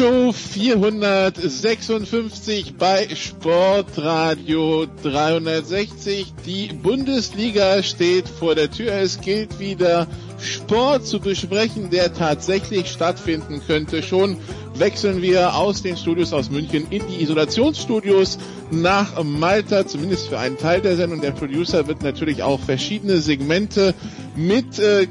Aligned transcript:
Show 0.00 0.32
456 0.32 2.74
bei 2.78 3.06
Sportradio 3.14 4.86
360. 5.02 6.32
Die 6.46 6.68
Bundesliga 6.68 7.82
steht 7.82 8.26
vor 8.26 8.54
der 8.54 8.70
Tür. 8.70 8.94
Es 8.94 9.20
gilt 9.20 9.58
wieder 9.58 10.06
Sport 10.40 11.06
zu 11.06 11.20
besprechen, 11.20 11.90
der 11.90 12.14
tatsächlich 12.14 12.90
stattfinden 12.90 13.60
könnte. 13.66 14.02
Schon 14.02 14.38
wechseln 14.74 15.20
wir 15.20 15.54
aus 15.54 15.82
den 15.82 15.98
Studios 15.98 16.32
aus 16.32 16.48
München 16.48 16.86
in 16.88 17.06
die 17.06 17.22
Isolationsstudios 17.22 18.38
nach 18.72 19.22
Malta, 19.22 19.86
zumindest 19.86 20.28
für 20.28 20.38
einen 20.38 20.58
Teil 20.58 20.80
der 20.80 20.96
Sendung. 20.96 21.20
Der 21.20 21.32
Producer 21.32 21.86
wird 21.86 22.02
natürlich 22.02 22.42
auch 22.42 22.60
verschiedene 22.60 23.18
Segmente 23.18 23.94
mit 24.36 24.78
äh. 24.78 25.06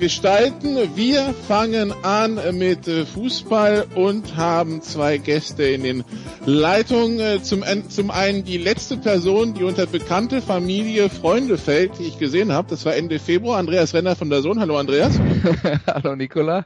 Wir 0.95 1.33
fangen 1.47 1.93
an 2.03 2.39
mit 2.57 2.87
äh, 2.87 3.05
Fußball 3.05 3.87
und 3.95 4.37
haben 4.37 4.81
zwei 4.81 5.17
Gäste 5.17 5.63
in 5.63 5.83
den 5.83 6.03
Leitungen. 6.45 7.19
Äh, 7.19 7.41
zum, 7.43 7.63
zum 7.89 8.11
einen 8.11 8.43
die 8.43 8.57
letzte 8.57 8.97
Person, 8.97 9.53
die 9.53 9.63
unter 9.63 9.85
bekannte 9.85 10.41
Familie, 10.41 11.09
Freunde 11.09 11.57
fällt, 11.57 11.99
die 11.99 12.03
ich 12.03 12.17
gesehen 12.17 12.51
habe. 12.51 12.69
Das 12.69 12.85
war 12.85 12.95
Ende 12.95 13.19
Februar. 13.19 13.59
Andreas 13.59 13.93
Renner 13.93 14.15
von 14.15 14.29
der 14.29 14.41
Sohn. 14.41 14.59
Hallo 14.59 14.77
Andreas. 14.77 15.19
Hallo 15.87 16.15
Nicola. 16.15 16.65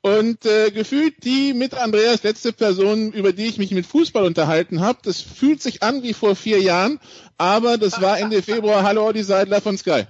Und 0.00 0.44
äh, 0.46 0.70
gefühlt 0.70 1.24
die 1.24 1.54
mit 1.54 1.74
Andreas 1.74 2.22
letzte 2.22 2.52
Person, 2.52 3.12
über 3.12 3.32
die 3.32 3.46
ich 3.46 3.58
mich 3.58 3.70
mit 3.70 3.86
Fußball 3.86 4.24
unterhalten 4.24 4.80
habe. 4.80 4.98
Das 5.02 5.20
fühlt 5.20 5.62
sich 5.62 5.82
an 5.82 6.02
wie 6.02 6.12
vor 6.12 6.36
vier 6.36 6.60
Jahren, 6.60 7.00
aber 7.38 7.78
das 7.78 8.00
war 8.00 8.18
Ende 8.18 8.42
Februar. 8.42 8.82
Hallo 8.82 9.06
Olli 9.06 9.22
Seidler 9.22 9.60
von 9.60 9.78
Sky. 9.78 10.04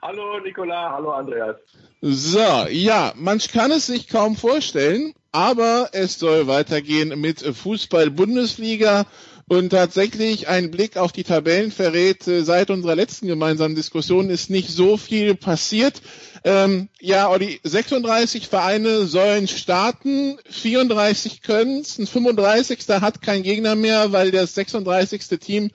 Hallo 0.00 0.38
Nicola, 0.40 0.92
hallo 0.92 1.10
Andreas. 1.10 1.56
So, 2.00 2.66
ja, 2.70 3.12
man 3.16 3.38
kann 3.38 3.72
es 3.72 3.86
sich 3.86 4.08
kaum 4.08 4.36
vorstellen, 4.36 5.14
aber 5.32 5.90
es 5.92 6.18
soll 6.18 6.46
weitergehen 6.46 7.20
mit 7.20 7.40
Fußball-Bundesliga. 7.40 9.06
Und 9.48 9.70
tatsächlich 9.70 10.46
ein 10.46 10.70
Blick 10.70 10.98
auf 10.98 11.10
die 11.10 11.24
Tabellen 11.24 11.72
verrät, 11.72 12.24
seit 12.24 12.68
unserer 12.68 12.94
letzten 12.94 13.26
gemeinsamen 13.26 13.74
Diskussion 13.74 14.28
ist 14.28 14.50
nicht 14.50 14.68
so 14.68 14.98
viel 14.98 15.34
passiert. 15.34 16.02
Ähm, 16.44 16.88
ja, 17.00 17.36
die 17.38 17.58
36 17.64 18.48
Vereine 18.48 19.06
sollen 19.06 19.48
starten, 19.48 20.38
34 20.50 21.40
können 21.40 21.78
ein 21.98 22.06
35. 22.06 22.78
hat 23.00 23.22
kein 23.22 23.42
Gegner 23.42 23.74
mehr, 23.74 24.12
weil 24.12 24.30
das 24.30 24.54
36. 24.54 25.26
Team 25.40 25.70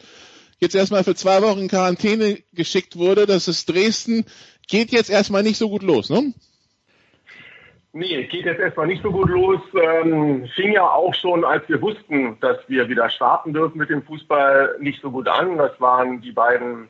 jetzt 0.60 0.76
erstmal 0.76 1.04
für 1.04 1.16
zwei 1.16 1.42
Wochen 1.42 1.62
in 1.62 1.68
Quarantäne 1.68 2.40
geschickt 2.54 2.96
wurde. 2.96 3.26
Das 3.26 3.48
ist 3.48 3.70
Dresden. 3.70 4.26
Geht 4.68 4.92
jetzt 4.92 5.10
erstmal 5.10 5.42
nicht 5.42 5.58
so 5.58 5.70
gut 5.70 5.82
los, 5.82 6.10
ne? 6.10 6.34
Nee, 7.96 8.24
geht 8.24 8.46
jetzt 8.46 8.60
erstmal 8.60 8.88
nicht 8.88 9.04
so 9.04 9.12
gut 9.12 9.30
los. 9.30 9.62
Ähm, 9.80 10.48
fing 10.56 10.74
ja 10.74 10.82
auch 10.82 11.14
schon, 11.14 11.46
als 11.46 11.70
wir 11.70 11.80
wussten, 11.80 12.40
dass 12.40 12.58
wir 12.68 12.90
wieder 12.90 13.08
starten 13.12 13.54
dürfen 13.54 13.78
mit 13.78 13.92
dem 13.92 14.02
Fußball, 14.02 14.78
nicht 14.80 15.00
so 15.00 15.12
gut 15.12 15.28
an. 15.28 15.60
Das 15.60 15.80
waren 15.80 16.20
die 16.20 16.32
beiden 16.32 16.88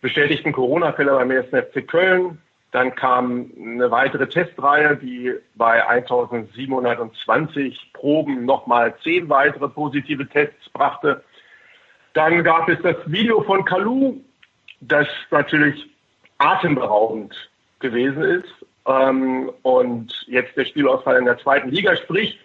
bestätigten 0.00 0.50
Corona-Fälle 0.50 1.12
beim 1.12 1.30
1. 1.30 1.50
FC 1.50 1.86
Köln. 1.86 2.38
Dann 2.72 2.96
kam 2.96 3.52
eine 3.56 3.92
weitere 3.92 4.28
Testreihe, 4.28 4.96
die 4.96 5.34
bei 5.54 5.86
1720 5.86 7.92
Proben 7.92 8.44
nochmal 8.44 8.92
zehn 9.04 9.28
weitere 9.28 9.68
positive 9.68 10.28
Tests 10.28 10.68
brachte. 10.70 11.22
Dann 12.12 12.42
gab 12.42 12.68
es 12.68 12.82
das 12.82 12.96
Video 13.06 13.40
von 13.42 13.64
Kalu, 13.64 14.16
das 14.80 15.06
natürlich 15.30 15.88
atemberaubend 16.38 17.36
gewesen 17.78 18.24
ist. 18.24 18.63
Ähm, 18.86 19.50
und 19.62 20.12
jetzt 20.26 20.56
der 20.56 20.64
Spielausfall 20.64 21.16
in 21.16 21.24
der 21.24 21.38
zweiten 21.38 21.70
Liga. 21.70 21.96
Sprich, 21.96 22.38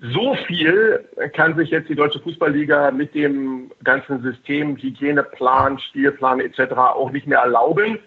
so 0.00 0.34
viel 0.46 1.04
kann 1.34 1.56
sich 1.56 1.70
jetzt 1.70 1.88
die 1.88 1.94
Deutsche 1.94 2.20
Fußballliga 2.20 2.90
mit 2.90 3.14
dem 3.14 3.70
ganzen 3.84 4.22
System, 4.22 4.76
Hygieneplan, 4.76 5.78
Spielplan 5.78 6.40
etc. 6.40 6.72
auch 6.72 7.10
nicht 7.10 7.26
mehr 7.26 7.40
erlauben. 7.40 7.98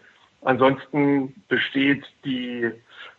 Ansonsten 0.42 1.36
besteht 1.48 2.04
die 2.26 2.72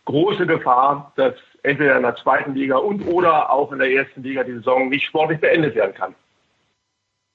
große 0.03 0.45
Gefahr, 0.45 1.13
dass 1.15 1.33
entweder 1.63 1.95
in 1.97 2.03
der 2.03 2.15
zweiten 2.17 2.53
Liga 2.53 2.77
und 2.77 3.07
oder 3.07 3.49
auch 3.49 3.71
in 3.71 3.79
der 3.79 3.91
ersten 3.91 4.23
Liga 4.23 4.43
die 4.43 4.53
Saison 4.53 4.89
nicht 4.89 5.05
sportlich 5.05 5.39
beendet 5.39 5.73
werden 5.75 5.95
kann. 5.95 6.15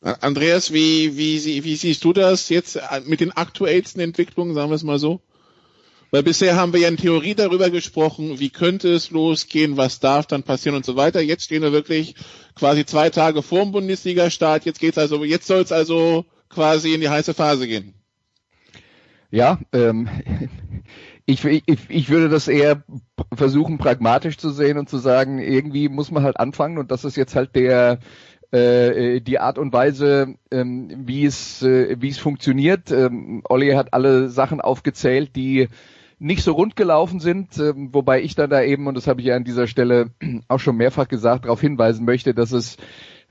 Andreas, 0.02 0.72
wie, 0.72 1.16
wie, 1.16 1.64
wie 1.64 1.76
siehst 1.76 2.04
du 2.04 2.12
das 2.12 2.48
jetzt 2.48 2.80
mit 3.06 3.20
den 3.20 3.32
aktuellsten 3.32 4.00
Entwicklungen, 4.00 4.54
sagen 4.54 4.70
wir 4.70 4.76
es 4.76 4.84
mal 4.84 4.98
so? 4.98 5.20
Weil 6.10 6.22
bisher 6.24 6.56
haben 6.56 6.72
wir 6.72 6.80
ja 6.80 6.88
in 6.88 6.96
Theorie 6.96 7.34
darüber 7.34 7.70
gesprochen, 7.70 8.40
wie 8.40 8.50
könnte 8.50 8.88
es 8.92 9.10
losgehen, 9.10 9.76
was 9.76 10.00
darf 10.00 10.26
dann 10.26 10.42
passieren 10.42 10.76
und 10.76 10.84
so 10.84 10.96
weiter. 10.96 11.20
Jetzt 11.20 11.44
stehen 11.44 11.62
wir 11.62 11.72
wirklich 11.72 12.16
quasi 12.56 12.84
zwei 12.84 13.10
Tage 13.10 13.42
vor 13.42 13.62
dem 13.62 13.72
Bundesliga-Start. 13.72 14.64
Jetzt 14.64 14.80
geht's 14.80 14.98
also, 14.98 15.22
jetzt 15.24 15.46
soll 15.46 15.60
es 15.60 15.70
also 15.70 16.24
quasi 16.48 16.94
in 16.94 17.00
die 17.00 17.08
heiße 17.08 17.32
Phase 17.32 17.68
gehen. 17.68 17.94
Ja, 19.30 19.60
ähm, 19.72 20.08
ich, 21.26 21.44
ich, 21.44 21.62
ich 21.88 22.08
würde 22.08 22.28
das 22.28 22.48
eher 22.48 22.82
versuchen, 23.32 23.78
pragmatisch 23.78 24.36
zu 24.36 24.50
sehen 24.50 24.78
und 24.78 24.88
zu 24.88 24.98
sagen, 24.98 25.38
irgendwie 25.38 25.88
muss 25.88 26.10
man 26.10 26.24
halt 26.24 26.40
anfangen 26.40 26.78
und 26.78 26.90
das 26.90 27.04
ist 27.04 27.16
jetzt 27.16 27.36
halt 27.36 27.54
der 27.54 28.00
äh, 28.50 29.20
die 29.20 29.38
Art 29.38 29.58
und 29.58 29.72
Weise, 29.72 30.34
ähm, 30.50 30.90
wie 31.06 31.24
es 31.24 31.62
äh, 31.62 31.96
wie 32.00 32.08
es 32.08 32.18
funktioniert. 32.18 32.90
Ähm, 32.90 33.42
Olli 33.48 33.70
hat 33.74 33.94
alle 33.94 34.28
Sachen 34.28 34.60
aufgezählt, 34.60 35.36
die 35.36 35.68
nicht 36.20 36.44
so 36.44 36.52
rund 36.52 36.76
gelaufen 36.76 37.18
sind, 37.18 37.58
äh, 37.58 37.72
wobei 37.74 38.22
ich 38.22 38.34
dann 38.36 38.50
da 38.50 38.62
eben, 38.62 38.86
und 38.86 38.94
das 38.94 39.06
habe 39.06 39.20
ich 39.20 39.26
ja 39.26 39.36
an 39.36 39.44
dieser 39.44 39.66
Stelle 39.66 40.10
auch 40.48 40.60
schon 40.60 40.76
mehrfach 40.76 41.08
gesagt, 41.08 41.46
darauf 41.46 41.60
hinweisen 41.60 42.04
möchte, 42.04 42.34
dass 42.34 42.52
es 42.52 42.76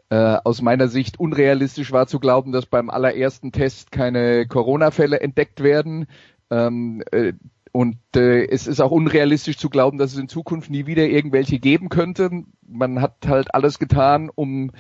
äh, 0.10 0.38
aus 0.44 0.62
meiner 0.62 0.88
Sicht 0.88 1.20
unrealistisch 1.20 1.92
war 1.92 2.08
zu 2.08 2.20
glauben, 2.20 2.52
dass 2.52 2.66
beim 2.66 2.90
allerersten 2.90 3.52
Test 3.52 3.92
keine 3.92 4.48
Corona-Fälle 4.48 5.20
entdeckt 5.20 5.62
werden. 5.62 6.08
Ähm, 6.50 7.04
äh, 7.12 7.34
und 7.72 7.98
äh, 8.16 8.48
es 8.48 8.66
ist 8.66 8.82
auch 8.82 8.90
unrealistisch 8.90 9.58
zu 9.58 9.70
glauben, 9.70 10.00
dass 10.00 10.14
es 10.14 10.18
in 10.20 10.28
Zukunft 10.28 10.72
nie 10.72 10.88
wieder 10.88 11.08
irgendwelche 11.08 11.60
geben 11.60 11.90
könnte. 11.90 12.32
Man 12.68 13.02
hat 13.02 13.28
halt 13.28 13.54
alles 13.54 13.78
getan, 13.78 14.32
um 14.34 14.72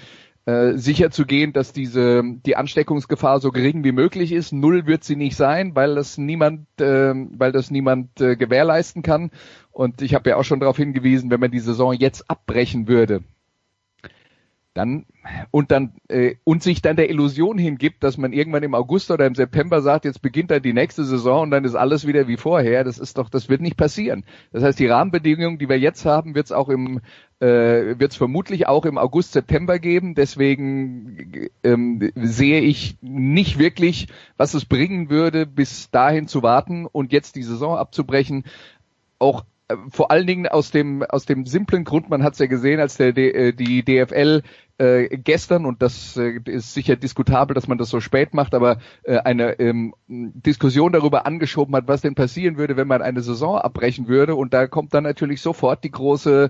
äh, 0.45 0.73
sicher 0.77 1.11
zu 1.11 1.25
gehen, 1.25 1.53
dass 1.53 1.73
diese 1.73 2.23
die 2.45 2.55
Ansteckungsgefahr 2.55 3.39
so 3.39 3.51
gering 3.51 3.83
wie 3.83 3.91
möglich 3.91 4.31
ist. 4.31 4.51
Null 4.51 4.85
wird 4.85 5.03
sie 5.03 5.15
nicht 5.15 5.35
sein, 5.35 5.75
weil 5.75 5.95
das 5.95 6.17
niemand, 6.17 6.67
äh, 6.79 7.13
weil 7.13 7.51
das 7.51 7.71
niemand 7.71 8.19
äh, 8.21 8.35
gewährleisten 8.35 9.03
kann. 9.03 9.31
Und 9.71 10.01
ich 10.01 10.15
habe 10.15 10.29
ja 10.29 10.37
auch 10.37 10.43
schon 10.43 10.59
darauf 10.59 10.77
hingewiesen, 10.77 11.29
wenn 11.29 11.39
man 11.39 11.51
die 11.51 11.59
Saison 11.59 11.93
jetzt 11.93 12.29
abbrechen 12.29 12.87
würde, 12.87 13.23
dann 14.73 15.05
und 15.51 15.71
dann 15.71 15.93
äh, 16.07 16.35
und 16.43 16.63
sich 16.63 16.81
dann 16.81 16.95
der 16.95 17.09
Illusion 17.09 17.57
hingibt, 17.57 18.03
dass 18.03 18.17
man 18.17 18.33
irgendwann 18.33 18.63
im 18.63 18.75
August 18.75 19.11
oder 19.11 19.25
im 19.25 19.35
September 19.35 19.81
sagt, 19.81 20.05
jetzt 20.05 20.21
beginnt 20.21 20.51
dann 20.51 20.61
die 20.61 20.73
nächste 20.73 21.03
Saison 21.03 21.43
und 21.43 21.51
dann 21.51 21.65
ist 21.65 21.75
alles 21.75 22.07
wieder 22.07 22.27
wie 22.27 22.37
vorher. 22.37 22.83
Das 22.83 22.97
ist 22.97 23.17
doch, 23.17 23.29
das 23.29 23.49
wird 23.49 23.61
nicht 23.61 23.77
passieren. 23.77 24.23
Das 24.51 24.63
heißt, 24.63 24.79
die 24.79 24.87
Rahmenbedingungen, 24.87 25.57
die 25.59 25.69
wir 25.69 25.79
jetzt 25.79 26.05
haben, 26.05 26.35
wird 26.35 26.45
es 26.45 26.51
auch 26.51 26.69
im 26.69 27.01
äh, 27.39 27.99
wird 27.99 28.11
es 28.11 28.17
vermutlich 28.17 28.67
auch 28.67 28.85
im 28.85 28.97
August 28.97 29.33
September 29.33 29.79
geben. 29.79 30.15
Deswegen 30.15 31.49
ähm, 31.63 32.11
sehe 32.15 32.61
ich 32.61 32.97
nicht 33.01 33.57
wirklich, 33.59 34.07
was 34.37 34.53
es 34.53 34.65
bringen 34.65 35.09
würde, 35.09 35.45
bis 35.45 35.89
dahin 35.89 36.27
zu 36.27 36.43
warten 36.43 36.85
und 36.85 37.11
jetzt 37.11 37.35
die 37.35 37.43
Saison 37.43 37.77
abzubrechen. 37.77 38.43
Auch 39.19 39.45
vor 39.89 40.11
allen 40.11 40.27
Dingen 40.27 40.47
aus 40.47 40.71
dem 40.71 41.03
aus 41.03 41.25
dem 41.25 41.45
simplen 41.45 41.83
Grund, 41.83 42.09
man 42.09 42.23
hat 42.23 42.33
es 42.33 42.39
ja 42.39 42.47
gesehen, 42.47 42.79
als 42.79 42.97
der 42.97 43.15
äh, 43.17 43.53
die 43.53 43.83
DFL 43.83 44.41
äh, 44.79 45.17
gestern 45.17 45.65
und 45.65 45.81
das 45.81 46.15
äh, 46.17 46.39
ist 46.45 46.73
sicher 46.73 46.95
diskutabel, 46.95 47.53
dass 47.53 47.67
man 47.67 47.77
das 47.77 47.89
so 47.89 47.99
spät 47.99 48.33
macht, 48.33 48.53
aber 48.53 48.77
äh, 49.03 49.17
eine 49.17 49.59
ähm, 49.59 49.93
Diskussion 50.07 50.93
darüber 50.93 51.25
angeschoben 51.25 51.75
hat, 51.75 51.87
was 51.87 52.01
denn 52.01 52.15
passieren 52.15 52.57
würde, 52.57 52.77
wenn 52.77 52.87
man 52.87 53.01
eine 53.01 53.21
Saison 53.21 53.57
abbrechen 53.57 54.07
würde. 54.07 54.35
Und 54.35 54.53
da 54.53 54.67
kommt 54.67 54.93
dann 54.93 55.03
natürlich 55.03 55.41
sofort 55.41 55.83
die 55.83 55.91
große 55.91 56.49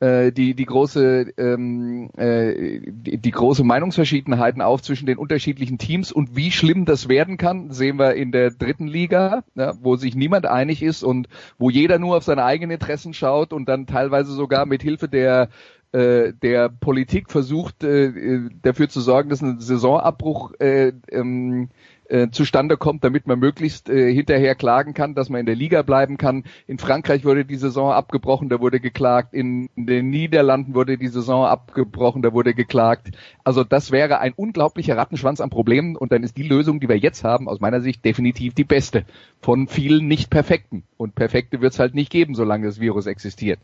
äh, 0.00 0.32
die 0.32 0.54
die 0.54 0.64
große 0.64 1.32
ähm, 1.36 2.10
äh, 2.16 2.80
die, 2.90 3.18
die 3.18 3.30
große 3.30 3.64
Meinungsverschiedenheiten 3.64 4.62
auf 4.62 4.82
zwischen 4.82 5.06
den 5.06 5.18
unterschiedlichen 5.18 5.78
Teams. 5.78 6.12
Und 6.12 6.36
wie 6.36 6.50
schlimm 6.50 6.84
das 6.84 7.08
werden 7.08 7.36
kann, 7.36 7.70
sehen 7.70 7.98
wir 7.98 8.14
in 8.14 8.32
der 8.32 8.50
dritten 8.50 8.86
Liga, 8.86 9.44
ja, 9.54 9.74
wo 9.80 9.96
sich 9.96 10.14
niemand 10.14 10.46
einig 10.46 10.82
ist 10.82 11.02
und 11.02 11.28
wo 11.58 11.70
jeder 11.70 11.98
nur 11.98 12.16
auf 12.16 12.24
seine 12.24 12.44
eigenen 12.44 12.72
Interessen 12.72 13.14
schaut 13.14 13.52
und 13.52 13.68
dann 13.68 13.86
teilweise 13.86 14.32
sogar 14.32 14.66
mit 14.66 14.82
Hilfe 14.82 15.08
der 15.08 15.48
äh, 15.92 16.32
der 16.42 16.68
Politik 16.68 17.30
versucht 17.30 17.82
äh, 17.82 18.40
dafür 18.62 18.88
zu 18.88 19.00
sorgen, 19.00 19.30
dass 19.30 19.40
ein 19.40 19.60
Saisonabbruch 19.60 20.52
äh, 20.60 20.92
ähm, 21.10 21.70
äh, 22.08 22.28
zustande 22.30 22.76
kommt, 22.76 23.04
damit 23.04 23.26
man 23.26 23.38
möglichst 23.38 23.88
äh, 23.88 24.12
hinterher 24.12 24.54
klagen 24.54 24.94
kann, 24.94 25.14
dass 25.14 25.28
man 25.28 25.40
in 25.40 25.46
der 25.46 25.54
Liga 25.54 25.82
bleiben 25.82 26.16
kann. 26.16 26.44
In 26.66 26.78
Frankreich 26.78 27.24
wurde 27.24 27.44
die 27.44 27.56
Saison 27.56 27.92
abgebrochen, 27.92 28.48
da 28.48 28.60
wurde 28.60 28.80
geklagt. 28.80 29.34
In 29.34 29.68
den 29.76 30.10
Niederlanden 30.10 30.74
wurde 30.74 30.98
die 30.98 31.08
Saison 31.08 31.44
abgebrochen, 31.44 32.22
da 32.22 32.32
wurde 32.32 32.54
geklagt. 32.54 33.08
Also 33.44 33.64
das 33.64 33.90
wäre 33.90 34.18
ein 34.18 34.32
unglaublicher 34.34 34.96
Rattenschwanz 34.96 35.40
an 35.40 35.50
Problemen 35.50 35.96
und 35.96 36.12
dann 36.12 36.22
ist 36.22 36.36
die 36.36 36.48
Lösung, 36.48 36.80
die 36.80 36.88
wir 36.88 36.98
jetzt 36.98 37.24
haben, 37.24 37.48
aus 37.48 37.60
meiner 37.60 37.80
Sicht 37.80 38.04
definitiv 38.04 38.54
die 38.54 38.64
beste 38.64 39.04
von 39.40 39.68
vielen 39.68 40.06
nicht 40.06 40.30
perfekten. 40.30 40.84
Und 40.96 41.14
perfekte 41.14 41.60
wird 41.60 41.72
es 41.72 41.78
halt 41.78 41.94
nicht 41.94 42.10
geben, 42.10 42.34
solange 42.34 42.66
das 42.66 42.80
Virus 42.80 43.06
existiert. 43.06 43.58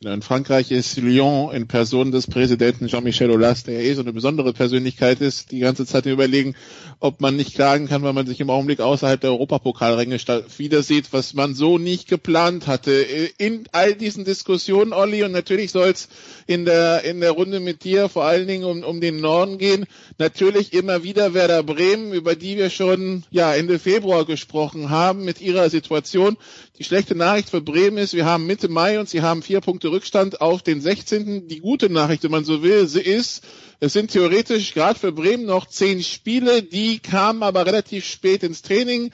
In 0.00 0.22
Frankreich 0.22 0.70
ist 0.70 0.98
Lyon 0.98 1.54
in 1.54 1.66
Person 1.66 2.10
des 2.10 2.26
Präsidenten 2.26 2.88
Jean-Michel 2.88 3.30
Aulas, 3.30 3.64
der 3.64 3.80
eh 3.80 3.94
so 3.94 4.02
eine 4.02 4.12
besondere 4.12 4.52
Persönlichkeit 4.52 5.20
ist, 5.20 5.50
die 5.50 5.60
ganze 5.60 5.86
Zeit 5.86 6.04
überlegen, 6.04 6.56
ob 7.00 7.20
man 7.20 7.36
nicht 7.36 7.54
klagen 7.54 7.88
kann, 7.88 8.02
weil 8.02 8.12
man 8.12 8.26
sich 8.26 8.38
im 8.40 8.50
Augenblick 8.50 8.80
außerhalb 8.80 9.20
der 9.20 9.30
Europapokalränge 9.30 10.18
wieder 10.58 10.82
sieht, 10.82 11.12
was 11.12 11.32
man 11.32 11.54
so 11.54 11.78
nicht 11.78 12.08
geplant 12.08 12.66
hatte. 12.66 12.92
In 13.38 13.64
all 13.72 13.94
diesen 13.94 14.24
Diskussionen, 14.24 14.92
Olli, 14.92 15.22
und 15.22 15.32
natürlich 15.32 15.70
soll 15.72 15.88
es 15.88 16.08
in 16.46 16.66
der, 16.66 17.04
in 17.04 17.20
der 17.20 17.30
Runde 17.30 17.60
mit 17.60 17.84
dir 17.84 18.08
vor 18.10 18.24
allen 18.24 18.46
Dingen 18.46 18.64
um, 18.64 18.82
um 18.82 19.00
den 19.00 19.16
Norden 19.16 19.56
gehen. 19.56 19.86
Natürlich 20.18 20.74
immer 20.74 21.02
wieder 21.02 21.32
Werder 21.32 21.62
Bremen, 21.62 22.12
über 22.12 22.34
die 22.34 22.56
wir 22.58 22.68
schon 22.68 23.24
ja, 23.30 23.54
Ende 23.54 23.78
Februar 23.78 24.26
gesprochen 24.26 24.90
haben, 24.90 25.24
mit 25.24 25.40
ihrer 25.40 25.70
Situation. 25.70 26.36
Die 26.76 26.82
schlechte 26.82 27.14
Nachricht 27.14 27.50
für 27.50 27.60
Bremen 27.60 27.98
ist, 27.98 28.14
wir 28.14 28.24
haben 28.24 28.46
Mitte 28.48 28.68
Mai 28.68 28.98
und 28.98 29.08
sie 29.08 29.22
haben 29.22 29.44
vier 29.44 29.60
Punkte 29.60 29.92
Rückstand 29.92 30.40
auf 30.40 30.60
den 30.60 30.80
16. 30.80 31.46
Die 31.46 31.60
gute 31.60 31.88
Nachricht, 31.88 32.24
wenn 32.24 32.32
man 32.32 32.44
so 32.44 32.64
will, 32.64 32.82
ist, 32.82 33.44
es 33.78 33.92
sind 33.92 34.10
theoretisch 34.10 34.74
gerade 34.74 34.98
für 34.98 35.12
Bremen 35.12 35.46
noch 35.46 35.68
zehn 35.68 36.02
Spiele, 36.02 36.64
die 36.64 36.98
kamen 36.98 37.44
aber 37.44 37.64
relativ 37.64 38.04
spät 38.04 38.42
ins 38.42 38.62
Training. 38.62 39.12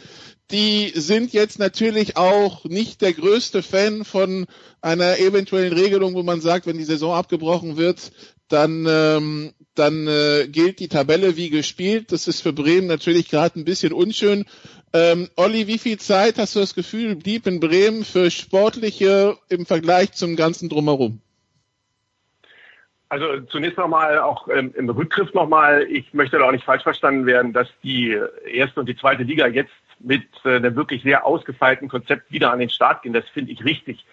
Die 0.52 0.88
sind 0.94 1.32
jetzt 1.32 1.58
natürlich 1.58 2.16
auch 2.16 2.64
nicht 2.64 3.02
der 3.02 3.12
größte 3.12 3.62
Fan 3.62 4.04
von 4.04 4.46
einer 4.80 5.18
eventuellen 5.18 5.72
Regelung, 5.72 6.14
wo 6.14 6.22
man 6.22 6.40
sagt, 6.40 6.66
wenn 6.66 6.78
die 6.78 6.84
Saison 6.84 7.14
abgebrochen 7.14 7.76
wird, 7.76 8.12
dann, 8.48 8.84
ähm, 8.88 9.52
dann 9.74 10.08
äh, 10.08 10.48
gilt 10.48 10.80
die 10.80 10.88
Tabelle 10.88 11.36
wie 11.36 11.50
gespielt. 11.50 12.10
Das 12.10 12.26
ist 12.26 12.42
für 12.42 12.52
Bremen 12.52 12.88
natürlich 12.88 13.28
gerade 13.28 13.60
ein 13.60 13.64
bisschen 13.64 13.92
unschön. 13.92 14.44
Ähm, 14.92 15.28
Olli, 15.36 15.68
wie 15.68 15.78
viel 15.78 15.98
Zeit 15.98 16.38
hast 16.38 16.56
du 16.56 16.60
das 16.60 16.74
Gefühl, 16.74 17.14
blieb 17.14 17.46
in 17.46 17.60
Bremen 17.60 18.04
für 18.04 18.30
Sportliche 18.30 19.36
im 19.48 19.66
Vergleich 19.66 20.12
zum 20.12 20.34
ganzen 20.34 20.68
Drumherum? 20.68 21.20
Also 23.08 23.40
zunächst 23.50 23.78
nochmal 23.78 24.18
auch 24.18 24.48
ähm, 24.48 24.72
im 24.76 24.88
Rückgriff 24.88 25.32
nochmal, 25.34 25.82
ich 25.88 26.12
möchte 26.14 26.38
da 26.38 26.44
auch 26.44 26.52
nicht 26.52 26.64
falsch 26.64 26.84
verstanden 26.84 27.26
werden, 27.26 27.52
dass 27.52 27.68
die 27.82 28.16
erste 28.52 28.80
und 28.80 28.88
die 28.88 28.96
zweite 28.96 29.22
Liga 29.24 29.46
jetzt 29.46 29.72
mit 30.00 30.26
äh, 30.44 30.56
einem 30.56 30.76
wirklich 30.76 31.02
sehr 31.02 31.26
ausgefeilten 31.26 31.88
Konzept 31.88 32.32
wieder 32.32 32.52
an 32.52 32.58
den 32.58 32.70
Start 32.70 33.02
gehen. 33.02 33.12
Das 33.12 33.28
finde 33.28 33.52
ich 33.52 33.64
richtig, 33.64 34.04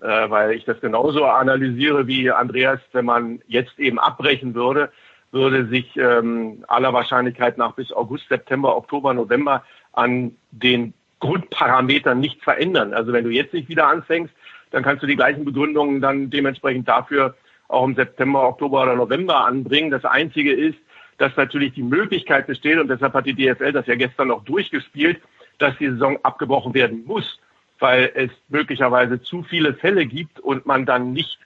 äh, 0.00 0.30
weil 0.30 0.52
ich 0.52 0.64
das 0.64 0.80
genauso 0.80 1.24
analysiere 1.24 2.06
wie 2.06 2.30
Andreas, 2.30 2.80
wenn 2.92 3.04
man 3.04 3.40
jetzt 3.48 3.78
eben 3.78 3.98
abbrechen 3.98 4.54
würde, 4.54 4.90
würde 5.32 5.66
sich 5.66 5.96
ähm, 5.96 6.64
aller 6.68 6.92
Wahrscheinlichkeit 6.92 7.56
nach 7.56 7.72
bis 7.72 7.92
August, 7.92 8.28
September, 8.28 8.76
Oktober, 8.76 9.14
November 9.14 9.64
an 9.92 10.36
den 10.50 10.92
Grundparametern 11.20 12.18
nichts 12.18 12.42
verändern. 12.42 12.94
Also 12.94 13.12
wenn 13.12 13.24
du 13.24 13.30
jetzt 13.30 13.54
nicht 13.54 13.68
wieder 13.68 13.88
anfängst, 13.88 14.34
dann 14.70 14.82
kannst 14.82 15.02
du 15.02 15.06
die 15.06 15.16
gleichen 15.16 15.44
Begründungen 15.44 16.00
dann 16.00 16.30
dementsprechend 16.30 16.88
dafür 16.88 17.34
auch 17.68 17.84
im 17.84 17.94
September, 17.94 18.48
Oktober 18.48 18.82
oder 18.82 18.96
November 18.96 19.44
anbringen. 19.44 19.90
Das 19.90 20.04
Einzige 20.04 20.52
ist, 20.52 20.78
dass 21.20 21.36
natürlich 21.36 21.74
die 21.74 21.82
Möglichkeit 21.82 22.46
besteht, 22.46 22.78
und 22.78 22.88
deshalb 22.88 23.12
hat 23.12 23.26
die 23.26 23.34
DFL 23.34 23.72
das 23.72 23.86
ja 23.86 23.94
gestern 23.94 24.28
noch 24.28 24.42
durchgespielt, 24.42 25.20
dass 25.58 25.76
die 25.76 25.90
Saison 25.90 26.18
abgebrochen 26.22 26.72
werden 26.72 27.04
muss, 27.04 27.38
weil 27.78 28.10
es 28.14 28.30
möglicherweise 28.48 29.20
zu 29.20 29.42
viele 29.42 29.74
Fälle 29.74 30.06
gibt 30.06 30.40
und 30.40 30.64
man 30.64 30.86
dann 30.86 31.12
nicht 31.12 31.38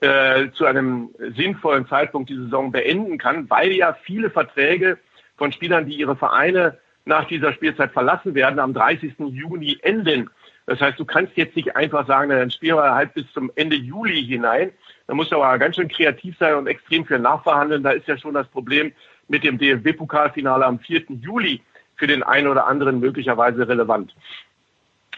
äh, 0.00 0.50
zu 0.52 0.64
einem 0.64 1.10
sinnvollen 1.36 1.86
Zeitpunkt 1.88 2.30
die 2.30 2.36
Saison 2.36 2.72
beenden 2.72 3.18
kann, 3.18 3.50
weil 3.50 3.72
ja 3.72 3.92
viele 4.02 4.30
Verträge 4.30 4.96
von 5.36 5.52
Spielern, 5.52 5.84
die 5.84 5.96
ihre 5.96 6.16
Vereine 6.16 6.78
nach 7.04 7.26
dieser 7.26 7.52
Spielzeit 7.52 7.92
verlassen 7.92 8.34
werden, 8.34 8.58
am 8.58 8.72
30. 8.72 9.12
Juni 9.18 9.76
enden. 9.82 10.30
Das 10.64 10.80
heißt, 10.80 10.98
du 10.98 11.04
kannst 11.04 11.36
jetzt 11.36 11.54
nicht 11.54 11.76
einfach 11.76 12.06
sagen, 12.06 12.30
dann 12.30 12.50
spielen 12.50 12.76
wir 12.76 12.94
halt 12.94 13.12
bis 13.12 13.30
zum 13.34 13.52
Ende 13.56 13.76
Juli 13.76 14.24
hinein. 14.24 14.72
Da 15.06 15.14
musst 15.14 15.32
du 15.32 15.36
aber 15.36 15.58
ganz 15.58 15.76
schön 15.76 15.88
kreativ 15.88 16.36
sein 16.38 16.54
und 16.54 16.66
extrem 16.66 17.04
viel 17.04 17.18
nachverhandeln. 17.18 17.82
Da 17.82 17.90
ist 17.90 18.06
ja 18.06 18.16
schon 18.16 18.34
das 18.34 18.48
Problem 18.48 18.92
mit 19.28 19.44
dem 19.44 19.58
DFB-Pokalfinale 19.58 20.64
am 20.64 20.78
4. 20.78 21.04
Juli 21.20 21.60
für 21.96 22.06
den 22.06 22.22
einen 22.22 22.48
oder 22.48 22.66
anderen 22.66 23.00
möglicherweise 23.00 23.66
relevant. 23.68 24.14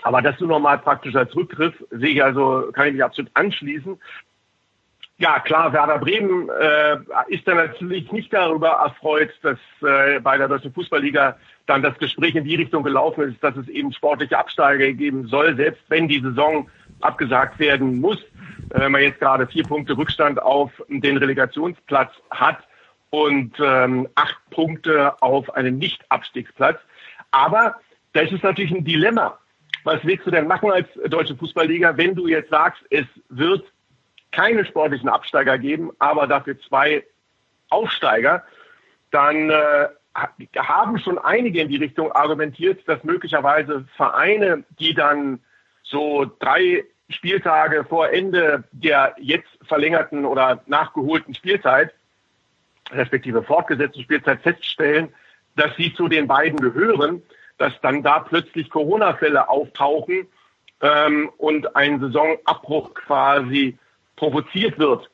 Aber 0.03 0.21
das 0.21 0.39
nur 0.41 0.49
nochmal 0.49 0.79
praktisch 0.79 1.15
als 1.15 1.33
sehe 1.33 2.09
ich 2.09 2.23
also, 2.23 2.71
kann 2.73 2.89
ich 2.89 2.95
mich 2.95 3.05
absolut 3.05 3.31
anschließen. 3.35 3.99
Ja, 5.19 5.39
klar, 5.39 5.73
Werder 5.73 5.99
Bremen 5.99 6.49
äh, 6.49 6.97
ist 7.29 7.47
dann 7.47 7.57
natürlich 7.57 8.11
nicht 8.11 8.33
darüber 8.33 8.71
erfreut, 8.71 9.31
dass 9.43 9.59
äh, 9.81 10.19
bei 10.19 10.37
der 10.37 10.49
Deutschen 10.49 10.73
Fußballliga 10.73 11.37
dann 11.67 11.83
das 11.83 11.97
Gespräch 11.99 12.35
in 12.35 12.45
die 12.45 12.57
Richtung 12.57 12.83
gelaufen 12.83 13.31
ist, 13.31 13.43
dass 13.43 13.57
es 13.57 13.69
eben 13.69 13.93
sportliche 13.93 14.37
Absteiger 14.37 14.93
geben 14.93 15.29
soll, 15.29 15.55
selbst 15.55 15.83
wenn 15.89 16.09
die 16.09 16.21
Saison 16.21 16.69
abgesagt 17.01 17.59
werden 17.59 18.01
muss, 18.01 18.19
äh, 18.71 18.81
wenn 18.81 18.93
man 18.93 19.03
jetzt 19.03 19.21
gerade 19.21 19.47
vier 19.47 19.65
Punkte 19.65 19.97
Rückstand 19.97 20.41
auf 20.41 20.71
den 20.89 21.17
Relegationsplatz 21.17 22.13
hat 22.31 22.59
und 23.11 23.55
ähm, 23.61 24.09
acht 24.15 24.39
Punkte 24.51 25.23
auf 25.23 25.55
einen 25.55 25.79
Nicht-Abstiegsplatz. 25.79 26.79
Aber 27.31 27.77
das 28.13 28.31
ist 28.33 28.43
natürlich 28.43 28.73
ein 28.73 28.85
Dilemma. 28.85 29.39
Was 29.85 30.05
willst 30.05 30.27
du 30.27 30.31
denn 30.31 30.47
machen 30.47 30.71
als 30.71 30.89
deutsche 31.09 31.37
Fußballliga, 31.37 31.97
wenn 31.97 32.15
du 32.15 32.27
jetzt 32.27 32.51
sagst, 32.51 32.83
es 32.91 33.07
wird 33.29 33.65
keine 34.33 34.65
sportlichen 34.65 35.09
Absteiger 35.09 35.59
geben, 35.59 35.91
aber 35.99 36.27
dafür 36.27 36.59
zwei 36.61 37.05
Aufsteiger, 37.69 38.43
dann 39.11 39.51
äh, 39.51 39.89
haben 40.57 40.99
schon 40.99 41.19
einige 41.19 41.61
in 41.61 41.69
die 41.69 41.77
Richtung 41.77 42.13
argumentiert, 42.13 42.87
dass 42.89 43.03
möglicherweise 43.05 43.85
Vereine, 43.97 44.65
die 44.79 44.95
dann 44.95 45.41
so 45.85 46.31
drei 46.39 46.85
Spieltage 47.09 47.85
vor 47.85 48.11
Ende 48.11 48.65
der 48.73 49.15
jetzt 49.19 49.49
verlängerten 49.63 50.25
oder 50.25 50.63
nachgeholten 50.67 51.35
Spielzeit, 51.35 51.95
respektive 52.91 53.43
fortgesetzten 53.43 54.03
Spielzeit 54.03 54.41
feststellen, 54.43 55.13
dass 55.57 55.77
sie 55.77 55.95
zu 55.95 56.09
den 56.09 56.27
beiden 56.27 56.59
gehören, 56.59 57.23
dass 57.59 57.73
dann 57.83 58.03
da 58.03 58.21
plötzlich 58.21 58.71
Corona-Fälle 58.71 59.49
auftauchen 59.49 60.27
ähm, 60.81 61.31
und 61.39 61.77
ein 61.77 62.01
Saisonabbruch 62.01 62.95
quasi 62.95 63.79
provoziert 64.17 64.79
wird. 64.79 65.09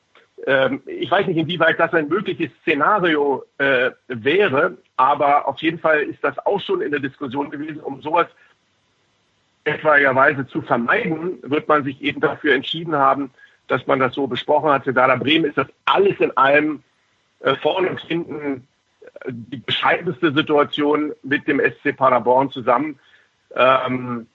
Ähm, 0.47 0.83
ich 0.87 1.11
weiß 1.11 1.27
nicht, 1.27 1.37
inwieweit 1.37 1.79
das 1.79 1.93
ein 1.93 2.09
mögliches 2.09 2.51
Szenario 2.63 3.45
äh, 3.59 3.91
wäre, 4.09 4.79
aber 4.97 5.47
auf 5.47 5.61
jeden 5.61 5.79
Fall 5.79 6.03
ist 6.03 6.25
das 6.25 6.39
auch 6.47 6.61
schon 6.61 6.81
in 6.81 6.91
der 6.91 7.01
Diskussion 7.01 7.51
gewesen, 7.51 7.81
um 7.81 8.01
sowas 8.01 8.27
etwaigerweise 9.65 10.47
zu 10.47 10.63
vermeiden, 10.63 11.39
wird 11.43 11.69
man 11.69 11.85
sich 11.85 12.01
eben 12.01 12.21
dafür 12.21 12.55
entschieden 12.55 12.97
haben, 12.97 13.31
dass 13.69 13.87
man 13.87 14.01
das 14.01 14.15
so 14.15 14.27
besprochen 14.27 14.71
hatte. 14.71 14.95
Werder 14.95 15.19
Bremen 15.19 15.45
ist 15.45 15.59
das 15.59 15.69
alles 15.85 16.19
in 16.19 16.37
allem 16.37 16.83
äh, 17.41 17.55
vorne 17.57 17.91
und 17.91 18.01
hinten 18.01 18.67
äh, 19.25 19.33
die 19.33 19.59
bescheidenste 19.59 20.33
Situation 20.33 21.13
mit 21.23 21.47
dem 21.47 21.61
SC 21.61 21.97
Paderborn 21.97 22.51
zusammen. 22.51 22.99
Ähm, 23.55 24.27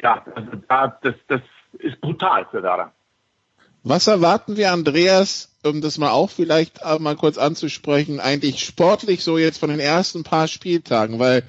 ja, 0.00 0.24
also 0.34 0.50
da, 0.68 0.98
das, 1.02 1.14
das 1.28 1.40
ist 1.78 2.00
brutal 2.00 2.46
für 2.50 2.62
Werder. 2.62 2.92
Was 3.82 4.06
erwarten 4.06 4.56
wir, 4.56 4.72
Andreas, 4.72 5.54
um 5.62 5.82
das 5.82 5.98
mal 5.98 6.10
auch 6.10 6.30
vielleicht 6.30 6.82
mal 7.00 7.16
kurz 7.16 7.36
anzusprechen, 7.36 8.18
eigentlich 8.18 8.64
sportlich 8.64 9.22
so 9.22 9.36
jetzt 9.36 9.58
von 9.58 9.68
den 9.68 9.80
ersten 9.80 10.24
paar 10.24 10.48
Spieltagen? 10.48 11.18
Weil 11.18 11.42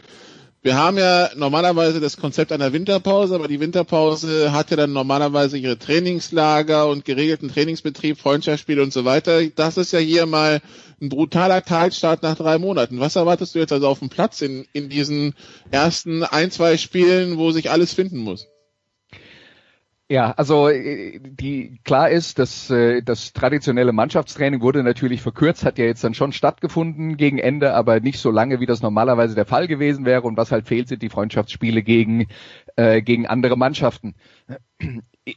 wir 0.65 0.77
haben 0.77 0.97
ja 0.97 1.29
normalerweise 1.35 1.99
das 1.99 2.17
Konzept 2.17 2.51
einer 2.51 2.73
Winterpause, 2.73 3.35
aber 3.35 3.47
die 3.47 3.59
Winterpause 3.59 4.51
hat 4.51 4.71
ja 4.71 4.77
dann 4.77 4.93
normalerweise 4.93 5.59
ihre 5.59 5.77
Trainingslager 5.77 6.87
und 6.87 7.05
geregelten 7.05 7.49
Trainingsbetrieb, 7.49 8.17
Freundschaftsspiele 8.17 8.81
und 8.81 8.91
so 8.91 9.05
weiter. 9.05 9.47
Das 9.49 9.77
ist 9.77 9.93
ja 9.93 9.99
hier 9.99 10.25
mal 10.25 10.61
ein 10.99 11.09
brutaler 11.09 11.61
Kaltstart 11.61 12.23
nach 12.23 12.35
drei 12.35 12.57
Monaten. 12.57 12.99
Was 12.99 13.15
erwartest 13.15 13.53
du 13.53 13.59
jetzt 13.59 13.73
also 13.73 13.87
auf 13.87 13.99
dem 13.99 14.09
Platz 14.09 14.41
in, 14.41 14.65
in 14.73 14.89
diesen 14.89 15.35
ersten 15.69 16.23
ein, 16.23 16.49
zwei 16.49 16.77
Spielen, 16.77 17.37
wo 17.37 17.51
sich 17.51 17.69
alles 17.69 17.93
finden 17.93 18.17
muss? 18.17 18.47
Ja, 20.07 20.31
also 20.37 20.69
äh, 20.69 21.19
die 21.19 21.79
klar 21.83 22.11
ist, 22.11 22.37
dass 22.37 22.69
äh, 22.69 23.01
das 23.01 23.33
traditionelle 23.33 23.91
Mannschaftstraining 23.91 24.61
wurde 24.61 24.83
natürlich 24.83 25.23
verkürzt, 25.23 25.65
hat 25.65 25.79
ja 25.79 25.85
jetzt 25.85 26.03
dann 26.03 26.13
schon 26.13 26.31
stattgefunden 26.31 27.17
gegen 27.17 27.39
Ende, 27.39 27.73
aber 27.73 27.99
nicht 28.01 28.19
so 28.19 28.29
lange, 28.29 28.59
wie 28.59 28.67
das 28.67 28.83
normalerweise 28.83 29.33
der 29.33 29.45
Fall 29.47 29.67
gewesen 29.67 30.05
wäre. 30.05 30.21
Und 30.21 30.37
was 30.37 30.51
halt 30.51 30.67
fehlt, 30.67 30.89
sind 30.89 31.01
die 31.01 31.09
Freundschaftsspiele 31.09 31.81
gegen 31.81 32.27
äh, 32.75 33.01
gegen 33.01 33.25
andere 33.25 33.57
Mannschaften 33.57 34.13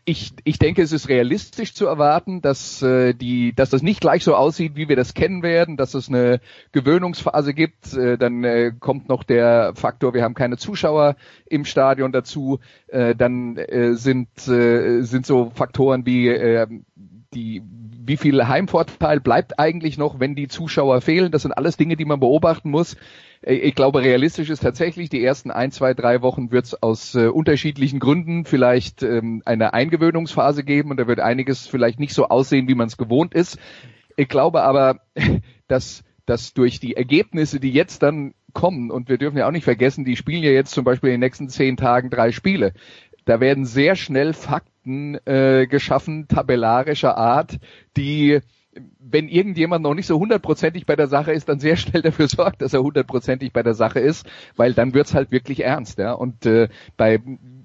ich, 0.04 0.35
ich 0.45 0.59
denke, 0.59 0.83
es 0.83 0.92
ist 0.92 1.09
realistisch 1.09 1.75
zu 1.75 1.87
erwarten, 1.87 2.42
dass 2.42 2.83
äh, 2.83 3.14
die, 3.14 3.54
dass 3.54 3.71
das 3.71 3.83
nicht 3.83 4.02
gleich 4.02 4.23
so 4.23 4.35
aussieht, 4.35 4.76
wie 4.76 4.88
wir 4.88 4.97
das 4.97 5.14
kennen 5.14 5.42
werden, 5.42 5.78
dass 5.78 5.95
es 5.95 6.09
eine 6.09 6.40
Gewöhnungsphase 6.73 7.54
gibt. 7.54 7.95
Äh, 7.95 8.18
dann 8.18 8.45
äh, 8.45 8.73
kommt 8.78 9.09
noch 9.09 9.23
der 9.23 9.73
Faktor, 9.75 10.12
wir 10.12 10.25
haben 10.25 10.35
keine 10.35 10.59
Zuschauer 10.59 11.16
im 11.47 11.64
Stadion 11.64 12.12
dazu. 12.12 12.61
Äh, 12.88 13.14
dann 13.14 13.57
äh, 13.57 13.95
sind 13.95 14.28
äh, 14.47 15.00
sind 15.00 15.25
so 15.25 15.50
Faktoren 15.54 16.04
wie 16.04 16.28
äh, 16.28 16.66
die 17.35 17.62
wie 18.08 18.16
viel 18.16 18.49
Heimvorteil 18.49 19.20
bleibt 19.20 19.58
eigentlich 19.58 19.99
noch, 19.99 20.18
wenn 20.18 20.35
die 20.35 20.49
Zuschauer 20.49 21.02
fehlen? 21.02 21.30
Das 21.30 21.42
sind 21.42 21.52
alles 21.52 21.76
Dinge, 21.76 21.97
die 21.97 22.06
man 22.06 22.20
beobachten 22.20 22.70
muss. 22.70 22.97
Äh, 23.42 23.54
ich 23.54 23.75
glaube, 23.75 24.00
realistisch 24.02 24.49
ist 24.50 24.62
tatsächlich, 24.62 25.11
die 25.11 25.23
ersten 25.23 25.50
ein, 25.50 25.70
zwei, 25.70 25.94
drei 25.94 26.23
Wochen 26.23 26.50
wird 26.50 26.64
es 26.64 26.82
aus 26.82 27.14
äh, 27.14 27.26
unterschiedlichen 27.26 28.00
Gründen 28.00 28.44
vielleicht 28.47 29.02
ähm, 29.02 29.42
eine 29.44 29.75
Eingewöhnungsphase 29.75 30.64
geben 30.64 30.90
und 30.90 30.99
da 30.99 31.06
wird 31.06 31.20
einiges 31.20 31.66
vielleicht 31.66 32.00
nicht 32.00 32.14
so 32.14 32.28
aussehen, 32.28 32.66
wie 32.66 32.75
man 32.75 32.88
es 32.88 32.97
gewohnt 32.97 33.35
ist. 33.35 33.58
Ich 34.16 34.28
glaube 34.28 34.62
aber, 34.62 35.00
dass, 35.68 36.02
dass 36.25 36.54
durch 36.54 36.80
die 36.80 36.97
Ergebnisse, 36.97 37.61
die 37.61 37.73
jetzt 37.73 38.02
dann 38.02 38.35
kommen, 38.54 38.90
und 38.90 39.11
wir 39.11 39.18
dürfen 39.18 39.37
ja 39.37 39.47
auch 39.47 39.52
nicht 39.52 39.64
vergessen, 39.64 40.06
die 40.06 40.16
spielen 40.16 40.42
ja 40.42 40.50
jetzt 40.50 40.73
zum 40.73 40.85
Beispiel 40.85 41.11
in 41.11 41.14
den 41.14 41.26
nächsten 41.26 41.50
zehn 41.50 41.76
Tagen 41.76 42.08
drei 42.08 42.32
Spiele. 42.32 42.73
Da 43.26 43.40
werden 43.40 43.66
sehr 43.66 43.94
schnell 43.94 44.32
Fakten 44.32 44.77
äh, 45.25 45.66
geschaffen, 45.66 46.28
tabellarischer 46.28 47.16
Art, 47.16 47.59
die 47.97 48.40
wenn 49.00 49.28
irgendjemand 49.28 49.83
noch 49.83 49.95
nicht 49.95 50.07
so 50.07 50.18
hundertprozentig 50.18 50.87
bei 50.87 50.97
der 50.97 51.09
Sache 51.09 51.33
ist, 51.33 51.49
dann 51.49 51.61
sehr 51.61 51.76
schnell 51.76 52.02
dafür 52.02 52.28
sorgt, 52.28 52.62
dass 52.62 52.75
er 52.75 52.83
hundertprozentig 52.83 53.52
bei 53.52 53.62
der 53.62 53.75
Sache 53.75 54.00
ist, 54.00 54.26
weil 54.57 54.75
dann 54.75 54.95
wird's 54.95 55.14
halt 55.14 55.30
wirklich 55.30 55.64
ernst. 55.64 55.99
Ja? 55.99 56.12
Und 56.12 56.47
äh, 56.47 56.68
bei 56.97 57.21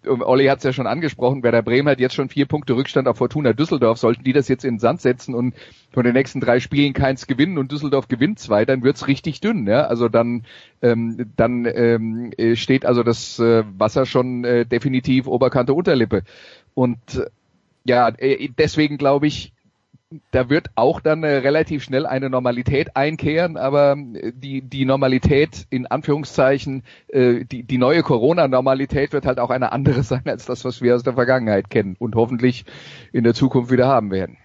Olli 0.05 0.47
hat 0.47 0.57
es 0.57 0.63
ja 0.65 0.73
schon 0.73 0.87
angesprochen, 0.87 1.43
Werder 1.43 1.61
Bremen 1.61 1.87
hat 1.87 1.99
jetzt 1.99 2.15
schon 2.15 2.29
vier 2.29 2.45
Punkte 2.45 2.75
Rückstand 2.75 3.07
auf 3.07 3.17
Fortuna 3.17 3.53
Düsseldorf. 3.53 3.97
Sollten 3.97 4.23
die 4.23 4.33
das 4.33 4.47
jetzt 4.47 4.65
in 4.65 4.75
den 4.75 4.79
Sand 4.79 5.01
setzen 5.01 5.33
und 5.33 5.55
von 5.91 6.03
den 6.03 6.13
nächsten 6.13 6.41
drei 6.41 6.59
Spielen 6.59 6.93
keins 6.93 7.27
gewinnen 7.27 7.57
und 7.57 7.71
Düsseldorf 7.71 8.07
gewinnt 8.07 8.39
zwei, 8.39 8.65
dann 8.65 8.83
wird's 8.83 9.07
richtig 9.07 9.39
dünn. 9.39 9.67
Ja? 9.67 9.85
Also 9.85 10.09
dann, 10.09 10.45
ähm, 10.81 11.31
dann 11.35 11.65
ähm, 11.65 12.31
äh, 12.37 12.55
steht 12.55 12.85
also 12.85 13.03
das 13.03 13.39
äh, 13.39 13.63
Wasser 13.77 14.05
schon 14.05 14.43
äh, 14.43 14.65
definitiv 14.65 15.27
Oberkante 15.27 15.73
Unterlippe. 15.73 16.23
Und 16.73 16.97
äh, 17.15 17.29
ja, 17.85 18.09
äh, 18.09 18.49
deswegen 18.57 18.97
glaube 18.97 19.27
ich, 19.27 19.53
da 20.31 20.49
wird 20.49 20.69
auch 20.75 20.99
dann 20.99 21.23
äh, 21.23 21.37
relativ 21.37 21.83
schnell 21.83 22.05
eine 22.05 22.29
Normalität 22.29 22.95
einkehren, 22.95 23.57
aber 23.57 23.95
die, 23.97 24.61
die 24.61 24.85
Normalität 24.85 25.65
in 25.71 25.87
Anführungszeichen, 25.87 26.83
die, 27.11 27.63
die 27.63 27.77
neue 27.79 28.03
Corona-Normalität 28.03 29.11
wird 29.11 29.25
halt 29.25 29.39
auch 29.39 29.49
eine 29.49 29.71
andere 29.71 30.03
sein 30.03 30.23
als 30.25 30.45
das, 30.45 30.65
was 30.65 30.81
wir 30.81 30.95
aus 30.95 31.01
der 31.01 31.13
Vergangenheit 31.13 31.71
kennen 31.71 31.95
und 31.97 32.15
hoffentlich 32.15 32.65
in 33.11 33.23
der 33.23 33.33
Zukunft 33.33 33.71
wieder 33.71 33.87
haben 33.87 34.11
werden 34.11 34.37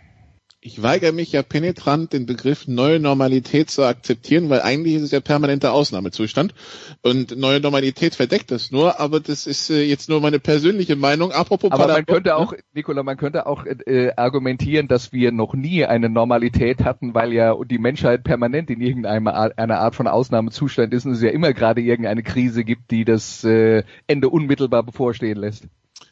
ich 0.69 0.83
weigere 0.83 1.13
mich 1.13 1.33
ja 1.33 1.43
penetrant, 1.43 2.13
den 2.13 2.27
Begriff 2.27 2.69
neue 2.69 3.01
Normalität 3.01 3.71
zu 3.71 3.85
akzeptieren, 3.85 4.51
weil 4.51 4.61
eigentlich 4.61 4.97
ist 4.97 5.03
es 5.03 5.11
ja 5.13 5.21
permanenter 5.21 5.73
Ausnahmezustand 5.73 6.53
und 7.01 7.39
neue 7.39 7.61
Normalität 7.61 8.15
verdeckt 8.15 8.51
das 8.51 8.71
nur, 8.71 9.01
aber 9.01 9.19
das 9.19 9.47
ist 9.47 9.71
äh, 9.71 9.83
jetzt 9.83 10.11
nur 10.11 10.21
meine 10.21 10.39
persönliche 10.39 10.95
Meinung. 10.95 11.33
Apropos 11.33 11.73
aber 11.73 11.89
man 11.89 12.05
könnte 12.05 12.37
auch, 12.37 12.53
Nicola, 12.75 13.03
man 13.03 13.17
könnte 13.17 13.47
auch 13.47 13.65
äh, 13.65 14.13
argumentieren, 14.15 14.89
dass 14.89 15.11
wir 15.11 15.33
noch 15.33 15.55
nie 15.55 15.87
eine 15.87 16.11
Normalität 16.11 16.85
hatten, 16.85 17.15
weil 17.15 17.33
ja 17.33 17.57
die 17.65 17.79
Menschheit 17.79 18.23
permanent 18.23 18.69
in 18.69 18.83
irgendeiner 18.83 19.35
Art, 19.35 19.59
einer 19.59 19.79
Art 19.79 19.95
von 19.95 20.07
Ausnahmezustand 20.07 20.93
ist 20.93 21.07
und 21.07 21.13
es 21.13 21.23
ja 21.23 21.31
immer 21.31 21.55
gerade 21.55 21.81
irgendeine 21.81 22.23
Krise 22.23 22.63
gibt, 22.63 22.91
die 22.91 23.07
das 23.07 23.43
äh, 23.43 23.85
Ende 24.07 24.29
unmittelbar 24.29 24.83
bevorstehen 24.83 25.39
lässt. 25.39 25.65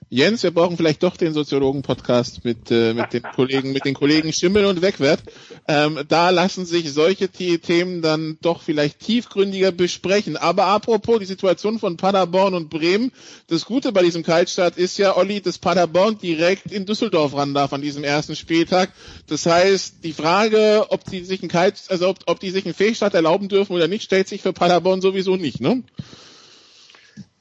Jens, 0.09 0.45
wir 0.45 0.52
brauchen 0.52 0.76
vielleicht 0.76 1.02
doch 1.02 1.16
den 1.16 1.33
Soziologen-Podcast 1.33 2.45
mit, 2.45 2.71
äh, 2.71 2.95
mit 2.95 3.12
den 3.12 3.23
Kollegen, 3.23 3.73
mit 3.73 3.85
den 3.85 3.95
Kollegen 3.95 4.33
Schimmel 4.33 4.64
und 4.66 4.81
Wegwert. 4.81 5.21
Ähm, 5.66 5.99
da 6.07 6.31
lassen 6.31 6.64
sich 6.64 6.93
solche 6.93 7.28
Themen 7.28 8.02
dann 8.02 8.38
doch 8.40 8.62
vielleicht 8.62 9.00
tiefgründiger 9.00 9.73
besprechen. 9.73 10.37
Aber 10.37 10.66
apropos 10.66 11.19
die 11.19 11.25
Situation 11.26 11.81
von 11.81 11.97
Paderborn 11.97 12.55
und 12.55 12.71
Bremen, 12.71 13.11
das 13.49 13.64
Gute 13.64 13.90
bei 13.90 14.02
diesem 14.02 14.23
Kaltstart 14.23 14.76
ist 14.76 14.97
ja, 14.97 15.16
Olli, 15.16 15.40
dass 15.40 15.59
Paderborn 15.59 16.19
direkt 16.19 16.71
in 16.71 16.87
Düsseldorf 16.87 17.35
ran 17.35 17.52
darf 17.52 17.73
an 17.73 17.83
diesem 17.83 18.05
ersten 18.05 18.37
Spieltag. 18.37 18.93
Das 19.26 19.45
heißt, 19.45 20.05
die 20.05 20.12
Frage, 20.12 20.87
ob 20.90 21.05
die 21.05 21.25
sich 21.25 21.43
einen 21.43 21.50
Kalt, 21.50 21.83
also 21.88 22.11
ob, 22.11 22.19
ob 22.26 22.38
die 22.38 22.50
sich 22.50 22.64
einen 22.64 22.75
Fehlstart 22.75 23.14
erlauben 23.14 23.49
dürfen 23.49 23.73
oder 23.73 23.88
nicht, 23.88 24.05
stellt 24.05 24.28
sich 24.28 24.43
für 24.43 24.52
Paderborn 24.52 25.00
sowieso 25.00 25.35
nicht, 25.35 25.61
ne? 25.61 25.83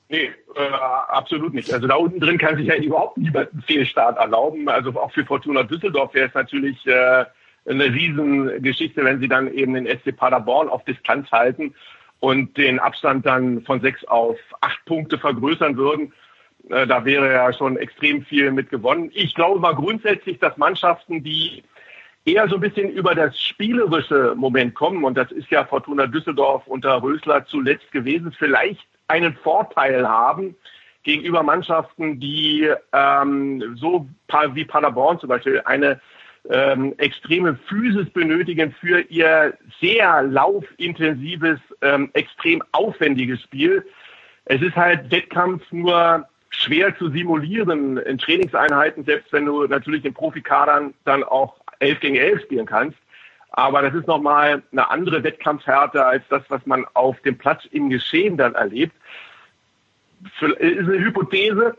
Nee, 0.08 0.32
äh, 0.56 0.74
absolut 1.08 1.54
nicht. 1.54 1.74
Also 1.74 1.88
da 1.88 1.96
unten 1.96 2.20
drin 2.20 2.38
kann 2.38 2.58
sich 2.58 2.68
ja 2.68 2.76
überhaupt 2.76 3.18
niemand 3.18 3.52
einen 3.52 3.64
Fehlstart 3.64 4.18
erlauben. 4.18 4.70
Also 4.70 4.92
auch 5.00 5.12
für 5.12 5.26
Fortuna 5.26 5.64
Düsseldorf 5.64 6.14
wäre 6.14 6.28
es 6.28 6.34
natürlich 6.36 6.86
äh, 6.86 7.26
eine 7.68 7.86
Riesengeschichte, 7.86 9.04
wenn 9.04 9.20
sie 9.20 9.28
dann 9.28 9.52
eben 9.52 9.74
den 9.74 9.88
SC 9.88 10.16
Paderborn 10.16 10.70
auf 10.70 10.84
Distanz 10.86 11.32
halten 11.32 11.74
und 12.20 12.56
den 12.58 12.80
Abstand 12.80 13.26
dann 13.26 13.64
von 13.64 13.82
sechs 13.82 14.04
auf 14.06 14.38
acht 14.62 14.84
Punkte 14.86 15.18
vergrößern 15.18 15.76
würden. 15.76 16.14
Äh, 16.70 16.86
da 16.86 17.04
wäre 17.04 17.32
ja 17.32 17.52
schon 17.52 17.78
extrem 17.78 18.24
viel 18.26 18.52
mit 18.52 18.70
gewonnen. 18.70 19.10
Ich 19.14 19.34
glaube 19.34 19.60
mal 19.60 19.74
grundsätzlich, 19.74 20.38
dass 20.38 20.56
Mannschaften, 20.58 21.24
die 21.24 21.64
eher 22.26 22.48
so 22.48 22.56
ein 22.56 22.62
bisschen 22.62 22.92
über 22.92 23.16
das 23.16 23.40
spielerische 23.40 24.34
Moment 24.36 24.76
kommen, 24.76 25.04
und 25.04 25.16
das 25.18 25.32
ist 25.32 25.50
ja 25.50 25.66
Fortuna 25.66 26.06
Düsseldorf 26.06 26.68
unter 26.68 27.02
Rösler 27.02 27.46
zuletzt 27.46 27.92
gewesen, 27.92 28.32
vielleicht 28.38 28.86
einen 29.08 29.36
Vorteil 29.36 30.08
haben 30.08 30.56
gegenüber 31.04 31.44
Mannschaften, 31.44 32.20
die 32.20 32.70
ähm, 32.92 33.78
so 33.78 34.08
wie 34.54 34.66
Paderborn 34.66 35.20
zum 35.20 35.30
Beispiel 35.30 35.62
eine 35.66 36.02
ähm, 36.50 36.94
extreme 36.98 37.58
Physis 37.68 38.10
benötigen 38.10 38.74
für 38.80 39.02
ihr 39.02 39.58
sehr 39.80 40.24
laufintensives, 40.24 41.60
ähm, 41.82 42.10
extrem 42.14 42.62
aufwendiges 42.72 43.42
Spiel. 43.42 43.86
Es 44.46 44.62
ist 44.62 44.76
halt 44.76 45.10
Wettkampf 45.12 45.64
nur 45.72 46.28
schwer 46.50 46.96
zu 46.98 47.10
simulieren 47.10 47.98
in 47.98 48.18
Trainingseinheiten, 48.18 49.06
selbst 49.06 49.32
wenn 49.34 49.46
du 49.46 49.66
natürlich 49.66 50.06
in 50.06 50.14
Profikadern 50.14 50.94
dann 51.04 51.24
auch 51.24 51.56
11 51.80 52.00
gegen 52.00 52.16
11 52.16 52.42
spielen 52.44 52.66
kannst. 52.66 52.98
Aber 53.58 53.82
das 53.82 53.94
ist 53.94 54.06
nochmal 54.06 54.64
eine 54.74 54.92
andere 54.92 55.24
Wettkampfhärte 55.24 56.06
als 56.06 56.26
das, 56.30 56.44
was 56.50 56.66
man 56.66 56.86
auf 56.94 57.22
dem 57.22 57.38
Platz 57.38 57.64
im 57.72 57.90
Geschehen 57.90 58.36
dann 58.36 58.54
erlebt. 58.54 58.94
Für, 60.38 60.52
ist 60.52 60.90
eine 60.90 61.00
Hypothese, 61.00 61.78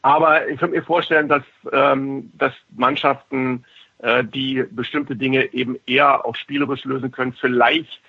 aber 0.00 0.48
ich 0.48 0.58
könnte 0.58 0.76
mir 0.76 0.82
vorstellen, 0.82 1.28
dass, 1.28 1.42
ähm, 1.70 2.32
dass 2.32 2.54
Mannschaften, 2.70 3.66
äh, 3.98 4.24
die 4.24 4.64
bestimmte 4.70 5.16
Dinge 5.16 5.52
eben 5.52 5.78
eher 5.84 6.24
auch 6.24 6.34
spielerisch 6.34 6.84
lösen 6.84 7.10
können, 7.10 7.34
vielleicht 7.34 8.00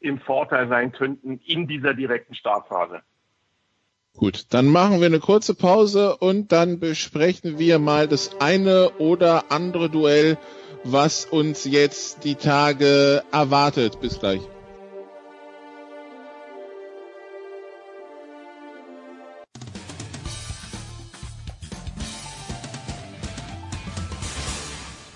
im 0.00 0.18
Vorteil 0.18 0.66
sein 0.68 0.92
könnten 0.92 1.38
in 1.44 1.68
dieser 1.68 1.92
direkten 1.92 2.34
Startphase. 2.34 3.02
Gut, 4.18 4.46
dann 4.50 4.66
machen 4.66 5.00
wir 5.00 5.06
eine 5.06 5.20
kurze 5.20 5.54
Pause 5.54 6.16
und 6.16 6.52
dann 6.52 6.78
besprechen 6.80 7.58
wir 7.58 7.78
mal 7.78 8.06
das 8.06 8.40
eine 8.40 8.90
oder 8.98 9.50
andere 9.50 9.88
Duell 9.88 10.36
was 10.84 11.24
uns 11.24 11.64
jetzt 11.64 12.24
die 12.24 12.34
Tage 12.34 13.22
erwartet. 13.32 14.00
Bis 14.00 14.18
gleich. 14.18 14.40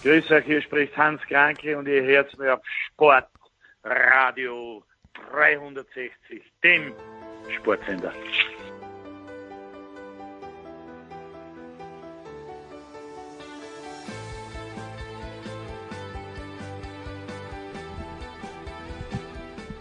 Grüß 0.03 0.31
euch, 0.33 0.45
hier 0.45 0.61
spricht 0.63 0.97
Hans 0.97 1.23
Kranke 1.23 1.79
und 1.79 1.87
ihr 1.87 2.03
hört 2.03 2.37
mir 2.37 2.55
auf 2.55 2.61
Sportradio 2.89 4.83
360, 5.31 6.43
dem 6.65 6.93
Sportsender. 7.57 8.13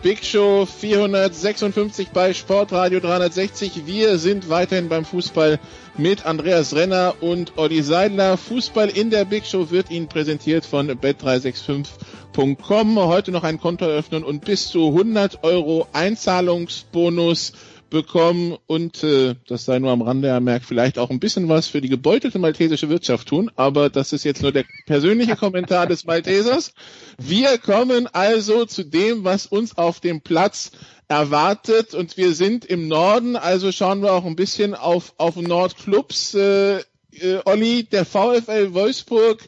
Big 0.01 0.25
Show 0.25 0.65
456 0.65 2.10
bei 2.10 2.34
Sportradio 2.34 3.00
360. 3.00 3.86
Wir 3.86 4.17
sind 4.17 4.50
weiterhin 4.50 4.89
beim 4.89 5.05
Fußball 5.05 5.60
mit 5.96 6.25
Andreas 6.25 6.74
Renner 6.74 7.13
und 7.22 7.53
Olli 7.58 7.84
Seidler. 7.84 8.36
Fußball 8.36 8.89
in 8.89 9.12
der 9.12 9.25
Big 9.25 9.46
Show 9.46 9.70
wird 9.70 9.91
Ihnen 9.91 10.08
präsentiert 10.08 10.65
von 10.65 10.89
bet365.com. 10.89 12.98
Heute 12.98 13.31
noch 13.31 13.43
ein 13.43 13.60
Konto 13.60 13.86
eröffnen 13.86 14.24
und 14.24 14.43
bis 14.43 14.70
zu 14.70 14.88
100 14.88 15.43
Euro 15.43 15.88
Einzahlungsbonus 15.93 17.53
bekommen 17.91 18.57
und 18.65 19.03
äh, 19.03 19.36
das 19.48 19.65
sei 19.65 19.77
nur 19.77 19.91
am 19.91 20.01
Rande 20.01 20.29
ermerkt, 20.29 20.65
vielleicht 20.65 20.98
auch 20.98 21.12
ein 21.12 21.19
bisschen 21.19 21.48
was 21.50 21.67
für 21.67 21.81
die 21.81 21.89
gebeutelte 21.89 22.39
maltesische 22.39 22.89
Wirtschaft 22.89 23.27
tun, 23.27 23.51
aber 23.55 23.91
das 23.91 24.13
ist 24.13 24.24
jetzt 24.24 24.41
nur 24.41 24.51
der 24.51 24.65
persönliche 24.88 25.36
Kommentar 25.36 25.86
des 25.86 26.05
Maltesers. 26.05 26.74
Wir 27.19 27.60
kommen 27.60 28.07
also 28.07 28.65
zu 28.65 28.83
dem, 28.83 29.24
was 29.24 29.45
uns 29.45 29.77
auf 29.77 30.00
dem 30.00 30.21
Platz 30.21 30.71
erwartet 31.07 31.93
und 31.93 32.17
wir 32.17 32.33
sind 32.33 32.65
im 32.65 32.88
Norden, 32.88 33.36
also 33.36 33.71
schauen 33.71 34.01
wir 34.01 34.13
auch 34.13 34.25
ein 34.25 34.36
bisschen 34.36 34.74
auf, 34.74 35.13
auf 35.17 35.36
Nordclubs. 35.36 36.33
Äh, 36.33 36.77
äh, 37.12 37.39
Olli, 37.45 37.83
der 37.83 38.05
VfL 38.05 38.74
Wolfsburg 38.74 39.48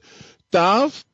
darf 0.51 1.05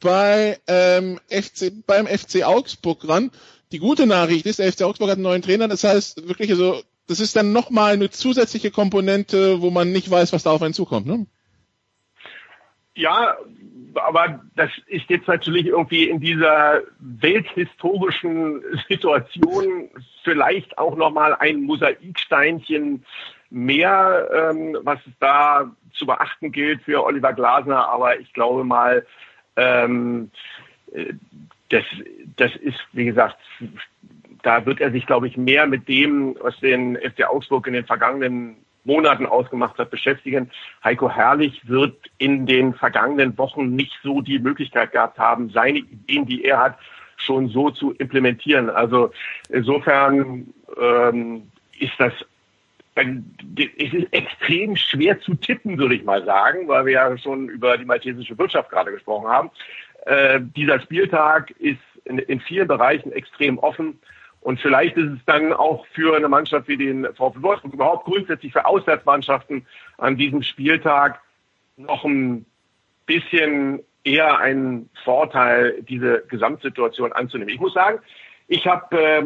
bei 0.00 0.58
ähm, 0.66 1.20
FC, 1.28 1.72
beim 1.86 2.06
FC 2.06 2.44
Augsburg 2.44 3.06
ran. 3.08 3.30
Die 3.76 3.80
gute 3.80 4.06
Nachricht 4.06 4.46
ist, 4.46 4.58
der 4.58 4.72
FC 4.72 4.84
Augsburg 4.84 5.10
hat 5.10 5.16
einen 5.16 5.24
neuen 5.24 5.42
Trainer. 5.42 5.68
Das 5.68 5.84
heißt 5.84 6.26
wirklich, 6.26 6.48
also 6.48 6.80
das 7.08 7.20
ist 7.20 7.36
dann 7.36 7.52
nochmal 7.52 7.92
eine 7.92 8.08
zusätzliche 8.08 8.70
Komponente, 8.70 9.60
wo 9.60 9.68
man 9.70 9.92
nicht 9.92 10.10
weiß, 10.10 10.32
was 10.32 10.44
da 10.44 10.52
auf 10.52 10.62
einen 10.62 10.72
zukommt. 10.72 11.06
Ne? 11.06 11.26
Ja, 12.94 13.36
aber 13.96 14.40
das 14.54 14.70
ist 14.86 15.10
jetzt 15.10 15.28
natürlich 15.28 15.66
irgendwie 15.66 16.08
in 16.08 16.20
dieser 16.20 16.84
welthistorischen 17.00 18.62
Situation 18.88 19.90
vielleicht 20.24 20.78
auch 20.78 20.96
nochmal 20.96 21.34
ein 21.34 21.60
Mosaiksteinchen 21.60 23.04
mehr, 23.50 24.30
ähm, 24.32 24.78
was 24.84 25.00
es 25.06 25.12
da 25.20 25.70
zu 25.92 26.06
beachten 26.06 26.50
gilt 26.50 26.80
für 26.80 27.04
Oliver 27.04 27.34
Glasner. 27.34 27.90
Aber 27.90 28.18
ich 28.18 28.32
glaube 28.32 28.64
mal, 28.64 29.04
ähm, 29.56 30.30
das, 31.70 31.84
das 32.36 32.54
ist, 32.56 32.78
wie 32.92 33.06
gesagt, 33.06 33.36
da 34.42 34.64
wird 34.64 34.80
er 34.80 34.92
sich, 34.92 35.06
glaube 35.06 35.26
ich, 35.26 35.36
mehr 35.36 35.66
mit 35.66 35.88
dem, 35.88 36.36
was 36.40 36.58
den 36.60 36.96
FC 36.96 37.24
Augsburg 37.28 37.66
in 37.66 37.72
den 37.72 37.84
vergangenen 37.84 38.56
Monaten 38.84 39.26
ausgemacht 39.26 39.78
hat, 39.78 39.90
beschäftigen. 39.90 40.50
Heiko 40.84 41.10
Herrlich 41.10 41.68
wird 41.68 41.96
in 42.18 42.46
den 42.46 42.72
vergangenen 42.72 43.36
Wochen 43.36 43.74
nicht 43.74 43.98
so 44.02 44.20
die 44.20 44.38
Möglichkeit 44.38 44.92
gehabt 44.92 45.18
haben, 45.18 45.50
seine 45.50 45.80
Ideen, 45.80 46.26
die 46.26 46.44
er 46.44 46.58
hat, 46.58 46.78
schon 47.16 47.48
so 47.48 47.70
zu 47.70 47.92
implementieren. 47.92 48.70
Also 48.70 49.10
insofern 49.48 50.54
ähm, 50.80 51.50
ist 51.78 51.94
das 51.98 52.12
es 52.96 53.92
ist 53.92 54.12
extrem 54.12 54.74
schwer 54.74 55.20
zu 55.20 55.34
tippen, 55.34 55.76
würde 55.76 55.96
ich 55.96 56.04
mal 56.04 56.24
sagen, 56.24 56.66
weil 56.66 56.86
wir 56.86 56.92
ja 56.94 57.18
schon 57.18 57.48
über 57.48 57.76
die 57.76 57.84
maltesische 57.84 58.38
Wirtschaft 58.38 58.70
gerade 58.70 58.90
gesprochen 58.90 59.28
haben. 59.28 59.50
Äh, 60.06 60.40
dieser 60.40 60.80
Spieltag 60.80 61.50
ist 61.58 61.80
in, 62.04 62.18
in 62.18 62.40
vielen 62.40 62.68
Bereichen 62.68 63.12
extrem 63.12 63.58
offen. 63.58 63.98
Und 64.40 64.60
vielleicht 64.60 64.96
ist 64.96 65.10
es 65.10 65.24
dann 65.26 65.52
auch 65.52 65.84
für 65.88 66.16
eine 66.16 66.28
Mannschaft 66.28 66.68
wie 66.68 66.76
den 66.76 67.04
VfL 67.14 67.42
Wolfsburg, 67.42 67.74
überhaupt 67.74 68.04
grundsätzlich 68.04 68.52
für 68.52 68.64
Auswärtsmannschaften 68.64 69.66
an 69.98 70.16
diesem 70.16 70.42
Spieltag 70.42 71.20
noch 71.76 72.04
ein 72.04 72.46
bisschen 73.06 73.80
eher 74.04 74.38
ein 74.38 74.88
Vorteil, 75.02 75.82
diese 75.82 76.22
Gesamtsituation 76.28 77.12
anzunehmen. 77.12 77.52
Ich 77.52 77.60
muss 77.60 77.74
sagen, 77.74 77.98
ich 78.46 78.64
habe 78.68 78.96
äh, 78.96 79.24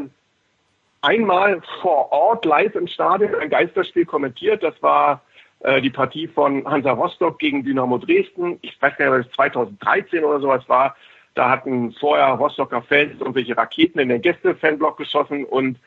einmal 1.03 1.61
vor 1.83 2.11
Ort 2.11 2.47
live 2.47 2.75
im 2.75 2.87
Stadion 2.87 3.35
ein 3.35 3.51
Geisterspiel 3.51 4.07
kommentiert. 4.07 4.63
Das 4.63 4.83
war 4.83 5.21
äh, 5.61 5.81
die 5.81 5.91
Partie 5.91 6.27
von 6.29 6.65
Hansa 6.65 6.93
Rostock 6.93 7.39
gegen 7.39 7.65
Dynamo 7.65 7.99
Dresden. 7.99 8.59
Ich 8.63 8.81
weiß 8.81 8.97
gar 8.97 9.11
nicht, 9.11 9.27
ob 9.27 9.31
es 9.31 9.37
2013 9.37 10.25
oder 10.25 10.41
sowas 10.41 10.69
war. 10.69 10.97
Da 11.35 11.51
hatten 11.51 11.93
vorher 11.93 12.29
Rostocker 12.33 12.83
Fans 12.83 13.21
irgendwelche 13.21 13.57
Raketen 13.57 14.01
in 14.01 14.09
den 14.09 14.23
Gäste-Fanblock 14.23 14.97
geschossen 14.97 15.45
und 15.45 15.79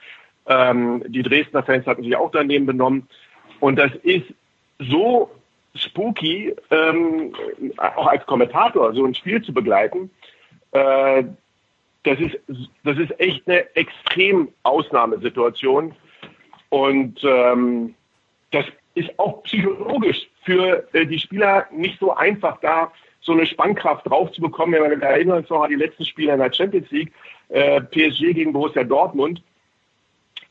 ähm, 0.48 1.04
die 1.08 1.24
Dresdner 1.24 1.64
Fans 1.64 1.86
hatten 1.86 2.04
sich 2.04 2.16
auch 2.16 2.32
daneben 2.32 2.66
benommen. 2.66 3.08
Und 3.60 3.78
das 3.78 3.92
ist 4.04 4.26
so 4.80 5.32
spooky, 5.76 6.56
ähm, 6.70 7.34
auch 7.78 8.08
als 8.08 8.26
Kommentator 8.26 8.94
so 8.94 9.06
ein 9.06 9.16
Spiel 9.16 9.42
zu 9.42 9.54
begleiten. 9.54 10.12
Äh, 10.72 11.24
das 12.04 12.20
ist, 12.20 12.38
das 12.84 12.98
ist 12.98 13.20
echt 13.20 13.48
eine 13.48 13.76
extrem 13.76 14.50
Ausnahmesituation. 14.64 15.96
Und 16.70 17.20
ähm, 17.24 17.96
das 18.52 18.66
ist 18.96 19.18
auch 19.18 19.44
psychologisch 19.44 20.28
für 20.44 20.88
äh, 20.94 21.06
die 21.06 21.20
Spieler 21.20 21.68
nicht 21.72 22.00
so 22.00 22.14
einfach, 22.14 22.60
da 22.62 22.92
so 23.22 23.32
eine 23.32 23.46
Spannkraft 23.46 24.06
drauf 24.06 24.32
zu 24.32 24.42
bekommen. 24.42 24.74
Wenn 24.74 25.00
wir 25.00 25.08
erinnern 25.08 25.40
uns 25.40 25.50
noch 25.50 25.64
an 25.64 25.70
die 25.70 25.78
letzten 25.78 26.06
Spiele 26.06 26.34
in 26.34 26.40
der 26.40 26.52
Champions 26.52 26.92
League, 26.92 27.12
äh, 27.50 27.82
PSG 27.82 28.34
gegen 28.34 28.54
Borussia 28.54 28.84
Dortmund. 28.84 29.42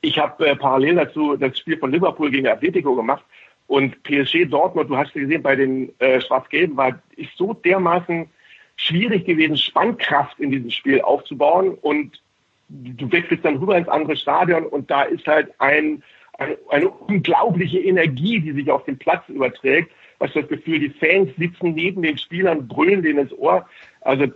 Ich 0.01 0.19
habe 0.19 0.47
äh, 0.47 0.57
parallel 0.57 0.97
dazu 0.97 1.37
das 1.37 1.59
Spiel 1.59 1.79
von 1.79 1.93
Liverpool 1.93 2.31
gegen 2.31 2.49
Atletico 2.49 2.95
gemacht 2.97 3.25
und 3.67 4.03
PSG 4.03 4.47
Dortmund, 4.47 4.91
du 4.91 4.97
hast 4.97 5.13
gesehen, 5.13 5.43
bei 5.43 5.57
den 5.57 5.93
äh, 6.01 6.21
Schwarz-Gelben 6.21 6.77
war 6.77 7.01
ist 7.17 7.37
so 7.37 7.55
dermaßen 7.55 8.29
schwierig 8.77 9.25
gewesen, 9.25 9.57
Spannkraft 9.57 10.39
in 10.41 10.51
diesem 10.51 10.71
Spiel 10.71 11.01
aufzubauen 11.01 11.79
und 11.81 12.21
du 12.69 13.11
wechselst 13.13 13.45
dann 13.45 13.57
rüber 13.57 13.77
ins 13.77 13.89
andere 13.89 14.17
Stadion 14.17 14.67
und 14.67 14.91
da 14.91 15.03
ist 15.03 15.27
halt 15.27 15.53
ein 15.59 16.03
eine, 16.39 16.59
eine 16.71 16.89
unglaubliche 16.89 17.79
Energie, 17.81 18.41
die 18.41 18.53
sich 18.53 18.71
auf 18.71 18.85
den 18.85 18.99
Platz 18.99 19.29
überträgt. 19.29 19.91
Was 20.19 20.33
das 20.35 20.49
Gefühl, 20.49 20.79
die 20.79 20.91
Fans 20.91 21.31
sitzen 21.37 21.75
neben 21.75 22.03
den 22.03 22.17
Spielern, 22.17 22.69
brüllen 22.69 23.03
denen 23.03 23.21
ins 23.21 23.33
Ohr. 23.33 23.67
Also 24.03 24.27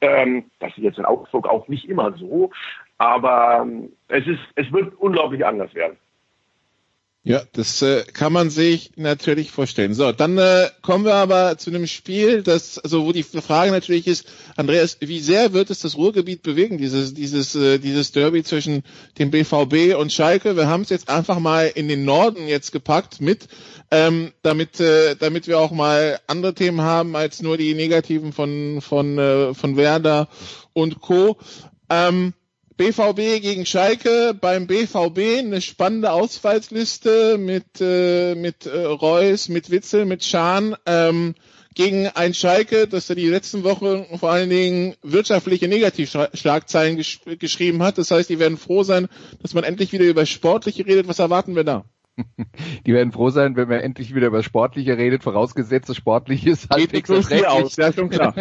ähm, 0.00 0.44
das 0.58 0.70
ist 0.76 0.84
jetzt 0.84 0.98
in 0.98 1.04
Augsburg 1.04 1.48
auch 1.48 1.68
nicht 1.68 1.88
immer 1.88 2.12
so, 2.12 2.50
aber 2.98 3.60
ähm, 3.62 3.92
es 4.08 4.26
ist, 4.26 4.40
es 4.54 4.70
wird 4.72 4.94
unglaublich 4.98 5.44
anders 5.44 5.74
werden. 5.74 5.96
Ja, 7.26 7.42
das 7.54 7.80
äh, 7.80 8.04
kann 8.04 8.34
man 8.34 8.50
sich 8.50 8.90
natürlich 8.96 9.50
vorstellen. 9.50 9.94
So, 9.94 10.12
dann 10.12 10.36
äh, 10.36 10.68
kommen 10.82 11.06
wir 11.06 11.14
aber 11.14 11.56
zu 11.56 11.70
einem 11.70 11.86
Spiel, 11.86 12.42
das, 12.42 12.78
also 12.78 13.06
wo 13.06 13.12
die 13.12 13.22
Frage 13.22 13.70
natürlich 13.72 14.06
ist, 14.06 14.26
Andreas, 14.56 14.98
wie 15.00 15.20
sehr 15.20 15.54
wird 15.54 15.70
es 15.70 15.80
das 15.80 15.96
Ruhrgebiet 15.96 16.42
bewegen, 16.42 16.76
dieses, 16.76 17.14
dieses, 17.14 17.54
äh, 17.54 17.78
dieses 17.78 18.12
Derby 18.12 18.42
zwischen 18.42 18.82
dem 19.18 19.30
BVB 19.30 19.96
und 19.98 20.12
Schalke? 20.12 20.54
Wir 20.54 20.66
haben 20.66 20.82
es 20.82 20.90
jetzt 20.90 21.08
einfach 21.08 21.38
mal 21.38 21.72
in 21.74 21.88
den 21.88 22.04
Norden 22.04 22.46
jetzt 22.46 22.72
gepackt 22.72 23.22
mit, 23.22 23.48
ähm, 23.90 24.32
damit, 24.42 24.78
äh, 24.80 25.16
damit 25.16 25.46
wir 25.46 25.58
auch 25.60 25.70
mal 25.70 26.20
andere 26.26 26.52
Themen 26.52 26.82
haben 26.82 27.16
als 27.16 27.40
nur 27.40 27.56
die 27.56 27.72
negativen 27.72 28.34
von 28.34 28.82
von 28.82 29.18
äh, 29.18 29.54
von 29.54 29.78
Werder 29.78 30.28
und 30.74 31.00
Co. 31.00 31.38
Ähm, 31.88 32.34
BVB 32.76 33.40
gegen 33.40 33.66
Schalke, 33.66 34.34
beim 34.38 34.66
BVB 34.66 35.38
eine 35.38 35.60
spannende 35.60 36.10
Ausfallsliste 36.10 37.38
mit, 37.38 37.80
äh, 37.80 38.34
mit 38.34 38.66
äh, 38.66 38.84
Reus, 38.84 39.48
mit 39.48 39.70
Witzel, 39.70 40.04
mit 40.06 40.24
Schahn 40.24 40.74
ähm, 40.84 41.34
gegen 41.74 42.08
ein 42.08 42.34
Schalke, 42.34 42.88
das 42.88 43.08
er 43.08 43.16
die 43.16 43.28
letzten 43.28 43.62
Wochen 43.62 44.18
vor 44.18 44.30
allen 44.30 44.50
Dingen 44.50 44.94
wirtschaftliche 45.02 45.68
Negativschlagzeilen 45.68 46.96
gesch 46.96 47.20
geschrieben 47.38 47.82
hat. 47.82 47.98
Das 47.98 48.10
heißt, 48.10 48.28
die 48.28 48.38
werden 48.38 48.58
froh 48.58 48.82
sein, 48.82 49.08
dass 49.40 49.54
man 49.54 49.64
endlich 49.64 49.92
wieder 49.92 50.04
über 50.04 50.26
Sportliche 50.26 50.86
redet. 50.86 51.06
Was 51.08 51.18
erwarten 51.18 51.54
wir 51.54 51.64
da? 51.64 51.84
Die 52.86 52.92
werden 52.92 53.12
froh 53.12 53.30
sein, 53.30 53.56
wenn 53.56 53.68
man 53.68 53.80
endlich 53.80 54.14
wieder 54.14 54.28
über 54.28 54.42
Sportliche 54.42 54.96
redet, 54.96 55.22
vorausgesetzt 55.22 55.88
das 55.88 55.96
Sportliche 55.96 56.50
ist 56.50 56.70
halbwegs 56.70 57.10
erträglich. 57.10 57.46
Aus, 57.46 57.76
ja, 57.76 57.92
schon 57.92 58.08
klar. 58.10 58.34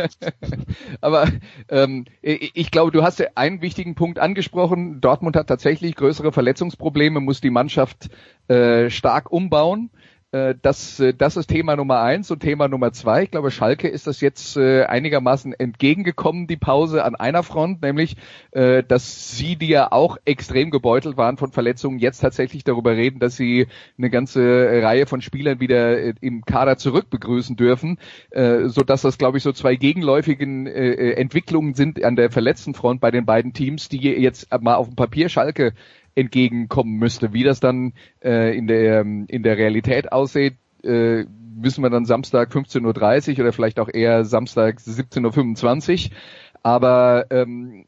Aber 1.02 1.28
ähm, 1.70 2.06
ich 2.22 2.72
glaube, 2.72 2.92
du 2.92 3.04
hast 3.04 3.20
ja 3.20 3.28
einen 3.36 3.62
wichtigen 3.62 3.96
Punkt 3.96 4.20
angesprochen. 4.20 5.02
Dortmund 5.02 5.36
hat 5.36 5.48
tatsächlich 5.48 5.96
größere 5.96 6.32
Verletzungsprobleme, 6.32 7.20
muss 7.20 7.42
die 7.42 7.50
Mannschaft 7.50 8.10
äh, 8.48 8.90
stark 8.90 9.32
umbauen. 9.32 9.90
Äh, 10.34 10.56
das, 10.62 11.00
äh, 11.00 11.14
das 11.14 11.38
ist 11.38 11.48
Thema 11.48 11.76
Nummer 11.76 12.02
eins 12.02 12.32
und 12.32 12.40
Thema 12.40 12.68
Nummer 12.68 12.92
zwei. 12.92 13.24
Ich 13.24 13.32
glaube, 13.32 13.52
Schalke 13.52 13.88
ist 13.88 14.08
das 14.08 14.20
jetzt 14.20 14.58
äh, 14.58 14.84
einigermaßen 14.86 15.54
entgegengekommen, 15.54 16.48
die 16.48 16.58
Pause 16.58 17.04
an 17.06 17.16
einer 17.16 17.44
Front, 17.44 17.82
nämlich, 17.82 18.16
dass 18.52 19.38
sie, 19.38 19.56
die 19.56 19.68
ja 19.68 19.92
auch 19.92 20.18
extrem 20.26 20.72
gebeutelt 20.72 21.18
waren 21.18 21.38
von 21.38 21.52
Verletzungen, 21.52 22.00
jetzt 22.00 22.20
tatsächlich 22.20 22.64
darüber 22.64 22.92
reden, 22.92 23.20
dass 23.20 23.36
sie 23.36 23.68
eine 23.98 24.10
ganze 24.10 24.42
Reihe 24.42 25.06
von 25.06 25.22
Spielern 25.22 25.60
wieder 25.60 26.22
im 26.22 26.44
Kader 26.46 26.78
zurück 26.78 27.10
begrüßen 27.10 27.56
dürfen, 27.56 27.98
so 28.32 28.82
dass 28.84 29.02
das, 29.02 29.18
glaube 29.18 29.38
ich, 29.38 29.44
so 29.44 29.52
zwei 29.52 29.76
gegenläufigen 29.76 30.68
Entwicklungen 30.68 31.74
sind 31.74 32.04
an 32.04 32.16
der 32.16 32.32
verletzten 32.32 32.74
Front 32.74 33.02
bei 33.02 33.12
den 33.12 33.26
beiden 33.26 33.54
Teams, 33.54 33.90
die 33.90 34.02
jetzt 34.02 34.48
mal 34.62 34.76
auf 34.76 34.88
dem 34.88 34.96
Papier 34.96 35.30
Schalke 35.30 35.74
entgegenkommen 36.16 36.98
müsste. 36.98 37.34
Wie 37.34 37.44
das 37.44 37.60
dann 37.60 37.94
äh, 38.24 38.56
in, 38.58 38.68
der, 38.68 39.02
in 39.02 39.44
der 39.44 39.58
Realität 39.58 40.12
aussieht, 40.12 40.56
äh, 40.84 41.26
müssen 41.56 41.84
wir 41.84 41.90
dann 41.90 42.06
Samstag 42.06 42.52
15.30 42.52 43.34
Uhr 43.34 43.40
oder 43.40 43.54
vielleicht 43.54 43.80
auch 43.80 43.90
eher 43.92 44.26
Samstag 44.26 44.80
17.25 44.80 46.10
Uhr. 46.10 46.18
Aber 46.64 47.26
ähm, 47.30 47.86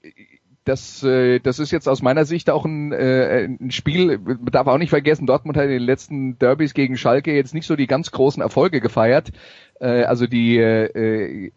das, 0.66 1.04
äh, 1.04 1.40
das 1.40 1.60
ist 1.60 1.72
jetzt 1.72 1.88
aus 1.88 2.02
meiner 2.02 2.26
Sicht 2.26 2.50
auch 2.50 2.66
ein, 2.66 2.92
äh, 2.92 3.46
ein 3.46 3.72
Spiel, 3.72 4.18
man 4.18 4.46
darf 4.46 4.68
auch 4.68 4.80
nicht 4.80 4.90
vergessen, 4.90 5.28
Dortmund 5.28 5.58
hat 5.58 5.66
in 5.66 5.70
den 5.70 5.84
letzten 5.84 6.40
Derbys 6.40 6.74
gegen 6.74 6.98
Schalke 6.98 7.34
jetzt 7.34 7.54
nicht 7.54 7.68
so 7.68 7.76
die 7.76 7.88
ganz 7.88 8.12
großen 8.12 8.42
Erfolge 8.42 8.82
gefeiert. 8.82 9.32
Äh, 9.80 10.04
also 10.04 10.26
die 10.26 10.58
äh, 10.58 11.52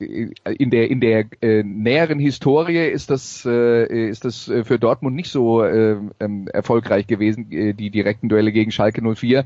in 0.44 0.70
der 0.70 0.90
in 0.90 1.00
der 1.00 1.26
äh, 1.40 1.62
näheren 1.62 2.18
Historie 2.18 2.88
ist 2.88 3.10
das 3.10 3.44
äh, 3.46 4.08
ist 4.08 4.24
das 4.24 4.50
für 4.64 4.78
Dortmund 4.78 5.14
nicht 5.14 5.30
so 5.30 5.62
äh, 5.62 5.96
ähm, 6.18 6.48
erfolgreich 6.48 7.06
gewesen 7.06 7.50
äh, 7.52 7.74
die 7.74 7.90
direkten 7.90 8.28
Duelle 8.28 8.50
gegen 8.50 8.72
Schalke 8.72 9.02
04 9.02 9.44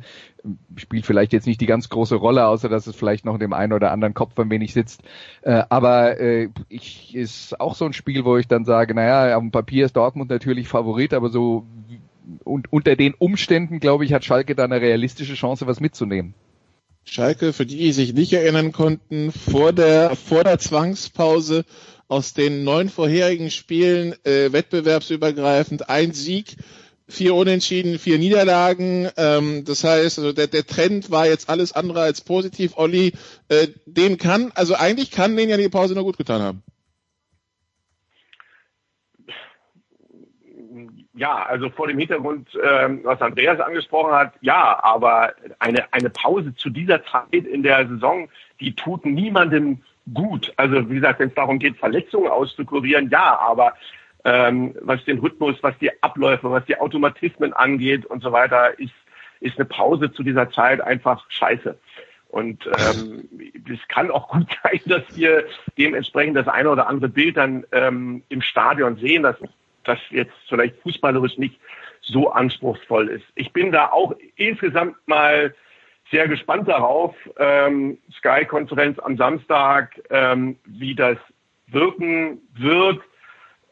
spielt 0.77 1.05
vielleicht 1.05 1.35
jetzt 1.35 1.47
nicht 1.47 1.61
die 1.61 1.67
ganz 1.67 1.91
große 1.91 2.17
Rolle 2.17 2.47
außer 2.47 2.71
dass 2.71 2.87
es 2.87 2.97
vielleicht 2.97 3.27
noch 3.27 3.35
in 3.35 3.41
dem 3.41 3.53
einen 3.53 3.75
oder 3.75 3.93
anderen 3.93 4.15
Kopf 4.15 4.39
ein 4.39 4.51
wenig 4.51 4.73
sitzt. 4.73 5.03
Äh, 5.43 5.65
aber 5.69 6.19
äh, 6.19 6.49
ich 6.71 7.15
ist 7.15 7.61
auch 7.61 7.75
so 7.75 7.85
ein 7.85 7.93
Spiel 7.93 8.25
wo 8.25 8.39
ich 8.39 8.49
dann 8.49 8.65
sage 8.65 8.95
naja 8.95 9.37
auf 9.37 9.43
dem 9.43 9.51
Papier 9.51 9.85
ist 9.85 9.97
Dortmund 9.97 10.31
natürlich 10.31 10.69
Favorit 10.69 11.13
aber 11.13 11.29
so 11.29 11.67
und 12.43 12.73
unter 12.73 12.97
den 12.97 13.13
Umständen 13.13 13.81
glaube 13.81 14.07
ich 14.07 14.15
hat 14.15 14.25
Schalke 14.25 14.55
da 14.55 14.65
eine 14.65 14.81
realistische 14.81 15.35
Chance 15.35 15.67
was 15.67 15.81
mitzunehmen 15.81 16.33
Schalke, 17.05 17.53
für 17.53 17.67
die, 17.67 17.79
die 17.79 17.93
sich 17.93 18.15
nicht 18.15 18.33
erinnern 18.33 18.73
konnten, 18.73 19.33
vor 19.33 19.73
der, 19.73 20.17
vor 20.17 20.45
der 20.45 20.59
Zwangspause 20.59 21.65
aus 22.09 22.35
den 22.35 22.65
neun 22.65 22.89
vorherigen 22.89 23.51
Spielen 23.51 24.15
äh, 24.25 24.53
wettbewerbsübergreifend 24.53 25.89
ein 25.89 26.13
Sieg, 26.13 26.57
vier 27.09 27.35
Unentschieden, 27.35 27.99
vier 27.99 28.19
Niederlagen. 28.19 29.09
Ähm, 29.17 29.65
das 29.65 29.85
heißt, 29.85 30.19
also 30.19 30.33
der, 30.33 30.47
der 30.47 30.67
Trend 30.67 31.11
war 31.11 31.27
jetzt 31.27 31.49
alles 31.49 31.73
andere 31.73 32.03
als 32.03 32.21
positiv. 32.21 32.73
Olli, 32.77 33.13
äh, 33.49 33.69
dem 33.87 34.19
kann, 34.19 34.53
also 34.55 34.75
eigentlich 34.75 35.11
kann 35.11 35.37
den 35.37 35.49
ja 35.49 35.57
die 35.57 35.69
Pause 35.69 35.95
nur 35.95 36.05
gut 36.05 36.19
getan 36.19 36.43
haben. 36.43 36.63
Ja, 41.23 41.45
also 41.45 41.71
vor 41.71 41.87
dem 41.87 42.01
Hintergrund, 42.01 42.49
ähm, 42.69 43.03
was 43.05 43.21
Andreas 43.23 43.61
angesprochen 43.61 44.13
hat, 44.13 44.33
ja, 44.41 44.83
aber 44.83 45.33
eine, 45.61 45.85
eine 45.93 46.11
Pause 46.11 46.53
zu 46.57 46.69
dieser 46.69 47.05
Zeit 47.05 47.33
in 47.33 47.63
der 47.63 47.87
Saison, 47.87 48.29
die 48.59 48.75
tut 48.75 49.07
niemandem 49.07 49.83
gut. 50.13 50.53
Also 50.57 50.91
wie 50.91 50.97
gesagt, 50.97 51.21
wenn 51.21 51.29
es 51.29 51.35
darum 51.37 51.61
geht, 51.61 51.77
Verletzungen 51.77 52.27
auszukurieren, 52.27 53.09
ja, 53.09 53.39
aber 53.39 53.75
ähm, 54.25 54.75
was 54.81 55.05
den 55.05 55.21
Rhythmus, 55.21 55.55
was 55.63 55.79
die 55.79 55.93
Abläufe, 56.03 56.51
was 56.51 56.65
die 56.65 56.81
Automatismen 56.81 57.53
angeht 57.53 58.05
und 58.05 58.21
so 58.21 58.33
weiter, 58.33 58.77
ist, 58.81 58.91
ist 59.39 59.61
eine 59.61 59.67
Pause 59.67 60.11
zu 60.11 60.25
dieser 60.25 60.51
Zeit 60.51 60.81
einfach 60.81 61.25
scheiße. 61.29 61.79
Und 62.31 62.67
ähm, 62.67 63.29
es 63.73 63.87
kann 63.87 64.11
auch 64.11 64.27
gut 64.27 64.49
sein, 64.65 64.81
dass 64.87 65.05
wir 65.15 65.45
dementsprechend 65.79 66.37
das 66.37 66.49
eine 66.49 66.69
oder 66.69 66.89
andere 66.89 67.09
Bild 67.09 67.37
dann 67.37 67.65
ähm, 67.71 68.25
im 68.29 68.43
Stadion 68.43 68.97
sehen. 68.97 69.23
Das 69.23 69.37
das 69.85 69.99
jetzt 70.11 70.33
vielleicht 70.49 70.77
fußballerisch 70.83 71.39
nicht 71.39 71.59
so 72.03 72.31
anspruchsvoll 72.31 73.09
ist. 73.09 73.25
Ich 73.35 73.53
bin 73.53 73.73
da 73.73 73.91
auch 73.91 74.15
insgesamt 74.37 74.97
mal 75.07 75.55
sehr 76.11 76.29
gespannt 76.29 76.69
darauf, 76.69 77.15
ähm, 77.39 77.99
Sky-Konferenz 78.19 78.99
am 78.99 79.17
Samstag, 79.17 80.01
ähm, 80.11 80.57
wie 80.65 80.95
das 80.95 81.17
wirken 81.69 82.41
wird. 82.55 83.01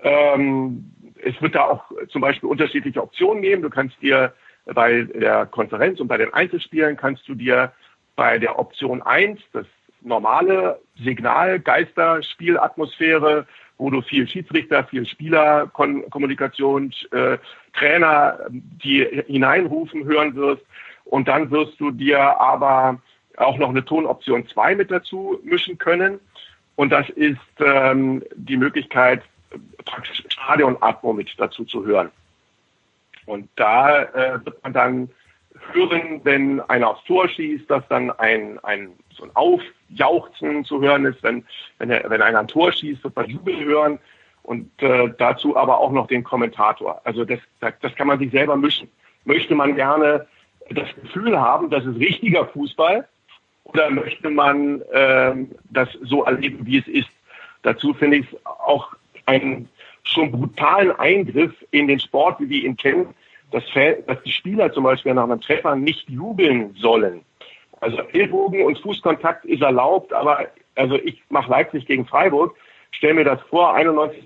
Ähm, 0.02 0.92
es 1.22 1.40
wird 1.42 1.54
da 1.54 1.64
auch 1.64 1.84
zum 2.08 2.22
Beispiel 2.22 2.48
unterschiedliche 2.48 3.02
Optionen 3.02 3.42
geben. 3.42 3.62
Du 3.62 3.70
kannst 3.70 4.00
dir 4.00 4.32
bei 4.64 5.02
der 5.02 5.46
Konferenz 5.46 6.00
und 6.00 6.08
bei 6.08 6.16
den 6.16 6.32
Einzelspielen 6.32 6.96
kannst 6.96 7.28
du 7.28 7.34
dir 7.34 7.72
bei 8.16 8.38
der 8.38 8.58
Option 8.58 9.02
1, 9.02 9.40
das 9.52 9.66
normale 10.02 10.80
Signal, 11.02 11.60
Geister, 11.60 12.22
Spielatmosphäre, 12.22 13.46
wo 13.80 13.88
du 13.88 14.02
viel 14.02 14.28
Schiedsrichter, 14.28 14.84
viel 14.84 15.06
Spielerkommunikation, 15.06 16.92
äh, 17.12 17.38
Trainer, 17.72 18.38
die 18.50 19.06
hineinrufen, 19.26 20.04
hören 20.04 20.34
wirst. 20.34 20.62
Und 21.06 21.28
dann 21.28 21.50
wirst 21.50 21.80
du 21.80 21.90
dir 21.90 22.20
aber 22.20 23.00
auch 23.38 23.56
noch 23.56 23.70
eine 23.70 23.84
Tonoption 23.84 24.46
2 24.46 24.74
mit 24.76 24.90
dazu 24.90 25.40
mischen 25.42 25.78
können. 25.78 26.20
Und 26.76 26.90
das 26.90 27.08
ist 27.10 27.38
ähm, 27.58 28.22
die 28.34 28.58
Möglichkeit, 28.58 29.22
praktisch 29.86 30.24
Stadionatmo 30.28 31.14
mit 31.14 31.30
dazu 31.38 31.64
zu 31.64 31.84
hören. 31.84 32.10
Und 33.24 33.48
da 33.56 34.02
äh, 34.02 34.44
wird 34.44 34.62
man 34.62 34.72
dann 34.74 35.08
hören, 35.72 36.20
wenn 36.24 36.60
einer 36.62 36.88
aufs 36.90 37.04
Tor 37.04 37.28
schießt, 37.28 37.70
dass 37.70 37.86
dann 37.88 38.10
ein, 38.12 38.58
ein 38.60 38.92
so 39.10 39.24
ein 39.24 39.30
Aufjauchzen 39.34 40.64
zu 40.64 40.80
hören 40.80 41.04
ist, 41.04 41.22
wenn, 41.22 41.44
wenn, 41.78 41.90
er, 41.90 42.08
wenn 42.08 42.22
einer 42.22 42.40
ein 42.40 42.48
Tor 42.48 42.72
schießt, 42.72 43.02
wird 43.04 43.16
man 43.16 43.28
Jubel 43.28 43.64
hören 43.64 43.98
und 44.42 44.70
äh, 44.82 45.12
dazu 45.18 45.56
aber 45.56 45.78
auch 45.78 45.92
noch 45.92 46.06
den 46.06 46.24
Kommentator. 46.24 47.00
Also 47.04 47.24
das, 47.24 47.40
das, 47.60 47.74
das 47.80 47.94
kann 47.94 48.06
man 48.06 48.18
sich 48.18 48.30
selber 48.30 48.56
mischen. 48.56 48.88
Möchte 49.24 49.54
man 49.54 49.74
gerne 49.74 50.26
das 50.70 50.88
Gefühl 51.02 51.38
haben, 51.38 51.68
das 51.68 51.84
ist 51.84 51.98
richtiger 51.98 52.46
Fußball 52.46 53.06
oder 53.64 53.90
möchte 53.90 54.30
man 54.30 54.80
äh, 54.92 55.34
das 55.70 55.88
so 56.02 56.24
erleben, 56.24 56.64
wie 56.66 56.78
es 56.78 56.88
ist? 56.88 57.10
Dazu 57.62 57.92
finde 57.92 58.18
ich 58.18 58.32
es 58.32 58.46
auch 58.46 58.94
einen 59.26 59.68
schon 60.04 60.32
brutalen 60.32 60.92
Eingriff 60.92 61.52
in 61.70 61.88
den 61.88 62.00
Sport, 62.00 62.40
wie 62.40 62.48
wir 62.48 62.64
ihn 62.64 62.76
kennen, 62.76 63.14
dass, 63.50 63.64
dass 64.06 64.22
die 64.22 64.32
Spieler 64.32 64.72
zum 64.72 64.84
Beispiel 64.84 65.14
nach 65.14 65.24
einem 65.24 65.40
Treffer 65.40 65.76
nicht 65.76 66.08
jubeln 66.08 66.74
sollen. 66.78 67.22
Also 67.80 67.98
Ellbogen 68.12 68.64
und 68.64 68.78
Fußkontakt 68.78 69.44
ist 69.44 69.62
erlaubt, 69.62 70.12
aber 70.12 70.46
also 70.76 70.96
ich 70.96 71.22
mache 71.30 71.50
Leipzig 71.50 71.86
gegen 71.86 72.06
Freiburg, 72.06 72.54
stell 72.92 73.14
mir 73.14 73.24
das 73.24 73.40
vor, 73.48 73.74
91. 73.74 74.24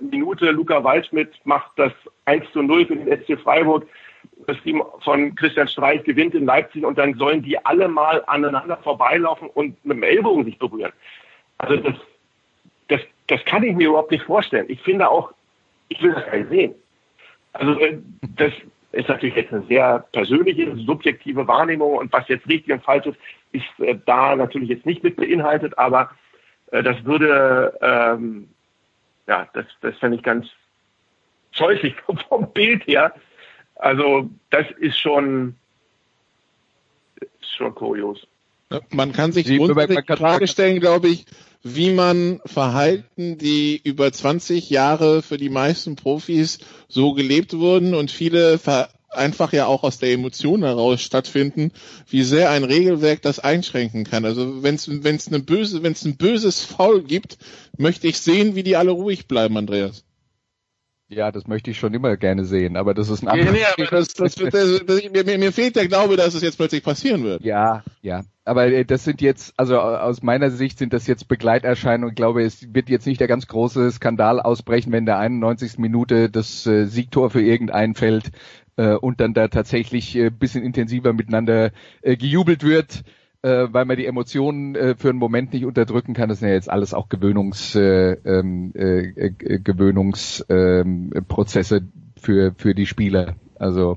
Minute, 0.00 0.50
Luca 0.50 0.82
Waldschmidt 0.82 1.30
macht 1.44 1.70
das 1.76 1.92
1 2.24 2.44
zu 2.52 2.62
0 2.62 2.86
für 2.86 2.96
den 2.96 3.22
SC 3.22 3.40
Freiburg. 3.40 3.86
Das 4.46 4.60
Team 4.62 4.82
von 5.02 5.34
Christian 5.34 5.68
Streich 5.68 6.02
gewinnt 6.04 6.34
in 6.34 6.44
Leipzig 6.44 6.84
und 6.84 6.98
dann 6.98 7.14
sollen 7.14 7.42
die 7.42 7.64
alle 7.64 7.88
mal 7.88 8.22
aneinander 8.26 8.76
vorbeilaufen 8.78 9.48
und 9.54 9.82
mit 9.84 9.96
dem 9.96 10.02
Ellbogen 10.02 10.44
sich 10.44 10.58
berühren. 10.58 10.92
Also 11.58 11.76
das, 11.76 11.94
das, 12.88 13.00
das 13.28 13.44
kann 13.44 13.62
ich 13.62 13.74
mir 13.74 13.88
überhaupt 13.88 14.10
nicht 14.10 14.24
vorstellen. 14.24 14.66
Ich 14.68 14.80
finde 14.82 15.08
auch, 15.08 15.32
ich 15.88 16.02
will 16.02 16.12
das 16.12 16.26
gar 16.26 16.36
nicht 16.36 16.50
sehen. 16.50 16.74
Also 17.58 17.78
äh, 17.80 17.98
das 18.36 18.52
ist 18.92 19.08
natürlich 19.08 19.36
jetzt 19.36 19.52
eine 19.52 19.64
sehr 19.66 20.04
persönliche, 20.12 20.74
subjektive 20.76 21.46
Wahrnehmung 21.46 21.96
und 21.96 22.12
was 22.12 22.28
jetzt 22.28 22.48
richtig 22.48 22.72
und 22.72 22.82
falsch 22.82 23.06
ist, 23.06 23.18
ist 23.52 23.64
äh, 23.78 23.98
da 24.06 24.36
natürlich 24.36 24.70
jetzt 24.70 24.86
nicht 24.86 25.02
mit 25.02 25.16
beinhaltet, 25.16 25.76
aber 25.78 26.10
äh, 26.70 26.82
das 26.82 27.04
würde, 27.04 27.76
ähm, 27.80 28.48
ja, 29.26 29.48
das, 29.52 29.66
das 29.80 29.96
fände 29.98 30.16
ich 30.16 30.22
ganz 30.22 30.46
scheußlich 31.52 31.94
vom 32.28 32.52
Bild 32.52 32.86
her. 32.86 33.14
Also 33.76 34.30
das 34.50 34.66
ist 34.78 34.98
schon, 34.98 35.54
ist 37.20 37.56
schon 37.56 37.74
kurios. 37.74 38.26
Man 38.90 39.12
kann 39.12 39.32
sich 39.32 39.46
grundsätzlich 39.46 40.00
die 40.06 40.16
Frage 40.16 40.48
stellen, 40.48 40.80
glaube 40.80 41.08
ich, 41.08 41.24
wie 41.62 41.90
man 41.90 42.40
Verhalten, 42.44 43.38
die 43.38 43.80
über 43.82 44.12
20 44.12 44.70
Jahre 44.70 45.22
für 45.22 45.36
die 45.36 45.48
meisten 45.48 45.96
Profis 45.96 46.58
so 46.88 47.12
gelebt 47.12 47.56
wurden 47.56 47.94
und 47.94 48.10
viele 48.10 48.58
einfach 49.10 49.52
ja 49.52 49.66
auch 49.66 49.82
aus 49.82 49.98
der 49.98 50.12
Emotion 50.12 50.62
heraus 50.62 51.00
stattfinden, 51.00 51.72
wie 52.08 52.22
sehr 52.22 52.50
ein 52.50 52.64
Regelwerk 52.64 53.22
das 53.22 53.38
einschränken 53.38 54.04
kann. 54.04 54.24
Also 54.24 54.62
wenn 54.62 54.74
es 54.74 54.88
wenn 55.04 55.16
es 55.16 55.28
eine 55.28 55.40
böse 55.40 55.82
wenn 55.82 55.92
es 55.92 56.04
ein 56.04 56.16
böses 56.16 56.62
Foul 56.62 57.02
gibt, 57.02 57.38
möchte 57.78 58.06
ich 58.08 58.18
sehen, 58.18 58.54
wie 58.54 58.62
die 58.62 58.76
alle 58.76 58.90
ruhig 58.90 59.26
bleiben, 59.26 59.56
Andreas. 59.56 60.04
Ja, 61.08 61.30
das 61.30 61.46
möchte 61.46 61.70
ich 61.70 61.78
schon 61.78 61.94
immer 61.94 62.16
gerne 62.16 62.44
sehen, 62.44 62.76
aber 62.76 62.92
das 62.92 63.10
ist 63.10 63.22
ein 63.22 63.28
anderes. 63.28 63.56
Ja, 63.60 63.68
nee, 63.78 63.86
das, 63.88 64.08
das, 64.08 64.34
das, 64.34 64.50
das, 64.50 65.10
mir, 65.12 65.38
mir 65.38 65.52
fehlt 65.52 65.76
der 65.76 65.86
Glaube, 65.86 66.16
dass 66.16 66.34
es 66.34 66.42
jetzt 66.42 66.56
plötzlich 66.56 66.82
passieren 66.82 67.22
wird. 67.22 67.44
Ja, 67.44 67.84
ja. 68.02 68.22
Aber 68.44 68.66
äh, 68.66 68.84
das 68.84 69.04
sind 69.04 69.20
jetzt, 69.20 69.54
also 69.56 69.78
aus 69.78 70.22
meiner 70.22 70.50
Sicht 70.50 70.78
sind 70.78 70.92
das 70.92 71.06
jetzt 71.06 71.28
Begleiterscheinungen. 71.28 72.10
Ich 72.10 72.16
glaube, 72.16 72.42
es 72.42 72.74
wird 72.74 72.88
jetzt 72.88 73.06
nicht 73.06 73.20
der 73.20 73.28
ganz 73.28 73.46
große 73.46 73.88
Skandal 73.92 74.40
ausbrechen, 74.40 74.90
wenn 74.90 75.06
der 75.06 75.18
91. 75.18 75.78
Minute 75.78 76.28
das 76.28 76.66
äh, 76.66 76.86
Siegtor 76.86 77.30
für 77.30 77.42
irgendeinen 77.42 77.94
fällt. 77.94 78.32
äh, 78.76 78.94
und 78.94 79.20
dann 79.20 79.32
da 79.32 79.46
tatsächlich 79.46 80.16
äh, 80.16 80.30
bisschen 80.30 80.64
intensiver 80.64 81.12
miteinander 81.12 81.70
gejubelt 82.02 82.64
wird, 82.64 83.04
äh, 83.46 83.72
weil 83.72 83.84
man 83.84 83.96
die 83.96 84.06
Emotionen 84.06 84.74
äh, 84.74 84.96
für 84.96 85.10
einen 85.10 85.20
Moment 85.20 85.52
nicht 85.52 85.64
unterdrücken 85.64 86.14
kann. 86.14 86.28
Das 86.28 86.40
sind 86.40 86.48
ja 86.48 86.54
jetzt 86.54 86.68
alles 86.68 86.92
auch 86.94 87.08
Gewöhnungs, 87.08 87.76
äh, 87.76 88.14
ähm, 88.24 88.72
äh, 88.74 89.28
äh, 89.28 89.60
Gewöhnungsprozesse 89.60 91.76
ähm, 91.76 91.92
für, 92.20 92.52
für 92.58 92.74
die 92.74 92.86
Spieler. 92.86 93.36
Also 93.58 93.96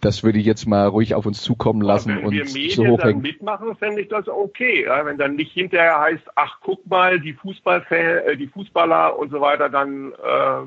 das 0.00 0.22
würde 0.22 0.38
ich 0.38 0.46
jetzt 0.46 0.64
mal 0.66 0.86
ruhig 0.86 1.16
auf 1.16 1.26
uns 1.26 1.42
zukommen 1.42 1.82
lassen 1.82 2.10
ja, 2.10 2.18
wenn 2.18 2.24
und 2.24 2.32
wir 2.32 2.44
Medien 2.44 2.70
so 2.70 2.86
hochhängen. 2.86 3.16
dann 3.16 3.22
mitmachen, 3.22 3.74
fände 3.76 4.00
ich 4.00 4.08
das 4.08 4.28
okay. 4.28 4.84
Ja, 4.86 5.04
wenn 5.04 5.18
dann 5.18 5.34
nicht 5.34 5.50
hinterher 5.52 6.00
heißt, 6.00 6.22
ach 6.36 6.60
guck 6.62 6.86
mal, 6.86 7.18
die 7.20 7.32
Fußballfan, 7.32 7.98
äh, 7.98 8.36
die 8.36 8.46
Fußballer 8.46 9.18
und 9.18 9.30
so 9.30 9.40
weiter, 9.40 9.68
dann, 9.68 10.12
äh, 10.12 10.60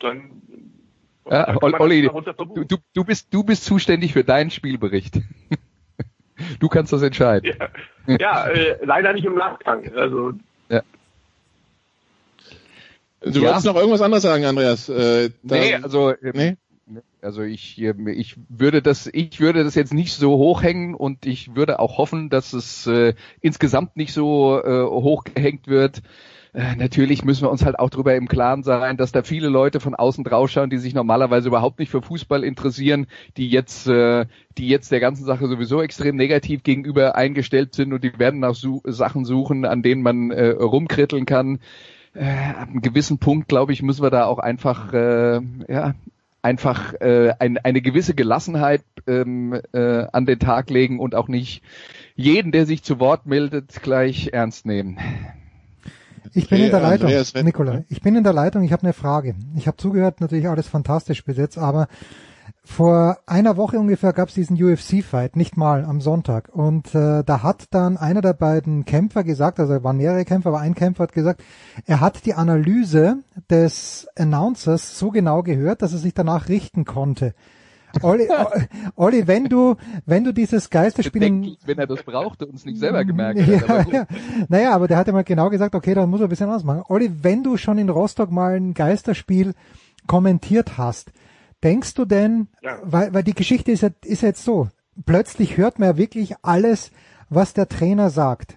dann, 0.00 0.30
ja, 1.30 1.54
Olli, 1.60 2.08
du, 2.68 2.78
du 2.94 3.04
bist 3.04 3.34
du 3.34 3.44
bist 3.44 3.64
zuständig 3.64 4.14
für 4.14 4.24
deinen 4.24 4.50
Spielbericht. 4.50 5.20
Du 6.60 6.68
kannst 6.68 6.92
das 6.92 7.02
entscheiden. 7.02 7.52
Ja, 8.06 8.16
ja 8.18 8.46
äh, 8.48 8.76
leider 8.84 9.12
nicht 9.12 9.24
im 9.24 9.34
Nachgang. 9.34 9.90
Also 9.94 10.34
Du 13.20 13.40
Ja. 13.40 13.48
wolltest 13.48 13.66
noch 13.66 13.76
irgendwas 13.76 14.02
anderes 14.02 14.22
sagen, 14.22 14.44
Andreas. 14.44 14.88
Äh, 14.88 15.30
da- 15.42 15.56
Nee, 15.56 15.74
also 15.74 16.10
äh, 16.10 16.32
nee? 16.34 16.56
Also 17.20 17.42
ich, 17.42 17.82
ich 17.82 18.36
würde 18.48 18.80
das, 18.80 19.08
ich 19.12 19.40
würde 19.40 19.64
das 19.64 19.74
jetzt 19.74 19.92
nicht 19.92 20.14
so 20.14 20.36
hochhängen 20.36 20.94
und 20.94 21.26
ich 21.26 21.56
würde 21.56 21.80
auch 21.80 21.98
hoffen, 21.98 22.30
dass 22.30 22.52
es 22.52 22.86
äh, 22.86 23.14
insgesamt 23.40 23.96
nicht 23.96 24.12
so 24.12 24.62
äh, 24.62 24.84
hochgehängt 24.84 25.66
wird. 25.66 26.02
Äh, 26.56 26.74
natürlich 26.74 27.22
müssen 27.22 27.42
wir 27.42 27.50
uns 27.50 27.66
halt 27.66 27.78
auch 27.78 27.90
darüber 27.90 28.14
im 28.14 28.28
Klaren 28.28 28.62
sein, 28.62 28.96
dass 28.96 29.12
da 29.12 29.22
viele 29.22 29.50
Leute 29.50 29.78
von 29.78 29.94
außen 29.94 30.24
drauf 30.24 30.48
schauen, 30.48 30.70
die 30.70 30.78
sich 30.78 30.94
normalerweise 30.94 31.48
überhaupt 31.48 31.78
nicht 31.78 31.90
für 31.90 32.00
Fußball 32.00 32.42
interessieren, 32.42 33.08
die 33.36 33.50
jetzt, 33.50 33.86
äh, 33.88 34.24
die 34.56 34.66
jetzt 34.66 34.90
der 34.90 35.00
ganzen 35.00 35.26
Sache 35.26 35.48
sowieso 35.48 35.82
extrem 35.82 36.16
negativ 36.16 36.62
gegenüber 36.62 37.14
eingestellt 37.14 37.74
sind 37.74 37.92
und 37.92 38.02
die 38.02 38.18
werden 38.18 38.40
nach 38.40 38.54
su 38.54 38.80
Sachen 38.84 39.26
suchen, 39.26 39.66
an 39.66 39.82
denen 39.82 40.00
man 40.00 40.30
äh, 40.30 40.48
rumkritteln 40.52 41.26
kann. 41.26 41.58
Äh, 42.14 42.24
ab 42.24 42.70
einem 42.70 42.80
gewissen 42.80 43.18
Punkt, 43.18 43.48
glaube 43.48 43.74
ich, 43.74 43.82
müssen 43.82 44.02
wir 44.02 44.10
da 44.10 44.24
auch 44.24 44.38
einfach, 44.38 44.94
äh, 44.94 45.42
ja, 45.68 45.94
einfach 46.40 46.94
äh, 47.02 47.34
ein, 47.38 47.58
eine 47.58 47.82
gewisse 47.82 48.14
Gelassenheit 48.14 48.82
ähm, 49.06 49.60
äh, 49.74 50.06
an 50.10 50.24
den 50.24 50.38
Tag 50.38 50.70
legen 50.70 51.00
und 51.00 51.14
auch 51.14 51.28
nicht 51.28 51.62
jeden, 52.14 52.50
der 52.50 52.64
sich 52.64 52.82
zu 52.82 52.98
Wort 52.98 53.26
meldet, 53.26 53.82
gleich 53.82 54.30
ernst 54.32 54.64
nehmen. 54.64 54.96
Ich 56.32 56.48
bin 56.48 56.62
in 56.62 56.70
der 56.70 56.80
Leitung, 56.80 57.06
Andreas, 57.08 57.34
wenn- 57.34 57.44
Nikolai. 57.46 57.84
Ich 57.88 58.00
bin 58.00 58.16
in 58.16 58.24
der 58.24 58.32
Leitung. 58.32 58.62
Ich 58.62 58.72
habe 58.72 58.82
eine 58.82 58.92
Frage. 58.92 59.34
Ich 59.56 59.66
habe 59.66 59.76
zugehört, 59.76 60.20
natürlich 60.20 60.48
alles 60.48 60.66
fantastisch 60.68 61.24
bis 61.24 61.36
jetzt, 61.36 61.58
aber 61.58 61.88
vor 62.64 63.18
einer 63.26 63.56
Woche 63.56 63.78
ungefähr 63.78 64.12
gab 64.12 64.28
es 64.28 64.34
diesen 64.34 64.56
UFC-Fight, 64.60 65.36
nicht 65.36 65.56
mal 65.56 65.84
am 65.84 66.00
Sonntag. 66.00 66.48
Und 66.52 66.94
äh, 66.94 67.22
da 67.24 67.42
hat 67.42 67.66
dann 67.70 67.96
einer 67.96 68.20
der 68.22 68.34
beiden 68.34 68.84
Kämpfer 68.84 69.22
gesagt, 69.24 69.60
also 69.60 69.74
es 69.74 69.84
waren 69.84 69.96
mehrere 69.98 70.24
Kämpfer, 70.24 70.48
aber 70.50 70.60
ein 70.60 70.74
Kämpfer 70.74 71.04
hat 71.04 71.12
gesagt, 71.12 71.42
er 71.86 72.00
hat 72.00 72.26
die 72.26 72.34
Analyse 72.34 73.18
des 73.50 74.08
Announcers 74.16 74.98
so 74.98 75.10
genau 75.10 75.42
gehört, 75.42 75.82
dass 75.82 75.92
er 75.92 75.98
sich 75.98 76.14
danach 76.14 76.48
richten 76.48 76.84
konnte. 76.84 77.34
Olli, 78.02 78.28
Olli, 78.96 79.26
wenn 79.26 79.44
du, 79.44 79.76
wenn 80.04 80.24
du 80.24 80.32
dieses 80.32 80.70
Geisterspiel 80.70 81.20
Bedenklich, 81.20 81.58
wenn 81.64 81.78
er 81.78 81.86
das 81.86 82.02
brauchte 82.02 82.46
und 82.46 82.54
es 82.56 82.64
nicht 82.64 82.78
selber 82.78 83.04
gemerkt 83.04 83.40
hat. 83.40 83.48
ja, 83.48 83.62
aber 83.68 83.92
ja. 83.92 84.06
Naja, 84.48 84.72
aber 84.74 84.88
der 84.88 84.96
hat 84.98 85.06
ja 85.06 85.12
mal 85.12 85.24
genau 85.24 85.50
gesagt, 85.50 85.74
okay, 85.74 85.94
dann 85.94 86.10
muss 86.10 86.20
er 86.20 86.26
ein 86.26 86.30
bisschen 86.30 86.50
ausmachen. 86.50 86.82
Olli, 86.88 87.10
wenn 87.22 87.42
du 87.42 87.56
schon 87.56 87.78
in 87.78 87.88
Rostock 87.88 88.30
mal 88.30 88.54
ein 88.56 88.74
Geisterspiel 88.74 89.54
kommentiert 90.06 90.78
hast, 90.78 91.12
denkst 91.64 91.94
du 91.94 92.04
denn, 92.04 92.48
Ja. 92.62 92.78
weil, 92.82 93.12
weil 93.14 93.22
die 93.22 93.34
Geschichte 93.34 93.72
ist, 93.72 93.82
ja, 93.82 93.90
ist 94.04 94.22
jetzt 94.22 94.44
so, 94.44 94.68
plötzlich 95.04 95.56
hört 95.56 95.78
man 95.78 95.88
ja 95.90 95.96
wirklich 95.96 96.34
alles, 96.42 96.90
was 97.28 97.54
der 97.54 97.68
Trainer 97.68 98.10
sagt. 98.10 98.56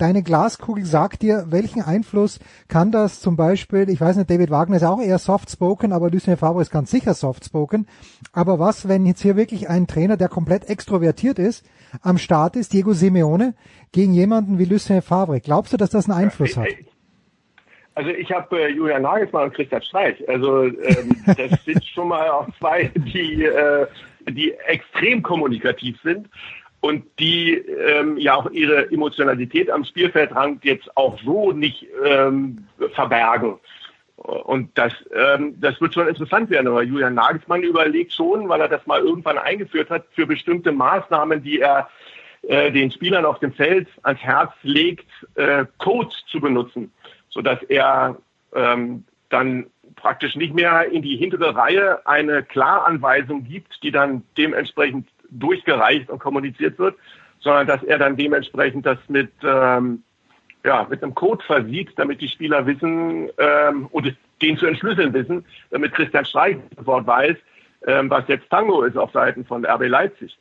Deine 0.00 0.22
Glaskugel 0.22 0.86
sagt 0.86 1.20
dir, 1.20 1.44
welchen 1.48 1.82
Einfluss 1.82 2.40
kann 2.68 2.90
das 2.90 3.20
zum 3.20 3.36
Beispiel, 3.36 3.90
ich 3.90 4.00
weiß 4.00 4.16
nicht, 4.16 4.30
David 4.30 4.50
Wagner 4.50 4.76
ist 4.76 4.82
auch 4.82 4.98
eher 4.98 5.18
soft-spoken, 5.18 5.92
aber 5.92 6.10
Lucien 6.10 6.38
Favre 6.38 6.62
ist 6.62 6.70
ganz 6.70 6.90
sicher 6.90 7.12
soft-spoken. 7.12 7.86
Aber 8.32 8.58
was, 8.58 8.88
wenn 8.88 9.04
jetzt 9.04 9.20
hier 9.20 9.36
wirklich 9.36 9.68
ein 9.68 9.86
Trainer, 9.86 10.16
der 10.16 10.28
komplett 10.28 10.70
extrovertiert 10.70 11.38
ist, 11.38 11.66
am 12.00 12.16
Start 12.16 12.56
ist, 12.56 12.72
Diego 12.72 12.94
Simeone, 12.94 13.54
gegen 13.92 14.14
jemanden 14.14 14.58
wie 14.58 14.64
Lucien 14.64 15.02
Favre? 15.02 15.38
Glaubst 15.38 15.74
du, 15.74 15.76
dass 15.76 15.90
das 15.90 16.08
einen 16.08 16.18
Einfluss 16.18 16.56
hat? 16.56 16.68
Also 17.94 18.08
ich 18.08 18.32
habe 18.32 18.58
äh, 18.58 18.68
Julian 18.72 19.02
Nagelsmann 19.02 19.48
und 19.48 19.54
Christian 19.54 19.82
Streich. 19.82 20.26
Also 20.30 20.64
ähm, 20.64 21.14
das 21.26 21.62
sind 21.66 21.84
schon 21.84 22.08
mal 22.08 22.26
auch 22.30 22.48
zwei, 22.58 22.90
die, 22.94 23.44
äh, 23.44 23.86
die 24.30 24.54
extrem 24.66 25.22
kommunikativ 25.22 26.00
sind 26.02 26.26
und 26.80 27.04
die 27.18 27.52
ähm, 27.54 28.16
ja 28.16 28.34
auch 28.34 28.50
ihre 28.50 28.90
Emotionalität 28.90 29.70
am 29.70 29.84
Spielfeldrand 29.84 30.64
jetzt 30.64 30.96
auch 30.96 31.18
so 31.22 31.52
nicht 31.52 31.86
ähm, 32.04 32.66
verbergen. 32.94 33.58
Und 34.16 34.76
das, 34.76 34.92
ähm, 35.14 35.54
das 35.60 35.80
wird 35.80 35.94
schon 35.94 36.08
interessant 36.08 36.50
werden. 36.50 36.68
Aber 36.68 36.82
Julian 36.82 37.14
Nagelsmann 37.14 37.62
überlegt 37.62 38.12
schon, 38.12 38.48
weil 38.48 38.60
er 38.60 38.68
das 38.68 38.86
mal 38.86 39.00
irgendwann 39.00 39.38
eingeführt 39.38 39.88
hat, 39.88 40.04
für 40.12 40.26
bestimmte 40.26 40.72
Maßnahmen, 40.72 41.42
die 41.42 41.60
er 41.60 41.88
äh, 42.42 42.70
den 42.70 42.90
Spielern 42.90 43.24
auf 43.24 43.38
dem 43.40 43.52
Feld 43.52 43.88
ans 44.02 44.20
Herz 44.20 44.52
legt, 44.62 45.08
äh, 45.36 45.64
Codes 45.78 46.24
zu 46.26 46.40
benutzen, 46.40 46.92
sodass 47.30 47.62
er 47.64 48.16
ähm, 48.54 49.04
dann 49.30 49.66
praktisch 49.96 50.36
nicht 50.36 50.54
mehr 50.54 50.90
in 50.90 51.02
die 51.02 51.16
hintere 51.16 51.54
Reihe 51.54 52.06
eine 52.06 52.42
Klaranweisung 52.42 53.44
gibt, 53.44 53.82
die 53.82 53.90
dann 53.90 54.22
dementsprechend 54.36 55.08
durchgereicht 55.30 56.10
und 56.10 56.18
kommuniziert 56.18 56.78
wird, 56.78 56.96
sondern 57.40 57.66
dass 57.66 57.82
er 57.82 57.98
dann 57.98 58.16
dementsprechend 58.16 58.86
das 58.86 58.98
mit 59.08 59.30
ähm, 59.42 60.02
ja, 60.64 60.86
mit 60.88 61.02
einem 61.02 61.14
Code 61.14 61.44
versieht, 61.44 61.92
damit 61.96 62.20
die 62.20 62.28
Spieler 62.28 62.66
wissen 62.66 63.30
ähm, 63.38 63.86
und 63.90 64.14
den 64.42 64.58
zu 64.58 64.66
entschlüsseln 64.66 65.12
wissen, 65.12 65.44
damit 65.70 65.94
Christian 65.94 66.24
Streich 66.24 66.56
sofort 66.76 67.06
weiß, 67.06 67.36
ähm, 67.86 68.10
was 68.10 68.28
jetzt 68.28 68.50
Tango 68.50 68.82
ist 68.82 68.96
auf 68.96 69.12
Seiten 69.12 69.44
von 69.44 69.64
RB 69.64 69.88
Leipzig. 69.88 70.38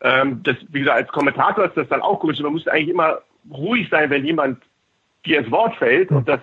Ähm, 0.00 0.40
das, 0.44 0.56
wie 0.68 0.80
gesagt, 0.80 0.98
als 0.98 1.08
Kommentator 1.08 1.64
ist 1.64 1.76
das 1.76 1.88
dann 1.88 2.02
auch 2.02 2.20
komisch. 2.20 2.38
Man 2.40 2.52
muss 2.52 2.68
eigentlich 2.68 2.90
immer 2.90 3.18
ruhig 3.50 3.88
sein, 3.90 4.10
wenn 4.10 4.24
jemand 4.24 4.62
dir 5.26 5.40
ins 5.40 5.50
Wort 5.50 5.74
fällt 5.76 6.10
und 6.10 6.28
das 6.28 6.40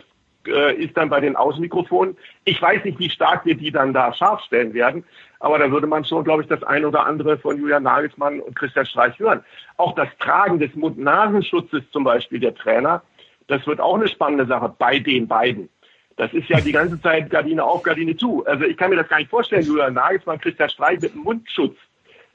äh, 0.47 0.75
ist 0.75 0.95
dann 0.97 1.10
bei 1.10 1.19
den 1.19 1.36
Außenmikrofonen. 1.36 2.17
Ich 2.43 2.62
weiß 2.62 2.84
nicht, 2.84 2.99
wie 2.99 3.10
stark 3.10 3.45
wir 3.45 3.55
die 3.55 3.71
dann 3.71 3.93
da 3.93 4.13
scharf 4.13 4.41
stellen 4.41 4.73
werden, 4.73 5.03
aber 5.39 5.60
da 5.60 5.71
würde 5.71 5.88
man 5.88 6.05
schon, 6.05 6.23
glaube 6.23 6.43
ich, 6.43 6.47
das 6.47 6.63
eine 6.63 6.88
oder 6.88 7.05
andere 7.05 7.38
von 7.38 7.58
Julian 7.58 7.84
Nagelsmann 7.84 8.39
und 8.39 8.55
Christian 8.55 8.86
Streich 8.86 9.17
hören. 9.19 9.43
Auch 9.77 9.95
das 9.95 10.10
Tragen 10.19 10.60
des 10.60 10.73
Mund-Nasenschutzes 10.75 11.84
zum 11.91 12.03
Beispiel 12.03 12.39
der 12.39 12.55
Trainer, 12.55 13.01
das 13.47 13.65
wird 13.67 13.79
auch 13.79 13.95
eine 13.95 14.08
spannende 14.08 14.45
Sache 14.45 14.73
bei 14.77 14.99
den 14.99 15.27
beiden. 15.27 15.69
Das 16.17 16.34
ist 16.34 16.47
ja 16.47 16.62
die 16.62 16.71
ganze 16.71 16.99
Zeit 17.01 17.29
Gardine 17.29 17.63
auf, 17.63 17.84
Gardine 17.84 18.15
zu. 18.15 18.45
Also 18.45 18.63
ich 18.63 18.77
kann 18.77 18.89
mir 18.89 18.95
das 18.95 19.10
gar 19.10 19.19
nicht 19.19 19.29
vorstellen, 19.29 19.65
Julian 19.65 19.93
Nagelsmann, 19.93 20.39
Christian 20.39 20.69
Streich 20.69 21.01
mit 21.01 21.15
Mundschutz 21.15 21.75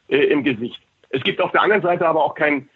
äh, 0.09 0.25
im 0.25 0.45
Gesicht. 0.45 0.81
Es 1.09 1.23
gibt 1.23 1.41
auf 1.41 1.51
der 1.53 1.63
anderen 1.63 1.83
Seite 1.83 2.07
aber 2.07 2.23
auch 2.23 2.35
kein 2.35 2.69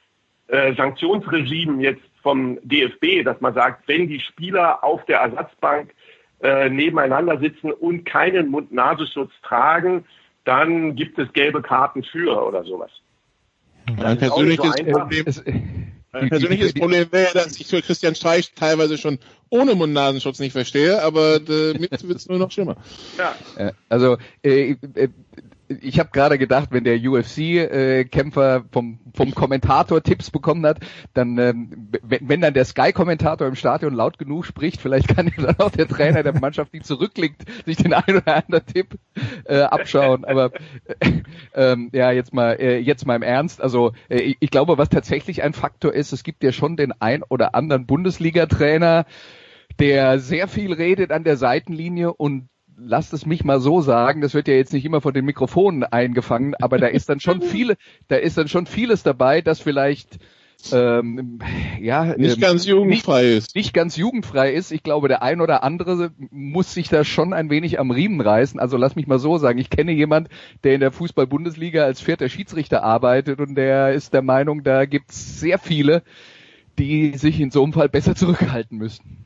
äh, 0.49 0.75
Sanktionsregime 0.75 1.83
jetzt 1.83 2.03
vom 2.25 2.59
DFB, 2.63 3.23
dass 3.23 3.41
man 3.41 3.55
sagt, 3.55 3.87
wenn 3.87 4.09
die 4.09 4.19
Spieler 4.19 4.83
auf 4.83 5.05
der 5.05 5.19
Ersatzbank 5.19 5.95
äh, 6.41 6.69
nebeneinander 6.69 7.39
sitzen 7.39 7.71
und 7.71 8.05
keinen 8.05 8.49
Mund-Nasenschutz 8.49 9.31
tragen, 9.43 10.05
dann 10.45 10.97
gibt 10.97 11.19
es 11.19 11.33
gelbe 11.33 11.63
Karten 11.63 12.03
für 12.03 12.45
oder 12.45 12.65
sowas. 12.65 12.91
Mein 13.87 14.17
nicht 14.17 14.19
persönliches, 14.21 14.75
so. 14.75 14.93
Problem, 14.93 15.25
Es, 15.27 15.45
mein 16.13 16.29
persönliches 16.31 16.73
Problem 16.73 17.07
wäre, 17.13 17.33
dass 17.35 17.61
ich 17.61 17.67
für 17.67 17.83
Christian 17.83 18.15
Streich 18.15 18.53
teilweise 18.55 18.99
schon 18.99 19.19
ohne 19.51 19.75
Mund-Nasenschutz 19.75 20.39
nicht 20.39 20.53
verstehe, 20.53 21.03
aber 21.03 21.39
damit 21.41 22.09
wird 22.09 22.19
es 22.19 22.29
nur 22.29 22.39
noch 22.39 22.51
schlimmer. 22.51 22.77
Ja. 23.19 23.35
Äh, 23.57 23.73
Also 23.89 24.17
äh, 24.43 24.77
äh, 24.95 25.09
ich 25.83 25.99
habe 25.99 26.11
gerade 26.13 26.39
gedacht, 26.39 26.69
wenn 26.73 26.85
der 26.85 26.97
UFC-Kämpfer 26.99 28.65
vom, 28.71 28.99
vom 29.15 29.35
Kommentator 29.35 30.03
Tipps 30.03 30.31
bekommen 30.31 30.65
hat, 30.67 30.79
dann 31.15 31.39
ähm, 31.39 31.91
wenn, 32.03 32.41
dann 32.41 32.55
der 32.55 32.65
Sky-Kommentator 32.65 33.47
im 33.47 33.55
Stadion 33.55 33.95
laut 33.95 34.19
genug 34.19 34.45
spricht, 34.47 34.81
vielleicht 34.81 35.09
kann 35.09 35.29
ja 35.37 35.45
dann 35.45 35.59
auch 35.59 35.71
der 35.71 35.89
Trainer 35.89 36.23
der 36.23 36.39
Mannschaft, 36.39 36.73
die 36.73 36.81
zurückliegt, 36.81 37.43
sich 37.65 37.77
den 37.77 37.93
einen 37.95 38.19
oder 38.19 38.37
anderen 38.45 38.67
Tipp 38.67 38.99
äh, 39.45 39.61
abschauen. 39.63 40.25
Aber 40.25 40.51
äh, 41.01 41.23
ähm, 41.55 41.91
ja, 41.93 42.11
jetzt 42.11 42.33
mal 42.35 42.53
äh, 42.61 42.79
jetzt 42.79 43.07
mal 43.07 43.17
im 43.17 43.23
Ernst. 43.23 43.61
Also 43.61 43.93
äh, 44.09 44.19
ich- 44.21 44.37
ich 44.41 44.51
glaube, 44.51 44.79
was 44.79 44.89
tatsächlich 44.89 45.43
ein 45.43 45.53
Faktor 45.55 45.93
ist, 45.95 46.13
es 46.13 46.23
gibt 46.25 46.43
ja 46.45 46.53
schon 46.53 46.77
den 46.77 46.93
ein 47.01 47.23
oder 47.23 47.55
anderen 47.55 47.87
Bundesliga-Trainer, 47.87 49.07
der 49.79 50.19
sehr 50.19 50.49
viel 50.49 50.73
redet 50.73 51.11
an 51.11 51.25
der 51.25 51.37
Seitenlinie 51.37 52.13
und 52.13 52.49
lasst 52.77 53.13
es 53.13 53.27
mich 53.27 53.45
mal 53.45 53.61
so 53.61 53.81
sagen, 53.81 54.21
das 54.21 54.35
wird 54.35 54.49
ja 54.49 54.55
jetzt 54.55 54.73
nicht 54.73 54.85
immer 54.85 55.01
von 55.01 55.15
den 55.15 55.25
Mikrofonen 55.25 55.85
eingefangen, 55.85 56.55
aber 56.57 56.79
da 56.79 56.87
ist 56.87 57.09
dann 57.09 57.21
schon 57.21 57.43
viele, 57.43 57.77
da 58.09 58.17
ist 58.17 58.39
dann 58.39 58.49
schon 58.49 58.67
vieles 58.67 59.03
dabei, 59.03 59.41
das 59.41 59.61
vielleicht 59.61 60.19
ähm, 60.73 61.41
ja 61.81 62.17
nicht 62.17 62.37
ähm, 62.37 62.41
ganz 62.41 62.67
jugendfrei 62.67 63.23
nicht, 63.23 63.37
ist. 63.37 63.55
Nicht 63.55 63.75
ganz 63.75 63.97
jugendfrei 63.97 64.53
ist. 64.53 64.73
Ich 64.73 64.83
glaube, 64.83 65.09
der 65.09 65.23
ein 65.23 65.41
oder 65.41 65.63
andere 65.63 66.13
muss 66.31 66.73
sich 66.73 66.89
da 66.89 67.05
schon 67.05 67.33
ein 67.33 67.51
wenig 67.51 67.79
am 67.79 67.91
Riemen 67.91 68.21
reißen. 68.21 68.59
Also 68.59 68.77
lass 68.77 68.97
mich 68.97 69.07
mal 69.07 69.19
so 69.19 69.37
sagen, 69.37 69.59
ich 69.59 69.69
kenne 69.69 69.93
jemand, 69.93 70.29
der 70.63 70.75
in 70.75 70.81
der 70.81 70.93
Fußball-Bundesliga 70.93 71.85
als 71.85 72.01
vierter 72.01 72.29
Schiedsrichter 72.29 72.83
arbeitet 72.83 73.41
und 73.41 73.57
der 73.57 73.93
ist 73.93 74.15
der 74.15 74.23
Meinung, 74.23 74.63
da 74.63 74.87
gibt's 74.87 75.39
sehr 75.39 75.59
viele, 75.59 76.03
die 76.79 77.17
sich 77.19 77.41
in 77.41 77.51
so 77.51 77.63
einem 77.63 77.73
Fall 77.73 77.89
besser 77.89 78.15
zurückhalten 78.15 78.79
müssten. 78.79 79.19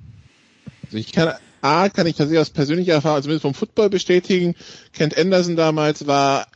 Also 0.86 0.98
ich 0.98 1.12
kann 1.12 1.34
A, 1.60 1.88
kann 1.88 2.06
ich 2.06 2.16
tatsächlich 2.16 2.40
aus 2.40 2.50
persönlicher 2.50 2.94
Erfahrung, 2.94 3.22
zumindest 3.22 3.42
vom 3.42 3.54
Football 3.54 3.90
bestätigen, 3.90 4.54
Kent 4.92 5.16
Anderson 5.16 5.56
damals 5.56 6.06
war, 6.06 6.46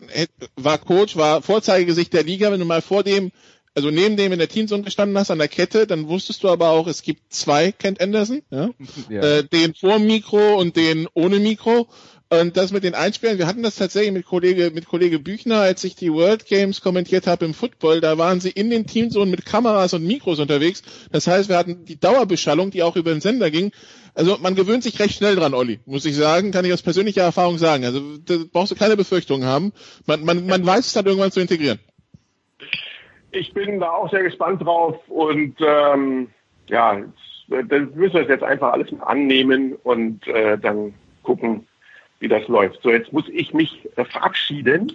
war 0.56 0.78
Coach, 0.78 1.16
war 1.16 1.42
Vorzeigegesicht 1.42 2.12
der 2.12 2.22
Liga, 2.22 2.52
wenn 2.52 2.60
du 2.60 2.66
mal 2.66 2.82
vor 2.82 3.02
dem, 3.02 3.32
also 3.74 3.90
neben 3.90 4.16
dem 4.16 4.32
in 4.32 4.38
der 4.38 4.48
Teamzone 4.48 4.82
gestanden 4.82 5.16
hast 5.16 5.30
an 5.30 5.38
der 5.38 5.48
Kette, 5.48 5.86
dann 5.86 6.08
wusstest 6.08 6.42
du 6.42 6.50
aber 6.50 6.70
auch, 6.70 6.86
es 6.86 7.02
gibt 7.02 7.32
zwei 7.32 7.72
Kent 7.72 8.00
Anderson, 8.00 8.42
ja? 8.50 8.70
ja. 9.08 9.22
Äh, 9.22 9.44
den 9.44 9.74
vor 9.74 9.98
Mikro 9.98 10.58
und 10.58 10.76
den 10.76 11.08
ohne 11.14 11.38
Mikro. 11.38 11.88
Und 12.40 12.56
das 12.56 12.72
mit 12.72 12.82
den 12.82 12.94
Einspielen, 12.94 13.36
wir 13.36 13.46
hatten 13.46 13.62
das 13.62 13.76
tatsächlich 13.76 14.10
mit 14.10 14.24
Kollege, 14.24 14.70
mit 14.72 14.86
Kollege 14.86 15.18
Büchner, 15.18 15.60
als 15.60 15.84
ich 15.84 15.96
die 15.96 16.10
World 16.10 16.46
Games 16.46 16.80
kommentiert 16.80 17.26
habe 17.26 17.44
im 17.44 17.52
Football, 17.52 18.00
da 18.00 18.16
waren 18.16 18.40
sie 18.40 18.48
in 18.48 18.70
den 18.70 18.86
Teamzonen 18.86 19.30
mit 19.30 19.44
Kameras 19.44 19.92
und 19.92 20.06
Mikros 20.06 20.40
unterwegs. 20.40 20.82
Das 21.12 21.26
heißt, 21.26 21.50
wir 21.50 21.58
hatten 21.58 21.84
die 21.84 22.00
Dauerbeschallung, 22.00 22.70
die 22.70 22.82
auch 22.82 22.96
über 22.96 23.10
den 23.10 23.20
Sender 23.20 23.50
ging. 23.50 23.70
Also 24.14 24.38
man 24.40 24.54
gewöhnt 24.54 24.82
sich 24.82 24.98
recht 24.98 25.18
schnell 25.18 25.36
dran, 25.36 25.52
Olli, 25.52 25.80
muss 25.84 26.06
ich 26.06 26.16
sagen, 26.16 26.52
kann 26.52 26.64
ich 26.64 26.72
aus 26.72 26.80
persönlicher 26.80 27.20
Erfahrung 27.20 27.58
sagen. 27.58 27.84
Also 27.84 28.00
da 28.16 28.36
brauchst 28.50 28.72
du 28.72 28.76
keine 28.76 28.96
Befürchtungen 28.96 29.46
haben. 29.46 29.74
Man, 30.06 30.24
man, 30.24 30.46
man 30.46 30.66
weiß 30.66 30.86
es 30.86 30.92
dann 30.94 31.04
irgendwann 31.04 31.32
zu 31.32 31.40
integrieren. 31.40 31.80
Ich 33.30 33.52
bin 33.52 33.78
da 33.78 33.90
auch 33.90 34.10
sehr 34.10 34.22
gespannt 34.22 34.62
drauf 34.62 34.96
und 35.08 35.56
ähm, 35.60 36.28
ja, 36.68 36.98
dann 37.48 37.92
müssen 37.94 38.14
wir 38.14 38.22
jetzt 38.22 38.42
einfach 38.42 38.72
alles 38.72 38.88
annehmen 39.02 39.74
und 39.82 40.26
äh, 40.28 40.56
dann 40.56 40.94
gucken, 41.22 41.66
wie 42.22 42.28
das 42.28 42.46
läuft. 42.48 42.80
So, 42.82 42.90
jetzt 42.90 43.12
muss 43.12 43.28
ich 43.28 43.52
mich 43.52 43.88
äh, 43.96 44.04
verabschieden, 44.04 44.92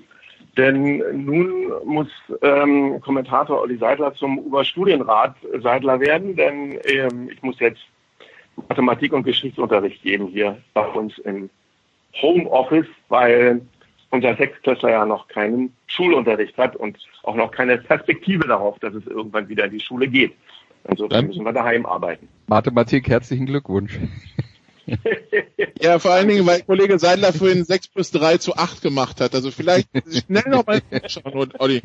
denn 0.57 1.03
nun 1.25 1.71
muss 1.85 2.07
ähm, 2.41 2.99
Kommentator 3.01 3.61
Olli 3.61 3.77
Seidler 3.77 4.13
zum 4.15 4.39
Oberstudienrat 4.39 5.35
Seidler 5.61 5.99
werden, 5.99 6.35
denn 6.35 6.79
ähm, 6.85 7.29
ich 7.31 7.43
muss 7.43 7.59
jetzt 7.59 7.81
Mathematik- 8.69 9.13
und 9.13 9.23
Geschichtsunterricht 9.23 10.01
geben 10.01 10.27
hier 10.27 10.57
bei 10.73 10.87
uns 10.87 11.17
im 11.19 11.49
Homeoffice, 12.19 12.87
weil 13.09 13.61
unser 14.09 14.35
Sechstklässler 14.35 14.89
ja 14.89 15.05
noch 15.05 15.27
keinen 15.27 15.73
Schulunterricht 15.85 16.57
hat 16.57 16.75
und 16.75 16.97
auch 17.23 17.35
noch 17.35 17.51
keine 17.51 17.77
Perspektive 17.77 18.47
darauf, 18.47 18.79
dass 18.79 18.95
es 18.95 19.05
irgendwann 19.05 19.47
wieder 19.49 19.65
in 19.65 19.71
die 19.71 19.79
Schule 19.79 20.07
geht. 20.07 20.33
Insofern 20.89 21.27
müssen 21.27 21.43
wir 21.43 21.51
daheim 21.51 21.85
arbeiten. 21.85 22.27
Mathematik, 22.47 23.09
herzlichen 23.09 23.45
Glückwunsch. 23.45 23.99
ja, 25.81 25.99
vor 25.99 26.11
allen 26.11 26.27
Dingen, 26.27 26.45
weil 26.45 26.63
Kollege 26.63 26.97
Seidler 26.99 27.33
vorhin 27.33 27.65
6 27.65 27.89
plus 27.89 28.11
3 28.11 28.37
zu 28.37 28.55
8 28.55 28.81
gemacht 28.81 29.21
hat. 29.21 29.35
Also 29.35 29.51
vielleicht 29.51 29.89
schnell 30.25 30.43
noch 30.47 30.65
mal 30.65 30.81
schauen, 31.07 31.51
Olli. 31.59 31.81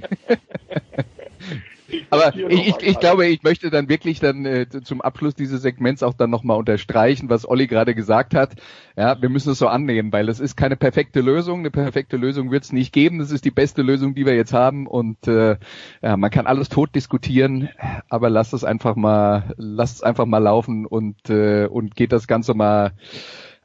Aber 2.10 2.34
ich, 2.34 2.68
ich, 2.68 2.76
ich 2.82 3.00
glaube, 3.00 3.26
ich 3.26 3.42
möchte 3.42 3.70
dann 3.70 3.88
wirklich 3.88 4.20
dann 4.20 4.44
äh, 4.46 4.66
zum 4.68 5.00
Abschluss 5.00 5.34
dieses 5.34 5.62
Segments 5.62 6.02
auch 6.02 6.14
dann 6.14 6.30
nochmal 6.30 6.56
unterstreichen, 6.58 7.28
was 7.28 7.48
Olli 7.48 7.66
gerade 7.66 7.94
gesagt 7.94 8.34
hat. 8.34 8.54
Ja, 8.96 9.20
wir 9.20 9.28
müssen 9.28 9.52
es 9.52 9.58
so 9.58 9.68
annehmen, 9.68 10.12
weil 10.12 10.28
es 10.28 10.40
ist 10.40 10.56
keine 10.56 10.76
perfekte 10.76 11.20
Lösung. 11.20 11.60
Eine 11.60 11.70
perfekte 11.70 12.16
Lösung 12.16 12.50
wird 12.50 12.64
es 12.64 12.72
nicht 12.72 12.92
geben. 12.92 13.18
Das 13.18 13.30
ist 13.30 13.44
die 13.44 13.50
beste 13.50 13.82
Lösung, 13.82 14.14
die 14.14 14.26
wir 14.26 14.34
jetzt 14.34 14.52
haben. 14.52 14.86
Und 14.86 15.26
äh, 15.26 15.56
ja, 16.02 16.16
man 16.16 16.30
kann 16.30 16.46
alles 16.46 16.68
tot 16.68 16.94
diskutieren, 16.94 17.68
aber 18.08 18.30
lasst 18.30 18.54
es 18.54 18.64
einfach 18.64 18.96
mal, 18.96 19.54
lasst 19.56 19.96
es 19.96 20.02
einfach 20.02 20.26
mal 20.26 20.38
laufen 20.38 20.86
und 20.86 21.30
äh, 21.30 21.66
und 21.66 21.96
geht 21.96 22.12
das 22.12 22.26
Ganze 22.26 22.54
mal 22.54 22.92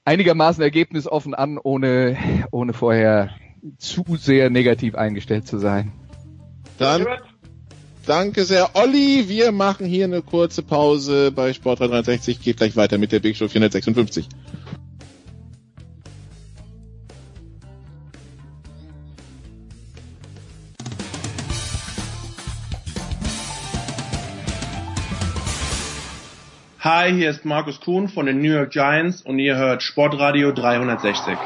einigermaßen 0.05 0.63
ergebnisoffen 0.63 1.33
an, 1.33 1.57
ohne 1.57 2.17
ohne 2.51 2.73
vorher 2.73 3.31
zu 3.77 4.03
sehr 4.17 4.49
negativ 4.49 4.95
eingestellt 4.95 5.47
zu 5.47 5.57
sein. 5.57 5.91
Dann 6.77 7.05
Danke 8.07 8.45
sehr, 8.45 8.69
Olli. 8.73 9.27
Wir 9.27 9.51
machen 9.51 9.85
hier 9.85 10.05
eine 10.05 10.21
kurze 10.21 10.63
Pause 10.63 11.29
bei 11.29 11.51
Sport 11.51 11.81
360. 11.81 12.41
Geht 12.41 12.55
gleich 12.55 12.77
weiter 12.77 12.97
mit 12.97 13.11
der 13.11 13.19
Big 13.19 13.35
Show 13.35 13.49
456. 13.49 14.29
Hi, 26.79 27.11
hier 27.11 27.29
ist 27.29 27.43
Markus 27.43 27.81
Kuhn 27.81 28.07
von 28.07 28.25
den 28.25 28.37
New 28.41 28.53
York 28.53 28.71
Giants 28.71 29.21
und 29.21 29.37
ihr 29.37 29.57
hört 29.57 29.83
Sportradio 29.83 30.53
360. 30.53 31.37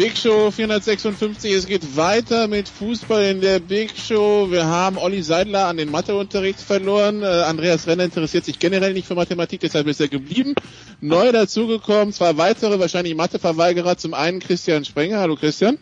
Big 0.00 0.16
Show 0.16 0.50
456, 0.50 1.52
es 1.52 1.66
geht 1.66 1.94
weiter 1.94 2.48
mit 2.48 2.70
Fußball 2.70 3.22
in 3.24 3.42
der 3.42 3.60
Big 3.60 3.90
Show. 3.98 4.50
Wir 4.50 4.64
haben 4.64 4.96
Olli 4.96 5.20
Seidler 5.20 5.66
an 5.66 5.76
den 5.76 5.90
Matheunterricht 5.90 6.58
verloren. 6.58 7.20
Äh, 7.22 7.26
Andreas 7.26 7.86
Renner 7.86 8.04
interessiert 8.04 8.46
sich 8.46 8.58
generell 8.58 8.94
nicht 8.94 9.06
für 9.06 9.14
Mathematik, 9.14 9.60
deshalb 9.60 9.86
ist 9.88 10.00
er 10.00 10.08
geblieben. 10.08 10.54
Neu 11.02 11.32
dazugekommen, 11.32 12.14
zwei 12.14 12.38
weitere, 12.38 12.80
wahrscheinlich 12.80 13.14
Matheverweigerer. 13.14 13.98
Zum 13.98 14.14
einen 14.14 14.40
Christian 14.40 14.86
Sprenger. 14.86 15.18
Hallo 15.18 15.36
Christian. 15.36 15.76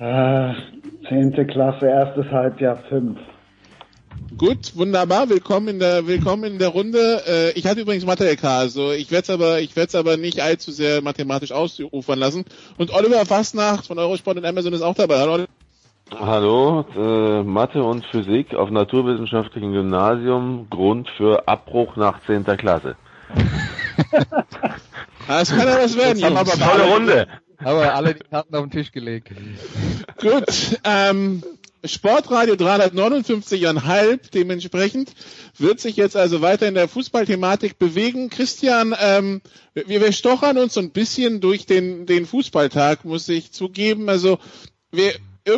Äh, 0.00 0.54
zehnte 1.08 1.46
Klasse, 1.46 1.86
erstes 1.86 2.26
Halbjahr, 2.32 2.82
fünf. 2.88 3.20
Gut, 4.36 4.74
wunderbar. 4.74 5.28
Willkommen 5.28 5.68
in 5.68 5.78
der 5.78 6.08
Willkommen 6.08 6.44
in 6.44 6.58
der 6.58 6.68
Runde. 6.68 7.22
Äh, 7.26 7.50
ich 7.52 7.66
hatte 7.66 7.82
übrigens 7.82 8.04
Mathe 8.04 8.28
LK, 8.28 8.44
also 8.44 8.90
ich 8.90 9.12
werde 9.12 9.22
es 9.22 9.30
aber 9.30 9.60
ich 9.60 9.76
werde 9.76 9.88
es 9.88 9.94
aber 9.94 10.16
nicht 10.16 10.40
allzu 10.40 10.72
sehr 10.72 11.02
mathematisch 11.02 11.52
ausufern 11.52 12.18
lassen. 12.18 12.44
Und 12.76 12.92
Oliver 12.92 13.26
Fastnacht 13.26 13.86
von 13.86 13.98
Eurosport 13.98 14.36
und 14.38 14.44
Amazon 14.44 14.72
ist 14.72 14.82
auch 14.82 14.96
dabei. 14.96 15.18
Hallo. 15.18 15.44
Hallo, 16.18 16.84
äh, 16.96 17.42
Mathe 17.44 17.82
und 17.84 18.04
Physik 18.06 18.54
auf 18.54 18.70
naturwissenschaftlichen 18.70 19.72
Gymnasium, 19.72 20.66
Grund 20.68 21.08
für 21.16 21.46
Abbruch 21.46 21.94
nach 21.96 22.20
10. 22.26 22.44
Klasse. 22.56 22.96
das 25.28 25.50
kann 25.50 25.68
ja 25.68 25.78
was 25.78 25.96
werden. 25.96 26.24
Haben 26.24 26.36
aber 26.36 26.52
tolle 26.52 26.92
Runde. 26.92 27.28
Aber 27.58 27.94
alle 27.94 28.14
die 28.14 28.24
Karten 28.24 28.54
auf 28.56 28.62
den 28.62 28.70
Tisch 28.70 28.90
gelegt. 28.90 29.30
Gut, 30.20 30.80
ähm, 30.84 31.42
Sportradio 31.84 32.54
359,5. 32.54 34.30
Dementsprechend 34.32 35.12
wird 35.58 35.80
sich 35.80 35.96
jetzt 35.96 36.16
also 36.16 36.40
weiter 36.40 36.66
in 36.66 36.74
der 36.74 36.88
Fußballthematik 36.88 37.78
bewegen. 37.78 38.30
Christian, 38.30 38.94
ähm, 39.00 39.42
wir, 39.74 40.00
wir 40.00 40.12
stochern 40.12 40.58
uns 40.58 40.74
so 40.74 40.80
ein 40.80 40.90
bisschen 40.90 41.40
durch 41.40 41.66
den, 41.66 42.06
den 42.06 42.26
Fußballtag, 42.26 43.04
muss 43.04 43.28
ich 43.28 43.52
zugeben. 43.52 44.08
Also 44.08 44.38
wir, 44.90 45.12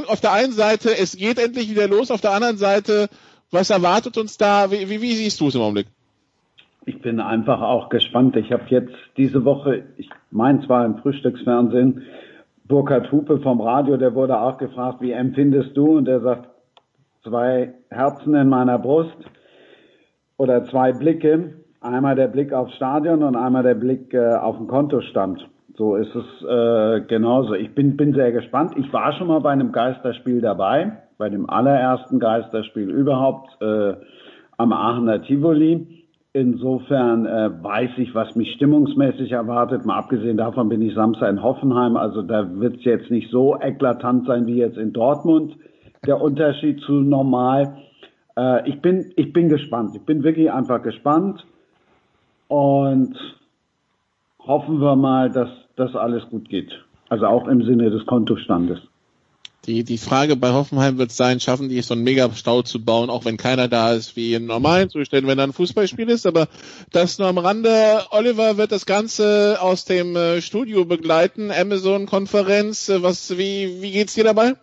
auf 0.08 0.20
der 0.20 0.32
einen 0.32 0.52
Seite, 0.52 0.96
es 0.98 1.16
geht 1.16 1.38
endlich 1.38 1.70
wieder 1.70 1.86
los, 1.86 2.10
auf 2.10 2.20
der 2.20 2.32
anderen 2.32 2.56
Seite, 2.56 3.08
was 3.50 3.70
erwartet 3.70 4.18
uns 4.18 4.36
da? 4.36 4.70
Wie, 4.70 4.88
wie, 4.90 5.00
wie 5.00 5.12
siehst 5.12 5.40
du 5.40 5.48
es 5.48 5.54
im 5.54 5.60
Augenblick? 5.60 5.86
Ich 6.86 7.00
bin 7.00 7.20
einfach 7.20 7.60
auch 7.60 7.88
gespannt. 7.88 8.36
Ich 8.36 8.52
habe 8.52 8.64
jetzt 8.68 8.94
diese 9.16 9.44
Woche, 9.44 9.84
ich 9.96 10.08
meine 10.30 10.64
zwar 10.66 10.84
im 10.84 10.98
Frühstücksfernsehen, 10.98 12.02
Burkhard 12.68 13.12
Hupe 13.12 13.38
vom 13.40 13.61
Radio, 13.61 13.96
der 13.96 14.14
wurde 14.14 14.38
auch 14.38 14.59
gefragt, 14.59 15.00
wie 15.00 15.12
empfindest 15.12 15.76
du? 15.76 15.98
Und 15.98 16.09
er 16.09 16.20
sagt, 16.20 16.48
zwei 17.22 17.74
Herzen 17.90 18.35
in 18.35 18.48
meiner 18.48 18.79
Brust 18.79 19.16
oder 20.37 20.64
zwei 20.64 20.92
Blicke. 20.92 21.55
Einmal 21.81 22.16
der 22.16 22.29
Blick 22.29 22.52
aufs 22.52 22.74
Stadion 22.74 23.22
und 23.22 23.37
einmal 23.37 23.62
der 23.62 23.74
Blick 23.74 24.12
äh, 24.14 24.35
auf 24.35 24.57
den 24.57 24.66
Kontostand. 24.66 25.46
So 25.76 25.94
ist 25.96 26.14
es 26.14 26.24
äh, 26.48 27.02
genauso. 27.02 27.55
Ich 27.55 27.74
bin, 27.74 27.96
bin 27.96 28.14
sehr 28.14 28.33
gespannt. 28.33 28.72
Ich 28.76 28.92
war 28.92 29.12
schon 29.12 29.29
mal 29.29 29.40
bei 29.40 29.50
einem 29.50 29.72
Geisterspiel 29.72 30.40
dabei, 30.40 30.92
bei 31.18 31.29
dem 31.29 31.48
allerersten 31.48 32.18
Geisterspiel 32.18 32.90
überhaupt 32.90 33.50
äh, 33.61 33.94
am 34.57 34.72
Aachener 34.72 35.22
Tivoli. 35.22 35.95
Insofern 36.37 37.25
äh, 37.25 37.51
weiß 37.62 37.92
ich, 37.96 38.14
was 38.14 38.37
mich 38.37 38.53
stimmungsmäßig 38.53 39.33
erwartet. 39.33 39.87
Mal 39.87 39.96
abgesehen 39.96 40.37
davon 40.37 40.68
bin 40.68 40.83
ich 40.83 40.94
Samstag 40.94 41.31
in 41.31 41.42
Hoffenheim. 41.42 41.96
Also 41.96 42.20
da 42.20 42.61
wird 42.61 42.77
es 42.77 42.85
jetzt 42.85 43.11
nicht 43.11 43.31
so 43.31 43.59
eklatant 43.59 44.27
sein 44.27 44.46
wie 44.46 44.57
jetzt 44.57 44.77
in 44.77 44.92
Dortmund. 44.92 45.57
Der 46.07 46.20
Unterschied 46.20 46.81
zu 46.83 47.01
normal. 47.01 47.79
Äh, 48.37 48.68
ich 48.68 48.83
bin, 48.83 49.14
ich 49.16 49.33
bin 49.33 49.49
gespannt. 49.49 49.92
Ich 49.94 50.03
bin 50.03 50.25
wirklich 50.25 50.53
einfach 50.53 50.83
gespannt 50.83 51.46
und 52.49 53.16
hoffen 54.40 54.79
wir 54.83 54.94
mal, 54.94 55.31
dass 55.31 55.49
das 55.77 55.96
alles 55.96 56.29
gut 56.29 56.51
geht. 56.51 56.85
Also 57.09 57.25
auch 57.29 57.49
im 57.49 57.62
Sinne 57.62 57.88
des 57.88 58.05
Kontostandes. 58.05 58.81
Die, 59.66 59.83
die 59.83 59.98
Frage 59.98 60.37
bei 60.37 60.52
Hoffenheim 60.52 60.98
wird 60.98 61.11
sein, 61.11 61.40
schaffen 61.40 61.68
die 61.68 61.79
es, 61.79 61.88
so 61.88 61.94
einen 61.94 62.05
Megastau 62.05 62.62
zu 62.62 62.85
bauen, 62.85 63.11
auch 63.11 63.24
wenn 63.24 63.37
keiner 63.37 63.66
da 63.66 63.92
ist, 63.92 64.16
wie 64.16 64.35
in 64.35 64.46
normalen 64.46 64.88
Zuständen, 64.88 65.29
wenn 65.29 65.38
da 65.38 65.44
ein 65.44 65.52
Fußballspiel 65.52 66.09
ist. 66.09 66.26
Aber 66.26 66.46
das 66.92 67.18
nur 67.18 67.29
am 67.29 67.38
Rande. 67.38 68.02
Oliver 68.11 68.59
wird 68.59 68.70
das 68.70 68.87
Ganze 68.87 69.59
aus 69.61 69.85
dem 69.85 70.14
äh, 70.14 70.40
Studio 70.40 70.85
begleiten, 70.85 71.50
Amazon-Konferenz. 71.50 72.88
Äh, 72.88 73.02
was, 73.02 73.37
wie, 73.37 73.83
wie 73.83 73.90
geht's 73.90 74.14
dir 74.14 74.24
dabei? 74.24 74.55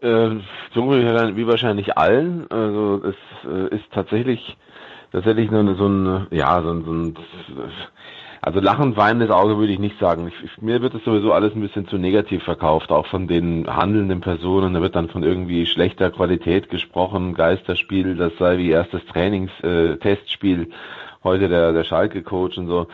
Äh, 0.00 0.36
wie 0.74 1.46
wahrscheinlich 1.46 1.96
allen. 1.96 2.50
Also 2.50 3.02
es 3.04 3.16
äh, 3.48 3.76
ist 3.76 3.84
tatsächlich 3.92 4.56
tatsächlich 5.12 5.50
nur 5.50 5.74
so 5.76 5.86
ein, 5.86 6.26
ja, 6.30 6.62
so 6.62 6.70
ein, 6.70 6.84
so 6.84 6.92
ein 6.92 7.14
also 8.42 8.58
lachend 8.60 8.96
weinendes 8.96 9.30
Auge 9.30 9.58
würde 9.58 9.72
ich 9.72 9.78
nicht 9.78 9.98
sagen. 9.98 10.28
Ich, 10.28 10.44
ich, 10.44 10.62
mir 10.62 10.80
wird 10.80 10.94
es 10.94 11.04
sowieso 11.04 11.32
alles 11.32 11.54
ein 11.54 11.60
bisschen 11.60 11.86
zu 11.86 11.98
negativ 11.98 12.42
verkauft, 12.42 12.90
auch 12.90 13.06
von 13.06 13.28
den 13.28 13.66
handelnden 13.66 14.20
Personen. 14.20 14.72
Da 14.72 14.80
wird 14.80 14.96
dann 14.96 15.10
von 15.10 15.22
irgendwie 15.22 15.66
schlechter 15.66 16.10
Qualität 16.10 16.70
gesprochen, 16.70 17.34
Geisterspiel, 17.34 18.16
das 18.16 18.32
sei 18.38 18.56
wie 18.56 18.70
erstes 18.70 19.04
Trainings, 19.06 19.50
äh, 19.62 19.96
heute 21.22 21.48
der, 21.48 21.72
der 21.72 21.84
Schalke-Coach 21.84 22.56
und 22.56 22.68
so. 22.68 22.86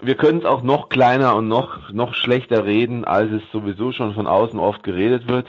Wir 0.00 0.14
können 0.14 0.38
es 0.38 0.44
auch 0.44 0.62
noch 0.62 0.88
kleiner 0.90 1.34
und 1.34 1.48
noch, 1.48 1.90
noch 1.92 2.14
schlechter 2.14 2.64
reden, 2.64 3.04
als 3.04 3.32
es 3.32 3.42
sowieso 3.52 3.90
schon 3.90 4.14
von 4.14 4.26
außen 4.28 4.60
oft 4.60 4.84
geredet 4.84 5.26
wird. 5.28 5.46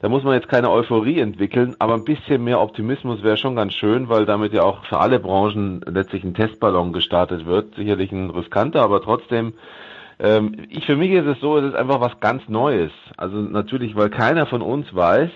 Da 0.00 0.08
muss 0.08 0.22
man 0.22 0.34
jetzt 0.34 0.48
keine 0.48 0.70
Euphorie 0.70 1.18
entwickeln, 1.18 1.74
aber 1.80 1.94
ein 1.94 2.04
bisschen 2.04 2.44
mehr 2.44 2.60
Optimismus 2.60 3.22
wäre 3.22 3.36
schon 3.36 3.56
ganz 3.56 3.74
schön, 3.74 4.08
weil 4.08 4.26
damit 4.26 4.52
ja 4.52 4.62
auch 4.62 4.84
für 4.84 5.00
alle 5.00 5.18
Branchen 5.18 5.80
letztlich 5.86 6.22
ein 6.22 6.34
Testballon 6.34 6.92
gestartet 6.92 7.46
wird. 7.46 7.74
Sicherlich 7.74 8.12
ein 8.12 8.30
riskanter, 8.30 8.82
aber 8.82 9.02
trotzdem 9.02 9.54
ähm, 10.20 10.66
ich 10.68 10.84
für 10.84 10.96
mich 10.96 11.12
ist 11.12 11.26
es 11.26 11.40
so, 11.40 11.58
es 11.58 11.64
ist 11.64 11.74
einfach 11.74 12.00
was 12.00 12.18
ganz 12.20 12.48
Neues. 12.48 12.90
Also 13.16 13.36
natürlich, 13.36 13.96
weil 13.96 14.10
keiner 14.10 14.46
von 14.46 14.62
uns 14.62 14.92
weiß, 14.94 15.30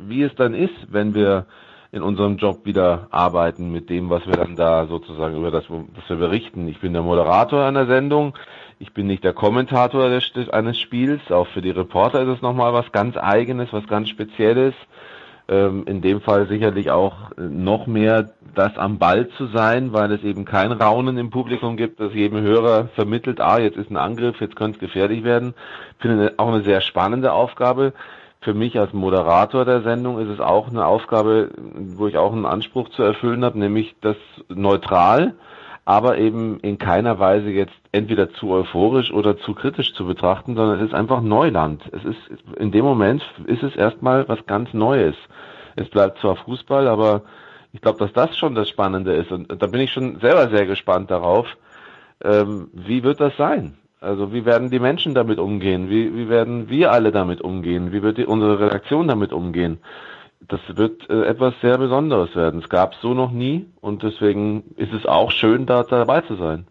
wie 0.00 0.22
es 0.22 0.34
dann 0.36 0.54
ist, 0.54 0.74
wenn 0.90 1.14
wir 1.14 1.46
in 1.90 2.02
unserem 2.02 2.36
Job 2.36 2.64
wieder 2.64 3.08
arbeiten 3.10 3.72
mit 3.72 3.88
dem, 3.88 4.10
was 4.10 4.26
wir 4.26 4.34
dann 4.34 4.56
da 4.56 4.86
sozusagen 4.86 5.36
über 5.36 5.50
das, 5.50 5.64
was 5.68 6.08
wir 6.08 6.16
berichten. 6.16 6.68
Ich 6.68 6.80
bin 6.80 6.92
der 6.92 7.02
Moderator 7.02 7.64
einer 7.64 7.86
Sendung. 7.86 8.34
Ich 8.80 8.92
bin 8.92 9.08
nicht 9.08 9.24
der 9.24 9.32
Kommentator 9.32 10.08
des, 10.08 10.50
eines 10.50 10.78
Spiels. 10.78 11.32
Auch 11.32 11.48
für 11.48 11.62
die 11.62 11.70
Reporter 11.70 12.22
ist 12.22 12.28
es 12.28 12.42
nochmal 12.42 12.72
was 12.72 12.92
ganz 12.92 13.16
Eigenes, 13.16 13.72
was 13.72 13.88
ganz 13.88 14.08
Spezielles. 14.08 14.74
Ähm, 15.48 15.84
in 15.86 16.00
dem 16.00 16.20
Fall 16.20 16.46
sicherlich 16.46 16.92
auch 16.92 17.32
noch 17.36 17.88
mehr 17.88 18.30
das 18.54 18.76
am 18.76 18.98
Ball 18.98 19.28
zu 19.30 19.46
sein, 19.46 19.92
weil 19.92 20.12
es 20.12 20.22
eben 20.22 20.44
kein 20.44 20.70
Raunen 20.70 21.18
im 21.18 21.30
Publikum 21.30 21.76
gibt, 21.76 21.98
das 21.98 22.14
jedem 22.14 22.40
Hörer 22.40 22.88
vermittelt, 22.94 23.40
ah, 23.40 23.58
jetzt 23.58 23.76
ist 23.76 23.90
ein 23.90 23.96
Angriff, 23.96 24.40
jetzt 24.40 24.56
könnte 24.56 24.76
es 24.76 24.80
gefährlich 24.80 25.24
werden. 25.24 25.54
Ich 25.96 26.02
finde 26.02 26.34
auch 26.36 26.48
eine 26.48 26.62
sehr 26.62 26.80
spannende 26.80 27.32
Aufgabe. 27.32 27.94
Für 28.42 28.54
mich 28.54 28.78
als 28.78 28.92
Moderator 28.92 29.64
der 29.64 29.82
Sendung 29.82 30.20
ist 30.20 30.28
es 30.28 30.38
auch 30.38 30.68
eine 30.68 30.86
Aufgabe, 30.86 31.50
wo 31.96 32.06
ich 32.06 32.16
auch 32.16 32.32
einen 32.32 32.46
Anspruch 32.46 32.90
zu 32.90 33.02
erfüllen 33.02 33.44
habe, 33.44 33.58
nämlich 33.58 33.96
das 34.00 34.16
neutral 34.48 35.34
aber 35.88 36.18
eben 36.18 36.60
in 36.60 36.76
keiner 36.76 37.18
Weise 37.18 37.48
jetzt 37.48 37.72
entweder 37.98 38.30
zu 38.30 38.50
euphorisch 38.50 39.12
oder 39.12 39.36
zu 39.38 39.54
kritisch 39.54 39.92
zu 39.94 40.06
betrachten, 40.06 40.54
sondern 40.54 40.78
es 40.78 40.86
ist 40.86 40.94
einfach 40.94 41.20
Neuland. 41.20 41.82
Es 41.92 42.04
ist 42.04 42.18
in 42.56 42.72
dem 42.72 42.84
Moment 42.84 43.22
ist 43.46 43.62
es 43.62 43.76
erstmal 43.76 44.28
was 44.28 44.46
ganz 44.46 44.72
Neues. 44.72 45.16
Es 45.76 45.88
bleibt 45.88 46.18
zwar 46.20 46.36
Fußball, 46.36 46.88
aber 46.88 47.22
ich 47.72 47.80
glaube, 47.80 47.98
dass 47.98 48.12
das 48.12 48.36
schon 48.36 48.54
das 48.54 48.68
Spannende 48.68 49.12
ist 49.12 49.30
und 49.30 49.50
da 49.50 49.66
bin 49.66 49.80
ich 49.80 49.92
schon 49.92 50.18
selber 50.20 50.48
sehr 50.48 50.66
gespannt 50.66 51.10
darauf. 51.10 51.46
Ähm, 52.24 52.70
wie 52.72 53.02
wird 53.02 53.20
das 53.20 53.36
sein? 53.36 53.76
Also 54.00 54.32
wie 54.32 54.44
werden 54.44 54.70
die 54.70 54.78
Menschen 54.78 55.14
damit 55.14 55.38
umgehen? 55.38 55.90
Wie, 55.90 56.14
wie 56.14 56.28
werden 56.28 56.68
wir 56.70 56.92
alle 56.92 57.12
damit 57.12 57.40
umgehen? 57.40 57.92
Wie 57.92 58.02
wird 58.02 58.18
die, 58.18 58.26
unsere 58.26 58.58
Redaktion 58.60 59.08
damit 59.08 59.32
umgehen? 59.32 59.78
das 60.46 60.60
wird 60.68 61.08
äh, 61.10 61.24
etwas 61.24 61.54
sehr 61.60 61.78
Besonderes 61.78 62.34
werden. 62.36 62.60
Es 62.60 62.68
gab 62.68 62.94
es 62.94 63.00
so 63.00 63.14
noch 63.14 63.30
nie 63.30 63.66
und 63.80 64.02
deswegen 64.02 64.64
ist 64.76 64.92
es 64.92 65.06
auch 65.06 65.30
schön, 65.30 65.66
da 65.66 65.82
dabei 65.82 66.20
zu 66.22 66.36
sein. 66.36 66.66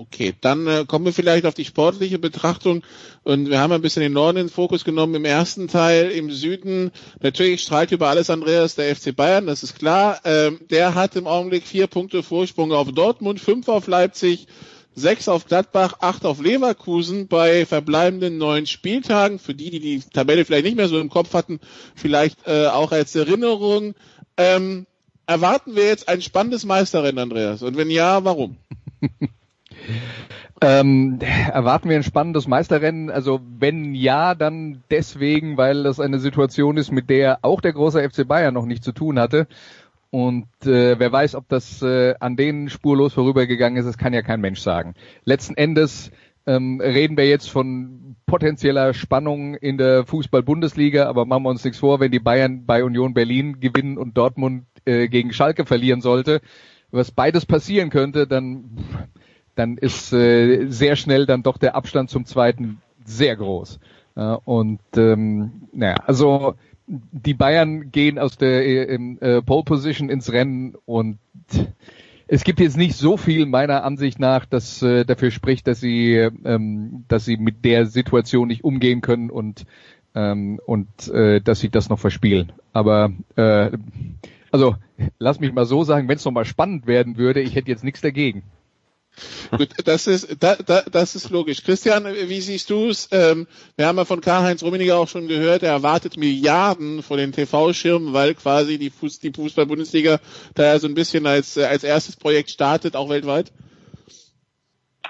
Okay, 0.00 0.32
dann 0.40 0.66
äh, 0.66 0.86
kommen 0.88 1.04
wir 1.04 1.12
vielleicht 1.12 1.44
auf 1.44 1.52
die 1.52 1.66
sportliche 1.66 2.18
Betrachtung 2.18 2.82
und 3.22 3.50
wir 3.50 3.60
haben 3.60 3.70
ein 3.74 3.82
bisschen 3.82 4.00
den 4.00 4.14
Norden 4.14 4.38
in 4.38 4.46
den 4.46 4.50
Fokus 4.50 4.82
genommen 4.82 5.14
im 5.14 5.26
ersten 5.26 5.68
Teil. 5.68 6.10
Im 6.10 6.30
Süden 6.30 6.90
natürlich 7.20 7.60
strahlt 7.60 7.92
über 7.92 8.08
alles 8.08 8.30
Andreas 8.30 8.76
der 8.76 8.96
FC 8.96 9.14
Bayern, 9.14 9.46
das 9.46 9.62
ist 9.62 9.78
klar. 9.78 10.18
Ähm, 10.24 10.58
der 10.70 10.94
hat 10.94 11.16
im 11.16 11.26
Augenblick 11.26 11.66
vier 11.66 11.86
Punkte 11.86 12.22
Vorsprung 12.22 12.72
auf 12.72 12.90
Dortmund, 12.92 13.40
fünf 13.40 13.68
auf 13.68 13.88
Leipzig, 13.88 14.46
sechs 14.94 15.28
auf 15.28 15.44
Gladbach, 15.44 15.96
acht 16.00 16.24
auf 16.24 16.40
Leverkusen 16.40 17.28
bei 17.28 17.66
verbleibenden 17.66 18.38
neun 18.38 18.64
Spieltagen. 18.64 19.38
Für 19.38 19.54
die, 19.54 19.68
die 19.68 19.80
die 19.80 20.00
Tabelle 20.00 20.46
vielleicht 20.46 20.64
nicht 20.64 20.78
mehr 20.78 20.88
so 20.88 20.98
im 20.98 21.10
Kopf 21.10 21.34
hatten, 21.34 21.60
vielleicht 21.94 22.38
äh, 22.46 22.68
auch 22.68 22.92
als 22.92 23.14
Erinnerung. 23.14 23.94
Ähm, 24.38 24.86
erwarten 25.26 25.76
wir 25.76 25.84
jetzt 25.84 26.08
ein 26.08 26.22
spannendes 26.22 26.64
Meisterrennen, 26.64 27.18
Andreas? 27.18 27.60
Und 27.60 27.76
wenn 27.76 27.90
ja, 27.90 28.24
warum? 28.24 28.56
Ähm, 30.62 31.18
erwarten 31.20 31.88
wir 31.88 31.96
ein 31.96 32.02
spannendes 32.02 32.46
Meisterrennen? 32.46 33.10
Also 33.10 33.40
wenn 33.58 33.94
ja, 33.94 34.34
dann 34.34 34.82
deswegen, 34.90 35.56
weil 35.56 35.84
das 35.84 36.00
eine 36.00 36.18
Situation 36.18 36.76
ist, 36.76 36.92
mit 36.92 37.08
der 37.08 37.38
auch 37.42 37.60
der 37.60 37.72
große 37.72 38.08
FC 38.08 38.26
Bayern 38.26 38.54
noch 38.54 38.66
nicht 38.66 38.84
zu 38.84 38.92
tun 38.92 39.18
hatte. 39.18 39.46
Und 40.10 40.48
äh, 40.64 40.98
wer 40.98 41.12
weiß, 41.12 41.36
ob 41.36 41.48
das 41.48 41.82
äh, 41.82 42.14
an 42.18 42.36
denen 42.36 42.68
spurlos 42.68 43.14
vorübergegangen 43.14 43.78
ist, 43.78 43.86
das 43.86 43.96
kann 43.96 44.12
ja 44.12 44.22
kein 44.22 44.40
Mensch 44.40 44.60
sagen. 44.60 44.94
Letzten 45.24 45.54
Endes 45.54 46.10
ähm, 46.46 46.80
reden 46.80 47.16
wir 47.16 47.28
jetzt 47.28 47.48
von 47.48 48.16
potenzieller 48.26 48.92
Spannung 48.92 49.54
in 49.54 49.78
der 49.78 50.04
Fußball-Bundesliga, 50.06 51.06
aber 51.06 51.26
machen 51.26 51.44
wir 51.44 51.50
uns 51.50 51.64
nichts 51.64 51.78
vor, 51.78 52.00
wenn 52.00 52.10
die 52.10 52.18
Bayern 52.18 52.66
bei 52.66 52.82
Union 52.82 53.14
Berlin 53.14 53.60
gewinnen 53.60 53.98
und 53.98 54.16
Dortmund 54.16 54.66
äh, 54.84 55.08
gegen 55.08 55.32
Schalke 55.32 55.64
verlieren 55.64 56.00
sollte, 56.00 56.40
was 56.90 57.12
beides 57.12 57.46
passieren 57.46 57.90
könnte, 57.90 58.26
dann, 58.26 58.78
dann 59.60 59.76
ist 59.76 60.10
äh, 60.12 60.66
sehr 60.68 60.96
schnell 60.96 61.26
dann 61.26 61.42
doch 61.42 61.58
der 61.58 61.74
Abstand 61.74 62.08
zum 62.08 62.24
zweiten 62.24 62.80
sehr 63.04 63.36
groß. 63.36 63.78
Ja, 64.16 64.34
und 64.44 64.80
ähm, 64.96 65.68
naja, 65.72 65.96
also 66.06 66.54
die 66.86 67.34
Bayern 67.34 67.90
gehen 67.92 68.18
aus 68.18 68.38
der 68.38 68.66
äh, 68.66 68.94
äh, 68.94 69.42
Pole 69.42 69.64
Position 69.64 70.08
ins 70.08 70.32
Rennen 70.32 70.74
und 70.86 71.18
es 72.26 72.42
gibt 72.42 72.58
jetzt 72.58 72.78
nicht 72.78 72.96
so 72.96 73.18
viel 73.18 73.44
meiner 73.44 73.84
Ansicht 73.84 74.18
nach, 74.18 74.46
das 74.46 74.80
äh, 74.82 75.04
dafür 75.04 75.30
spricht, 75.30 75.66
dass 75.66 75.80
sie, 75.80 76.14
ähm, 76.14 77.04
dass 77.08 77.26
sie 77.26 77.36
mit 77.36 77.64
der 77.64 77.84
Situation 77.84 78.48
nicht 78.48 78.64
umgehen 78.64 79.02
können 79.02 79.30
und 79.30 79.66
ähm, 80.14 80.58
und 80.64 81.08
äh, 81.08 81.40
dass 81.40 81.60
sie 81.60 81.68
das 81.68 81.90
noch 81.90 81.98
verspielen. 81.98 82.52
Aber 82.72 83.12
äh, 83.36 83.70
also 84.50 84.76
lass 85.18 85.38
mich 85.38 85.52
mal 85.52 85.66
so 85.66 85.84
sagen, 85.84 86.08
wenn 86.08 86.16
es 86.16 86.24
nochmal 86.24 86.46
spannend 86.46 86.86
werden 86.86 87.18
würde, 87.18 87.40
ich 87.42 87.54
hätte 87.54 87.70
jetzt 87.70 87.84
nichts 87.84 88.00
dagegen. 88.00 88.42
Gut, 89.56 89.68
das 89.84 90.06
ist, 90.06 90.36
da, 90.40 90.56
da, 90.56 90.82
das 90.90 91.14
ist 91.14 91.30
logisch. 91.30 91.62
Christian, 91.62 92.04
wie 92.04 92.40
siehst 92.40 92.70
du 92.70 92.88
es? 92.88 93.08
Ähm, 93.12 93.46
wir 93.76 93.86
haben 93.86 93.98
ja 93.98 94.04
von 94.04 94.20
Karl-Heinz 94.20 94.62
Rummenigge 94.62 94.94
auch 94.94 95.08
schon 95.08 95.28
gehört, 95.28 95.62
er 95.62 95.72
erwartet 95.72 96.16
Milliarden 96.16 97.02
von 97.02 97.18
den 97.18 97.32
TV-Schirmen, 97.32 98.12
weil 98.12 98.34
quasi 98.34 98.78
die, 98.78 98.90
Fuß, 98.90 99.20
die 99.20 99.32
Fußball-Bundesliga 99.32 100.18
da 100.54 100.64
ja 100.64 100.78
so 100.78 100.86
ein 100.86 100.94
bisschen 100.94 101.26
als, 101.26 101.58
als 101.58 101.84
erstes 101.84 102.16
Projekt 102.16 102.50
startet, 102.50 102.96
auch 102.96 103.08
weltweit. 103.08 103.52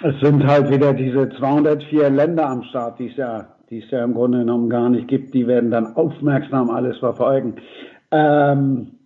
Es 0.02 0.18
sind 0.22 0.46
halt 0.46 0.70
wieder 0.70 0.94
diese 0.94 1.28
204 1.38 2.08
Länder 2.08 2.48
am 2.48 2.62
Start, 2.64 2.98
die 2.98 3.08
es 3.08 3.16
ja, 3.16 3.56
die 3.68 3.82
es 3.82 3.90
ja 3.90 4.02
im 4.02 4.14
Grunde 4.14 4.38
genommen 4.38 4.70
gar 4.70 4.88
nicht 4.88 5.08
gibt. 5.08 5.34
Die 5.34 5.46
werden 5.46 5.70
dann 5.70 5.94
aufmerksam 5.94 6.70
alles 6.70 6.96
verfolgen. 6.98 7.56
Ähm, 8.10 8.99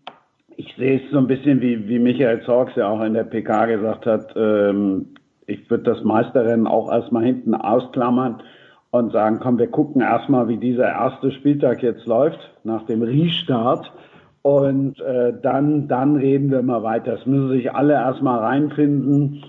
ich 0.56 0.74
sehe 0.76 1.00
es 1.00 1.10
so 1.10 1.18
ein 1.18 1.26
bisschen 1.26 1.60
wie, 1.60 1.88
wie 1.88 1.98
Michael 1.98 2.42
Zorgs 2.42 2.74
ja 2.76 2.88
auch 2.88 3.02
in 3.02 3.14
der 3.14 3.24
PK 3.24 3.66
gesagt 3.66 4.06
hat, 4.06 4.34
ähm, 4.36 5.06
ich 5.46 5.68
würde 5.70 5.84
das 5.84 6.02
Meisterrennen 6.04 6.66
auch 6.66 6.90
erstmal 6.90 7.24
hinten 7.24 7.54
ausklammern 7.54 8.42
und 8.90 9.12
sagen, 9.12 9.40
komm, 9.42 9.58
wir 9.58 9.66
gucken 9.66 10.00
erstmal, 10.00 10.48
wie 10.48 10.56
dieser 10.56 10.88
erste 10.88 11.32
Spieltag 11.32 11.82
jetzt 11.82 12.06
läuft, 12.06 12.38
nach 12.62 12.86
dem 12.86 13.02
Restart. 13.02 13.92
Und 14.42 15.00
äh, 15.00 15.32
dann, 15.42 15.88
dann 15.88 16.16
reden 16.16 16.50
wir 16.50 16.62
mal 16.62 16.82
weiter. 16.82 17.14
Es 17.14 17.26
müssen 17.26 17.50
sich 17.50 17.74
alle 17.74 17.94
erstmal 17.94 18.40
reinfinden. 18.40 19.42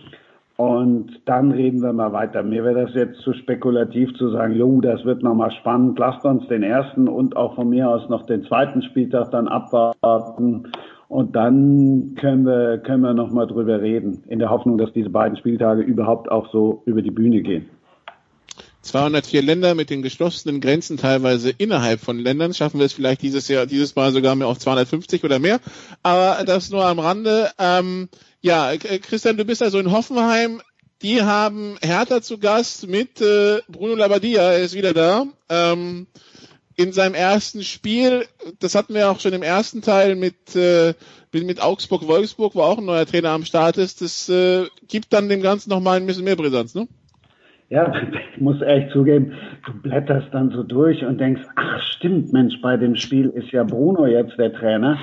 Und 0.57 1.21
dann 1.25 1.51
reden 1.51 1.81
wir 1.81 1.91
mal 1.91 2.13
weiter. 2.13 2.41
Mir 2.41 2.63
wäre 2.63 2.85
das 2.85 2.95
jetzt 2.95 3.19
zu 3.19 3.33
spekulativ 3.33 4.13
zu 4.17 4.29
sagen, 4.29 4.55
jo, 4.55 4.79
das 4.79 5.03
wird 5.03 5.21
nochmal 5.21 5.51
spannend. 5.51 5.99
Lasst 5.99 6.23
uns 6.25 6.47
den 6.47 6.63
ersten 6.63 7.09
und 7.09 7.35
auch 7.35 7.55
von 7.55 7.69
mir 7.69 7.89
aus 7.89 8.07
noch 8.07 8.25
den 8.25 8.45
zweiten 8.45 8.81
Spieltag 8.81 9.31
dann 9.31 9.49
abwarten 9.49 10.71
und 11.07 11.35
dann 11.35 12.15
können 12.19 12.45
wir, 12.45 12.79
können 12.79 13.01
wir 13.01 13.13
nochmal 13.13 13.47
drüber 13.47 13.81
reden, 13.81 14.23
in 14.27 14.39
der 14.39 14.49
Hoffnung, 14.49 14.77
dass 14.77 14.91
diese 14.93 15.09
beiden 15.09 15.37
Spieltage 15.37 15.81
überhaupt 15.81 16.29
auch 16.31 16.51
so 16.51 16.81
über 16.85 17.01
die 17.01 17.11
Bühne 17.11 17.41
gehen. 17.41 17.69
204 18.81 19.41
Länder 19.41 19.73
mit 19.73 19.89
den 19.89 20.03
geschlossenen 20.03 20.61
Grenzen 20.61 20.97
teilweise 20.97 21.49
innerhalb 21.49 21.99
von 21.99 22.19
Ländern. 22.19 22.53
Schaffen 22.53 22.79
wir 22.79 22.85
es 22.85 22.93
vielleicht 22.93 23.23
dieses 23.23 23.47
Jahr, 23.47 23.65
dieses 23.65 23.95
Mal 23.95 24.11
sogar 24.11 24.35
mehr 24.35 24.47
auf 24.47 24.59
250 24.59 25.23
oder 25.23 25.39
mehr. 25.39 25.59
Aber 26.03 26.43
das 26.45 26.69
nur 26.69 26.85
am 26.85 26.99
Rande. 26.99 27.49
Ähm, 27.57 28.09
ja, 28.41 28.77
Christian, 28.77 29.37
du 29.37 29.45
bist 29.45 29.63
also 29.63 29.79
in 29.79 29.91
Hoffenheim. 29.91 30.61
Die 31.01 31.23
haben 31.23 31.77
Hertha 31.81 32.21
zu 32.21 32.37
Gast 32.37 32.87
mit 32.87 33.21
äh, 33.21 33.59
Bruno 33.67 33.95
Labbadia, 33.95 34.53
er 34.53 34.59
ist 34.59 34.75
wieder 34.75 34.93
da. 34.93 35.25
Ähm, 35.49 36.07
in 36.77 36.91
seinem 36.91 37.15
ersten 37.15 37.63
Spiel, 37.63 38.25
das 38.59 38.75
hatten 38.75 38.93
wir 38.93 39.09
auch 39.09 39.19
schon 39.19 39.33
im 39.33 39.43
ersten 39.43 39.81
Teil 39.81 40.15
mit, 40.15 40.55
äh, 40.55 40.93
mit 41.33 41.61
Augsburg-Wolfsburg, 41.61 42.55
wo 42.55 42.61
auch 42.61 42.77
ein 42.77 42.85
neuer 42.85 43.05
Trainer 43.05 43.29
am 43.29 43.45
Start 43.45 43.77
ist, 43.77 44.01
das 44.01 44.29
äh, 44.29 44.65
gibt 44.87 45.13
dann 45.13 45.29
dem 45.29 45.41
Ganzen 45.41 45.69
nochmal 45.69 45.97
ein 45.97 46.05
bisschen 46.05 46.25
mehr 46.25 46.35
Brisanz, 46.35 46.75
ne? 46.75 46.87
Ja, 47.69 47.91
ich 48.35 48.39
muss 48.39 48.61
ehrlich 48.61 48.91
zugeben, 48.93 49.33
du 49.65 49.73
blätterst 49.81 50.27
dann 50.31 50.51
so 50.51 50.61
durch 50.61 51.03
und 51.03 51.19
denkst, 51.19 51.41
ach 51.55 51.81
stimmt, 51.95 52.31
Mensch, 52.31 52.61
bei 52.61 52.77
dem 52.77 52.95
Spiel 52.95 53.29
ist 53.29 53.51
ja 53.51 53.63
Bruno 53.63 54.05
jetzt 54.05 54.37
der 54.37 54.53
Trainer. 54.53 54.99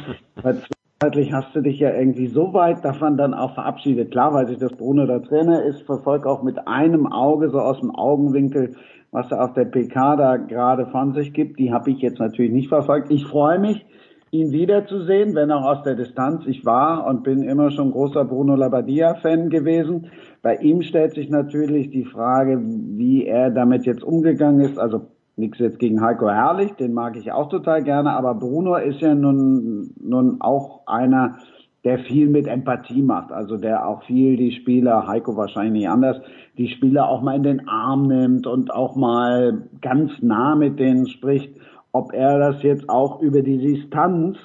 Zeitlich 1.00 1.32
hast 1.32 1.52
du 1.56 1.60
dich 1.60 1.80
ja 1.80 1.92
irgendwie 1.92 2.28
so 2.28 2.54
weit 2.54 2.84
davon 2.84 3.16
dann 3.16 3.34
auch 3.34 3.54
verabschiedet. 3.54 4.12
Klar 4.12 4.32
weiß 4.32 4.50
ich, 4.50 4.58
dass 4.58 4.72
Bruno 4.76 5.06
der 5.06 5.24
Trainer 5.24 5.64
ist, 5.64 5.82
verfolge 5.82 6.28
auch 6.28 6.44
mit 6.44 6.68
einem 6.68 7.08
Auge, 7.12 7.50
so 7.50 7.58
aus 7.58 7.80
dem 7.80 7.90
Augenwinkel, 7.90 8.76
was 9.12 9.30
er 9.30 9.44
auf 9.44 9.52
der 9.52 9.66
PK 9.66 10.16
da 10.16 10.36
gerade 10.36 10.86
von 10.86 11.12
sich 11.12 11.32
gibt. 11.32 11.58
Die 11.58 11.72
habe 11.72 11.90
ich 11.90 11.98
jetzt 11.98 12.18
natürlich 12.18 12.52
nicht 12.52 12.68
verfolgt. 12.68 13.10
Ich 13.10 13.26
freue 13.26 13.60
mich, 13.60 13.84
ihn 14.32 14.50
wiederzusehen, 14.50 15.34
wenn 15.34 15.52
auch 15.52 15.64
aus 15.64 15.82
der 15.84 15.94
Distanz. 15.94 16.46
Ich 16.46 16.64
war 16.64 17.06
und 17.06 17.22
bin 17.22 17.42
immer 17.42 17.70
schon 17.70 17.92
großer 17.92 18.24
Bruno 18.24 18.56
Labbadia-Fan 18.56 19.50
gewesen. 19.50 20.08
Bei 20.40 20.56
ihm 20.56 20.80
stellt 20.80 21.14
sich 21.14 21.28
natürlich 21.28 21.90
die 21.90 22.06
Frage, 22.06 22.58
wie 22.62 23.26
er 23.26 23.50
damit 23.50 23.84
jetzt 23.84 24.02
umgegangen 24.02 24.62
ist. 24.62 24.78
Also 24.78 25.02
nichts 25.36 25.58
jetzt 25.58 25.78
gegen 25.78 26.00
Heiko 26.00 26.30
Herrlich, 26.30 26.72
den 26.72 26.94
mag 26.94 27.16
ich 27.16 27.32
auch 27.32 27.50
total 27.50 27.82
gerne, 27.82 28.12
aber 28.12 28.34
Bruno 28.34 28.76
ist 28.76 29.00
ja 29.00 29.14
nun, 29.14 29.92
nun 30.00 30.40
auch 30.40 30.86
einer, 30.86 31.36
der 31.84 31.98
viel 31.98 32.28
mit 32.28 32.46
Empathie 32.46 33.02
macht, 33.02 33.32
also 33.32 33.56
der 33.56 33.86
auch 33.86 34.04
viel 34.04 34.36
die 34.36 34.52
Spieler, 34.52 35.06
Heiko 35.06 35.36
wahrscheinlich 35.36 35.88
anders, 35.88 36.16
die 36.56 36.68
Spieler 36.68 37.08
auch 37.08 37.22
mal 37.22 37.36
in 37.36 37.42
den 37.42 37.68
Arm 37.68 38.06
nimmt 38.06 38.46
und 38.46 38.72
auch 38.72 38.94
mal 38.94 39.68
ganz 39.80 40.12
nah 40.20 40.54
mit 40.54 40.78
denen 40.78 41.08
spricht. 41.08 41.54
Ob 41.90 42.12
er 42.12 42.38
das 42.38 42.62
jetzt 42.62 42.88
auch 42.88 43.20
über 43.20 43.42
die 43.42 43.58
Distanz 43.58 44.38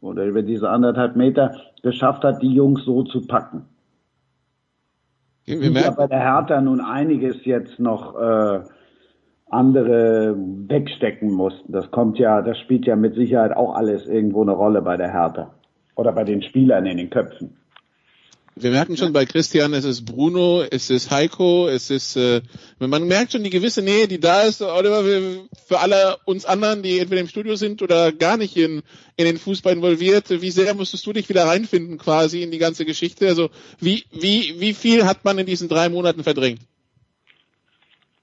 oder 0.00 0.24
über 0.24 0.42
diese 0.42 0.68
anderthalb 0.68 1.16
Meter 1.16 1.54
geschafft 1.82 2.24
hat, 2.24 2.42
die 2.42 2.52
Jungs 2.52 2.84
so 2.84 3.04
zu 3.04 3.26
packen. 3.26 3.66
Wir 5.46 5.70
merken 5.70 5.96
bei 5.96 6.06
der 6.06 6.20
Hertha 6.20 6.60
nun 6.60 6.80
einiges 6.80 7.44
jetzt 7.44 7.80
noch 7.80 8.14
äh, 8.20 8.60
andere 9.48 10.36
wegstecken 10.36 11.32
mussten. 11.32 11.72
Das 11.72 11.90
kommt 11.90 12.18
ja, 12.18 12.42
das 12.42 12.58
spielt 12.58 12.86
ja 12.86 12.96
mit 12.96 13.14
Sicherheit 13.14 13.56
auch 13.56 13.74
alles 13.74 14.06
irgendwo 14.06 14.42
eine 14.42 14.52
Rolle 14.52 14.82
bei 14.82 14.96
der 14.96 15.12
Hertha. 15.12 15.50
Oder 15.94 16.12
bei 16.12 16.24
den 16.24 16.42
Spielern 16.42 16.86
in 16.86 16.96
den 16.96 17.10
Köpfen. 17.10 17.56
Wir 18.56 18.72
merken 18.72 18.96
schon 18.96 19.12
bei 19.12 19.24
Christian, 19.24 19.72
es 19.74 19.84
ist 19.84 20.04
Bruno, 20.04 20.62
es 20.62 20.90
ist 20.90 21.10
Heiko, 21.10 21.68
es 21.68 21.88
ist, 21.88 22.16
äh, 22.16 22.42
man 22.78 23.06
merkt 23.06 23.32
schon 23.32 23.44
die 23.44 23.50
gewisse 23.50 23.80
Nähe, 23.80 24.06
die 24.06 24.20
da 24.20 24.42
ist, 24.42 24.60
Oliver, 24.60 25.02
für 25.66 25.78
alle 25.78 26.18
uns 26.26 26.44
anderen, 26.44 26.82
die 26.82 26.98
entweder 26.98 27.22
im 27.22 27.28
Studio 27.28 27.54
sind 27.56 27.80
oder 27.80 28.12
gar 28.12 28.36
nicht 28.36 28.56
in, 28.56 28.82
in 29.16 29.24
den 29.24 29.38
Fußball 29.38 29.72
involviert. 29.72 30.28
Wie 30.28 30.50
sehr 30.50 30.74
musstest 30.74 31.06
du 31.06 31.12
dich 31.12 31.28
wieder 31.28 31.46
reinfinden 31.46 31.96
quasi 31.96 32.42
in 32.42 32.50
die 32.50 32.58
ganze 32.58 32.84
Geschichte? 32.84 33.28
Also 33.28 33.50
wie, 33.78 34.04
wie, 34.10 34.56
wie 34.58 34.74
viel 34.74 35.06
hat 35.06 35.24
man 35.24 35.38
in 35.38 35.46
diesen 35.46 35.68
drei 35.68 35.88
Monaten 35.88 36.22
verdrängt? 36.24 36.60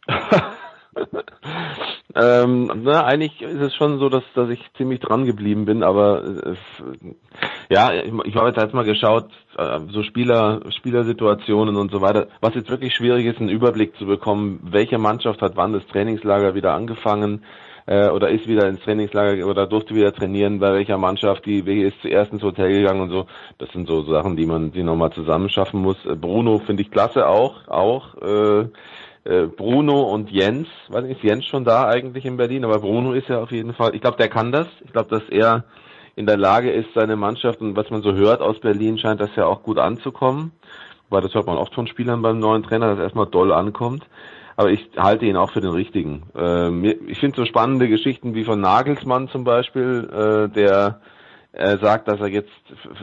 ähm, 2.15 2.71
na, 2.83 3.05
eigentlich 3.05 3.41
ist 3.41 3.61
es 3.61 3.75
schon 3.75 3.99
so, 3.99 4.09
dass, 4.09 4.23
dass 4.35 4.49
ich 4.49 4.59
ziemlich 4.77 4.99
dran 4.99 5.25
geblieben 5.25 5.65
bin, 5.65 5.83
aber 5.83 6.23
es, 6.23 6.57
ja, 7.69 7.93
ich, 7.93 8.13
ich 8.25 8.35
habe 8.35 8.47
jetzt, 8.47 8.57
jetzt 8.57 8.73
mal 8.73 8.85
geschaut, 8.85 9.29
äh, 9.57 9.79
so 9.89 10.03
Spieler, 10.03 10.61
Spielersituationen 10.77 11.75
und 11.75 11.91
so 11.91 12.01
weiter. 12.01 12.27
Was 12.41 12.55
jetzt 12.55 12.69
wirklich 12.69 12.95
schwierig 12.95 13.25
ist, 13.25 13.39
einen 13.39 13.49
Überblick 13.49 13.95
zu 13.97 14.05
bekommen, 14.05 14.59
welche 14.63 14.97
Mannschaft 14.97 15.41
hat 15.41 15.55
wann 15.55 15.73
das 15.73 15.85
Trainingslager 15.87 16.55
wieder 16.55 16.73
angefangen 16.73 17.43
äh, 17.85 18.09
oder 18.09 18.29
ist 18.29 18.47
wieder 18.47 18.67
ins 18.67 18.81
Trainingslager 18.81 19.45
oder 19.47 19.67
durfte 19.67 19.95
wieder 19.95 20.13
trainieren, 20.13 20.59
bei 20.59 20.73
welcher 20.73 20.97
Mannschaft, 20.97 21.45
die 21.45 21.65
welche 21.65 21.87
ist 21.87 22.01
zuerst 22.01 22.31
ins 22.31 22.43
Hotel 22.43 22.69
gegangen 22.69 23.01
und 23.01 23.09
so. 23.09 23.25
Das 23.57 23.69
sind 23.71 23.87
so 23.87 24.03
Sachen, 24.03 24.35
die 24.35 24.45
man 24.45 24.71
die 24.71 24.83
nochmal 24.83 25.11
zusammenschaffen 25.11 25.81
muss. 25.81 25.97
Bruno 26.19 26.59
finde 26.59 26.83
ich 26.83 26.91
klasse 26.91 27.27
auch, 27.27 27.67
auch. 27.67 28.15
Äh, 28.21 28.37
äh, 28.57 28.67
Bruno 29.47 30.03
und 30.03 30.31
Jens, 30.31 30.67
weiß 30.89 31.03
nicht, 31.03 31.17
ist 31.17 31.23
Jens 31.23 31.45
schon 31.45 31.65
da 31.65 31.87
eigentlich 31.87 32.25
in 32.25 32.37
Berlin, 32.37 32.63
aber 32.63 32.79
Bruno 32.79 33.13
ist 33.13 33.27
ja 33.27 33.41
auf 33.41 33.51
jeden 33.51 33.73
Fall, 33.73 33.93
ich 33.95 34.01
glaube, 34.01 34.17
der 34.17 34.29
kann 34.29 34.51
das. 34.51 34.67
Ich 34.85 34.93
glaube, 34.93 35.09
dass 35.09 35.27
er 35.29 35.65
in 36.15 36.25
der 36.25 36.37
Lage 36.37 36.71
ist, 36.71 36.93
seine 36.95 37.15
Mannschaft 37.15 37.61
und 37.61 37.75
was 37.75 37.89
man 37.89 38.01
so 38.01 38.13
hört 38.13 38.41
aus 38.41 38.59
Berlin, 38.59 38.97
scheint 38.97 39.21
das 39.21 39.35
ja 39.35 39.45
auch 39.45 39.63
gut 39.63 39.77
anzukommen. 39.77 40.51
Weil 41.09 41.21
das 41.21 41.33
hört 41.33 41.45
man 41.45 41.57
oft 41.57 41.73
von 41.73 41.87
Spielern 41.87 42.21
beim 42.21 42.39
neuen 42.39 42.63
Trainer, 42.63 42.87
dass 42.87 42.97
er 42.97 43.03
erstmal 43.05 43.27
doll 43.27 43.53
ankommt. 43.53 44.05
Aber 44.55 44.71
ich 44.71 44.89
halte 44.97 45.25
ihn 45.25 45.37
auch 45.37 45.51
für 45.51 45.61
den 45.61 45.71
richtigen. 45.71 46.23
Ähm, 46.35 46.83
ich 47.07 47.19
finde 47.19 47.37
so 47.37 47.45
spannende 47.45 47.87
Geschichten 47.87 48.33
wie 48.33 48.43
von 48.43 48.59
Nagelsmann 48.59 49.29
zum 49.29 49.43
Beispiel, 49.43 50.09
äh, 50.11 50.53
der 50.53 50.99
er 51.57 51.79
sagt, 51.79 52.07
dass 52.07 52.19
er 52.19 52.27
jetzt 52.27 52.51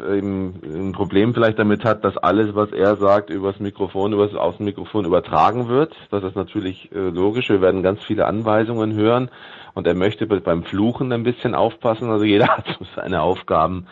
ein 0.00 0.92
Problem 0.94 1.34
vielleicht 1.34 1.58
damit 1.58 1.84
hat, 1.84 2.04
dass 2.04 2.16
alles, 2.16 2.54
was 2.54 2.70
er 2.70 2.94
sagt, 2.96 3.30
übers 3.30 3.58
Mikrofon, 3.58 4.12
übers 4.12 4.34
Außenmikrofon 4.34 5.04
übertragen 5.04 5.68
wird. 5.68 5.92
Das 6.10 6.22
ist 6.22 6.36
natürlich 6.36 6.92
äh, 6.92 6.98
logisch. 7.08 7.48
Wir 7.48 7.60
werden 7.60 7.82
ganz 7.82 8.04
viele 8.04 8.26
Anweisungen 8.26 8.94
hören 8.94 9.28
und 9.74 9.88
er 9.88 9.94
möchte 9.94 10.26
beim 10.26 10.62
Fluchen 10.62 11.12
ein 11.12 11.24
bisschen 11.24 11.56
aufpassen. 11.56 12.10
Also 12.10 12.24
jeder 12.24 12.46
hat 12.56 12.66
so 12.78 12.86
seine 12.94 13.22
Aufgaben. 13.22 13.88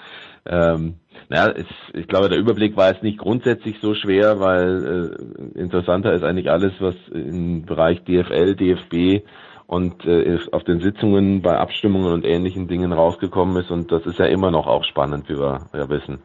Ähm, 0.47 0.95
naja, 1.29 1.53
es, 1.57 1.67
ich 1.93 2.07
glaube, 2.07 2.29
der 2.29 2.39
Überblick 2.39 2.77
war 2.77 2.93
jetzt 2.93 3.03
nicht 3.03 3.19
grundsätzlich 3.19 3.81
so 3.81 3.95
schwer, 3.95 4.39
weil 4.39 5.17
äh, 5.57 5.59
interessanter 5.59 6.13
ist 6.13 6.23
eigentlich 6.23 6.51
alles, 6.51 6.73
was 6.79 6.95
im 7.13 7.65
Bereich 7.65 8.05
DFL, 8.05 8.55
DFB 8.55 9.25
und 9.73 10.05
äh, 10.05 10.39
auf 10.53 10.65
den 10.65 10.83
Sitzungen 10.83 11.41
bei 11.41 11.57
Abstimmungen 11.57 12.13
und 12.13 12.27
ähnlichen 12.27 12.69
Dingen 12.69 12.93
rausgekommen 12.93 13.57
ist 13.57 13.71
und 13.71 13.91
das 13.91 14.05
ist 14.05 14.19
ja 14.19 14.27
immer 14.27 14.51
noch 14.51 14.67
auch 14.67 14.85
spannend, 14.85 15.31
wie 15.31 15.39
wir 15.39 15.67
ja 15.73 15.89
wissen. 15.89 16.19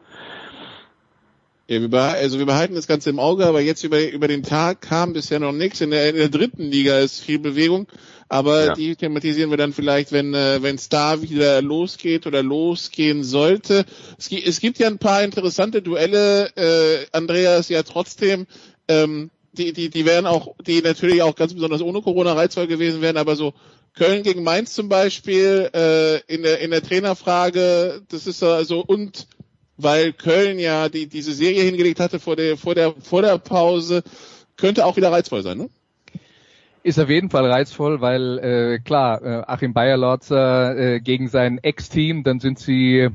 Ja, 1.70 1.80
wir 1.80 1.98
also 1.98 2.40
wir 2.40 2.46
behalten 2.46 2.76
das 2.76 2.88
Ganze 2.88 3.10
im 3.10 3.20
Auge, 3.20 3.46
aber 3.46 3.62
jetzt 3.62 3.86
über, 3.86 4.06
über 4.12 4.28
den 4.28 4.44
Tag 4.44 4.82
kam 4.82 5.14
bisher 5.14 5.40
noch 5.40 5.54
nichts. 5.54 5.80
In 5.80 5.92
der, 5.92 6.10
in 6.10 6.18
der 6.18 6.28
dritten 6.28 6.64
Liga 6.64 7.00
ist 7.00 7.22
viel 7.22 7.40
Bewegung, 7.40 7.88
aber 8.28 8.66
ja. 8.66 8.74
die 8.74 8.98
thematisieren 8.98 9.50
wir 9.50 9.58
dann 9.58 9.72
vielleicht, 9.72 10.12
wenn 10.12 10.34
äh, 10.34 10.62
wenn 10.62 10.76
es 10.76 10.90
da 10.90 11.22
wieder 11.22 11.62
losgeht 11.62 12.28
oder 12.28 12.44
losgehen 12.44 13.24
sollte. 13.24 13.86
Es, 14.18 14.30
es 14.30 14.60
gibt 14.60 14.78
ja 14.78 14.88
ein 14.88 14.98
paar 15.00 15.24
interessante 15.24 15.82
Duelle, 15.82 16.50
äh, 16.58 17.06
Andreas, 17.14 17.70
ja 17.70 17.84
trotzdem. 17.84 18.46
Ähm, 18.90 19.30
die, 19.58 19.74
die, 19.74 19.90
die 19.90 20.06
wären 20.06 20.26
auch, 20.26 20.56
die 20.66 20.82
natürlich 20.82 21.22
auch 21.22 21.36
ganz 21.36 21.54
besonders 21.54 21.82
ohne 21.82 22.02
Corona 22.02 22.34
reizvoll 22.34 22.68
gewesen 22.68 23.02
wären, 23.02 23.18
aber 23.18 23.36
so 23.36 23.54
Köln 23.96 24.24
gegen 24.24 24.44
Mainz 24.44 24.74
zum 24.74 24.90
Beispiel, 24.90 25.70
äh, 25.74 26.20
in 26.34 26.44
der, 26.44 26.60
in 26.60 26.72
der 26.72 26.84
Trainerfrage, 26.84 28.02
das 28.10 28.28
ist 28.28 28.44
also, 28.44 28.84
und 28.86 29.28
weil 29.78 30.14
Köln 30.14 30.60
ja 30.60 30.90
die, 30.90 31.08
diese 31.08 31.34
Serie 31.34 31.64
hingelegt 31.64 32.00
hatte 32.00 32.20
vor 32.20 32.36
der, 32.36 32.58
vor 32.58 32.76
der, 32.76 32.94
vor 32.94 33.22
der 33.22 33.38
Pause, 33.38 34.04
könnte 34.56 34.86
auch 34.86 34.98
wieder 34.98 35.12
reizvoll 35.12 35.44
sein, 35.44 35.58
ne? 35.58 35.70
Ist 36.84 37.00
auf 37.00 37.10
jeden 37.10 37.30
Fall 37.30 37.52
reizvoll, 37.52 38.00
weil 38.00 38.38
äh, 38.40 38.80
klar, 38.80 39.22
äh, 39.22 39.44
Achim 39.46 39.74
Bayerlotzer 39.74 40.78
äh, 40.78 41.00
gegen 41.02 41.28
sein 41.28 41.58
Ex-Team, 41.62 42.24
dann 42.24 42.40
sind 42.40 42.60
sie 42.60 43.10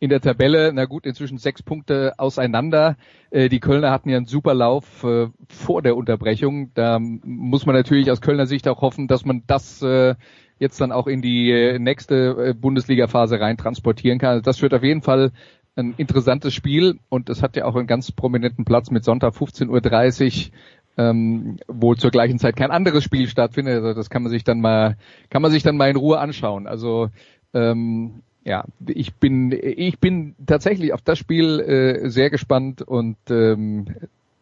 in 0.00 0.10
der 0.10 0.20
Tabelle, 0.20 0.72
na 0.72 0.84
gut, 0.84 1.06
inzwischen 1.06 1.38
sechs 1.38 1.62
Punkte 1.62 2.14
auseinander. 2.18 2.96
Äh, 3.30 3.48
die 3.48 3.60
Kölner 3.60 3.90
hatten 3.90 4.08
ja 4.08 4.16
einen 4.16 4.26
super 4.26 4.54
Lauf 4.54 5.02
äh, 5.04 5.28
vor 5.48 5.82
der 5.82 5.96
Unterbrechung. 5.96 6.70
Da 6.74 6.98
muss 7.00 7.66
man 7.66 7.74
natürlich 7.74 8.10
aus 8.10 8.20
Kölner 8.20 8.46
Sicht 8.46 8.68
auch 8.68 8.80
hoffen, 8.80 9.08
dass 9.08 9.24
man 9.24 9.42
das 9.46 9.82
äh, 9.82 10.14
jetzt 10.58 10.80
dann 10.80 10.92
auch 10.92 11.06
in 11.06 11.22
die 11.22 11.78
nächste 11.78 12.52
Bundesliga-Phase 12.54 13.38
rein 13.38 13.56
transportieren 13.56 14.18
kann. 14.18 14.30
Also 14.30 14.42
das 14.42 14.60
wird 14.60 14.74
auf 14.74 14.82
jeden 14.82 15.02
Fall 15.02 15.30
ein 15.76 15.94
interessantes 15.96 16.52
Spiel 16.52 16.98
und 17.08 17.30
es 17.30 17.42
hat 17.42 17.54
ja 17.54 17.64
auch 17.64 17.76
einen 17.76 17.86
ganz 17.86 18.10
prominenten 18.10 18.64
Platz 18.64 18.90
mit 18.90 19.04
Sonntag 19.04 19.34
15.30 19.34 20.48
Uhr 20.48 20.52
ähm, 20.98 21.58
wo 21.68 21.94
zur 21.94 22.10
gleichen 22.10 22.38
Zeit 22.40 22.56
kein 22.56 22.72
anderes 22.72 23.04
Spiel 23.04 23.28
stattfindet. 23.28 23.76
Also 23.76 23.94
das 23.94 24.10
kann 24.10 24.24
man 24.24 24.30
sich 24.30 24.42
dann 24.42 24.60
mal, 24.60 24.96
kann 25.30 25.42
man 25.42 25.52
sich 25.52 25.62
dann 25.62 25.76
mal 25.76 25.88
in 25.88 25.96
Ruhe 25.96 26.18
anschauen. 26.18 26.66
Also 26.66 27.10
ähm, 27.54 28.22
ja, 28.44 28.64
ich 28.86 29.14
bin, 29.14 29.52
ich 29.52 29.98
bin 29.98 30.34
tatsächlich 30.46 30.92
auf 30.92 31.02
das 31.02 31.18
Spiel 31.18 31.60
äh, 31.60 32.08
sehr 32.08 32.30
gespannt 32.30 32.82
und 32.82 33.16
ähm, 33.30 33.86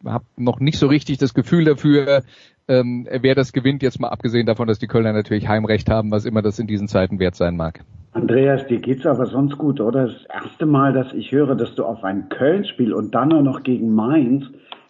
habe 0.05 0.25
noch 0.37 0.59
nicht 0.59 0.77
so 0.77 0.87
richtig 0.87 1.17
das 1.17 1.33
Gefühl 1.33 1.65
dafür, 1.65 2.23
ähm, 2.67 3.07
wer 3.09 3.35
das 3.35 3.53
gewinnt, 3.53 3.81
jetzt 3.81 3.99
mal 3.99 4.09
abgesehen 4.09 4.45
davon, 4.45 4.67
dass 4.67 4.79
die 4.79 4.87
Kölner 4.87 5.13
natürlich 5.13 5.47
Heimrecht 5.47 5.89
haben, 5.89 6.11
was 6.11 6.25
immer 6.25 6.41
das 6.41 6.59
in 6.59 6.67
diesen 6.67 6.87
Zeiten 6.87 7.19
wert 7.19 7.35
sein 7.35 7.55
mag. 7.55 7.81
Andreas, 8.11 8.65
dir 8.67 8.79
geht's 8.79 9.05
aber 9.05 9.27
sonst 9.27 9.57
gut, 9.57 9.79
oder? 9.79 10.07
Das 10.07 10.43
erste 10.43 10.65
Mal, 10.65 10.93
dass 10.93 11.13
ich 11.13 11.31
höre, 11.31 11.55
dass 11.55 11.75
du 11.75 11.85
auf 11.85 12.03
ein 12.03 12.29
Köln-Spiel 12.29 12.93
und 12.93 13.13
dann 13.13 13.31
auch 13.31 13.43
noch 13.43 13.63
gegen 13.63 13.93
Mainz 13.93 14.45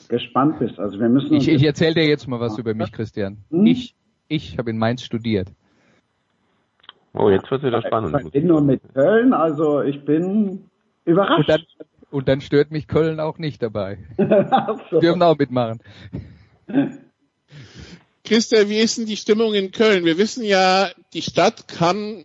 gespannt 0.08 0.60
bist. 0.60 0.80
Also 0.80 1.00
wir 1.00 1.10
müssen. 1.10 1.34
Ich, 1.34 1.50
ich 1.50 1.64
erzähle 1.64 1.96
dir 1.96 2.08
jetzt 2.08 2.28
mal 2.28 2.40
was 2.40 2.58
über 2.58 2.74
mich, 2.74 2.92
Christian. 2.92 3.38
Hm? 3.52 3.66
Ich, 3.66 3.96
ich 4.28 4.58
habe 4.58 4.70
in 4.70 4.78
Mainz 4.78 5.04
studiert. 5.04 5.50
Oh, 7.14 7.30
jetzt 7.30 7.50
wird 7.50 7.64
wieder 7.64 7.82
spannend. 7.82 8.16
Ich 8.26 8.32
bin 8.32 8.48
nur 8.48 8.62
mit 8.62 8.82
Köln, 8.94 9.34
also 9.34 9.82
ich 9.82 10.06
bin 10.06 10.70
überrascht. 11.06 11.40
Und 11.40 11.50
dann, 11.50 11.62
und 12.12 12.28
dann 12.28 12.42
stört 12.42 12.72
mich 12.72 12.88
Köln 12.88 13.20
auch 13.20 13.38
nicht 13.38 13.62
dabei. 13.62 13.98
so. 14.92 15.00
Dürfen 15.00 15.22
auch 15.24 15.38
mitmachen. 15.38 15.80
Christa, 18.24 18.70
wie 18.70 18.80
ist 18.80 18.98
denn 18.98 19.06
die 19.06 19.18
Stimmung 19.18 19.54
in 19.54 19.72
Köln? 19.72 20.06
Wir 20.06 20.18
wissen 20.18 20.44
ja, 20.44 20.90
die 21.14 21.22
Stadt 21.22 21.68
kann 21.68 22.24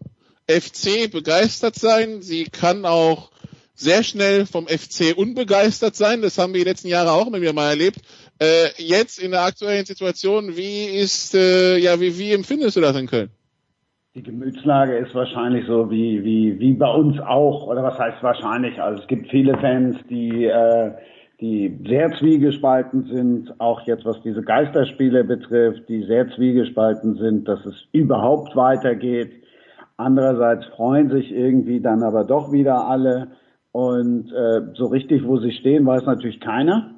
FC 0.49 1.11
begeistert 1.11 1.77
sein. 1.77 2.23
Sie 2.23 2.45
kann 2.45 2.85
auch 2.85 3.31
sehr 3.75 4.03
schnell 4.03 4.47
vom 4.47 4.67
FC 4.67 5.17
unbegeistert 5.17 5.97
sein. 5.97 6.23
Das 6.23 6.39
haben 6.39 6.53
wir 6.53 6.65
die 6.65 6.69
letzten 6.69 6.89
Jahre 6.89 7.13
auch 7.13 7.27
immer 7.27 7.41
wieder 7.41 7.53
mal 7.53 7.71
erlebt. 7.71 8.01
Äh, 8.39 8.71
jetzt 8.77 9.19
in 9.19 9.31
der 9.31 9.43
aktuellen 9.43 9.87
Situation, 9.87 10.57
wie 10.57 10.87
ist, 10.87 11.35
äh, 11.35 11.79
ja, 11.79 12.01
wie, 12.01 12.19
wie 12.19 12.33
empfindest 12.33 12.77
du 12.77 12.81
das 12.81 12.97
in 12.97 13.07
Köln? 13.07 13.31
Die 14.15 14.23
Gemütslage 14.23 14.99
ist 14.99 15.15
wahrscheinlich 15.15 15.67
so 15.67 15.91
wie, 15.91 16.23
wie, 16.23 16.61
wie 16.61 16.75
bei 16.75 16.91
uns 16.91 17.19
auch, 17.21 17.67
oder 17.67 17.83
was 17.83 17.99
heißt 17.99 18.23
wahrscheinlich? 18.23 18.79
Also 18.79 19.01
es 19.01 19.09
gibt 19.09 19.31
viele 19.31 19.57
Fans, 19.57 19.97
die, 20.11 20.45
äh, 20.45 20.91
die 21.41 21.81
sehr 21.89 22.11
zwiegespalten 22.19 23.05
sind, 23.05 23.59
auch 23.59 23.81
jetzt 23.87 24.05
was 24.05 24.21
diese 24.21 24.43
Geisterspiele 24.43 25.25
betrifft, 25.25 25.89
die 25.89 26.03
sehr 26.03 26.29
zwiegespalten 26.29 27.15
sind, 27.15 27.49
dass 27.49 27.65
es 27.65 27.87
überhaupt 27.93 28.55
weitergeht. 28.55 29.33
Andererseits 29.97 30.67
freuen 30.77 31.09
sich 31.09 31.33
irgendwie 31.33 31.81
dann 31.81 32.03
aber 32.03 32.25
doch 32.25 32.53
wieder 32.53 32.87
alle. 32.87 33.29
Und 33.71 34.31
äh, 34.31 34.75
so 34.75 34.89
richtig, 34.89 35.27
wo 35.27 35.39
sie 35.39 35.53
stehen, 35.53 35.87
weiß 35.87 36.05
natürlich 36.05 36.39
keiner. 36.41 36.97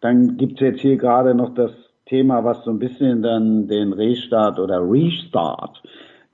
Dann 0.00 0.36
gibt's 0.36 0.60
jetzt 0.60 0.80
hier 0.80 0.96
gerade 0.96 1.34
noch 1.34 1.54
das 1.56 1.72
Thema, 2.04 2.44
was 2.44 2.62
so 2.62 2.70
ein 2.70 2.78
bisschen 2.78 3.20
dann 3.22 3.66
den 3.66 3.92
Restart 3.92 4.60
oder 4.60 4.80
Restart 4.80 5.82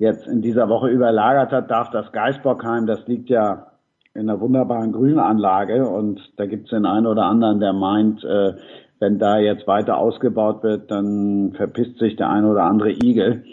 jetzt 0.02 0.26
in 0.26 0.42
dieser 0.42 0.68
Woche 0.68 0.88
überlagert 0.88 1.52
hat, 1.52 1.70
darf 1.70 1.90
das 1.90 2.10
Geisbockheim, 2.10 2.86
das 2.86 3.06
liegt 3.06 3.30
ja 3.30 3.68
in 4.14 4.28
einer 4.28 4.40
wunderbaren 4.40 4.90
Grünanlage 4.90 5.88
und 5.88 6.20
da 6.36 6.46
gibt 6.46 6.64
es 6.64 6.70
den 6.70 6.86
einen 6.86 7.06
oder 7.06 7.24
anderen, 7.24 7.60
der 7.60 7.72
meint, 7.72 8.24
äh, 8.24 8.54
wenn 8.98 9.20
da 9.20 9.38
jetzt 9.38 9.68
weiter 9.68 9.98
ausgebaut 9.98 10.64
wird, 10.64 10.90
dann 10.90 11.52
verpisst 11.52 11.98
sich 11.98 12.16
der 12.16 12.30
ein 12.30 12.44
oder 12.44 12.64
andere 12.64 12.90
Igel. 12.90 13.44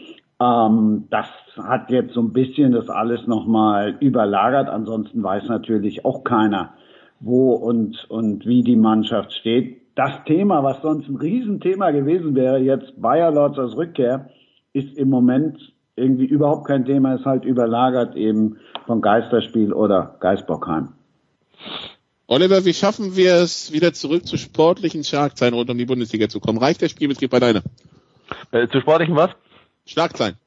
Ähm, 0.42 1.06
das 1.12 1.28
hat 1.56 1.92
jetzt 1.92 2.14
so 2.16 2.22
ein 2.22 2.34
bisschen 2.34 2.72
das 2.72 2.90
alles 2.90 3.28
nochmal 3.28 3.96
überlagert. 4.00 4.70
Ansonsten 4.70 5.22
weiß 5.22 5.48
natürlich 5.50 6.04
auch 6.04 6.24
keiner, 6.24 6.74
wo 7.20 7.54
und, 7.54 8.10
und 8.10 8.48
wie 8.48 8.64
die 8.64 8.76
Mannschaft 8.76 9.34
steht. 9.34 9.82
Das 9.96 10.24
Thema, 10.26 10.64
was 10.64 10.82
sonst 10.82 11.10
ein 11.10 11.18
Riesenthema 11.18 11.92
gewesen 11.92 12.34
wäre, 12.34 12.58
jetzt 12.58 13.00
Bayer 13.00 13.32
Lords 13.32 13.60
als 13.60 13.78
Rückkehr, 13.78 14.30
ist 14.74 14.98
im 14.98 15.10
Moment 15.10 15.60
irgendwie 16.00 16.26
überhaupt 16.26 16.66
kein 16.66 16.86
Thema, 16.86 17.16
ist 17.16 17.26
halt 17.26 17.46
überlagert 17.46 18.16
eben 18.16 18.58
von 18.88 19.02
Geisterspiel 19.02 19.74
oder 19.74 20.16
Geisbockheim. 20.20 20.94
Oliver, 22.28 22.64
wie 22.64 22.74
schaffen 22.74 23.16
wir 23.16 23.36
es, 23.36 23.72
wieder 23.72 23.92
zurück 23.94 24.28
zu 24.28 24.38
sportlichen 24.38 25.04
Schlagzeilen 25.04 25.56
rund 25.56 25.70
um 25.70 25.78
die 25.78 25.86
Bundesliga 25.86 26.30
zu 26.30 26.40
kommen? 26.40 26.60
Reicht 26.60 26.82
der 26.82 26.90
Spielbetrieb 26.90 27.32
bei 27.32 27.40
deiner? 27.40 27.64
Äh, 28.52 28.68
zu 28.68 28.82
sportlichen 28.82 29.16
was? 29.16 29.32
Schlagzeilen. 29.86 30.38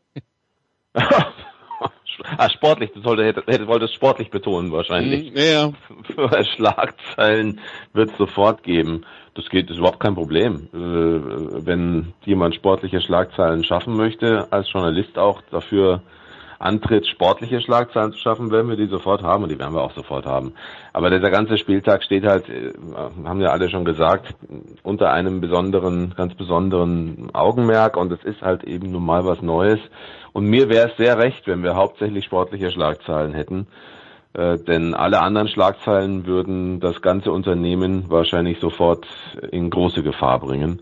ah, 0.95 2.51
sportlich, 2.51 2.93
du 2.93 3.01
sollte, 3.01 3.25
hätte, 3.25 3.67
wolltest 3.67 3.95
sportlich 3.95 4.31
betonen 4.31 4.71
wahrscheinlich. 4.71 5.33
Mhm, 5.33 5.37
ja. 5.37 5.73
Für 6.15 6.45
Schlagzeilen 6.45 7.61
wird 7.93 8.11
es 8.11 8.17
sofort 8.17 8.63
geben. 8.63 9.05
Das 9.35 9.49
geht, 9.49 9.71
ist 9.71 9.79
überhaupt 9.79 10.01
kein 10.01 10.15
Problem. 10.15 10.69
Äh, 10.75 11.67
wenn 11.67 12.13
jemand 12.25 12.55
sportliche 12.55 13.01
Schlagzeilen 13.01 13.65
schaffen 13.65 13.97
möchte, 13.97 14.47
als 14.51 14.71
Journalist 14.71 15.19
auch 15.19 15.41
dafür 15.51 16.03
antritt, 16.63 17.07
sportliche 17.09 17.61
Schlagzeilen 17.61 18.13
zu 18.13 18.19
schaffen, 18.19 18.51
werden 18.51 18.69
wir 18.69 18.77
die 18.77 18.87
sofort 18.87 19.23
haben 19.23 19.43
und 19.43 19.51
die 19.51 19.59
werden 19.59 19.75
wir 19.75 19.83
auch 19.83 19.95
sofort 19.95 20.27
haben. 20.27 20.55
Aber 20.93 21.11
dieser 21.11 21.31
ganze 21.31 21.59
Spieltag 21.59 22.05
steht 22.05 22.25
halt, 22.25 22.49
äh, 22.49 22.73
haben 23.25 23.41
ja 23.41 23.49
alle 23.49 23.69
schon 23.69 23.85
gesagt, 23.85 24.35
unter 24.83 25.11
einem 25.13 25.41
besonderen, 25.41 26.15
ganz 26.17 26.35
besonderen 26.35 27.31
Augenmerk 27.33 27.97
und 27.97 28.13
es 28.13 28.23
ist 28.25 28.43
halt 28.43 28.65
eben 28.65 28.93
nun 28.93 29.05
mal 29.05 29.25
was 29.25 29.43
Neues. 29.43 29.81
Und 30.33 30.47
mir 30.47 30.69
wäre 30.69 30.91
es 30.91 30.97
sehr 30.97 31.19
recht, 31.19 31.47
wenn 31.47 31.63
wir 31.63 31.75
hauptsächlich 31.75 32.25
sportliche 32.25 32.71
Schlagzeilen 32.71 33.35
hätten. 33.35 33.67
Äh, 34.35 34.59
denn 34.59 34.95
alle 34.95 35.21
anderen 35.21 35.49
Schlagzeilen 35.49 36.27
würden 36.27 36.81
das 36.81 37.03
ganze 37.03 37.33
Unternehmen 37.33 38.05
wahrscheinlich 38.09 38.61
sofort 38.61 39.07
in 39.51 39.69
große 39.69 40.03
Gefahr 40.03 40.41
bringen. 40.41 40.81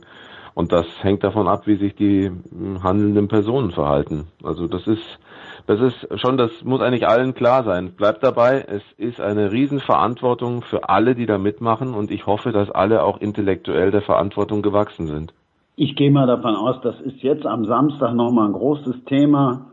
Und 0.54 0.72
das 0.72 0.86
hängt 1.02 1.24
davon 1.24 1.48
ab, 1.48 1.66
wie 1.66 1.76
sich 1.76 1.94
die 1.94 2.26
hm, 2.26 2.82
handelnden 2.82 3.28
Personen 3.28 3.70
verhalten. 3.70 4.28
Also 4.44 4.66
das 4.66 4.86
ist, 4.86 5.18
das 5.66 5.80
ist 5.80 6.20
schon, 6.20 6.36
das 6.36 6.64
muss 6.64 6.80
eigentlich 6.80 7.08
allen 7.08 7.34
klar 7.34 7.64
sein. 7.64 7.92
Bleibt 7.96 8.22
dabei, 8.22 8.64
es 8.68 8.82
ist 8.96 9.20
eine 9.20 9.52
Riesenverantwortung 9.52 10.62
für 10.62 10.88
alle, 10.88 11.14
die 11.14 11.26
da 11.26 11.38
mitmachen 11.38 11.94
und 11.94 12.10
ich 12.10 12.26
hoffe, 12.26 12.52
dass 12.52 12.70
alle 12.70 13.02
auch 13.02 13.20
intellektuell 13.20 13.90
der 13.90 14.02
Verantwortung 14.02 14.62
gewachsen 14.62 15.06
sind. 15.06 15.32
Ich 15.76 15.96
gehe 15.96 16.10
mal 16.10 16.26
davon 16.26 16.54
aus, 16.56 16.76
das 16.82 17.00
ist 17.00 17.22
jetzt 17.22 17.46
am 17.46 17.64
Samstag 17.64 18.14
nochmal 18.14 18.48
ein 18.48 18.52
großes 18.52 19.04
Thema 19.06 19.69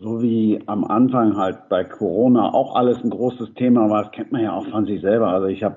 so 0.00 0.22
wie 0.22 0.60
am 0.66 0.84
Anfang 0.84 1.36
halt 1.36 1.68
bei 1.68 1.82
Corona 1.82 2.54
auch 2.54 2.76
alles 2.76 3.02
ein 3.02 3.10
großes 3.10 3.54
Thema 3.54 3.90
war, 3.90 4.04
das 4.04 4.12
kennt 4.12 4.30
man 4.30 4.42
ja 4.42 4.52
auch 4.52 4.66
von 4.68 4.86
sich 4.86 5.00
selber. 5.00 5.28
Also 5.28 5.48
ich 5.48 5.64
habe 5.64 5.76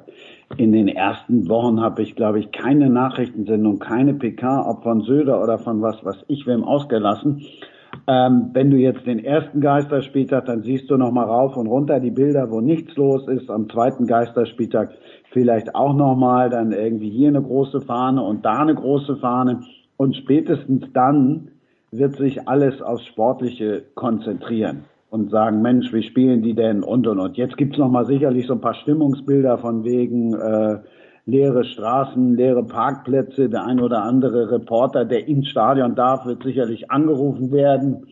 in 0.58 0.72
den 0.72 0.88
ersten 0.88 1.50
Wochen 1.50 1.82
habe 1.82 2.04
ich, 2.04 2.16
glaube 2.16 2.40
ich, 2.40 2.52
keine 2.52 2.90
Nachrichtensendung, 2.90 3.80
keine 3.80 4.14
PK, 4.14 4.70
ob 4.70 4.84
von 4.84 5.02
Söder 5.02 5.42
oder 5.42 5.58
von 5.58 5.82
was, 5.82 5.98
was 6.04 6.18
ich 6.28 6.46
wem 6.46 6.64
ausgelassen. 6.64 7.42
Ähm, 8.08 8.52
wenn 8.54 8.70
du 8.70 8.78
jetzt 8.78 9.06
den 9.08 9.24
ersten 9.24 9.60
Geisterspieltag, 9.60 10.46
dann 10.46 10.62
siehst 10.62 10.90
du 10.90 10.98
nochmal 10.98 11.26
rauf 11.26 11.58
und 11.58 11.68
runter 11.68 12.00
die 12.00 12.12
Bilder, 12.12 12.52
wo 12.52 12.62
nichts 12.62 12.96
los 12.96 13.28
ist. 13.28 13.50
Am 13.50 13.70
zweiten 13.70 14.06
Geisterspieltag 14.06 14.92
vielleicht 15.32 15.74
auch 15.74 15.94
nochmal 15.94 16.50
dann 16.50 16.72
irgendwie 16.72 17.10
hier 17.10 17.30
eine 17.30 17.42
große 17.42 17.82
Fahne 17.82 18.22
und 18.22 18.46
da 18.46 18.60
eine 18.60 18.76
große 18.76 19.18
Fahne. 19.18 19.62
Und 19.98 20.16
spätestens 20.16 20.86
dann 20.94 21.51
wird 21.92 22.16
sich 22.16 22.48
alles 22.48 22.82
aufs 22.82 23.06
Sportliche 23.06 23.84
konzentrieren 23.96 24.86
und 25.10 25.30
sagen, 25.30 25.62
Mensch, 25.62 25.92
wie 25.92 26.04
spielen 26.04 26.42
die 26.42 26.54
denn 26.54 26.84
und 26.84 27.06
und 27.06 27.20
und. 27.20 27.38
Jetzt 27.38 27.58
gibt's 27.58 27.78
noch 27.78 27.92
mal 27.92 28.06
sicherlich 28.06 28.48
so 28.48 28.54
ein 28.54 28.62
paar 28.62 28.76
Stimmungsbilder 28.76 29.58
von 29.58 29.84
wegen 29.84 30.34
äh, 30.34 30.80
leere 31.26 31.66
Straßen, 31.66 32.36
leere 32.36 32.64
Parkplätze. 32.64 33.50
Der 33.50 33.66
ein 33.66 33.82
oder 33.82 34.04
andere 34.04 34.52
Reporter, 34.52 35.04
der 35.04 35.28
ins 35.28 35.50
Stadion 35.50 35.96
darf, 35.96 36.26
wird 36.26 36.44
sicherlich 36.44 36.90
angerufen 36.90 37.52
werden 37.52 38.08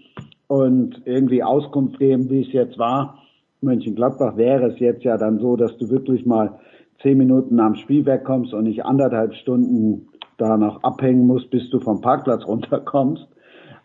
und 0.48 1.02
irgendwie 1.06 1.42
Auskunft 1.42 2.00
geben, 2.00 2.30
wie 2.30 2.42
es 2.42 2.52
jetzt 2.52 2.78
war. 2.78 3.20
Mönchengladbach 3.62 4.36
wäre 4.36 4.72
es 4.72 4.80
jetzt 4.80 5.04
ja 5.04 5.18
dann 5.18 5.40
so, 5.40 5.56
dass 5.56 5.78
du 5.78 5.90
wirklich 5.90 6.26
mal 6.26 6.60
zehn 7.02 7.18
Minuten 7.18 7.60
am 7.62 7.76
Spiel 7.76 8.06
wegkommst 8.06 8.54
und 8.54 8.66
nicht 8.66 8.84
anderthalb 8.84 9.34
Stunden 9.36 10.08
da 10.38 10.58
noch 10.58 10.84
abhängen 10.84 11.28
musst, 11.28 11.50
bis 11.50 11.70
du 11.70 11.80
vom 11.80 12.02
Parkplatz 12.02 12.46
runterkommst. 12.46 13.28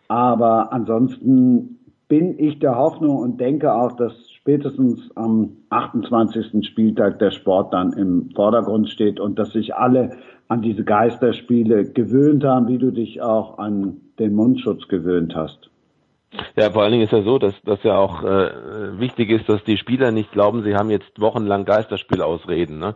Aber 0.07 0.71
ansonsten 0.71 1.79
bin 2.07 2.37
ich 2.37 2.59
der 2.59 2.75
Hoffnung 2.75 3.17
und 3.17 3.39
denke 3.39 3.73
auch, 3.73 3.93
dass 3.93 4.13
spätestens 4.31 5.09
am 5.15 5.57
28. 5.69 6.65
Spieltag 6.67 7.19
der 7.19 7.31
Sport 7.31 7.73
dann 7.73 7.93
im 7.93 8.29
Vordergrund 8.35 8.89
steht 8.89 9.19
und 9.19 9.39
dass 9.39 9.51
sich 9.51 9.75
alle 9.75 10.11
an 10.47 10.61
diese 10.61 10.83
Geisterspiele 10.83 11.91
gewöhnt 11.91 12.43
haben, 12.43 12.67
wie 12.67 12.77
du 12.77 12.91
dich 12.91 13.21
auch 13.21 13.57
an 13.57 14.01
den 14.19 14.35
Mundschutz 14.35 14.87
gewöhnt 14.87 15.35
hast. 15.35 15.71
Ja, 16.55 16.69
vor 16.69 16.83
allen 16.83 16.91
Dingen 16.91 17.05
ist 17.05 17.13
ja 17.13 17.23
so, 17.23 17.39
dass 17.39 17.53
dass 17.63 17.81
ja 17.83 17.97
auch 17.97 18.23
äh, 18.23 18.99
wichtig 18.99 19.29
ist, 19.29 19.47
dass 19.47 19.63
die 19.63 19.77
Spieler 19.77 20.11
nicht 20.11 20.31
glauben, 20.31 20.63
sie 20.63 20.75
haben 20.75 20.89
jetzt 20.89 21.19
wochenlang 21.19 21.65
Geisterspiel 21.65 22.21
ausreden. 22.21 22.77
Ne? 22.77 22.95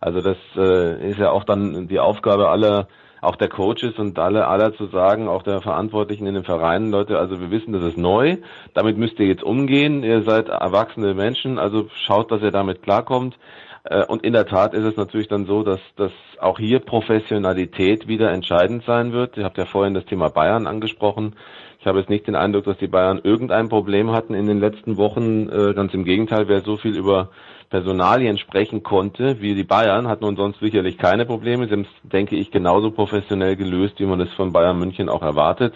Also 0.00 0.20
das 0.20 0.36
äh, 0.56 1.10
ist 1.10 1.18
ja 1.18 1.30
auch 1.30 1.44
dann 1.44 1.88
die 1.88 2.00
Aufgabe 2.00 2.48
aller 2.48 2.88
auch 3.20 3.36
der 3.36 3.48
Coaches 3.48 3.98
und 3.98 4.18
alle 4.18 4.46
aller 4.46 4.74
zu 4.74 4.86
sagen, 4.86 5.28
auch 5.28 5.42
der 5.42 5.60
Verantwortlichen 5.60 6.26
in 6.26 6.34
den 6.34 6.44
Vereinen, 6.44 6.90
Leute, 6.90 7.18
also 7.18 7.40
wir 7.40 7.50
wissen, 7.50 7.72
das 7.72 7.82
ist 7.82 7.98
neu, 7.98 8.38
damit 8.74 8.96
müsst 8.96 9.18
ihr 9.18 9.26
jetzt 9.26 9.42
umgehen, 9.42 10.02
ihr 10.02 10.22
seid 10.22 10.48
erwachsene 10.48 11.14
Menschen, 11.14 11.58
also 11.58 11.88
schaut, 12.04 12.30
dass 12.30 12.42
ihr 12.42 12.50
damit 12.50 12.82
klarkommt. 12.82 13.38
Äh, 13.84 14.04
und 14.04 14.24
in 14.24 14.32
der 14.32 14.46
Tat 14.46 14.74
ist 14.74 14.84
es 14.84 14.96
natürlich 14.96 15.28
dann 15.28 15.46
so, 15.46 15.62
dass, 15.62 15.80
dass 15.96 16.12
auch 16.38 16.58
hier 16.58 16.80
Professionalität 16.80 18.08
wieder 18.08 18.30
entscheidend 18.30 18.84
sein 18.84 19.12
wird. 19.12 19.36
Ihr 19.36 19.44
habt 19.44 19.58
ja 19.58 19.64
vorhin 19.66 19.94
das 19.94 20.04
Thema 20.06 20.28
Bayern 20.28 20.66
angesprochen. 20.66 21.36
Ich 21.78 21.86
habe 21.86 21.98
jetzt 21.98 22.10
nicht 22.10 22.26
den 22.26 22.36
Eindruck, 22.36 22.64
dass 22.64 22.76
die 22.76 22.88
Bayern 22.88 23.20
irgendein 23.22 23.70
Problem 23.70 24.10
hatten 24.10 24.34
in 24.34 24.46
den 24.46 24.60
letzten 24.60 24.96
Wochen. 24.98 25.48
Äh, 25.48 25.74
ganz 25.74 25.94
im 25.94 26.04
Gegenteil, 26.04 26.48
wer 26.48 26.60
so 26.60 26.76
viel 26.76 26.96
über 26.96 27.30
Personalien 27.70 28.36
sprechen 28.36 28.82
konnte, 28.82 29.40
wie 29.40 29.54
die 29.54 29.64
Bayern, 29.64 30.08
hatten 30.08 30.24
und 30.24 30.36
sonst 30.36 30.58
sicherlich 30.60 30.98
keine 30.98 31.24
Probleme. 31.24 31.66
Sie 31.66 31.72
haben 31.72 31.82
es, 31.82 32.10
denke 32.10 32.36
ich, 32.36 32.50
genauso 32.50 32.90
professionell 32.90 33.56
gelöst, 33.56 33.94
wie 33.98 34.06
man 34.06 34.20
es 34.20 34.32
von 34.32 34.52
Bayern 34.52 34.78
München 34.78 35.08
auch 35.08 35.22
erwartet. 35.22 35.74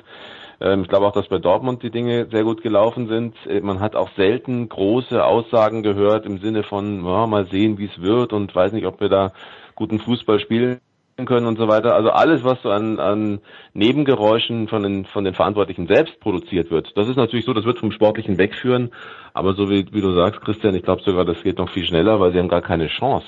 Ähm, 0.60 0.82
ich 0.82 0.88
glaube 0.88 1.06
auch, 1.06 1.12
dass 1.12 1.28
bei 1.28 1.38
Dortmund 1.38 1.82
die 1.84 1.90
Dinge 1.90 2.26
sehr 2.30 2.42
gut 2.42 2.62
gelaufen 2.62 3.06
sind. 3.08 3.36
Äh, 3.46 3.60
man 3.60 3.78
hat 3.78 3.94
auch 3.94 4.10
selten 4.16 4.68
große 4.68 5.24
Aussagen 5.24 5.84
gehört 5.84 6.26
im 6.26 6.38
Sinne 6.38 6.64
von, 6.64 7.04
ja, 7.04 7.26
mal 7.28 7.46
sehen, 7.46 7.78
wie 7.78 7.86
es 7.86 8.02
wird 8.02 8.32
und 8.32 8.54
weiß 8.54 8.72
nicht, 8.72 8.86
ob 8.86 9.00
wir 9.00 9.08
da 9.08 9.32
guten 9.76 10.00
Fußball 10.00 10.40
spielen 10.40 10.80
können 11.16 11.46
und 11.46 11.58
so 11.58 11.68
weiter. 11.68 11.94
Also 11.94 12.10
alles, 12.10 12.42
was 12.42 12.60
so 12.62 12.70
an, 12.70 12.98
an 12.98 13.40
Nebengeräuschen 13.72 14.68
von 14.68 14.82
den, 14.82 15.04
von 15.04 15.24
den 15.24 15.34
Verantwortlichen 15.34 15.86
selbst 15.86 16.18
produziert 16.20 16.70
wird, 16.70 16.96
das 16.96 17.08
ist 17.08 17.16
natürlich 17.16 17.44
so, 17.44 17.52
das 17.52 17.64
wird 17.64 17.78
vom 17.78 17.92
Sportlichen 17.92 18.36
wegführen. 18.38 18.90
Aber 19.32 19.54
so 19.54 19.70
wie, 19.70 19.86
wie 19.92 20.00
du 20.00 20.12
sagst, 20.12 20.40
Christian, 20.40 20.74
ich 20.74 20.82
glaube 20.82 21.02
sogar, 21.02 21.24
das 21.24 21.42
geht 21.42 21.58
noch 21.58 21.70
viel 21.70 21.84
schneller, 21.84 22.18
weil 22.20 22.32
sie 22.32 22.38
haben 22.38 22.48
gar 22.48 22.62
keine 22.62 22.88
Chance, 22.88 23.26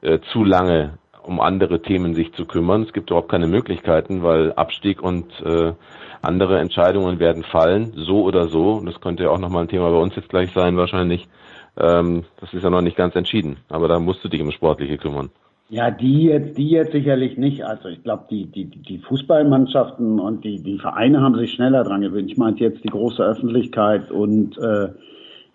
äh, 0.00 0.18
zu 0.32 0.44
lange 0.44 0.98
um 1.28 1.40
andere 1.40 1.82
Themen 1.82 2.14
sich 2.14 2.32
zu 2.32 2.46
kümmern. 2.46 2.82
Es 2.84 2.94
gibt 2.94 3.10
überhaupt 3.10 3.30
keine 3.30 3.46
Möglichkeiten, 3.46 4.22
weil 4.22 4.52
Abstieg 4.54 5.02
und 5.02 5.26
äh, 5.44 5.74
andere 6.22 6.58
Entscheidungen 6.58 7.18
werden 7.18 7.44
fallen, 7.44 7.92
so 7.94 8.22
oder 8.22 8.48
so. 8.48 8.72
Und 8.74 8.86
das 8.86 9.00
könnte 9.00 9.24
ja 9.24 9.30
auch 9.30 9.38
nochmal 9.38 9.64
ein 9.64 9.68
Thema 9.68 9.90
bei 9.90 9.98
uns 9.98 10.16
jetzt 10.16 10.30
gleich 10.30 10.50
sein, 10.52 10.78
wahrscheinlich. 10.78 11.28
Ähm, 11.76 12.24
das 12.40 12.52
ist 12.54 12.64
ja 12.64 12.70
noch 12.70 12.80
nicht 12.80 12.96
ganz 12.96 13.14
entschieden. 13.14 13.58
Aber 13.68 13.88
da 13.88 13.98
musst 13.98 14.24
du 14.24 14.28
dich 14.28 14.40
um 14.40 14.50
Sportliche 14.50 14.96
kümmern. 14.96 15.30
Ja, 15.70 15.90
die 15.90 16.24
jetzt, 16.24 16.56
die 16.56 16.70
jetzt 16.70 16.92
sicherlich 16.92 17.36
nicht. 17.36 17.62
Also 17.64 17.88
ich 17.88 18.02
glaube, 18.02 18.24
die, 18.30 18.46
die, 18.46 18.64
die 18.64 18.98
Fußballmannschaften 19.00 20.18
und 20.18 20.42
die, 20.42 20.62
die 20.62 20.78
Vereine 20.78 21.20
haben 21.20 21.36
sich 21.36 21.52
schneller 21.52 21.84
dran 21.84 22.00
gewöhnt. 22.00 22.30
Ich 22.30 22.38
meinte 22.38 22.64
jetzt 22.64 22.82
die 22.84 22.88
große 22.88 23.22
Öffentlichkeit 23.22 24.10
und 24.10 24.56
äh, 24.56 24.88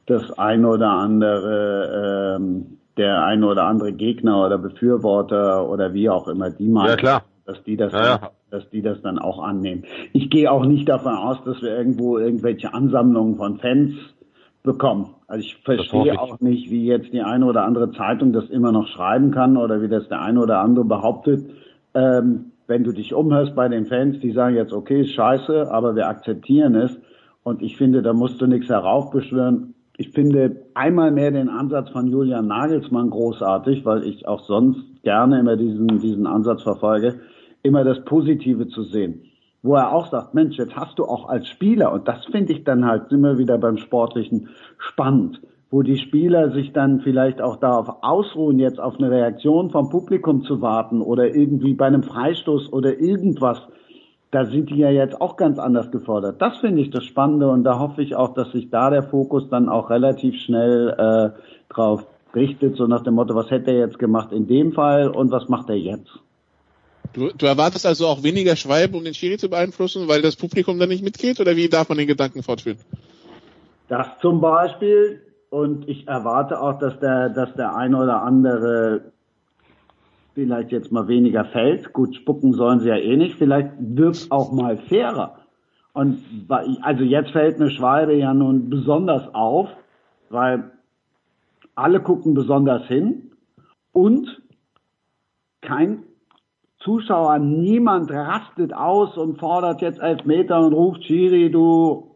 das 0.06 0.38
eine 0.38 0.68
oder 0.68 0.90
andere, 0.92 2.36
ähm, 2.38 2.78
der 2.98 3.26
eine 3.26 3.48
oder 3.48 3.64
andere 3.64 3.92
Gegner 3.94 4.46
oder 4.46 4.60
Befürworter 4.60 5.68
oder 5.68 5.94
wie 5.96 6.10
auch 6.10 6.28
immer, 6.28 6.52
die 6.52 6.68
meinen, 6.68 6.90
Ja, 6.90 6.96
klar. 6.96 7.24
dass 7.46 7.64
die 7.64 7.76
das 7.78 7.92
Ja, 7.94 8.06
ja. 8.06 8.32
Dass 8.52 8.70
die 8.70 8.84
das 8.84 9.02
dann 9.02 9.18
auch 9.18 9.42
annehmen. 9.42 9.84
Ich 10.12 10.30
gehe 10.30 10.52
auch 10.52 10.64
nicht 10.64 10.88
davon 10.88 11.16
aus, 11.16 11.38
dass 11.44 11.60
wir 11.64 11.76
irgendwo 11.76 12.20
irgendwelche 12.20 12.72
Ansammlungen 12.72 13.36
von 13.36 13.58
Fans 13.58 13.96
bekommen. 14.64 15.10
Also 15.28 15.42
ich 15.46 15.58
verstehe 15.58 16.14
ich. 16.14 16.20
auch 16.20 16.40
nicht, 16.40 16.72
wie 16.72 16.86
jetzt 16.86 17.12
die 17.12 17.22
eine 17.22 17.46
oder 17.46 17.66
andere 17.66 17.92
Zeitung 17.92 18.32
das 18.32 18.50
immer 18.50 18.72
noch 18.72 18.88
schreiben 18.88 19.32
kann 19.32 19.58
oder 19.58 19.82
wie 19.82 19.90
das 19.90 20.08
der 20.08 20.22
eine 20.22 20.42
oder 20.42 20.60
andere 20.60 20.86
behauptet. 20.86 21.46
Ähm, 21.94 22.52
wenn 22.68 22.86
du 22.86 22.94
dich 22.94 23.14
umhörst 23.14 23.56
bei 23.56 23.68
den 23.68 23.86
Fans, 23.86 24.20
die 24.22 24.32
sagen 24.32 24.56
jetzt, 24.56 24.72
okay, 24.72 25.02
ist 25.02 25.14
scheiße, 25.14 25.70
aber 25.70 25.96
wir 25.96 26.08
akzeptieren 26.08 26.76
es. 26.76 26.98
Und 27.44 27.62
ich 27.62 27.76
finde, 27.76 28.02
da 28.02 28.14
musst 28.14 28.40
du 28.40 28.48
nichts 28.48 28.70
heraufbeschwören. 28.70 29.74
Ich 29.98 30.10
finde 30.12 30.64
einmal 30.74 31.12
mehr 31.12 31.32
den 31.32 31.50
Ansatz 31.50 31.90
von 31.90 32.08
Julian 32.08 32.48
Nagelsmann 32.48 33.10
großartig, 33.10 33.86
weil 33.86 34.04
ich 34.06 34.28
auch 34.28 34.40
sonst 34.46 35.04
gerne 35.04 35.40
immer 35.40 35.58
diesen, 35.58 36.00
diesen 36.00 36.26
Ansatz 36.26 36.64
verfolge, 36.64 37.20
immer 37.64 37.84
das 37.84 38.04
Positive 38.06 38.70
zu 38.70 38.84
sehen 38.84 39.26
wo 39.64 39.76
er 39.76 39.94
auch 39.94 40.08
sagt, 40.12 40.34
Mensch, 40.34 40.58
jetzt 40.58 40.76
hast 40.76 41.00
du 41.00 41.06
auch 41.06 41.30
als 41.30 41.48
Spieler, 41.48 41.94
und 41.94 42.08
das 42.08 42.26
finde 42.26 42.54
ich 42.54 42.66
dann 42.66 42.86
halt 42.86 43.12
immer 43.12 43.38
wieder 43.38 43.58
beim 43.58 43.78
Sportlichen 43.78 44.50
spannend, 44.78 45.42
wo 45.72 45.82
die 45.82 45.98
Spieler 45.98 46.52
sich 46.52 46.74
dann 46.74 47.00
vielleicht 47.00 47.42
auch 47.42 47.56
darauf 47.56 48.04
ausruhen, 48.04 48.60
jetzt 48.60 48.80
auf 48.80 48.98
eine 48.98 49.10
Reaktion 49.10 49.72
vom 49.72 49.90
Publikum 49.90 50.44
zu 50.44 50.62
warten 50.62 51.02
oder 51.02 51.34
irgendwie 51.34 51.74
bei 51.74 51.88
einem 51.88 52.04
Freistoß 52.04 52.72
oder 52.72 53.00
irgendwas. 53.00 53.60
Da 54.32 54.46
sind 54.46 54.70
die 54.70 54.78
ja 54.78 54.90
jetzt 54.90 55.20
auch 55.22 55.38
ganz 55.38 55.58
anders 55.60 55.92
gefordert. 55.92 56.42
Das 56.42 56.58
finde 56.58 56.82
ich 56.82 56.92
das 56.92 57.06
Spannende 57.06 57.50
und 57.50 57.64
da 57.64 57.80
hoffe 57.80 58.02
ich 58.02 58.16
auch, 58.16 58.34
dass 58.34 58.52
sich 58.52 58.70
da 58.70 58.90
der 58.90 59.04
Fokus 59.04 59.50
dann 59.50 59.70
auch 59.70 59.90
relativ 59.90 60.36
schnell 60.42 60.90
äh, 60.90 61.74
drauf 61.74 62.06
richtet, 62.36 62.76
so 62.76 62.86
nach 62.86 63.04
dem 63.04 63.14
Motto, 63.14 63.34
was 63.34 63.50
hätte 63.50 63.72
er 63.72 63.78
jetzt 63.78 64.00
gemacht 64.00 64.32
in 64.32 64.48
dem 64.48 64.74
Fall 64.74 65.08
und 65.08 65.32
was 65.32 65.48
macht 65.50 65.70
er 65.70 65.78
jetzt? 65.78 66.20
Du, 67.12 67.30
du 67.30 67.46
erwartest 67.46 67.86
also 67.86 68.08
auch 68.08 68.24
weniger 68.24 68.56
Schweibe, 68.56 68.98
um 68.98 69.04
den 69.04 69.14
Schiri 69.14 69.38
zu 69.38 69.50
beeinflussen, 69.50 70.08
weil 70.08 70.22
das 70.22 70.36
Publikum 70.36 70.80
dann 70.80 70.90
nicht 70.90 71.04
mitgeht? 71.04 71.40
Oder 71.40 71.56
wie 71.56 71.70
darf 71.70 71.90
man 71.90 71.98
den 71.98 72.08
Gedanken 72.08 72.42
fortführen? 72.42 72.80
Das 73.88 74.08
zum 74.22 74.40
Beispiel. 74.42 75.22
Und 75.50 75.88
ich 75.88 76.08
erwarte 76.08 76.60
auch, 76.60 76.80
dass 76.80 77.00
der, 77.00 77.30
dass 77.30 77.54
der 77.54 77.76
eine 77.76 77.98
oder 77.98 78.24
andere 78.24 79.12
vielleicht 80.34 80.72
jetzt 80.72 80.92
mal 80.92 81.08
weniger 81.08 81.46
fällt. 81.46 81.94
Gut, 81.94 82.16
spucken 82.16 82.54
sollen 82.54 82.80
sie 82.80 82.90
ja 82.90 82.96
eh 82.96 83.16
nicht. 83.18 83.36
Vielleicht 83.38 83.70
wird's 83.78 84.32
auch 84.32 84.52
mal 84.52 84.78
fairer. 84.90 85.38
Und 85.94 86.24
also 86.82 87.04
jetzt 87.04 87.32
fällt 87.32 87.58
eine 87.58 87.70
Schwalbe 87.70 88.16
ja 88.16 88.34
nun 88.34 88.70
besonders 88.70 89.32
auf, 89.36 89.70
weil 90.30 90.72
alle 91.76 92.00
gucken 92.00 92.34
besonders 92.34 92.88
hin 92.88 93.32
und 93.92 94.42
kein 95.62 96.04
Zuschauer, 96.84 97.40
niemand 97.40 98.12
rastet 98.12 98.74
aus 98.74 99.18
und 99.18 99.40
fordert 99.40 99.82
jetzt 99.82 100.00
Elfmeter 100.02 100.60
und 100.66 100.74
ruft 100.74 101.04
Schiri, 101.06 101.50
du, 101.50 102.16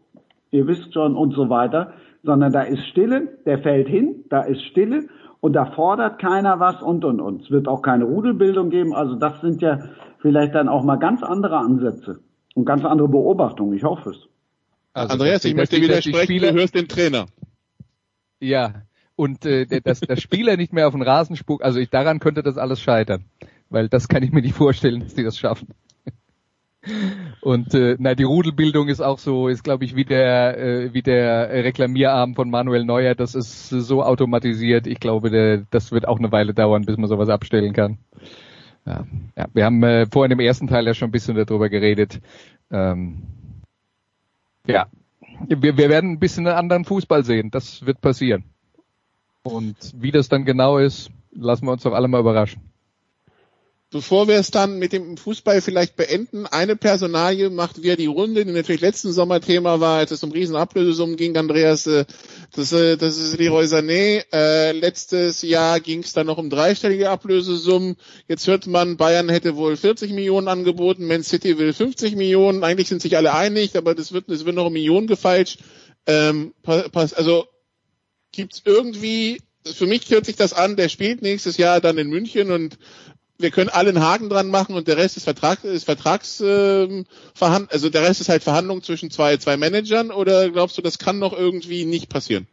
ihr 0.50 0.66
wisst 0.66 0.92
schon 0.92 1.16
und 1.16 1.32
so 1.34 1.48
weiter, 1.48 1.92
sondern 2.22 2.52
da 2.52 2.62
ist 2.62 2.84
Stille, 2.88 3.38
der 3.46 3.58
fällt 3.60 3.88
hin, 3.88 4.24
da 4.28 4.42
ist 4.42 4.62
Stille 4.66 5.08
und 5.40 5.54
da 5.54 5.66
fordert 5.66 6.18
keiner 6.20 6.60
was 6.60 6.82
und 6.82 7.04
und 7.04 7.20
und. 7.20 7.42
Es 7.42 7.50
wird 7.50 7.66
auch 7.68 7.80
keine 7.82 8.04
Rudelbildung 8.04 8.70
geben, 8.70 8.92
also 8.94 9.14
das 9.14 9.40
sind 9.40 9.62
ja 9.62 9.78
vielleicht 10.20 10.54
dann 10.54 10.68
auch 10.68 10.84
mal 10.84 10.96
ganz 10.96 11.22
andere 11.22 11.56
Ansätze 11.58 12.18
und 12.54 12.64
ganz 12.64 12.84
andere 12.84 13.08
Beobachtungen, 13.08 13.72
ich 13.74 13.84
hoffe 13.84 14.10
es. 14.10 14.28
Also, 14.92 15.12
Andreas, 15.14 15.44
ich 15.44 15.54
möchte 15.54 15.80
widersprechen, 15.80 16.24
Spieler- 16.24 16.52
du 16.52 16.58
hörst 16.58 16.74
den 16.74 16.88
Trainer. 16.88 17.26
Ja, 18.40 18.82
und 19.16 19.44
äh, 19.46 19.64
der- 19.66 19.80
dass 19.80 20.00
der 20.00 20.16
Spieler 20.16 20.56
nicht 20.56 20.72
mehr 20.72 20.86
auf 20.88 20.94
den 20.94 21.02
Rasen 21.02 21.36
spuckt, 21.36 21.62
also 21.64 21.78
ich, 21.78 21.88
daran 21.90 22.18
könnte 22.20 22.42
das 22.42 22.58
alles 22.58 22.80
scheitern. 22.80 23.24
Weil 23.70 23.88
das 23.88 24.08
kann 24.08 24.22
ich 24.22 24.32
mir 24.32 24.42
nicht 24.42 24.54
vorstellen, 24.54 25.00
dass 25.04 25.14
die 25.14 25.24
das 25.24 25.38
schaffen. 25.38 25.68
Und 27.40 27.74
äh, 27.74 27.96
na, 27.98 28.14
die 28.14 28.24
Rudelbildung 28.24 28.88
ist 28.88 29.00
auch 29.00 29.18
so, 29.18 29.48
ist 29.48 29.62
glaube 29.62 29.84
ich 29.84 29.94
wie 29.94 30.04
der 30.04 30.58
äh, 30.58 30.94
wie 30.94 31.02
der 31.02 31.50
Reklamierarm 31.50 32.34
von 32.34 32.50
Manuel 32.50 32.84
Neuer, 32.84 33.14
das 33.14 33.34
ist 33.34 33.68
so 33.68 34.02
automatisiert. 34.02 34.86
Ich 34.86 35.00
glaube, 35.00 35.30
der, 35.30 35.64
das 35.70 35.92
wird 35.92 36.08
auch 36.08 36.18
eine 36.18 36.32
Weile 36.32 36.54
dauern, 36.54 36.84
bis 36.84 36.96
man 36.96 37.08
sowas 37.08 37.28
abstellen 37.28 37.72
kann. 37.72 37.98
Ja, 38.86 39.06
ja 39.36 39.46
wir 39.52 39.64
haben 39.64 39.82
äh, 39.82 40.06
vorhin 40.06 40.32
im 40.32 40.40
ersten 40.40 40.66
Teil 40.66 40.86
ja 40.86 40.94
schon 40.94 41.08
ein 41.08 41.12
bisschen 41.12 41.36
darüber 41.36 41.68
geredet. 41.68 42.20
Ähm, 42.70 43.22
ja, 44.66 44.86
wir, 45.46 45.76
wir 45.76 45.88
werden 45.88 46.12
ein 46.12 46.18
bisschen 46.18 46.46
einen 46.46 46.56
anderen 46.56 46.84
Fußball 46.84 47.24
sehen. 47.24 47.50
Das 47.50 47.84
wird 47.84 48.00
passieren. 48.00 48.44
Und 49.42 49.76
wie 49.96 50.10
das 50.10 50.28
dann 50.28 50.44
genau 50.44 50.78
ist, 50.78 51.10
lassen 51.32 51.66
wir 51.66 51.72
uns 51.72 51.82
doch 51.82 51.92
alle 51.92 52.08
mal 52.08 52.20
überraschen. 52.20 52.67
Bevor 53.90 54.28
wir 54.28 54.34
es 54.34 54.50
dann 54.50 54.78
mit 54.78 54.92
dem 54.92 55.16
Fußball 55.16 55.62
vielleicht 55.62 55.96
beenden, 55.96 56.44
eine 56.44 56.76
Personalie 56.76 57.48
macht 57.48 57.82
wieder 57.82 57.96
die 57.96 58.04
Runde, 58.04 58.44
die 58.44 58.52
natürlich 58.52 58.82
letzten 58.82 59.12
Sommer 59.12 59.40
Thema 59.40 59.80
war, 59.80 59.96
als 59.96 60.10
es 60.10 60.22
um 60.22 60.30
Riesenablösesummen 60.30 61.16
ging, 61.16 61.34
Andreas, 61.38 61.86
äh, 61.86 62.04
das, 62.54 62.70
äh, 62.72 62.98
das 62.98 63.16
ist 63.16 63.38
Leroy 63.38 63.64
Sané. 63.64 64.24
Äh, 64.30 64.72
letztes 64.72 65.40
Jahr 65.40 65.80
ging 65.80 66.00
es 66.00 66.12
dann 66.12 66.26
noch 66.26 66.36
um 66.36 66.50
dreistellige 66.50 67.08
Ablösesummen. 67.08 67.96
Jetzt 68.28 68.46
hört 68.46 68.66
man, 68.66 68.98
Bayern 68.98 69.30
hätte 69.30 69.56
wohl 69.56 69.74
40 69.74 70.12
Millionen 70.12 70.48
angeboten, 70.48 71.06
Man 71.06 71.22
City 71.22 71.56
will 71.56 71.72
50 71.72 72.14
Millionen. 72.14 72.64
Eigentlich 72.64 72.88
sind 72.88 73.00
sich 73.00 73.16
alle 73.16 73.32
einig, 73.32 73.74
aber 73.74 73.94
das 73.94 74.12
wird, 74.12 74.30
das 74.30 74.44
wird 74.44 74.54
noch 74.54 74.66
um 74.66 74.72
Millionen 74.74 75.06
gefeilscht. 75.06 75.60
Ähm, 76.04 76.52
also 76.92 77.46
gibt's 78.32 78.60
irgendwie, 78.66 79.40
für 79.64 79.86
mich 79.86 80.10
hört 80.10 80.26
sich 80.26 80.36
das 80.36 80.52
an, 80.52 80.76
der 80.76 80.90
spielt 80.90 81.22
nächstes 81.22 81.56
Jahr 81.56 81.80
dann 81.80 81.96
in 81.96 82.10
München 82.10 82.50
und 82.50 82.78
wir 83.38 83.50
können 83.50 83.70
alle 83.70 83.90
einen 83.90 84.02
Haken 84.02 84.28
dran 84.28 84.48
machen 84.48 84.74
und 84.74 84.88
der 84.88 84.96
Rest 84.96 85.16
ist 85.16 85.24
Vertrag 85.24 85.62
ist 85.64 85.84
Vertrags 85.84 86.42
ähm, 86.44 87.06
also 87.40 87.88
der 87.88 88.02
Rest 88.02 88.20
ist 88.20 88.28
halt 88.28 88.42
Verhandlung 88.42 88.82
zwischen 88.82 89.10
zwei 89.10 89.36
zwei 89.36 89.56
Managern 89.56 90.10
oder 90.10 90.50
glaubst 90.50 90.76
du, 90.76 90.82
das 90.82 90.98
kann 90.98 91.18
noch 91.18 91.32
irgendwie 91.32 91.84
nicht 91.84 92.08
passieren? 92.08 92.48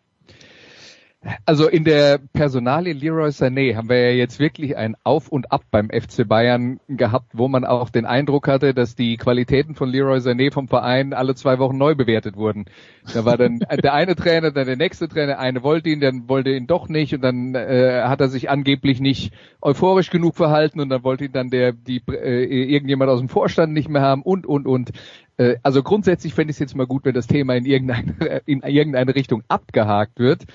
Also 1.46 1.68
in 1.68 1.84
der 1.84 2.20
Personalie 2.34 2.94
Leroy 2.94 3.30
Sané 3.30 3.76
haben 3.76 3.90
wir 3.90 4.12
ja 4.12 4.16
jetzt 4.16 4.40
wirklich 4.40 4.78
ein 4.78 4.96
Auf 5.04 5.30
und 5.30 5.52
Ab 5.52 5.64
beim 5.72 5.90
FC 5.90 6.28
Bayern 6.28 6.80
gehabt, 6.88 7.32
wo 7.34 7.48
man 7.48 7.66
auch 7.66 7.90
den 7.90 8.06
Eindruck 8.06 8.48
hatte, 8.48 8.74
dass 8.76 8.96
die 8.96 9.18
Qualitäten 9.18 9.74
von 9.74 9.90
Leroy 9.90 10.20
Sané 10.20 10.52
vom 10.52 10.68
Verein 10.68 11.14
alle 11.14 11.34
zwei 11.34 11.58
Wochen 11.58 11.78
neu 11.78 11.96
bewertet 11.96 12.36
wurden. 12.36 12.66
Da 13.12 13.26
war 13.26 13.38
dann 13.38 13.60
der 13.84 13.94
eine 13.94 14.16
Trainer, 14.16 14.52
dann 14.52 14.68
der 14.68 14.76
nächste 14.76 15.08
Trainer, 15.08 15.40
eine 15.40 15.64
wollte 15.64 15.90
ihn, 15.90 16.00
dann 16.00 16.30
wollte 16.30 16.52
ihn 16.52 16.68
doch 16.68 16.90
nicht 16.90 17.16
und 17.16 17.22
dann 17.22 17.56
äh, 17.56 18.04
hat 18.04 18.22
er 18.22 18.30
sich 18.30 18.50
angeblich 18.50 19.00
nicht 19.00 19.34
euphorisch 19.62 20.12
genug 20.12 20.36
verhalten 20.36 20.80
und 20.80 20.90
dann 20.90 21.04
wollte 21.04 21.26
ihn 21.26 21.32
dann 21.32 21.50
der 21.50 21.72
die 21.72 22.04
äh, 22.08 22.44
irgendjemand 22.46 23.10
aus 23.10 23.20
dem 23.20 23.30
Vorstand 23.30 23.74
nicht 23.74 23.90
mehr 23.90 24.04
haben 24.04 24.22
und 24.22 24.46
und 24.46 24.68
und. 24.68 24.92
Äh, 25.38 25.56
also 25.64 25.82
grundsätzlich 25.82 26.36
fände 26.36 26.52
ich 26.52 26.56
es 26.56 26.60
jetzt 26.60 26.76
mal 26.76 26.86
gut, 26.86 27.04
wenn 27.06 27.16
das 27.16 27.26
Thema 27.26 27.56
in 27.56 27.66
irgendeine 27.66 28.42
in 28.46 28.62
irgendeine 28.62 29.16
Richtung 29.16 29.42
abgehakt 29.48 30.20
wird. 30.20 30.46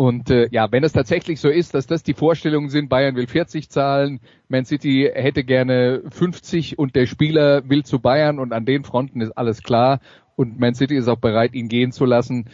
Und 0.00 0.30
äh, 0.30 0.46
ja, 0.52 0.70
wenn 0.70 0.84
es 0.84 0.92
tatsächlich 0.92 1.40
so 1.40 1.48
ist, 1.48 1.74
dass 1.74 1.88
das 1.88 2.04
die 2.04 2.14
Vorstellungen 2.14 2.68
sind, 2.68 2.88
Bayern 2.88 3.16
will 3.16 3.26
40 3.26 3.68
zahlen, 3.68 4.20
Man 4.48 4.64
City 4.64 5.10
hätte 5.12 5.42
gerne 5.42 6.02
50 6.08 6.78
und 6.78 6.94
der 6.94 7.06
Spieler 7.06 7.68
will 7.68 7.82
zu 7.82 7.98
Bayern 7.98 8.38
und 8.38 8.52
an 8.52 8.64
den 8.64 8.84
Fronten 8.84 9.20
ist 9.20 9.32
alles 9.32 9.64
klar 9.64 9.98
und 10.36 10.60
Man 10.60 10.74
City 10.74 10.94
ist 10.94 11.08
auch 11.08 11.18
bereit, 11.18 11.52
ihn 11.52 11.66
gehen 11.66 11.90
zu 11.90 12.04
lassen, 12.04 12.44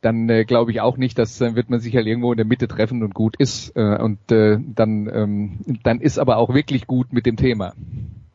dann 0.00 0.28
äh, 0.28 0.44
glaube 0.44 0.70
ich 0.70 0.80
auch 0.80 0.96
nicht, 0.96 1.18
dass 1.18 1.40
äh, 1.40 1.56
wird 1.56 1.70
man 1.70 1.80
sich 1.80 1.96
halt 1.96 2.06
irgendwo 2.06 2.30
in 2.30 2.36
der 2.36 2.46
Mitte 2.46 2.68
treffen 2.68 3.02
und 3.02 3.14
gut 3.14 3.34
ist. 3.36 3.76
Äh, 3.76 4.00
und 4.00 4.30
äh, 4.30 4.58
dann, 4.60 5.10
ähm, 5.12 5.58
dann 5.82 6.00
ist 6.00 6.20
aber 6.20 6.36
auch 6.36 6.54
wirklich 6.54 6.86
gut 6.86 7.12
mit 7.12 7.26
dem 7.26 7.34
Thema. 7.34 7.72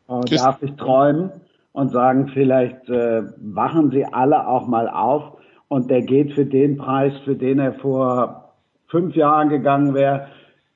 Aber 0.08 0.26
darf 0.26 0.62
ich 0.62 0.76
träumen 0.76 1.32
und 1.72 1.92
sagen, 1.92 2.32
vielleicht 2.34 2.90
äh, 2.90 3.24
wachen 3.38 3.92
sie 3.92 4.04
alle 4.04 4.46
auch 4.46 4.68
mal 4.68 4.90
auf 4.90 5.38
und 5.70 5.90
der 5.90 6.02
geht 6.02 6.34
für 6.34 6.46
den 6.46 6.76
Preis, 6.76 7.14
für 7.24 7.38
den 7.38 7.60
er 7.60 7.72
vor 7.76 8.47
fünf 8.88 9.16
Jahren 9.16 9.50
gegangen 9.50 9.94
wäre 9.94 10.28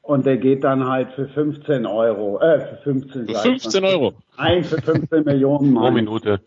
und 0.01 0.25
der 0.25 0.37
geht 0.37 0.63
dann 0.63 0.87
halt 0.87 1.11
für 1.13 1.27
15 1.27 1.85
Euro, 1.85 2.39
äh, 2.39 2.59
für 2.59 2.77
15, 2.83 3.27
Für 3.27 3.35
15 3.35 3.85
Euro. 3.85 4.13
Ein 4.37 4.63
für 4.63 4.81
15 4.81 5.23
Millionen. 5.23 5.73
Pro 5.73 5.81
meine 5.81 5.99
ich. 5.99 6.05
Minute. 6.05 6.39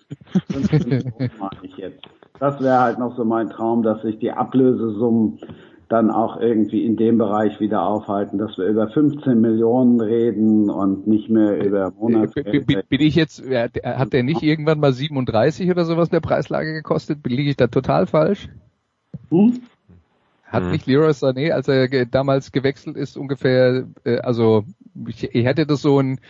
15 0.50 0.88
Millionen 0.88 1.30
meine 1.38 1.60
ich 1.62 1.76
jetzt. 1.76 2.02
Das 2.40 2.60
wäre 2.60 2.80
halt 2.80 2.98
noch 2.98 3.16
so 3.16 3.24
mein 3.24 3.48
Traum, 3.50 3.82
dass 3.82 4.02
sich 4.02 4.18
die 4.18 4.32
Ablösesummen 4.32 5.38
dann 5.88 6.10
auch 6.10 6.40
irgendwie 6.40 6.84
in 6.84 6.96
dem 6.96 7.18
Bereich 7.18 7.60
wieder 7.60 7.86
aufhalten, 7.86 8.38
dass 8.38 8.58
wir 8.58 8.64
über 8.64 8.88
15 8.88 9.40
Millionen 9.40 10.00
reden 10.00 10.70
und 10.70 11.06
nicht 11.06 11.28
mehr 11.28 11.64
über 11.64 11.92
Monatsgeld. 11.92 12.66
Bin, 12.66 12.82
bin 12.88 13.00
ich 13.00 13.14
jetzt, 13.14 13.44
hat 13.48 14.12
der 14.12 14.22
nicht 14.24 14.42
irgendwann 14.42 14.80
mal 14.80 14.92
37 14.92 15.70
oder 15.70 15.84
sowas 15.84 16.08
der 16.08 16.20
Preislage 16.20 16.72
gekostet? 16.72 17.18
Liege 17.26 17.50
ich 17.50 17.56
da 17.56 17.68
total 17.68 18.06
falsch? 18.06 18.48
Hm? 19.30 19.60
Hat 20.46 20.64
nicht 20.64 20.86
Leroy 20.86 21.10
Sané, 21.10 21.50
als 21.50 21.68
er 21.68 21.88
ge 21.88 22.06
damals 22.08 22.52
gewechselt 22.52 22.96
ist, 22.96 23.16
ungefähr, 23.16 23.86
äh, 24.04 24.18
also 24.18 24.64
ich, 25.08 25.34
ich 25.34 25.44
hätte 25.44 25.66
das 25.66 25.82
so 25.82 25.98
ein 25.98 26.20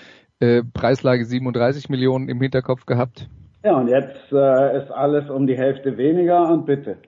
äh, 0.41 0.62
Preislage 0.62 1.25
37 1.25 1.89
Millionen 1.89 2.29
im 2.29 2.41
Hinterkopf 2.41 2.87
gehabt. 2.87 3.29
Ja, 3.65 3.77
und 3.77 3.89
jetzt 3.89 4.33
äh, 4.33 4.79
ist 4.79 4.91
alles 4.91 5.29
um 5.31 5.47
die 5.47 5.57
Hälfte 5.57 5.97
weniger 5.97 6.51
und 6.51 6.67
bitte. 6.67 6.99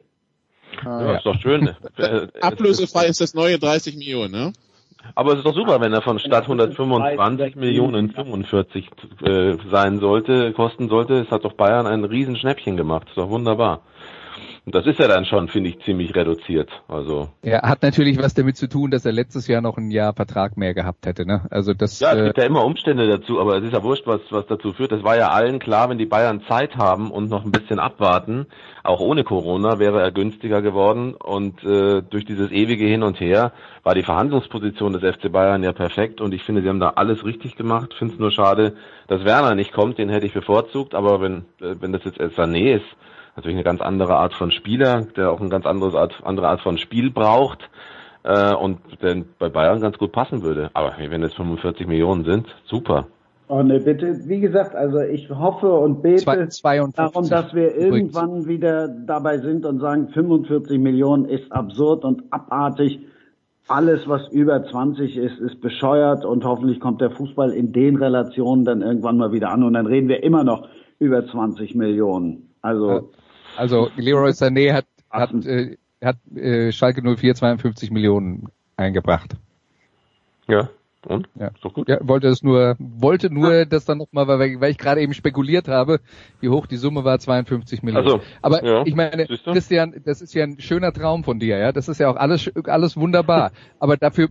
Ah, 0.85 1.03
ja, 1.03 1.17
ist 1.17 1.27
doch 1.27 1.39
schön. 1.41 1.71
Ablösefrei 2.41 3.07
ist 3.07 3.21
das 3.21 3.35
neue 3.35 3.59
30 3.59 3.97
Millionen, 3.97 4.33
ne? 4.33 4.53
Aber 5.15 5.33
es 5.33 5.39
ist 5.39 5.47
doch 5.47 5.55
super, 5.55 5.81
wenn 5.81 5.93
er 5.93 6.03
von 6.03 6.19
statt 6.19 6.43
125 6.43 7.55
Millionen 7.57 8.11
45 8.11 8.91
äh, 9.23 9.57
sein 9.71 10.01
sollte, 10.01 10.53
kosten 10.53 10.89
sollte. 10.89 11.21
Es 11.21 11.31
hat 11.31 11.45
doch 11.45 11.53
Bayern 11.53 11.87
ein 11.87 12.05
Riesenschnäppchen 12.05 12.77
gemacht. 12.77 13.09
Ist 13.09 13.17
doch 13.17 13.31
wunderbar. 13.31 13.83
Und 14.67 14.75
das 14.75 14.85
ist 14.85 14.99
ja 14.99 15.07
dann 15.07 15.25
schon, 15.25 15.47
finde 15.47 15.71
ich, 15.71 15.79
ziemlich 15.85 16.13
reduziert. 16.17 16.69
Also. 16.89 17.29
Er 17.41 17.63
hat 17.63 17.85
natürlich 17.85 18.19
was 18.19 18.35
damit 18.35 18.57
zu 18.57 18.69
tun, 18.69 18.91
dass 18.91 19.07
er 19.07 19.13
letztes 19.13 19.47
Jahr 19.47 19.61
noch 19.61 19.79
ein 19.79 19.93
Jahr 19.93 20.13
Vertrag 20.13 20.57
mehr 20.57 20.75
gehabt 20.75 21.07
hätte, 21.07 21.25
ne? 21.25 21.47
Also 21.51 21.73
das. 21.73 22.01
Ja, 22.01 22.15
es 22.15 22.25
gibt 22.25 22.39
ja 22.39 22.45
immer 22.47 22.65
Umstände 22.65 23.07
dazu, 23.07 23.41
aber 23.41 23.59
es 23.59 23.65
ist 23.65 23.75
ja 23.75 23.85
wurscht, 23.85 24.09
was, 24.09 24.23
was 24.31 24.45
dazu 24.49 24.73
führt. 24.73 24.91
Es 24.91 25.05
war 25.05 25.17
ja 25.17 25.29
allen 25.29 25.61
klar, 25.61 25.89
wenn 25.89 25.99
die 25.99 26.07
Bayern 26.07 26.43
Zeit 26.49 26.75
haben 26.75 27.13
und 27.13 27.31
noch 27.31 27.45
ein 27.45 27.53
bisschen 27.53 27.79
abwarten, 27.79 28.47
auch 28.83 28.99
ohne 28.99 29.23
Corona 29.23 29.79
wäre 29.79 30.03
er 30.03 30.11
günstiger 30.11 30.63
geworden 30.63 31.15
und 31.15 31.63
äh, 31.63 32.03
durch 32.03 32.25
dieses 32.25 32.51
ewige 32.51 32.87
Hin 32.87 33.05
und 33.05 33.21
Her 33.21 33.53
war 33.85 33.95
die 33.95 34.03
Verhandlungsposition 34.03 34.93
des 34.93 35.03
FC 35.03 35.31
Bayern 35.31 35.63
ja 35.63 35.75
perfekt 35.75 36.21
und 36.21 36.35
ich 36.35 36.43
finde, 36.43 36.63
sie 36.63 36.69
haben 36.69 36.81
da 36.81 36.95
alles 36.97 37.25
richtig 37.25 37.55
gemacht. 37.55 37.95
Finde 37.95 38.15
es 38.15 38.19
nur 38.21 38.33
schade, 38.33 38.75
dass 39.07 39.25
Werner 39.25 39.55
nicht 39.55 39.73
kommt, 39.73 39.99
den 39.99 40.09
hätte 40.09 40.27
ich 40.27 40.35
bevorzugt, 40.35 40.97
aber 40.97 41.21
wenn, 41.21 41.45
äh, 41.61 41.77
wenn 41.79 41.93
das 41.93 42.03
jetzt 42.03 42.19
Sané 42.19 42.75
ist, 42.79 42.97
natürlich 43.37 43.57
eine 43.57 43.65
ganz 43.65 43.81
andere 43.81 44.17
Art 44.17 44.35
von 44.35 44.51
Spieler, 44.51 45.07
der 45.17 45.31
auch 45.31 45.41
eine 45.41 45.51
ganz 45.51 45.67
andere 45.67 45.99
Art, 45.99 46.15
andere 46.25 46.49
Art 46.49 46.61
von 46.63 46.79
Spiel 46.79 47.11
braucht 47.11 47.69
äh, 48.23 48.55
und 48.55 48.79
der 49.03 49.25
bei 49.39 49.49
Bayern 49.49 49.81
ganz 49.81 49.99
gut 49.99 50.13
passen 50.13 50.43
würde. 50.43 50.71
Aber 50.75 50.95
wenn 50.99 51.23
es 51.23 51.35
45 51.35 51.87
Millionen 51.87 52.25
sind, 52.25 52.47
super. 52.65 53.07
Oh 53.49 53.63
ne, 53.63 53.79
bitte, 53.79 54.23
wie 54.25 54.41
gesagt, 54.41 54.75
also 54.75 54.99
ich 55.01 55.31
hoffe 55.31 55.73
und 55.73 56.03
bete 56.03 56.49
52, 56.49 56.95
darum, 56.97 57.29
dass 57.29 57.55
wir 57.55 57.77
irgendwann 57.77 58.31
übrigens. 58.31 58.49
wieder 58.49 58.89
dabei 58.89 59.39
sind 59.39 59.65
und 59.65 59.79
sagen, 59.79 60.09
45 60.09 60.81
Millionen 60.81 61.27
ist 61.27 61.53
absurd 61.53 62.05
und 62.05 62.25
abartig. 62.31 62.99
Alles, 63.69 64.09
was 64.09 64.29
über 64.33 64.65
20 64.65 65.17
ist, 65.17 65.39
ist 65.39 65.61
bescheuert 65.61 66.25
und 66.25 66.45
hoffentlich 66.45 66.81
kommt 66.81 67.01
der 67.01 67.11
Fußball 67.11 67.53
in 67.53 67.73
den 67.73 67.97
Relationen 67.97 68.65
dann 68.65 68.83
irgendwann 68.83 69.17
mal 69.17 69.33
wieder 69.33 69.51
an 69.51 69.63
und 69.63 69.75
dann 69.75 69.87
reden 69.87 70.09
wir 70.09 70.25
immer 70.25 70.43
noch 70.43 70.69
über 70.99 71.25
20 71.25 71.75
Millionen. 71.77 72.55
Also 72.63 73.11
also 73.57 73.91
Leroy 73.97 74.31
Sané 74.31 74.73
hat, 74.73 74.87
hat, 75.11 75.33
äh, 75.45 75.77
hat 76.03 76.17
äh, 76.35 76.73
Schalke 76.73 77.03
04 77.03 77.35
52 77.35 77.91
Millionen 77.91 78.49
eingebracht. 78.77 79.37
Ja, 80.49 80.69
und? 81.07 81.29
Ja. 81.39 81.49
Ist 81.49 81.65
doch 81.65 81.73
gut. 81.73 81.89
Ja, 81.89 81.99
wollte 82.03 82.29
es 82.29 82.43
nur, 82.43 82.77
wollte 82.79 83.33
nur 83.33 83.55
ja. 83.55 83.65
das 83.65 83.85
dann 83.85 83.99
nochmal, 83.99 84.27
weil, 84.27 84.61
weil 84.61 84.71
ich 84.71 84.79
gerade 84.79 85.01
eben 85.01 85.15
spekuliert 85.15 85.69
habe, 85.69 86.01
wie 86.41 86.49
hoch 86.49 86.67
die 86.67 86.77
Summe 86.77 87.05
war, 87.05 87.19
52 87.19 87.83
Millionen. 87.83 88.07
Also, 88.07 88.21
Aber 88.43 88.65
ja. 88.65 88.83
ich 88.85 88.95
meine, 88.95 89.27
Christian, 89.27 89.95
das 90.05 90.21
ist 90.21 90.35
ja 90.35 90.45
ein 90.45 90.61
schöner 90.61 90.93
Traum 90.93 91.23
von 91.25 91.39
dir, 91.39 91.59
ja. 91.59 91.73
Das 91.73 91.89
ist 91.89 92.01
ja 92.01 92.11
auch 92.11 92.17
alles, 92.17 92.51
alles 92.65 92.97
wunderbar. 92.97 93.53
Aber 93.79 93.97
dafür, 93.97 94.29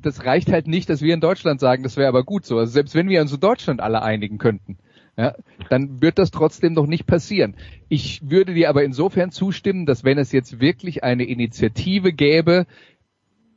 das 0.00 0.24
reicht 0.24 0.52
halt 0.52 0.68
nicht, 0.68 0.88
dass 0.88 1.02
wir 1.02 1.14
in 1.14 1.20
Deutschland 1.20 1.60
sagen, 1.60 1.82
das 1.82 1.96
wäre 1.96 2.08
aber 2.08 2.24
gut 2.24 2.44
so. 2.44 2.58
Also 2.58 2.72
selbst 2.72 2.96
wenn 2.96 3.08
wir 3.08 3.20
uns 3.20 3.32
in 3.32 3.38
Deutschland 3.38 3.80
alle 3.80 4.02
einigen 4.02 4.38
könnten, 4.38 4.76
ja, 5.16 5.34
dann 5.70 6.02
wird 6.02 6.18
das 6.18 6.30
trotzdem 6.30 6.72
noch 6.72 6.86
nicht 6.86 7.06
passieren. 7.06 7.56
Ich 7.88 8.28
würde 8.28 8.54
dir 8.54 8.68
aber 8.68 8.84
insofern 8.84 9.30
zustimmen, 9.30 9.86
dass 9.86 10.04
wenn 10.04 10.18
es 10.18 10.32
jetzt 10.32 10.60
wirklich 10.60 11.04
eine 11.04 11.24
Initiative 11.24 12.12
gäbe, 12.12 12.66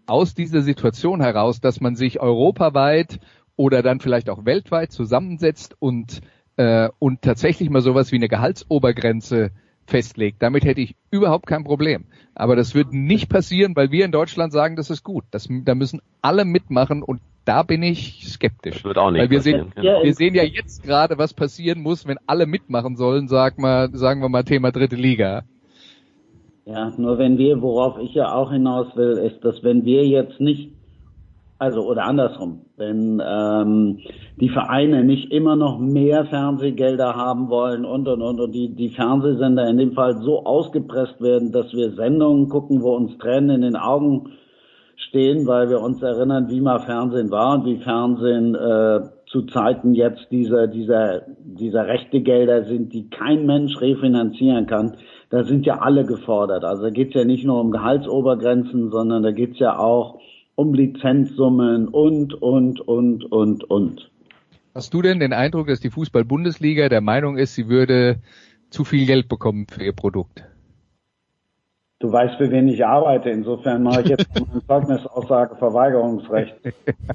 aus 0.05 0.34
dieser 0.34 0.62
Situation 0.62 1.22
heraus, 1.22 1.60
dass 1.60 1.82
man 1.82 1.95
sich 1.95 2.20
europaweit 2.20 3.20
oder 3.55 3.82
dann 3.82 3.99
vielleicht 3.99 4.30
auch 4.30 4.45
weltweit 4.45 4.91
zusammensetzt 4.91 5.76
und, 5.80 6.22
äh, 6.55 6.89
und 6.99 7.22
tatsächlich 7.22 7.70
mal 7.70 7.82
sowas 7.82 8.12
wie 8.12 8.16
eine 8.18 8.30
Gehaltsobergrenze 8.30 9.51
festlegt. 9.86 10.41
Damit 10.41 10.64
hätte 10.64 10.82
ich 10.82 10.95
überhaupt 11.12 11.47
kein 11.47 11.64
Problem. 11.64 12.05
Aber 12.36 12.55
das 12.55 12.76
wird 12.76 12.93
nicht 12.93 13.30
passieren, 13.30 13.76
weil 13.76 13.91
wir 13.91 14.05
in 14.05 14.12
Deutschland 14.12 14.53
sagen, 14.53 14.76
das 14.76 14.89
ist 14.89 15.03
gut. 15.03 15.26
Das, 15.32 15.47
da 15.49 15.76
müssen 15.76 16.01
alle 16.22 16.45
mitmachen 16.45 17.03
und 17.03 17.22
da 17.47 17.63
bin 17.63 17.81
ich 17.81 18.27
skeptisch. 18.27 18.75
Das 18.75 18.83
wird 18.83 18.97
auch 18.97 19.11
nicht 19.11 19.21
Weil 19.21 19.29
wir 19.29 19.41
sehen, 19.41 19.71
ja. 19.81 20.03
wir 20.03 20.13
sehen 20.13 20.35
ja 20.35 20.43
jetzt 20.43 20.83
gerade, 20.83 21.17
was 21.17 21.33
passieren 21.33 21.81
muss, 21.81 22.05
wenn 22.05 22.17
alle 22.27 22.45
mitmachen 22.45 22.97
sollen, 22.97 23.27
sag 23.27 23.57
mal, 23.57 23.89
sagen 23.93 24.21
wir 24.21 24.29
mal 24.29 24.43
Thema 24.43 24.71
dritte 24.71 24.97
Liga. 24.97 25.43
Ja, 26.65 26.91
nur 26.97 27.17
wenn 27.17 27.37
wir, 27.37 27.61
worauf 27.61 27.97
ich 27.99 28.13
ja 28.13 28.33
auch 28.33 28.51
hinaus 28.51 28.87
will, 28.97 29.17
ist, 29.17 29.45
dass 29.45 29.63
wenn 29.63 29.85
wir 29.85 30.05
jetzt 30.05 30.41
nicht, 30.41 30.73
also 31.59 31.87
oder 31.87 32.03
andersrum, 32.03 32.63
wenn 32.75 33.21
ähm, 33.25 33.99
die 34.35 34.49
Vereine 34.49 35.05
nicht 35.05 35.31
immer 35.31 35.55
noch 35.55 35.79
mehr 35.79 36.25
Fernsehgelder 36.25 37.15
haben 37.15 37.47
wollen 37.47 37.85
und 37.85 38.09
und 38.09 38.21
und 38.21 38.41
und 38.41 38.51
die, 38.51 38.75
die 38.75 38.89
Fernsehsender 38.89 39.69
in 39.69 39.77
dem 39.77 39.93
Fall 39.93 40.17
so 40.21 40.43
ausgepresst 40.43 41.21
werden, 41.21 41.53
dass 41.53 41.71
wir 41.71 41.93
Sendungen 41.93 42.49
gucken, 42.49 42.81
wo 42.81 42.97
uns 42.97 43.17
Tränen 43.17 43.51
in 43.51 43.61
den 43.61 43.75
Augen 43.77 44.33
stehen, 44.97 45.45
weil 45.47 45.69
wir 45.69 45.79
uns 45.79 46.01
erinnern, 46.01 46.49
wie 46.49 46.59
mal 46.59 46.79
Fernsehen 46.79 47.31
war 47.31 47.55
und 47.55 47.65
wie 47.65 47.77
Fernsehen 47.77 48.55
äh, 48.55 49.01
zu 49.27 49.43
Zeiten 49.43 49.93
jetzt 49.93 50.27
dieser, 50.31 50.67
dieser, 50.67 51.23
dieser 51.39 51.87
rechte 51.87 52.21
Gelder 52.21 52.65
sind, 52.65 52.93
die 52.93 53.09
kein 53.09 53.45
Mensch 53.45 53.79
refinanzieren 53.79 54.65
kann. 54.65 54.97
Da 55.29 55.43
sind 55.43 55.65
ja 55.65 55.79
alle 55.79 56.05
gefordert. 56.05 56.63
Also 56.63 56.83
da 56.83 56.89
geht 56.89 57.09
es 57.09 57.13
ja 57.13 57.25
nicht 57.25 57.45
nur 57.45 57.59
um 57.59 57.71
Gehaltsobergrenzen, 57.71 58.89
sondern 58.89 59.23
da 59.23 59.31
geht 59.31 59.53
es 59.53 59.59
ja 59.59 59.77
auch 59.77 60.19
um 60.55 60.73
Lizenzsummen 60.73 61.87
und, 61.89 62.33
und, 62.33 62.81
und, 62.81 63.31
und, 63.31 63.63
und. 63.69 64.09
Hast 64.73 64.93
du 64.93 65.01
denn 65.01 65.19
den 65.19 65.33
Eindruck, 65.33 65.67
dass 65.67 65.79
die 65.79 65.89
Fußball-Bundesliga 65.89 66.89
der 66.89 67.01
Meinung 67.01 67.37
ist, 67.37 67.55
sie 67.55 67.67
würde 67.67 68.17
zu 68.69 68.83
viel 68.83 69.05
Geld 69.05 69.27
bekommen 69.27 69.67
für 69.69 69.83
ihr 69.83 69.93
Produkt? 69.93 70.46
Du 71.99 72.11
weißt, 72.11 72.35
für 72.35 72.51
wen 72.51 72.67
ich 72.67 72.85
arbeite. 72.85 73.31
Insofern 73.31 73.81
mache 73.81 74.01
ich 74.01 74.09
jetzt 74.09 74.27
mein 74.35 74.61
Zeugnisaussage 74.67 75.55
Verweigerungsrecht 75.55 76.55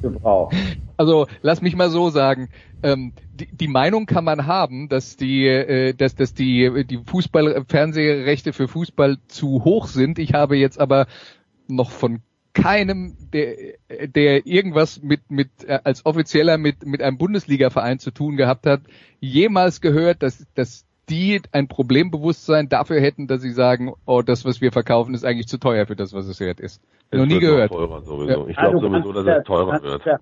Gebrauch. 0.03 0.53
Also 0.97 1.27
lass 1.41 1.63
mich 1.63 1.77
mal 1.77 1.89
so 1.89 2.11
sagen. 2.11 2.49
Ähm, 2.83 3.13
die, 3.33 3.47
die 3.47 3.69
Meinung 3.69 4.07
kann 4.07 4.25
man 4.25 4.47
haben, 4.47 4.89
dass 4.89 5.17
die, 5.17 5.47
äh, 5.47 5.95
dass, 5.95 6.17
dass 6.17 6.35
die, 6.35 6.85
die 6.85 6.99
Fußball-Fernsehrechte 6.99 8.53
für 8.53 8.67
Fußball 8.67 9.19
zu 9.29 9.65
hoch 9.65 9.87
sind. 9.87 10.19
Ich 10.19 10.35
habe 10.35 10.57
jetzt 10.57 10.81
aber 10.81 11.07
noch 11.69 11.91
von 11.91 12.21
keinem, 12.53 13.17
der, 13.33 13.55
der 14.09 14.47
irgendwas 14.47 15.01
mit, 15.01 15.31
mit 15.31 15.49
äh, 15.65 15.79
als 15.85 16.05
offizieller 16.05 16.59
mit, 16.59 16.85
mit 16.85 17.03
einem 17.03 17.19
Bundesliga-Verein 17.19 18.01
zu 18.01 18.11
tun 18.11 18.37
gehabt 18.37 18.67
hat, 18.67 18.83
jemals 19.21 19.81
gehört, 19.81 20.23
dass, 20.23 20.45
dass 20.55 20.85
die 21.13 21.43
ein 21.53 21.69
Problembewusstsein 21.69 22.71
dafür 22.71 23.01
hätten, 23.01 23.27
dass 23.27 23.43
sie 23.43 23.51
sagen, 23.51 23.93
oh, 24.07 24.23
das, 24.23 24.47
was 24.47 24.63
wir 24.63 24.73
verkaufen, 24.73 25.15
ist 25.15 25.25
eigentlich 25.25 25.47
zu 25.47 25.59
teuer 25.59 25.87
für 25.87 25.95
das, 25.95 26.15
was 26.15 26.27
es 26.27 26.41
wert 26.41 26.59
ist. 26.59 26.81
Es 27.11 27.19
Noch 27.19 27.27
nie 27.27 27.39
gehört. 27.39 27.71
Teurer 27.71 28.01
sowieso. 28.01 28.49
Ich 28.49 28.57
glaube 28.57 28.81
sowieso, 28.81 29.13
dass 29.13 29.27
es 29.27 29.45
teurer 29.45 29.83
wird. 29.83 30.05
Ja, 30.07 30.17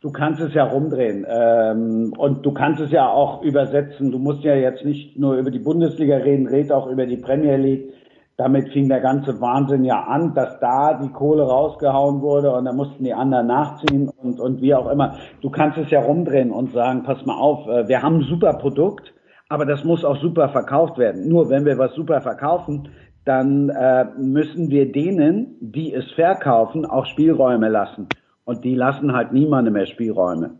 du 0.00 0.10
kannst 0.10 0.40
es 0.40 0.54
ja 0.54 0.64
rumdrehen 0.64 1.26
ähm, 1.28 2.14
und 2.16 2.46
du 2.46 2.52
kannst 2.52 2.80
es 2.80 2.90
ja 2.90 3.10
auch 3.10 3.42
übersetzen. 3.42 4.10
Du 4.10 4.18
musst 4.18 4.42
ja 4.42 4.54
jetzt 4.54 4.86
nicht 4.86 5.18
nur 5.18 5.36
über 5.36 5.50
die 5.50 5.58
Bundesliga 5.58 6.16
reden, 6.16 6.46
red 6.46 6.72
auch 6.72 6.86
über 6.86 7.04
die 7.04 7.18
Premier 7.18 7.56
League. 7.56 7.92
Damit 8.38 8.70
fing 8.70 8.88
der 8.88 9.00
ganze 9.00 9.38
Wahnsinn 9.42 9.84
ja 9.84 10.00
an, 10.04 10.34
dass 10.34 10.58
da 10.60 10.98
die 11.02 11.12
Kohle 11.12 11.42
rausgehauen 11.42 12.22
wurde 12.22 12.50
und 12.52 12.64
da 12.64 12.72
mussten 12.72 13.04
die 13.04 13.12
anderen 13.12 13.48
nachziehen 13.48 14.08
und, 14.08 14.40
und 14.40 14.62
wie 14.62 14.74
auch 14.74 14.90
immer. 14.90 15.16
Du 15.42 15.50
kannst 15.50 15.76
es 15.76 15.90
ja 15.90 16.00
rumdrehen 16.00 16.50
und 16.50 16.72
sagen, 16.72 17.02
pass 17.02 17.26
mal 17.26 17.38
auf, 17.38 17.68
äh, 17.68 17.86
wir 17.86 18.02
haben 18.02 18.16
ein 18.16 18.22
super 18.22 18.54
Produkt, 18.54 19.11
aber 19.52 19.66
das 19.66 19.84
muss 19.84 20.02
auch 20.02 20.18
super 20.22 20.48
verkauft 20.48 20.96
werden. 20.96 21.28
Nur 21.28 21.50
wenn 21.50 21.66
wir 21.66 21.76
was 21.76 21.92
super 21.94 22.22
verkaufen, 22.22 22.88
dann 23.26 23.68
äh, 23.68 24.06
müssen 24.16 24.70
wir 24.70 24.90
denen, 24.90 25.56
die 25.60 25.92
es 25.92 26.10
verkaufen, 26.12 26.86
auch 26.86 27.04
Spielräume 27.04 27.68
lassen. 27.68 28.08
Und 28.46 28.64
die 28.64 28.74
lassen 28.74 29.12
halt 29.12 29.34
niemandem 29.34 29.74
mehr 29.74 29.84
Spielräume. 29.84 30.58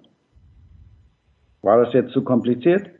War 1.63 1.83
das 1.83 1.95
jetzt 1.95 2.13
zu 2.13 2.23
kompliziert? 2.23 2.91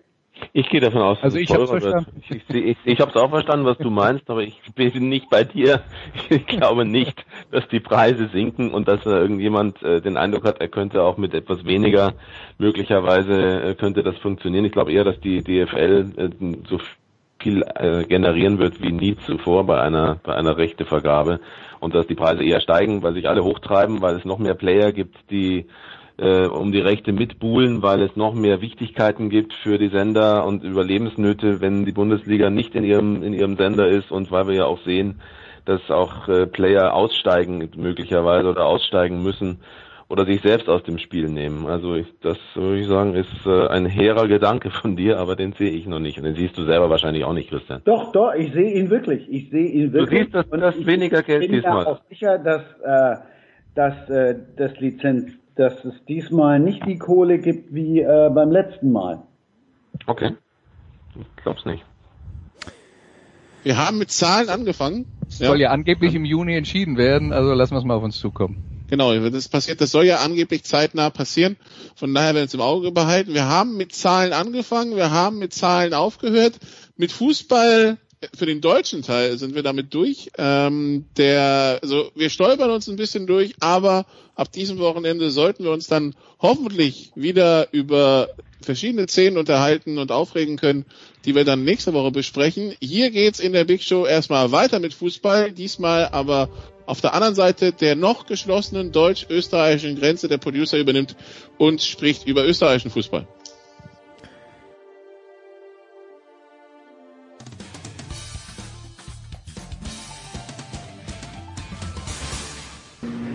Ich 0.53 0.69
gehe 0.69 0.81
davon 0.81 1.03
aus, 1.03 1.19
also 1.23 1.39
ich 1.39 1.51
habe 1.51 1.67
verstanden. 1.67 2.23
Ich, 2.29 2.31
ich, 2.31 2.55
ich, 2.55 2.77
ich 2.85 3.01
habe 3.01 3.11
es 3.11 3.17
auch 3.17 3.31
verstanden, 3.31 3.65
was 3.65 3.79
du 3.79 3.91
meinst, 3.91 4.29
aber 4.29 4.43
ich 4.43 4.61
bin 4.75 5.09
nicht 5.09 5.31
bei 5.31 5.45
dir. 5.45 5.83
Ich 6.29 6.47
glaube 6.47 6.85
nicht, 6.85 7.25
dass 7.51 7.67
die 7.69 7.81
Preise 7.81 8.29
sinken 8.29 8.73
und 8.73 8.89
dass 8.89 9.05
irgendjemand 9.05 9.83
äh, 9.83 10.01
den 10.01 10.17
Eindruck 10.17 10.45
hat, 10.45 10.61
er 10.61 10.69
könnte 10.69 11.03
auch 11.03 11.17
mit 11.19 11.35
etwas 11.35 11.65
weniger 11.65 12.15
möglicherweise 12.59 13.63
äh, 13.63 13.75
könnte 13.75 14.03
das 14.03 14.17
funktionieren. 14.19 14.65
Ich 14.65 14.73
glaube 14.73 14.93
eher, 14.93 15.05
dass 15.05 15.21
die 15.21 15.43
DFL 15.43 16.13
äh, 16.17 16.31
so 16.69 16.79
viel 17.39 17.63
äh, 17.75 18.05
generieren 18.05 18.59
wird 18.59 18.81
wie 18.81 18.93
nie 18.93 19.17
zuvor 19.27 19.65
bei 19.67 19.81
einer 19.81 20.17
bei 20.23 20.35
einer 20.35 20.57
Rechtevergabe 20.57 21.41
und 21.81 21.95
dass 21.95 22.07
die 22.07 22.15
Preise 22.15 22.45
eher 22.45 22.61
steigen, 22.61 23.03
weil 23.03 23.15
sich 23.15 23.29
alle 23.29 23.45
hochtreiben, 23.45 24.01
weil 24.01 24.17
es 24.17 24.25
noch 24.25 24.39
mehr 24.39 24.55
Player 24.55 24.93
gibt, 24.93 25.17
die 25.31 25.67
äh, 26.23 26.47
um 26.47 26.73
die 26.73 26.81
Rechte 26.81 27.13
mitbuhlen, 27.13 27.83
weil 27.83 28.01
es 28.03 28.17
noch 28.17 28.35
mehr 28.35 28.61
Wichtigkeiten 28.61 29.29
gibt 29.29 29.53
für 29.55 29.79
die 29.79 29.89
Sender 29.89 30.47
und 30.47 30.63
Überlebensnöte, 30.63 31.61
wenn 31.61 31.85
die 31.85 31.93
Bundesliga 31.93 32.51
nicht 32.51 32.75
in 32.75 32.85
ihrem 32.85 33.23
in 33.23 33.35
ihrem 33.35 33.57
Sender 33.57 33.89
ist 33.89 34.11
und 34.11 34.31
weil 34.31 34.47
wir 34.47 34.55
ja 34.55 34.65
auch 34.65 34.81
sehen, 34.85 35.21
dass 35.65 35.91
auch 35.91 36.29
äh, 36.29 36.47
Player 36.47 36.95
aussteigen 36.95 37.69
möglicherweise 37.77 38.49
oder 38.49 38.67
aussteigen 38.67 39.23
müssen 39.23 39.61
oder 40.13 40.27
sich 40.27 40.43
selbst 40.43 40.69
aus 40.69 40.83
dem 40.83 40.99
Spiel 40.99 41.29
nehmen. 41.29 41.67
Also 41.67 41.95
ich, 41.95 42.07
das 42.21 42.37
würde 42.55 42.81
ich 42.81 42.87
sagen, 42.87 43.15
ist 43.15 43.47
äh, 43.47 43.69
ein 43.69 43.87
hehrer 43.87 44.29
Gedanke 44.29 44.71
von 44.71 44.95
dir, 44.95 45.19
aber 45.19 45.37
den 45.37 45.55
sehe 45.55 45.71
ich 45.71 45.87
noch 45.87 46.01
nicht. 46.01 46.19
Und 46.19 46.25
den 46.25 46.35
siehst 46.35 46.59
du 46.59 46.65
selber 46.65 46.91
wahrscheinlich 46.91 47.25
auch 47.25 47.33
nicht, 47.33 47.49
Christian. 47.49 47.81
Doch, 47.87 48.13
doch, 48.13 48.35
ich 48.35 48.53
sehe 48.53 48.75
ihn 48.75 48.91
wirklich. 48.91 49.27
Ich 49.31 49.49
sehe 49.49 49.71
ihn 49.71 49.93
wirklich. 49.93 50.31
Du 50.31 50.39
siehst, 50.39 50.51
dass 50.51 50.61
das 50.61 50.87
weniger 50.87 51.23
Geld 51.23 51.51
diesmal. 51.51 51.79
Ich 51.79 51.85
bin 51.85 51.95
auch 51.95 52.01
sicher, 52.11 52.39
dass, 52.39 52.63
äh, 52.85 53.17
dass 53.75 54.11
äh, 54.11 54.35
das 54.57 54.79
Lizenz, 54.81 55.33
dass 55.57 55.85
es 55.85 55.95
diesmal 56.07 56.59
nicht 56.59 56.85
die 56.87 56.99
Kohle 56.99 57.39
gibt 57.39 57.75
wie 57.75 58.01
äh, 58.01 58.31
beim 58.35 58.51
letzten 58.51 58.93
Mal. 58.93 59.23
Okay. 60.07 60.35
Ich 61.15 61.43
glaub's 61.43 61.65
nicht. 61.65 61.85
Wir 63.63 63.77
haben 63.77 63.99
mit 63.99 64.11
Zahlen 64.11 64.49
angefangen. 64.49 65.07
Soll 65.29 65.61
ja 65.61 65.71
angeblich 65.71 66.15
im 66.15 66.25
Juni 66.25 66.57
entschieden 66.57 66.97
werden, 66.97 67.33
also 67.33 67.55
lassen 67.55 67.75
wir 67.75 67.79
es 67.79 67.85
mal 67.85 67.95
auf 67.95 68.03
uns 68.03 68.19
zukommen. 68.19 68.73
Genau, 68.89 69.15
das 69.31 69.49
passiert, 69.49 69.81
das 69.81 69.91
soll 69.91 70.05
ja 70.05 70.17
angeblich 70.17 70.65
zeitnah 70.65 71.09
passieren. 71.09 71.57
Von 71.95 72.13
daher 72.13 72.35
werden 72.35 72.37
wir 72.37 72.45
es 72.45 72.55
im 72.55 72.61
Auge 72.61 72.93
behalten. 72.93 73.33
Wir 73.33 73.47
haben 73.47 73.79
mit 73.79 73.95
Zahlen 73.95 74.35
angefangen, 74.35 74.97
wir 74.97 75.11
haben 75.11 75.39
mit 75.39 75.55
Zahlen 75.55 75.95
aufgehört. 75.95 76.59
Mit 76.99 77.11
Fußball 77.11 77.97
für 78.35 78.47
den 78.47 78.61
deutschen 78.61 79.03
Teil 79.03 79.39
sind 79.39 79.55
wir 79.55 79.63
damit 79.63 79.93
durch. 79.95 80.31
Ähm, 80.39 81.05
der, 81.17 81.79
also 81.83 82.11
wir 82.15 82.31
stolpern 82.31 82.71
uns 82.71 82.89
ein 82.89 82.97
bisschen 82.97 83.27
durch, 83.27 83.55
aber 83.61 84.07
ab 84.35 84.53
diesem 84.53 84.79
Wochenende 84.79 85.31
sollten 85.31 85.65
wir 85.65 85.73
uns 85.73 85.87
dann 85.87 86.15
hoffentlich 86.41 87.13
wieder 87.15 87.69
über 87.73 88.29
verschiedene 88.61 89.09
Szenen 89.09 89.39
unterhalten 89.39 89.99
und 89.99 90.13
aufregen 90.13 90.57
können, 90.57 90.85
die 91.25 91.35
wir 91.35 91.45
dann 91.45 91.65
nächste 91.65 91.93
Woche 91.93 92.11
besprechen. 92.11 92.75
Hier 92.81 93.11
geht's 93.11 93.41
in 93.41 93.53
der 93.53 93.65
Big 93.65 93.83
Show 93.83 94.07
erstmal 94.07 94.53
weiter 94.53 94.79
mit 94.79 94.95
Fußball, 94.95 95.53
diesmal 95.53 96.09
aber 96.09 96.49
auf 96.87 97.01
der 97.01 97.15
anderen 97.15 97.35
Seite 97.35 97.73
der 97.73 97.97
noch 97.97 98.27
geschlossenen 98.27 98.93
deutsch-österreichischen 98.93 99.99
Grenze 99.99 100.29
der 100.29 100.39
Producer 100.39 100.79
übernimmt 100.79 101.17
und 101.59 101.83
spricht 101.83 102.27
über 102.27 102.45
österreichischen 102.45 102.91
Fußball. 102.91 103.27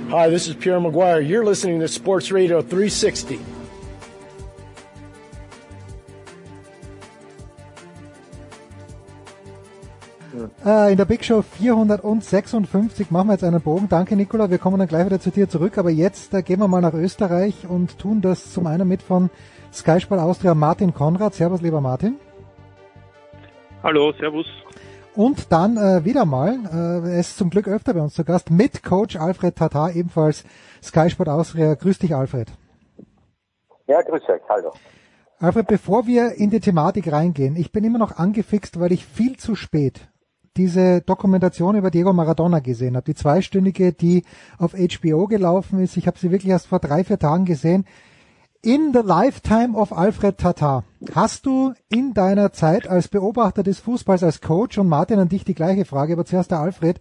Hi, 0.09 0.29
this 0.29 0.47
is 0.47 0.55
Pierre 0.55 0.79
Maguire. 0.79 1.19
You're 1.19 1.43
listening 1.43 1.81
to 1.81 1.87
Sports 1.89 2.31
Radio 2.31 2.61
360. 2.61 3.39
Äh, 10.65 10.91
in 10.91 10.97
der 10.97 11.03
Big 11.03 11.25
Show 11.25 11.41
456 11.41 13.11
machen 13.11 13.27
wir 13.27 13.33
jetzt 13.33 13.43
einen 13.43 13.59
Bogen. 13.59 13.89
Danke, 13.89 14.15
Nicola. 14.15 14.49
Wir 14.49 14.59
kommen 14.59 14.79
dann 14.79 14.87
gleich 14.87 15.05
wieder 15.05 15.19
zu 15.19 15.29
dir 15.29 15.49
zurück. 15.49 15.77
Aber 15.77 15.89
jetzt 15.89 16.33
äh, 16.33 16.41
gehen 16.41 16.61
wir 16.61 16.69
mal 16.69 16.79
nach 16.79 16.93
Österreich 16.93 17.67
und 17.67 17.99
tun 17.99 18.21
das 18.21 18.53
zum 18.53 18.65
einen 18.65 18.87
mit 18.87 19.01
von 19.01 19.29
Sky 19.73 19.99
Sport 19.99 20.21
Austria 20.21 20.55
Martin 20.55 20.93
Konrad. 20.93 21.33
Servus, 21.33 21.61
lieber 21.61 21.81
Martin. 21.81 22.15
Hallo, 23.83 24.13
servus. 24.13 24.45
Und 25.18 25.51
dann 25.51 25.78
äh, 25.78 26.05
wieder 26.05 26.26
mal, 26.26 26.59
äh, 26.72 27.09
er 27.09 27.20
ist 27.20 27.39
zum 27.39 27.49
Glück 27.49 27.68
öfter 27.68 27.95
bei 27.95 28.01
uns 28.01 28.13
zu 28.13 28.24
Gast, 28.24 28.51
mit 28.51 28.84
Coach 28.84 29.15
Alfred 29.15 29.55
Tatar, 29.55 29.95
ebenfalls 29.95 30.43
Sky 30.84 31.09
Sport 31.09 31.28
Austria. 31.28 31.74
Grüß 31.74 31.97
dich, 31.97 32.13
Alfred. 32.13 32.51
Ja, 33.88 33.99
grüß 34.03 34.22
euch, 34.30 34.41
hallo. 34.47 34.74
Alfred, 35.39 35.65
bevor 35.65 36.05
wir 36.05 36.34
in 36.34 36.51
die 36.51 36.59
Thematik 36.59 37.11
reingehen, 37.11 37.55
ich 37.55 37.72
bin 37.72 37.84
immer 37.84 37.97
noch 37.97 38.15
angefixt, 38.15 38.80
weil 38.80 38.91
ich 38.91 39.07
viel 39.07 39.38
zu 39.38 39.55
spät 39.55 40.07
diese 40.55 41.01
Dokumentation 41.01 41.76
über 41.76 41.89
Diego 41.89 42.13
Maradona 42.13 42.59
gesehen 42.59 42.95
habe, 42.95 43.05
die 43.05 43.15
zweistündige, 43.15 43.93
die 43.93 44.24
auf 44.59 44.74
HBO 44.74 45.26
gelaufen 45.26 45.80
ist. 45.80 45.97
Ich 45.97 46.05
habe 46.05 46.20
sie 46.20 46.30
wirklich 46.30 46.51
erst 46.51 46.68
vor 46.68 46.80
drei, 46.80 47.03
vier 47.03 47.18
Tagen 47.18 47.45
gesehen. 47.45 47.86
In 48.63 48.91
the 48.91 49.01
Lifetime 49.03 49.77
of 49.77 49.91
Alfred 49.91 50.37
Tatar. 50.39 50.83
Hast 51.13 51.45
du 51.45 51.73
in 51.89 52.13
deiner 52.13 52.51
Zeit 52.51 52.87
als 52.89 53.07
Beobachter 53.07 53.61
des 53.61 53.79
Fußballs, 53.79 54.23
als 54.23 54.41
Coach, 54.41 54.77
und 54.77 54.89
Martin 54.89 55.19
an 55.19 55.29
dich 55.29 55.45
die 55.45 55.53
gleiche 55.53 55.85
Frage, 55.85 56.13
aber 56.13 56.25
zuerst 56.25 56.51
der 56.51 56.59
Alfred, 56.59 56.99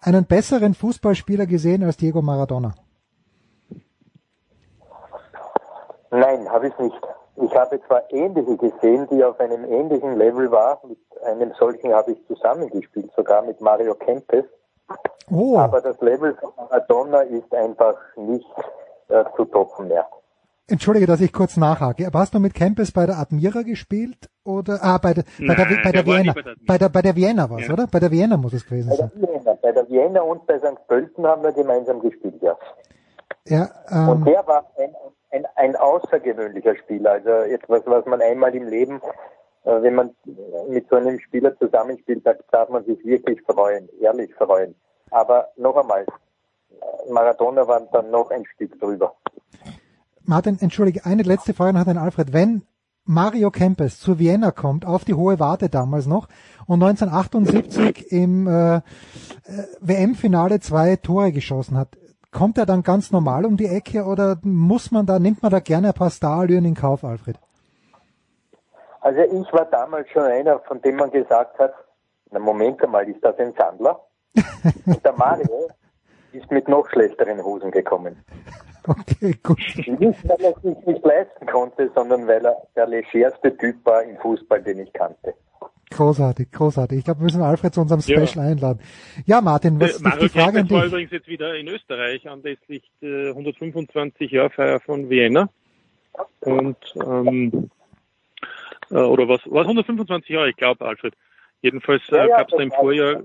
einen 0.00 0.24
besseren 0.24 0.74
Fußballspieler 0.74 1.46
gesehen 1.46 1.82
als 1.82 1.96
Diego 1.96 2.22
Maradona? 2.22 2.74
Nein, 6.10 6.48
habe 6.48 6.68
ich 6.68 6.78
nicht. 6.78 7.00
Ich 7.36 7.54
habe 7.56 7.80
zwar 7.88 8.02
ähnliche 8.12 8.56
gesehen, 8.56 9.08
die 9.10 9.24
auf 9.24 9.40
einem 9.40 9.64
ähnlichen 9.64 10.16
Level 10.16 10.50
war. 10.52 10.80
Mit 10.86 10.98
einem 11.24 11.52
solchen 11.58 11.92
habe 11.92 12.12
ich 12.12 12.26
zusammengespielt, 12.28 13.10
sogar 13.16 13.42
mit 13.42 13.60
Mario 13.60 13.94
Kempes. 13.94 14.44
Oh. 15.30 15.58
Aber 15.58 15.80
das 15.80 16.00
Level 16.00 16.36
von 16.36 16.50
Maradona 16.56 17.22
ist 17.22 17.52
einfach 17.52 17.96
nicht 18.16 18.46
äh, 19.08 19.24
zu 19.36 19.44
toppen 19.46 19.88
mehr. 19.88 20.06
Entschuldige, 20.66 21.06
dass 21.06 21.20
ich 21.20 21.32
kurz 21.32 21.56
nachhake. 21.58 22.06
Aber 22.06 22.20
hast 22.20 22.32
du 22.34 22.38
mit 22.38 22.54
Kempes 22.54 22.90
bei 22.90 23.04
der 23.04 23.18
Admira 23.18 23.62
gespielt 23.62 24.30
oder 24.44 24.78
ah 24.82 24.96
bei 24.98 25.12
der 25.12 25.24
bei 25.46 25.54
der, 25.54 25.66
bei 25.84 25.92
der 25.92 26.06
Vienna 26.06 26.32
bei 26.32 26.42
der 26.42 26.54
bei 26.66 26.78
der 26.78 26.88
bei 26.88 27.02
der 27.02 27.16
Vienna 27.16 27.50
war's, 27.50 27.66
Ja. 27.66 27.72
oder? 27.74 27.86
Bei 27.86 28.00
der 28.00 28.10
Vienna 28.10 28.36
muss 28.38 28.54
es 28.54 28.64
gewesen 28.64 28.88
Bei 28.88 28.96
sein. 28.96 29.10
der 29.14 29.28
Vienna, 29.28 29.54
bei 29.60 29.72
der 29.72 29.88
Vienna 29.90 30.22
und 30.22 30.46
bei 30.46 30.58
St. 30.58 30.86
Pölten 30.88 31.26
haben 31.26 31.42
wir 31.42 31.52
gemeinsam 31.52 32.00
gespielt, 32.00 32.40
ja. 32.40 32.56
Ja, 33.46 33.68
Und 33.90 34.20
ähm, 34.20 34.24
der 34.24 34.46
war 34.46 34.64
ein, 34.78 34.94
ein, 35.32 35.46
ein 35.56 35.76
außergewöhnlicher 35.76 36.76
Spieler, 36.76 37.10
also 37.12 37.28
etwas, 37.28 37.82
was 37.84 38.06
man 38.06 38.22
einmal 38.22 38.54
im 38.54 38.66
Leben, 38.66 39.02
äh, 39.64 39.82
wenn 39.82 39.94
man 39.96 40.16
mit 40.70 40.88
so 40.88 40.96
einem 40.96 41.20
Spieler 41.20 41.54
zusammenspielt, 41.58 42.26
da 42.26 42.32
darf 42.50 42.70
man 42.70 42.86
sich 42.86 43.04
wirklich 43.04 43.42
freuen, 43.42 43.86
ehrlich 44.00 44.34
freuen. 44.36 44.74
Aber 45.10 45.50
noch 45.56 45.76
einmal, 45.76 46.06
äh, 46.70 47.12
Maradona 47.12 47.68
war 47.68 47.82
dann 47.92 48.10
noch 48.10 48.30
ein 48.30 48.46
Stück 48.54 48.80
drüber. 48.80 49.14
Martin, 50.26 50.58
entschuldige, 50.60 51.04
eine 51.04 51.22
letzte 51.22 51.52
Frage 51.54 51.76
noch 51.76 51.86
an 51.86 51.98
Alfred. 51.98 52.32
Wenn 52.32 52.62
Mario 53.04 53.50
Kempes 53.50 54.00
zu 54.00 54.18
Vienna 54.18 54.50
kommt, 54.50 54.86
auf 54.86 55.04
die 55.04 55.14
hohe 55.14 55.38
Warte 55.38 55.68
damals 55.68 56.06
noch, 56.06 56.28
und 56.66 56.82
1978 56.82 58.10
im 58.10 58.46
äh, 58.46 58.76
äh, 58.76 58.80
WM-Finale 59.80 60.60
zwei 60.60 60.96
Tore 60.96 61.30
geschossen 61.30 61.76
hat, 61.76 61.88
kommt 62.32 62.56
er 62.56 62.64
dann 62.64 62.82
ganz 62.82 63.12
normal 63.12 63.44
um 63.44 63.58
die 63.58 63.66
Ecke 63.66 64.04
oder 64.04 64.38
muss 64.42 64.90
man 64.90 65.04
da, 65.04 65.18
nimmt 65.18 65.42
man 65.42 65.52
da 65.52 65.60
gerne 65.60 65.88
ein 65.88 65.94
paar 65.94 66.10
Starallüren 66.10 66.64
in 66.64 66.74
Kauf, 66.74 67.04
Alfred? 67.04 67.38
Also 69.02 69.20
ich 69.20 69.52
war 69.52 69.66
damals 69.66 70.08
schon 70.08 70.22
einer, 70.22 70.58
von 70.60 70.80
dem 70.80 70.96
man 70.96 71.10
gesagt 71.10 71.58
hat, 71.58 71.74
na 72.30 72.38
Moment 72.38 72.82
einmal, 72.82 73.06
ist 73.08 73.22
das 73.22 73.38
ein 73.38 73.52
Sandler? 73.56 74.00
Und 74.86 75.04
der 75.04 75.12
Mario 75.12 75.68
ist 76.34 76.50
mit 76.50 76.68
noch 76.68 76.88
schlechteren 76.90 77.42
Hosen 77.42 77.70
gekommen. 77.70 78.16
Okay, 78.86 79.34
gut. 79.42 79.58
Nicht, 79.76 80.28
weil 80.28 80.36
er 80.42 80.54
es 80.54 80.62
sich 80.62 80.76
nicht 80.84 81.02
leisten 81.06 81.46
konnte, 81.46 81.90
sondern 81.94 82.26
weil 82.28 82.44
er 82.44 82.54
der 82.76 82.86
legerste 82.86 83.56
Typ 83.56 83.76
war 83.86 84.02
im 84.02 84.18
Fußball, 84.18 84.62
den 84.62 84.80
ich 84.80 84.92
kannte. 84.92 85.32
Großartig, 85.90 86.52
großartig. 86.52 86.98
Ich 86.98 87.04
glaube, 87.06 87.20
wir 87.20 87.24
müssen 87.24 87.40
Alfred 87.40 87.72
zu 87.72 87.80
unserem 87.80 88.02
Ja. 88.04 88.26
Special 88.26 88.44
einladen. 88.44 88.80
Ja, 89.24 89.40
Martin, 89.40 89.80
was 89.80 89.88
Äh, 89.88 89.94
ist 89.94 90.02
Mario 90.02 90.20
die 90.24 90.28
Frage 90.28 90.46
an 90.48 90.54
Kempes 90.68 90.72
war 90.72 90.82
dich? 90.82 90.92
übrigens 90.92 91.12
jetzt 91.12 91.28
wieder 91.28 91.54
in 91.56 91.68
Österreich 91.68 92.28
anlässlich 92.28 92.82
der 93.00 93.28
125 93.30 94.30
Jahr 94.30 94.50
Feier 94.50 94.80
von 94.80 95.08
Vienna. 95.08 95.48
Und 96.40 96.76
ähm, 96.96 97.70
äh, 98.90 98.96
oder 98.96 99.28
was 99.28 99.40
was 99.46 99.62
125 99.62 100.28
Jahre, 100.28 100.50
ich 100.50 100.56
glaube, 100.56 100.84
Alfred. 100.84 101.14
Jedenfalls 101.62 102.02
äh, 102.10 102.16
Ja, 102.16 102.26
ja, 102.26 102.36
gab 102.36 102.48
es 102.50 102.54
da 102.56 102.62
im 102.62 102.70
Vorjahr 102.70 103.22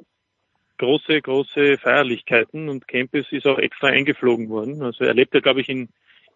große, 0.80 1.22
große 1.22 1.78
Feierlichkeiten 1.78 2.70
und 2.70 2.88
Kempes 2.88 3.28
ist 3.32 3.46
auch 3.46 3.60
extra 3.60 3.88
eingeflogen 3.88 4.50
worden. 4.50 4.82
Also 4.82 5.04
er 5.04 5.14
lebt 5.14 5.36
ja, 5.36 5.42
glaube 5.42 5.62
ich, 5.62 5.70
in 5.70 5.90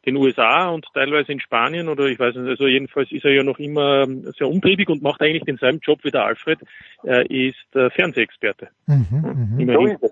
den 0.06 0.18
USA 0.18 0.70
und 0.70 0.86
teilweise 0.94 1.32
in 1.32 1.40
Spanien 1.40 1.88
oder 1.88 2.06
ich 2.06 2.20
weiß 2.20 2.36
nicht, 2.36 2.50
also 2.50 2.68
jedenfalls 2.68 3.12
ist 3.12 3.24
er 3.24 3.32
ja 3.32 3.44
noch 3.44 3.58
immer 3.58 4.06
sehr 4.38 4.48
umtriebig 4.48 4.90
und 4.90 5.02
macht 5.02 5.22
eigentlich 5.22 5.46
denselben 5.46 5.80
Job 5.82 6.00
wie 6.04 6.12
der 6.12 6.26
Alfred. 6.26 6.60
Er 7.04 7.30
ist 7.32 7.74
äh, 7.74 7.90
Fernsehexperte. 7.90 8.68
Mhm, 8.86 9.06
mhm. 9.12 9.60
Immerhin. 9.60 9.98
So. 10.02 10.10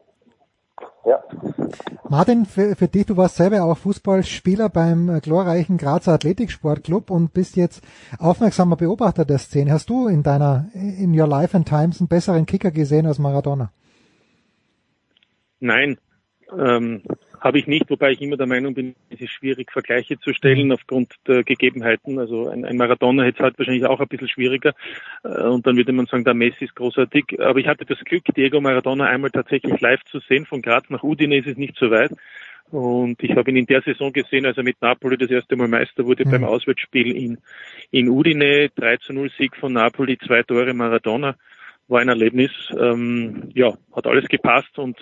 Ja. 1.05 1.23
Martin, 2.09 2.45
für, 2.45 2.75
für 2.75 2.87
dich, 2.87 3.05
du 3.07 3.17
warst 3.17 3.35
selber 3.35 3.63
auch 3.63 3.77
Fußballspieler 3.77 4.69
beim 4.69 5.09
äh, 5.09 5.19
glorreichen 5.19 5.77
Grazer 5.77 6.13
Athletiksportclub 6.13 7.09
und 7.09 7.33
bist 7.33 7.57
jetzt 7.57 7.83
aufmerksamer 8.19 8.77
Beobachter 8.77 9.25
der 9.25 9.39
Szene. 9.39 9.71
Hast 9.71 9.89
du 9.89 10.07
in 10.07 10.23
deiner, 10.23 10.67
in 10.73 11.19
your 11.19 11.27
life 11.27 11.55
and 11.55 11.67
times 11.67 11.99
einen 11.99 12.07
besseren 12.07 12.45
Kicker 12.45 12.71
gesehen 12.71 13.07
als 13.07 13.19
Maradona? 13.19 13.71
Nein. 15.61 15.97
Ähm, 16.57 17.03
habe 17.39 17.57
ich 17.57 17.65
nicht, 17.65 17.89
wobei 17.89 18.11
ich 18.11 18.21
immer 18.21 18.37
der 18.37 18.45
Meinung 18.45 18.73
bin, 18.73 18.93
es 19.09 19.19
ist 19.19 19.31
schwierig, 19.31 19.71
Vergleiche 19.71 20.19
zu 20.19 20.33
stellen 20.33 20.71
aufgrund 20.71 21.15
der 21.27 21.43
Gegebenheiten. 21.43 22.19
Also 22.19 22.49
ein, 22.49 22.65
ein 22.65 22.77
Maradona 22.77 23.23
hätte 23.23 23.37
es 23.37 23.43
halt 23.43 23.57
wahrscheinlich 23.57 23.85
auch 23.85 23.99
ein 23.99 24.07
bisschen 24.07 24.27
schwieriger. 24.27 24.73
Äh, 25.23 25.43
und 25.43 25.65
dann 25.65 25.77
würde 25.77 25.93
man 25.93 26.05
sagen, 26.07 26.23
der 26.23 26.33
Messi 26.33 26.65
ist 26.65 26.75
großartig. 26.75 27.39
Aber 27.39 27.59
ich 27.59 27.67
hatte 27.67 27.85
das 27.85 27.99
Glück, 27.99 28.25
Diego 28.35 28.61
Maradona 28.61 29.05
einmal 29.05 29.31
tatsächlich 29.31 29.79
live 29.79 30.03
zu 30.05 30.19
sehen. 30.19 30.45
Von 30.45 30.61
Graz 30.61 30.89
nach 30.89 31.03
Udine 31.03 31.37
ist 31.37 31.47
es 31.47 31.57
nicht 31.57 31.77
so 31.77 31.89
weit. 31.89 32.11
Und 32.69 33.21
ich 33.23 33.35
habe 33.35 33.49
ihn 33.49 33.57
in 33.57 33.65
der 33.65 33.81
Saison 33.81 34.13
gesehen, 34.13 34.45
als 34.45 34.57
er 34.57 34.63
mit 34.63 34.81
Napoli 34.81 35.17
das 35.17 35.29
erste 35.29 35.55
Mal 35.55 35.67
Meister 35.67 36.05
wurde 36.05 36.25
mhm. 36.25 36.31
beim 36.31 36.43
Auswärtsspiel 36.43 37.15
in, 37.15 37.37
in 37.91 38.07
Udine. 38.07 38.69
3 38.75 38.97
zu 38.97 39.13
0 39.13 39.31
Sieg 39.37 39.55
von 39.57 39.73
Napoli, 39.73 40.17
zwei 40.17 40.43
Tore 40.43 40.73
Maradona. 40.73 41.35
War 41.87 42.01
ein 42.01 42.09
Erlebnis. 42.09 42.51
Ähm, 42.77 43.49
ja, 43.53 43.73
hat 43.93 44.05
alles 44.05 44.27
gepasst 44.27 44.77
und 44.77 44.97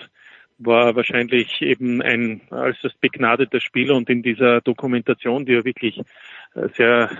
war 0.60 0.94
wahrscheinlich 0.94 1.62
eben 1.62 2.02
ein 2.02 2.42
das 2.50 2.92
begnadeter 3.00 3.60
Spieler 3.60 3.96
und 3.96 4.08
in 4.10 4.22
dieser 4.22 4.60
Dokumentation, 4.60 5.46
die 5.46 5.52
ja 5.52 5.64
wirklich 5.64 5.98
äh, 6.54 6.68
sehr 6.76 7.10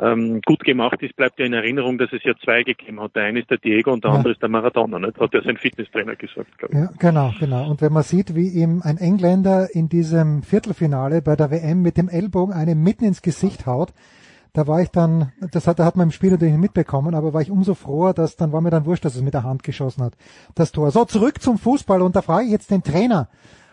ähm, 0.00 0.40
gut 0.44 0.64
gemacht 0.64 1.02
ist, 1.02 1.16
bleibt 1.16 1.38
ja 1.38 1.46
in 1.46 1.52
Erinnerung, 1.52 1.98
dass 1.98 2.12
es 2.12 2.22
ja 2.24 2.34
zwei 2.42 2.62
gegeben 2.62 3.00
hat. 3.00 3.14
Der 3.14 3.24
eine 3.24 3.40
ist 3.40 3.50
der 3.50 3.58
Diego 3.58 3.92
und 3.92 4.04
der 4.04 4.10
ja. 4.10 4.16
andere 4.16 4.32
ist 4.32 4.42
der 4.42 4.48
Maradona. 4.48 4.98
Nicht? 4.98 5.18
Hat 5.18 5.32
ja 5.32 5.42
sein 5.42 5.56
Fitnesstrainer 5.56 6.16
gesagt, 6.16 6.58
glaube 6.58 6.74
ich. 6.74 6.80
Ja, 6.80 6.90
genau, 6.98 7.32
genau. 7.38 7.70
Und 7.70 7.80
wenn 7.80 7.92
man 7.92 8.02
sieht, 8.02 8.34
wie 8.34 8.48
ihm 8.48 8.82
ein 8.82 8.98
Engländer 8.98 9.68
in 9.72 9.88
diesem 9.88 10.42
Viertelfinale 10.42 11.22
bei 11.22 11.36
der 11.36 11.50
WM 11.50 11.82
mit 11.82 11.96
dem 11.96 12.08
Ellbogen 12.08 12.54
einem 12.54 12.82
mitten 12.82 13.04
ins 13.04 13.22
Gesicht 13.22 13.66
haut, 13.66 13.92
da 14.56 14.66
war 14.66 14.80
ich 14.80 14.90
dann, 14.90 15.32
das 15.50 15.66
hat, 15.66 15.78
da 15.78 15.84
hat 15.84 15.96
man 15.96 16.08
im 16.08 16.12
Spiel 16.12 16.30
natürlich 16.30 16.54
nicht 16.54 16.62
mitbekommen, 16.62 17.14
aber 17.14 17.34
war 17.34 17.42
ich 17.42 17.50
umso 17.50 17.74
froher, 17.74 18.14
dass 18.14 18.36
dann 18.36 18.52
war 18.52 18.62
mir 18.62 18.70
dann 18.70 18.86
wurscht, 18.86 19.04
dass 19.04 19.14
es 19.14 19.20
mit 19.20 19.34
der 19.34 19.42
Hand 19.42 19.62
geschossen 19.62 20.02
hat, 20.02 20.14
das 20.54 20.72
Tor. 20.72 20.90
So, 20.90 21.04
zurück 21.04 21.42
zum 21.42 21.58
Fußball 21.58 22.00
und 22.00 22.16
da 22.16 22.22
frage 22.22 22.46
ich 22.46 22.52
jetzt 22.52 22.70
den 22.70 22.82
Trainer. 22.82 23.28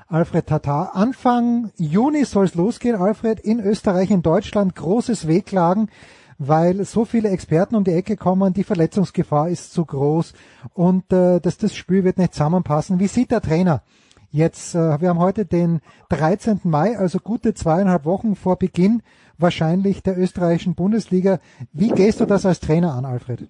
Alfred 0.09 0.45
Tatar. 0.45 0.93
Anfang 0.93 1.71
Juni 1.77 2.25
soll 2.25 2.45
es 2.45 2.55
losgehen, 2.55 2.97
Alfred, 2.97 3.39
in 3.39 3.61
Österreich, 3.61 4.11
in 4.11 4.23
Deutschland, 4.23 4.75
großes 4.75 5.25
Wehklagen, 5.25 5.89
weil 6.37 6.83
so 6.83 7.05
viele 7.05 7.29
Experten 7.29 7.75
um 7.75 7.85
die 7.85 7.93
Ecke 7.93 8.17
kommen, 8.17 8.53
die 8.53 8.65
Verletzungsgefahr 8.65 9.47
ist 9.47 9.71
zu 9.71 9.85
groß 9.85 10.33
und 10.73 11.13
äh, 11.13 11.39
dass 11.39 11.57
das 11.57 11.73
Spiel 11.75 12.03
wird 12.03 12.17
nicht 12.17 12.33
zusammenpassen. 12.33 12.99
Wie 12.99 13.07
sieht 13.07 13.31
der 13.31 13.39
Trainer 13.39 13.83
jetzt? 14.31 14.75
Äh, 14.75 14.99
wir 14.99 15.07
haben 15.07 15.19
heute 15.19 15.45
den 15.45 15.79
13. 16.09 16.59
Mai, 16.65 16.97
also 16.97 17.19
gute 17.19 17.53
zweieinhalb 17.53 18.03
Wochen 18.03 18.35
vor 18.35 18.57
Beginn 18.57 19.01
wahrscheinlich 19.37 20.03
der 20.03 20.17
österreichischen 20.17 20.75
Bundesliga. 20.75 21.39
Wie 21.71 21.89
gehst 21.89 22.19
du 22.19 22.25
das 22.25 22.45
als 22.45 22.59
Trainer 22.59 22.93
an, 22.93 23.05
Alfred? 23.05 23.47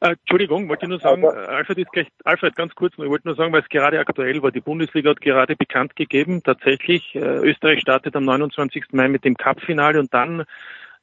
Äh, 0.00 0.16
Entschuldigung, 0.20 0.68
wollte 0.68 0.86
ich 0.86 0.88
nur 0.88 0.98
sagen, 0.98 1.24
also, 1.24 1.38
Alfred 1.38 1.78
ist 1.78 1.92
gleich, 1.92 2.08
Alfred, 2.24 2.56
ganz 2.56 2.74
kurz 2.74 2.98
nur, 2.98 3.06
ich 3.06 3.10
wollte 3.12 3.28
nur 3.28 3.36
sagen, 3.36 3.52
weil 3.52 3.62
es 3.62 3.68
gerade 3.68 4.00
aktuell 4.00 4.42
war, 4.42 4.50
die 4.50 4.60
Bundesliga 4.60 5.10
hat 5.10 5.20
gerade 5.20 5.54
bekannt 5.54 5.94
gegeben, 5.94 6.42
tatsächlich, 6.42 7.14
äh, 7.14 7.20
Österreich 7.20 7.80
startet 7.82 8.16
am 8.16 8.24
29. 8.24 8.86
Mai 8.90 9.06
mit 9.06 9.24
dem 9.24 9.36
Cup-Finale 9.36 10.00
und 10.00 10.12
dann 10.12 10.44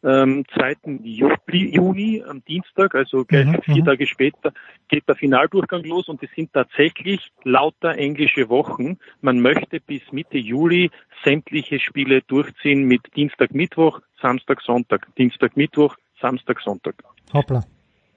ähm, 0.04 0.45
2. 0.54 0.76
Juli, 1.04 1.76
Juni 1.76 2.24
am 2.28 2.43
Dienstag, 2.45 2.95
also 2.95 3.26
gleich 3.26 3.47
mhm, 3.47 3.62
vier 3.64 3.84
mhm. 3.84 3.86
Tage 3.86 4.08
später, 4.08 4.54
geht 4.88 5.08
der 5.08 5.16
Finaldurchgang 5.16 5.84
los 5.84 6.08
und 6.08 6.24
es 6.24 6.30
sind 6.36 6.54
tatsächlich 6.54 7.32
lauter 7.43 7.97
englische 7.97 8.50
Wochen. 8.50 8.97
Man 9.22 9.39
möchte 9.41 9.80
bis 9.80 10.02
Mitte 10.12 10.38
Juli 10.38 10.91
sämtliche 11.24 11.80
Spiele 11.80 12.22
durchziehen 12.22 12.84
mit 12.84 13.02
Dienstag, 13.16 13.54
Mittwoch, 13.54 14.00
Samstag, 14.22 14.62
Sonntag, 14.62 15.08
Dienstag, 15.18 15.58
Mittwoch, 15.58 15.95
Samstag, 16.22 16.60
Sonntag. 16.62 16.95
Hoppla. 17.34 17.64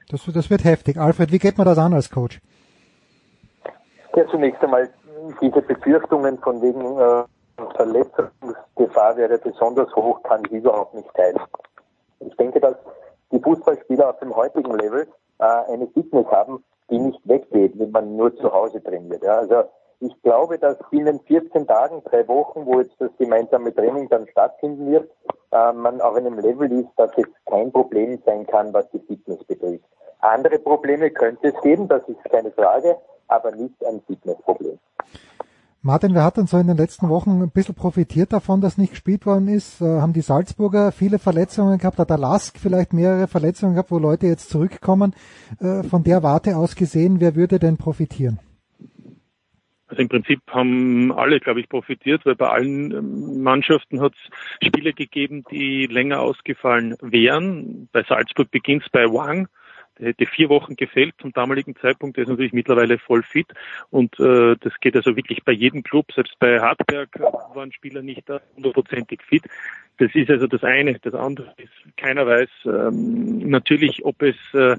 Das, 0.09 0.25
das 0.27 0.51
wird 0.51 0.65
heftig. 0.65 0.99
Alfred, 0.99 1.33
wie 1.33 1.39
geht 1.39 1.59
man 1.59 1.67
das 1.67 1.79
an 1.79 1.95
als 1.95 2.11
Coach? 2.11 2.39
Ja, 4.15 4.27
zunächst 4.29 4.63
einmal 4.63 4.91
diese 5.41 5.63
Befürchtungen 5.63 6.39
von 6.39 6.61
wegen 6.61 6.99
äh, 6.99 7.25
Verletzungsgefahr 7.77 9.17
wäre 9.17 9.39
besonders 9.39 9.95
hoch, 9.95 10.23
kann 10.25 10.43
ich 10.47 10.53
überhaupt 10.53 10.95
nicht 10.95 11.09
teilen. 11.15 11.39
Ich 12.27 12.37
denke, 12.37 12.61
dass 12.61 12.77
die 13.31 13.41
Fußballspieler 13.41 14.11
auf 14.11 14.19
dem 14.19 14.35
heutigen 14.35 14.75
Level 14.79 15.07
äh, 15.39 15.45
eine 15.45 15.87
Fitness 15.89 16.27
haben, 16.27 16.65
die 16.91 16.99
nicht 16.99 17.21
weggeht, 17.25 17.79
wenn 17.79 17.91
man 17.91 18.17
nur 18.17 18.37
zu 18.37 18.53
Hause 18.53 18.83
trainiert. 18.83 19.23
Ja. 19.23 19.39
Also 19.39 19.65
ich 20.01 20.21
glaube, 20.23 20.59
dass 20.59 20.77
binnen 20.91 21.21
14 21.21 21.67
Tagen, 21.67 22.03
drei 22.05 22.27
Wochen, 22.29 22.67
wo 22.67 22.81
jetzt 22.81 22.95
das 22.99 23.11
gemeinsame 23.19 23.75
Training 23.75 24.09
dann 24.09 24.27
stattfinden 24.29 24.91
wird, 24.91 25.11
äh, 25.53 25.73
man 25.73 26.01
auf 26.01 26.17
einem 26.17 26.39
Level 26.39 26.71
ist, 26.73 26.91
dass 26.97 27.11
es 27.17 27.27
kein 27.47 27.71
Problem 27.73 28.21
sein 28.27 28.47
kann, 28.47 28.73
was 28.75 28.91
die 28.91 29.01
Fitness 29.01 29.43
betrifft. 29.45 29.85
Andere 30.21 30.59
Probleme 30.59 31.11
könnte 31.11 31.49
es 31.49 31.61
geben, 31.63 31.89
das 31.89 32.03
ist 32.09 32.23
keine 32.25 32.51
Frage, 32.53 32.97
aber 33.29 33.53
nicht 33.53 33.85
ein 33.85 34.01
Fitnessproblem. 34.07 34.79
Martin, 35.85 36.15
wer 36.15 36.23
hat 36.23 36.37
denn 36.37 36.47
so 36.47 36.59
in 36.59 36.69
den 36.69 36.77
letzten 36.77 37.09
Wochen 37.09 37.43
ein 37.43 37.51
bisschen 37.51 37.75
profitiert 37.75 38.33
davon, 38.33 38.61
dass 38.61 38.79
nicht 38.79 38.91
gespielt 38.91 39.27
worden 39.27 39.49
ist? 39.49 39.81
Äh, 39.81 40.01
haben 40.01 40.13
die 40.13 40.21
Salzburger 40.21 40.93
viele 40.93 41.19
Verletzungen 41.19 41.77
gehabt? 41.79 41.99
Hat 41.99 42.09
der 42.09 42.19
Lask 42.19 42.57
vielleicht 42.57 42.93
mehrere 42.93 43.27
Verletzungen 43.27 43.75
gehabt, 43.75 43.91
wo 43.91 43.99
Leute 43.99 44.29
jetzt 44.29 44.49
zurückkommen? 44.49 45.13
Äh, 45.59 45.83
von 45.83 46.05
der 46.05 46.23
Warte 46.23 46.57
aus 46.57 46.77
gesehen, 46.77 47.19
wer 47.19 47.35
würde 47.35 47.59
denn 47.59 47.79
profitieren? 47.79 48.39
Also 49.89 50.03
im 50.03 50.09
Prinzip 50.09 50.41
haben 50.47 51.11
alle, 51.11 51.41
glaube 51.41 51.59
ich, 51.59 51.69
profitiert, 51.69 52.25
weil 52.27 52.37
bei 52.37 52.49
allen 52.49 52.93
ähm, 52.93 53.43
Mannschaften 53.43 54.01
hat 54.01 54.13
es 54.15 54.69
Spiele 54.69 54.93
gegeben, 54.93 55.43
die 55.51 55.87
länger 55.87 56.21
ausgefallen 56.21 56.95
wären. 57.03 57.89
Bei 57.91 58.05
Salzburg 58.05 58.53
beginnt 58.53 58.85
es 58.85 58.89
bei 58.89 59.07
Wang, 59.07 59.49
hätte 60.03 60.27
vier 60.27 60.49
Wochen 60.49 60.77
gefällt 60.77 61.15
zum 61.21 61.33
damaligen 61.33 61.77
Zeitpunkt. 61.77 62.17
Der 62.17 62.25
ist 62.25 62.31
natürlich 62.31 62.53
mittlerweile 62.53 62.99
voll 62.99 63.23
fit 63.23 63.47
und 63.91 64.19
äh, 64.21 64.57
das 64.61 64.73
geht 64.81 64.97
also 64.97 65.17
wirklich 65.17 65.45
bei 65.45 65.53
jedem 65.53 65.83
Club. 65.83 66.13
Selbst 66.13 66.39
bei 66.39 66.61
Hartberg 66.61 67.19
waren 67.55 67.73
Spieler 67.73 68.03
nicht 68.03 68.25
hundertprozentig 68.57 69.23
fit. 69.23 69.45
Das 69.99 70.15
ist 70.15 70.31
also 70.31 70.47
das 70.47 70.65
eine. 70.65 70.99
Das 71.01 71.15
andere 71.15 71.55
ist, 71.59 71.97
keiner 71.97 72.27
weiß 72.27 72.51
ähm, 72.67 73.49
natürlich, 73.49 74.05
ob 74.05 74.23
es 74.23 74.37
äh, 74.55 74.77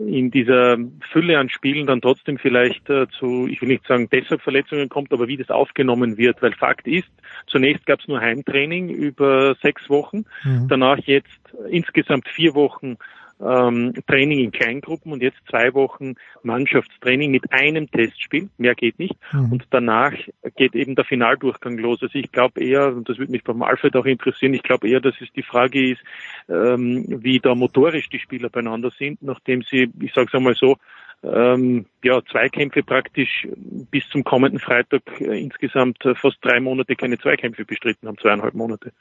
in 0.00 0.30
dieser 0.30 0.78
Fülle 1.12 1.38
an 1.38 1.50
Spielen 1.50 1.86
dann 1.86 2.00
trotzdem 2.00 2.38
vielleicht 2.38 2.88
äh, 2.88 3.06
zu, 3.08 3.46
ich 3.46 3.60
will 3.60 3.68
nicht 3.68 3.86
sagen 3.86 4.08
deshalb 4.10 4.40
Verletzungen 4.40 4.88
kommt, 4.88 5.12
aber 5.12 5.28
wie 5.28 5.36
das 5.36 5.50
aufgenommen 5.50 6.16
wird. 6.16 6.40
Weil 6.42 6.52
Fakt 6.52 6.86
ist, 6.86 7.10
zunächst 7.46 7.86
gab 7.86 8.00
es 8.00 8.08
nur 8.08 8.20
Heimtraining 8.20 8.88
über 8.88 9.54
sechs 9.62 9.88
Wochen, 9.90 10.24
mhm. 10.42 10.68
danach 10.68 10.98
jetzt 10.98 11.28
insgesamt 11.68 12.28
vier 12.28 12.54
Wochen 12.54 12.96
ähm, 13.40 13.94
Training 14.06 14.40
in 14.40 14.52
Kleingruppen 14.52 15.12
und 15.12 15.22
jetzt 15.22 15.38
zwei 15.48 15.72
Wochen 15.74 16.14
Mannschaftstraining 16.42 17.30
mit 17.30 17.52
einem 17.52 17.90
Testspiel, 17.90 18.50
mehr 18.58 18.74
geht 18.74 18.98
nicht. 18.98 19.14
Mhm. 19.32 19.52
Und 19.52 19.66
danach 19.70 20.12
geht 20.56 20.74
eben 20.74 20.94
der 20.94 21.04
Finaldurchgang 21.04 21.78
los. 21.78 22.02
Also 22.02 22.18
ich 22.18 22.30
glaube 22.32 22.62
eher, 22.62 22.88
und 22.88 23.08
das 23.08 23.18
würde 23.18 23.32
mich 23.32 23.44
beim 23.44 23.62
Alfred 23.62 23.96
auch 23.96 24.06
interessieren, 24.06 24.54
ich 24.54 24.62
glaube 24.62 24.88
eher, 24.88 25.00
dass 25.00 25.14
es 25.20 25.32
die 25.32 25.42
Frage 25.42 25.92
ist, 25.92 26.00
ähm, 26.48 27.04
wie 27.08 27.38
da 27.40 27.54
motorisch 27.54 28.08
die 28.08 28.18
Spieler 28.18 28.48
beieinander 28.48 28.90
sind, 28.90 29.22
nachdem 29.22 29.62
sie, 29.62 29.90
ich 30.00 30.12
sage 30.12 30.28
es 30.28 30.34
einmal 30.34 30.54
so, 30.54 30.76
ähm, 31.22 31.86
ja, 32.02 32.22
Zweikämpfe 32.30 32.82
praktisch 32.82 33.46
bis 33.90 34.08
zum 34.08 34.24
kommenden 34.24 34.58
Freitag 34.58 35.02
äh, 35.20 35.38
insgesamt 35.38 36.02
äh, 36.04 36.14
fast 36.14 36.38
drei 36.40 36.60
Monate 36.60 36.96
keine 36.96 37.18
Zweikämpfe 37.18 37.64
bestritten 37.64 38.08
haben, 38.08 38.16
zweieinhalb 38.18 38.54
Monate. 38.54 38.92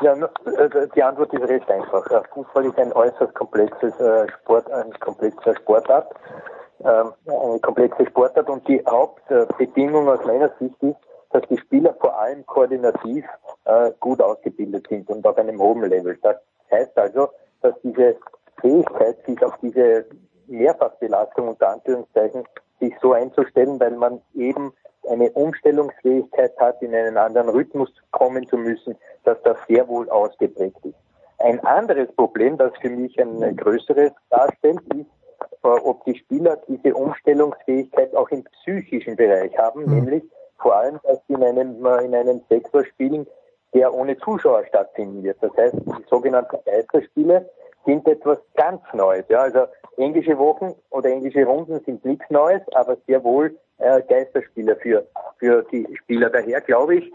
Ja, 0.00 0.12
äh, 0.14 0.88
die 0.94 1.02
Antwort 1.02 1.32
ist 1.32 1.48
recht 1.48 1.70
einfach. 1.70 2.06
Fußball 2.32 2.66
ist 2.66 2.78
ein 2.78 2.92
äußerst 2.92 3.34
komplexes 3.34 3.98
äh, 4.00 4.26
Sport, 4.28 4.70
ein 4.70 4.92
komplexer 5.00 5.54
Sportart, 5.56 6.14
ähm, 6.80 7.12
eine 7.26 7.60
komplexe 7.60 8.06
Sportart 8.06 8.48
und 8.48 8.66
die 8.68 8.82
Hauptbedingung 8.86 10.08
aus 10.08 10.24
meiner 10.24 10.50
Sicht 10.58 10.82
ist, 10.82 10.96
dass 11.30 11.42
die 11.48 11.58
Spieler 11.58 11.94
vor 12.00 12.18
allem 12.18 12.44
koordinativ 12.46 13.24
äh, 13.64 13.90
gut 14.00 14.20
ausgebildet 14.20 14.86
sind 14.88 15.08
und 15.08 15.26
auf 15.26 15.36
einem 15.36 15.60
hohen 15.60 15.82
Level. 15.82 16.18
Das 16.22 16.36
heißt 16.70 16.96
also, 16.98 17.28
dass 17.62 17.74
diese 17.82 18.16
Fähigkeit, 18.60 19.16
sich 19.26 19.42
auf 19.44 19.54
diese 19.62 20.06
Mehrfachbelastung 20.46 21.48
unter 21.48 21.70
Anführungszeichen 21.70 22.44
sich 22.80 22.94
so 23.00 23.12
einzustellen, 23.12 23.80
weil 23.80 23.92
man 23.92 24.20
eben 24.34 24.72
eine 25.08 25.30
Umstellungsfähigkeit 25.30 26.52
hat, 26.58 26.82
in 26.82 26.94
einen 26.94 27.16
anderen 27.16 27.48
Rhythmus 27.48 27.90
kommen 28.10 28.46
zu 28.48 28.56
müssen, 28.56 28.96
dass 29.24 29.40
das 29.42 29.56
sehr 29.68 29.86
wohl 29.88 30.08
ausgeprägt 30.10 30.84
ist. 30.84 30.96
Ein 31.38 31.60
anderes 31.60 32.10
Problem, 32.12 32.56
das 32.56 32.72
für 32.80 32.90
mich 32.90 33.20
ein 33.20 33.56
größeres 33.56 34.12
darstellt, 34.30 34.80
ist, 34.94 35.06
äh, 35.62 35.68
ob 35.68 36.04
die 36.04 36.16
Spieler 36.16 36.58
diese 36.68 36.94
Umstellungsfähigkeit 36.94 38.14
auch 38.14 38.28
im 38.30 38.44
psychischen 38.44 39.16
Bereich 39.16 39.56
haben, 39.58 39.84
mhm. 39.84 39.94
nämlich 39.94 40.24
vor 40.58 40.76
allem, 40.76 40.98
dass 41.02 41.18
sie 41.26 41.34
in 41.34 41.42
einem, 41.42 41.84
äh, 41.84 42.04
in 42.04 42.14
einem 42.14 42.40
Sektor 42.48 42.84
spielen, 42.84 43.26
der 43.74 43.92
ohne 43.92 44.16
Zuschauer 44.18 44.64
stattfinden 44.66 45.22
wird. 45.22 45.36
Das 45.42 45.54
heißt, 45.56 45.74
die 45.74 46.04
sogenannten 46.08 46.56
Geisterspiele 46.64 47.50
sind 47.84 48.08
etwas 48.08 48.38
ganz 48.54 48.80
Neues. 48.94 49.24
Ja, 49.28 49.42
also 49.42 49.66
englische 49.96 50.38
Wochen 50.38 50.74
oder 50.90 51.10
englische 51.10 51.44
Runden 51.44 51.80
sind 51.84 52.04
nichts 52.04 52.24
Neues, 52.30 52.62
aber 52.74 52.96
sehr 53.06 53.22
wohl 53.22 53.56
äh, 53.78 54.02
Geisterspieler 54.02 54.76
für, 54.76 55.06
für 55.38 55.62
die 55.70 55.86
Spieler. 55.96 56.30
Daher 56.30 56.60
glaube 56.60 56.96
ich, 56.96 57.12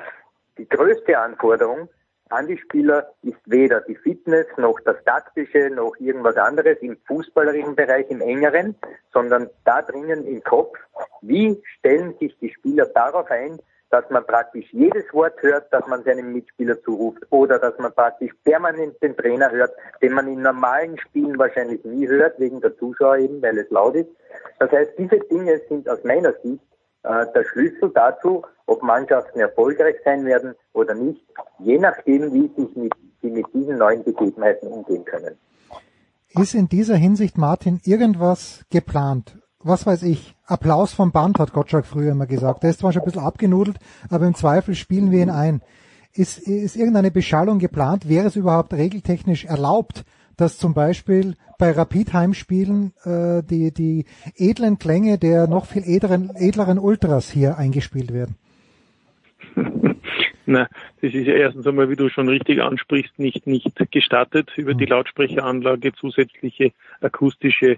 die 0.58 0.68
größte 0.68 1.18
Anforderung 1.18 1.90
an 2.32 2.48
die 2.48 2.58
Spieler 2.58 3.12
ist 3.24 3.40
weder 3.46 3.82
die 3.82 3.96
Fitness 3.96 4.48
noch 4.58 4.80
das 4.86 5.04
Taktische 5.04 5.70
noch 5.70 5.96
irgendwas 6.00 6.38
anderes 6.38 6.78
im 6.80 6.98
fußballerischen 7.06 7.76
Bereich 7.76 8.10
im 8.10 8.22
engeren, 8.22 8.76
sondern 9.12 9.50
da 9.66 9.82
drinnen 9.82 10.26
im 10.26 10.42
Kopf, 10.44 10.78
wie 11.22 11.62
stellen 11.80 12.16
sich 12.20 12.38
die 12.40 12.54
Spieler 12.54 12.86
darauf 12.86 13.30
ein, 13.30 13.60
dass 13.92 14.10
man 14.10 14.26
praktisch 14.26 14.66
jedes 14.72 15.04
Wort 15.14 15.42
hört, 15.42 15.72
das 15.72 15.86
man 15.88 16.04
seinem 16.04 16.32
Mitspieler 16.32 16.82
zuruft 16.82 17.22
oder 17.30 17.60
dass 17.60 17.78
man 17.78 17.94
praktisch 17.94 18.32
permanent 18.44 19.02
den 19.02 19.16
Trainer 19.16 19.52
hört, 19.52 19.72
den 20.02 20.14
man 20.14 20.28
in 20.28 20.42
normalen 20.42 20.98
Spielen 20.98 21.38
wahrscheinlich 21.38 21.84
nie 21.84 22.08
hört, 22.08 22.40
wegen 22.40 22.62
der 22.62 22.76
Zuschauer 22.78 23.18
eben, 23.18 23.42
weil 23.42 23.58
es 23.58 23.70
laut 23.70 23.96
ist. 23.96 24.10
Das 24.60 24.72
heißt, 24.72 24.92
diese 24.98 25.20
Dinge 25.20 25.60
sind 25.68 25.90
aus 25.90 26.04
meiner 26.04 26.34
Sicht 26.42 26.64
äh, 27.04 27.26
der 27.36 27.44
Schlüssel 27.52 27.92
dazu, 27.94 28.44
ob 28.66 28.82
Mannschaften 28.82 29.40
erfolgreich 29.40 29.98
sein 30.06 30.26
werden 30.26 30.56
oder 30.74 30.94
nicht, 30.94 31.26
je 31.60 31.78
nachdem, 31.78 32.34
wie 32.34 32.50
sich 32.56 32.76
mit, 32.76 32.94
sie 33.22 33.30
mit 33.30 33.46
diesen 33.54 33.78
neuen 33.78 34.04
Gegebenheiten 34.06 34.70
umgehen 34.70 35.04
können. 35.04 35.38
Ist 36.30 36.56
in 36.56 36.70
dieser 36.70 36.96
Hinsicht, 36.96 37.38
Martin, 37.38 37.82
irgendwas 37.84 38.64
geplant? 38.70 39.41
Was 39.64 39.86
weiß 39.86 40.04
ich, 40.04 40.36
Applaus 40.46 40.94
vom 40.94 41.12
Band, 41.12 41.38
hat 41.38 41.54
Gottschalk 41.54 41.86
früher 41.86 42.12
immer 42.12 42.26
gesagt. 42.26 42.64
Der 42.64 42.72
ist 42.72 42.80
zwar 42.80 42.92
schon 42.94 43.04
ein 43.04 43.06
bisschen 43.06 43.22
abgenudelt, 43.22 43.78
aber 44.10 44.26
im 44.26 44.34
Zweifel 44.34 44.74
spielen 44.76 45.12
wir 45.12 45.22
ihn 45.22 45.30
ein. 45.30 45.62
Ist, 46.14 46.40
ist 46.40 46.76
irgendeine 46.76 47.12
Beschallung 47.12 47.60
geplant? 47.60 48.10
Wäre 48.10 48.28
es 48.28 48.36
überhaupt 48.36 48.74
regeltechnisch 48.74 49.46
erlaubt, 49.46 50.04
dass 50.36 50.58
zum 50.58 50.74
Beispiel 50.74 51.36
bei 51.60 51.72
Rapid-Heimspielen 51.72 52.94
äh, 53.04 53.44
die, 53.44 53.72
die 53.72 54.06
edlen 54.36 54.80
Klänge 54.80 55.20
der 55.20 55.48
noch 55.48 55.66
viel 55.68 55.84
edleren, 55.84 56.32
edleren 56.36 56.80
Ultras 56.80 57.30
hier 57.30 57.58
eingespielt 57.58 58.12
werden? 58.12 58.36
Na, 60.48 60.68
das 61.02 61.14
ist 61.14 61.28
ja 61.28 61.36
erstens 61.36 61.68
einmal, 61.68 61.90
wie 61.90 61.96
du 61.96 62.10
schon 62.10 62.28
richtig 62.28 62.62
ansprichst, 62.62 63.20
nicht, 63.20 63.46
nicht 63.46 63.76
gestattet, 63.92 64.50
über 64.58 64.74
die 64.74 64.86
mhm. 64.86 64.92
Lautsprecheranlage 64.92 65.94
zusätzliche 65.94 66.72
akustische 67.00 67.78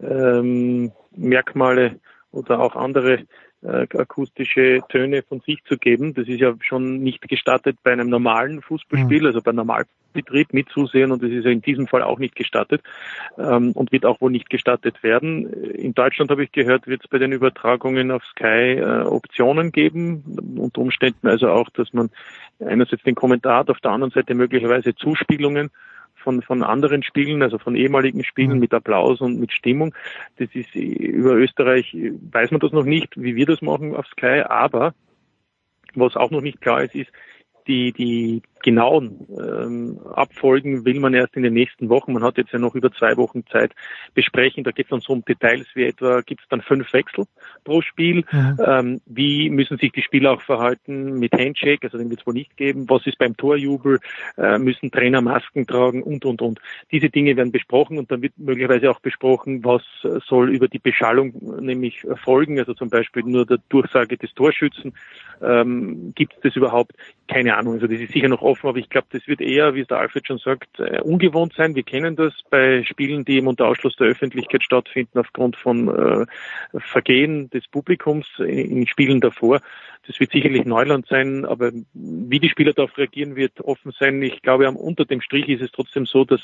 ähm, 0.00 0.92
Merkmale 1.16 2.00
oder 2.30 2.60
auch 2.60 2.76
andere 2.76 3.24
äh, 3.64 3.86
akustische 3.96 4.80
Töne 4.88 5.22
von 5.22 5.40
sich 5.40 5.62
zu 5.64 5.78
geben. 5.78 6.14
Das 6.14 6.28
ist 6.28 6.40
ja 6.40 6.54
schon 6.60 6.98
nicht 6.98 7.26
gestattet 7.28 7.78
bei 7.82 7.92
einem 7.92 8.10
normalen 8.10 8.60
Fußballspiel, 8.60 9.20
mhm. 9.20 9.26
also 9.26 9.40
bei 9.40 9.52
Normalbetrieb 9.52 10.52
mitzusehen 10.52 11.12
und 11.12 11.22
das 11.22 11.30
ist 11.30 11.44
ja 11.44 11.50
in 11.50 11.62
diesem 11.62 11.86
Fall 11.86 12.02
auch 12.02 12.18
nicht 12.18 12.36
gestattet 12.36 12.82
ähm, 13.38 13.72
und 13.72 13.90
wird 13.90 14.04
auch 14.04 14.20
wohl 14.20 14.30
nicht 14.30 14.50
gestattet 14.50 15.02
werden. 15.02 15.50
In 15.72 15.94
Deutschland 15.94 16.30
habe 16.30 16.44
ich 16.44 16.52
gehört, 16.52 16.86
wird 16.86 17.04
es 17.04 17.08
bei 17.08 17.18
den 17.18 17.32
Übertragungen 17.32 18.10
auf 18.10 18.22
Sky 18.24 18.74
äh, 18.78 19.02
Optionen 19.02 19.72
geben, 19.72 20.56
unter 20.58 20.82
Umständen 20.82 21.26
also 21.26 21.48
auch, 21.48 21.70
dass 21.70 21.92
man 21.94 22.10
einerseits 22.60 23.02
den 23.02 23.14
Kommentar 23.14 23.60
hat, 23.60 23.70
auf 23.70 23.80
der 23.80 23.92
anderen 23.92 24.12
Seite 24.12 24.34
möglicherweise 24.34 24.94
Zuspielungen 24.94 25.70
von, 26.24 26.42
von 26.42 26.64
anderen 26.64 27.02
Spielen, 27.04 27.42
also 27.42 27.58
von 27.58 27.76
ehemaligen 27.76 28.24
Spielen 28.24 28.54
mhm. 28.54 28.58
mit 28.58 28.74
Applaus 28.74 29.20
und 29.20 29.38
mit 29.38 29.52
Stimmung. 29.52 29.94
Das 30.38 30.48
ist 30.54 30.74
über 30.74 31.34
Österreich, 31.34 31.94
weiß 31.94 32.50
man 32.50 32.60
das 32.60 32.72
noch 32.72 32.84
nicht, 32.84 33.12
wie 33.16 33.36
wir 33.36 33.46
das 33.46 33.62
machen 33.62 33.94
auf 33.94 34.06
Sky, 34.06 34.42
aber 34.48 34.94
was 35.94 36.16
auch 36.16 36.30
noch 36.30 36.40
nicht 36.40 36.60
klar 36.60 36.82
ist, 36.82 36.94
ist, 36.94 37.12
die, 37.66 37.92
die 37.92 38.42
genauen 38.64 39.26
ähm, 39.38 40.00
Abfolgen 40.14 40.86
will 40.86 40.98
man 40.98 41.12
erst 41.12 41.36
in 41.36 41.42
den 41.42 41.52
nächsten 41.52 41.90
Wochen, 41.90 42.14
man 42.14 42.24
hat 42.24 42.38
jetzt 42.38 42.50
ja 42.52 42.58
noch 42.58 42.74
über 42.74 42.90
zwei 42.90 43.16
Wochen 43.18 43.44
Zeit, 43.46 43.72
besprechen. 44.14 44.64
Da 44.64 44.70
geht 44.70 44.86
es 44.86 44.90
dann 44.90 45.00
so 45.00 45.12
um 45.12 45.24
Details 45.24 45.66
wie 45.74 45.84
etwa, 45.84 46.22
gibt 46.22 46.40
es 46.40 46.48
dann 46.48 46.62
fünf 46.62 46.90
Wechsel 46.94 47.26
pro 47.62 47.82
Spiel? 47.82 48.24
Mhm. 48.32 48.58
Ähm, 48.66 49.00
wie 49.04 49.50
müssen 49.50 49.76
sich 49.76 49.92
die 49.92 50.02
Spieler 50.02 50.32
auch 50.32 50.40
verhalten 50.40 51.18
mit 51.18 51.32
Handshake? 51.32 51.84
Also 51.84 51.98
den 51.98 52.08
wird 52.08 52.20
es 52.20 52.26
wohl 52.26 52.34
nicht 52.34 52.56
geben. 52.56 52.88
Was 52.88 53.06
ist 53.06 53.18
beim 53.18 53.36
Torjubel? 53.36 54.00
Äh, 54.38 54.58
müssen 54.58 54.90
Trainer 54.90 55.20
Masken 55.20 55.66
tragen? 55.66 56.02
Und, 56.02 56.24
und, 56.24 56.40
und. 56.40 56.60
Diese 56.90 57.10
Dinge 57.10 57.36
werden 57.36 57.52
besprochen 57.52 57.98
und 57.98 58.10
dann 58.10 58.22
wird 58.22 58.32
möglicherweise 58.38 58.90
auch 58.90 59.00
besprochen, 59.00 59.62
was 59.62 59.82
soll 60.26 60.50
über 60.50 60.68
die 60.68 60.78
Beschallung 60.78 61.34
nämlich 61.60 62.02
erfolgen. 62.04 62.58
Also 62.58 62.72
zum 62.72 62.88
Beispiel 62.88 63.24
nur 63.24 63.44
der 63.44 63.58
Durchsage 63.68 64.16
des 64.16 64.32
Torschützen. 64.32 64.94
Ähm, 65.42 66.12
gibt 66.14 66.32
es 66.34 66.40
das 66.42 66.56
überhaupt? 66.56 66.92
Keine 67.26 67.56
Ahnung. 67.56 67.74
Also 67.74 67.86
das 67.86 68.00
ist 68.00 68.12
sicher 68.12 68.28
noch 68.28 68.42
offen, 68.42 68.68
aber 68.68 68.78
ich 68.78 68.90
glaube, 68.90 69.06
das 69.10 69.26
wird 69.26 69.40
eher, 69.40 69.74
wie 69.74 69.80
es 69.80 69.86
der 69.86 69.98
Alfred 69.98 70.26
schon 70.26 70.38
sagt, 70.38 70.78
äh, 70.78 71.00
ungewohnt 71.00 71.54
sein. 71.54 71.74
Wir 71.74 71.82
kennen 71.82 72.16
das 72.16 72.34
bei 72.50 72.82
Spielen, 72.84 73.24
die 73.24 73.36
eben 73.36 73.46
unter 73.46 73.66
Ausschluss 73.66 73.96
der 73.96 74.08
Öffentlichkeit 74.08 74.62
stattfinden 74.62 75.18
aufgrund 75.18 75.56
von 75.56 75.88
äh, 75.88 76.26
Vergehen 76.78 77.48
des 77.48 77.66
Publikums 77.68 78.26
in, 78.38 78.46
in 78.46 78.86
Spielen 78.86 79.22
davor. 79.22 79.60
Das 80.06 80.20
wird 80.20 80.32
sicherlich 80.32 80.66
Neuland 80.66 81.06
sein, 81.06 81.46
aber 81.46 81.72
wie 81.94 82.40
die 82.40 82.50
Spieler 82.50 82.74
darauf 82.74 82.96
reagieren, 82.98 83.36
wird 83.36 83.58
offen 83.62 83.92
sein. 83.98 84.20
Ich 84.20 84.42
glaube, 84.42 84.70
unter 84.70 85.06
dem 85.06 85.22
Strich 85.22 85.48
ist 85.48 85.62
es 85.62 85.72
trotzdem 85.72 86.04
so, 86.04 86.26
dass 86.26 86.42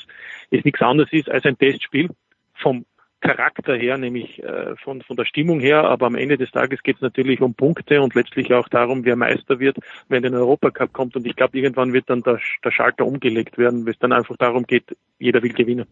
es 0.49 0.65
nichts 0.65 0.81
anderes 0.81 1.13
ist 1.13 1.29
als 1.29 1.45
ein 1.45 1.59
Testspiel 1.59 2.09
vom 2.55 2.85
Charakter 3.21 3.75
her, 3.75 3.97
nämlich 3.97 4.43
äh, 4.43 4.75
von, 4.77 5.01
von 5.01 5.15
der 5.15 5.25
Stimmung 5.25 5.59
her, 5.59 5.83
aber 5.83 6.07
am 6.07 6.15
Ende 6.15 6.37
des 6.37 6.51
Tages 6.51 6.83
geht 6.83 6.97
es 6.97 7.01
natürlich 7.01 7.41
um 7.41 7.53
Punkte 7.53 8.01
und 8.01 8.15
letztlich 8.15 8.53
auch 8.53 8.67
darum, 8.67 9.05
wer 9.05 9.15
Meister 9.15 9.59
wird, 9.59 9.77
wenn 10.09 10.23
der 10.23 10.33
Europacup 10.33 10.91
kommt. 10.91 11.15
Und 11.15 11.25
ich 11.25 11.35
glaube, 11.35 11.57
irgendwann 11.57 11.93
wird 11.93 12.09
dann 12.09 12.23
der, 12.23 12.39
der 12.63 12.71
Schalter 12.71 13.05
umgelegt 13.05 13.57
werden, 13.57 13.85
weil 13.85 13.93
es 13.93 13.99
dann 13.99 14.11
einfach 14.11 14.35
darum 14.37 14.65
geht, 14.65 14.97
jeder 15.19 15.41
will 15.43 15.53
gewinnen. 15.53 15.85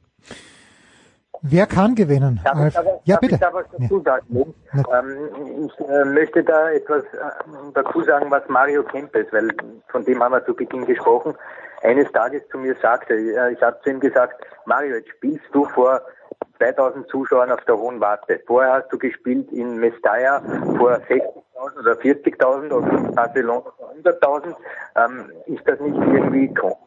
Wer 1.41 1.67
kann 1.67 1.95
gewinnen? 1.95 2.41
Darf 2.43 2.67
ich 2.67 2.77
aber, 2.77 2.99
ja, 3.05 3.17
bitte. 3.17 3.35
Ich 3.35 3.39
da 3.39 3.53
was 3.53 3.65
dazu 3.77 4.01
sagen? 4.01 4.53
Ja. 4.73 4.99
Ähm, 4.99 5.67
ich 5.67 5.87
äh, 5.87 6.05
möchte 6.05 6.43
da 6.43 6.71
etwas 6.71 7.03
äh, 7.05 7.17
dazu 7.73 8.01
sagen, 8.01 8.29
was 8.29 8.43
Mario 8.49 8.83
Kempes, 8.83 9.27
weil 9.31 9.49
von 9.87 10.03
dem 10.03 10.21
haben 10.21 10.33
wir 10.33 10.45
zu 10.45 10.53
Beginn 10.53 10.85
gesprochen, 10.85 11.35
eines 11.81 12.11
Tages 12.11 12.41
zu 12.51 12.57
mir 12.57 12.75
sagte. 12.81 13.13
Äh, 13.13 13.53
ich 13.53 13.61
habe 13.61 13.79
zu 13.83 13.89
ihm 13.89 14.01
gesagt, 14.01 14.43
Mario, 14.65 14.95
jetzt 14.95 15.09
spielst 15.09 15.45
du 15.53 15.63
vor 15.65 16.01
2000 16.59 17.07
Zuschauern 17.09 17.51
auf 17.51 17.63
der 17.65 17.77
Hohen 17.77 17.99
Warte. 17.99 18.41
Vorher 18.45 18.73
hast 18.73 18.91
du 18.91 18.97
gespielt 18.97 19.51
in 19.51 19.77
Mestalla 19.77 20.41
vor 20.77 20.91
60.000 20.91 21.79
oder 21.79 21.93
40.000 21.93 22.71
und 22.71 22.87
in 22.89 23.15
Barcelona 23.15 23.71
vor 23.77 23.93
100.000. 23.95 24.55
Ähm, 24.95 25.31
ist 25.45 25.67
das 25.67 25.79
nicht 25.79 25.95
irgendwie 25.95 26.53
komisch? 26.53 26.77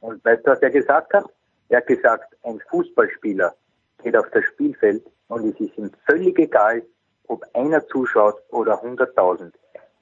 Und 0.00 0.24
weißt 0.24 0.46
du, 0.46 0.50
was 0.50 0.60
er 0.60 0.70
gesagt 0.70 1.12
hat? 1.14 1.24
Er 1.68 1.78
hat 1.78 1.86
gesagt, 1.86 2.36
ein 2.42 2.60
Fußballspieler 2.70 3.54
geht 4.02 4.16
auf 4.16 4.28
das 4.32 4.44
Spielfeld 4.44 5.02
und 5.28 5.44
es 5.46 5.60
ist 5.60 5.76
ihm 5.78 5.90
völlig 6.06 6.38
egal, 6.38 6.82
ob 7.28 7.44
einer 7.54 7.86
zuschaut 7.86 8.36
oder 8.50 8.82
100.000. 8.82 9.52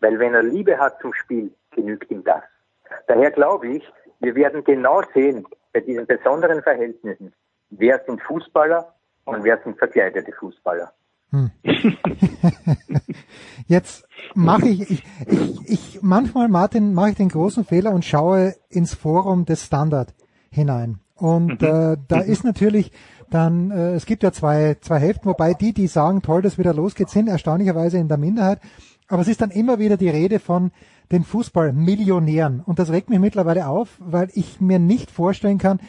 Weil 0.01 0.19
wenn 0.19 0.35
er 0.35 0.43
Liebe 0.43 0.79
hat 0.79 1.01
zum 1.01 1.13
Spiel, 1.13 1.53
genügt 1.73 2.11
ihm 2.11 2.25
das. 2.25 2.43
Daher 3.07 3.31
glaube 3.31 3.69
ich, 3.69 3.93
wir 4.21 4.35
werden 4.35 4.65
genau 4.65 5.03
sehen, 5.15 5.47
bei 5.73 5.81
diesen 5.81 6.07
besonderen 6.07 6.63
Verhältnissen, 6.63 7.35
wer 7.71 8.01
sind 8.07 8.21
Fußballer 8.23 8.95
und 9.25 9.45
wer 9.45 9.59
sind 9.63 9.79
verkleidete 9.79 10.33
Fußballer. 10.33 10.93
Hm. 11.31 11.51
Jetzt 13.67 14.09
mache 14.35 14.69
ich, 14.69 14.91
ich, 14.91 15.05
ich, 15.27 15.69
ich, 15.69 15.99
manchmal, 16.03 16.49
Martin, 16.49 16.95
mache 16.95 17.11
ich 17.11 17.17
den 17.17 17.29
großen 17.29 17.65
Fehler 17.65 17.93
und 17.93 18.05
schaue 18.05 18.55
ins 18.71 18.95
Forum 18.95 19.45
des 19.45 19.65
Standard 19.65 20.15
hinein. 20.51 21.01
Und 21.15 21.61
mhm. 21.61 21.69
äh, 21.69 21.97
da 22.09 22.21
ist 22.21 22.45
natürlich 22.45 22.93
dann, 23.29 23.71
äh, 23.71 23.93
es 23.93 24.07
gibt 24.07 24.23
ja 24.23 24.33
zwei, 24.33 24.77
zwei 24.81 24.99
Hälften, 24.99 25.27
wobei 25.27 25.53
die, 25.53 25.75
die 25.75 25.87
sagen, 25.87 26.23
toll, 26.23 26.41
dass 26.41 26.59
wieder 26.59 26.73
losgeht, 26.73 27.11
sind 27.11 27.29
erstaunlicherweise 27.29 27.99
in 27.99 28.09
der 28.09 28.17
Minderheit. 28.17 28.61
Aber 29.09 29.23
es 29.23 29.29
ist 29.29 29.41
dann 29.41 29.51
immer 29.51 29.79
wieder 29.79 29.97
die 29.97 30.11
Rede 30.11 30.39
von 30.39 30.71
den 31.11 31.25
Fußballmillionären. 31.25 32.61
Und 32.61 32.79
das 32.79 32.91
regt 32.91 33.11
mich 33.11 33.19
mittlerweile 33.19 33.67
auf, 33.67 33.97
weil 33.99 34.29
ich 34.35 34.61
mir 34.61 34.79
nicht 34.79 35.11
vorstellen 35.11 35.59
kann, 35.59 35.81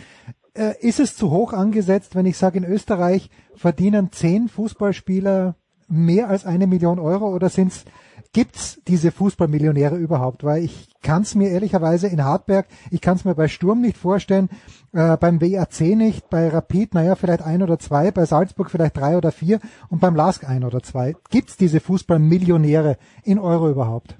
äh, 0.59 0.75
ist 0.81 0.99
es 0.99 1.15
zu 1.15 1.31
hoch 1.31 1.53
angesetzt, 1.53 2.15
wenn 2.15 2.25
ich 2.25 2.37
sage, 2.37 2.57
in 2.57 2.65
Österreich 2.65 3.29
verdienen 3.55 4.11
zehn 4.11 4.49
Fußballspieler 4.49 5.55
mehr 5.87 6.29
als 6.29 6.45
eine 6.45 6.67
Million 6.67 6.99
Euro 6.99 7.33
oder 7.33 7.49
sind's 7.49 7.85
gibt's 8.31 8.79
diese 8.87 9.11
Fußballmillionäre 9.11 9.95
überhaupt? 9.95 10.43
Weil 10.43 10.63
ich 10.63 10.89
kann 11.01 11.23
es 11.23 11.33
mir 11.33 11.49
ehrlicherweise 11.49 12.07
in 12.07 12.23
Hartberg, 12.23 12.67
ich 12.91 13.01
kann 13.01 13.15
es 13.15 13.25
mir 13.25 13.33
bei 13.33 13.47
Sturm 13.47 13.81
nicht 13.81 13.97
vorstellen, 13.97 14.49
äh, 14.91 15.17
beim 15.17 15.41
WAC 15.41 15.95
nicht, 15.95 16.29
bei 16.29 16.49
Rapid, 16.49 16.93
naja, 16.93 17.15
vielleicht 17.15 17.41
ein 17.41 17.63
oder 17.63 17.79
zwei, 17.79 18.11
bei 18.11 18.25
Salzburg 18.25 18.69
vielleicht 18.69 18.97
drei 18.97 19.17
oder 19.17 19.31
vier 19.31 19.59
und 19.89 20.01
beim 20.01 20.15
Lask 20.15 20.47
ein 20.47 20.63
oder 20.63 20.83
zwei. 20.83 21.15
Gibt's 21.29 21.57
diese 21.57 21.79
Fußballmillionäre 21.79 22.97
in 23.23 23.39
Euro 23.39 23.69
überhaupt? 23.69 24.15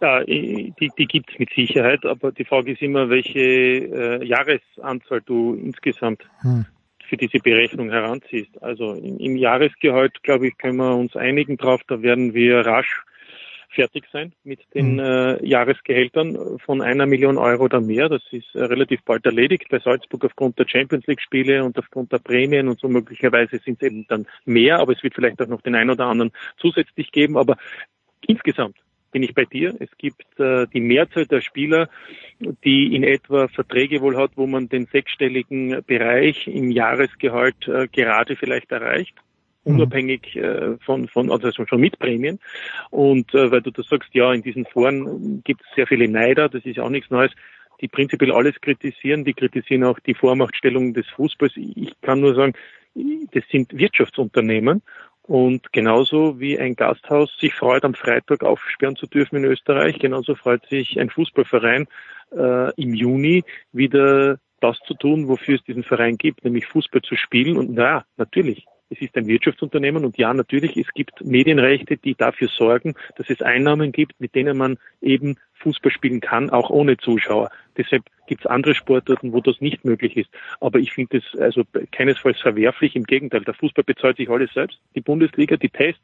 Ja, 0.00 0.22
die, 0.22 0.72
die 0.96 1.06
gibt 1.06 1.32
es 1.32 1.38
mit 1.38 1.50
Sicherheit, 1.54 2.04
aber 2.04 2.30
die 2.30 2.44
Frage 2.44 2.72
ist 2.72 2.82
immer, 2.82 3.10
welche 3.10 3.40
äh, 3.40 4.24
Jahresanzahl 4.24 5.22
du 5.22 5.54
insgesamt 5.54 6.22
hm. 6.40 6.66
für 7.04 7.16
diese 7.16 7.40
Berechnung 7.40 7.90
heranziehst. 7.90 8.62
Also 8.62 8.92
im, 8.94 9.18
im 9.18 9.36
Jahresgehalt, 9.36 10.22
glaube 10.22 10.48
ich, 10.48 10.58
können 10.58 10.76
wir 10.76 10.94
uns 10.94 11.16
einigen 11.16 11.56
drauf, 11.56 11.80
da 11.88 12.00
werden 12.00 12.32
wir 12.32 12.64
rasch 12.64 13.02
fertig 13.70 14.04
sein 14.12 14.32
mit 14.44 14.60
den 14.72 14.98
hm. 14.98 15.00
äh, 15.00 15.46
Jahresgehältern 15.46 16.58
von 16.64 16.80
einer 16.80 17.06
Million 17.06 17.36
Euro 17.36 17.64
oder 17.64 17.80
mehr. 17.80 18.08
Das 18.08 18.22
ist 18.30 18.54
äh, 18.54 18.62
relativ 18.62 19.02
bald 19.04 19.26
erledigt 19.26 19.66
bei 19.68 19.80
Salzburg 19.80 20.24
aufgrund 20.24 20.58
der 20.60 20.68
Champions 20.68 21.06
League 21.06 21.20
Spiele 21.20 21.64
und 21.64 21.76
aufgrund 21.76 22.12
der 22.12 22.18
Prämien 22.18 22.68
und 22.68 22.78
so 22.78 22.88
möglicherweise 22.88 23.58
sind 23.58 23.82
es 23.82 23.88
eben 23.88 24.06
dann 24.08 24.26
mehr, 24.44 24.78
aber 24.78 24.92
es 24.92 25.02
wird 25.02 25.14
vielleicht 25.14 25.42
auch 25.42 25.48
noch 25.48 25.60
den 25.60 25.74
einen 25.74 25.90
oder 25.90 26.06
anderen 26.06 26.32
zusätzlich 26.56 27.12
geben. 27.12 27.36
Aber 27.36 27.56
insgesamt 28.26 28.76
bin 29.10 29.22
ich 29.22 29.34
bei 29.34 29.44
dir. 29.44 29.74
Es 29.78 29.90
gibt 29.98 30.38
äh, 30.38 30.66
die 30.72 30.80
Mehrzahl 30.80 31.26
der 31.26 31.40
Spieler, 31.40 31.88
die 32.64 32.94
in 32.94 33.02
etwa 33.02 33.48
Verträge 33.48 34.00
wohl 34.00 34.16
hat, 34.16 34.32
wo 34.36 34.46
man 34.46 34.68
den 34.68 34.86
sechsstelligen 34.86 35.82
Bereich 35.86 36.46
im 36.46 36.70
Jahresgehalt 36.70 37.68
äh, 37.68 37.88
gerade 37.88 38.36
vielleicht 38.36 38.70
erreicht. 38.70 39.14
unabhängig 39.64 40.34
äh, 40.36 40.78
von, 40.78 41.08
von, 41.08 41.30
also 41.30 41.50
schon 41.52 41.80
mit 41.80 41.98
Prämien. 41.98 42.38
Und 42.90 43.34
äh, 43.34 43.50
weil 43.50 43.60
du 43.60 43.70
da 43.70 43.82
sagst, 43.82 44.10
ja, 44.14 44.32
in 44.32 44.42
diesen 44.42 44.64
Foren 44.64 45.42
gibt 45.44 45.62
es 45.62 45.74
sehr 45.74 45.86
viele 45.86 46.08
Neider, 46.08 46.48
das 46.48 46.64
ist 46.64 46.78
auch 46.78 46.90
nichts 46.90 47.10
Neues 47.10 47.32
die 47.80 47.88
prinzipiell 47.88 48.32
alles 48.32 48.60
kritisieren, 48.60 49.24
die 49.24 49.34
kritisieren 49.34 49.84
auch 49.84 49.98
die 50.00 50.14
Vormachtstellung 50.14 50.94
des 50.94 51.06
Fußballs. 51.08 51.52
Ich 51.56 51.92
kann 52.00 52.20
nur 52.20 52.34
sagen, 52.34 52.54
das 53.32 53.44
sind 53.50 53.76
Wirtschaftsunternehmen 53.76 54.82
und 55.28 55.74
genauso 55.74 56.40
wie 56.40 56.58
ein 56.58 56.74
Gasthaus 56.74 57.30
sich 57.38 57.54
freut, 57.54 57.84
am 57.84 57.92
Freitag 57.92 58.42
aufsperren 58.42 58.96
zu 58.96 59.06
dürfen 59.06 59.36
in 59.36 59.44
Österreich, 59.44 59.98
genauso 59.98 60.34
freut 60.34 60.64
sich 60.66 60.98
ein 60.98 61.10
Fußballverein 61.10 61.86
äh, 62.34 62.74
im 62.80 62.94
Juni 62.94 63.44
wieder 63.70 64.38
das 64.60 64.78
zu 64.86 64.94
tun, 64.94 65.28
wofür 65.28 65.56
es 65.56 65.64
diesen 65.64 65.84
Verein 65.84 66.16
gibt, 66.16 66.44
nämlich 66.44 66.66
Fußball 66.66 67.02
zu 67.02 67.14
spielen. 67.14 67.58
Und 67.58 67.74
na, 67.74 68.06
natürlich, 68.16 68.64
es 68.90 69.00
ist 69.00 69.16
ein 69.16 69.26
Wirtschaftsunternehmen 69.26 70.04
und 70.04 70.16
ja, 70.16 70.32
natürlich, 70.32 70.76
es 70.76 70.88
gibt 70.94 71.24
Medienrechte, 71.24 71.96
die 71.96 72.14
dafür 72.14 72.48
sorgen, 72.48 72.94
dass 73.16 73.28
es 73.30 73.42
Einnahmen 73.42 73.92
gibt, 73.92 74.20
mit 74.20 74.34
denen 74.34 74.56
man 74.56 74.78
eben 75.02 75.36
Fußball 75.54 75.90
spielen 75.90 76.20
kann, 76.20 76.50
auch 76.50 76.70
ohne 76.70 76.96
Zuschauer. 76.96 77.50
Deshalb 77.76 78.04
gibt 78.26 78.42
es 78.42 78.46
andere 78.46 78.74
Sportarten, 78.74 79.32
wo 79.32 79.40
das 79.40 79.60
nicht 79.60 79.84
möglich 79.84 80.16
ist. 80.16 80.30
Aber 80.60 80.78
ich 80.78 80.92
finde 80.92 81.18
es 81.18 81.40
also 81.40 81.64
keinesfalls 81.92 82.40
verwerflich. 82.40 82.96
Im 82.96 83.04
Gegenteil, 83.04 83.42
der 83.42 83.54
Fußball 83.54 83.84
bezahlt 83.84 84.16
sich 84.16 84.28
alles 84.30 84.52
selbst. 84.52 84.78
Die 84.94 85.00
Bundesliga, 85.00 85.56
die 85.56 85.70
Tests, 85.70 86.02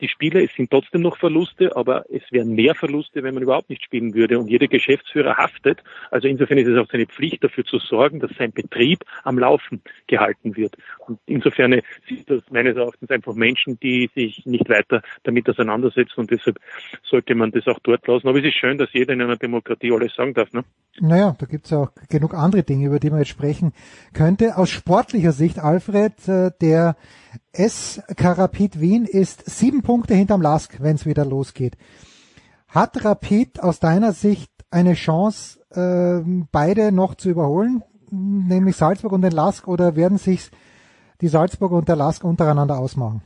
die 0.00 0.08
Spiele, 0.08 0.44
es 0.44 0.52
sind 0.54 0.70
trotzdem 0.70 1.02
noch 1.02 1.16
Verluste, 1.18 1.76
aber 1.76 2.04
es 2.10 2.22
wären 2.30 2.54
mehr 2.54 2.74
Verluste, 2.74 3.22
wenn 3.22 3.34
man 3.34 3.42
überhaupt 3.42 3.70
nicht 3.70 3.84
spielen 3.84 4.14
würde. 4.14 4.38
Und 4.38 4.48
jeder 4.48 4.66
Geschäftsführer 4.66 5.36
haftet. 5.36 5.82
Also 6.10 6.28
insofern 6.28 6.58
ist 6.58 6.68
es 6.68 6.78
auch 6.78 6.90
seine 6.90 7.06
Pflicht, 7.06 7.44
dafür 7.44 7.64
zu 7.64 7.78
sorgen, 7.78 8.20
dass 8.20 8.30
sein 8.38 8.52
Betrieb 8.52 9.04
am 9.24 9.38
Laufen 9.38 9.82
gehalten 10.06 10.56
wird. 10.56 10.76
Und 11.06 11.18
insofern 11.26 11.80
sind 12.08 12.30
das 12.30 12.42
meines 12.50 12.76
Erachtens 12.76 13.10
einfach 13.10 13.34
Menschen, 13.34 13.78
die 13.80 14.10
sich 14.14 14.44
nicht 14.46 14.68
weiter 14.68 15.02
damit 15.22 15.48
auseinandersetzen. 15.48 16.20
Und 16.20 16.30
deshalb 16.30 16.58
sollte 17.02 17.34
man 17.34 17.50
das 17.50 17.66
auch 17.66 17.78
dort 17.82 18.06
lassen. 18.06 18.28
Aber 18.28 18.38
es 18.38 18.44
ist 18.44 18.54
schön, 18.54 18.78
dass 18.78 18.92
jeder 18.92 19.12
in 19.12 19.22
einer 19.22 19.36
Demokratie 19.36 19.92
alles 19.92 20.14
sagen 20.14 20.34
darf. 20.34 20.52
Ne? 20.52 20.64
Naja, 20.98 21.36
da 21.38 21.46
gibt 21.46 21.66
es 21.66 21.72
auch 21.72 21.90
genug 22.08 22.34
andere 22.34 22.62
Dinge, 22.62 22.86
über 22.86 22.98
die 22.98 23.10
man 23.10 23.20
jetzt 23.20 23.28
sprechen 23.28 23.72
könnte. 24.12 24.56
Aus 24.56 24.70
sportlicher 24.70 25.32
Sicht, 25.32 25.58
Alfred, 25.58 26.28
äh, 26.28 26.50
der 26.60 26.96
S. 27.52 28.02
Rapid 28.18 28.80
Wien 28.80 29.04
ist 29.04 29.48
sieben 29.48 29.82
Punkte 29.82 30.14
hinterm 30.14 30.42
Lask, 30.42 30.76
wenn 30.80 30.96
es 30.96 31.06
wieder 31.06 31.24
losgeht. 31.24 31.76
Hat 32.68 33.04
Rapid 33.04 33.62
aus 33.62 33.80
deiner 33.80 34.12
Sicht 34.12 34.50
eine 34.70 34.94
Chance, 34.94 35.60
äh, 35.70 36.22
beide 36.52 36.92
noch 36.92 37.14
zu 37.14 37.28
überholen, 37.28 37.82
nämlich 38.10 38.76
Salzburg 38.76 39.12
und 39.12 39.22
den 39.22 39.32
Lask, 39.32 39.66
oder 39.66 39.96
werden 39.96 40.18
sich 40.18 40.50
die 41.20 41.28
Salzburger 41.28 41.76
und 41.76 41.88
der 41.88 41.96
Lask 41.96 42.24
untereinander 42.24 42.78
ausmachen? 42.78 43.22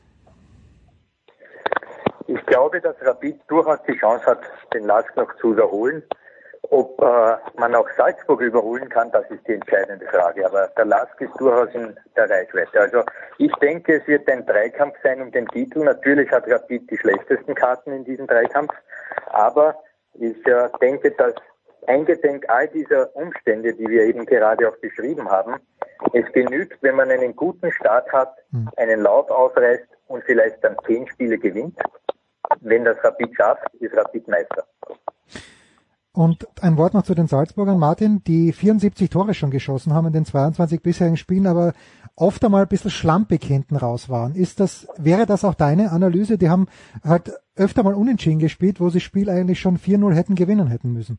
Ich 2.27 2.45
glaube, 2.47 2.81
dass 2.81 2.97
Rapid 3.03 3.41
durchaus 3.49 3.79
die 3.87 3.97
Chance 3.99 4.25
hat, 4.27 4.41
den 4.73 4.85
Lask 4.85 5.15
noch 5.17 5.35
zu 5.37 5.53
überholen. 5.53 6.03
Ob 6.75 7.01
äh, 7.01 7.37
man 7.57 7.73
auch 7.77 7.89
Salzburg 7.97 8.41
überholen 8.41 8.89
kann, 8.89 9.09
das 9.13 9.25
ist 9.31 9.47
die 9.47 9.53
entscheidende 9.53 10.05
Frage. 10.07 10.45
Aber 10.45 10.67
der 10.77 10.87
Lask 10.87 11.21
ist 11.21 11.33
durchaus 11.39 11.73
in 11.73 11.97
der 12.17 12.29
Reichweite. 12.29 12.81
Also 12.81 13.05
ich 13.39 13.55
denke, 13.63 13.99
es 13.99 14.09
wird 14.09 14.29
ein 14.29 14.45
Dreikampf 14.45 14.97
sein 15.05 15.23
um 15.23 15.31
den 15.31 15.47
Titel. 15.47 15.85
Natürlich 15.85 16.29
hat 16.33 16.49
Rapid 16.49 16.91
die 16.91 16.99
schlechtesten 16.99 17.55
Karten 17.55 17.93
in 17.93 18.05
diesem 18.05 18.27
Dreikampf. 18.27 18.73
Aber 19.27 19.77
ich 20.15 20.45
äh, 20.49 20.69
denke, 20.81 21.13
dass 21.13 21.35
eingedenk 21.87 22.45
all 22.49 22.67
dieser 22.67 23.15
Umstände, 23.15 23.73
die 23.73 23.87
wir 23.87 24.03
eben 24.03 24.27
gerade 24.27 24.69
auch 24.69 24.77
beschrieben 24.79 25.31
haben, 25.31 25.55
es 26.13 26.27
genügt, 26.33 26.83
wenn 26.83 26.97
man 26.97 27.09
einen 27.09 27.37
guten 27.37 27.71
Start 27.71 28.13
hat, 28.13 28.35
hm. 28.51 28.69
einen 28.77 29.03
Lauf 29.03 29.31
aufreißt 29.31 29.87
und 30.09 30.25
vielleicht 30.25 30.65
dann 30.65 30.77
zehn 30.89 31.07
Spiele 31.07 31.39
gewinnt. 31.39 31.79
Wenn 32.63 32.85
das 32.85 32.97
Rapid 33.05 33.37
schafft, 33.37 33.73
ist 33.75 33.97
Rapid 33.97 34.27
Meister. 34.27 34.67
Und 36.15 36.47
ein 36.63 36.77
Wort 36.77 36.95
noch 36.95 37.03
zu 37.03 37.17
den 37.17 37.27
Salzburgern, 37.27 37.77
Martin, 37.77 38.23
die 38.23 38.53
74 38.53 39.11
Tore 39.11 39.35
schon 39.35 39.51
geschossen 39.51 39.93
haben 39.93 40.07
in 40.07 40.13
den 40.13 40.25
22 40.25 40.81
bisherigen 40.81 41.17
Spielen, 41.17 41.49
aber 41.49 41.73
oft 42.15 42.45
einmal 42.45 42.63
ein 42.63 42.69
bisschen 42.69 42.93
schlampig 42.93 43.43
hinten 43.43 43.75
raus 43.75 44.09
waren. 44.09 44.37
Ist 44.37 44.61
das, 44.61 44.87
wäre 44.97 45.27
das 45.27 45.45
auch 45.45 45.55
deine 45.55 45.91
Analyse? 45.91 46.39
Die 46.39 46.49
haben 46.49 46.69
halt 47.03 47.33
öfter 47.57 47.83
mal 47.83 47.95
unentschieden 47.95 48.39
gespielt, 48.39 48.79
wo 48.79 48.91
sie 48.91 49.01
Spiel 49.01 49.29
eigentlich 49.29 49.59
schon 49.59 49.77
4-0 49.77 50.15
hätten 50.15 50.37
gewinnen 50.37 50.69
hätten 50.69 50.93
müssen. 50.93 51.19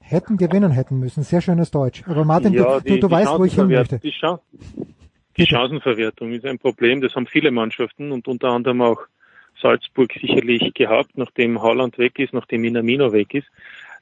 Hätten 0.00 0.38
gewinnen 0.38 0.70
hätten 0.70 0.98
müssen. 0.98 1.22
Sehr 1.22 1.42
schönes 1.42 1.70
Deutsch. 1.70 2.02
Aber 2.06 2.24
Martin, 2.24 2.54
ja, 2.54 2.78
du, 2.78 2.80
die, 2.80 3.00
du, 3.00 3.08
du 3.08 3.10
weißt, 3.10 3.38
wo 3.38 3.44
ich 3.44 3.56
hin 3.56 3.68
möchte. 3.68 3.98
Die, 3.98 4.14
die 5.36 5.46
Chancenverwertung 5.46 6.32
ist 6.32 6.46
ein 6.46 6.58
Problem. 6.58 7.02
Das 7.02 7.14
haben 7.14 7.26
viele 7.26 7.50
Mannschaften 7.50 8.10
und 8.10 8.26
unter 8.26 8.48
anderem 8.48 8.80
auch 8.80 9.02
Salzburg 9.60 10.12
sicherlich 10.20 10.74
gehabt, 10.74 11.16
nachdem 11.16 11.62
Haaland 11.62 11.98
weg 11.98 12.18
ist, 12.18 12.32
nachdem 12.32 12.62
Minamino 12.62 13.12
weg 13.12 13.34
ist. 13.34 13.46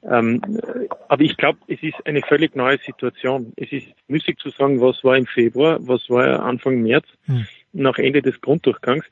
Ähm, 0.04 0.42
aber 1.08 1.22
ich 1.22 1.36
glaube, 1.36 1.58
es 1.68 1.82
ist 1.82 2.04
eine 2.06 2.22
völlig 2.22 2.56
neue 2.56 2.78
Situation. 2.78 3.52
Es 3.56 3.70
ist 3.70 3.86
müßig 4.08 4.38
zu 4.38 4.50
sagen, 4.50 4.80
was 4.80 5.04
war 5.04 5.16
im 5.16 5.26
Februar, 5.26 5.78
was 5.80 6.10
war 6.10 6.42
Anfang 6.42 6.82
März, 6.82 7.06
hm. 7.26 7.46
nach 7.72 7.98
Ende 7.98 8.20
des 8.20 8.40
Grunddurchgangs. 8.40 9.04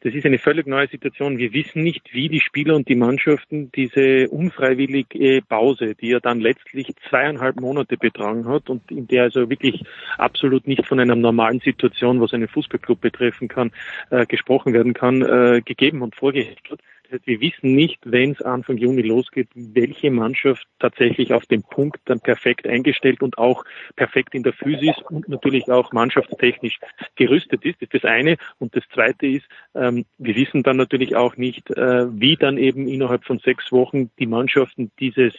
Das 0.00 0.14
ist 0.14 0.24
eine 0.24 0.38
völlig 0.38 0.68
neue 0.68 0.86
Situation. 0.86 1.38
Wir 1.38 1.52
wissen 1.52 1.82
nicht, 1.82 2.14
wie 2.14 2.28
die 2.28 2.40
Spieler 2.40 2.76
und 2.76 2.88
die 2.88 2.94
Mannschaften 2.94 3.72
diese 3.72 4.28
unfreiwillige 4.28 5.42
Pause, 5.42 5.96
die 5.96 6.10
ja 6.10 6.20
dann 6.20 6.38
letztlich 6.38 6.94
zweieinhalb 7.08 7.60
Monate 7.60 7.96
betragen 7.96 8.46
hat 8.46 8.70
und 8.70 8.88
in 8.92 9.08
der 9.08 9.24
also 9.24 9.50
wirklich 9.50 9.82
absolut 10.16 10.68
nicht 10.68 10.86
von 10.86 11.00
einer 11.00 11.16
normalen 11.16 11.58
Situation, 11.58 12.20
was 12.20 12.32
einen 12.32 12.46
Fußballclub 12.46 13.00
betreffen 13.00 13.48
kann, 13.48 13.72
äh, 14.10 14.24
gesprochen 14.26 14.72
werden 14.72 14.94
kann, 14.94 15.22
äh, 15.22 15.62
gegeben 15.64 16.02
und 16.02 16.14
vorgeherrscht 16.14 16.70
hat. 16.70 16.78
Heißt, 17.10 17.26
wir 17.26 17.40
wissen 17.40 17.74
nicht, 17.74 17.98
wenn 18.04 18.32
es 18.32 18.42
Anfang 18.42 18.76
Juni 18.76 19.02
losgeht, 19.02 19.48
welche 19.54 20.10
Mannschaft 20.10 20.66
tatsächlich 20.78 21.32
auf 21.32 21.46
den 21.46 21.62
Punkt 21.62 22.00
dann 22.04 22.20
perfekt 22.20 22.66
eingestellt 22.66 23.22
und 23.22 23.38
auch 23.38 23.64
perfekt 23.96 24.34
in 24.34 24.42
der 24.42 24.52
Physis 24.52 24.96
und 25.10 25.28
natürlich 25.28 25.70
auch 25.70 25.92
mannschaftstechnisch 25.92 26.78
gerüstet 27.16 27.64
ist. 27.64 27.80
Das 27.80 27.88
ist 27.92 28.04
das 28.04 28.10
eine. 28.10 28.36
Und 28.58 28.76
das 28.76 28.84
zweite 28.92 29.26
ist, 29.26 29.46
ähm, 29.74 30.04
wir 30.18 30.36
wissen 30.36 30.62
dann 30.62 30.76
natürlich 30.76 31.16
auch 31.16 31.36
nicht, 31.36 31.70
äh, 31.70 32.06
wie 32.20 32.36
dann 32.36 32.58
eben 32.58 32.88
innerhalb 32.88 33.24
von 33.24 33.38
sechs 33.38 33.72
Wochen 33.72 34.10
die 34.18 34.26
Mannschaften 34.26 34.90
dieses 35.00 35.34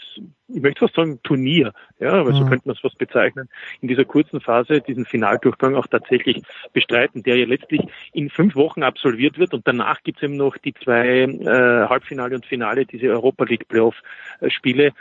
ich 0.54 0.62
möchte 0.62 0.80
fast 0.80 0.96
sagen, 0.96 1.20
Turnier, 1.24 1.74
ja, 2.00 2.14
aber 2.14 2.32
mhm. 2.32 2.36
so 2.36 2.46
könnte 2.46 2.68
man 2.68 2.76
es 2.76 2.82
fast 2.82 2.98
bezeichnen, 2.98 3.50
in 3.82 3.88
dieser 3.88 4.06
kurzen 4.06 4.42
Phase 4.42 4.82
diesen 4.82 5.06
Finaldurchgang 5.06 5.76
auch 5.76 5.88
tatsächlich 5.88 6.42
bestreiten, 6.74 7.24
der 7.24 7.38
ja 7.38 7.46
letztlich 7.46 7.82
in 8.14 8.30
fünf 8.30 8.56
Wochen 8.56 8.84
absolviert 8.84 9.38
wird 9.38 9.54
und 9.54 9.68
danach 9.68 10.02
gibt 10.04 10.18
es 10.18 10.24
eben 10.24 10.38
noch 10.38 10.58
die 10.58 10.74
zwei 10.74 11.22
äh, 11.22 11.88
Halbfinale 11.88 12.36
und 12.36 12.46
Finale, 12.46 12.86
diese 12.86 13.08
Europa 13.08 13.46
League 13.46 13.68
Playoff-Spiele, 13.68 14.94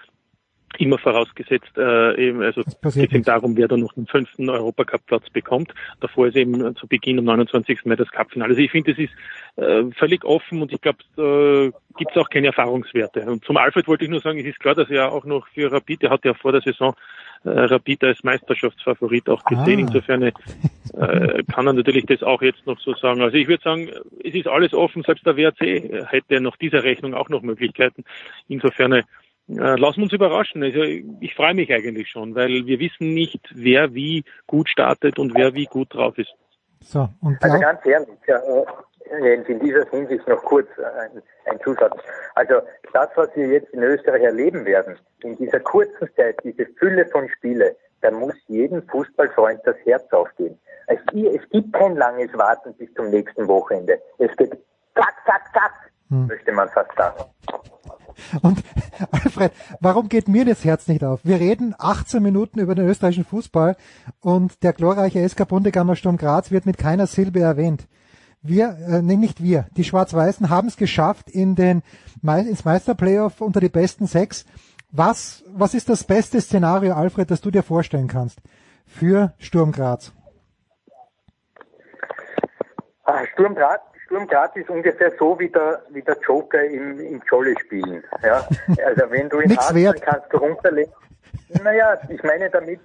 immer 0.77 0.99
vorausgesetzt, 0.99 1.77
äh, 1.77 2.29
eben, 2.29 2.43
also 2.43 2.63
es 2.83 2.95
geht 2.95 3.13
eben 3.13 3.25
darum, 3.25 3.57
wer 3.57 3.69
dann 3.69 3.81
noch 3.81 3.95
den 3.95 4.07
fünften 4.07 4.51
Europacup-Platz 4.51 5.31
bekommt. 5.31 5.73
Davor 6.01 6.27
ist 6.27 6.37
eben 6.37 6.77
zu 6.77 6.87
Beginn 6.87 7.19
am 7.19 7.25
29. 7.25 7.87
Mai 7.87 7.97
das 7.97 8.11
Cup-Finale. 8.11 8.51
Also 8.51 8.61
ich 8.61 8.71
finde, 8.71 8.93
das 8.93 9.03
ist 9.03 9.13
äh, 9.57 9.91
völlig 9.97 10.25
offen 10.25 10.61
und 10.61 10.73
ich 10.73 10.81
glaube, 10.81 10.99
da 11.17 11.71
gibt 11.97 12.11
es 12.11 12.17
auch 12.17 12.29
keine 12.29 12.49
Erfahrungswerte. 12.49 13.23
Und 13.23 13.45
zum 13.45 13.57
Alfred 13.57 13.89
wollte 13.89 14.05
ich 14.05 14.11
nur 14.11 14.21
sagen, 14.21 14.39
es 14.39 14.47
ist 14.47 14.61
klar, 14.61 14.75
dass 14.75 14.91
er 14.91 15.11
auch 15.11 15.25
noch 15.25 15.49
für 15.49 15.73
Rapid, 15.73 16.05
er 16.05 16.11
hat 16.11 16.25
ja 16.25 16.35
vor 16.35 16.53
der 16.53 16.61
Saison 16.61 16.95
äh, 17.45 17.51
Rapid 17.51 18.05
als 18.05 18.23
Meisterschaftsfavorit 18.23 19.29
auch 19.29 19.45
gesehen. 19.45 19.81
Ah. 19.81 19.87
Insofern 19.87 20.23
äh, 20.23 20.33
kann 21.53 21.67
er 21.67 21.73
natürlich 21.73 22.07
das 22.07 22.23
auch 22.23 22.43
jetzt 22.43 22.67
noch 22.67 22.79
so 22.79 22.95
sagen. 22.95 23.23
Also 23.23 23.37
ich 23.37 23.49
würde 23.49 23.63
sagen, 23.63 23.91
es 24.23 24.35
ist 24.35 24.47
alles 24.47 24.75
offen, 24.75 25.03
selbst 25.03 25.27
der 25.27 25.37
WRC 25.37 26.07
hätte 26.11 26.41
nach 26.41 26.57
dieser 26.57 26.85
Rechnung 26.85 27.15
auch 27.15 27.31
noch 27.31 27.43
Möglichkeiten. 27.43 28.05
Insofern 28.49 28.93
äh, 28.93 29.03
lassen 29.49 29.97
wir 29.97 30.05
uns 30.05 30.13
überraschen. 30.13 30.63
Also 30.63 30.83
ich 30.83 31.35
freue 31.35 31.55
mich 31.55 31.73
eigentlich 31.73 32.09
schon, 32.09 32.35
weil 32.35 32.67
wir 32.67 32.79
wissen 32.79 33.15
nicht, 33.15 33.41
wer 33.55 33.95
wie 33.95 34.25
gut 34.47 34.69
startet 34.69 35.19
und 35.19 35.35
wer 35.35 35.55
wie 35.55 35.67
gut 35.67 35.95
drauf 35.95 36.17
ist. 36.19 36.35
So, 36.81 37.09
und 37.23 37.43
also 37.43 37.59
ganz 37.59 37.85
ehrlich, 37.85 38.09
äh, 38.27 39.35
in 39.35 39.59
dieser 39.61 39.89
Hinsicht 39.91 40.27
noch 40.29 40.43
kurz 40.45 40.69
ein, 40.79 41.23
ein 41.47 41.59
Zusatz. 41.65 41.97
Also 42.35 42.55
das, 42.93 43.09
was 43.17 43.29
wir 43.35 43.49
jetzt 43.49 43.71
in 43.71 43.83
Österreich 43.83 44.23
erleben 44.23 44.65
werden, 44.65 44.99
in 45.23 45.37
dieser 45.37 45.61
kurzen 45.61 46.09
Zeit, 46.15 46.37
diese 46.45 46.67
Fülle 46.79 47.07
von 47.07 47.29
Spiele, 47.31 47.75
da 48.01 48.11
muss 48.11 48.35
jedem 48.47 48.83
Fußballfreund 48.89 49.61
das 49.65 49.77
Herz 49.85 50.05
aufgehen. 50.13 50.59
Es, 50.87 50.99
es 51.13 51.49
gibt 51.51 51.73
kein 51.73 51.97
langes 51.97 52.33
Warten 52.35 52.75
bis 52.75 52.93
zum 52.95 53.11
nächsten 53.11 53.49
Wochenende. 53.49 54.01
Es 54.19 54.35
geht 54.37 54.53
zack, 54.95 55.15
zack, 55.27 55.43
zack, 55.53 55.73
hm. 56.09 56.27
möchte 56.27 56.53
man 56.53 56.69
fast 56.69 56.91
sagen. 56.97 57.25
Und 58.43 58.63
Alfred, 59.11 59.53
warum 59.81 60.09
geht 60.09 60.29
mir 60.29 60.45
das 60.45 60.65
Herz 60.65 60.89
nicht 60.89 61.05
auf? 61.05 61.21
Wir 61.25 61.41
reden 61.41 61.75
18 61.79 62.23
Minuten 62.23 62.61
über 62.61 62.75
den 62.75 62.89
österreichischen 62.89 63.25
Fußball 63.25 63.77
und 64.21 64.63
der 64.63 64.73
glorreiche 64.73 65.27
SK 65.29 65.49
Bundegammer 65.49 65.97
Sturm 65.97 66.17
Graz 66.17 66.51
wird 66.51 66.67
mit 66.67 66.79
keiner 66.79 67.07
Silbe 67.07 67.41
erwähnt. 67.41 67.87
Wir, 68.41 68.79
äh, 68.89 69.03
nee, 69.03 69.17
nicht 69.17 69.43
wir, 69.43 69.67
die 69.77 69.85
Schwarz-Weißen 69.85 70.49
haben 70.49 70.69
es 70.69 70.77
geschafft 70.77 71.29
in 71.29 71.57
den, 71.57 71.83
ins 72.23 72.65
Meisterplayoff 72.65 73.41
unter 73.41 73.61
die 73.61 73.69
besten 73.69 74.07
sechs. 74.07 74.47
Was, 74.91 75.45
was 75.49 75.75
ist 75.75 75.89
das 75.89 76.05
beste 76.05 76.41
Szenario, 76.41 76.95
Alfred, 76.95 77.31
das 77.31 77.41
du 77.41 77.51
dir 77.51 77.63
vorstellen 77.63 78.09
kannst 78.09 78.41
für 78.87 79.35
Sturm 79.39 79.73
Graz? 79.73 80.13
Ah, 83.05 83.25
Sturm 83.33 83.55
Graz, 83.55 83.81
Sturm 84.09 84.27
Graz 84.27 84.57
ist 84.57 84.71
ungefähr 84.71 85.13
so 85.19 85.39
wie 85.39 85.51
der, 85.51 85.83
wie 85.91 86.01
der 86.01 86.17
Joker 86.27 86.65
im, 86.65 86.99
im 86.99 87.23
Jolly 87.31 87.55
spielen. 87.61 88.03
Ja? 88.23 88.49
Also 88.87 89.11
wenn 89.11 89.29
du 89.29 89.41
ihn 89.41 89.55
hast, 89.55 89.71
dann 89.71 90.01
kannst 90.01 90.33
du 90.33 90.39
runterlegen. 90.39 90.93
Naja, 91.63 91.99
ich 92.09 92.23
meine 92.23 92.49
damit, 92.49 92.81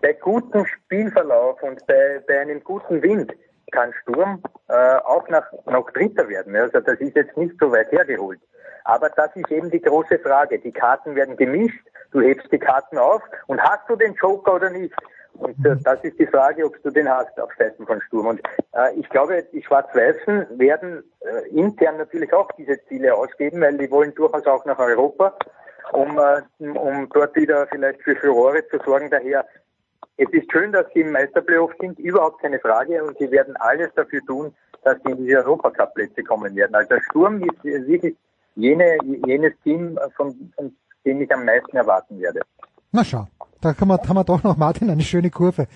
bei 0.00 0.12
gutem 0.12 0.64
Spielverlauf 0.64 1.60
und 1.64 1.84
bei, 1.88 2.22
bei 2.26 2.38
einem 2.38 2.62
guten 2.62 3.02
Wind 3.02 3.32
kann 3.72 3.92
Sturm 4.02 4.40
äh, 4.68 4.96
auch 4.98 5.28
nach, 5.28 5.50
noch 5.66 5.90
Dritter 5.90 6.28
werden. 6.28 6.54
Also 6.54 6.78
das 6.78 7.00
ist 7.00 7.16
jetzt 7.16 7.36
nicht 7.36 7.56
so 7.58 7.72
weit 7.72 7.90
hergeholt. 7.90 8.38
Aber 8.84 9.08
das 9.10 9.34
ist 9.34 9.50
eben 9.50 9.72
die 9.72 9.80
große 9.80 10.20
Frage. 10.20 10.60
Die 10.60 10.72
Karten 10.72 11.16
werden 11.16 11.36
gemischt, 11.36 11.84
du 12.12 12.20
hebst 12.20 12.50
die 12.52 12.60
Karten 12.60 12.96
auf 12.96 13.22
und 13.48 13.60
hast 13.60 13.88
du 13.88 13.96
den 13.96 14.14
Joker 14.14 14.54
oder 14.54 14.70
nicht? 14.70 14.94
Und 15.34 15.64
äh, 15.64 15.76
das 15.82 16.02
ist 16.02 16.18
die 16.18 16.26
Frage, 16.26 16.64
ob 16.66 16.82
du 16.82 16.90
den 16.90 17.08
hast 17.08 17.38
auf 17.40 17.50
Seiten 17.58 17.86
von 17.86 18.00
Sturm. 18.02 18.26
Und 18.26 18.40
äh, 18.72 18.94
ich 18.96 19.08
glaube, 19.08 19.44
die 19.52 19.62
Schwarz-Weißen 19.62 20.58
werden 20.58 21.02
äh, 21.20 21.48
intern 21.50 21.98
natürlich 21.98 22.32
auch 22.32 22.50
diese 22.52 22.82
Ziele 22.86 23.14
ausgeben, 23.14 23.60
weil 23.60 23.78
die 23.78 23.90
wollen 23.90 24.14
durchaus 24.14 24.46
auch 24.46 24.64
nach 24.64 24.78
Europa, 24.78 25.34
um, 25.92 26.18
äh, 26.18 26.42
um 26.78 27.08
dort 27.12 27.34
wieder 27.36 27.66
vielleicht 27.68 28.02
für 28.02 28.16
Furore 28.16 28.66
zu 28.68 28.78
sorgen. 28.84 29.10
Daher, 29.10 29.46
es 30.16 30.28
ist 30.32 30.50
schön, 30.52 30.72
dass 30.72 30.86
sie 30.92 31.00
im 31.00 31.12
Meisterplayoff 31.12 31.72
sind, 31.80 31.98
überhaupt 31.98 32.42
keine 32.42 32.58
Frage. 32.58 33.02
Und 33.02 33.16
sie 33.18 33.30
werden 33.30 33.56
alles 33.56 33.90
dafür 33.94 34.20
tun, 34.26 34.54
dass 34.84 34.96
sie 35.04 35.12
in 35.12 35.24
diese 35.24 35.38
Europacup-Plätze 35.38 36.22
kommen 36.22 36.54
werden. 36.54 36.74
Also 36.74 36.96
Sturm 37.08 37.42
ist 37.42 37.64
wirklich 37.64 38.16
jene, 38.56 38.98
jenes 39.26 39.52
Team, 39.62 39.98
von, 40.16 40.52
von 40.56 40.76
dem 41.04 41.20
ich 41.22 41.32
am 41.32 41.44
meisten 41.44 41.76
erwarten 41.76 42.20
werde. 42.20 42.40
Na 42.92 43.04
schau, 43.04 43.26
da 43.60 43.74
haben 43.78 44.16
wir 44.16 44.24
doch 44.24 44.42
noch 44.42 44.56
Martin 44.56 44.90
eine 44.90 45.02
schöne 45.02 45.30
Kurve 45.30 45.68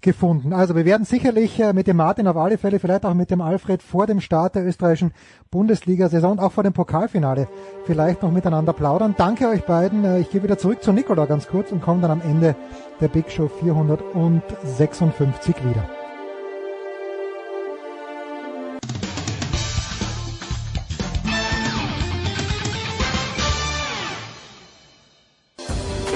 gefunden. 0.00 0.52
Also 0.52 0.74
wir 0.74 0.84
werden 0.84 1.04
sicherlich 1.04 1.60
äh, 1.60 1.72
mit 1.72 1.86
dem 1.86 1.96
Martin 1.96 2.26
auf 2.26 2.36
alle 2.36 2.58
Fälle, 2.58 2.78
vielleicht 2.78 3.04
auch 3.04 3.14
mit 3.14 3.30
dem 3.30 3.40
Alfred 3.40 3.82
vor 3.82 4.06
dem 4.06 4.20
Start 4.20 4.54
der 4.54 4.66
österreichischen 4.66 5.12
Bundesliga-Saison 5.50 6.32
und 6.32 6.40
auch 6.40 6.52
vor 6.52 6.64
dem 6.64 6.72
Pokalfinale 6.72 7.48
vielleicht 7.84 8.22
noch 8.22 8.30
miteinander 8.30 8.72
plaudern. 8.72 9.14
Danke 9.16 9.48
euch 9.48 9.64
beiden. 9.64 10.04
Äh, 10.04 10.20
ich 10.20 10.30
gehe 10.30 10.42
wieder 10.42 10.58
zurück 10.58 10.82
zu 10.82 10.92
Nikola 10.92 11.26
ganz 11.26 11.48
kurz 11.48 11.72
und 11.72 11.82
komme 11.82 12.02
dann 12.02 12.10
am 12.10 12.22
Ende 12.22 12.56
der 13.00 13.08
Big 13.08 13.30
Show 13.30 13.48
456 13.48 15.56
wieder. 15.64 15.99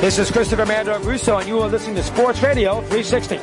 This 0.05 0.19
is 0.19 0.31
Christopher 0.31 0.67
Mandor 0.67 1.03
Russo, 1.03 1.39
and 1.39 1.49
you 1.49 1.59
are 1.61 1.69
listening 1.71 1.97
to 1.97 2.03
Sports 2.03 2.43
Radio 2.43 2.83
360. 2.91 3.41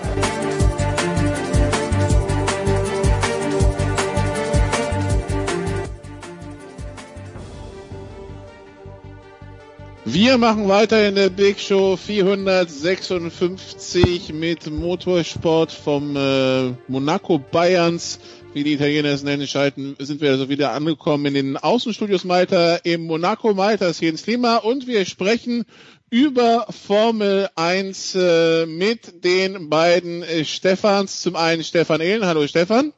Wir 10.06 10.38
machen 10.38 10.70
weiter 10.70 11.08
in 11.08 11.16
der 11.16 11.32
Big 11.32 11.60
Show 11.60 11.98
456 11.98 14.32
mit 14.32 14.70
Motorsport 14.70 15.72
vom 15.72 16.16
äh, 16.16 16.74
Monaco 16.88 17.40
Bayerns, 17.40 18.20
wie 18.54 18.64
die 18.64 18.74
Italiener 18.74 19.10
es 19.10 19.24
nennen, 19.24 19.48
schalten, 19.48 19.96
sind 19.98 20.22
wir 20.22 20.30
also 20.30 20.48
wieder 20.48 20.74
angekommen 20.74 21.26
in 21.26 21.34
den 21.34 21.58
Außenstudios 21.58 22.24
Malta 22.24 22.76
im 22.84 23.08
Monaco 23.08 23.56
Malta 23.56 23.88
ist 23.88 24.02
Jens 24.02 24.28
Lima 24.28 24.58
und 24.58 24.86
wir 24.86 25.06
sprechen 25.06 25.66
über 26.12 26.68
Formel 26.70 27.50
1 27.56 28.16
äh, 28.16 28.66
mit 28.66 29.24
den 29.24 29.70
beiden 29.70 30.24
äh, 30.24 30.44
Stefans. 30.44 31.22
Zum 31.22 31.38
einen 31.38 31.64
Stefan 31.64 32.02
Ehlen. 32.02 32.26
Hallo 32.26 32.46
Stefan. 32.48 32.92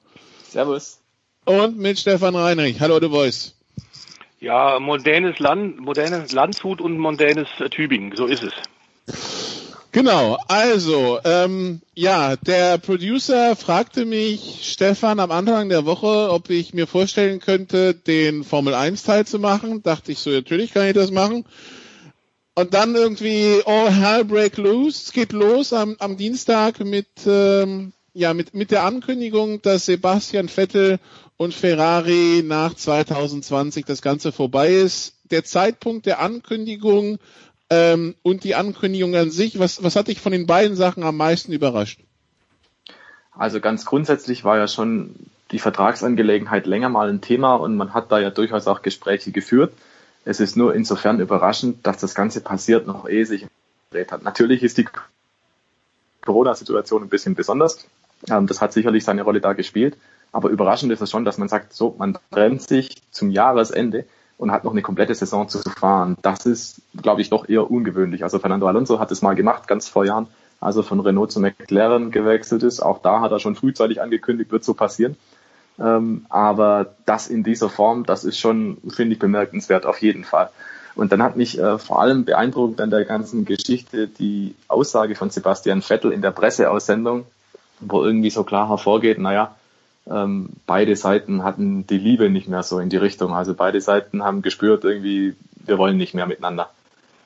Servus. 0.49 0.99
Und 1.45 1.77
mit 1.77 1.99
Stefan 1.99 2.35
Reinrich. 2.35 2.81
Hallo 2.81 2.99
The 2.99 3.09
Voice. 3.09 3.55
Ja, 4.39 4.79
modernes 4.79 5.37
Land, 5.39 5.79
modernes 5.79 6.31
Landshut 6.31 6.81
und 6.81 6.97
modernes 6.97 7.47
Tübingen, 7.69 8.15
so 8.15 8.25
ist 8.25 8.43
es. 8.43 8.53
Genau, 9.91 10.39
also, 10.47 11.19
ähm, 11.23 11.81
ja, 11.93 12.35
der 12.35 12.79
Producer 12.79 13.55
fragte 13.55 14.05
mich, 14.05 14.61
Stefan, 14.63 15.19
am 15.19 15.29
Anfang 15.29 15.69
der 15.69 15.85
Woche, 15.85 16.31
ob 16.31 16.49
ich 16.49 16.73
mir 16.73 16.87
vorstellen 16.87 17.39
könnte, 17.39 17.93
den 17.93 18.43
Formel 18.43 18.73
1 18.73 19.03
Teil 19.03 19.27
zu 19.27 19.37
machen. 19.37 19.83
Dachte 19.83 20.11
ich 20.11 20.19
so, 20.19 20.31
natürlich 20.31 20.73
kann 20.73 20.87
ich 20.87 20.93
das 20.93 21.11
machen. 21.11 21.45
Und 22.55 22.73
dann 22.73 22.93
irgendwie 22.93 23.61
All 23.65 23.91
Hell 23.91 24.25
Break 24.25 24.57
Loose. 24.57 25.03
Es 25.05 25.11
geht 25.11 25.31
los 25.31 25.73
am, 25.73 25.95
am 25.99 26.17
Dienstag 26.17 26.79
mit, 26.81 27.07
ähm, 27.25 27.93
ja, 28.13 28.33
mit, 28.33 28.53
mit 28.53 28.69
der 28.69 28.83
Ankündigung, 28.83 29.61
dass 29.63 29.87
Sebastian 29.87 30.49
Vettel 30.49 30.99
und 31.37 31.53
Ferrari 31.53 32.43
nach 32.45 32.75
2020 32.75 33.85
das 33.85 34.03
Ganze 34.03 34.31
vorbei 34.31 34.71
ist. 34.71 35.15
Der 35.31 35.43
Zeitpunkt 35.43 36.05
der 36.05 36.21
Ankündigung 36.21 37.17
ähm, 37.71 38.13
und 38.21 38.43
die 38.43 38.53
Ankündigung 38.53 39.15
an 39.15 39.31
sich, 39.31 39.57
was, 39.57 39.83
was 39.83 39.95
hat 39.95 40.07
dich 40.07 40.21
von 40.21 40.31
den 40.31 40.45
beiden 40.45 40.75
Sachen 40.75 41.03
am 41.03 41.17
meisten 41.17 41.53
überrascht? 41.53 42.01
Also 43.31 43.59
ganz 43.61 43.83
grundsätzlich 43.85 44.43
war 44.43 44.57
ja 44.57 44.67
schon 44.67 45.15
die 45.49 45.57
Vertragsangelegenheit 45.57 46.67
länger 46.67 46.89
mal 46.89 47.09
ein 47.09 47.21
Thema 47.21 47.55
und 47.55 47.75
man 47.77 47.95
hat 47.95 48.11
da 48.11 48.19
ja 48.19 48.29
durchaus 48.29 48.67
auch 48.67 48.83
Gespräche 48.83 49.31
geführt. 49.31 49.73
Es 50.25 50.39
ist 50.39 50.55
nur 50.55 50.73
insofern 50.73 51.19
überraschend, 51.19 51.85
dass 51.85 51.97
das 51.97 52.15
Ganze 52.15 52.41
passiert, 52.41 52.87
noch 52.87 53.07
ehe 53.07 53.25
sich 53.25 53.45
gedreht 53.89 54.11
hat. 54.11 54.23
Natürlich 54.23 54.63
ist 54.63 54.77
die 54.77 54.87
Corona-Situation 56.25 57.03
ein 57.03 57.09
bisschen 57.09 57.35
besonders. 57.35 57.85
Ähm, 58.29 58.47
das 58.47 58.61
hat 58.61 58.73
sicherlich 58.73 59.03
seine 59.03 59.23
Rolle 59.23 59.41
da 59.41 59.53
gespielt. 59.53 59.97
Aber 60.31 60.49
überraschend 60.49 60.91
ist 60.91 61.01
es 61.01 61.11
schon, 61.11 61.25
dass 61.25 61.37
man 61.37 61.49
sagt, 61.49 61.73
so, 61.73 61.95
man 61.97 62.17
trennt 62.31 62.61
sich 62.61 63.01
zum 63.11 63.29
Jahresende 63.29 64.05
und 64.37 64.51
hat 64.51 64.63
noch 64.63 64.71
eine 64.71 64.81
komplette 64.81 65.13
Saison 65.13 65.47
zu 65.47 65.59
fahren. 65.59 66.17
Das 66.21 66.45
ist, 66.45 66.81
glaube 67.01 67.21
ich, 67.21 67.29
doch 67.29 67.47
eher 67.47 67.69
ungewöhnlich. 67.69 68.23
Also 68.23 68.39
Fernando 68.39 68.67
Alonso 68.67 68.99
hat 68.99 69.11
es 69.11 69.21
mal 69.21 69.35
gemacht, 69.35 69.67
ganz 69.67 69.87
vor 69.87 70.05
Jahren, 70.05 70.27
als 70.59 70.75
er 70.75 70.83
von 70.83 70.99
Renault 71.01 71.31
zu 71.31 71.39
McLaren 71.39 72.11
gewechselt 72.11 72.63
ist. 72.63 72.79
Auch 72.79 73.01
da 73.01 73.21
hat 73.21 73.31
er 73.31 73.39
schon 73.39 73.55
frühzeitig 73.55 74.01
angekündigt, 74.01 74.51
wird 74.51 74.63
so 74.63 74.73
passieren. 74.73 75.17
Ähm, 75.79 76.25
aber 76.29 76.93
das 77.05 77.27
in 77.27 77.43
dieser 77.43 77.69
Form, 77.69 78.05
das 78.05 78.23
ist 78.23 78.39
schon, 78.39 78.77
finde 78.89 79.13
ich, 79.13 79.19
bemerkenswert 79.19 79.85
auf 79.85 80.01
jeden 80.01 80.23
Fall. 80.23 80.49
Und 80.95 81.11
dann 81.11 81.23
hat 81.23 81.35
mich 81.35 81.57
äh, 81.57 81.79
vor 81.79 82.01
allem 82.01 82.25
beeindruckt 82.25 82.79
an 82.79 82.91
der 82.91 83.05
ganzen 83.05 83.45
Geschichte 83.45 84.07
die 84.07 84.53
Aussage 84.67 85.15
von 85.15 85.31
Sebastian 85.31 85.81
Vettel 85.81 86.11
in 86.11 86.21
der 86.21 86.31
Presseaussendung, 86.31 87.25
wo 87.79 88.03
irgendwie 88.03 88.29
so 88.29 88.43
klar 88.43 88.69
hervorgeht, 88.69 89.17
naja, 89.17 89.55
ähm, 90.09 90.49
beide 90.67 90.95
Seiten 90.95 91.43
hatten 91.43 91.87
die 91.87 91.97
Liebe 91.97 92.29
nicht 92.29 92.47
mehr 92.47 92.61
so 92.61 92.79
in 92.79 92.89
die 92.89 92.97
Richtung. 92.97 93.33
Also 93.33 93.55
beide 93.55 93.81
Seiten 93.81 94.23
haben 94.23 94.43
gespürt, 94.43 94.83
irgendwie, 94.83 95.35
wir 95.55 95.77
wollen 95.79 95.97
nicht 95.97 96.13
mehr 96.13 96.27
miteinander. 96.27 96.69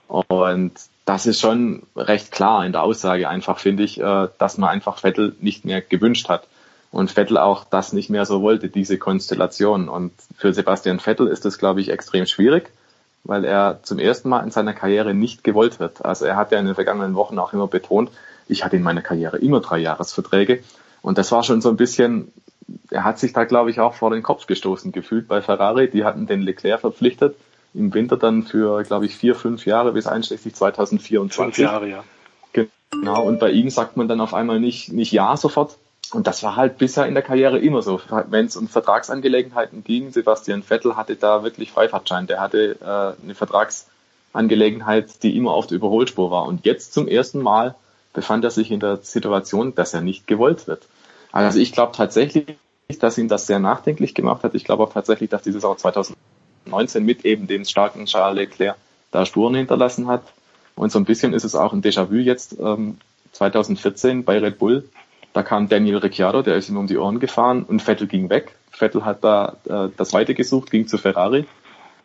Und 0.07 0.71
das 1.03 1.25
ist 1.25 1.41
schon 1.41 1.83
recht 1.97 2.31
klar 2.31 2.65
in 2.65 2.71
der 2.71 2.83
Aussage 2.83 3.27
einfach, 3.27 3.59
finde 3.59 3.83
ich, 3.83 3.99
äh, 3.99 4.27
dass 4.37 4.57
man 4.57 4.69
einfach 4.69 4.99
Vettel 4.99 5.35
nicht 5.41 5.65
mehr 5.65 5.81
gewünscht 5.81 6.29
hat 6.29 6.47
und 6.91 7.11
Vettel 7.11 7.37
auch 7.37 7.63
das 7.65 7.93
nicht 7.93 8.09
mehr 8.09 8.25
so 8.25 8.41
wollte, 8.41 8.69
diese 8.69 8.97
Konstellation. 8.97 9.89
Und 9.89 10.13
für 10.37 10.53
Sebastian 10.53 10.99
Vettel 10.99 11.27
ist 11.27 11.45
das, 11.45 11.57
glaube 11.57 11.81
ich, 11.81 11.89
extrem 11.89 12.25
schwierig, 12.25 12.71
weil 13.23 13.45
er 13.45 13.79
zum 13.83 13.99
ersten 13.99 14.29
Mal 14.29 14.41
in 14.43 14.51
seiner 14.51 14.73
Karriere 14.73 15.13
nicht 15.13 15.43
gewollt 15.43 15.79
wird. 15.79 16.05
Also 16.05 16.25
er 16.25 16.35
hat 16.35 16.51
ja 16.51 16.59
in 16.59 16.65
den 16.65 16.75
vergangenen 16.75 17.15
Wochen 17.15 17.39
auch 17.39 17.53
immer 17.53 17.67
betont, 17.67 18.09
ich 18.47 18.63
hatte 18.63 18.77
in 18.77 18.83
meiner 18.83 19.01
Karriere 19.01 19.37
immer 19.37 19.59
drei 19.59 19.79
Jahresverträge. 19.79 20.63
Und 21.01 21.17
das 21.17 21.31
war 21.31 21.43
schon 21.43 21.61
so 21.61 21.69
ein 21.69 21.75
bisschen, 21.75 22.31
er 22.89 23.03
hat 23.03 23.19
sich 23.19 23.33
da, 23.33 23.43
glaube 23.43 23.69
ich, 23.69 23.79
auch 23.79 23.93
vor 23.93 24.09
den 24.09 24.23
Kopf 24.23 24.47
gestoßen 24.47 24.91
gefühlt 24.91 25.27
bei 25.27 25.41
Ferrari. 25.41 25.89
Die 25.89 26.05
hatten 26.05 26.27
den 26.27 26.41
Leclerc 26.41 26.79
verpflichtet, 26.79 27.35
im 27.73 27.93
Winter 27.93 28.15
dann 28.15 28.43
für, 28.43 28.83
glaube 28.83 29.05
ich, 29.05 29.15
vier, 29.15 29.35
fünf 29.35 29.65
Jahre 29.65 29.91
bis 29.91 30.07
einschließlich 30.07 30.55
2024. 30.55 31.55
Fünf 31.55 31.57
Jahre, 31.57 31.89
ja. 31.89 32.03
Genau, 32.91 33.25
und 33.25 33.39
bei 33.39 33.51
ihm 33.51 33.69
sagt 33.69 33.97
man 33.97 34.07
dann 34.07 34.21
auf 34.21 34.33
einmal 34.33 34.59
nicht, 34.59 34.93
nicht 34.93 35.11
ja 35.11 35.35
sofort, 35.35 35.77
und 36.11 36.27
das 36.27 36.43
war 36.43 36.55
halt 36.55 36.77
bisher 36.77 37.05
in 37.05 37.13
der 37.13 37.23
Karriere 37.23 37.59
immer 37.59 37.81
so. 37.81 37.99
Wenn 38.29 38.45
es 38.45 38.55
um 38.55 38.67
Vertragsangelegenheiten 38.67 39.83
ging, 39.83 40.11
Sebastian 40.11 40.63
Vettel 40.63 40.95
hatte 40.95 41.15
da 41.15 41.43
wirklich 41.43 41.71
Freifahrtschein. 41.71 42.27
Der 42.27 42.39
hatte 42.39 42.77
äh, 42.81 43.23
eine 43.23 43.35
Vertragsangelegenheit, 43.35 45.23
die 45.23 45.35
immer 45.35 45.51
auf 45.51 45.67
der 45.67 45.77
Überholspur 45.77 46.31
war. 46.31 46.45
Und 46.45 46.65
jetzt 46.65 46.93
zum 46.93 47.07
ersten 47.07 47.41
Mal 47.41 47.75
befand 48.13 48.43
er 48.43 48.51
sich 48.51 48.71
in 48.71 48.79
der 48.79 48.97
Situation, 48.97 49.75
dass 49.75 49.93
er 49.93 50.01
nicht 50.01 50.27
gewollt 50.27 50.67
wird. 50.67 50.87
Also 51.31 51.59
ich 51.59 51.71
glaube 51.73 51.91
tatsächlich, 51.95 52.57
dass 52.99 53.17
ihn 53.17 53.27
das 53.27 53.45
sehr 53.45 53.59
nachdenklich 53.59 54.15
gemacht 54.15 54.43
hat. 54.43 54.55
Ich 54.55 54.63
glaube 54.63 54.83
auch 54.83 54.93
tatsächlich, 54.93 55.29
dass 55.29 55.43
dieses 55.43 55.61
Saison 55.61 55.77
2019 55.77 57.03
mit 57.03 57.25
eben 57.25 57.47
dem 57.47 57.65
starken 57.65 58.05
Charles 58.05 58.37
Leclerc 58.37 58.77
da 59.11 59.25
Spuren 59.25 59.55
hinterlassen 59.55 60.07
hat. 60.07 60.23
Und 60.75 60.91
so 60.91 60.99
ein 60.99 61.05
bisschen 61.05 61.33
ist 61.33 61.43
es 61.43 61.55
auch 61.55 61.73
ein 61.73 61.81
Déjà-vu 61.81 62.15
jetzt 62.15 62.55
ähm, 62.59 62.97
2014 63.33 64.23
bei 64.23 64.39
Red 64.39 64.57
Bull, 64.57 64.87
da 65.37 65.43
kam 65.43 65.69
Daniel 65.69 65.97
Ricciardo, 65.97 66.41
der 66.41 66.55
ist 66.55 66.67
ihm 66.67 66.77
um 66.77 66.87
die 66.87 66.97
Ohren 66.97 67.19
gefahren 67.19 67.61
und 67.61 67.83
Vettel 67.83 68.07
ging 68.07 68.31
weg. 68.31 68.55
Vettel 68.71 69.05
hat 69.05 69.23
da 69.23 69.57
äh, 69.69 69.89
das 69.95 70.11
Weite 70.11 70.33
gesucht, 70.33 70.71
ging 70.71 70.87
zu 70.87 70.97
Ferrari. 70.97 71.45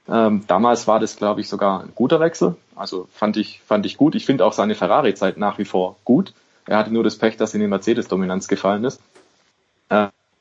Ähm, 0.06 0.44
damals 0.48 0.86
war 0.86 1.00
das, 1.00 1.16
glaube 1.16 1.40
ich, 1.40 1.48
sogar 1.48 1.80
ein 1.80 1.92
guter 1.94 2.20
Wechsel. 2.20 2.56
Also 2.76 3.08
fand 3.10 3.38
ich, 3.38 3.62
fand 3.64 3.86
ich 3.86 3.96
gut. 3.96 4.14
Ich 4.16 4.26
finde 4.26 4.44
auch 4.44 4.52
seine 4.52 4.74
Ferrari-Zeit 4.74 5.38
nach 5.38 5.56
wie 5.56 5.64
vor 5.64 5.96
gut. 6.04 6.34
Er 6.66 6.76
hatte 6.76 6.92
nur 6.92 7.04
das 7.04 7.16
Pech, 7.16 7.38
dass 7.38 7.54
in 7.54 7.60
die 7.62 7.68
Mercedes-Dominanz 7.68 8.48
gefallen 8.48 8.84
ist. 8.84 9.00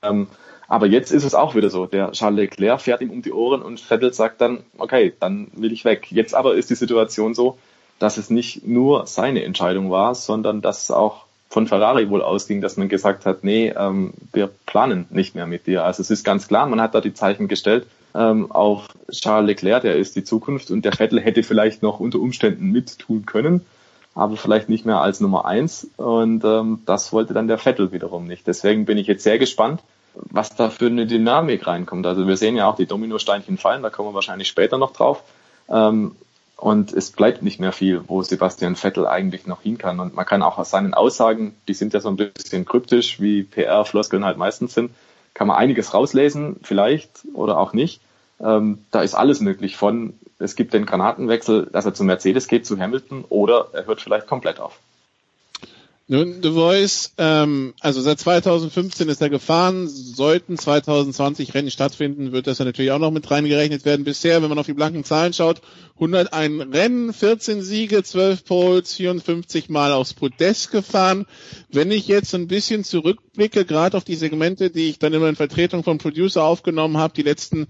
Ähm, 0.04 0.28
Aber 0.68 0.86
jetzt 0.86 1.12
ist 1.12 1.24
es 1.24 1.34
auch 1.34 1.56
wieder 1.56 1.70
so. 1.70 1.86
Der 1.86 2.12
Charles 2.12 2.40
Leclerc 2.40 2.82
fährt 2.82 3.00
ihm 3.00 3.12
um 3.12 3.22
die 3.22 3.32
Ohren 3.32 3.62
und 3.62 3.80
Vettel 3.80 4.14
sagt 4.14 4.42
dann, 4.42 4.66
okay, 4.78 5.14
dann 5.18 5.50
will 5.54 5.72
ich 5.72 5.86
weg. 5.86 6.12
Jetzt 6.12 6.36
aber 6.36 6.56
ist 6.56 6.70
die 6.70 6.76
Situation 6.76 7.36
so, 7.36 7.58
dass 8.00 8.18
es 8.18 8.30
nicht 8.30 8.68
nur 8.68 9.08
seine 9.08 9.46
Entscheidung 9.46 9.92
war, 9.92 10.14
sondern 10.14 10.62
dass 10.62 10.84
es 10.84 10.92
auch 10.92 11.26
von 11.52 11.68
Ferrari 11.68 12.10
wohl 12.10 12.22
ausging, 12.22 12.62
dass 12.62 12.78
man 12.78 12.88
gesagt 12.88 13.26
hat, 13.26 13.44
nee, 13.44 13.74
ähm, 13.78 14.14
wir 14.32 14.50
planen 14.66 15.06
nicht 15.10 15.36
mehr 15.36 15.48
mit 15.48 15.68
dir. 15.68 15.84
Also 15.84 16.00
es 16.00 16.10
ist 16.10 16.24
ganz 16.24 16.48
klar, 16.48 16.66
man 16.66 16.80
hat 16.80 16.96
da 16.96 17.02
die 17.02 17.14
Zeichen 17.14 17.50
gestellt 17.50 17.86
ähm, 18.16 18.50
auf 18.50 18.88
Charles 19.12 19.48
Leclerc, 19.48 19.82
der 19.82 19.98
ist 19.98 20.16
die 20.16 20.24
Zukunft 20.24 20.72
und 20.72 20.86
der 20.86 20.94
Vettel 20.94 21.20
hätte 21.20 21.44
vielleicht 21.44 21.84
noch 21.84 22.00
unter 22.00 22.20
Umständen 22.20 22.72
mit 22.72 23.00
tun 23.00 23.26
können, 23.26 23.66
aber 24.16 24.38
vielleicht 24.38 24.70
nicht 24.70 24.86
mehr 24.86 25.02
als 25.02 25.20
Nummer 25.20 25.44
eins 25.44 25.90
und 25.98 26.46
ähm, 26.46 26.84
das 26.86 27.12
wollte 27.12 27.34
dann 27.34 27.50
der 27.50 27.58
Vettel 27.58 27.92
wiederum 27.92 28.28
nicht. 28.28 28.48
Deswegen 28.48 28.86
bin 28.86 28.98
ich 28.98 29.08
jetzt 29.08 29.24
sehr 29.24 29.38
gespannt, 29.38 29.82
was 30.14 30.56
da 30.56 30.70
für 30.70 30.88
eine 30.88 31.06
Dynamik 31.06 31.68
reinkommt. 31.68 32.06
Also 32.06 32.28
wir 32.28 32.38
sehen 32.38 32.56
ja 32.56 32.70
auch 32.70 32.78
die 32.78 32.86
Dominosteinchen 32.86 33.58
fallen, 33.58 33.84
da 33.84 33.90
kommen 33.90 34.08
wir 34.08 34.14
wahrscheinlich 34.14 34.48
später 34.48 34.78
noch 34.78 34.94
drauf. 34.94 35.22
Ähm, 35.70 36.16
und 36.62 36.94
es 36.94 37.10
bleibt 37.10 37.42
nicht 37.42 37.60
mehr 37.60 37.72
viel, 37.72 38.04
wo 38.08 38.22
Sebastian 38.22 38.76
Vettel 38.76 39.08
eigentlich 39.08 39.48
noch 39.48 39.64
hin 39.64 39.80
kann. 39.80 40.00
Und 40.00 40.14
man 40.14 40.28
kann 40.28 40.44
auch 40.44 40.60
aus 40.60 40.70
seinen 40.70 40.94
Aussagen, 40.94 41.56
die 41.68 41.74
sind 41.74 41.96
ja 41.96 42.00
so 42.00 42.10
ein 42.10 42.18
bisschen 42.18 42.66
kryptisch, 42.66 43.20
wie 43.20 43.42
PR-Floskeln 43.42 44.24
halt 44.24 44.38
meistens 44.38 44.76
sind, 44.76 44.92
kann 45.34 45.48
man 45.48 45.58
einiges 45.58 45.96
rauslesen, 45.96 46.58
vielleicht 46.62 47.26
oder 47.34 47.58
auch 47.58 47.74
nicht. 47.74 48.00
Ähm, 48.40 48.86
da 48.92 49.02
ist 49.02 49.16
alles 49.16 49.42
möglich 49.42 49.76
von, 49.76 50.14
es 50.38 50.56
gibt 50.56 50.76
den 50.76 50.86
Granatenwechsel, 50.86 51.66
dass 51.72 51.86
er 51.86 51.96
zu 51.96 52.04
Mercedes 52.04 52.48
geht, 52.48 52.68
zu 52.68 52.80
Hamilton, 52.80 53.26
oder 53.30 53.70
er 53.74 53.88
hört 53.88 54.00
vielleicht 54.00 54.28
komplett 54.28 54.60
auf. 54.60 54.78
Nun, 56.08 56.44
The 56.44 56.52
Voice, 56.52 57.14
ähm, 57.18 57.74
also 57.80 58.02
seit 58.02 58.20
2015 58.20 59.08
ist 59.08 59.22
er 59.22 59.30
gefahren. 59.30 59.88
Sollten 59.88 60.58
2020 60.58 61.54
Rennen 61.54 61.72
stattfinden, 61.72 62.34
wird 62.34 62.48
das 62.48 62.60
natürlich 62.60 62.92
auch 62.92 63.00
noch 63.00 63.12
mit 63.12 63.32
reingerechnet 63.32 63.86
werden. 63.86 64.04
Bisher, 64.04 64.42
wenn 64.42 64.50
man 64.50 64.60
auf 64.60 64.66
die 64.66 64.74
blanken 64.74 65.06
Zahlen 65.06 65.32
schaut, 65.32 65.62
101 65.96 66.74
Rennen, 66.74 67.14
14 67.14 67.62
Siege, 67.62 68.04
12 68.04 68.44
Poles, 68.44 68.94
54 68.96 69.70
Mal 69.70 69.94
aufs 69.94 70.14
Podest 70.14 70.72
gefahren. 70.72 71.28
Wenn 71.70 71.92
ich 71.92 72.08
jetzt 72.08 72.34
ein 72.34 72.48
bisschen 72.48 72.84
zurückblicke, 72.84 73.66
gerade 73.66 73.96
auf 73.96 74.04
die 74.04 74.16
Segmente, 74.16 74.72
die 74.72 74.90
ich 74.90 75.00
dann 75.00 75.14
immer 75.14 75.30
in 75.30 75.36
Vertretung 75.36 75.84
vom 75.84 76.00
Producer 76.00 76.44
aufgenommen 76.44 76.98
habe, 76.98 77.14
die 77.14 77.22
letzten 77.22 77.68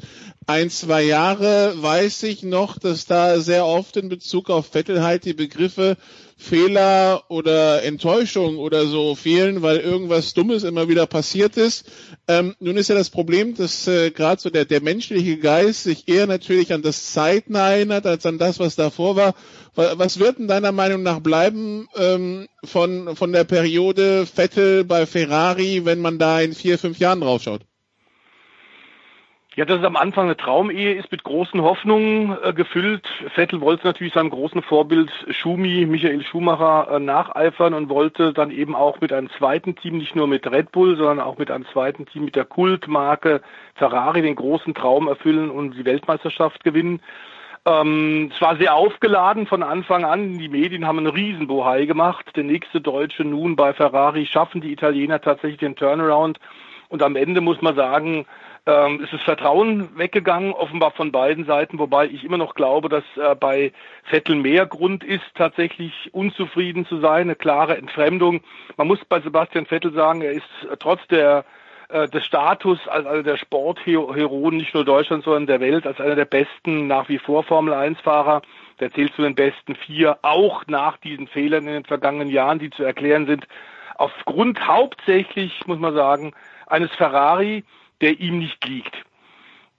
ein, 0.48 0.70
zwei 0.70 1.03
Jahre, 1.03 1.74
weiß 1.76 2.24
ich 2.24 2.41
noch, 2.41 2.80
dass 2.80 3.06
da 3.06 3.40
sehr 3.41 3.66
oft 3.66 3.98
in 3.98 4.10
Bezug 4.10 4.49
auf 4.49 4.68
Vettel 4.68 5.03
halt 5.03 5.26
die 5.26 5.34
Begriffe 5.34 5.98
Fehler 6.42 7.24
oder 7.30 7.84
Enttäuschung 7.84 8.58
oder 8.58 8.88
so 8.88 9.14
fehlen, 9.14 9.62
weil 9.62 9.78
irgendwas 9.78 10.34
Dummes 10.34 10.64
immer 10.64 10.90
wieder 10.90 11.06
passiert 11.06 11.56
ist. 11.56 11.86
Ähm, 12.28 12.56
nun 12.60 12.78
ist 12.78 12.90
ja 12.90 12.96
das 12.96 13.12
Problem, 13.12 13.56
dass 13.56 13.88
äh, 13.88 14.10
gerade 14.10 14.42
so 14.42 14.50
der, 14.50 14.66
der 14.66 14.82
menschliche 14.82 15.38
Geist 15.38 15.84
sich 15.84 16.08
eher 16.08 16.26
natürlich 16.26 16.74
an 16.74 16.82
das 16.82 17.14
Zeitnah 17.14 17.74
erinnert, 17.74 18.08
als 18.08 18.26
an 18.26 18.40
das, 18.40 18.60
was 18.60 18.76
davor 18.76 19.16
war. 19.16 19.36
Was 19.76 20.20
wird 20.20 20.40
denn 20.40 20.48
deiner 20.48 20.72
Meinung 20.72 21.04
nach 21.04 21.20
bleiben 21.20 21.88
ähm, 21.96 22.48
von, 22.64 23.16
von 23.16 23.32
der 23.32 23.44
Periode 23.44 24.26
Vettel 24.26 24.84
bei 24.84 25.06
Ferrari, 25.06 25.86
wenn 25.86 26.00
man 26.00 26.18
da 26.18 26.42
in 26.42 26.54
vier, 26.54 26.80
fünf 26.80 26.98
Jahren 26.98 27.22
draufschaut? 27.22 27.62
Ja, 29.57 29.65
dass 29.65 29.80
es 29.80 29.86
am 29.86 29.98
Anfang 29.98 30.28
eine 30.28 30.38
Traumehe 30.38 30.94
ist 30.94 31.11
mit 31.11 31.26
großen 31.26 31.61
Hoffnungen 31.61 32.38
äh, 32.41 32.53
gefüllt. 32.53 33.06
Vettel 33.34 33.60
wollte 33.60 33.86
natürlich 33.86 34.14
seinem 34.14 34.30
großen 34.30 34.61
Vorbild 34.61 35.11
Schumi, 35.30 35.86
Michael 35.86 36.23
Schumacher, 36.23 36.88
äh, 36.90 36.99
nacheifern 36.99 37.73
und 37.73 37.90
wollte 37.90 38.32
dann 38.32 38.49
eben 38.49 38.76
auch 38.76 39.02
mit 39.02 39.11
einem 39.11 39.30
zweiten 39.32 39.76
Team, 39.76 39.98
nicht 39.98 40.15
nur 40.15 40.28
mit 40.28 40.49
Red 40.49 40.72
Bull, 40.72 40.95
sondern 40.95 41.19
auch 41.19 41.38
mit 41.38 41.52
einem 41.52 41.65
zweiten 41.65 42.06
Team 42.06 42.23
mit 42.23 42.38
der 42.38 42.45
Kultmarke 42.45 43.41
Ferrari 43.76 44.22
den 44.22 44.36
großen 44.36 44.73
Traum 44.73 45.10
erfüllen 45.10 45.49
und 45.49 45.76
die 45.76 45.84
Weltmeisterschaft 45.84 46.64
gewinnen. 46.64 47.02
Ähm, 47.65 48.32
es 48.34 48.40
war 48.40 48.56
sehr 48.56 48.73
aufgeladen 48.73 49.48
von 49.48 49.64
Anfang 49.64 50.06
an. 50.06 50.38
Die 50.38 50.48
Medien 50.48 50.88
haben 50.88 50.99
einen 50.99 51.07
Riesenbohai 51.07 51.88
gemacht. 51.88 52.26
Der 52.38 52.45
nächste 52.45 52.80
Deutsche 52.80 53.26
nun 53.26 53.57
bei 53.57 53.73
Ferrari 53.73 54.26
schaffen 54.28 54.61
die 54.61 54.72
Italiener 54.72 55.19
tatsächlich 55.19 55.60
den 55.60 55.76
Turnaround. 55.76 56.40
Und 56.88 57.03
am 57.03 57.18
Ende 57.18 57.41
muss 57.41 57.61
man 57.61 57.76
sagen, 57.76 58.26
ähm, 58.66 59.02
es 59.04 59.12
ist 59.12 59.24
Vertrauen 59.24 59.98
weggegangen, 59.98 60.54
offenbar 60.54 60.92
von 60.92 61.12
beiden 61.12 61.46
Seiten, 61.46 61.80
wobei 61.80 62.06
ich 62.06 62.24
immer 62.24 62.38
noch 62.38 62.54
glaube, 62.54 62.90
dass 62.90 63.04
äh, 63.18 63.36
bei 63.36 63.72
Vettel 64.04 64.36
mehr 64.36 64.66
Grund 64.68 65.04
ist, 65.04 65.24
tatsächlich 65.36 66.10
unzufrieden 66.14 66.86
zu 66.86 67.00
sein, 67.00 67.22
eine 67.22 67.36
klare 67.36 67.78
Entfremdung. 67.78 68.42
Man 68.78 68.88
muss 68.88 69.00
bei 69.06 69.20
Sebastian 69.20 69.66
Vettel 69.66 69.94
sagen, 69.94 70.22
er 70.22 70.34
ist 70.34 70.46
äh, 70.70 70.78
trotz 70.78 71.06
der 71.08 71.44
äh, 71.90 72.08
des 72.08 72.24
Status 72.26 72.88
als 72.88 73.06
einer 73.06 73.24
der 73.24 73.38
Sportheroen 73.38 74.56
nicht 74.56 74.74
nur 74.74 74.86
Deutschlands, 74.86 75.26
sondern 75.26 75.48
der 75.48 75.60
Welt, 75.60 75.88
als 75.88 76.00
einer 76.00 76.16
der 76.16 76.26
besten 76.26 76.88
nach 76.88 77.10
wie 77.10 77.18
vor 77.18 77.44
Formel 77.44 77.74
1 77.74 78.00
Fahrer. 78.00 78.42
Der 78.80 78.94
zählt 78.94 79.14
zu 79.14 79.24
den 79.24 79.36
besten 79.36 79.76
vier, 79.76 80.20
auch 80.22 80.66
nach 80.68 80.98
diesen 80.98 81.28
Fehlern 81.28 81.68
in 81.68 81.74
den 81.74 81.86
vergangenen 81.86 82.30
Jahren, 82.30 82.60
die 82.60 82.70
zu 82.70 82.84
erklären 82.84 83.26
sind, 83.26 83.48
aufgrund 83.96 84.66
hauptsächlich, 84.68 85.66
muss 85.68 85.80
man 85.80 85.94
sagen, 85.94 86.34
eines 86.66 86.92
Ferrari, 86.92 87.64
der 88.02 88.19
ihm 88.19 88.40
nicht 88.40 88.65
liegt. 88.65 88.95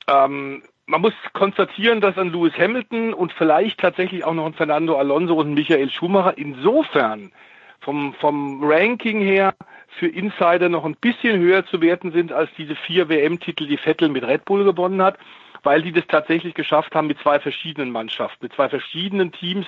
Ähm, 0.09 0.62
man 0.86 1.01
muss 1.01 1.15
konstatieren, 1.32 2.01
dass 2.01 2.19
an 2.19 2.32
Lewis 2.32 2.57
Hamilton 2.59 3.15
und 3.15 3.32
vielleicht 3.32 3.81
tatsächlich 3.81 4.24
auch 4.24 4.35
noch 4.35 4.47
ein 4.47 4.55
Fernando 4.55 4.97
Alonso 4.97 5.35
und 5.35 5.55
Michael 5.55 5.90
Schumacher 5.90 6.36
insofern 6.36 7.32
vom, 7.81 8.15
vom 8.15 8.62
Ranking 8.62 9.20
her 9.20 9.55
für 9.99 10.09
Insider 10.09 10.69
noch 10.69 10.85
ein 10.85 10.97
bisschen 10.97 11.39
höher 11.39 11.65
zu 11.66 11.81
werten 11.81 12.12
sind 12.12 12.32
als 12.32 12.51
diese 12.57 12.74
vier 12.74 13.09
WM-Titel, 13.09 13.66
die 13.66 13.77
Vettel 13.77 14.09
mit 14.09 14.24
Red 14.24 14.44
Bull 14.44 14.65
gewonnen 14.65 15.03
hat, 15.03 15.19
weil 15.62 15.82
die 15.82 15.93
das 15.93 16.07
tatsächlich 16.07 16.55
geschafft 16.55 16.94
haben, 16.94 17.07
mit 17.07 17.19
zwei 17.20 17.39
verschiedenen 17.39 17.90
Mannschaften, 17.90 18.44
mit 18.44 18.53
zwei 18.55 18.69
verschiedenen 18.69 19.32
Teams 19.32 19.66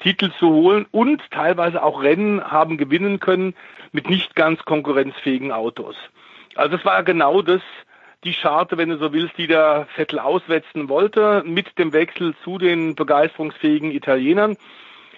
Titel 0.00 0.30
zu 0.38 0.50
holen 0.50 0.86
und 0.90 1.22
teilweise 1.30 1.82
auch 1.82 2.02
Rennen 2.02 2.42
haben 2.44 2.76
gewinnen 2.76 3.20
können 3.20 3.54
mit 3.92 4.10
nicht 4.10 4.34
ganz 4.34 4.64
konkurrenzfähigen 4.64 5.52
Autos. 5.52 5.96
Also 6.54 6.76
das 6.76 6.84
war 6.84 7.02
genau 7.02 7.42
das, 7.42 7.62
die 8.24 8.32
Scharte, 8.32 8.78
wenn 8.78 8.88
du 8.88 8.96
so 8.96 9.12
willst, 9.12 9.36
die 9.36 9.46
der 9.46 9.86
Vettel 9.94 10.18
auswetzen 10.18 10.88
wollte, 10.88 11.42
mit 11.44 11.78
dem 11.78 11.92
Wechsel 11.92 12.34
zu 12.42 12.58
den 12.58 12.94
begeisterungsfähigen 12.94 13.90
Italienern. 13.90 14.56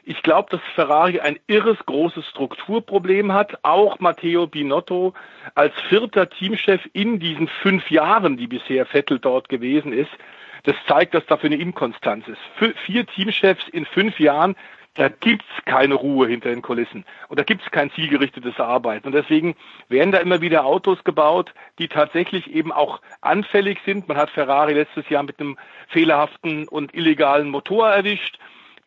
Ich 0.04 0.22
glaube, 0.22 0.50
dass 0.50 0.60
Ferrari 0.74 1.20
ein 1.20 1.38
irres 1.46 1.78
großes 1.84 2.24
Strukturproblem 2.28 3.32
hat. 3.32 3.58
Auch 3.64 3.98
Matteo 3.98 4.46
Binotto 4.46 5.14
als 5.54 5.74
vierter 5.88 6.28
Teamchef 6.28 6.88
in 6.92 7.18
diesen 7.18 7.48
fünf 7.48 7.90
Jahren, 7.90 8.36
die 8.36 8.46
bisher 8.46 8.86
Vettel 8.86 9.18
dort 9.18 9.48
gewesen 9.48 9.92
ist, 9.92 10.10
das 10.62 10.76
zeigt, 10.86 11.14
dass 11.14 11.26
da 11.26 11.36
für 11.36 11.46
eine 11.46 11.56
Inkonstanz 11.56 12.26
ist. 12.28 12.74
Vier 12.84 13.06
Teamchefs 13.06 13.68
in 13.68 13.84
fünf 13.84 14.18
Jahren, 14.18 14.56
da 14.96 15.08
gibt's 15.08 15.46
keine 15.66 15.94
Ruhe 15.94 16.26
hinter 16.26 16.48
den 16.48 16.62
Kulissen 16.62 17.04
und 17.28 17.38
da 17.38 17.44
gibt's 17.44 17.70
kein 17.70 17.90
zielgerichtetes 17.92 18.58
Arbeiten. 18.58 19.06
Und 19.06 19.12
deswegen 19.14 19.54
werden 19.88 20.10
da 20.10 20.18
immer 20.18 20.40
wieder 20.40 20.64
Autos 20.64 21.04
gebaut, 21.04 21.52
die 21.78 21.88
tatsächlich 21.88 22.50
eben 22.50 22.72
auch 22.72 23.00
anfällig 23.20 23.78
sind. 23.84 24.08
Man 24.08 24.16
hat 24.16 24.30
Ferrari 24.30 24.72
letztes 24.72 25.08
Jahr 25.08 25.22
mit 25.22 25.38
einem 25.38 25.58
fehlerhaften 25.88 26.66
und 26.68 26.94
illegalen 26.94 27.50
Motor 27.50 27.88
erwischt. 27.88 28.38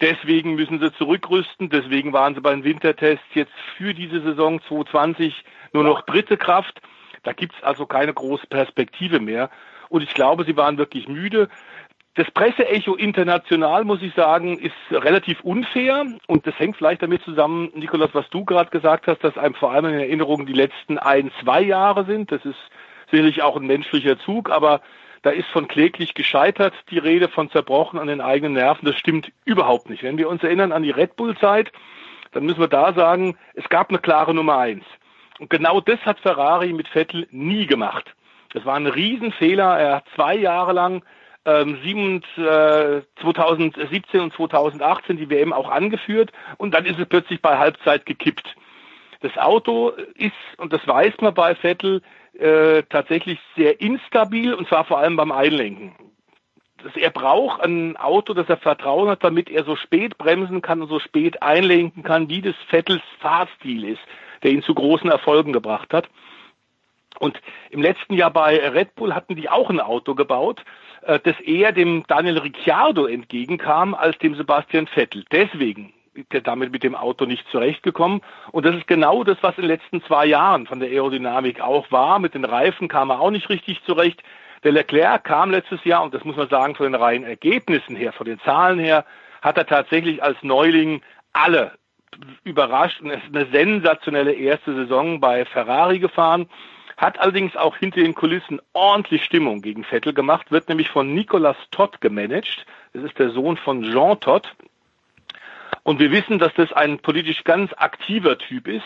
Deswegen 0.01 0.55
müssen 0.55 0.79
sie 0.79 0.93
zurückrüsten. 0.93 1.69
Deswegen 1.69 2.13
waren 2.13 2.33
sie 2.33 2.41
bei 2.41 2.51
den 2.51 2.63
Wintertests 2.63 3.25
jetzt 3.33 3.53
für 3.77 3.93
diese 3.93 4.21
Saison 4.21 4.61
2020 4.61 5.43
nur 5.73 5.83
noch 5.83 6.01
dritte 6.01 6.37
Kraft. 6.37 6.81
Da 7.23 7.33
gibt's 7.33 7.61
also 7.61 7.85
keine 7.85 8.13
große 8.13 8.47
Perspektive 8.47 9.19
mehr. 9.19 9.49
Und 9.89 10.03
ich 10.03 10.13
glaube, 10.13 10.45
sie 10.45 10.55
waren 10.55 10.77
wirklich 10.77 11.07
müde. 11.07 11.49
Das 12.15 12.29
Presseecho 12.31 12.95
international, 12.95 13.85
muss 13.85 14.01
ich 14.01 14.13
sagen, 14.13 14.57
ist 14.57 14.73
relativ 14.91 15.41
unfair 15.41 16.05
und 16.27 16.47
das 16.47 16.57
hängt 16.57 16.75
vielleicht 16.75 17.03
damit 17.03 17.21
zusammen, 17.23 17.71
Nikolas, 17.75 18.09
was 18.13 18.29
du 18.29 18.43
gerade 18.43 18.71
gesagt 18.71 19.07
hast, 19.07 19.23
dass 19.23 19.37
einem 19.37 19.53
vor 19.53 19.71
allem 19.71 19.85
in 19.85 19.99
Erinnerung 19.99 20.45
die 20.45 20.53
letzten 20.53 20.97
ein, 20.97 21.31
zwei 21.41 21.61
Jahre 21.61 22.05
sind. 22.05 22.31
Das 22.31 22.43
ist 22.45 22.57
sicherlich 23.11 23.43
auch 23.43 23.55
ein 23.55 23.67
menschlicher 23.67 24.17
Zug, 24.19 24.49
aber 24.49 24.81
da 25.21 25.29
ist 25.29 25.47
von 25.49 25.67
kläglich 25.67 26.13
gescheitert 26.13 26.73
die 26.89 26.97
Rede, 26.97 27.27
von 27.27 27.49
zerbrochen 27.51 27.99
an 27.99 28.07
den 28.07 28.21
eigenen 28.21 28.53
Nerven. 28.53 28.85
Das 28.85 28.97
stimmt 28.97 29.31
überhaupt 29.45 29.89
nicht. 29.89 30.03
Wenn 30.03 30.17
wir 30.17 30.29
uns 30.29 30.43
erinnern 30.43 30.71
an 30.71 30.83
die 30.83 30.91
Red 30.91 31.15
Bull-Zeit, 31.15 31.71
dann 32.31 32.45
müssen 32.45 32.59
wir 32.59 32.67
da 32.67 32.93
sagen, 32.93 33.37
es 33.53 33.67
gab 33.69 33.89
eine 33.89 33.99
klare 33.99 34.33
Nummer 34.33 34.57
eins. 34.57 34.85
Und 35.39 35.49
genau 35.49 35.81
das 35.81 35.99
hat 36.05 36.19
Ferrari 36.19 36.73
mit 36.73 36.87
Vettel 36.87 37.27
nie 37.31 37.65
gemacht. 37.65 38.13
Das 38.53 38.65
war 38.65 38.75
ein 38.75 38.87
Riesenfehler. 38.87 39.79
Er 39.79 39.95
hat 39.97 40.05
zwei 40.15 40.35
Jahre 40.35 40.73
lang 40.73 41.03
ähm, 41.49 41.77
7, 41.83 42.23
äh, 42.37 43.01
2017 43.21 44.19
und 44.19 44.33
2018 44.33 45.17
die 45.17 45.29
WM 45.29 45.53
auch 45.53 45.69
angeführt 45.69 46.31
und 46.57 46.73
dann 46.73 46.85
ist 46.85 46.99
es 46.99 47.07
plötzlich 47.07 47.41
bei 47.41 47.57
Halbzeit 47.57 48.05
gekippt. 48.05 48.55
Das 49.21 49.37
Auto 49.37 49.89
ist, 50.15 50.33
und 50.57 50.71
das 50.71 50.85
weiß 50.87 51.13
man 51.21 51.33
bei 51.33 51.55
Vettel, 51.55 52.01
äh, 52.37 52.83
tatsächlich 52.89 53.39
sehr 53.55 53.81
instabil 53.81 54.53
und 54.53 54.67
zwar 54.67 54.85
vor 54.85 54.99
allem 54.99 55.15
beim 55.15 55.31
Einlenken. 55.31 55.93
Das, 56.83 56.95
er 56.95 57.09
braucht 57.09 57.61
ein 57.61 57.97
Auto, 57.97 58.33
das 58.33 58.47
er 58.47 58.57
Vertrauen 58.57 59.09
hat, 59.09 59.23
damit 59.23 59.49
er 59.49 59.65
so 59.65 59.75
spät 59.75 60.17
bremsen 60.17 60.61
kann 60.61 60.81
und 60.81 60.87
so 60.87 60.99
spät 60.99 61.41
einlenken 61.41 62.03
kann, 62.03 62.29
wie 62.29 62.41
das 62.41 62.55
Vettels 62.69 63.01
Fahrstil 63.19 63.83
ist, 63.83 64.01
der 64.43 64.51
ihn 64.51 64.63
zu 64.63 64.73
großen 64.73 65.11
Erfolgen 65.11 65.51
gebracht 65.51 65.93
hat. 65.93 66.09
Und 67.19 67.39
im 67.69 67.81
letzten 67.81 68.13
Jahr 68.13 68.31
bei 68.31 68.57
Red 68.69 68.95
Bull 68.95 69.13
hatten 69.13 69.35
die 69.35 69.49
auch 69.49 69.69
ein 69.69 69.79
Auto 69.79 70.15
gebaut, 70.15 70.63
äh, 71.01 71.19
das 71.19 71.39
eher 71.41 71.71
dem 71.71 72.03
Daniel 72.07 72.39
Ricciardo 72.39 73.05
entgegenkam 73.05 73.93
als 73.93 74.17
dem 74.19 74.35
Sebastian 74.35 74.87
Vettel. 74.87 75.25
Deswegen 75.31 75.93
ist 76.13 76.33
er 76.33 76.41
damit 76.41 76.71
mit 76.71 76.83
dem 76.83 76.95
Auto 76.95 77.25
nicht 77.25 77.47
zurechtgekommen. 77.49 78.21
Und 78.51 78.65
das 78.65 78.75
ist 78.75 78.87
genau 78.87 79.23
das, 79.23 79.37
was 79.41 79.57
in 79.57 79.63
den 79.63 79.71
letzten 79.71 80.01
zwei 80.03 80.25
Jahren 80.25 80.67
von 80.67 80.79
der 80.79 80.89
Aerodynamik 80.89 81.61
auch 81.61 81.91
war. 81.91 82.19
Mit 82.19 82.33
den 82.33 82.45
Reifen 82.45 82.87
kam 82.87 83.09
er 83.09 83.19
auch 83.19 83.31
nicht 83.31 83.49
richtig 83.49 83.83
zurecht. 83.85 84.21
Der 84.63 84.73
Leclerc 84.73 85.23
kam 85.23 85.51
letztes 85.51 85.83
Jahr, 85.85 86.03
und 86.03 86.13
das 86.13 86.25
muss 86.25 86.35
man 86.35 86.49
sagen, 86.49 86.75
von 86.75 86.85
den 86.85 86.95
reinen 86.95 87.23
Ergebnissen 87.23 87.95
her, 87.95 88.11
von 88.11 88.25
den 88.25 88.39
Zahlen 88.41 88.79
her, 88.79 89.05
hat 89.41 89.57
er 89.57 89.65
tatsächlich 89.65 90.21
als 90.21 90.37
Neuling 90.43 91.01
alle 91.31 91.71
überrascht 92.43 92.99
und 93.01 93.11
ist 93.11 93.21
eine 93.33 93.45
sensationelle 93.51 94.33
erste 94.33 94.73
Saison 94.73 95.21
bei 95.21 95.45
Ferrari 95.45 95.99
gefahren 95.99 96.49
hat 96.99 97.17
allerdings 97.19 97.55
auch 97.55 97.77
hinter 97.77 98.01
den 98.01 98.13
Kulissen 98.13 98.59
ordentlich 98.73 99.23
Stimmung 99.23 99.61
gegen 99.61 99.85
Vettel 99.85 100.13
gemacht, 100.13 100.51
wird 100.51 100.67
nämlich 100.67 100.89
von 100.89 101.13
Nicolas 101.13 101.55
Todd 101.71 102.01
gemanagt. 102.01 102.65
Das 102.93 103.03
ist 103.03 103.17
der 103.17 103.29
Sohn 103.29 103.55
von 103.55 103.83
Jean 103.83 104.19
Todd. 104.19 104.53
Und 105.83 105.99
wir 105.99 106.11
wissen, 106.11 106.39
dass 106.39 106.53
das 106.55 106.73
ein 106.73 106.99
politisch 106.99 107.45
ganz 107.45 107.71
aktiver 107.77 108.37
Typ 108.37 108.67
ist. 108.67 108.85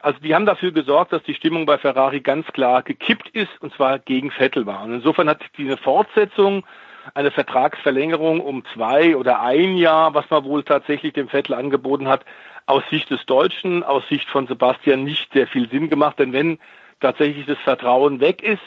Also 0.00 0.18
die 0.18 0.34
haben 0.34 0.44
dafür 0.44 0.72
gesorgt, 0.72 1.12
dass 1.12 1.22
die 1.22 1.34
Stimmung 1.34 1.64
bei 1.64 1.78
Ferrari 1.78 2.20
ganz 2.20 2.48
klar 2.48 2.82
gekippt 2.82 3.28
ist, 3.28 3.52
und 3.60 3.72
zwar 3.74 4.00
gegen 4.00 4.32
Vettel 4.32 4.66
war. 4.66 4.82
Und 4.82 4.94
insofern 4.94 5.28
hat 5.28 5.40
diese 5.56 5.76
Fortsetzung, 5.76 6.66
eine 7.14 7.30
Vertragsverlängerung 7.30 8.40
um 8.40 8.64
zwei 8.74 9.16
oder 9.16 9.40
ein 9.40 9.76
Jahr, 9.76 10.14
was 10.14 10.28
man 10.30 10.44
wohl 10.44 10.64
tatsächlich 10.64 11.12
dem 11.12 11.28
Vettel 11.28 11.54
angeboten 11.54 12.08
hat, 12.08 12.24
aus 12.66 12.82
Sicht 12.90 13.10
des 13.10 13.24
Deutschen, 13.26 13.84
aus 13.84 14.06
Sicht 14.08 14.28
von 14.28 14.48
Sebastian 14.48 15.04
nicht 15.04 15.32
sehr 15.32 15.46
viel 15.46 15.68
Sinn 15.68 15.88
gemacht. 15.88 16.18
Denn 16.18 16.32
wenn 16.32 16.58
tatsächlich 17.02 17.44
das 17.46 17.58
Vertrauen 17.58 18.20
weg 18.20 18.42
ist, 18.42 18.62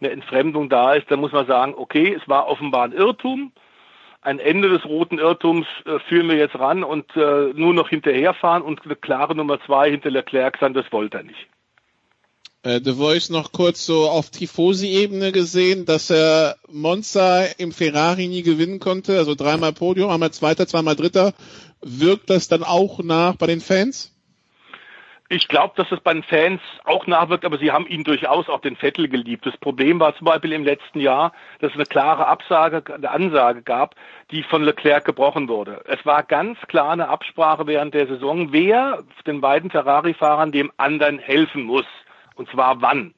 eine 0.00 0.10
Entfremdung 0.10 0.68
da 0.68 0.92
ist, 0.94 1.10
dann 1.10 1.20
muss 1.20 1.32
man 1.32 1.46
sagen, 1.46 1.74
okay, 1.76 2.14
es 2.14 2.28
war 2.28 2.48
offenbar 2.48 2.84
ein 2.84 2.92
Irrtum. 2.92 3.52
Ein 4.20 4.40
Ende 4.40 4.68
des 4.68 4.84
roten 4.84 5.18
Irrtums 5.18 5.66
äh, 5.84 5.98
führen 6.08 6.28
wir 6.28 6.36
jetzt 6.36 6.58
ran 6.58 6.82
und 6.82 7.04
äh, 7.16 7.52
nur 7.54 7.72
noch 7.72 7.88
hinterherfahren 7.88 8.62
und 8.62 8.84
eine 8.84 8.96
klare 8.96 9.36
Nummer 9.36 9.60
zwei 9.64 9.90
hinter 9.90 10.10
Leclerc 10.10 10.58
sein, 10.58 10.74
das 10.74 10.90
wollte 10.90 11.18
er 11.18 11.22
nicht. 11.22 11.46
Äh, 12.64 12.80
The 12.82 12.94
Voice 12.94 13.30
noch 13.30 13.52
kurz 13.52 13.86
so 13.86 14.08
auf 14.08 14.30
Tifosi-Ebene 14.30 15.30
gesehen, 15.30 15.86
dass 15.86 16.10
er 16.10 16.56
Monza 16.68 17.44
im 17.58 17.70
Ferrari 17.70 18.26
nie 18.26 18.42
gewinnen 18.42 18.80
konnte, 18.80 19.16
also 19.16 19.36
dreimal 19.36 19.72
Podium, 19.72 20.10
einmal 20.10 20.32
Zweiter, 20.32 20.66
zweimal 20.66 20.96
Dritter. 20.96 21.32
Wirkt 21.80 22.28
das 22.28 22.48
dann 22.48 22.64
auch 22.64 22.98
nach 23.04 23.36
bei 23.36 23.46
den 23.46 23.60
Fans? 23.60 24.15
Ich 25.28 25.48
glaube, 25.48 25.74
dass 25.76 25.90
es 25.90 25.98
bei 26.00 26.12
den 26.12 26.22
Fans 26.22 26.60
auch 26.84 27.08
nachwirkt, 27.08 27.44
aber 27.44 27.58
sie 27.58 27.72
haben 27.72 27.86
ihn 27.88 28.04
durchaus 28.04 28.48
auch 28.48 28.60
den 28.60 28.76
Vettel 28.76 29.08
geliebt. 29.08 29.44
Das 29.44 29.56
Problem 29.56 29.98
war 29.98 30.14
zum 30.14 30.24
Beispiel 30.26 30.52
im 30.52 30.62
letzten 30.62 31.00
Jahr, 31.00 31.32
dass 31.58 31.72
es 31.72 31.76
eine 31.76 31.86
klare 31.86 32.28
Absage, 32.28 32.94
eine 32.94 33.10
Ansage 33.10 33.62
gab, 33.62 33.96
die 34.30 34.44
von 34.44 34.62
Leclerc 34.62 35.04
gebrochen 35.04 35.48
wurde. 35.48 35.82
Es 35.86 36.04
war 36.06 36.22
ganz 36.22 36.58
klar 36.68 36.90
eine 36.90 37.08
Absprache 37.08 37.66
während 37.66 37.94
der 37.94 38.06
Saison, 38.06 38.52
wer 38.52 39.02
den 39.26 39.40
beiden 39.40 39.70
Ferrari-Fahrern 39.70 40.52
dem 40.52 40.70
anderen 40.76 41.18
helfen 41.18 41.64
muss. 41.64 41.86
Und 42.36 42.48
zwar 42.50 42.80
wann. 42.80 43.12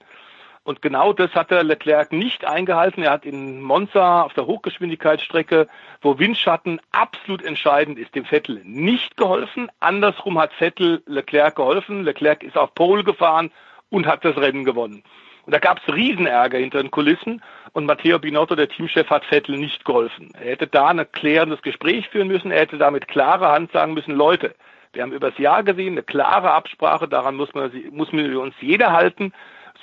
Und 0.68 0.82
genau 0.82 1.14
das 1.14 1.34
hat 1.34 1.50
der 1.50 1.64
Leclerc 1.64 2.12
nicht 2.12 2.44
eingehalten. 2.44 3.02
Er 3.02 3.12
hat 3.12 3.24
in 3.24 3.62
Monza 3.62 4.20
auf 4.20 4.34
der 4.34 4.46
Hochgeschwindigkeitsstrecke, 4.46 5.66
wo 6.02 6.18
Windschatten 6.18 6.78
absolut 6.92 7.42
entscheidend 7.42 7.98
ist, 7.98 8.14
dem 8.14 8.26
Vettel 8.26 8.60
nicht 8.64 9.16
geholfen. 9.16 9.70
Andersrum 9.80 10.38
hat 10.38 10.52
Vettel 10.52 11.02
Leclerc 11.06 11.56
geholfen. 11.56 12.04
Leclerc 12.04 12.42
ist 12.42 12.58
auf 12.58 12.74
Pole 12.74 13.02
gefahren 13.02 13.50
und 13.88 14.06
hat 14.06 14.26
das 14.26 14.36
Rennen 14.36 14.66
gewonnen. 14.66 15.02
Und 15.46 15.54
da 15.54 15.58
gab 15.58 15.80
es 15.80 15.94
Riesenärger 15.94 16.58
hinter 16.58 16.82
den 16.82 16.90
Kulissen 16.90 17.42
und 17.72 17.86
Matteo 17.86 18.18
Binotto, 18.18 18.54
der 18.54 18.68
Teamchef, 18.68 19.08
hat 19.08 19.24
Vettel 19.24 19.56
nicht 19.56 19.86
geholfen. 19.86 20.32
Er 20.38 20.50
hätte 20.50 20.66
da 20.66 20.88
ein 20.88 21.10
klärendes 21.12 21.62
Gespräch 21.62 22.10
führen 22.10 22.28
müssen. 22.28 22.50
Er 22.50 22.60
hätte 22.60 22.76
da 22.76 22.90
mit 22.90 23.08
klarer 23.08 23.52
Hand 23.52 23.72
sagen 23.72 23.94
müssen, 23.94 24.14
Leute, 24.14 24.54
wir 24.92 25.00
haben 25.00 25.12
übers 25.12 25.38
Jahr 25.38 25.62
gesehen, 25.62 25.94
eine 25.94 26.02
klare 26.02 26.50
Absprache, 26.50 27.08
daran 27.08 27.36
muss 27.36 27.54
man, 27.54 27.72
muss 27.90 28.12
man 28.12 28.36
uns 28.36 28.54
jeder 28.60 28.92
halten 28.92 29.32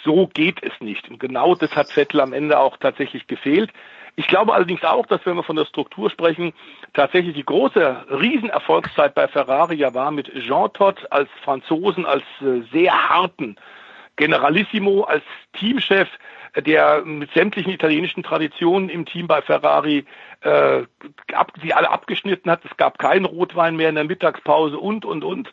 so 0.05 0.27
geht 0.27 0.63
es 0.63 0.71
nicht. 0.79 1.09
Und 1.09 1.19
genau 1.19 1.55
das 1.55 1.75
hat 1.75 1.91
Vettel 1.91 2.21
am 2.21 2.31
Ende 2.31 2.57
auch 2.57 2.77
tatsächlich 2.77 3.27
gefehlt. 3.27 3.71
Ich 4.15 4.27
glaube 4.27 4.53
allerdings 4.53 4.83
auch, 4.83 5.05
dass 5.07 5.25
wenn 5.25 5.35
wir 5.35 5.43
von 5.43 5.57
der 5.57 5.65
Struktur 5.65 6.09
sprechen, 6.09 6.53
tatsächlich 6.93 7.35
die 7.35 7.43
große 7.43 8.05
Riesenerfolgszeit 8.09 9.13
bei 9.13 9.27
Ferrari 9.27 9.75
ja 9.75 9.93
war 9.93 10.11
mit 10.11 10.31
Jean 10.33 10.71
Todt 10.71 11.11
als 11.11 11.29
Franzosen, 11.43 12.05
als 12.05 12.23
äh, 12.39 12.61
sehr 12.71 13.09
harten 13.09 13.57
Generalissimo, 14.15 15.01
als 15.01 15.23
Teamchef, 15.53 16.07
der 16.61 17.03
mit 17.03 17.31
sämtlichen 17.33 17.71
italienischen 17.71 18.23
Traditionen 18.23 18.89
im 18.89 19.05
Team 19.05 19.27
bei 19.27 19.41
Ferrari 19.41 20.05
äh, 20.41 20.83
ab, 21.33 21.51
sie 21.61 21.73
alle 21.73 21.89
abgeschnitten 21.89 22.49
hat. 22.49 22.63
Es 22.63 22.77
gab 22.77 22.97
keinen 22.97 23.25
Rotwein 23.25 23.75
mehr 23.75 23.89
in 23.89 23.95
der 23.95 24.03
Mittagspause 24.03 24.77
und, 24.77 25.05
und, 25.05 25.23
und. 25.23 25.51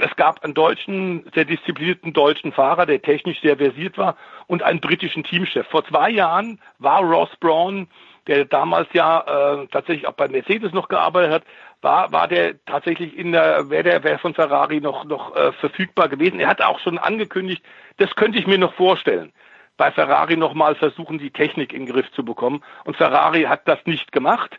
Es 0.00 0.16
gab 0.16 0.42
einen 0.44 0.54
deutschen, 0.54 1.30
sehr 1.34 1.44
disziplinierten 1.44 2.12
deutschen 2.12 2.52
Fahrer, 2.52 2.86
der 2.86 3.02
technisch 3.02 3.40
sehr 3.40 3.56
versiert 3.56 3.98
war 3.98 4.16
und 4.46 4.62
einen 4.62 4.80
britischen 4.80 5.24
Teamchef. 5.24 5.66
Vor 5.68 5.84
zwei 5.84 6.10
Jahren 6.10 6.60
war 6.78 7.00
Ross 7.02 7.30
Braun, 7.40 7.88
der 8.26 8.46
damals 8.46 8.88
ja 8.92 9.20
äh, 9.20 9.66
tatsächlich 9.68 10.06
auch 10.06 10.14
bei 10.14 10.28
Mercedes 10.28 10.72
noch 10.72 10.88
gearbeitet 10.88 11.32
hat, 11.32 11.42
war, 11.82 12.12
war 12.12 12.28
der 12.28 12.64
tatsächlich 12.64 13.16
in 13.16 13.32
der, 13.32 13.68
wäre 13.68 13.82
der, 13.82 14.04
wäre 14.04 14.18
von 14.18 14.32
Ferrari 14.32 14.80
noch, 14.80 15.04
noch 15.04 15.36
äh, 15.36 15.52
verfügbar 15.52 16.08
gewesen. 16.08 16.40
Er 16.40 16.48
hat 16.48 16.62
auch 16.62 16.80
schon 16.80 16.96
angekündigt, 16.96 17.62
das 17.98 18.14
könnte 18.14 18.38
ich 18.38 18.46
mir 18.46 18.58
noch 18.58 18.72
vorstellen 18.74 19.32
bei 19.76 19.90
Ferrari 19.90 20.36
nochmal 20.36 20.74
versuchen, 20.74 21.18
die 21.18 21.30
Technik 21.30 21.72
in 21.72 21.86
den 21.86 21.92
Griff 21.92 22.10
zu 22.12 22.24
bekommen. 22.24 22.62
Und 22.84 22.96
Ferrari 22.96 23.42
hat 23.42 23.66
das 23.66 23.78
nicht 23.86 24.12
gemacht. 24.12 24.58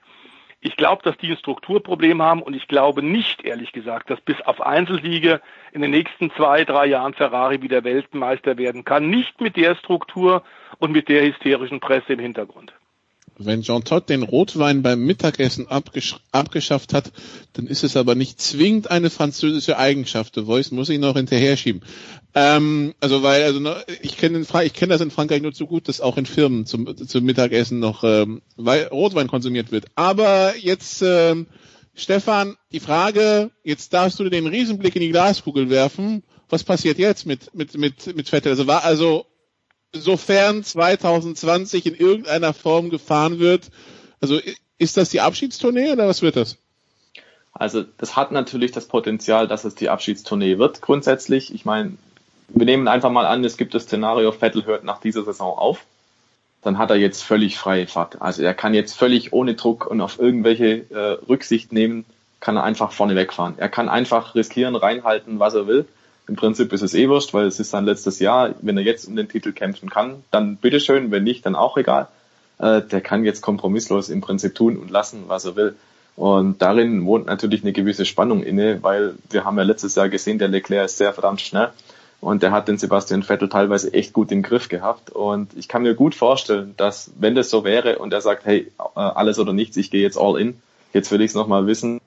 Ich 0.61 0.77
glaube, 0.77 1.03
dass 1.03 1.15
die 1.17 1.29
ein 1.29 1.37
Strukturproblem 1.37 2.21
haben 2.21 2.41
und 2.41 2.55
ich 2.55 2.67
glaube 2.67 3.03
nicht, 3.03 3.45
ehrlich 3.45 3.71
gesagt, 3.71 4.09
dass 4.09 4.19
bis 4.21 4.41
auf 4.41 4.61
Einzelsiege 4.61 5.39
in 5.73 5.81
den 5.81 5.91
nächsten 5.91 6.31
zwei, 6.31 6.65
drei 6.65 6.87
Jahren 6.87 7.13
Ferrari 7.13 7.61
wieder 7.61 7.83
Weltmeister 7.83 8.57
werden 8.57 8.83
kann. 8.83 9.09
Nicht 9.09 9.39
mit 9.41 9.57
der 9.57 9.75
Struktur 9.75 10.43
und 10.79 10.91
mit 10.91 11.07
der 11.07 11.23
hysterischen 11.23 11.79
Presse 11.79 12.13
im 12.13 12.19
Hintergrund. 12.19 12.73
Wenn 13.37 13.63
Jean 13.63 13.83
Todt 13.83 14.09
den 14.09 14.23
Rotwein 14.23 14.81
beim 14.81 15.03
Mittagessen 15.03 15.67
abgesch 15.67 16.15
abgeschafft 16.31 16.93
hat, 16.93 17.11
dann 17.53 17.67
ist 17.67 17.83
es 17.83 17.97
aber 17.97 18.15
nicht 18.15 18.39
zwingend 18.41 18.89
eine 18.89 19.09
französische 19.09 19.77
Eigenschaft. 19.77 20.35
The 20.35 20.43
Voice 20.45 20.71
muss 20.71 20.89
ich 20.89 20.99
noch 20.99 21.15
hinterher 21.15 21.57
schieben. 21.57 21.81
Ähm, 22.33 22.93
also 23.01 23.23
weil, 23.23 23.43
also 23.43 23.59
ne, 23.59 23.83
ich 24.01 24.17
kenne 24.17 24.45
ich 24.63 24.73
kenne 24.73 24.93
das 24.93 25.01
in 25.01 25.11
Frankreich 25.11 25.41
nur 25.41 25.53
zu 25.53 25.67
gut, 25.67 25.89
dass 25.89 25.99
auch 25.99 26.17
in 26.17 26.25
Firmen 26.25 26.65
zum, 26.65 26.95
zum 27.07 27.25
Mittagessen 27.25 27.79
noch 27.79 28.03
ähm, 28.05 28.41
Rotwein 28.57 29.27
konsumiert 29.27 29.71
wird. 29.71 29.85
Aber 29.95 30.53
jetzt, 30.57 31.01
ähm, 31.01 31.47
Stefan, 31.93 32.55
die 32.71 32.79
Frage, 32.79 33.51
jetzt 33.63 33.93
darfst 33.93 34.19
du 34.19 34.29
den 34.29 34.47
Riesenblick 34.47 34.95
in 34.95 35.01
die 35.01 35.11
Glaskugel 35.11 35.69
werfen. 35.69 36.23
Was 36.49 36.63
passiert 36.63 36.99
jetzt 36.99 37.25
mit 37.25 37.53
mit 37.55 37.77
mit 37.77 38.15
mit 38.15 38.29
Vettel? 38.29 38.51
Also 38.51 38.67
war 38.67 38.83
also 38.83 39.25
sofern 39.99 40.63
2020 40.63 41.85
in 41.85 41.95
irgendeiner 41.95 42.53
Form 42.53 42.89
gefahren 42.89 43.39
wird. 43.39 43.69
Also 44.21 44.39
ist 44.77 44.97
das 44.97 45.09
die 45.09 45.21
Abschiedstournee 45.21 45.91
oder 45.91 46.07
was 46.07 46.21
wird 46.21 46.35
das? 46.35 46.57
Also 47.53 47.83
das 47.97 48.15
hat 48.15 48.31
natürlich 48.31 48.71
das 48.71 48.87
Potenzial, 48.87 49.47
dass 49.47 49.63
es 49.63 49.75
die 49.75 49.89
Abschiedstournee 49.89 50.57
wird 50.57 50.81
grundsätzlich. 50.81 51.53
Ich 51.53 51.63
meine, 51.63 51.93
wir 52.49 52.65
nehmen 52.65 52.87
einfach 52.87 53.11
mal 53.11 53.25
an, 53.25 53.43
es 53.45 53.57
gibt 53.57 53.73
das 53.73 53.83
Szenario, 53.83 54.31
Vettel 54.31 54.65
hört 54.65 54.83
nach 54.83 54.99
dieser 54.99 55.23
Saison 55.23 55.57
auf. 55.57 55.85
Dann 56.61 56.77
hat 56.77 56.89
er 56.89 56.97
jetzt 56.97 57.23
völlig 57.23 57.57
freie 57.57 57.87
Fahrt. 57.87 58.21
Also 58.21 58.43
er 58.43 58.53
kann 58.53 58.73
jetzt 58.73 58.97
völlig 58.97 59.31
ohne 59.31 59.53
Druck 59.53 59.87
und 59.87 60.01
auf 60.01 60.19
irgendwelche 60.19 60.85
äh, 60.89 61.17
Rücksicht 61.29 61.71
nehmen, 61.71 62.05
kann 62.39 62.57
er 62.57 62.63
einfach 62.63 62.91
vorne 62.91 63.15
wegfahren. 63.15 63.55
Er 63.57 63.69
kann 63.69 63.87
einfach 63.87 64.35
riskieren, 64.35 64.75
reinhalten, 64.75 65.39
was 65.39 65.53
er 65.53 65.67
will. 65.67 65.87
Im 66.27 66.35
Prinzip 66.35 66.73
ist 66.73 66.81
es 66.81 66.93
eh 66.93 67.07
wurscht, 67.07 67.33
weil 67.33 67.45
es 67.45 67.59
ist 67.59 67.69
sein 67.69 67.85
letztes 67.85 68.19
Jahr. 68.19 68.55
Wenn 68.61 68.77
er 68.77 68.83
jetzt 68.83 69.07
um 69.07 69.15
den 69.15 69.29
Titel 69.29 69.51
kämpfen 69.51 69.89
kann, 69.89 70.23
dann 70.31 70.57
bitteschön. 70.57 71.11
Wenn 71.11 71.23
nicht, 71.23 71.45
dann 71.45 71.55
auch 71.55 71.77
egal. 71.77 72.07
Äh, 72.57 72.81
der 72.81 73.01
kann 73.01 73.23
jetzt 73.23 73.41
kompromisslos 73.41 74.09
im 74.09 74.21
Prinzip 74.21 74.55
tun 74.55 74.77
und 74.77 74.89
lassen, 74.89 75.25
was 75.27 75.45
er 75.45 75.55
will. 75.55 75.75
Und 76.15 76.61
darin 76.61 77.05
wohnt 77.05 77.25
natürlich 77.25 77.63
eine 77.63 77.73
gewisse 77.73 78.05
Spannung 78.05 78.41
inne, 78.41 78.81
weil 78.81 79.15
wir 79.29 79.43
haben 79.43 79.57
ja 79.57 79.63
letztes 79.63 79.95
Jahr 79.95 80.07
gesehen, 80.07 80.39
der 80.39 80.47
Leclerc 80.47 80.85
ist 80.85 80.97
sehr 80.97 81.13
verdammt 81.13 81.41
schnell 81.41 81.71
und 82.21 82.41
der 82.41 82.51
hat 82.51 82.69
den 82.69 82.77
Sebastian 82.77 83.21
Vettel 83.21 83.49
teilweise 83.49 83.93
echt 83.93 84.13
gut 84.13 84.31
im 84.31 84.41
Griff 84.41 84.69
gehabt. 84.69 85.09
Und 85.09 85.51
ich 85.57 85.67
kann 85.67 85.83
mir 85.83 85.93
gut 85.93 86.15
vorstellen, 86.15 86.73
dass 86.77 87.11
wenn 87.19 87.35
das 87.35 87.49
so 87.49 87.65
wäre 87.65 87.99
und 87.99 88.13
er 88.13 88.21
sagt, 88.21 88.45
hey, 88.45 88.71
äh, 88.79 88.99
alles 88.99 89.39
oder 89.39 89.51
nichts, 89.51 89.75
ich 89.75 89.91
gehe 89.91 90.01
jetzt 90.01 90.17
all 90.17 90.39
in, 90.39 90.57
jetzt 90.93 91.11
will 91.11 91.21
ich 91.21 91.31
es 91.31 91.35
nochmal 91.35 91.67
wissen, 91.67 91.99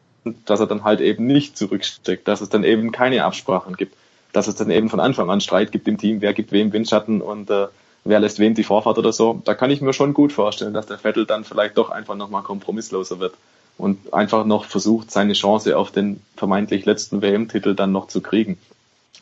dass 0.46 0.60
er 0.60 0.66
dann 0.66 0.84
halt 0.84 1.00
eben 1.02 1.26
nicht 1.26 1.58
zurücksteckt, 1.58 2.26
dass 2.26 2.40
es 2.40 2.48
dann 2.48 2.64
eben 2.64 2.92
keine 2.92 3.24
Absprachen 3.24 3.76
gibt 3.76 3.94
dass 4.38 4.46
es 4.46 4.54
dann 4.54 4.70
eben 4.70 4.88
von 4.88 5.00
Anfang 5.00 5.28
an 5.30 5.40
Streit 5.40 5.72
gibt 5.72 5.88
im 5.88 5.98
Team, 5.98 6.20
wer 6.20 6.32
gibt 6.32 6.52
wem 6.52 6.72
Windschatten 6.72 7.20
und 7.20 7.50
äh, 7.50 7.66
wer 8.04 8.20
lässt 8.20 8.38
wem 8.38 8.54
die 8.54 8.62
Vorfahrt 8.62 8.96
oder 8.96 9.12
so. 9.12 9.42
Da 9.44 9.54
kann 9.54 9.72
ich 9.72 9.80
mir 9.80 9.92
schon 9.92 10.14
gut 10.14 10.32
vorstellen, 10.32 10.72
dass 10.72 10.86
der 10.86 10.98
Vettel 10.98 11.26
dann 11.26 11.42
vielleicht 11.42 11.76
doch 11.76 11.90
einfach 11.90 12.14
nochmal 12.14 12.44
kompromissloser 12.44 13.18
wird 13.18 13.34
und 13.78 14.14
einfach 14.14 14.46
noch 14.46 14.64
versucht, 14.64 15.10
seine 15.10 15.32
Chance 15.32 15.76
auf 15.76 15.90
den 15.90 16.22
vermeintlich 16.36 16.84
letzten 16.84 17.20
WM-Titel 17.20 17.74
dann 17.74 17.90
noch 17.90 18.06
zu 18.06 18.20
kriegen. 18.20 18.58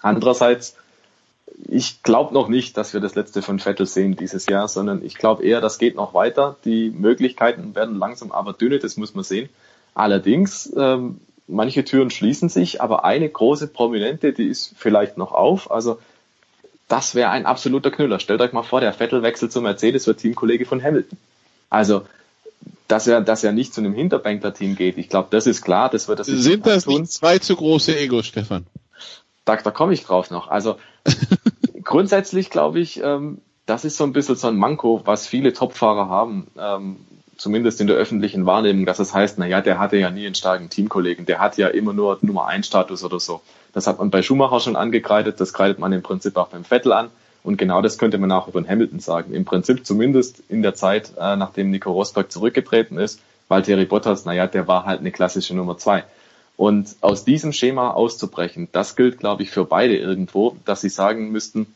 Andererseits 0.03 0.77
ich 1.65 2.03
glaube 2.03 2.35
noch 2.35 2.49
nicht, 2.49 2.77
dass 2.77 2.93
wir 2.93 3.01
das 3.01 3.15
letzte 3.15 3.41
von 3.41 3.59
Vettel 3.59 3.87
sehen 3.87 4.17
dieses 4.17 4.45
Jahr, 4.45 4.69
sondern 4.69 5.03
ich 5.03 5.15
glaube 5.15 5.43
eher, 5.43 5.63
das 5.63 5.79
geht 5.79 5.97
noch 5.97 6.13
weiter. 6.13 6.57
Die 6.67 6.91
Möglichkeiten 6.91 7.75
werden 7.75 7.99
langsam 7.99 8.31
aber 8.31 8.53
dünne, 8.53 8.79
das 8.79 8.99
muss 8.99 9.15
man 9.15 9.25
sehen. 9.25 9.49
Allerdings, 9.95 10.71
ähm, 10.77 11.21
manche 11.49 11.85
Türen 11.85 12.11
schließen 12.11 12.49
sich, 12.49 12.81
aber 12.81 13.05
eine 13.05 13.29
große 13.29 13.69
Prominente, 13.69 14.33
die 14.33 14.47
ist 14.47 14.75
vielleicht 14.77 15.17
noch 15.17 15.33
auf. 15.33 15.71
Also 15.71 15.99
das 16.89 17.15
wäre 17.15 17.31
ein 17.31 17.47
absoluter 17.47 17.91
Knüller. 17.91 18.21
Stellt 18.21 18.41
euch 18.41 18.53
mal 18.53 18.63
vor, 18.63 18.81
der 18.81 18.93
Vettel 18.93 19.23
wechselt 19.23 19.53
zu 19.53 19.61
Mercedes, 19.61 20.07
wird 20.07 20.21
Teamkollege 20.21 20.67
von 20.67 20.83
Hamilton. 20.83 21.19
Also 21.71 22.03
dass 22.89 23.07
er, 23.07 23.21
dass 23.21 23.43
er 23.43 23.53
nicht 23.53 23.75
zu 23.75 23.81
einem 23.81 23.95
Hinterbänkler-Team 23.95 24.77
geht. 24.77 24.97
Ich 24.99 25.09
glaube, 25.09 25.29
das 25.31 25.47
ist 25.47 25.63
klar. 25.63 25.91
Das 25.91 26.09
wird 26.09 26.21
das 26.21 26.27
Sind 26.27 26.67
das 26.67 26.85
tun. 26.85 27.03
nicht 27.03 27.13
zwei 27.13 27.39
zu 27.39 27.57
große 27.57 27.97
Egos, 27.99 28.27
Stefan? 28.27 28.67
Da, 29.45 29.57
da 29.57 29.71
komme 29.71 29.93
ich 29.93 30.05
drauf 30.05 30.31
noch. 30.31 30.49
Also 30.49 30.77
grundsätzlich 31.83 32.51
glaube 32.51 32.81
ich, 32.81 33.03
ähm, 33.03 33.39
das 33.67 33.85
ist 33.85 33.97
so 33.97 34.05
ein 34.05 34.13
bisschen 34.13 34.37
so 34.37 34.47
ein 34.47 34.57
Manko, 34.57 35.03
was 35.05 35.27
viele 35.27 35.53
Topfahrer 35.53 36.09
haben, 36.09 36.47
ähm, 36.57 36.97
zumindest 37.37 37.81
in 37.81 37.87
der 37.87 37.97
öffentlichen 37.97 38.47
Wahrnehmung, 38.47 38.87
dass 38.87 38.99
es 38.99 39.15
heißt, 39.15 39.39
na 39.39 39.47
ja, 39.47 39.61
der 39.61 39.79
hatte 39.79 39.97
ja 39.97 40.11
nie 40.11 40.27
einen 40.27 40.35
starken 40.35 40.71
Teamkollegen, 40.71 41.27
der 41.27 41.39
hat 41.39 41.57
ja 41.57 41.69
immer 41.69 41.93
nur 41.93 42.19
Nummer 42.23 42.47
1 42.47 42.67
Status 42.67 43.05
oder 43.05 43.21
so. 43.21 43.41
Das 43.73 43.87
hat 43.87 43.99
man 43.99 44.11
bei 44.11 44.23
Schumacher 44.23 44.61
schon 44.61 44.77
angekreidet, 44.77 45.41
das 45.41 45.53
kreidet 45.53 45.79
man 45.79 45.93
im 45.93 46.03
Prinzip 46.03 46.37
auch 46.37 46.49
beim 46.49 46.65
Vettel 46.65 46.93
an. 46.93 47.11
Und 47.43 47.59
genau 47.59 47.81
das 47.81 47.99
könnte 47.99 48.19
man 48.19 48.33
auch 48.33 48.49
über 48.49 48.61
den 48.61 48.69
Hamilton 48.69 48.99
sagen. 48.99 49.33
Im 49.33 49.45
Prinzip 49.45 49.87
zumindest 49.87 50.43
in 50.49 50.63
der 50.63 50.75
Zeit, 50.75 51.13
äh, 51.17 51.37
nachdem 51.37 51.71
Nico 51.71 51.93
Rosberg 51.93 52.33
zurückgetreten 52.33 52.99
ist, 52.99 53.21
Valtteri 53.49 53.85
Bottas, 53.85 54.25
naja, 54.25 54.49
der 54.49 54.67
war 54.67 54.85
halt 54.85 55.01
eine 55.01 55.13
klassische 55.13 55.55
Nummer 55.55 55.79
zwei. 55.79 56.05
Und 56.57 56.97
aus 57.03 57.25
diesem 57.25 57.53
Schema 57.53 57.91
auszubrechen, 57.91 58.69
das 58.73 58.97
gilt, 58.97 59.19
glaube 59.19 59.43
ich, 59.43 59.51
für 59.51 59.65
beide 59.65 59.97
irgendwo, 59.97 60.57
dass 60.65 60.81
sie 60.81 60.89
sagen 60.89 61.31
müssten, 61.31 61.67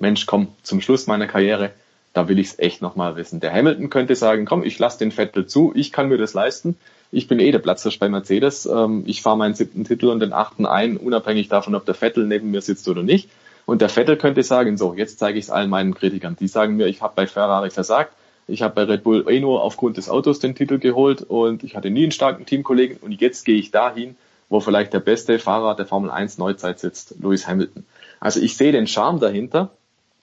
Mensch, 0.00 0.26
komm, 0.26 0.48
zum 0.62 0.80
Schluss 0.80 1.06
meiner 1.06 1.28
Karriere, 1.28 1.70
da 2.14 2.28
will 2.28 2.38
ich 2.38 2.46
es 2.46 2.58
echt 2.58 2.80
nochmal 2.80 3.16
wissen. 3.16 3.40
Der 3.40 3.52
Hamilton 3.52 3.90
könnte 3.90 4.14
sagen, 4.14 4.46
komm, 4.46 4.62
ich 4.62 4.78
lasse 4.78 4.98
den 4.98 5.10
Vettel 5.10 5.46
zu, 5.46 5.72
ich 5.74 5.92
kann 5.92 6.08
mir 6.08 6.16
das 6.16 6.32
leisten. 6.32 6.76
Ich 7.10 7.28
bin 7.28 7.40
eh 7.40 7.50
der 7.50 7.58
Platzhirsch 7.58 7.98
bei 7.98 8.08
Mercedes. 8.08 8.66
Ähm, 8.66 9.02
ich 9.06 9.20
fahre 9.20 9.36
meinen 9.36 9.54
siebten 9.54 9.84
Titel 9.84 10.06
und 10.06 10.20
den 10.20 10.32
achten 10.32 10.64
ein, 10.64 10.96
unabhängig 10.96 11.48
davon, 11.48 11.74
ob 11.74 11.84
der 11.84 11.94
Vettel 11.94 12.26
neben 12.26 12.50
mir 12.50 12.60
sitzt 12.60 12.88
oder 12.88 13.02
nicht. 13.02 13.28
Und 13.66 13.82
der 13.82 13.88
Vettel 13.88 14.16
könnte 14.16 14.42
sagen, 14.42 14.76
so, 14.76 14.94
jetzt 14.94 15.18
zeige 15.18 15.38
ich 15.38 15.46
es 15.46 15.50
allen 15.50 15.70
meinen 15.70 15.94
Kritikern. 15.94 16.36
Die 16.38 16.48
sagen 16.48 16.76
mir, 16.76 16.86
ich 16.86 17.02
habe 17.02 17.14
bei 17.16 17.26
Ferrari 17.26 17.70
versagt, 17.70 18.14
ich 18.46 18.62
habe 18.62 18.74
bei 18.74 18.82
Red 18.84 19.02
Bull 19.02 19.24
eh 19.28 19.40
nur 19.40 19.62
aufgrund 19.62 19.96
des 19.96 20.08
Autos 20.08 20.38
den 20.38 20.54
Titel 20.54 20.78
geholt 20.78 21.22
und 21.22 21.64
ich 21.64 21.76
hatte 21.76 21.90
nie 21.90 22.02
einen 22.02 22.12
starken 22.12 22.46
Teamkollegen 22.46 22.98
und 22.98 23.12
jetzt 23.12 23.44
gehe 23.44 23.56
ich 23.56 23.70
dahin, 23.70 24.16
wo 24.50 24.60
vielleicht 24.60 24.92
der 24.92 25.00
beste 25.00 25.38
Fahrer 25.38 25.74
der 25.74 25.86
Formel 25.86 26.10
1 26.10 26.38
Neuzeit 26.38 26.78
sitzt, 26.78 27.14
Lewis 27.20 27.48
Hamilton. 27.48 27.86
Also 28.20 28.40
ich 28.40 28.56
sehe 28.56 28.72
den 28.72 28.86
Charme 28.86 29.18
dahinter 29.18 29.70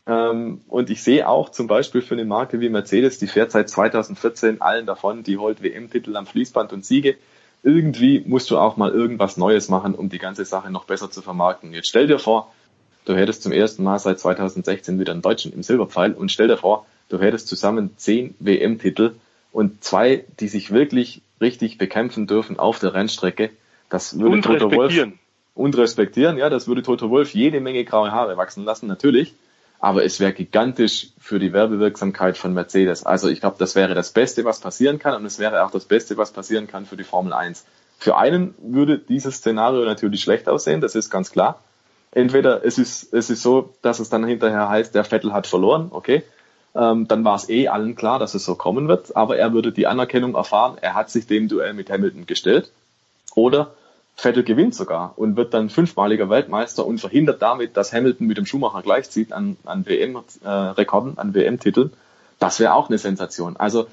und 0.06 0.90
ich 0.90 1.04
sehe 1.04 1.28
auch 1.28 1.50
zum 1.50 1.68
Beispiel 1.68 2.02
für 2.02 2.16
eine 2.16 2.26
Marke 2.26 2.60
wie 2.60 2.70
Mercedes, 2.70 3.20
die 3.20 3.28
fährt 3.28 3.52
seit 3.52 3.70
2014 3.70 4.60
allen 4.62 4.86
davon, 4.86 5.24
die 5.24 5.38
holt 5.38 5.62
WM-Titel 5.62 6.16
am 6.16 6.26
Fließband 6.26 6.74
und 6.74 6.84
Siege. 6.84 7.18
Irgendwie 7.64 8.24
musst 8.26 8.50
du 8.50 8.58
auch 8.58 8.78
mal 8.78 8.92
irgendwas 8.92 9.38
Neues 9.38 9.70
machen, 9.70 9.94
um 9.94 10.10
die 10.10 10.18
ganze 10.18 10.44
Sache 10.46 10.72
noch 10.72 10.86
besser 10.86 11.12
zu 11.12 11.22
vermarkten. 11.22 11.74
Jetzt 11.74 11.88
stell 11.88 12.08
dir 12.08 12.18
vor, 12.18 12.52
du 13.06 13.16
hättest 13.16 13.44
zum 13.44 13.52
ersten 13.52 13.84
Mal 13.84 14.00
seit 14.00 14.20
2016 14.20 15.00
wieder 15.00 15.12
einen 15.12 15.22
Deutschen 15.22 15.54
im 15.54 15.62
Silberpfeil 15.62 16.14
und 16.14 16.32
stell 16.32 16.48
dir 16.48 16.58
vor, 16.58 16.88
du 17.10 17.20
hättest 17.20 17.48
zusammen 17.48 17.92
zehn 17.98 18.34
WM-Titel 18.40 19.14
und 19.52 19.84
zwei, 19.84 20.26
die 20.40 20.48
sich 20.48 20.72
wirklich 20.72 21.22
richtig 21.40 21.78
bekämpfen 21.78 22.26
dürfen 22.26 22.58
auf 22.58 22.80
der 22.80 22.96
Rennstrecke. 22.96 23.52
Das 23.90 24.18
würde 24.18 24.36
und 24.36 24.42
Toto 24.44 24.72
Wolf 24.72 25.08
und 25.54 25.78
respektieren, 25.78 26.38
ja, 26.38 26.50
das 26.50 26.68
würde 26.68 26.82
Toto 26.82 27.10
Wolf 27.10 27.34
jede 27.34 27.60
Menge 27.60 27.84
graue 27.84 28.12
Haare 28.12 28.38
wachsen 28.38 28.64
lassen, 28.64 28.88
natürlich. 28.88 29.36
Aber 29.82 30.06
es 30.06 30.20
wäre 30.20 30.32
gigantisch 30.32 31.10
für 31.20 31.40
die 31.40 31.52
Werbewirksamkeit 31.52 32.38
von 32.38 32.54
Mercedes. 32.54 33.04
Also 33.04 33.28
ich 33.28 33.42
glaube, 33.42 33.58
das 33.60 33.76
wäre 33.76 33.96
das 33.96 34.12
Beste, 34.12 34.46
was 34.46 34.62
passieren 34.62 35.00
kann 35.00 35.16
und 35.16 35.26
es 35.26 35.40
wäre 35.40 35.66
auch 35.66 35.72
das 35.72 35.86
Beste, 35.86 36.18
was 36.18 36.32
passieren 36.32 36.68
kann 36.68 36.86
für 36.86 36.96
die 36.96 37.04
Formel 37.04 37.34
1. 37.34 37.66
Für 37.98 38.18
einen 38.18 38.56
würde 38.60 39.00
dieses 39.00 39.36
Szenario 39.36 39.84
natürlich 39.84 40.22
schlecht 40.22 40.48
aussehen, 40.48 40.82
das 40.82 40.96
ist 40.96 41.10
ganz 41.10 41.32
klar 41.32 41.60
entweder 42.12 42.64
es 42.66 42.78
ist, 42.78 43.14
es 43.14 43.30
ist 43.30 43.42
so, 43.42 43.74
dass 43.82 44.00
es 44.00 44.10
dann 44.10 44.26
hinterher 44.26 44.70
heißt, 44.70 44.94
der 44.94 45.04
Vettel 45.04 45.34
hat 45.34 45.48
verloren, 45.48 45.88
okay, 45.92 46.24
ähm, 46.76 47.08
dann 47.08 47.24
war 47.24 47.36
es 47.36 47.50
eh 47.50 47.68
allen 47.68 47.96
klar, 47.96 48.20
dass 48.20 48.34
es 48.34 48.46
so 48.46 48.56
kommen 48.56 48.88
wird, 48.88 49.16
aber 49.16 49.38
er 49.38 49.54
würde 49.54 49.72
die 49.72 49.88
Anerkennung 49.88 50.36
erfahren, 50.36 50.78
er 50.80 50.94
hat 50.94 51.10
sich 51.10 51.28
dem 51.28 51.48
Duell 51.48 51.74
mit 51.74 51.90
Hamilton 51.90 52.26
gestellt. 52.26 52.72
Oder 53.34 53.74
Vettel 54.22 54.44
gewinnt 54.44 54.76
sogar 54.76 55.14
und 55.18 55.36
wird 55.36 55.54
dann 55.54 55.70
fünfmaliger 55.70 56.30
Weltmeister 56.30 56.86
und 56.86 57.00
verhindert 57.00 57.42
damit, 57.42 57.78
dass 57.78 57.94
Hamilton 57.94 58.28
mit 58.28 58.38
dem 58.38 58.46
Schumacher 58.46 58.82
gleichzieht 58.82 59.34
an, 59.34 59.58
an 59.66 59.86
WM-Rekorden, 59.86 61.18
äh, 61.18 61.20
an 61.20 61.34
WM-Titeln. 61.34 61.94
Das 62.40 62.60
wäre 62.60 62.74
auch 62.74 62.90
eine 62.90 62.98
Sensation. 62.98 63.58
Also 63.58 63.88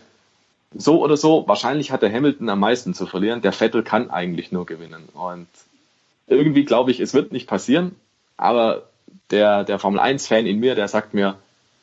so 0.75 1.03
oder 1.03 1.17
so, 1.17 1.45
wahrscheinlich 1.47 1.91
hat 1.91 2.03
der 2.03 2.13
Hamilton 2.13 2.49
am 2.49 2.61
meisten 2.61 2.95
zu 2.95 3.07
verlieren. 3.07 3.43
Der 3.43 3.53
Vettel 3.53 3.83
kann 3.83 4.11
eigentlich 4.11 4.53
nur 4.53 4.67
gewinnen. 4.67 5.09
Und 5.15 5.49
irgendwie 6.27 6.65
glaube 6.65 6.91
ich, 6.91 7.01
es 7.01 7.15
wird 7.15 7.33
nicht 7.33 7.49
passieren 7.49 7.97
aber 8.39 8.85
der, 9.31 9.65
der 9.65 9.79
Formel 9.79 10.01
1-Fan 10.01 10.47
in 10.47 10.59
mir, 10.59 10.75
der 10.75 10.89
sagt 10.89 11.13
mir, 11.13 11.37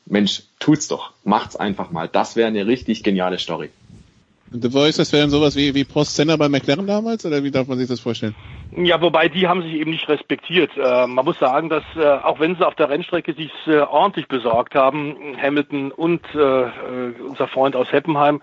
Mensch, 0.07 0.43
tut's 0.59 0.87
doch, 0.87 1.11
macht's 1.23 1.55
einfach 1.55 1.91
mal. 1.91 2.07
Das 2.07 2.35
wäre 2.35 2.47
eine 2.47 2.65
richtig 2.65 3.03
geniale 3.03 3.37
Story. 3.37 3.69
The 4.51 4.69
Voice, 4.69 4.97
das 4.97 5.11
wäre 5.11 5.23
dann 5.23 5.31
sowas 5.31 5.55
wie, 5.55 5.73
wie 5.73 5.83
Prost 5.83 6.15
Senna 6.15 6.35
bei 6.35 6.47
McLaren 6.47 6.85
damals, 6.85 7.25
oder 7.25 7.43
wie 7.43 7.51
darf 7.51 7.67
man 7.67 7.77
sich 7.79 7.87
das 7.87 7.99
vorstellen? 7.99 8.35
Ja, 8.77 9.01
wobei 9.01 9.27
die 9.27 9.47
haben 9.47 9.63
sich 9.63 9.73
eben 9.73 9.91
nicht 9.91 10.07
respektiert. 10.07 10.71
Äh, 10.77 11.07
man 11.07 11.25
muss 11.25 11.39
sagen, 11.39 11.69
dass 11.69 11.83
äh, 11.95 12.05
auch 12.05 12.39
wenn 12.39 12.55
sie 12.55 12.65
auf 12.65 12.75
der 12.75 12.89
Rennstrecke 12.89 13.33
sich 13.33 13.51
äh, 13.65 13.79
ordentlich 13.79 14.27
besorgt 14.27 14.75
haben, 14.75 15.15
Hamilton 15.41 15.91
und 15.91 16.21
äh, 16.35 16.39
äh, 16.39 17.13
unser 17.27 17.47
Freund 17.47 17.75
aus 17.75 17.91
Heppenheim, 17.91 18.41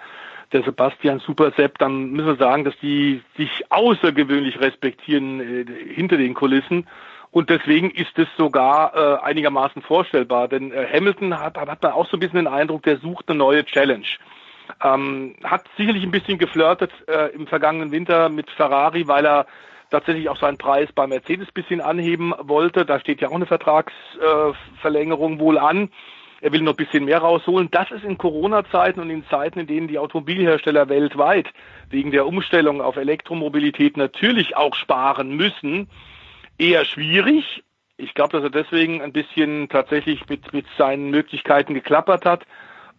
der 0.52 0.64
Sebastian 0.64 1.20
Supersepp, 1.20 1.78
dann 1.78 2.10
müssen 2.10 2.26
wir 2.26 2.36
sagen, 2.36 2.64
dass 2.64 2.74
die 2.82 3.22
sich 3.36 3.50
außergewöhnlich 3.70 4.60
respektieren 4.60 5.40
äh, 5.40 5.94
hinter 5.94 6.16
den 6.16 6.34
Kulissen. 6.34 6.88
Und 7.30 7.48
deswegen 7.48 7.90
ist 7.90 8.18
es 8.18 8.28
sogar 8.36 9.24
einigermaßen 9.24 9.80
vorstellbar. 9.80 10.48
Denn 10.48 10.70
Hamilton 10.70 11.40
hat, 11.40 11.56
hat 11.56 11.82
man 11.82 11.92
auch 11.92 12.06
so 12.10 12.18
ein 12.18 12.20
bisschen 12.20 12.36
den 12.36 12.46
Eindruck, 12.46 12.82
der 12.82 12.98
sucht 12.98 13.30
eine 13.30 13.38
neue 13.38 13.64
Challenge. 13.64 14.04
Ähm, 14.82 15.36
hat 15.44 15.64
sicherlich 15.76 16.02
ein 16.02 16.10
bisschen 16.10 16.39
geflirtet 16.39 16.90
äh, 17.09 17.34
im 17.34 17.47
vergangenen 17.47 17.93
Winter 17.93 18.28
mit 18.28 18.51
Ferrari, 18.51 19.06
weil 19.06 19.26
er 19.26 19.47
tatsächlich 19.90 20.28
auch 20.28 20.39
seinen 20.39 20.59
Preis 20.59 20.90
bei 20.93 21.06
Mercedes 21.06 21.52
bisschen 21.52 21.80
anheben 21.80 22.34
wollte. 22.39 22.84
Da 22.84 22.98
steht 22.98 23.20
ja 23.20 23.28
auch 23.28 23.34
eine 23.34 23.47
Vertragsverlängerung 23.47 25.36
äh, 25.36 25.40
wohl 25.40 25.59
an. 25.59 25.90
Er 26.40 26.51
will 26.51 26.62
noch 26.62 26.72
ein 26.72 26.76
bisschen 26.76 27.05
mehr 27.05 27.18
rausholen. 27.18 27.68
Das 27.70 27.93
ist 27.93 28.02
in 28.02 28.18
Corona-Zeiten 28.18 28.98
und 28.98 29.10
in 29.10 29.24
Zeiten, 29.28 29.60
in 29.60 29.68
denen 29.68 29.86
die 29.86 30.01
Automobilhersteller 30.01 30.89
weltweit 30.89 31.47
wegen 31.89 32.10
der 32.10 32.26
Umstellung 32.26 32.80
auf 32.80 32.97
Elektromobilität 32.97 33.97
natürlich 33.97 34.56
auch 34.56 34.74
sparen 34.74 35.36
müssen, 35.36 35.89
eher 36.59 36.84
schwierig. 36.84 37.62
Ich 37.97 38.14
glaube, 38.14 38.32
dass 38.32 38.43
er 38.43 38.51
deswegen 38.51 39.02
ein 39.02 39.12
bisschen 39.12 39.68
tatsächlich 39.68 40.28
mit, 40.28 40.52
mit 40.52 40.66
seinen 40.76 41.10
Möglichkeiten 41.10 41.74
geklappert 41.74 42.24
hat, 42.24 42.44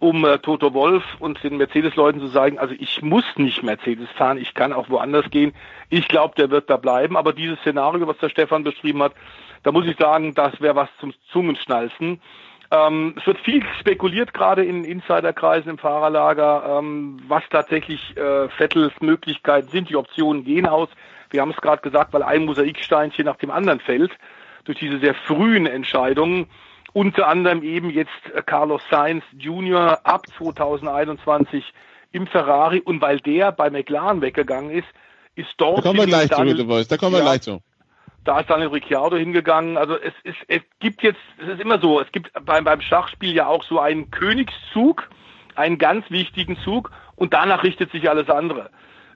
um 0.03 0.25
äh, 0.25 0.37
Toto 0.39 0.73
Wolf 0.73 1.03
und 1.19 1.41
den 1.43 1.55
Mercedes-Leuten 1.55 2.19
zu 2.19 2.27
sagen, 2.27 2.59
also 2.59 2.75
ich 2.77 3.01
muss 3.01 3.23
nicht 3.37 3.63
Mercedes 3.63 4.09
fahren, 4.17 4.37
ich 4.37 4.53
kann 4.53 4.73
auch 4.73 4.89
woanders 4.89 5.29
gehen. 5.31 5.53
Ich 5.89 6.09
glaube, 6.09 6.35
der 6.35 6.51
wird 6.51 6.69
da 6.69 6.75
bleiben. 6.75 7.15
Aber 7.15 7.31
dieses 7.31 7.57
Szenario, 7.59 8.05
was 8.05 8.17
der 8.17 8.27
Stefan 8.27 8.65
beschrieben 8.65 9.01
hat, 9.01 9.13
da 9.63 9.71
muss 9.71 9.87
ich 9.87 9.95
sagen, 9.95 10.33
das 10.33 10.59
wäre 10.59 10.75
was 10.75 10.89
zum 10.99 11.13
Zungenschnalzen. 11.31 12.19
Ähm, 12.69 13.15
es 13.17 13.25
wird 13.25 13.39
viel 13.39 13.63
spekuliert, 13.79 14.33
gerade 14.33 14.65
in 14.65 14.83
Insiderkreisen 14.83 15.71
im 15.71 15.77
Fahrerlager, 15.77 16.79
ähm, 16.79 17.21
was 17.29 17.43
tatsächlich 17.49 18.17
äh, 18.17 18.49
Vettels 18.49 18.91
Möglichkeiten 18.99 19.69
sind. 19.69 19.89
Die 19.89 19.95
Optionen 19.95 20.43
gehen 20.43 20.67
aus. 20.67 20.89
Wir 21.29 21.39
haben 21.39 21.51
es 21.51 21.61
gerade 21.61 21.81
gesagt, 21.81 22.11
weil 22.11 22.23
ein 22.23 22.43
Mosaiksteinchen 22.43 23.23
nach 23.23 23.37
dem 23.37 23.51
anderen 23.51 23.79
fällt 23.79 24.11
durch 24.65 24.79
diese 24.79 24.99
sehr 24.99 25.13
frühen 25.13 25.65
Entscheidungen. 25.65 26.47
Unter 26.93 27.27
anderem 27.27 27.63
eben 27.63 27.89
jetzt 27.89 28.11
äh, 28.33 28.41
Carlos 28.43 28.81
Sainz 28.89 29.23
Jr. 29.37 29.99
ab 30.03 30.27
2021 30.37 31.73
im 32.11 32.27
Ferrari 32.27 32.79
und 32.79 33.01
weil 33.01 33.19
der 33.19 33.51
bei 33.51 33.69
McLaren 33.69 34.21
weggegangen 34.21 34.69
ist, 34.69 34.87
ist 35.35 35.49
dort. 35.57 35.79
Da 35.79 35.81
kommen 35.81 35.99
wir 35.99 36.05
gleich 36.05 36.29
zu, 36.29 36.41
bitte, 36.43 36.65
Voice. 36.65 36.87
Da 36.87 36.97
kommen 36.97 37.13
wir 37.13 37.19
ja, 37.19 37.25
gleich 37.25 37.41
zu. 37.41 37.61
Da 38.23 38.39
ist 38.39 38.49
Daniel 38.49 38.69
Ricciardo 38.69 39.17
hingegangen. 39.17 39.77
Also 39.77 39.97
es, 39.97 40.13
ist, 40.23 40.37
es 40.47 40.61
gibt 40.79 41.01
jetzt, 41.01 41.19
es 41.41 41.49
ist 41.49 41.59
immer 41.59 41.79
so, 41.79 41.99
es 41.99 42.11
gibt 42.11 42.31
beim, 42.45 42.63
beim 42.63 42.81
Schachspiel 42.81 43.33
ja 43.33 43.47
auch 43.47 43.63
so 43.63 43.79
einen 43.79 44.11
Königszug, 44.11 45.09
einen 45.55 45.77
ganz 45.77 46.09
wichtigen 46.09 46.57
Zug 46.63 46.91
und 47.15 47.33
danach 47.33 47.63
richtet 47.63 47.91
sich 47.91 48.09
alles 48.09 48.29
andere. 48.29 48.69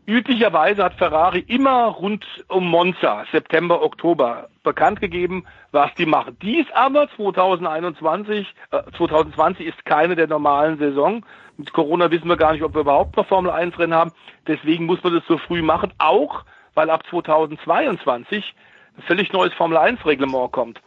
Üblicherweise 0.07 0.85
hat 0.85 0.93
Ferrari 0.93 1.39
immer 1.39 1.87
rund 1.87 2.25
um 2.47 2.65
Monza, 2.65 3.25
September, 3.33 3.81
Oktober, 3.83 4.47
bekannt 4.63 5.01
gegeben, 5.01 5.45
was 5.73 5.93
die 5.95 6.05
machen. 6.05 6.37
Dies 6.41 6.65
aber 6.73 7.09
2021, 7.17 8.47
äh, 8.71 8.83
2020 8.95 9.67
ist 9.67 9.83
keine 9.83 10.15
der 10.15 10.27
normalen 10.27 10.77
Saison. 10.77 11.25
Mit 11.57 11.73
Corona 11.73 12.09
wissen 12.09 12.29
wir 12.29 12.37
gar 12.37 12.53
nicht, 12.53 12.63
ob 12.63 12.73
wir 12.73 12.81
überhaupt 12.81 13.17
noch 13.17 13.27
Formel 13.27 13.51
1 13.51 13.77
Rennen 13.77 13.95
haben. 13.95 14.13
Deswegen 14.47 14.85
muss 14.85 15.03
man 15.03 15.13
das 15.13 15.25
so 15.27 15.37
früh 15.37 15.61
machen, 15.61 15.91
auch 15.97 16.45
weil 16.73 16.89
ab 16.89 17.03
2022 17.09 18.55
ein 18.95 19.03
völlig 19.03 19.33
neues 19.33 19.53
Formel 19.55 19.75
1 19.75 20.05
Reglement 20.05 20.53
kommt. 20.53 20.79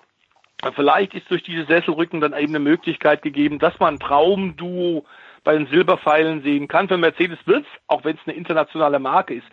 Vielleicht 0.75 1.13
ist 1.13 1.31
durch 1.31 1.43
diese 1.43 1.67
Sesselrücken 1.67 2.23
dann 2.23 2.33
eben 2.33 2.55
eine 2.55 2.59
Möglichkeit 2.59 3.21
gegeben, 3.21 3.59
dass 3.59 3.79
man 3.81 3.99
Traumduo 3.99 5.05
bei 5.45 5.57
den 5.57 5.67
Silberpfeilen 5.67 6.43
sehen 6.43 6.69
kann. 6.69 6.89
Für 6.89 6.97
Mercedes 6.97 7.39
wird 7.47 7.65
es, 7.65 7.81
auch 7.87 8.05
wenn 8.05 8.17
es 8.17 8.23
eine 8.27 8.37
internationale 8.37 8.99
Marke 8.99 9.35
ist, 9.35 9.47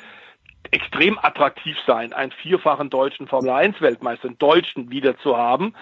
extrem 0.72 1.18
attraktiv 1.20 1.78
sein, 1.86 2.14
einen 2.14 2.32
vierfachen 2.32 2.90
deutschen 2.90 3.28
Formel 3.28 3.52
1 3.52 3.82
Weltmeister, 3.82 4.28
einen 4.28 4.38
Deutschen 4.38 4.90
wieder 4.90 5.18
zu 5.20 5.38
haben. 5.38 5.74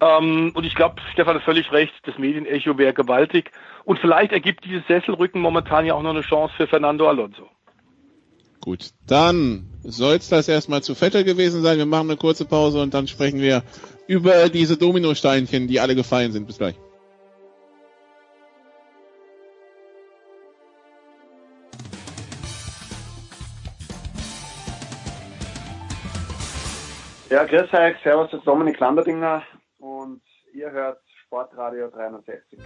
Ähm, 0.00 0.52
und 0.54 0.64
ich 0.64 0.74
glaube, 0.74 0.96
Stefan 1.12 1.36
hat 1.36 1.42
völlig 1.42 1.70
recht, 1.72 1.92
das 2.04 2.16
Medienecho 2.18 2.78
wäre 2.78 2.94
gewaltig. 2.94 3.50
Und 3.84 3.98
vielleicht 3.98 4.32
ergibt 4.32 4.64
dieses 4.64 4.86
Sesselrücken 4.86 5.40
momentan 5.40 5.84
ja 5.84 5.94
auch 5.94 6.02
noch 6.02 6.10
eine 6.10 6.22
Chance 6.22 6.54
für 6.56 6.66
Fernando 6.66 7.08
Alonso. 7.08 7.48
Gut, 8.60 8.90
dann 9.06 9.70
soll 9.82 10.16
es 10.16 10.28
das 10.28 10.46
erstmal 10.48 10.82
zu 10.82 10.94
Vettel 10.94 11.24
gewesen 11.24 11.62
sein. 11.62 11.78
Wir 11.78 11.86
machen 11.86 12.10
eine 12.10 12.18
kurze 12.18 12.44
Pause 12.44 12.82
und 12.82 12.92
dann 12.92 13.08
sprechen 13.08 13.40
wir 13.40 13.62
über 14.06 14.48
diese 14.50 14.76
Dominosteinchen, 14.76 15.66
die 15.66 15.80
alle 15.80 15.94
gefallen 15.94 16.32
sind. 16.32 16.46
Bis 16.46 16.58
gleich. 16.58 16.76
Ja, 27.30 27.44
grüß 27.44 27.72
euch, 27.72 27.96
servus, 28.02 28.28
das 28.32 28.40
ist 28.40 28.46
Dominik 28.48 28.80
Landerdinger 28.80 29.44
und 29.78 30.20
ihr 30.52 30.68
hört 30.72 31.00
Sportradio 31.24 31.88
360. 31.88 32.58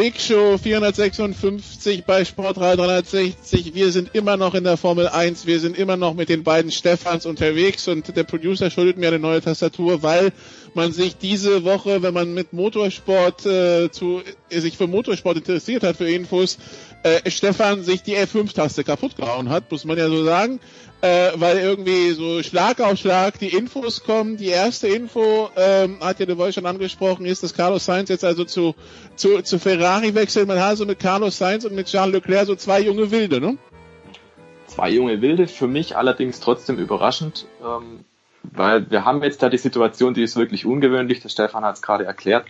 Big 0.00 0.18
Show 0.18 0.56
456 0.56 2.04
bei 2.06 2.24
Sportradio 2.24 2.86
360. 2.86 3.74
Wir 3.74 3.92
sind 3.92 4.14
immer 4.14 4.38
noch 4.38 4.54
in 4.54 4.64
der 4.64 4.78
Formel 4.78 5.06
1. 5.08 5.44
Wir 5.44 5.60
sind 5.60 5.76
immer 5.76 5.98
noch 5.98 6.14
mit 6.14 6.30
den 6.30 6.42
beiden 6.42 6.70
Stefans 6.70 7.26
unterwegs 7.26 7.86
und 7.86 8.16
der 8.16 8.24
Producer 8.24 8.70
schuldet 8.70 8.96
mir 8.96 9.08
eine 9.08 9.18
neue 9.18 9.42
Tastatur, 9.42 10.02
weil 10.02 10.32
man 10.72 10.92
sich 10.92 11.18
diese 11.18 11.64
Woche, 11.64 12.00
wenn 12.02 12.14
man 12.14 12.32
mit 12.32 12.54
Motorsport 12.54 13.44
äh, 13.44 13.90
zu, 13.90 14.22
sich 14.48 14.78
für 14.78 14.86
Motorsport 14.86 15.36
interessiert 15.36 15.82
hat, 15.82 15.96
für 15.98 16.08
Infos, 16.10 16.56
äh, 17.02 17.30
Stefan 17.30 17.82
sich 17.82 18.02
die 18.02 18.16
F5-Taste 18.16 18.84
kaputt 18.84 19.16
gehauen 19.16 19.48
hat, 19.48 19.70
muss 19.70 19.84
man 19.84 19.96
ja 19.96 20.08
so 20.08 20.22
sagen, 20.24 20.60
äh, 21.00 21.30
weil 21.36 21.58
irgendwie 21.58 22.10
so 22.10 22.42
Schlag 22.42 22.80
auf 22.80 22.98
Schlag 22.98 23.38
die 23.38 23.48
Infos 23.48 24.04
kommen. 24.04 24.36
Die 24.36 24.48
erste 24.48 24.88
Info, 24.88 25.48
ähm, 25.56 25.98
hat 26.00 26.20
ja 26.20 26.26
der 26.26 26.36
Voice 26.36 26.54
schon 26.54 26.66
angesprochen, 26.66 27.24
ist, 27.24 27.42
dass 27.42 27.54
Carlos 27.54 27.86
Sainz 27.86 28.10
jetzt 28.10 28.24
also 28.24 28.44
zu, 28.44 28.74
zu, 29.16 29.42
zu 29.42 29.58
Ferrari 29.58 30.14
wechselt. 30.14 30.46
Man 30.46 30.60
hat 30.60 30.76
so 30.76 30.84
mit 30.84 30.98
Carlos 30.98 31.38
Sainz 31.38 31.64
und 31.64 31.74
mit 31.74 31.86
Charles 31.86 32.14
Leclerc 32.14 32.46
so 32.46 32.54
zwei 32.54 32.80
junge 32.80 33.10
Wilde, 33.10 33.40
ne? 33.40 33.56
Zwei 34.66 34.90
junge 34.90 35.20
Wilde, 35.22 35.48
für 35.48 35.66
mich 35.66 35.96
allerdings 35.96 36.40
trotzdem 36.40 36.78
überraschend. 36.78 37.46
Ähm, 37.64 38.04
weil 38.42 38.90
wir 38.90 39.04
haben 39.04 39.22
jetzt 39.22 39.42
da 39.42 39.48
die 39.48 39.58
Situation, 39.58 40.14
die 40.14 40.22
ist 40.22 40.36
wirklich 40.36 40.64
ungewöhnlich, 40.66 41.20
der 41.20 41.28
Stefan 41.28 41.64
hat 41.64 41.76
es 41.76 41.82
gerade 41.82 42.04
erklärt. 42.04 42.46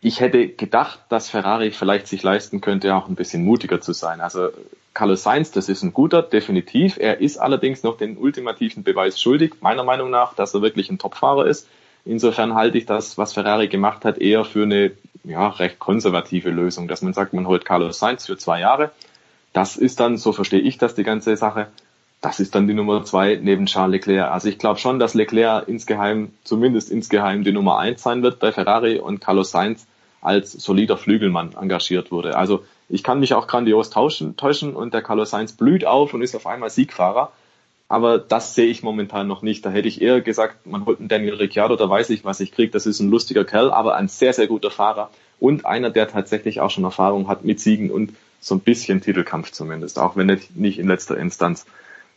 Ich 0.00 0.20
hätte 0.20 0.48
gedacht, 0.48 1.00
dass 1.08 1.28
Ferrari 1.28 1.72
vielleicht 1.72 2.06
sich 2.06 2.22
leisten 2.22 2.60
könnte, 2.60 2.94
auch 2.94 3.08
ein 3.08 3.16
bisschen 3.16 3.44
mutiger 3.44 3.80
zu 3.80 3.92
sein. 3.92 4.20
Also 4.20 4.50
Carlos 4.94 5.24
Sainz, 5.24 5.50
das 5.50 5.68
ist 5.68 5.82
ein 5.82 5.92
guter, 5.92 6.22
definitiv. 6.22 6.98
Er 6.98 7.20
ist 7.20 7.38
allerdings 7.38 7.82
noch 7.82 7.96
den 7.96 8.16
ultimativen 8.16 8.84
Beweis 8.84 9.20
schuldig, 9.20 9.54
meiner 9.60 9.82
Meinung 9.84 10.10
nach, 10.10 10.34
dass 10.34 10.54
er 10.54 10.62
wirklich 10.62 10.90
ein 10.90 10.98
Topfahrer 10.98 11.46
ist. 11.46 11.68
Insofern 12.04 12.54
halte 12.54 12.78
ich 12.78 12.86
das, 12.86 13.18
was 13.18 13.32
Ferrari 13.32 13.68
gemacht 13.68 14.04
hat, 14.04 14.18
eher 14.18 14.44
für 14.44 14.62
eine 14.62 14.92
ja, 15.24 15.48
recht 15.48 15.78
konservative 15.78 16.50
Lösung, 16.50 16.88
dass 16.88 17.02
man 17.02 17.12
sagt, 17.12 17.32
man 17.34 17.46
holt 17.46 17.64
Carlos 17.64 17.98
Sainz 17.98 18.26
für 18.26 18.38
zwei 18.38 18.60
Jahre. 18.60 18.92
Das 19.52 19.76
ist 19.76 20.00
dann, 20.00 20.16
so 20.16 20.32
verstehe 20.32 20.60
ich 20.60 20.78
das, 20.78 20.94
die 20.94 21.02
ganze 21.02 21.36
Sache 21.36 21.66
das 22.20 22.40
ist 22.40 22.54
dann 22.54 22.66
die 22.66 22.74
Nummer 22.74 23.04
zwei 23.04 23.38
neben 23.40 23.66
Charles 23.66 23.92
Leclerc. 23.92 24.30
Also 24.30 24.48
ich 24.48 24.58
glaube 24.58 24.80
schon, 24.80 24.98
dass 24.98 25.14
Leclerc 25.14 25.68
insgeheim, 25.68 26.32
zumindest 26.44 26.90
insgeheim, 26.90 27.44
die 27.44 27.52
Nummer 27.52 27.78
eins 27.78 28.02
sein 28.02 28.22
wird 28.22 28.40
bei 28.40 28.50
Ferrari 28.50 28.98
und 28.98 29.20
Carlos 29.20 29.50
Sainz 29.50 29.86
als 30.20 30.52
solider 30.52 30.96
Flügelmann 30.96 31.54
engagiert 31.60 32.10
wurde. 32.10 32.36
Also 32.36 32.64
ich 32.88 33.04
kann 33.04 33.20
mich 33.20 33.34
auch 33.34 33.46
grandios 33.46 33.90
tauschen, 33.90 34.36
täuschen 34.36 34.74
und 34.74 34.94
der 34.94 35.02
Carlos 35.02 35.30
Sainz 35.30 35.52
blüht 35.52 35.84
auf 35.84 36.12
und 36.12 36.22
ist 36.22 36.34
auf 36.34 36.46
einmal 36.46 36.70
Siegfahrer. 36.70 37.30
Aber 37.88 38.18
das 38.18 38.54
sehe 38.54 38.66
ich 38.66 38.82
momentan 38.82 39.28
noch 39.28 39.42
nicht. 39.42 39.64
Da 39.64 39.70
hätte 39.70 39.88
ich 39.88 40.02
eher 40.02 40.20
gesagt, 40.20 40.66
man 40.66 40.84
holt 40.86 40.98
einen 40.98 41.08
Daniel 41.08 41.34
Ricciardo, 41.34 41.76
da 41.76 41.88
weiß 41.88 42.10
ich, 42.10 42.24
was 42.24 42.40
ich 42.40 42.52
kriege. 42.52 42.72
Das 42.72 42.84
ist 42.84 43.00
ein 43.00 43.10
lustiger 43.10 43.44
Kerl, 43.44 43.70
aber 43.70 43.94
ein 43.94 44.08
sehr, 44.08 44.32
sehr 44.32 44.46
guter 44.46 44.70
Fahrer 44.70 45.10
und 45.38 45.64
einer, 45.64 45.90
der 45.90 46.08
tatsächlich 46.08 46.60
auch 46.60 46.70
schon 46.70 46.84
Erfahrung 46.84 47.28
hat 47.28 47.44
mit 47.44 47.60
Siegen 47.60 47.90
und 47.90 48.14
so 48.40 48.56
ein 48.56 48.60
bisschen 48.60 49.00
Titelkampf 49.00 49.52
zumindest, 49.52 49.98
auch 49.98 50.16
wenn 50.16 50.38
nicht 50.54 50.78
in 50.78 50.88
letzter 50.88 51.16
Instanz 51.16 51.64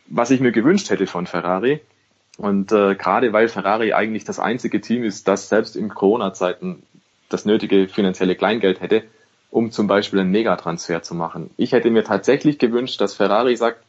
was 0.06 0.30
ich 0.30 0.40
mir 0.40 0.52
gewünscht 0.52 0.90
hätte 0.90 1.06
von 1.06 1.26
Ferrari. 1.26 1.80
Und 2.38 2.72
äh, 2.72 2.94
gerade 2.94 3.32
weil 3.32 3.48
Ferrari 3.48 3.92
eigentlich 3.92 4.24
das 4.24 4.38
einzige 4.38 4.80
Team 4.80 5.04
ist, 5.04 5.28
das 5.28 5.48
selbst 5.48 5.76
in 5.76 5.88
Corona-Zeiten 5.88 6.82
das 7.28 7.44
nötige 7.44 7.88
finanzielle 7.88 8.36
Kleingeld 8.36 8.80
hätte, 8.80 9.04
um 9.50 9.70
zum 9.70 9.86
Beispiel 9.86 10.20
einen 10.20 10.30
Megatransfer 10.30 11.02
zu 11.02 11.14
machen. 11.14 11.50
Ich 11.56 11.72
hätte 11.72 11.90
mir 11.90 12.04
tatsächlich 12.04 12.58
gewünscht, 12.58 13.00
dass 13.00 13.14
Ferrari 13.14 13.56
sagt, 13.56 13.82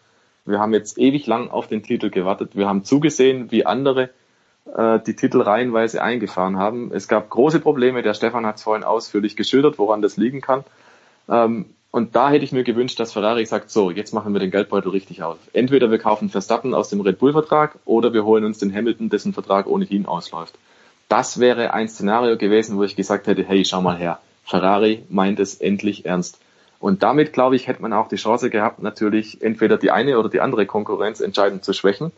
wir 0.45 0.59
haben 0.59 0.73
jetzt 0.73 0.97
ewig 0.97 1.25
lang 1.25 1.49
auf 1.49 1.67
den 1.67 1.83
Titel 1.83 2.09
gewartet, 2.09 2.55
wir 2.55 2.67
haben 2.67 2.83
zugesehen, 2.83 3.49
wie 3.51 3.65
andere 3.65 4.09
äh, 4.65 4.99
die 4.99 5.15
Titel 5.15 5.41
reihenweise 5.41 6.01
eingefahren 6.01 6.57
haben. 6.57 6.91
Es 6.93 7.07
gab 7.07 7.29
große 7.29 7.59
Probleme, 7.59 8.01
der 8.01 8.13
Stefan 8.13 8.45
hat 8.45 8.57
es 8.57 8.63
vorhin 8.63 8.83
ausführlich 8.83 9.35
geschildert, 9.35 9.77
woran 9.77 10.01
das 10.01 10.17
liegen 10.17 10.41
kann. 10.41 10.65
Ähm, 11.29 11.67
und 11.93 12.15
da 12.15 12.31
hätte 12.31 12.43
ich 12.43 12.51
mir 12.51 12.63
gewünscht, 12.63 12.99
dass 12.99 13.13
Ferrari 13.13 13.45
sagt, 13.45 13.69
so, 13.69 13.91
jetzt 13.91 14.15
machen 14.15 14.33
wir 14.33 14.39
den 14.39 14.49
Geldbeutel 14.49 14.89
richtig 14.89 15.21
auf. 15.21 15.37
Entweder 15.53 15.91
wir 15.91 15.99
kaufen 15.99 16.27
Verstappen 16.27 16.73
aus 16.73 16.89
dem 16.89 17.01
Red 17.01 17.19
Bull-Vertrag 17.19 17.77
oder 17.85 18.13
wir 18.13 18.25
holen 18.25 18.45
uns 18.45 18.57
den 18.57 18.73
Hamilton, 18.73 19.11
dessen 19.11 19.31
Vertrag 19.31 19.67
ohnehin 19.67 20.07
ausläuft. 20.07 20.55
Das 21.07 21.39
wäre 21.39 21.71
ein 21.71 21.87
Szenario 21.87 22.35
gewesen, 22.35 22.77
wo 22.77 22.83
ich 22.83 22.95
gesagt 22.95 23.27
hätte, 23.27 23.43
hey, 23.43 23.63
schau 23.63 23.79
mal 23.83 23.95
her, 23.95 24.17
Ferrari 24.43 25.03
meint 25.09 25.39
es 25.39 25.61
endlich 25.61 26.07
ernst. 26.07 26.39
Und 26.79 27.03
damit, 27.03 27.31
glaube 27.31 27.55
ich, 27.55 27.67
hätte 27.67 27.83
man 27.83 27.93
auch 27.93 28.07
die 28.07 28.15
Chance 28.15 28.49
gehabt, 28.49 28.81
natürlich 28.81 29.43
entweder 29.43 29.77
die 29.77 29.91
eine 29.91 30.17
oder 30.17 30.29
die 30.29 30.41
andere 30.41 30.65
Konkurrenz 30.65 31.21
entscheidend 31.21 31.63
zu 31.63 31.73
schwächen. 31.73 32.11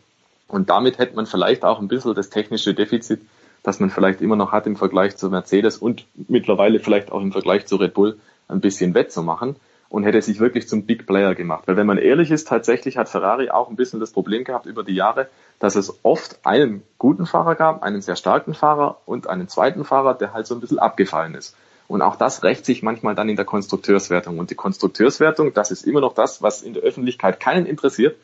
Und 0.48 0.70
damit 0.70 0.96
hätte 0.96 1.16
man 1.16 1.26
vielleicht 1.26 1.66
auch 1.66 1.80
ein 1.80 1.88
bisschen 1.88 2.14
das 2.14 2.30
technische 2.30 2.72
Defizit, 2.72 3.20
das 3.62 3.78
man 3.78 3.90
vielleicht 3.90 4.22
immer 4.22 4.36
noch 4.36 4.52
hat 4.52 4.66
im 4.66 4.76
Vergleich 4.76 5.18
zu 5.18 5.28
Mercedes 5.28 5.76
und 5.76 6.06
mittlerweile 6.28 6.80
vielleicht 6.80 7.12
auch 7.12 7.20
im 7.20 7.32
Vergleich 7.32 7.66
zu 7.66 7.76
Red 7.76 7.92
Bull, 7.92 8.16
ein 8.48 8.60
bisschen 8.60 8.94
wettzumachen 8.94 9.56
und 9.88 10.04
hätte 10.04 10.20
sich 10.20 10.40
wirklich 10.40 10.68
zum 10.68 10.84
Big 10.86 11.06
Player 11.06 11.34
gemacht. 11.34 11.64
Weil 11.66 11.76
wenn 11.76 11.86
man 11.86 11.98
ehrlich 11.98 12.30
ist, 12.30 12.48
tatsächlich 12.48 12.96
hat 12.96 13.08
Ferrari 13.08 13.50
auch 13.50 13.68
ein 13.68 13.76
bisschen 13.76 14.00
das 14.00 14.10
Problem 14.10 14.44
gehabt 14.44 14.66
über 14.66 14.82
die 14.82 14.94
Jahre, 14.94 15.28
dass 15.58 15.76
es 15.76 16.00
oft 16.02 16.40
einen 16.44 16.82
guten 16.98 17.26
Fahrer 17.26 17.54
gab, 17.54 17.82
einen 17.82 18.00
sehr 18.00 18.16
starken 18.16 18.54
Fahrer 18.54 19.00
und 19.06 19.28
einen 19.28 19.48
zweiten 19.48 19.84
Fahrer, 19.84 20.14
der 20.14 20.32
halt 20.32 20.46
so 20.46 20.54
ein 20.54 20.60
bisschen 20.60 20.78
abgefallen 20.78 21.34
ist. 21.34 21.56
Und 21.88 22.02
auch 22.02 22.16
das 22.16 22.42
rächt 22.42 22.64
sich 22.66 22.82
manchmal 22.82 23.14
dann 23.14 23.28
in 23.28 23.36
der 23.36 23.44
Konstrukteurswertung. 23.44 24.38
Und 24.38 24.50
die 24.50 24.56
Konstrukteurswertung, 24.56 25.54
das 25.54 25.70
ist 25.70 25.86
immer 25.86 26.00
noch 26.00 26.14
das, 26.14 26.42
was 26.42 26.62
in 26.62 26.74
der 26.74 26.82
Öffentlichkeit 26.82 27.38
keinen 27.38 27.64
interessiert, 27.64 28.16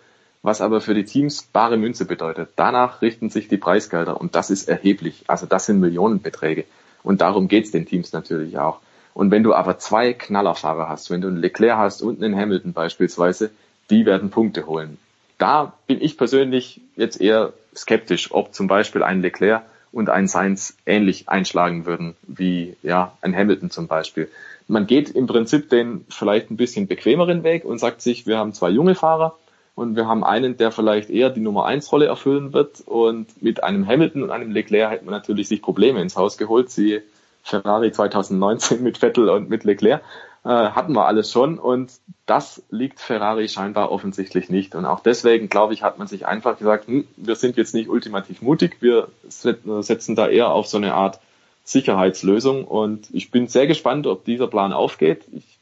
was 0.42 0.60
aber 0.60 0.80
für 0.80 0.94
die 0.94 1.04
Teams 1.04 1.44
bare 1.44 1.76
Münze 1.76 2.04
bedeutet. 2.04 2.50
Danach 2.56 3.02
richten 3.02 3.30
sich 3.30 3.46
die 3.46 3.56
Preisgelder 3.56 4.20
und 4.20 4.34
das 4.34 4.50
ist 4.50 4.68
erheblich. 4.68 5.24
Also 5.28 5.46
das 5.46 5.66
sind 5.66 5.78
Millionenbeträge. 5.78 6.64
Und 7.04 7.20
darum 7.20 7.46
geht's 7.46 7.70
den 7.70 7.86
Teams 7.86 8.12
natürlich 8.12 8.58
auch. 8.58 8.80
Und 9.14 9.30
wenn 9.30 9.42
du 9.42 9.54
aber 9.54 9.78
zwei 9.78 10.12
Knallerfahrer 10.12 10.88
hast, 10.88 11.10
wenn 11.10 11.20
du 11.20 11.28
einen 11.28 11.36
Leclerc 11.36 11.78
hast 11.78 12.02
und 12.02 12.22
einen 12.22 12.36
Hamilton 12.36 12.72
beispielsweise, 12.72 13.50
die 13.90 14.06
werden 14.06 14.30
Punkte 14.30 14.66
holen. 14.66 14.98
Da 15.38 15.72
bin 15.86 16.00
ich 16.00 16.16
persönlich 16.16 16.80
jetzt 16.96 17.20
eher 17.20 17.52
skeptisch, 17.74 18.32
ob 18.32 18.54
zum 18.54 18.68
Beispiel 18.68 19.02
ein 19.02 19.22
Leclerc 19.22 19.62
und 19.90 20.08
ein 20.08 20.28
Sainz 20.28 20.76
ähnlich 20.86 21.28
einschlagen 21.28 21.84
würden 21.84 22.14
wie 22.22 22.76
ja 22.82 23.12
ein 23.20 23.36
Hamilton 23.36 23.70
zum 23.70 23.86
Beispiel. 23.86 24.28
Man 24.68 24.86
geht 24.86 25.10
im 25.10 25.26
Prinzip 25.26 25.68
den 25.68 26.06
vielleicht 26.08 26.50
ein 26.50 26.56
bisschen 26.56 26.86
bequemeren 26.86 27.42
Weg 27.42 27.64
und 27.64 27.78
sagt 27.78 28.00
sich, 28.00 28.26
wir 28.26 28.38
haben 28.38 28.54
zwei 28.54 28.70
junge 28.70 28.94
Fahrer 28.94 29.36
und 29.74 29.96
wir 29.96 30.06
haben 30.06 30.24
einen, 30.24 30.56
der 30.56 30.70
vielleicht 30.70 31.10
eher 31.10 31.30
die 31.30 31.40
Nummer 31.40 31.66
eins 31.66 31.90
Rolle 31.92 32.06
erfüllen 32.06 32.52
wird 32.52 32.80
und 32.86 33.42
mit 33.42 33.62
einem 33.62 33.86
Hamilton 33.86 34.22
und 34.22 34.30
einem 34.30 34.52
Leclerc 34.52 34.90
hätte 34.90 35.04
man 35.04 35.12
natürlich 35.12 35.48
sich 35.48 35.60
Probleme 35.60 36.00
ins 36.00 36.16
Haus 36.16 36.38
geholt. 36.38 36.70
Sie 36.70 37.00
Ferrari 37.42 37.92
2019 37.92 38.82
mit 38.82 38.98
Vettel 38.98 39.28
und 39.28 39.48
mit 39.48 39.64
Leclerc. 39.64 40.02
Äh, 40.44 40.48
hatten 40.48 40.92
wir 40.92 41.06
alles 41.06 41.30
schon 41.30 41.58
und 41.58 41.92
das 42.26 42.62
liegt 42.70 42.98
Ferrari 42.98 43.48
scheinbar 43.48 43.92
offensichtlich 43.92 44.48
nicht. 44.48 44.74
Und 44.74 44.86
auch 44.86 45.00
deswegen, 45.00 45.48
glaube 45.48 45.74
ich, 45.74 45.82
hat 45.82 45.98
man 45.98 46.08
sich 46.08 46.26
einfach 46.26 46.58
gesagt, 46.58 46.88
hm, 46.88 47.06
wir 47.16 47.36
sind 47.36 47.56
jetzt 47.56 47.74
nicht 47.74 47.88
ultimativ 47.88 48.42
mutig, 48.42 48.78
wir 48.80 49.08
setzen 49.28 50.16
da 50.16 50.28
eher 50.28 50.50
auf 50.50 50.66
so 50.66 50.78
eine 50.78 50.94
Art 50.94 51.20
Sicherheitslösung 51.64 52.64
und 52.64 53.06
ich 53.12 53.30
bin 53.30 53.46
sehr 53.46 53.68
gespannt, 53.68 54.08
ob 54.08 54.24
dieser 54.24 54.48
Plan 54.48 54.72
aufgeht. 54.72 55.22
Ich 55.30 55.58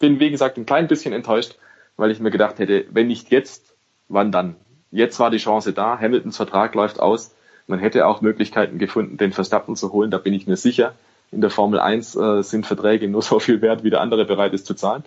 bin, 0.00 0.18
wie 0.18 0.30
gesagt, 0.30 0.56
ein 0.56 0.66
klein 0.66 0.88
bisschen 0.88 1.12
enttäuscht, 1.12 1.56
weil 1.96 2.10
ich 2.10 2.18
mir 2.18 2.32
gedacht 2.32 2.58
hätte, 2.58 2.86
wenn 2.90 3.06
nicht 3.06 3.30
jetzt, 3.30 3.72
wann 4.08 4.32
dann? 4.32 4.56
Jetzt 4.90 5.20
war 5.20 5.30
die 5.30 5.38
Chance 5.38 5.72
da, 5.72 5.98
Hamiltons 5.98 6.36
Vertrag 6.36 6.74
läuft 6.74 6.98
aus, 6.98 7.34
man 7.68 7.78
hätte 7.78 8.06
auch 8.06 8.20
Möglichkeiten 8.20 8.78
gefunden, 8.78 9.16
den 9.16 9.32
Verstappen 9.32 9.76
zu 9.76 9.92
holen, 9.92 10.10
da 10.10 10.18
bin 10.18 10.34
ich 10.34 10.48
mir 10.48 10.56
sicher 10.56 10.94
in 11.30 11.40
der 11.40 11.50
Formel 11.50 11.78
1 11.78 12.16
äh, 12.16 12.42
sind 12.42 12.66
Verträge 12.66 13.08
nur 13.08 13.22
so 13.30 13.38
viel 13.38 13.60
wert, 13.60 13.84
wie 13.84 13.90
der 13.90 14.00
andere 14.00 14.24
bereit 14.24 14.52
ist 14.54 14.66
zu 14.66 14.74
zahlen. 14.74 15.04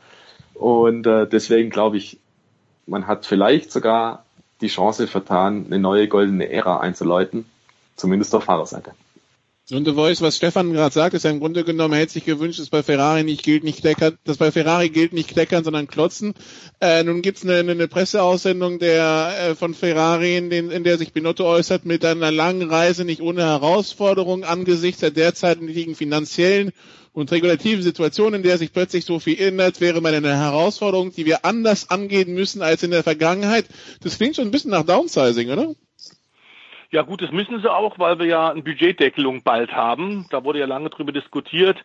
Und 0.53 1.07
äh, 1.07 1.27
deswegen 1.27 1.69
glaube 1.69 1.97
ich, 1.97 2.19
man 2.85 3.07
hat 3.07 3.25
vielleicht 3.25 3.71
sogar 3.71 4.25
die 4.61 4.67
Chance 4.67 5.07
vertan, 5.07 5.65
eine 5.67 5.79
neue 5.79 6.07
goldene 6.07 6.49
Ära 6.49 6.79
einzuläuten, 6.79 7.45
zumindest 7.95 8.35
auf 8.35 8.43
Fahrerseite. 8.43 8.91
Und 9.73 9.85
The 9.85 9.93
Voice, 9.93 10.21
was 10.21 10.35
Stefan 10.35 10.73
gerade 10.73 10.93
sagt, 10.93 11.13
ist 11.13 11.23
ja 11.23 11.31
im 11.31 11.39
Grunde 11.39 11.63
genommen, 11.63 11.93
er 11.93 12.01
hätte 12.01 12.13
sich 12.13 12.25
gewünscht, 12.25 12.59
dass 12.59 12.69
bei 12.69 12.83
Ferrari 12.83 13.23
nicht 13.23 13.43
gilt, 13.43 13.63
nicht 13.63 13.79
kleckern, 13.79 14.17
dass 14.25 14.37
bei 14.37 14.51
Ferrari 14.51 14.89
gilt 14.89 15.13
nicht 15.13 15.29
kleckern, 15.29 15.63
sondern 15.63 15.87
klotzen. 15.87 16.33
Äh, 16.81 17.03
nun 17.03 17.21
gibt's 17.21 17.43
eine, 17.43 17.59
eine 17.59 17.87
Presseaussendung 17.87 18.79
der 18.79 19.33
äh, 19.39 19.55
von 19.55 19.73
Ferrari, 19.73 20.35
in, 20.35 20.49
den, 20.49 20.71
in 20.71 20.83
der 20.83 20.97
sich 20.97 21.13
Binotto 21.13 21.45
äußert, 21.45 21.85
mit 21.85 22.03
einer 22.03 22.31
langen 22.31 22.69
Reise 22.69 23.05
nicht 23.05 23.21
ohne 23.21 23.43
Herausforderung 23.43 24.43
angesichts 24.43 24.99
der 24.99 25.11
derzeitigen 25.11 25.95
finanziellen 25.95 26.71
und 27.13 27.31
regulativen 27.31 27.83
Situation, 27.83 28.33
in 28.33 28.43
der 28.43 28.57
sich 28.57 28.73
plötzlich 28.73 29.05
so 29.05 29.19
viel 29.19 29.39
ändert, 29.39 29.79
wäre 29.79 30.01
mal 30.01 30.13
eine 30.13 30.37
Herausforderung, 30.37 31.13
die 31.13 31.25
wir 31.25 31.45
anders 31.45 31.89
angehen 31.89 32.33
müssen 32.33 32.61
als 32.61 32.83
in 32.83 32.91
der 32.91 33.03
Vergangenheit. 33.03 33.65
Das 34.01 34.17
klingt 34.17 34.35
schon 34.35 34.47
ein 34.47 34.51
bisschen 34.51 34.71
nach 34.71 34.85
Downsizing, 34.85 35.49
oder? 35.49 35.75
Ja 36.91 37.03
gut, 37.03 37.21
das 37.21 37.31
müssen 37.31 37.61
sie 37.61 37.71
auch, 37.71 37.97
weil 37.99 38.19
wir 38.19 38.25
ja 38.25 38.49
eine 38.49 38.63
Budgetdeckelung 38.63 39.43
bald 39.43 39.73
haben. 39.73 40.25
Da 40.29 40.43
wurde 40.43 40.59
ja 40.59 40.65
lange 40.65 40.89
drüber 40.89 41.13
diskutiert. 41.13 41.81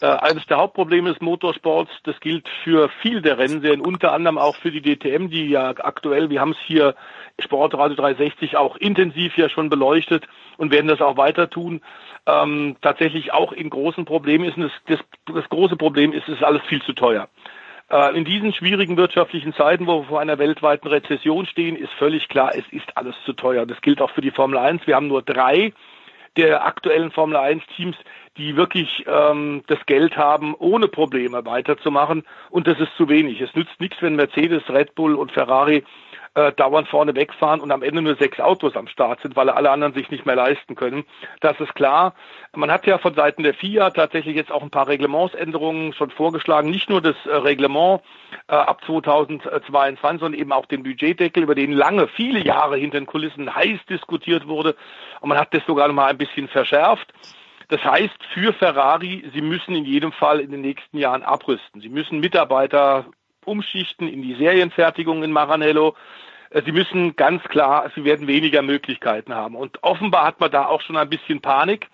Äh, 0.00 0.06
eines 0.06 0.46
der 0.46 0.56
Hauptprobleme 0.56 1.12
des 1.12 1.20
Motorsports, 1.20 1.92
das 2.02 2.18
gilt 2.18 2.48
für 2.64 2.88
viele 3.00 3.22
der 3.22 3.38
Rennserien, 3.38 3.80
unter 3.80 4.12
anderem 4.12 4.36
auch 4.36 4.56
für 4.56 4.72
die 4.72 4.82
DTM, 4.82 5.28
die 5.28 5.46
ja 5.46 5.70
aktuell, 5.70 6.28
wir 6.28 6.40
haben 6.40 6.52
es 6.52 6.58
hier 6.66 6.96
Sportradio 7.38 7.96
360 7.96 8.56
auch 8.56 8.76
intensiv 8.76 9.36
ja 9.38 9.48
schon 9.48 9.70
beleuchtet 9.70 10.26
und 10.56 10.72
werden 10.72 10.88
das 10.88 11.00
auch 11.00 11.16
weiter 11.16 11.48
tun, 11.50 11.80
ähm, 12.26 12.76
tatsächlich 12.82 13.32
auch 13.32 13.52
in 13.52 13.70
großen 13.70 14.04
Problemen 14.06 14.44
ist. 14.44 14.56
Und 14.56 14.64
das, 14.64 14.72
das, 14.86 15.34
das 15.36 15.48
große 15.50 15.76
Problem 15.76 16.12
ist, 16.12 16.28
es 16.28 16.34
ist 16.34 16.44
alles 16.44 16.62
viel 16.68 16.82
zu 16.82 16.94
teuer. 16.94 17.28
Äh, 17.90 18.16
in 18.16 18.24
diesen 18.24 18.52
schwierigen 18.52 18.96
wirtschaftlichen 18.96 19.54
Zeiten, 19.54 19.86
wo 19.86 20.02
wir 20.02 20.08
vor 20.08 20.20
einer 20.20 20.38
weltweiten 20.38 20.88
Rezession 20.88 21.46
stehen, 21.46 21.76
ist 21.76 21.92
völlig 21.94 22.28
klar, 22.28 22.52
es 22.54 22.64
ist 22.70 22.96
alles 22.96 23.14
zu 23.24 23.32
teuer. 23.32 23.64
Das 23.64 23.80
gilt 23.80 24.02
auch 24.02 24.10
für 24.10 24.20
die 24.20 24.30
Formel 24.30 24.58
1. 24.58 24.86
Wir 24.86 24.96
haben 24.96 25.08
nur 25.08 25.22
drei 25.22 25.72
der 26.36 26.66
aktuellen 26.66 27.10
Formel 27.10 27.36
1 27.36 27.62
Teams, 27.74 27.96
die 28.36 28.56
wirklich 28.56 29.04
ähm, 29.08 29.62
das 29.66 29.84
Geld 29.86 30.16
haben, 30.16 30.54
ohne 30.54 30.86
Probleme 30.86 31.44
weiterzumachen. 31.44 32.24
Und 32.50 32.66
das 32.66 32.78
ist 32.78 32.94
zu 32.96 33.08
wenig. 33.08 33.40
Es 33.40 33.54
nützt 33.54 33.80
nichts, 33.80 34.00
wenn 34.00 34.16
Mercedes, 34.16 34.62
Red 34.68 34.94
Bull 34.94 35.14
und 35.14 35.32
Ferrari 35.32 35.82
äh, 36.38 36.52
dauernd 36.52 36.86
vorne 36.86 37.16
wegfahren 37.16 37.60
und 37.60 37.72
am 37.72 37.82
Ende 37.82 38.00
nur 38.00 38.14
sechs 38.14 38.38
Autos 38.38 38.76
am 38.76 38.86
Start 38.86 39.20
sind, 39.22 39.34
weil 39.34 39.50
alle 39.50 39.70
anderen 39.70 39.92
sich 39.92 40.08
nicht 40.08 40.24
mehr 40.24 40.36
leisten 40.36 40.76
können. 40.76 41.04
Das 41.40 41.58
ist 41.58 41.74
klar. 41.74 42.14
Man 42.54 42.70
hat 42.70 42.86
ja 42.86 42.98
von 42.98 43.14
Seiten 43.14 43.42
der 43.42 43.54
FIA 43.54 43.90
tatsächlich 43.90 44.36
jetzt 44.36 44.52
auch 44.52 44.62
ein 44.62 44.70
paar 44.70 44.86
Reglementsänderungen 44.86 45.92
schon 45.94 46.10
vorgeschlagen. 46.10 46.70
Nicht 46.70 46.88
nur 46.88 47.00
das 47.00 47.16
äh, 47.26 47.34
Reglement 47.34 48.02
äh, 48.46 48.54
ab 48.54 48.84
2022, 48.86 50.20
sondern 50.20 50.40
eben 50.40 50.52
auch 50.52 50.66
den 50.66 50.84
Budgetdeckel, 50.84 51.42
über 51.42 51.56
den 51.56 51.72
lange, 51.72 52.06
viele 52.06 52.38
Jahre 52.38 52.76
hinter 52.76 53.00
den 53.00 53.06
Kulissen 53.06 53.52
heiß 53.52 53.80
diskutiert 53.90 54.46
wurde. 54.46 54.76
Und 55.20 55.30
man 55.30 55.38
hat 55.38 55.52
das 55.54 55.66
sogar 55.66 55.88
noch 55.88 55.94
mal 55.94 56.06
ein 56.06 56.18
bisschen 56.18 56.46
verschärft. 56.46 57.12
Das 57.68 57.82
heißt 57.84 58.16
für 58.32 58.52
Ferrari, 58.54 59.28
sie 59.34 59.42
müssen 59.42 59.74
in 59.74 59.84
jedem 59.84 60.12
Fall 60.12 60.40
in 60.40 60.52
den 60.52 60.60
nächsten 60.60 60.98
Jahren 60.98 61.22
abrüsten. 61.22 61.80
Sie 61.80 61.90
müssen 61.90 62.20
Mitarbeiter 62.20 63.06
umschichten 63.48 64.08
in 64.08 64.22
die 64.22 64.34
Serienfertigung 64.34 65.22
in 65.22 65.32
Maranello. 65.32 65.96
Äh, 66.50 66.62
sie 66.64 66.72
müssen 66.72 67.16
ganz 67.16 67.42
klar, 67.44 67.90
sie 67.94 68.04
werden 68.04 68.26
weniger 68.26 68.62
Möglichkeiten 68.62 69.34
haben. 69.34 69.56
Und 69.56 69.82
offenbar 69.82 70.24
hat 70.26 70.40
man 70.40 70.50
da 70.50 70.66
auch 70.66 70.80
schon 70.82 70.96
ein 70.96 71.10
bisschen 71.10 71.40
Panik. 71.40 71.88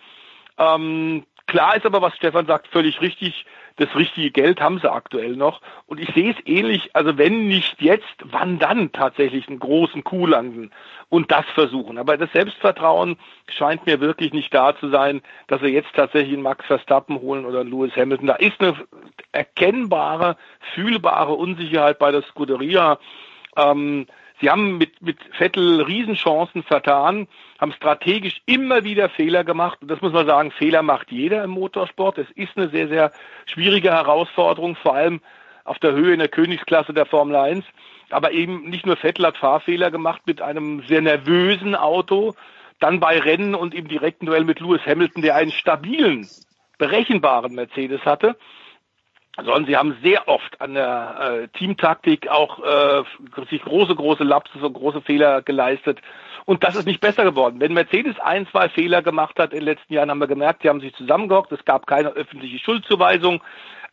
Ähm, 0.59 1.24
klar 1.47 1.76
ist 1.76 1.86
aber, 1.86 2.02
was 2.02 2.16
Stefan 2.16 2.47
sagt, 2.47 2.68
völlig 2.68 3.01
richtig. 3.01 3.47
Das 3.77 3.95
richtige 3.97 4.31
Geld 4.31 4.61
haben 4.61 4.79
sie 4.79 4.91
aktuell 4.91 5.35
noch. 5.35 5.61
Und 5.87 5.99
ich 5.99 6.09
sehe 6.15 6.31
es 6.31 6.37
ähnlich, 6.47 6.95
also 6.95 7.19
wenn 7.19 7.49
nicht 7.49 7.83
jetzt, 7.83 8.15
wann 8.23 8.59
dann 8.59 8.93
tatsächlich 8.93 9.49
einen 9.49 9.59
großen 9.59 10.05
Coup 10.05 10.29
landen 10.29 10.71
und 11.09 11.33
das 11.33 11.45
versuchen. 11.55 11.99
Aber 11.99 12.17
das 12.17 12.31
Selbstvertrauen 12.33 13.17
scheint 13.49 13.85
mir 13.87 14.01
wirklich 14.01 14.33
nicht 14.33 14.55
da 14.55 14.77
zu 14.77 14.91
sein, 14.91 15.23
dass 15.49 15.61
sie 15.61 15.69
jetzt 15.69 15.93
tatsächlich 15.95 16.35
einen 16.35 16.43
Max 16.43 16.65
Verstappen 16.67 17.21
holen 17.21 17.45
oder 17.45 17.61
einen 17.61 17.71
Lewis 17.71 17.97
Hamilton. 17.97 18.29
Da 18.29 18.37
ist 18.37 18.61
eine 18.61 18.77
erkennbare, 19.33 20.37
fühlbare 20.75 21.33
Unsicherheit 21.33 21.99
bei 21.99 22.13
der 22.13 22.23
Scuderia. 22.23 22.99
Ähm, 23.57 24.07
Sie 24.40 24.51
haben 24.51 24.78
mit, 24.78 25.01
mit 25.01 25.19
Vettel 25.39 25.82
Riesenchancen 25.82 26.65
vertan, 26.65 27.28
haben 27.61 27.73
strategisch 27.73 28.43
immer 28.47 28.82
wieder 28.82 29.09
Fehler 29.09 29.44
gemacht. 29.44 29.78
Und 29.81 29.90
das 29.90 30.01
muss 30.01 30.12
man 30.12 30.27
sagen, 30.27 30.51
Fehler 30.51 30.82
macht 30.82 31.12
jeder 31.12 31.44
im 31.44 31.51
Motorsport. 31.51 32.19
Es 32.19 32.31
ist 32.32 32.56
eine 32.56 32.69
sehr, 32.69 32.89
sehr 32.89 33.12
schwierige 33.47 33.93
Herausforderung, 33.93 34.77
vor 34.77 34.94
allem 34.94 35.20
auf 35.65 35.78
der 35.78 35.93
Höhe 35.93 36.12
in 36.12 36.19
der 36.19 36.28
Königsklasse 36.28 36.93
der 36.93 37.06
Formel 37.06 37.36
1. 37.36 37.65
Aber 38.11 38.32
eben 38.32 38.69
nicht 38.69 38.86
nur 38.86 38.97
Vettel 38.97 39.27
hat 39.27 39.36
Fahrfehler 39.36 39.90
gemacht 39.90 40.23
mit 40.27 40.43
einem 40.43 40.82
sehr 40.86 41.01
nervösen 41.01 41.74
Auto, 41.74 42.35
dann 42.81 43.01
bei 43.01 43.19
Rennen 43.19 43.55
und 43.55 43.73
im 43.73 43.89
direkten 43.89 44.27
Duell 44.27 44.44
mit 44.44 44.61
Lewis 44.61 44.85
Hamilton, 44.85 45.23
der 45.23 45.36
einen 45.36 45.52
stabilen, 45.52 46.28
berechenbaren 46.77 47.55
Mercedes 47.55 48.05
hatte 48.05 48.36
sondern 49.36 49.66
sie 49.66 49.77
haben 49.77 49.97
sehr 50.02 50.28
oft 50.28 50.61
an 50.61 50.74
der 50.74 51.40
äh, 51.44 51.59
Teamtaktik 51.59 52.28
auch 52.28 52.62
äh, 52.62 53.02
sich 53.51 53.62
große, 53.62 53.94
große 53.94 54.24
Lapses 54.24 54.62
und 54.62 54.74
große 54.74 55.01
Fehler 55.02 55.43
geleistet. 55.43 56.01
Und 56.44 56.62
das 56.62 56.77
ist 56.77 56.86
nicht 56.86 57.01
besser 57.01 57.24
geworden. 57.24 57.59
Wenn 57.59 57.73
Mercedes 57.73 58.19
ein, 58.20 58.47
zwei 58.48 58.69
Fehler 58.69 59.02
gemacht 59.02 59.39
hat 59.39 59.52
in 59.52 59.61
den 59.61 59.65
letzten 59.65 59.94
Jahren, 59.94 60.11
haben 60.11 60.19
wir 60.19 60.27
gemerkt, 60.27 60.62
die 60.62 60.69
haben 60.69 60.81
sich 60.81 60.94
zusammengehockt, 60.94 61.52
es 61.52 61.65
gab 61.65 61.86
keine 61.86 62.11
öffentliche 62.11 62.59
Schuldzuweisung, 62.59 63.43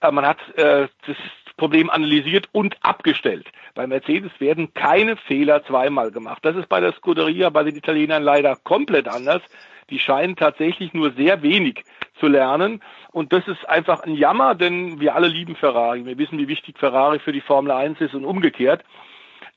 äh, 0.02 0.12
man 0.12 0.26
hat 0.26 0.40
äh, 0.58 0.88
das 1.08 1.18
Problem 1.58 1.90
analysiert 1.90 2.50
und 2.52 2.76
abgestellt. 2.82 3.48
Bei 3.74 3.88
Mercedes 3.88 4.32
werden 4.40 4.74
keine 4.74 5.16
Fehler 5.16 5.64
zweimal 5.66 6.12
gemacht. 6.12 6.40
Das 6.44 6.56
ist 6.56 6.68
bei 6.70 6.80
der 6.80 6.94
Scuderia, 6.94 7.50
bei 7.50 7.64
den 7.64 7.76
Italienern 7.76 8.24
leider 8.24 8.56
komplett 8.56 9.08
anders. 9.08 9.42
Die 9.90 10.00
scheinen 10.00 10.36
tatsächlich 10.36 10.94
nur 10.94 11.12
sehr 11.12 11.42
wenig 11.44 11.84
zu 12.20 12.28
lernen. 12.28 12.82
Und 13.12 13.34
das 13.34 13.48
ist 13.48 13.68
einfach 13.68 14.04
ein 14.04 14.16
Jammer, 14.16 14.56
denn 14.56 15.00
wir 15.00 15.16
alle 15.16 15.28
lieben 15.28 15.56
Ferrari. 15.56 16.06
Wir 16.06 16.18
wissen, 16.18 16.38
wie 16.38 16.48
wichtig 16.48 16.78
Ferrari 16.78 17.20
für 17.20 17.32
die 17.32 17.42
Formel 17.42 17.72
1 17.72 18.00
ist 18.02 18.14
und 18.14 18.26
umgekehrt. 18.26 18.84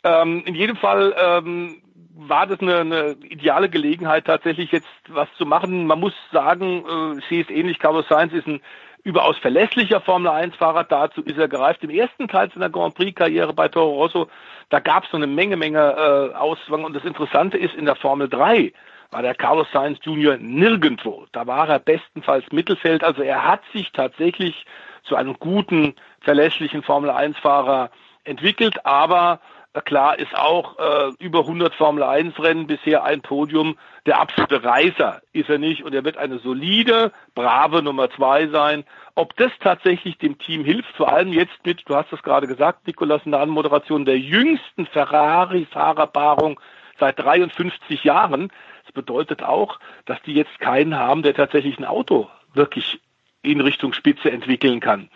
Ähm, 0.03 0.43
in 0.45 0.55
jedem 0.55 0.77
Fall 0.77 1.15
ähm, 1.19 1.83
war 2.17 2.47
das 2.47 2.61
eine, 2.61 2.79
eine 2.79 3.17
ideale 3.23 3.69
Gelegenheit, 3.69 4.27
tatsächlich 4.27 4.71
jetzt 4.73 4.89
was 5.09 5.29
zu 5.37 5.47
machen. 5.47 5.87
Man 5.87 6.01
muss 6.01 6.15
sagen, 6.33 6.85
äh, 6.85 7.21
sehe 7.29 7.43
es 7.43 7.51
ähnlich, 7.51 7.79
Carlos 7.79 8.07
Sainz 8.09 8.33
ist 8.33 8.47
ein 8.47 8.61
überaus 9.03 9.37
verlässlicher 9.39 10.01
Formel 10.01 10.31
1-Fahrer. 10.31 10.85
Dazu 10.85 11.23
ist 11.23 11.39
er 11.39 11.49
gereift. 11.49 11.85
Im 11.85 11.91
ersten 11.91 12.27
Teil 12.27 12.51
seiner 12.53 12.71
Grand 12.71 12.95
Prix-Karriere 12.95 13.53
bei 13.53 13.69
Toro 13.69 13.95
Rosso, 13.95 14.29
da 14.71 14.81
gab 14.81 15.05
es 15.05 15.11
so 15.11 15.17
eine 15.17 15.27
Menge, 15.27 15.57
Menge 15.57 15.79
äh, 15.79 16.35
Auswang. 16.35 16.85
Und 16.85 16.95
das 16.95 17.05
Interessante 17.05 17.59
ist, 17.59 17.75
in 17.75 17.85
der 17.85 17.97
Formel 17.97 18.29
3 18.29 18.73
war 19.15 19.23
der 19.23 19.37
Carlos 19.37 19.69
Sainz 19.73 20.01
Jr. 20.03 20.39
nirgendwo. 20.39 21.27
Da 21.31 21.47
war 21.47 21.69
er 21.69 21.79
bestenfalls 21.79 22.45
Mittelfeld. 22.51 23.05
Also 23.05 23.23
er 23.23 23.47
hat 23.47 23.61
sich 23.73 23.93
tatsächlich 23.93 24.67
zu 25.05 25.15
einem 25.15 25.35
guten, 25.39 25.95
verlässlichen 26.21 26.83
Formel-1-Fahrer 26.83 27.91
entwickelt. 28.25 28.85
Aber 28.85 29.39
äh, 29.73 29.81
klar 29.83 30.19
ist 30.19 30.35
auch 30.37 30.77
äh, 30.81 31.13
über 31.21 31.41
100 31.41 31.73
Formel-1-Rennen 31.77 32.67
bisher 32.67 33.05
ein 33.05 33.21
Podium. 33.21 33.79
Der 34.05 34.19
absolute 34.19 34.65
Reißer 34.65 35.23
ist 35.33 35.49
er 35.49 35.59
nicht 35.59 35.85
und 35.85 35.95
er 35.95 36.05
wird 36.05 36.17
eine 36.17 36.41
solide, 36.41 37.13
brave 37.37 37.83
Nummer 37.83 38.11
zwei 38.11 38.49
sein. 38.49 38.83
Ob 39.15 39.37
das 39.37 39.53
tatsächlich 39.61 40.19
dem 40.19 40.39
Team 40.39 40.65
hilft, 40.65 40.93
vor 40.97 41.13
allem 41.13 41.33
jetzt 41.33 41.65
mit, 41.65 41.89
du 41.89 41.95
hast 41.95 42.13
es 42.13 42.23
gerade 42.25 42.49
gesagt, 42.49 42.85
Nikolas, 42.89 43.23
in 43.25 43.31
der 43.31 43.43
Anmoderation 43.43 44.07
der 44.07 44.19
jüngsten 44.19 44.87
Ferrari-Fahrerpaarung 44.87 46.59
seit 46.99 47.19
53 47.21 48.03
Jahren, 48.03 48.51
bedeutet 48.93 49.43
auch, 49.43 49.79
dass 50.05 50.21
die 50.23 50.35
jetzt 50.35 50.59
keinen 50.61 50.97
haben, 50.97 51.23
der 51.23 51.35
tatsächlich 51.35 51.79
ein 51.79 51.85
Auto 51.85 52.29
wirklich 52.53 53.01
in 53.43 53.61
Richtung 53.61 53.93
Spitze 53.93 54.31
entwickeln 54.31 54.81
kann. 54.81 55.11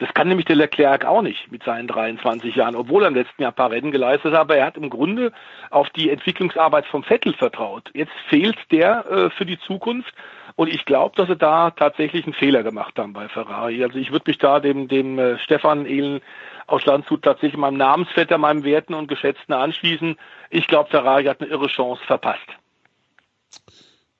Das 0.00 0.14
kann 0.14 0.28
nämlich 0.28 0.46
der 0.46 0.56
Leclerc 0.56 1.04
auch 1.04 1.20
nicht 1.20 1.52
mit 1.52 1.62
seinen 1.62 1.86
23 1.86 2.56
Jahren, 2.56 2.74
obwohl 2.74 3.02
er 3.02 3.08
im 3.08 3.14
letzten 3.14 3.42
Jahr 3.42 3.52
ein 3.52 3.56
paar 3.56 3.70
Rennen 3.70 3.90
geleistet 3.90 4.32
hat, 4.32 4.40
aber 4.40 4.56
er 4.56 4.64
hat 4.64 4.78
im 4.78 4.88
Grunde 4.88 5.30
auf 5.68 5.90
die 5.90 6.08
Entwicklungsarbeit 6.08 6.86
vom 6.86 7.04
Vettel 7.04 7.34
vertraut. 7.34 7.90
Jetzt 7.92 8.14
fehlt 8.28 8.56
der 8.70 9.04
äh, 9.06 9.30
für 9.30 9.44
die 9.44 9.58
Zukunft 9.58 10.14
und 10.56 10.72
ich 10.72 10.86
glaube, 10.86 11.16
dass 11.16 11.28
sie 11.28 11.36
da 11.36 11.70
tatsächlich 11.70 12.24
einen 12.24 12.32
Fehler 12.32 12.62
gemacht 12.62 12.98
haben 12.98 13.12
bei 13.12 13.28
Ferrari. 13.28 13.84
Also 13.84 13.98
ich 13.98 14.10
würde 14.10 14.30
mich 14.30 14.38
da 14.38 14.58
dem, 14.58 14.88
dem 14.88 15.18
äh, 15.18 15.38
Stefan 15.38 15.84
Ehlen 15.84 16.22
aus 16.66 16.86
Landshut 16.86 17.22
tatsächlich 17.22 17.58
meinem 17.58 17.76
Namensvetter, 17.76 18.38
meinem 18.38 18.64
Werten 18.64 18.94
und 18.94 19.06
Geschätzten 19.06 19.52
anschließen. 19.52 20.16
Ich 20.48 20.66
glaube, 20.66 20.88
Ferrari 20.88 21.24
hat 21.24 21.42
eine 21.42 21.50
irre 21.50 21.66
Chance 21.66 22.02
verpasst. 22.06 22.46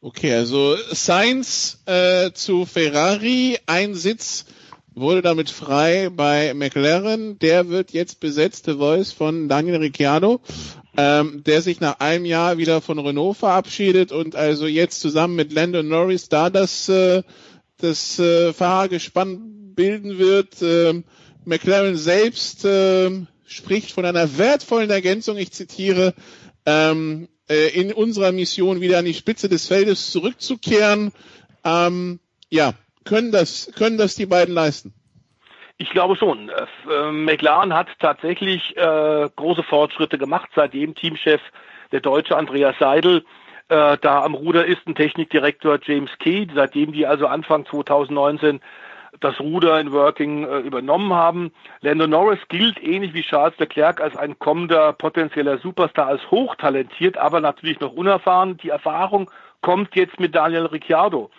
Okay, 0.02 0.32
also 0.32 0.76
Sainz 0.92 1.82
äh, 1.84 2.32
zu 2.32 2.64
Ferrari, 2.64 3.58
ein 3.66 3.94
Sitz 3.94 4.46
wurde 4.94 5.22
damit 5.22 5.50
frei 5.50 6.08
bei 6.10 6.54
McLaren. 6.54 7.38
Der 7.38 7.68
wird 7.68 7.92
jetzt 7.92 8.20
besetzt, 8.20 8.64
The 8.64 8.74
Voice 8.74 9.12
von 9.12 9.48
Daniel 9.48 9.76
Ricciardo, 9.76 10.40
ähm, 10.96 11.42
der 11.44 11.62
sich 11.62 11.80
nach 11.80 12.00
einem 12.00 12.24
Jahr 12.24 12.58
wieder 12.58 12.80
von 12.80 12.98
Renault 12.98 13.36
verabschiedet 13.36 14.10
und 14.10 14.36
also 14.36 14.66
jetzt 14.66 15.00
zusammen 15.00 15.36
mit 15.36 15.52
Lando 15.52 15.82
Norris 15.82 16.28
da 16.28 16.50
das, 16.50 16.88
äh, 16.88 17.22
das 17.76 18.18
äh, 18.18 18.52
Fahrergespann 18.52 19.74
bilden 19.74 20.18
wird. 20.18 20.62
Ähm, 20.62 21.04
McLaren 21.44 21.96
selbst 21.96 22.64
äh, 22.64 23.10
spricht 23.46 23.92
von 23.92 24.04
einer 24.04 24.38
wertvollen 24.38 24.90
Ergänzung, 24.90 25.36
ich 25.36 25.52
zitiere, 25.52 26.14
ähm, 26.66 27.28
äh, 27.50 27.68
in 27.68 27.92
unserer 27.92 28.30
Mission 28.30 28.80
wieder 28.80 28.98
an 28.98 29.04
die 29.04 29.14
Spitze 29.14 29.48
des 29.48 29.66
Feldes 29.66 30.12
zurückzukehren. 30.12 31.12
Ähm, 31.64 32.20
ja, 32.48 32.74
können 33.04 33.32
das, 33.32 33.72
können 33.76 33.98
das 33.98 34.14
die 34.14 34.26
beiden 34.26 34.54
leisten? 34.54 34.94
Ich 35.76 35.90
glaube 35.90 36.14
schon. 36.14 36.48
Äh, 36.50 37.10
McLaren 37.10 37.74
hat 37.74 37.88
tatsächlich 37.98 38.76
äh, 38.76 39.28
große 39.34 39.64
Fortschritte 39.64 40.16
gemacht, 40.16 40.48
seitdem 40.54 40.94
Teamchef 40.94 41.40
der 41.90 42.00
Deutsche 42.00 42.36
Andreas 42.36 42.76
Seidel 42.78 43.24
äh, 43.68 43.96
da 44.00 44.22
am 44.22 44.34
Ruder 44.34 44.66
ist, 44.66 44.86
ein 44.86 44.94
Technikdirektor 44.94 45.78
James 45.82 46.10
Key, 46.18 46.46
seitdem 46.54 46.92
die 46.92 47.06
also 47.06 47.26
Anfang 47.26 47.66
2019 47.66 48.60
das 49.18 49.40
Ruder 49.40 49.80
in 49.80 49.92
Working 49.92 50.44
äh, 50.44 50.58
übernommen 50.58 51.12
haben. 51.12 51.52
Lando 51.80 52.06
Norris 52.06 52.38
gilt 52.48 52.82
ähnlich 52.82 53.12
wie 53.14 53.22
Charles 53.22 53.58
Leclerc 53.58 54.00
als 54.00 54.16
ein 54.16 54.38
kommender 54.38 54.92
potenzieller 54.92 55.58
Superstar, 55.58 56.06
als 56.06 56.30
hochtalentiert, 56.30 57.16
aber 57.18 57.40
natürlich 57.40 57.80
noch 57.80 57.92
unerfahren. 57.92 58.56
Die 58.58 58.68
Erfahrung 58.68 59.30
kommt 59.60 59.96
jetzt 59.96 60.20
mit 60.20 60.34
Daniel 60.34 60.66
Ricciardo. 60.66 61.30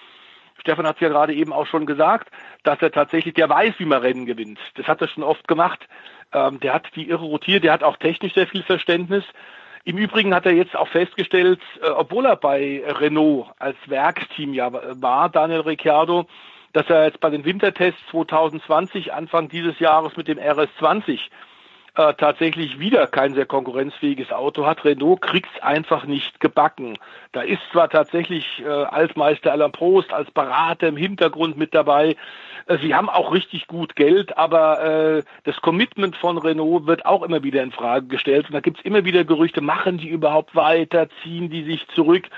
Stefan 0.60 0.85
hat 0.85 0.95
es 0.95 1.02
ja 1.02 1.10
gerade 1.10 1.34
eben 1.34 1.53
auch 1.53 1.65
schon 1.65 1.85
gesagt, 1.85 2.30
dass 2.64 2.81
er 2.81 2.91
tatsächlich, 2.91 3.34
der 3.34 3.49
weiß, 3.49 3.76
wie 3.80 3.85
man 3.85 4.02
Rennen 4.02 4.26
gewinnt. 4.26 4.60
Das 4.76 4.88
hat 4.88 5.02
er 5.02 5.07
schon 5.07 5.23
oft 5.23 5.48
gemacht. 5.48 5.88
Ähm, 6.34 6.60
der 6.60 6.73
hat 6.73 6.88
die 6.95 7.10
irre 7.10 7.26
rotiert, 7.26 7.64
der 7.64 7.73
hat 7.73 7.84
auch 7.84 7.98
technisch 7.98 8.34
sehr 8.34 8.48
viel 8.48 8.64
Verständnis. 8.64 9.23
Im 9.84 9.98
Übrigen 9.98 10.35
hat 10.35 10.45
er 10.45 10.53
jetzt 10.53 10.76
auch 10.76 10.88
festgestellt, 10.88 11.60
äh, 11.81 11.89
obwohl 11.89 12.27
er 12.27 12.35
bei 12.35 12.84
Renault 12.85 13.48
als 13.57 13.77
Werksteam 13.88 14.53
ja 14.53 14.72
war, 14.72 15.30
Daniel 15.30 15.61
Ricciardo, 15.61 16.27
dass 16.73 16.89
er 16.89 17.06
jetzt 17.06 17.19
bei 17.19 17.30
den 17.30 17.45
Wintertests 17.45 18.02
2020, 18.11 19.14
Anfang 19.14 19.49
dieses 19.49 19.80
Jahres 19.80 20.15
mit 20.18 20.27
dem 20.27 20.38
RS20 20.38 21.19
äh, 21.95 22.14
tatsächlich 22.14 22.80
wieder 22.80 23.06
kein 23.07 23.34
sehr 23.34 23.45
konkurrenzfähiges 23.45 24.31
Auto 24.31 24.65
hat. 24.65 24.85
Renault 24.85 25.22
kriegt's 25.22 25.61
einfach 25.61 26.06
nicht 26.06 26.39
gebacken. 26.39 26.98
Da 27.34 27.41
ist 27.41 27.61
zwar 27.73 27.89
tatsächlich 27.89 28.64
äh, 28.65 28.69
Altmeister 28.69 29.52
Alain 29.52 29.73
Prost 29.73 30.14
als 30.14 30.31
Berater 30.31 30.88
im 30.88 30.95
Hintergrund 30.95 31.57
mit 31.57 31.73
dabei. 31.76 32.15
Äh, 32.68 32.77
sie 32.77 32.95
haben 32.95 33.10
auch 33.10 33.34
richtig 33.34 33.68
gut 33.68 33.98
Geld, 33.98 34.38
aber 34.38 34.81
äh, 35.18 35.23
das 35.43 35.57
Commitment 35.57 36.15
von 36.15 36.38
Renault 36.38 36.88
wird 36.88 37.06
auch 37.06 37.23
immer 37.23 37.43
wieder 37.43 37.61
in 37.61 37.73
Frage 37.73 38.07
gestellt. 38.07 38.48
Und 38.48 38.53
da 38.53 38.61
gibt's 38.61 38.81
immer 38.84 39.03
wieder 39.03 39.26
Gerüchte, 39.26 39.60
machen 39.60 39.98
die 39.98 40.07
überhaupt 40.07 40.56
weiter, 40.56 41.10
ziehen 41.23 41.49
die 41.49 41.64
sich 41.64 41.85
zurück? 41.89 42.30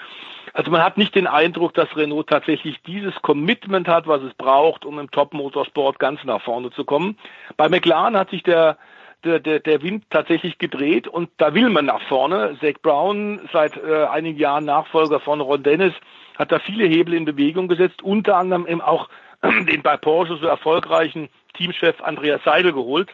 Also 0.54 0.70
man 0.70 0.84
hat 0.84 0.98
nicht 0.98 1.16
den 1.16 1.28
Eindruck, 1.28 1.74
dass 1.74 1.96
Renault 1.98 2.30
tatsächlich 2.30 2.82
dieses 2.84 3.16
Commitment 3.22 3.88
hat, 3.88 4.08
was 4.08 4.22
es 4.22 4.34
braucht, 4.36 4.86
um 4.86 5.00
im 5.00 5.10
Top-Motorsport 5.10 5.98
ganz 6.00 6.24
nach 6.24 6.42
vorne 6.42 6.72
zu 6.72 6.86
kommen. 6.86 7.18
Bei 7.58 7.70
McLaren 7.70 8.16
hat 8.16 8.30
sich 8.30 8.44
der 8.44 8.78
der, 9.24 9.40
der, 9.40 9.60
der 9.60 9.82
Wind 9.82 10.06
tatsächlich 10.10 10.58
gedreht 10.58 11.08
und 11.08 11.30
da 11.38 11.54
will 11.54 11.70
man 11.70 11.86
nach 11.86 12.02
vorne. 12.08 12.58
Zach 12.62 12.82
Brown, 12.82 13.48
seit 13.52 13.78
äh, 13.78 14.06
einigen 14.06 14.38
Jahren 14.38 14.66
Nachfolger 14.66 15.20
von 15.20 15.42
Ron 15.42 15.64
Dennis, 15.64 15.94
hat 16.38 16.52
da 16.52 16.60
viele 16.60 16.86
Hebel 16.86 17.14
in 17.14 17.26
Bewegung 17.26 17.68
gesetzt, 17.68 18.02
unter 18.02 18.38
anderem 18.38 18.68
eben 18.68 18.82
auch 18.82 19.10
den 19.44 19.82
bei 19.82 19.98
Porsche 19.98 20.38
so 20.38 20.48
erfolgreichen 20.48 21.30
Teamchef 21.54 22.02
Andreas 22.02 22.44
Seidel 22.44 22.74
geholt. 22.74 23.12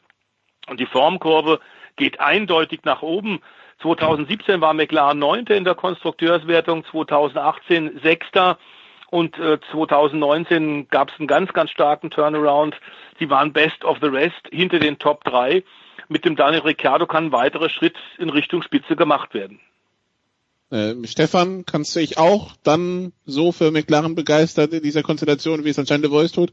Und 0.68 0.80
die 0.80 0.86
Formkurve 0.86 1.60
geht 1.96 2.20
eindeutig 2.20 2.82
nach 2.84 3.02
oben. 3.02 3.42
2017 3.82 4.62
war 4.62 4.74
McLaren 4.74 5.20
Neunte 5.20 5.54
in 5.54 5.64
der 5.64 5.76
Konstrukteurswertung, 5.76 6.84
2018 6.92 8.00
Sechster 8.04 8.58
und 9.10 9.38
äh, 9.40 9.60
2019 9.72 10.88
gab 10.90 11.10
es 11.10 11.20
einen 11.20 11.28
ganz, 11.28 11.54
ganz 11.54 11.72
starken 11.72 12.10
Turnaround. 12.10 12.76
Sie 13.20 13.30
waren 13.30 13.54
Best 13.54 13.84
of 13.84 13.98
the 14.02 14.08
Rest 14.08 14.48
hinter 14.52 14.80
den 14.80 15.00
Top 15.00 15.24
3 15.24 15.64
mit 16.10 16.26
dem 16.26 16.36
Daniel 16.36 16.62
Ricciardo 16.62 17.06
kann 17.06 17.26
ein 17.26 17.32
weiterer 17.32 17.70
Schritt 17.70 17.96
in 18.18 18.30
Richtung 18.30 18.64
Spitze 18.64 18.96
gemacht 18.96 19.34
werden. 19.34 19.60
Äh, 20.72 20.96
Stefan, 21.06 21.66
kannst 21.66 21.96
du 21.96 22.00
dich 22.00 22.18
auch 22.18 22.52
dann 22.64 23.14
so 23.26 23.52
für 23.52 23.72
McLaren 23.72 24.16
begeistert 24.16 24.74
in 24.74 24.84
dieser 24.84 25.04
Konstellation, 25.04 25.64
wie 25.64 25.70
es 25.70 25.80
anscheinend 25.80 26.06
The 26.06 26.12
Voice 26.12 26.32
tut? 26.32 26.52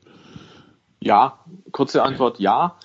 Ja, 1.01 1.39
kurze 1.73 2.03
Antwort 2.03 2.41
ja. 2.41 2.77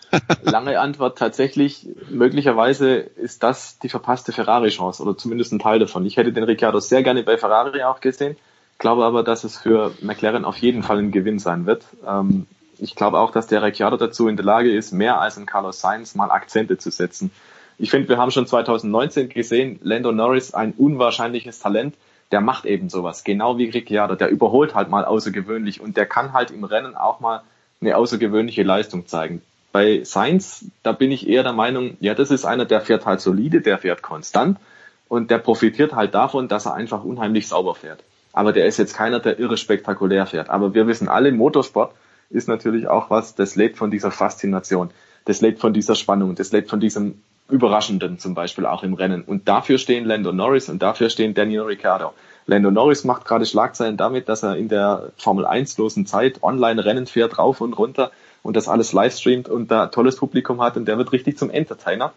Lange 0.43 0.79
Antwort 0.79 1.17
tatsächlich, 1.17 1.87
möglicherweise 2.09 2.95
ist 2.95 3.43
das 3.43 3.79
die 3.79 3.89
verpasste 3.89 4.31
Ferrari-Chance 4.31 5.01
oder 5.01 5.17
zumindest 5.17 5.53
ein 5.53 5.59
Teil 5.59 5.79
davon. 5.79 6.05
Ich 6.05 6.17
hätte 6.17 6.33
den 6.33 6.43
Ricciardo 6.43 6.79
sehr 6.79 7.03
gerne 7.03 7.23
bei 7.23 7.37
Ferrari 7.37 7.83
auch 7.83 8.01
gesehen, 8.01 8.35
glaube 8.81 9.05
aber, 9.05 9.23
dass 9.23 9.43
es 9.43 9.57
für 9.57 9.93
McLaren 10.01 10.43
auf 10.43 10.57
jeden 10.57 10.83
Fall 10.83 10.97
ein 10.97 11.11
Gewinn 11.11 11.39
sein 11.39 11.65
wird. 11.65 11.85
Ähm, 12.05 12.47
ich 12.79 12.95
glaube 12.95 13.19
auch, 13.19 13.31
dass 13.31 13.47
der 13.47 13.61
Ricciardo 13.61 13.95
dazu 13.95 14.27
in 14.27 14.35
der 14.35 14.45
Lage 14.45 14.75
ist, 14.75 14.91
mehr 14.91 15.21
als 15.21 15.37
ein 15.37 15.45
Carlos 15.45 15.79
Sainz 15.79 16.15
mal 16.15 16.31
Akzente 16.31 16.77
zu 16.77 16.89
setzen. 16.89 17.31
Ich 17.77 17.91
finde, 17.91 18.09
wir 18.09 18.17
haben 18.17 18.31
schon 18.31 18.47
2019 18.47 19.29
gesehen, 19.29 19.79
Lando 19.83 20.11
Norris 20.11 20.53
ein 20.53 20.73
unwahrscheinliches 20.73 21.59
Talent, 21.59 21.95
der 22.31 22.41
macht 22.41 22.65
eben 22.65 22.89
sowas, 22.89 23.23
genau 23.23 23.57
wie 23.57 23.69
Ricciardo, 23.69 24.15
der 24.15 24.29
überholt 24.29 24.73
halt 24.73 24.89
mal 24.89 25.05
außergewöhnlich 25.05 25.79
und 25.79 25.95
der 25.95 26.05
kann 26.05 26.33
halt 26.33 26.51
im 26.51 26.63
Rennen 26.63 26.95
auch 26.95 27.19
mal 27.19 27.43
eine 27.81 27.97
außergewöhnliche 27.97 28.63
Leistung 28.63 29.07
zeigen. 29.07 29.41
Bei 29.71 30.03
Sainz, 30.03 30.65
da 30.83 30.91
bin 30.91 31.11
ich 31.11 31.27
eher 31.27 31.43
der 31.43 31.53
Meinung, 31.53 31.97
ja, 31.99 32.13
das 32.13 32.29
ist 32.29 32.45
einer, 32.45 32.65
der 32.65 32.81
fährt 32.81 33.05
halt 33.05 33.21
solide, 33.21 33.61
der 33.61 33.77
fährt 33.77 34.01
konstant 34.01 34.59
und 35.07 35.31
der 35.31 35.39
profitiert 35.39 35.93
halt 35.93 36.13
davon, 36.13 36.47
dass 36.47 36.65
er 36.65 36.73
einfach 36.73 37.03
unheimlich 37.03 37.47
sauber 37.47 37.75
fährt. 37.75 38.03
Aber 38.33 38.53
der 38.53 38.65
ist 38.65 38.77
jetzt 38.77 38.95
keiner, 38.95 39.19
der 39.19 39.39
irre 39.39 39.57
spektakulär 39.57 40.25
fährt. 40.25 40.49
Aber 40.49 40.73
wir 40.73 40.87
wissen 40.87 41.09
alle, 41.09 41.31
Motorsport, 41.31 41.93
ist 42.29 42.47
natürlich 42.47 42.87
auch 42.87 43.09
was, 43.09 43.35
das 43.35 43.55
lebt 43.55 43.77
von 43.77 43.91
dieser 43.91 44.11
Faszination, 44.11 44.91
das 45.25 45.41
lebt 45.41 45.59
von 45.59 45.73
dieser 45.73 45.95
Spannung, 45.95 46.35
das 46.35 46.51
lebt 46.51 46.69
von 46.69 46.79
diesem 46.79 47.21
Überraschenden 47.49 48.19
zum 48.19 48.33
Beispiel 48.33 48.65
auch 48.65 48.83
im 48.83 48.93
Rennen. 48.93 49.23
Und 49.23 49.47
dafür 49.47 49.77
stehen 49.77 50.05
Lando 50.05 50.31
Norris 50.31 50.69
und 50.69 50.81
dafür 50.81 51.09
stehen 51.09 51.33
Daniel 51.33 51.61
Ricciardo. 51.61 52.13
Lando 52.45 52.71
Norris 52.71 53.03
macht 53.03 53.25
gerade 53.25 53.45
Schlagzeilen 53.45 53.97
damit, 53.97 54.29
dass 54.29 54.43
er 54.43 54.57
in 54.57 54.67
der 54.67 55.11
Formel 55.17 55.45
1 55.45 55.77
losen 55.77 56.05
Zeit 56.05 56.43
online 56.43 56.83
Rennen 56.83 57.05
fährt, 57.05 57.37
rauf 57.37 57.61
und 57.61 57.73
runter 57.73 58.11
und 58.43 58.55
das 58.55 58.67
alles 58.67 58.93
livestreamt 58.93 59.47
und 59.47 59.69
da 59.69 59.87
tolles 59.87 60.15
Publikum 60.15 60.61
hat 60.61 60.77
und 60.77 60.85
der 60.85 60.97
wird 60.97 61.11
richtig 61.11 61.37
zum 61.37 61.49
Entertainer. 61.49 62.13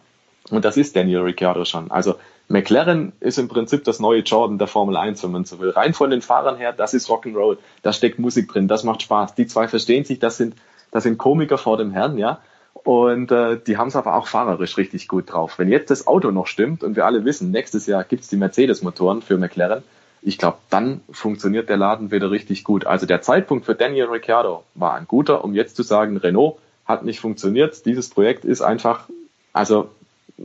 Und 0.51 0.65
das 0.65 0.77
ist 0.77 0.95
Daniel 0.95 1.21
Ricciardo 1.21 1.65
schon. 1.65 1.91
Also 1.91 2.17
McLaren 2.49 3.13
ist 3.21 3.39
im 3.39 3.49
Prinzip 3.49 3.85
das 3.85 3.99
neue 3.99 4.21
Jordan 4.21 4.59
der 4.59 4.67
Formel 4.67 4.97
1, 4.97 5.23
wenn 5.25 5.31
man 5.31 5.45
so 5.45 5.59
will. 5.59 5.71
Rein 5.71 5.95
von 5.95 6.11
den 6.11 6.21
Fahrern 6.21 6.57
her, 6.57 6.73
das 6.73 6.93
ist 6.93 7.09
Rock'n'Roll. 7.09 7.57
Da 7.83 7.93
steckt 7.93 8.19
Musik 8.19 8.49
drin, 8.49 8.69
das 8.69 8.85
macht 8.85 9.03
Spaß. 9.03 9.35
Die 9.35 9.47
zwei 9.47 9.69
verstehen 9.69 10.05
sich, 10.05 10.19
das 10.19 10.37
sind, 10.37 10.55
das 10.91 11.05
sind 11.05 11.17
Komiker 11.17 11.57
vor 11.57 11.79
dem 11.79 11.93
Herrn, 11.93 12.19
ja. 12.19 12.41
Und 12.75 13.31
äh, 13.33 13.59
die 13.59 13.79
haben 13.79 13.89
es 13.89 13.97
aber 13.97 14.15
auch 14.15 14.27
fahrerisch 14.27 14.77
richtig 14.77 15.09
gut 15.09 15.33
drauf. 15.33 15.59
Wenn 15.59 15.71
jetzt 15.71 15.91
das 15.91 16.07
Auto 16.07 16.31
noch 16.31 16.47
stimmt 16.47 16.85
und 16.85 16.97
wir 16.97 17.07
alle 17.07 17.25
wissen, 17.25 17.51
nächstes 17.51 17.87
Jahr 17.87 18.05
gibt's 18.05 18.29
die 18.29 18.37
Mercedes-Motoren 18.37 19.23
für 19.23 19.39
McLaren, 19.39 19.83
ich 20.27 20.39
glaube, 20.39 20.57
dann 20.71 21.03
funktioniert 21.11 21.69
der 21.69 21.77
Laden 21.77 22.11
wieder 22.11 22.31
richtig 22.31 22.65
gut. 22.65 22.87
Also 22.87 23.05
der 23.05 23.21
Zeitpunkt 23.21 23.67
für 23.67 23.75
Daniel 23.75 24.07
Ricciardo 24.07 24.65
war 24.75 24.95
ein 24.95 25.07
guter, 25.07 25.45
um 25.45 25.55
jetzt 25.55 25.77
zu 25.77 25.83
sagen, 25.83 26.17
Renault 26.17 26.57
hat 26.87 27.05
nicht 27.05 27.21
funktioniert. 27.21 27.85
Dieses 27.85 28.09
Projekt 28.09 28.47
ist 28.47 28.63
einfach, 28.63 29.09
also 29.53 29.91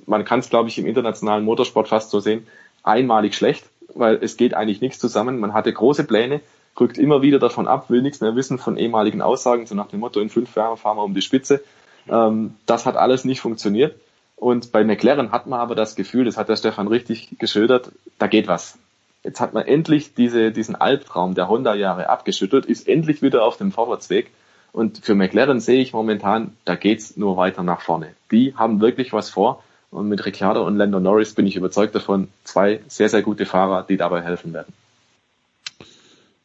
man 0.06 0.26
kann 0.26 0.40
es, 0.42 0.50
glaube 0.50 0.68
ich, 0.68 0.78
im 0.78 0.86
internationalen 0.86 1.46
Motorsport 1.46 1.88
fast 1.88 2.10
so 2.10 2.20
sehen, 2.20 2.46
einmalig 2.84 3.36
schlecht, 3.36 3.66
weil 3.96 4.20
es 4.22 4.36
geht 4.36 4.54
eigentlich 4.54 4.82
nichts 4.82 5.00
zusammen. 5.00 5.40
Man 5.40 5.54
hatte 5.54 5.72
große 5.72 6.04
Pläne, 6.04 6.42
rückt 6.78 6.98
immer 6.98 7.22
wieder 7.22 7.40
davon 7.40 7.68
ab, 7.68 7.90
will 7.90 8.02
nichts 8.02 8.20
mehr 8.20 8.36
wissen 8.36 8.60
von 8.60 8.76
ehemaligen 8.76 9.22
Aussagen, 9.22 9.66
so 9.66 9.76
nach 9.76 9.88
dem 9.88 10.02
Motto, 10.02 10.20
in 10.20 10.30
fünf 10.30 10.54
Jahren 10.56 10.76
fahren 10.76 10.98
wir 10.98 11.04
um 11.04 11.14
die 11.14 11.22
Spitze. 11.22 11.64
Ähm, 12.10 12.56
das 12.66 12.86
hat 12.86 12.98
alles 12.98 13.24
nicht 13.24 13.40
funktioniert. 13.40 13.96
Und 14.36 14.74
bei 14.74 14.84
McLaren 14.84 15.32
hat 15.32 15.48
man 15.48 15.62
aber 15.62 15.76
das 15.76 15.96
Gefühl, 15.96 16.26
das 16.26 16.38
hat 16.38 16.50
der 16.50 16.58
Stefan 16.58 16.88
richtig 16.88 17.38
geschildert, 17.40 17.92
da 18.20 18.28
geht 18.28 18.50
was. 18.50 18.78
Jetzt 19.24 19.42
hat 19.42 19.54
man 19.54 19.66
endlich 19.66 20.14
diese, 20.14 20.52
diesen 20.52 20.76
Albtraum 20.76 21.36
der 21.36 21.50
Honda-Jahre 21.50 22.10
abgeschüttelt, 22.10 22.66
ist 22.66 22.88
endlich 22.88 23.22
wieder 23.22 23.44
auf 23.44 23.58
dem 23.58 23.72
Vorwärtsweg. 23.72 24.32
Und 24.72 25.00
für 25.04 25.16
McLaren 25.16 25.60
sehe 25.60 25.82
ich 25.82 25.94
momentan, 25.94 26.56
da 26.64 26.76
geht's 26.76 27.18
nur 27.18 27.36
weiter 27.36 27.64
nach 27.64 27.82
vorne. 27.82 28.14
Die 28.32 28.54
haben 28.56 28.82
wirklich 28.82 29.12
was 29.12 29.30
vor. 29.30 29.64
Und 29.92 30.08
mit 30.08 30.26
Ricciardo 30.26 30.66
und 30.66 30.78
Lando 30.78 31.00
Norris 31.00 31.34
bin 31.34 31.48
ich 31.48 31.56
überzeugt 31.56 31.96
davon, 31.96 32.28
zwei 32.44 32.80
sehr, 32.88 33.10
sehr 33.10 33.24
gute 33.24 33.46
Fahrer, 33.46 33.84
die 33.84 33.98
dabei 33.98 34.22
helfen 34.22 34.54
werden. 34.54 34.74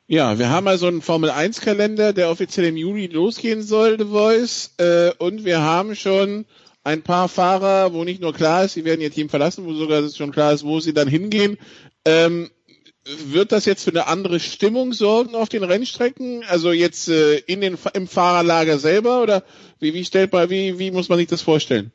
Ja, 0.07 0.39
wir 0.39 0.51
haben 0.51 0.69
also 0.69 0.87
einen 0.87 1.03
Formel 1.03 1.31
1 1.31 1.61
Kalender, 1.61 2.13
der 2.13 2.31
offiziell 2.31 2.67
im 2.67 2.77
Juli 2.77 3.07
losgehen 3.07 3.63
soll, 3.63 3.99
The 3.99 4.07
Voice. 4.07 4.75
Äh, 4.79 5.13
und 5.19 5.45
wir 5.45 5.63
haben 5.63 5.95
schon 5.95 6.45
ein 6.83 7.03
paar 7.03 7.29
Fahrer, 7.29 7.95
wo 7.95 8.05
nicht 8.05 8.21
nur 8.21 8.35
klar 8.35 8.65
ist, 8.65 8.75
sie 8.75 8.85
werden 8.85 9.01
ihr 9.01 9.11
Team 9.11 9.31
verlassen, 9.31 9.65
wo 9.65 9.73
sogar 9.73 10.07
schon 10.11 10.33
klar 10.33 10.53
ist, 10.53 10.65
wo 10.65 10.81
sie 10.81 10.93
dann 10.93 11.09
hingehen. 11.09 11.59
Ähm, 12.05 12.51
wird 13.07 13.53
das 13.53 13.67
jetzt 13.67 13.85
für 13.85 13.91
eine 13.91 14.07
andere 14.07 14.41
Stimmung 14.41 14.93
sorgen 14.93 15.35
auf 15.35 15.49
den 15.49 15.65
Rennstrecken? 15.65 16.43
Also 16.49 16.73
jetzt 16.73 17.09
äh, 17.09 17.37
in 17.39 17.61
den, 17.61 17.79
im 17.95 18.07
Fahrerlager 18.07 18.79
selber 18.79 19.23
oder 19.23 19.43
wie, 19.79 19.95
wie 19.95 20.05
stellt 20.05 20.33
man, 20.33 20.49
wie, 20.51 20.79
wie 20.79 20.91
muss 20.91 21.09
man 21.09 21.19
sich 21.19 21.29
das 21.29 21.43
vorstellen? 21.43 21.93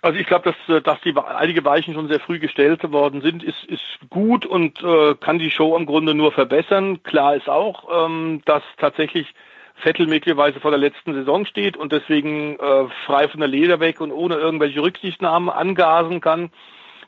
Also 0.00 0.18
ich 0.18 0.26
glaube, 0.26 0.52
dass, 0.52 0.76
äh, 0.76 0.82
dass 0.82 1.00
die 1.00 1.14
einige 1.16 1.64
Weichen 1.64 1.94
schon 1.94 2.08
sehr 2.08 2.20
früh 2.20 2.38
gestellt 2.38 2.90
worden 2.90 3.22
sind, 3.22 3.42
ist, 3.42 3.64
ist 3.64 3.80
gut 4.10 4.44
und 4.46 4.82
äh, 4.82 5.14
kann 5.14 5.38
die 5.38 5.50
Show 5.50 5.76
im 5.76 5.86
Grunde 5.86 6.14
nur 6.14 6.32
verbessern. 6.32 7.02
Klar 7.02 7.36
ist 7.36 7.48
auch, 7.48 8.06
ähm, 8.06 8.42
dass 8.44 8.62
tatsächlich 8.78 9.34
Vettel 9.76 10.06
möglicherweise 10.06 10.60
vor 10.60 10.70
der 10.70 10.80
letzten 10.80 11.14
Saison 11.14 11.46
steht 11.46 11.76
und 11.76 11.92
deswegen 11.92 12.58
äh, 12.58 12.86
frei 13.06 13.28
von 13.28 13.40
der 13.40 13.48
Leder 13.48 13.80
weg 13.80 14.00
und 14.00 14.12
ohne 14.12 14.36
irgendwelche 14.36 14.82
Rücksichtnahmen 14.82 15.50
angasen 15.50 16.20
kann. 16.20 16.50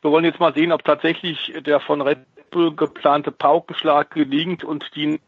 Wir 0.06 0.12
wollen 0.12 0.24
jetzt 0.24 0.38
mal 0.38 0.54
sehen, 0.54 0.70
ob 0.70 0.84
tatsächlich 0.84 1.52
der 1.66 1.80
von 1.80 2.00
Red 2.00 2.18
Bull 2.52 2.76
geplante 2.76 3.32
Paukenschlag 3.32 4.10
gelingt 4.10 4.62
und 4.62 4.84
die 4.94 5.20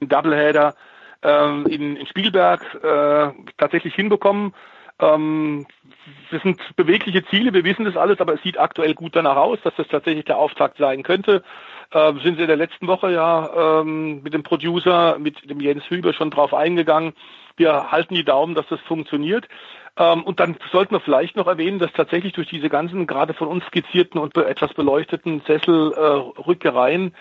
Doubleheader 0.00 0.74
ähm, 1.22 1.66
in, 1.66 1.96
in 1.96 2.06
Spielberg 2.06 2.62
äh, 2.84 3.32
tatsächlich 3.56 3.94
hinbekommen. 3.94 4.52
Ähm, 4.98 5.66
das 6.30 6.42
sind 6.42 6.60
bewegliche 6.76 7.24
Ziele, 7.24 7.54
wir 7.54 7.64
wissen 7.64 7.86
das 7.86 7.96
alles, 7.96 8.20
aber 8.20 8.34
es 8.34 8.42
sieht 8.42 8.60
aktuell 8.60 8.92
gut 8.92 9.16
danach 9.16 9.36
aus, 9.36 9.58
dass 9.64 9.74
das 9.76 9.88
tatsächlich 9.88 10.26
der 10.26 10.36
Auftakt 10.36 10.76
sein 10.76 11.02
könnte. 11.04 11.42
Äh, 11.90 12.12
sind 12.22 12.36
Sie 12.36 12.42
in 12.42 12.48
der 12.48 12.56
letzten 12.56 12.88
Woche 12.88 13.10
ja 13.12 13.80
ähm, 13.80 14.22
mit 14.22 14.34
dem 14.34 14.42
Producer, 14.42 15.18
mit 15.18 15.48
dem 15.48 15.60
Jens 15.60 15.84
Hüber 15.88 16.12
schon 16.12 16.30
drauf 16.30 16.52
eingegangen. 16.52 17.14
Wir 17.56 17.90
halten 17.90 18.14
die 18.14 18.24
Daumen, 18.24 18.54
dass 18.54 18.66
das 18.68 18.80
funktioniert. 18.80 19.48
Ähm, 19.96 20.22
und 20.24 20.40
dann 20.40 20.56
sollten 20.70 20.94
wir 20.94 21.00
vielleicht 21.00 21.36
noch 21.36 21.46
erwähnen, 21.46 21.78
dass 21.78 21.92
tatsächlich 21.92 22.32
durch 22.32 22.48
diese 22.48 22.68
ganzen 22.68 23.06
gerade 23.06 23.34
von 23.34 23.48
uns 23.48 23.64
skizzierten 23.66 24.20
und 24.20 24.36
etwas 24.36 24.72
beleuchteten 24.74 25.42
Sesselrückereien, 25.46 27.14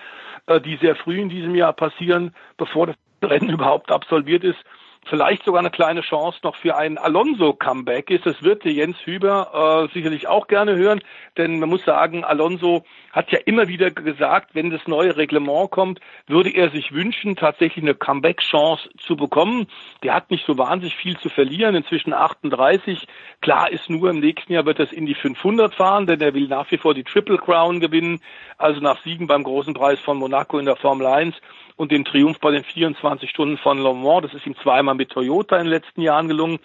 äh, 0.47 0.55
äh, 0.55 0.61
die 0.61 0.77
sehr 0.77 0.95
früh 0.95 1.19
in 1.19 1.29
diesem 1.29 1.55
Jahr 1.55 1.73
passieren, 1.73 2.33
bevor 2.57 2.87
das 2.87 2.95
Rennen 3.23 3.49
überhaupt 3.51 3.91
absolviert 3.91 4.43
ist, 4.43 4.59
vielleicht 5.05 5.43
sogar 5.43 5.59
eine 5.59 5.71
kleine 5.71 6.01
Chance 6.01 6.39
noch 6.43 6.55
für 6.55 6.75
ein 6.75 6.97
Alonso-Comeback 6.97 8.09
ist. 8.11 8.25
Das 8.25 8.43
wird 8.43 8.63
der 8.63 8.73
Jens 8.73 8.97
Hüber 9.05 9.87
äh, 9.89 9.93
sicherlich 9.93 10.27
auch 10.27 10.47
gerne 10.47 10.75
hören, 10.75 11.01
denn 11.37 11.59
man 11.59 11.69
muss 11.69 11.83
sagen, 11.83 12.23
Alonso 12.23 12.83
hat 13.11 13.31
ja 13.31 13.39
immer 13.45 13.67
wieder 13.67 13.91
gesagt, 13.91 14.53
wenn 14.53 14.69
das 14.69 14.87
neue 14.87 15.17
Reglement 15.17 15.71
kommt, 15.71 15.99
würde 16.27 16.49
er 16.51 16.69
sich 16.69 16.91
wünschen, 16.93 17.35
tatsächlich 17.35 17.83
eine 17.83 17.95
Comeback-Chance 17.95 18.89
zu 18.99 19.15
bekommen. 19.15 19.67
Der 20.03 20.13
hat 20.13 20.31
nicht 20.31 20.45
so 20.45 20.57
wahnsinnig 20.57 20.95
viel 20.95 21.17
zu 21.17 21.29
verlieren, 21.29 21.75
inzwischen 21.75 22.13
38. 22.13 23.07
Klar 23.41 23.71
ist 23.71 23.89
nur, 23.89 24.09
im 24.09 24.19
nächsten 24.19 24.53
Jahr 24.53 24.65
wird 24.65 24.79
das 24.79 24.91
in 24.91 25.05
die 25.05 25.15
500 25.15 25.73
fahren, 25.73 26.05
denn 26.05 26.21
er 26.21 26.33
will 26.33 26.47
nach 26.47 26.69
wie 26.71 26.77
vor 26.77 26.93
die 26.93 27.03
Triple 27.03 27.37
Crown 27.37 27.79
gewinnen, 27.79 28.21
also 28.57 28.79
nach 28.79 29.01
Siegen 29.03 29.27
beim 29.27 29.43
großen 29.43 29.73
Preis 29.73 29.99
von 29.99 30.17
Monaco 30.17 30.59
in 30.59 30.65
der 30.65 30.75
Formel 30.75 31.07
1 31.07 31.35
und 31.81 31.91
den 31.91 32.05
Triumph 32.05 32.39
bei 32.39 32.51
den 32.51 32.63
24 32.63 33.27
Stunden 33.27 33.57
von 33.57 33.81
Le 33.81 33.91
Mans. 33.91 34.21
Das 34.21 34.35
ist 34.35 34.45
ihm 34.45 34.55
zweimal 34.61 34.93
mit 34.93 35.09
Toyota 35.09 35.57
in 35.57 35.63
den 35.63 35.71
letzten 35.71 36.01
Jahren 36.03 36.27
gelungen. 36.27 36.59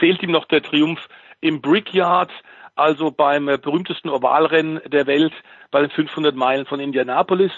Fehlt 0.00 0.22
ihm 0.22 0.30
noch 0.30 0.46
der 0.46 0.62
Triumph 0.62 1.08
im 1.42 1.60
Brickyard, 1.60 2.30
also 2.74 3.10
beim 3.10 3.50
äh, 3.50 3.58
berühmtesten 3.58 4.08
Ovalrennen 4.08 4.80
der 4.86 5.06
Welt 5.06 5.34
bei 5.70 5.82
den 5.82 5.90
500 5.90 6.34
Meilen 6.34 6.64
von 6.64 6.80
Indianapolis. 6.80 7.52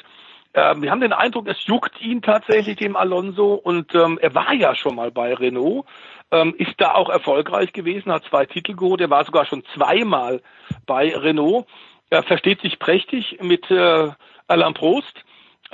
Ähm, 0.55 0.83
wir 0.83 0.91
haben 0.91 1.03
den 1.03 1.13
Eindruck, 1.13 1.47
es 1.47 1.65
juckt 1.67 2.01
ihn 2.01 2.21
tatsächlich, 2.21 2.79
dem 2.79 2.97
Alonso, 2.97 3.55
und 3.55 3.95
ähm, 3.95 4.19
er 4.21 4.35
war 4.35 4.53
ja 4.53 4.75
schon 4.75 4.97
mal 4.97 5.13
bei 5.13 5.35
Renault, 5.35 5.87
ähm, 6.33 6.53
ist 6.59 6.75
da 6.79 6.95
auch 6.95 7.11
erfolgreich 7.11 7.73
gewesen, 7.73 8.11
hat 8.11 8.25
zwei 8.25 8.45
Titel 8.45 8.75
geholt, 8.75 9.01
er 9.01 9.11
war 9.11 9.25
sogar 9.25 9.47
schon 9.47 9.63
zweimal 9.73 10.43
bei 10.85 11.17
Renault, 11.17 11.67
er 12.11 12.25
versteht 12.25 12.61
sich 12.61 12.81
prächtig 12.81 13.39
mit 13.41 13.71
äh, 13.71 14.11
Alain 14.49 14.75
Prost 14.75 15.25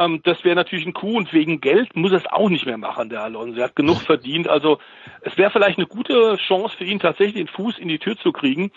ähm, 0.01 0.21
das 0.25 0.43
wäre 0.45 0.57
natürlich 0.57 0.87
ein 0.87 0.95
Coup 0.95 1.17
und 1.17 1.33
wegen 1.33 1.61
Geld 1.61 1.95
muss 1.95 2.13
er 2.13 2.19
es 2.19 2.27
auch 2.27 2.49
nicht 2.49 2.65
mehr 2.65 2.79
machen, 2.79 3.11
der 3.11 3.23
Alonso. 3.23 3.59
Er 3.59 3.65
hat 3.65 3.77
genug 3.77 4.01
verdient. 4.01 4.49
Also 4.49 4.79
es 5.21 5.37
wäre 5.37 5.51
vielleicht 5.51 5.79
eine 5.79 5.87
gute 5.87 6.37
Chance 6.37 6.75
für 6.77 6.85
ihn, 6.85 6.99
tatsächlich 6.99 7.37
den 7.37 7.49
Fuß 7.49 7.79
in 7.79 7.89
die 7.89 7.99
Tür 7.99 8.17
zu 8.17 8.33
kriegen. 8.33 8.73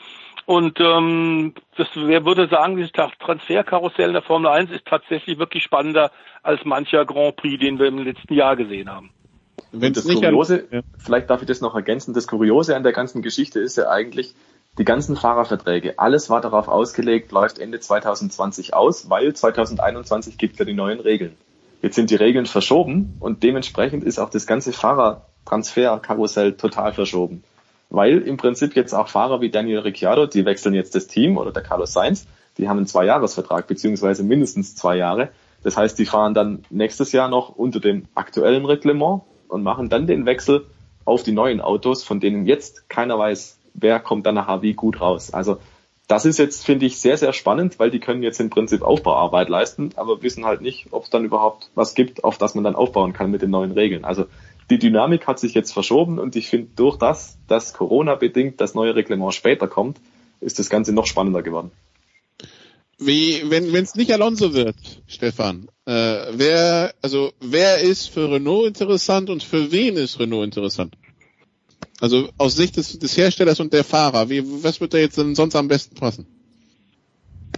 Und 0.46 0.80
ähm, 0.82 1.54
das 1.78 1.88
wer 1.96 2.26
würde 2.26 2.50
sagen, 2.50 2.76
dieses 2.76 2.92
Transferkarussell 2.92 4.08
in 4.08 4.14
der 4.14 4.22
Formel 4.22 4.52
1 4.52 4.72
ist 4.72 4.86
tatsächlich 4.86 5.40
wirklich 5.40 5.64
spannender 5.64 6.12
als 6.42 6.66
mancher 6.66 7.06
Grand 7.06 7.38
Prix, 7.38 7.60
den 7.60 7.80
wir 7.80 7.88
im 7.88 8.00
letzten 8.00 8.34
Jahr 8.34 8.58
gesehen 8.58 8.90
haben. 8.90 9.12
Wenn 9.72 9.94
das 9.94 10.06
Kuriose, 10.06 10.68
ja. 10.70 10.82
vielleicht 10.98 11.30
darf 11.30 11.42
ich 11.42 11.48
das 11.48 11.62
noch 11.62 11.76
ergänzen, 11.76 12.14
das 12.14 12.28
Kuriose 12.28 12.76
an 12.76 12.84
der 12.84 12.92
ganzen 12.92 13.22
Geschichte 13.22 13.60
ist 13.60 13.78
ja 13.78 13.90
eigentlich, 13.90 14.36
die 14.78 14.86
ganzen 14.86 15.16
Fahrerverträge, 15.16 16.00
alles 16.00 16.30
war 16.30 16.42
darauf 16.42 16.68
ausgelegt, 16.68 17.32
läuft 17.32 17.60
Ende 17.60 17.80
2020 17.80 18.74
aus, 18.74 19.10
weil 19.10 19.34
2021 19.34 20.38
gibt 20.38 20.54
es 20.54 20.60
ja 20.60 20.66
die 20.66 20.74
neuen 20.74 21.00
Regeln. 21.00 21.36
Jetzt 21.84 21.96
sind 21.96 22.10
die 22.10 22.16
Regeln 22.16 22.46
verschoben 22.46 23.18
und 23.20 23.44
dementsprechend 23.44 24.04
ist 24.04 24.18
auch 24.18 24.30
das 24.30 24.48
ganze 24.48 24.74
Fahrertransferkarussell 24.74 26.54
total 26.54 26.94
verschoben. 26.94 27.44
Weil 27.90 28.20
im 28.20 28.38
Prinzip 28.38 28.76
jetzt 28.76 28.94
auch 28.94 29.10
Fahrer 29.10 29.42
wie 29.42 29.52
Daniel 29.52 29.80
Ricciardo, 29.80 30.26
die 30.26 30.46
wechseln 30.46 30.74
jetzt 30.74 30.96
das 30.96 31.06
Team 31.08 31.38
oder 31.38 31.52
der 31.52 31.62
Carlos 31.62 31.94
Sainz, 31.94 32.26
die 32.58 32.68
haben 32.68 32.78
einen 32.78 32.88
Zweijahresvertrag 32.88 33.68
beziehungsweise 33.68 34.24
mindestens 34.24 34.76
zwei 34.76 34.96
Jahre. 34.98 35.30
Das 35.62 35.78
heißt, 35.78 36.00
die 36.00 36.06
fahren 36.06 36.34
dann 36.34 36.64
nächstes 36.72 37.12
Jahr 37.12 37.30
noch 37.30 37.50
unter 37.50 37.80
dem 37.80 38.06
aktuellen 38.16 38.66
Reglement 38.66 39.22
und 39.48 39.62
machen 39.62 39.90
dann 39.90 40.08
den 40.08 40.26
Wechsel 40.26 40.66
auf 41.06 41.22
die 41.22 41.32
neuen 41.32 41.62
Autos, 41.62 42.04
von 42.04 42.20
denen 42.20 42.46
jetzt 42.46 42.90
keiner 42.90 43.20
weiß, 43.20 43.60
wer 43.74 44.00
kommt 44.00 44.26
dann 44.26 44.36
nachher 44.36 44.62
wie 44.62 44.74
gut 44.74 45.02
raus. 45.02 45.34
Also 45.34 45.58
das 46.08 46.26
ist 46.26 46.38
jetzt, 46.38 46.66
finde 46.66 46.86
ich, 46.86 47.00
sehr, 47.00 47.18
sehr 47.18 47.34
spannend, 47.34 47.80
weil 47.80 47.90
die 47.90 48.00
können 48.00 48.24
jetzt 48.24 48.40
im 48.40 48.50
Prinzip 48.50 48.82
Aufbauarbeit 48.82 49.50
leisten, 49.50 49.92
aber 49.96 50.22
wissen 50.22 50.46
halt 50.46 50.62
nicht, 50.62 50.88
ob 50.92 51.06
es 51.06 51.10
dann 51.10 51.24
überhaupt 51.24 51.70
was 51.76 51.96
gibt, 51.96 52.24
auf 52.24 52.38
das 52.38 52.56
man 52.56 52.64
dann 52.64 52.76
aufbauen 52.76 53.14
kann 53.14 53.32
mit 53.32 53.42
den 53.42 53.52
neuen 53.52 53.72
Regeln. 53.72 54.04
Also 54.04 54.26
die 54.70 54.80
Dynamik 54.80 55.28
hat 55.28 55.40
sich 55.40 55.54
jetzt 55.54 55.72
verschoben 55.72 56.20
und 56.20 56.36
ich 56.36 56.48
finde, 56.50 56.70
durch 56.76 56.98
das, 56.98 57.38
dass 57.48 57.74
Corona 57.74 58.16
bedingt 58.16 58.60
das 58.60 58.76
neue 58.76 58.96
Reglement 58.96 59.34
später 59.34 59.68
kommt, 59.68 60.00
ist 60.42 60.60
das 60.60 60.70
Ganze 60.70 60.94
noch 60.94 61.06
spannender 61.06 61.42
geworden. 61.42 61.72
Wie, 63.00 63.44
wenn 63.50 63.74
es 63.74 63.96
nicht 63.96 64.12
Alonso 64.12 64.54
wird, 64.54 64.76
Stefan, 65.08 65.68
äh, 65.86 65.92
wer, 66.32 66.94
also 67.02 67.34
wer 67.40 67.80
ist 67.80 68.10
für 68.10 68.32
Renault 68.32 68.68
interessant 68.68 69.30
und 69.30 69.44
für 69.44 69.72
wen 69.72 69.98
ist 69.98 70.20
Renault 70.20 70.46
interessant? 70.46 70.96
Also 72.04 72.28
aus 72.38 72.58
Sicht 72.58 72.76
des, 72.76 73.00
des 73.00 73.16
Herstellers 73.16 73.62
und 73.62 73.72
der 73.72 73.86
Fahrer, 73.86 74.30
wie, 74.30 74.44
was 74.62 74.82
wird 74.82 74.94
da 74.94 74.98
jetzt 74.98 75.18
denn 75.18 75.36
sonst 75.36 75.56
am 75.56 75.70
besten 75.70 75.96
passen? 75.96 76.26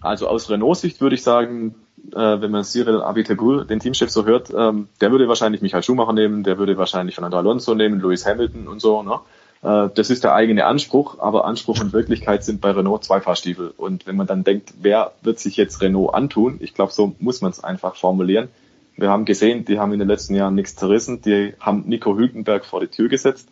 Also 0.02 0.28
aus 0.28 0.52
Renault-Sicht 0.52 1.02
würde 1.02 1.16
ich 1.16 1.24
sagen, 1.24 1.74
äh, 2.14 2.42
wenn 2.42 2.52
man 2.52 2.64
Cyril 2.64 3.02
Abiteboul, 3.02 3.66
den 3.66 3.80
Teamchef, 3.80 4.12
so 4.12 4.24
hört, 4.26 4.54
ähm, 4.56 4.88
der 5.02 5.10
würde 5.10 5.28
wahrscheinlich 5.28 5.64
Michael 5.64 5.82
Schumacher 5.82 6.14
nehmen, 6.14 6.44
der 6.44 6.60
würde 6.60 6.78
wahrscheinlich 6.78 7.16
Fernando 7.16 7.38
Alonso 7.38 7.74
nehmen, 7.74 8.00
Lewis 8.00 8.28
Hamilton 8.28 8.68
und 8.68 8.82
so. 8.82 9.02
Ne? 9.02 9.20
Äh, 9.64 9.90
das 9.96 10.12
ist 10.12 10.24
der 10.24 10.36
eigene 10.36 10.68
Anspruch, 10.68 11.18
aber 11.18 11.46
Anspruch 11.46 11.82
und 11.82 11.92
Wirklichkeit 11.92 12.44
sind 12.44 12.62
bei 12.62 12.70
Renault 12.70 13.04
zwei 13.04 13.22
Fahrstiefel. 13.22 13.74
Und 13.76 14.06
wenn 14.06 14.16
man 14.16 14.28
dann 14.28 14.44
denkt, 14.44 14.76
wer 14.80 15.14
wird 15.24 15.40
sich 15.40 15.58
jetzt 15.58 15.82
Renault 15.82 16.14
antun, 16.14 16.58
ich 16.60 16.76
glaube, 16.76 16.92
so 16.92 17.16
muss 17.18 17.42
man 17.42 17.50
es 17.50 17.64
einfach 17.64 17.96
formulieren. 17.96 18.50
Wir 18.96 19.10
haben 19.10 19.26
gesehen, 19.26 19.66
die 19.66 19.80
haben 19.80 19.92
in 19.92 19.98
den 19.98 20.08
letzten 20.08 20.36
Jahren 20.36 20.54
nichts 20.54 20.76
zerrissen, 20.76 21.24
die 21.24 21.56
haben 21.60 21.86
Nico 21.88 22.16
Hülkenberg 22.16 22.64
vor 22.64 22.80
die 22.80 22.90
Tür 22.90 23.10
gesetzt 23.10 23.50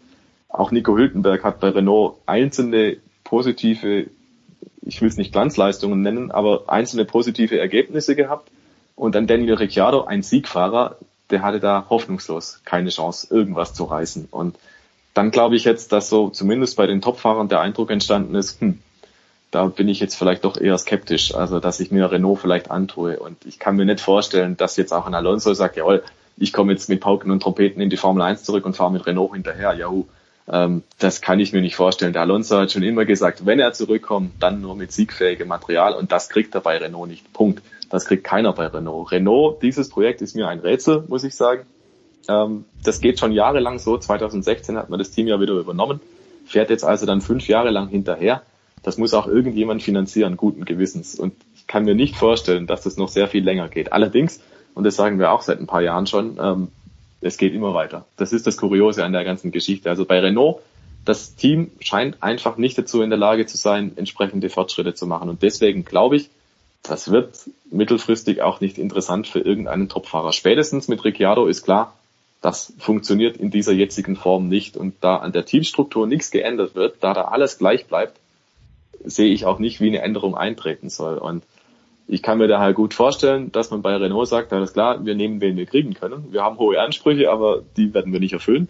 auch 0.53 0.71
Nico 0.71 0.95
Hülkenberg 0.95 1.43
hat 1.43 1.59
bei 1.59 1.69
Renault 1.69 2.19
einzelne 2.27 2.97
positive, 3.23 4.05
ich 4.81 5.01
will 5.01 5.09
es 5.09 5.17
nicht 5.17 5.33
Glanzleistungen 5.33 6.01
nennen, 6.01 6.31
aber 6.31 6.65
einzelne 6.67 7.05
positive 7.05 7.59
Ergebnisse 7.59 8.15
gehabt. 8.15 8.49
Und 8.95 9.15
dann 9.15 9.25
Daniel 9.25 9.55
Ricciardo, 9.55 10.03
ein 10.03 10.21
Siegfahrer, 10.21 10.97
der 11.31 11.41
hatte 11.41 11.59
da 11.59 11.87
hoffnungslos 11.89 12.61
keine 12.63 12.91
Chance, 12.91 13.27
irgendwas 13.31 13.73
zu 13.73 13.85
reißen. 13.85 14.27
Und 14.29 14.55
dann 15.15 15.31
glaube 15.31 15.55
ich 15.55 15.63
jetzt, 15.63 15.91
dass 15.91 16.09
so 16.09 16.29
zumindest 16.29 16.77
bei 16.77 16.85
den 16.85 17.01
Topfahrern 17.01 17.49
der 17.49 17.59
Eindruck 17.59 17.89
entstanden 17.89 18.35
ist, 18.35 18.61
hm, 18.61 18.79
da 19.49 19.65
bin 19.65 19.87
ich 19.87 19.99
jetzt 19.99 20.15
vielleicht 20.15 20.45
doch 20.45 20.57
eher 20.57 20.77
skeptisch, 20.77 21.33
also 21.33 21.59
dass 21.59 21.79
ich 21.79 21.91
mir 21.91 22.11
Renault 22.11 22.39
vielleicht 22.39 22.69
antue. 22.69 23.19
Und 23.19 23.43
ich 23.45 23.57
kann 23.57 23.75
mir 23.75 23.85
nicht 23.85 24.01
vorstellen, 24.01 24.55
dass 24.55 24.77
jetzt 24.77 24.93
auch 24.93 25.07
ein 25.07 25.15
Alonso 25.15 25.53
sagt, 25.55 25.77
jawohl, 25.77 26.03
ich 26.37 26.53
komme 26.53 26.73
jetzt 26.73 26.89
mit 26.89 27.01
Pauken 27.01 27.31
und 27.31 27.41
Trompeten 27.41 27.81
in 27.81 27.89
die 27.89 27.97
Formel 27.97 28.21
1 28.21 28.43
zurück 28.43 28.65
und 28.65 28.75
fahre 28.75 28.91
mit 28.91 29.07
Renault 29.07 29.33
hinterher. 29.33 29.73
Juhu. 29.73 30.05
Ähm, 30.51 30.83
das 30.99 31.21
kann 31.21 31.39
ich 31.39 31.53
mir 31.53 31.61
nicht 31.61 31.75
vorstellen. 31.75 32.13
Der 32.13 32.23
Alonso 32.23 32.57
hat 32.57 32.71
schon 32.71 32.83
immer 32.83 33.05
gesagt, 33.05 33.45
wenn 33.45 33.59
er 33.59 33.73
zurückkommt, 33.73 34.31
dann 34.39 34.61
nur 34.61 34.75
mit 34.75 34.91
siegfähigem 34.91 35.47
Material 35.47 35.93
und 35.93 36.11
das 36.11 36.29
kriegt 36.29 36.53
er 36.55 36.61
bei 36.61 36.77
Renault 36.77 37.09
nicht. 37.09 37.31
Punkt. 37.33 37.61
Das 37.89 38.05
kriegt 38.05 38.23
keiner 38.23 38.53
bei 38.53 38.67
Renault. 38.67 39.11
Renault, 39.11 39.61
dieses 39.61 39.89
Projekt 39.89 40.21
ist 40.21 40.35
mir 40.35 40.47
ein 40.47 40.59
Rätsel, 40.59 41.03
muss 41.07 41.23
ich 41.23 41.35
sagen. 41.35 41.65
Ähm, 42.27 42.65
das 42.83 43.01
geht 43.01 43.19
schon 43.19 43.31
jahrelang 43.31 43.79
so. 43.79 43.97
2016 43.97 44.77
hat 44.77 44.89
man 44.89 44.99
das 44.99 45.11
Team 45.11 45.27
ja 45.27 45.39
wieder 45.39 45.53
übernommen, 45.53 45.99
fährt 46.45 46.69
jetzt 46.69 46.83
also 46.83 47.05
dann 47.05 47.21
fünf 47.21 47.47
Jahre 47.47 47.69
lang 47.69 47.87
hinterher. 47.87 48.41
Das 48.81 48.97
muss 48.97 49.13
auch 49.13 49.27
irgendjemand 49.27 49.81
finanzieren, 49.81 50.35
guten 50.35 50.65
Gewissens. 50.65 51.15
Und 51.15 51.33
ich 51.55 51.67
kann 51.67 51.85
mir 51.85 51.95
nicht 51.95 52.17
vorstellen, 52.17 52.67
dass 52.67 52.81
das 52.81 52.97
noch 52.97 53.07
sehr 53.07 53.27
viel 53.27 53.43
länger 53.43 53.69
geht. 53.69 53.93
Allerdings, 53.93 54.41
und 54.73 54.83
das 54.83 54.95
sagen 54.97 55.19
wir 55.19 55.31
auch 55.31 55.41
seit 55.41 55.59
ein 55.59 55.67
paar 55.67 55.81
Jahren 55.81 56.05
schon, 56.05 56.37
ähm, 56.41 56.67
es 57.23 57.37
geht 57.37 57.53
immer 57.53 57.73
weiter. 57.73 58.05
Das 58.17 58.33
ist 58.33 58.45
das 58.47 58.57
Kuriose 58.57 59.03
an 59.03 59.13
der 59.13 59.23
ganzen 59.23 59.51
Geschichte. 59.51 59.89
Also 59.89 60.05
bei 60.05 60.19
Renault, 60.19 60.61
das 61.05 61.35
Team 61.35 61.71
scheint 61.79 62.21
einfach 62.21 62.57
nicht 62.57 62.77
dazu 62.77 63.01
in 63.01 63.09
der 63.09 63.19
Lage 63.19 63.45
zu 63.45 63.57
sein, 63.57 63.93
entsprechende 63.95 64.49
Fortschritte 64.49 64.93
zu 64.93 65.07
machen. 65.07 65.29
Und 65.29 65.41
deswegen 65.41 65.85
glaube 65.85 66.15
ich, 66.15 66.29
das 66.81 67.11
wird 67.11 67.49
mittelfristig 67.71 68.41
auch 68.41 68.59
nicht 68.59 68.77
interessant 68.77 69.27
für 69.27 69.39
irgendeinen 69.39 69.89
Topfahrer. 69.89 70.33
Spätestens 70.33 70.87
mit 70.87 71.03
Ricciardo 71.03 71.47
ist 71.47 71.63
klar, 71.63 71.93
das 72.41 72.73
funktioniert 72.77 73.37
in 73.37 73.51
dieser 73.51 73.71
jetzigen 73.71 74.17
Form 74.17 74.49
nicht. 74.49 74.75
Und 74.75 74.95
da 74.99 75.15
an 75.17 75.31
der 75.31 75.45
Teamstruktur 75.45 76.07
nichts 76.07 76.29
geändert 76.29 76.75
wird, 76.75 76.97
da 76.99 77.13
da 77.13 77.23
alles 77.23 77.57
gleich 77.57 77.85
bleibt, 77.87 78.19
sehe 79.05 79.33
ich 79.33 79.45
auch 79.45 79.59
nicht, 79.59 79.79
wie 79.79 79.87
eine 79.87 80.01
Änderung 80.01 80.35
eintreten 80.35 80.89
soll. 80.89 81.17
Und 81.17 81.43
ich 82.07 82.21
kann 82.21 82.37
mir 82.37 82.47
daher 82.47 82.73
gut 82.73 82.93
vorstellen, 82.93 83.51
dass 83.51 83.71
man 83.71 83.81
bei 83.81 83.95
Renault 83.95 84.27
sagt, 84.27 84.51
alles 84.51 84.73
klar, 84.73 85.05
wir 85.05 85.15
nehmen, 85.15 85.41
wen 85.41 85.55
wir 85.55 85.65
kriegen 85.65 85.93
können. 85.93 86.31
Wir 86.31 86.43
haben 86.43 86.57
hohe 86.57 86.79
Ansprüche, 86.79 87.31
aber 87.31 87.61
die 87.77 87.93
werden 87.93 88.11
wir 88.11 88.19
nicht 88.19 88.33
erfüllen. 88.33 88.67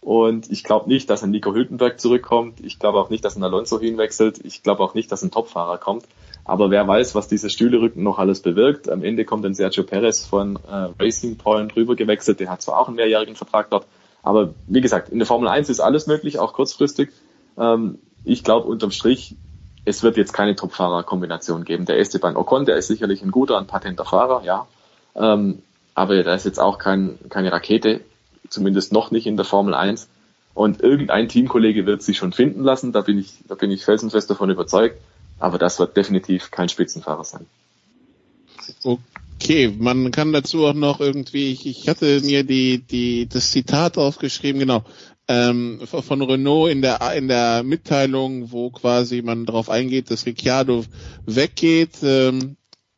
Und 0.00 0.50
ich 0.50 0.64
glaube 0.64 0.88
nicht, 0.90 1.08
dass 1.08 1.22
ein 1.22 1.30
Nico 1.30 1.54
Hülkenberg 1.54 1.98
zurückkommt. 1.98 2.60
Ich 2.60 2.78
glaube 2.78 2.98
auch 2.98 3.08
nicht, 3.08 3.24
dass 3.24 3.36
ein 3.36 3.42
Alonso 3.42 3.80
hinwechselt. 3.80 4.38
Ich 4.44 4.62
glaube 4.62 4.82
auch 4.82 4.92
nicht, 4.92 5.10
dass 5.10 5.22
ein 5.22 5.30
Topfahrer 5.30 5.78
kommt. 5.78 6.04
Aber 6.44 6.70
wer 6.70 6.86
weiß, 6.86 7.14
was 7.14 7.26
diese 7.26 7.48
Stühlerücken 7.48 8.02
noch 8.02 8.18
alles 8.18 8.40
bewirkt. 8.40 8.90
Am 8.90 9.02
Ende 9.02 9.24
kommt 9.24 9.46
dann 9.46 9.54
Sergio 9.54 9.82
Perez 9.82 10.26
von 10.26 10.56
äh, 10.56 10.90
Racing 11.00 11.38
Point 11.38 11.74
rüber 11.74 11.96
gewechselt. 11.96 12.38
Der 12.38 12.50
hat 12.50 12.60
zwar 12.60 12.78
auch 12.78 12.88
einen 12.88 12.96
mehrjährigen 12.96 13.34
Vertrag 13.34 13.70
dort. 13.70 13.86
Aber 14.22 14.52
wie 14.66 14.82
gesagt, 14.82 15.08
in 15.08 15.18
der 15.18 15.26
Formel 15.26 15.48
1 15.48 15.70
ist 15.70 15.80
alles 15.80 16.06
möglich, 16.06 16.38
auch 16.38 16.52
kurzfristig. 16.52 17.08
Ähm, 17.56 17.98
ich 18.24 18.44
glaube 18.44 18.68
unterm 18.68 18.90
Strich, 18.90 19.36
es 19.84 20.02
wird 20.02 20.16
jetzt 20.16 20.32
keine 20.32 20.56
Topfahrer-Kombination 20.56 21.64
geben. 21.64 21.84
Der 21.84 21.98
Esteban 21.98 22.36
Ocon, 22.36 22.64
der 22.64 22.76
ist 22.76 22.88
sicherlich 22.88 23.22
ein 23.22 23.30
guter, 23.30 23.58
ein 23.58 23.66
patenter 23.66 24.04
Fahrer, 24.04 24.42
ja. 24.44 24.66
Ähm, 25.14 25.62
aber 25.94 26.22
da 26.22 26.34
ist 26.34 26.44
jetzt 26.44 26.58
auch 26.58 26.78
kein, 26.78 27.18
keine 27.28 27.52
Rakete, 27.52 28.00
zumindest 28.48 28.92
noch 28.92 29.10
nicht 29.10 29.26
in 29.26 29.36
der 29.36 29.44
Formel 29.44 29.74
1. 29.74 30.08
Und 30.54 30.80
irgendein 30.80 31.28
Teamkollege 31.28 31.86
wird 31.86 32.02
sich 32.02 32.16
schon 32.16 32.32
finden 32.32 32.62
lassen, 32.62 32.92
da 32.92 33.00
bin 33.00 33.18
ich, 33.18 33.34
da 33.48 33.54
bin 33.54 33.70
ich 33.70 33.84
felsenfest 33.84 34.30
davon 34.30 34.50
überzeugt. 34.50 34.96
Aber 35.38 35.58
das 35.58 35.78
wird 35.78 35.96
definitiv 35.96 36.50
kein 36.50 36.68
Spitzenfahrer 36.68 37.24
sein. 37.24 37.46
Okay, 38.82 39.74
man 39.76 40.10
kann 40.10 40.32
dazu 40.32 40.64
auch 40.64 40.74
noch 40.74 41.00
irgendwie, 41.00 41.52
ich, 41.52 41.66
ich 41.66 41.88
hatte 41.88 42.20
mir 42.22 42.44
die, 42.44 42.78
die, 42.78 43.28
das 43.28 43.50
Zitat 43.50 43.98
aufgeschrieben, 43.98 44.60
genau, 44.60 44.84
ähm, 45.28 45.80
von 45.86 46.22
Renault 46.22 46.70
in 46.70 46.82
der, 46.82 47.00
in 47.14 47.28
der 47.28 47.62
Mitteilung, 47.62 48.52
wo 48.52 48.70
quasi 48.70 49.22
man 49.22 49.46
darauf 49.46 49.70
eingeht, 49.70 50.10
dass 50.10 50.26
Ricciardo 50.26 50.84
weggeht. 51.26 51.96
Ähm, 52.02 52.56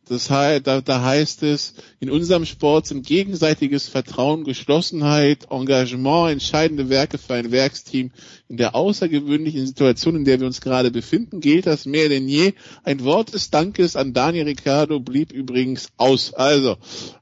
das 0.08 0.30
heißt, 0.30 0.66
da, 0.66 0.80
da 0.80 1.02
heißt 1.02 1.42
es, 1.42 1.74
in 1.98 2.10
unserem 2.10 2.46
Sport 2.46 2.86
sind 2.86 3.04
gegenseitiges 3.04 3.88
Vertrauen, 3.88 4.44
Geschlossenheit, 4.44 5.48
Engagement 5.50 6.30
entscheidende 6.30 6.88
Werke 6.88 7.18
für 7.18 7.34
ein 7.34 7.50
Werksteam. 7.50 8.12
In 8.48 8.56
der 8.56 8.76
außergewöhnlichen 8.76 9.66
Situation, 9.66 10.14
in 10.14 10.24
der 10.24 10.38
wir 10.38 10.46
uns 10.46 10.60
gerade 10.60 10.92
befinden, 10.92 11.40
gilt 11.40 11.66
das 11.66 11.86
mehr 11.86 12.08
denn 12.08 12.28
je. 12.28 12.52
Ein 12.84 13.02
Wort 13.02 13.34
des 13.34 13.50
Dankes 13.50 13.96
an 13.96 14.12
Daniel 14.12 14.44
Ricciardo 14.44 15.00
blieb 15.00 15.32
übrigens 15.32 15.88
aus. 15.96 16.32
Also, 16.32 16.76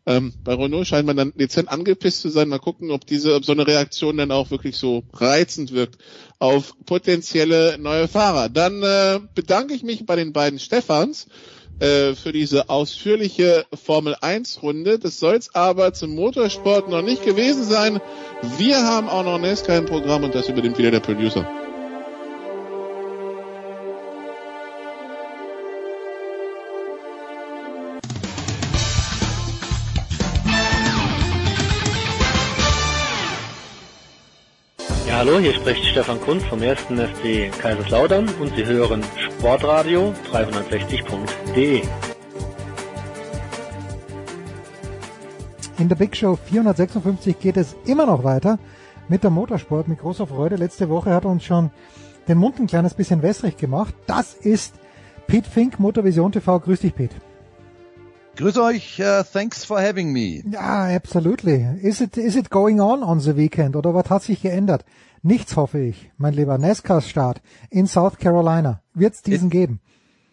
ähm, 0.04 0.34
bei 0.44 0.52
Renault 0.52 0.86
scheint 0.86 1.06
man 1.06 1.16
dann 1.16 1.32
dezent 1.34 1.70
angepisst 1.70 2.20
zu 2.20 2.28
sein. 2.28 2.50
Mal 2.50 2.58
gucken, 2.58 2.90
ob 2.90 3.06
diese, 3.06 3.34
ob 3.34 3.46
so 3.46 3.52
eine 3.52 3.66
Reaktion 3.66 4.18
dann 4.18 4.30
auch 4.30 4.50
wirklich 4.50 4.76
so 4.76 5.04
reizend 5.14 5.72
wirkt 5.72 5.96
auf 6.38 6.74
potenzielle 6.84 7.78
neue 7.78 8.08
Fahrer. 8.08 8.50
Dann 8.50 8.82
äh, 8.82 9.20
bedanke 9.34 9.72
ich 9.72 9.82
mich 9.82 10.04
bei 10.04 10.16
den 10.16 10.34
beiden 10.34 10.58
Stefans 10.58 11.28
äh, 11.80 12.14
für 12.14 12.32
diese 12.32 12.68
ausführliche 12.68 13.66
Formel 13.74 14.16
1 14.20 14.62
Runde. 14.62 14.98
Das 14.98 15.18
soll 15.18 15.36
es 15.36 15.54
aber 15.54 15.92
zum 15.92 16.14
Motorsport 16.14 16.88
noch 16.88 17.02
nicht 17.02 17.24
gewesen 17.24 17.64
sein. 17.64 18.00
Wir 18.58 18.84
haben 18.84 19.08
auch 19.08 19.24
noch 19.24 19.38
NASCAR 19.38 19.78
im 19.78 19.86
Programm 19.86 20.24
und 20.24 20.34
das 20.34 20.48
übernimmt 20.48 20.78
wieder 20.78 20.90
der 20.90 21.00
Producer. 21.00 21.63
Hallo, 35.34 35.42
hier 35.42 35.54
spricht 35.54 35.84
Stefan 35.84 36.20
Kunz 36.20 36.44
vom 36.44 36.62
1. 36.62 36.82
FC 36.82 37.50
Kaiserslautern 37.58 38.28
und 38.40 38.54
Sie 38.54 38.64
hören 38.64 39.02
Sportradio 39.18 40.14
360.de. 40.30 41.82
In 45.78 45.88
der 45.88 45.96
Big 45.96 46.14
Show 46.14 46.36
456 46.36 47.40
geht 47.40 47.56
es 47.56 47.74
immer 47.84 48.06
noch 48.06 48.22
weiter 48.22 48.60
mit 49.08 49.24
der 49.24 49.30
Motorsport 49.30 49.88
mit 49.88 49.98
großer 49.98 50.28
Freude. 50.28 50.54
Letzte 50.54 50.88
Woche 50.88 51.10
hat 51.10 51.24
uns 51.24 51.42
schon 51.42 51.72
den 52.28 52.38
Mund 52.38 52.60
ein 52.60 52.68
kleines 52.68 52.94
bisschen 52.94 53.22
wässrig 53.22 53.56
gemacht. 53.56 53.92
Das 54.06 54.34
ist 54.34 54.74
Pete 55.26 55.50
Fink, 55.50 55.80
Motorvision 55.80 56.30
TV. 56.30 56.60
Grüß 56.60 56.78
dich, 56.78 56.94
Pete. 56.94 57.16
Grüß 58.36 58.58
euch, 58.58 59.00
uh, 59.00 59.22
thanks 59.32 59.64
for 59.64 59.80
having 59.80 60.12
me. 60.12 60.42
Ja, 60.50 60.88
absolutely. 60.94 61.64
Is 61.82 62.00
it, 62.00 62.16
is 62.16 62.34
it 62.34 62.50
going 62.50 62.80
on 62.80 63.02
on 63.04 63.20
the 63.20 63.36
weekend 63.36 63.76
oder 63.76 63.94
was 63.94 64.10
hat 64.10 64.24
sich 64.24 64.42
geändert? 64.42 64.84
Nichts 65.22 65.56
hoffe 65.56 65.78
ich, 65.78 66.10
mein 66.18 66.34
lieber 66.34 66.58
NASCAR-Start 66.58 67.40
in 67.70 67.86
South 67.86 68.18
Carolina. 68.18 68.80
Wird 68.92 69.14
es 69.14 69.22
diesen 69.22 69.46
it, 69.46 69.52
geben? 69.52 69.80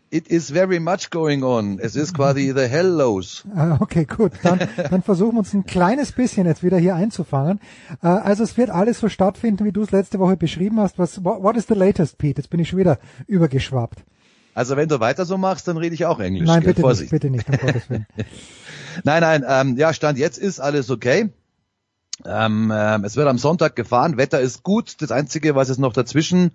It 0.10 0.28
is 0.28 0.50
very 0.52 0.80
much 0.80 1.12
going 1.12 1.44
on. 1.44 1.78
Es 1.80 1.96
ist 1.96 2.14
quasi 2.16 2.52
the 2.54 2.68
hell 2.68 2.88
lows. 2.88 3.46
Ah, 3.56 3.78
Okay, 3.80 4.06
gut. 4.06 4.34
Dann, 4.42 4.60
dann 4.90 5.04
versuchen 5.04 5.34
wir 5.36 5.40
uns 5.40 5.54
ein 5.54 5.66
kleines 5.66 6.12
bisschen 6.12 6.48
jetzt 6.48 6.64
wieder 6.64 6.78
hier 6.80 6.96
einzufangen. 6.96 7.60
Äh, 8.02 8.08
Also 8.08 8.44
es 8.44 8.58
wird 8.58 8.72
alles 8.72 9.00
so 9.00 9.10
stattfinden, 9.10 9.64
wie 9.64 9.72
du 9.72 9.84
es 9.84 9.92
letzte 9.92 10.18
Woche 10.20 10.36
beschrieben 10.38 10.80
hast. 10.80 10.98
Was, 10.98 11.24
what 11.24 11.44
what 11.44 11.56
is 11.56 11.68
the 11.68 11.76
latest, 11.76 12.18
Pete? 12.18 12.42
Jetzt 12.42 12.50
bin 12.50 12.60
ich 12.60 12.68
schon 12.70 12.80
wieder 12.80 12.98
übergeschwappt. 13.28 14.04
Also 14.54 14.76
wenn 14.76 14.90
du 14.90 15.00
weiter 15.00 15.26
so 15.26 15.38
machst, 15.38 15.68
dann 15.68 15.78
rede 15.78 15.96
ich 15.96 16.06
auch 16.06 16.20
Englisch. 16.20 16.48
Nein, 16.48 16.64
bitte 16.64 16.86
nicht, 16.86 17.10
bitte 17.10 17.30
nicht, 17.30 17.48
um 17.48 17.58
Gottes 17.62 17.90
Willen. 17.90 18.06
Nein, 19.04 19.22
nein, 19.22 19.46
ähm, 19.48 19.78
ja, 19.78 19.94
Stand 19.94 20.18
jetzt 20.18 20.38
ist 20.38 20.60
alles 20.60 20.90
okay. 20.90 21.30
Ähm, 22.26 22.72
ähm, 22.76 23.04
es 23.04 23.16
wird 23.16 23.28
am 23.28 23.38
Sonntag 23.38 23.76
gefahren, 23.76 24.18
Wetter 24.18 24.40
ist 24.42 24.64
gut. 24.64 25.02
Das 25.02 25.12
Einzige, 25.12 25.56
was 25.56 25.70
jetzt 25.70 25.80
noch 25.80 25.94
dazwischen 25.94 26.52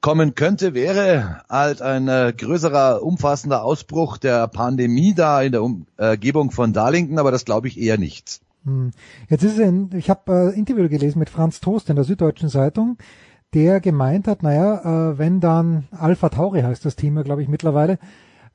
kommen 0.00 0.34
könnte, 0.34 0.74
wäre 0.74 1.42
halt 1.48 1.82
ein 1.82 2.08
äh, 2.08 2.32
größerer, 2.36 3.02
umfassender 3.02 3.62
Ausbruch 3.62 4.16
der 4.16 4.48
Pandemie 4.48 5.14
da 5.14 5.42
in 5.42 5.52
der 5.52 5.62
Umgebung 5.62 6.50
von 6.50 6.72
Darlington, 6.72 7.18
aber 7.18 7.30
das 7.30 7.44
glaube 7.44 7.68
ich 7.68 7.78
eher 7.78 7.98
nicht. 7.98 8.40
Hm. 8.64 8.92
Jetzt 9.28 9.44
ist 9.44 9.54
es 9.54 9.60
ein, 9.60 9.90
ich 9.94 10.10
habe 10.10 10.52
äh, 10.54 10.58
Interview 10.58 10.88
gelesen 10.88 11.18
mit 11.18 11.30
Franz 11.30 11.60
Toast 11.60 11.90
in 11.90 11.96
der 11.96 12.04
Süddeutschen 12.04 12.48
Zeitung, 12.48 12.98
der 13.54 13.80
gemeint 13.80 14.28
hat, 14.28 14.42
naja, 14.42 15.10
äh, 15.10 15.18
wenn 15.18 15.40
dann 15.40 15.88
Alpha 15.90 16.28
Tauri 16.28 16.62
heißt 16.62 16.84
das 16.84 16.96
Team, 16.96 17.22
glaube 17.22 17.42
ich 17.42 17.48
mittlerweile, 17.48 17.98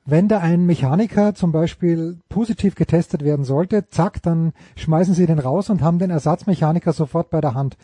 wenn 0.04 0.28
da 0.28 0.38
ein 0.38 0.66
Mechaniker 0.66 1.34
zum 1.34 1.50
Beispiel 1.50 2.18
positiv 2.28 2.76
getestet 2.76 3.24
werden 3.24 3.44
sollte, 3.44 3.88
zack, 3.88 4.22
dann 4.22 4.52
schmeißen 4.76 5.14
sie 5.14 5.26
den 5.26 5.40
raus 5.40 5.68
und 5.68 5.82
haben 5.82 5.98
den 5.98 6.10
Ersatzmechaniker 6.10 6.92
sofort 6.92 7.30
bei 7.30 7.40
der 7.40 7.54
Hand. 7.54 7.76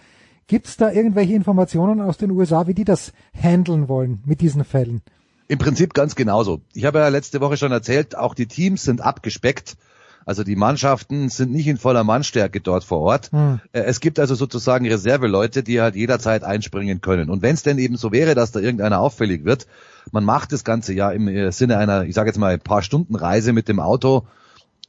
Gibt 0.47 0.69
es 0.69 0.77
da 0.77 0.91
irgendwelche 0.91 1.35
Informationen 1.35 2.01
aus 2.01 2.19
den 2.19 2.31
USA, 2.31 2.67
wie 2.67 2.75
die 2.75 2.85
das 2.85 3.13
handeln 3.35 3.89
wollen 3.89 4.23
mit 4.25 4.41
diesen 4.41 4.65
Fällen? 4.65 5.03
Im 5.49 5.59
Prinzip 5.59 5.95
ganz 5.95 6.15
genauso. 6.15 6.61
Ich 6.73 6.85
habe 6.85 7.01
ja 7.01 7.09
letzte 7.09 7.41
Woche 7.41 7.57
schon 7.57 7.73
erzählt, 7.73 8.17
auch 8.17 8.35
die 8.35 8.47
Teams 8.47 8.85
sind 8.85 9.01
abgespeckt. 9.01 9.77
Also 10.25 10.45
die 10.45 10.57
Mannschaften 10.57 11.29
sind 11.29 11.53
nicht 11.53 11.67
in 11.67 11.79
voller 11.79 12.05
Mannstärke 12.05 12.61
dort 12.61 12.85
vor 12.85 13.01
Ort. 13.01 13.31
Hm. 13.33 13.61
Äh, 13.73 13.81
Es 13.83 14.01
gibt 14.01 14.19
also 14.19 14.35
sozusagen 14.35 14.87
Reserveleute, 14.87 15.63
die 15.63 15.81
halt 15.81 15.97
jederzeit 15.97 16.45
einspringen 16.45 17.01
können. 17.01 17.31
Und 17.31 17.43
wenn 17.43 17.55
es 17.55 17.63
denn 17.63 17.79
eben 17.79 17.97
so 17.97 18.13
wäre, 18.13 18.35
dass 18.35 18.53
da 18.53 18.61
irgendeiner 18.61 19.01
auffällig 19.01 19.45
wird, 19.45 19.67
man 20.11 20.25
macht 20.25 20.53
das 20.53 20.65
Ganze 20.65 20.93
ja 20.95 21.11
im 21.11 21.29
äh, 21.29 21.53
Sinne 21.53 21.79
einer, 21.79 22.05
ich 22.05 22.15
sage 22.15 22.29
jetzt 22.29 22.39
mal, 22.39 22.53
ein 22.53 22.61
paar 22.61 22.83
Stunden 22.83 23.15
Reise 23.15 23.53
mit 23.53 23.69
dem 23.69 23.81
Auto 23.81 24.27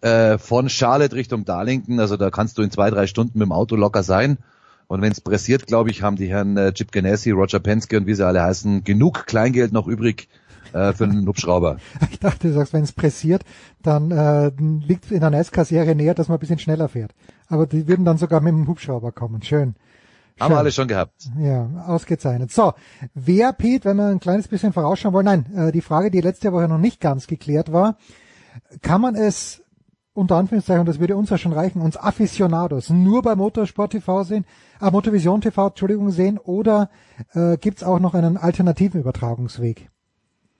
äh, 0.01 0.37
von 0.37 0.69
Charlotte 0.69 1.15
Richtung 1.15 1.45
Darlington. 1.45 1.99
Also 1.99 2.17
da 2.17 2.29
kannst 2.29 2.57
du 2.57 2.61
in 2.61 2.71
zwei, 2.71 2.89
drei 2.89 3.07
Stunden 3.07 3.39
mit 3.39 3.45
dem 3.45 3.51
Auto 3.51 3.75
locker 3.75 4.03
sein. 4.03 4.37
Und 4.87 5.01
wenn 5.01 5.11
es 5.11 5.21
pressiert, 5.21 5.65
glaube 5.65 5.89
ich, 5.89 6.03
haben 6.03 6.17
die 6.17 6.27
Herren 6.27 6.57
äh, 6.57 6.73
Chip 6.73 6.91
Ganassi, 6.91 7.31
Roger 7.31 7.59
Penske 7.59 7.97
und 7.97 8.05
wie 8.05 8.13
sie 8.13 8.25
alle 8.25 8.43
heißen, 8.43 8.83
genug 8.83 9.25
Kleingeld 9.25 9.71
noch 9.71 9.87
übrig 9.87 10.27
äh, 10.73 10.93
für 10.93 11.05
einen 11.05 11.27
Hubschrauber. 11.27 11.77
Ich 12.11 12.19
dachte, 12.19 12.47
du 12.47 12.53
sagst, 12.53 12.73
wenn 12.73 12.83
es 12.83 12.91
pressiert, 12.91 13.43
dann 13.81 14.11
äh, 14.11 14.51
liegt 14.57 15.11
in 15.11 15.21
der 15.21 15.29
NASCAR-Serie 15.29 15.95
näher, 15.95 16.13
dass 16.13 16.27
man 16.27 16.37
ein 16.37 16.39
bisschen 16.39 16.59
schneller 16.59 16.89
fährt. 16.89 17.13
Aber 17.47 17.67
die 17.67 17.87
würden 17.87 18.05
dann 18.05 18.17
sogar 18.17 18.41
mit 18.41 18.53
dem 18.53 18.67
Hubschrauber 18.67 19.11
kommen. 19.11 19.41
Schön. 19.41 19.75
Haben 20.39 20.53
wir 20.53 20.57
alle 20.57 20.71
schon 20.71 20.87
gehabt. 20.87 21.29
Ja, 21.37 21.69
ausgezeichnet. 21.85 22.51
So, 22.51 22.73
wer, 23.13 23.53
Pete, 23.53 23.85
wenn 23.85 23.97
wir 23.97 24.07
ein 24.07 24.19
kleines 24.19 24.47
bisschen 24.47 24.73
vorausschauen 24.73 25.13
wollen, 25.13 25.25
nein, 25.25 25.45
äh, 25.55 25.71
die 25.71 25.81
Frage, 25.81 26.09
die 26.09 26.21
letzte 26.21 26.51
Woche 26.51 26.67
noch 26.67 26.79
nicht 26.79 26.99
ganz 26.99 27.27
geklärt 27.27 27.71
war, 27.71 27.97
kann 28.81 29.01
man 29.01 29.15
es 29.15 29.61
unter 30.13 30.35
Anführungszeichen, 30.35 30.85
das 30.85 30.99
würde 30.99 31.15
uns 31.15 31.29
ja 31.29 31.37
schon 31.37 31.53
reichen, 31.53 31.81
uns 31.81 31.97
Aficionados 31.97 32.89
nur 32.89 33.21
bei 33.23 33.35
Motorsport 33.35 33.91
TV 33.91 34.23
sehen, 34.23 34.45
äh, 34.81 34.91
Motorvision 34.91 35.41
TV, 35.41 35.67
Entschuldigung, 35.67 36.11
sehen 36.11 36.37
oder 36.37 36.89
äh, 37.33 37.57
gibt's 37.57 37.83
auch 37.83 37.99
noch 37.99 38.13
einen 38.13 38.37
alternativen 38.37 39.01
Übertragungsweg? 39.01 39.89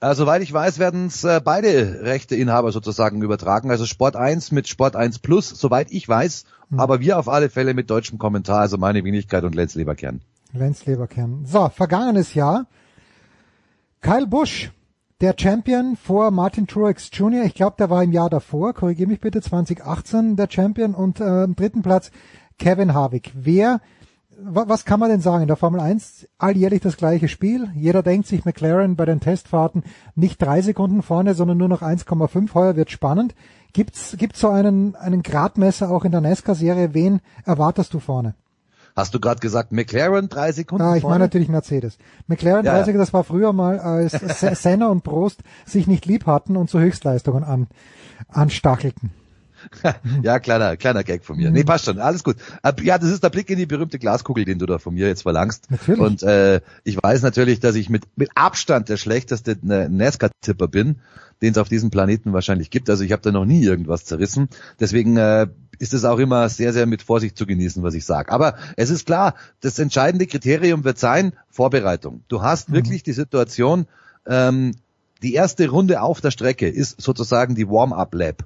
Äh, 0.03 0.15
soweit 0.15 0.41
ich 0.41 0.51
weiß, 0.51 0.79
werden 0.79 1.05
es 1.05 1.23
äh, 1.23 1.39
beide 1.41 2.01
Rechteinhaber 2.01 2.73
sozusagen 2.73 3.21
übertragen. 3.21 3.71
Also 3.71 3.85
Sport 3.85 4.17
1 4.17 4.51
mit 4.51 4.67
Sport 4.67 4.97
1 4.97 5.19
Plus, 5.19 5.47
soweit 5.47 5.91
ich 5.91 6.09
weiß. 6.09 6.43
Aber 6.75 6.99
wir 6.99 7.17
auf 7.17 7.29
alle 7.29 7.49
Fälle 7.49 7.73
mit 7.73 7.89
deutschem 7.89 8.17
Kommentar, 8.17 8.59
also 8.59 8.77
meine 8.77 9.05
Wenigkeit 9.05 9.45
und 9.45 9.55
Lenz 9.55 9.75
Leberkern. 9.75 10.19
Lenz 10.51 10.85
Leberkern. 10.85 11.45
So, 11.45 11.69
vergangenes 11.69 12.33
Jahr. 12.33 12.65
Kyle 14.01 14.27
Busch, 14.27 14.73
der 15.21 15.35
Champion 15.39 15.95
vor 15.95 16.31
Martin 16.31 16.67
Truex 16.67 17.09
Jr. 17.13 17.45
Ich 17.45 17.53
glaube, 17.53 17.77
der 17.79 17.89
war 17.89 18.03
im 18.03 18.11
Jahr 18.11 18.29
davor, 18.29 18.73
korrigiere 18.73 19.07
mich 19.07 19.21
bitte, 19.21 19.41
2018 19.41 20.35
der 20.35 20.49
Champion 20.49 20.95
und 20.95 21.21
äh, 21.21 21.45
im 21.45 21.55
dritten 21.55 21.81
Platz 21.81 22.11
Kevin 22.59 22.93
Harvick. 22.93 23.31
Wer, 23.35 23.79
was 24.41 24.85
kann 24.85 24.99
man 24.99 25.09
denn 25.09 25.21
sagen? 25.21 25.41
In 25.43 25.47
der 25.47 25.55
Formel 25.57 25.79
1 25.79 26.27
alljährlich 26.37 26.81
das 26.81 26.97
gleiche 26.97 27.27
Spiel. 27.27 27.69
Jeder 27.75 28.03
denkt 28.03 28.27
sich 28.27 28.45
McLaren 28.45 28.95
bei 28.95 29.05
den 29.05 29.19
Testfahrten 29.19 29.83
nicht 30.15 30.41
drei 30.41 30.61
Sekunden 30.61 31.01
vorne, 31.03 31.33
sondern 31.33 31.57
nur 31.57 31.69
noch 31.69 31.81
1,5. 31.81 32.53
Heuer 32.53 32.75
wird 32.75 32.91
spannend. 32.91 33.35
Gibt's, 33.73 34.15
gibt's 34.17 34.39
so 34.39 34.49
einen, 34.49 34.95
einen 34.95 35.23
Gradmesser 35.23 35.89
auch 35.89 36.05
in 36.05 36.11
der 36.11 36.21
NASCAR-Serie? 36.21 36.93
Wen 36.93 37.21
erwartest 37.45 37.93
du 37.93 37.99
vorne? 37.99 38.35
Hast 38.95 39.15
du 39.15 39.19
gerade 39.19 39.39
gesagt 39.39 39.71
McLaren 39.71 40.29
drei 40.29 40.51
Sekunden 40.51 40.83
Ah, 40.83 40.95
ich 40.95 41.01
vorne? 41.01 41.15
meine 41.15 41.23
natürlich 41.25 41.49
Mercedes. 41.49 41.97
McLaren 42.27 42.63
Ja, 42.65 42.75
30er, 42.83 42.97
das 42.99 43.11
war 43.13 43.23
früher 43.23 43.51
mal, 43.51 43.79
als 43.79 44.11
Se- 44.39 44.53
Senna 44.55 44.89
und 44.89 45.03
Prost 45.03 45.41
sich 45.65 45.87
nicht 45.87 46.05
lieb 46.05 46.27
hatten 46.27 46.55
und 46.57 46.69
zu 46.69 46.79
Höchstleistungen 46.79 47.43
an, 47.43 47.67
anstachelten. 48.27 49.11
ja, 50.23 50.39
kleiner, 50.39 50.77
kleiner 50.77 51.03
Gag 51.03 51.23
von 51.23 51.37
mir. 51.37 51.49
Mhm. 51.49 51.55
Nee, 51.55 51.63
passt 51.63 51.85
schon, 51.85 51.99
alles 51.99 52.23
gut. 52.23 52.37
Ja, 52.83 52.97
das 52.97 53.09
ist 53.09 53.23
der 53.23 53.29
Blick 53.29 53.49
in 53.49 53.57
die 53.57 53.65
berühmte 53.65 53.99
Glaskugel, 53.99 54.45
den 54.45 54.59
du 54.59 54.65
da 54.65 54.77
von 54.79 54.93
mir 54.93 55.07
jetzt 55.07 55.23
verlangst. 55.23 55.69
Natürlich. 55.69 55.99
Und 55.99 56.23
äh, 56.23 56.61
ich 56.83 57.01
weiß 57.01 57.21
natürlich, 57.21 57.59
dass 57.59 57.75
ich 57.75 57.89
mit, 57.89 58.03
mit 58.15 58.29
Abstand 58.35 58.89
der 58.89 58.97
schlechteste 58.97 59.57
NASCAR-Tipper 59.61 60.67
bin, 60.67 60.97
den 61.41 61.51
es 61.51 61.57
auf 61.57 61.69
diesem 61.69 61.89
Planeten 61.89 62.33
wahrscheinlich 62.33 62.69
gibt. 62.69 62.89
Also 62.89 63.03
ich 63.03 63.11
habe 63.11 63.21
da 63.21 63.31
noch 63.31 63.45
nie 63.45 63.63
irgendwas 63.63 64.05
zerrissen. 64.05 64.49
Deswegen 64.79 65.17
äh, 65.17 65.47
ist 65.79 65.93
es 65.93 66.05
auch 66.05 66.19
immer 66.19 66.47
sehr, 66.49 66.71
sehr 66.71 66.85
mit 66.85 67.01
Vorsicht 67.01 67.37
zu 67.37 67.45
genießen, 67.45 67.83
was 67.83 67.93
ich 67.95 68.05
sage. 68.05 68.31
Aber 68.31 68.55
es 68.77 68.89
ist 68.89 69.05
klar, 69.05 69.35
das 69.61 69.79
entscheidende 69.79 70.27
Kriterium 70.27 70.83
wird 70.83 70.99
sein, 70.99 71.33
Vorbereitung. 71.49 72.23
Du 72.27 72.41
hast 72.41 72.69
Mhm. 72.69 72.73
wirklich 72.75 73.03
die 73.03 73.13
Situation, 73.13 73.87
ähm, 74.25 74.75
die 75.21 75.33
erste 75.33 75.67
Runde 75.69 76.01
auf 76.01 76.21
der 76.21 76.31
Strecke 76.31 76.67
ist 76.69 77.01
sozusagen 77.01 77.55
die 77.55 77.67
Warm-up-Lab. 77.67 78.43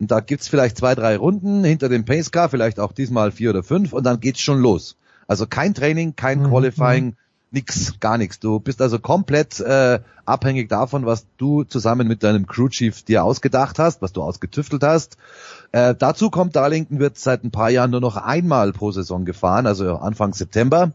Und 0.00 0.10
da 0.10 0.20
gibt's 0.20 0.48
vielleicht 0.48 0.78
zwei, 0.78 0.94
drei 0.94 1.16
Runden 1.16 1.64
hinter 1.64 1.88
dem 1.88 2.04
Pacecar, 2.04 2.48
vielleicht 2.48 2.78
auch 2.78 2.92
diesmal 2.92 3.32
vier 3.32 3.50
oder 3.50 3.62
fünf 3.62 3.92
und 3.92 4.04
dann 4.04 4.20
geht's 4.20 4.40
schon 4.40 4.60
los. 4.60 4.96
Also 5.26 5.46
kein 5.46 5.74
Training, 5.74 6.14
kein 6.16 6.42
Mhm, 6.42 6.48
Qualifying, 6.48 7.16
nix, 7.50 7.98
gar 8.00 8.18
nichts. 8.18 8.38
Du 8.38 8.60
bist 8.60 8.80
also 8.80 8.98
komplett 8.98 9.60
äh, 9.60 10.00
abhängig 10.24 10.68
davon, 10.68 11.06
was 11.06 11.26
du 11.36 11.64
zusammen 11.64 12.06
mit 12.06 12.22
deinem 12.22 12.46
Crew 12.46 12.68
Chief 12.68 13.02
dir 13.02 13.24
ausgedacht 13.24 13.78
hast, 13.78 14.02
was 14.02 14.12
du 14.12 14.22
ausgetüftelt 14.22 14.82
hast. 14.82 15.16
Äh, 15.72 15.94
dazu 15.98 16.30
kommt, 16.30 16.56
Darlington 16.56 16.98
wird 16.98 17.18
seit 17.18 17.44
ein 17.44 17.50
paar 17.50 17.70
Jahren 17.70 17.90
nur 17.90 18.00
noch 18.00 18.16
einmal 18.16 18.72
pro 18.72 18.92
Saison 18.92 19.24
gefahren, 19.24 19.66
also 19.66 19.96
Anfang 19.96 20.32
September. 20.32 20.92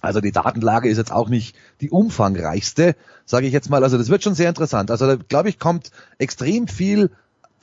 Also 0.00 0.20
die 0.20 0.32
Datenlage 0.32 0.88
ist 0.88 0.98
jetzt 0.98 1.12
auch 1.12 1.28
nicht 1.28 1.54
die 1.80 1.90
umfangreichste, 1.90 2.96
sage 3.24 3.46
ich 3.46 3.52
jetzt 3.52 3.70
mal. 3.70 3.84
Also 3.84 3.98
das 3.98 4.08
wird 4.08 4.22
schon 4.22 4.34
sehr 4.34 4.48
interessant. 4.48 4.90
Also 4.90 5.06
da 5.06 5.16
glaube 5.16 5.48
ich 5.48 5.58
kommt 5.60 5.92
extrem 6.18 6.66
viel 6.66 7.10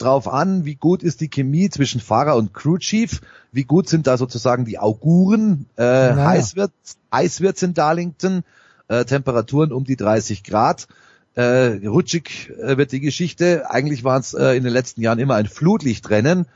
drauf 0.02 0.28
an, 0.28 0.66
wie 0.66 0.76
gut 0.76 1.04
ist 1.04 1.22
die 1.22 1.30
Chemie 1.30 1.70
zwischen 1.70 2.02
Fahrer 2.02 2.36
und 2.36 2.54
Crew 2.54 2.78
Chief, 2.78 3.22
wie 3.52 3.64
gut 3.64 3.88
sind 3.90 4.08
da 4.08 4.18
sozusagen 4.18 4.66
die 4.66 4.80
Auguren, 4.80 5.66
äh, 5.78 5.82
Naja. 5.82 6.26
heiß 6.26 6.56
wird, 6.56 6.72
heiß 7.14 7.42
wird's 7.42 7.62
in 7.64 7.74
Darlington, 7.74 8.44
äh, 8.88 9.06
Temperaturen 9.06 9.72
um 9.72 9.84
die 9.84 9.96
30 9.96 10.44
Grad. 10.44 10.88
Äh, 11.36 11.86
rutschig 11.88 12.52
äh, 12.60 12.78
wird 12.78 12.92
die 12.92 13.00
Geschichte. 13.00 13.70
Eigentlich 13.70 14.04
waren 14.04 14.22
es 14.22 14.34
äh, 14.34 14.58
in 14.58 14.64
den 14.64 14.74
letzten 14.74 15.02
Jahren 15.02 15.20
immer 15.20 15.36
ein 15.36 15.46
Flutlichtrennen. 15.48 16.48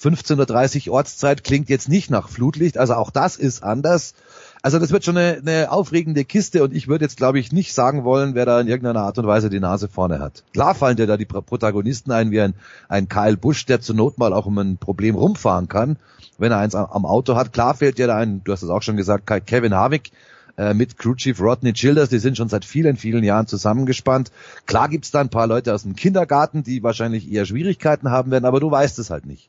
15.30 0.00 0.88
Uhr 0.88 0.94
Ortszeit 0.94 1.44
klingt 1.44 1.68
jetzt 1.70 1.88
nicht 1.88 2.10
nach 2.10 2.28
Flutlicht, 2.28 2.76
also 2.76 2.94
auch 2.94 3.10
das 3.10 3.36
ist 3.36 3.62
anders. 3.62 4.14
Also 4.62 4.78
das 4.78 4.90
wird 4.90 5.04
schon 5.04 5.16
eine, 5.16 5.38
eine 5.44 5.70
aufregende 5.70 6.24
Kiste 6.24 6.64
und 6.64 6.74
ich 6.74 6.88
würde 6.88 7.04
jetzt, 7.04 7.16
glaube 7.16 7.38
ich, 7.38 7.52
nicht 7.52 7.72
sagen 7.72 8.02
wollen, 8.02 8.34
wer 8.34 8.46
da 8.46 8.60
in 8.60 8.66
irgendeiner 8.66 9.02
Art 9.02 9.16
und 9.18 9.26
Weise 9.26 9.48
die 9.48 9.60
Nase 9.60 9.88
vorne 9.88 10.18
hat. 10.18 10.42
Klar 10.52 10.74
fallen 10.74 10.96
dir 10.96 11.06
da 11.06 11.16
die 11.16 11.24
Pro- 11.24 11.42
Protagonisten 11.42 12.10
ein, 12.10 12.30
wie 12.30 12.40
ein, 12.40 12.54
ein 12.88 13.08
Kyle 13.08 13.36
Busch, 13.36 13.66
der 13.66 13.80
zur 13.80 13.94
Not 13.94 14.18
mal 14.18 14.32
auch 14.32 14.46
um 14.46 14.58
ein 14.58 14.76
Problem 14.76 15.14
rumfahren 15.14 15.68
kann, 15.68 15.98
wenn 16.38 16.50
er 16.50 16.58
eins 16.58 16.74
am, 16.74 16.86
am 16.86 17.06
Auto 17.06 17.36
hat. 17.36 17.52
Klar 17.52 17.74
fällt 17.74 17.98
dir 17.98 18.08
da 18.08 18.16
ein, 18.16 18.42
du 18.42 18.52
hast 18.52 18.62
es 18.62 18.70
auch 18.70 18.82
schon 18.82 18.96
gesagt, 18.96 19.26
Kevin 19.46 19.74
Harvick 19.74 20.10
äh, 20.56 20.74
mit 20.74 20.98
Crew 20.98 21.14
Chief 21.14 21.40
Rodney 21.40 21.72
Childers, 21.72 22.08
die 22.08 22.18
sind 22.18 22.36
schon 22.36 22.48
seit 22.48 22.64
vielen, 22.64 22.96
vielen 22.96 23.22
Jahren 23.22 23.46
zusammengespannt. 23.46 24.32
Klar 24.66 24.88
gibt's 24.88 25.10
da 25.10 25.20
ein 25.20 25.28
paar 25.28 25.46
Leute 25.46 25.74
aus 25.74 25.82
dem 25.82 25.94
Kindergarten, 25.94 26.64
die 26.64 26.82
wahrscheinlich 26.82 27.30
eher 27.30 27.46
Schwierigkeiten 27.46 28.10
haben 28.10 28.30
werden, 28.30 28.46
aber 28.46 28.58
du 28.58 28.70
weißt 28.70 28.98
es 28.98 29.10
halt 29.10 29.26
nicht. 29.26 29.48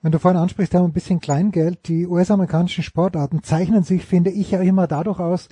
Wenn 0.00 0.12
du 0.12 0.20
vorhin 0.20 0.40
ansprichst, 0.40 0.74
haben 0.74 0.84
ein 0.84 0.92
bisschen 0.92 1.20
Kleingeld. 1.20 1.88
Die 1.88 2.06
US-amerikanischen 2.06 2.84
Sportarten 2.84 3.42
zeichnen 3.42 3.82
sich, 3.82 4.04
finde 4.04 4.30
ich, 4.30 4.52
ja 4.52 4.60
immer 4.60 4.86
dadurch 4.86 5.18
aus, 5.18 5.48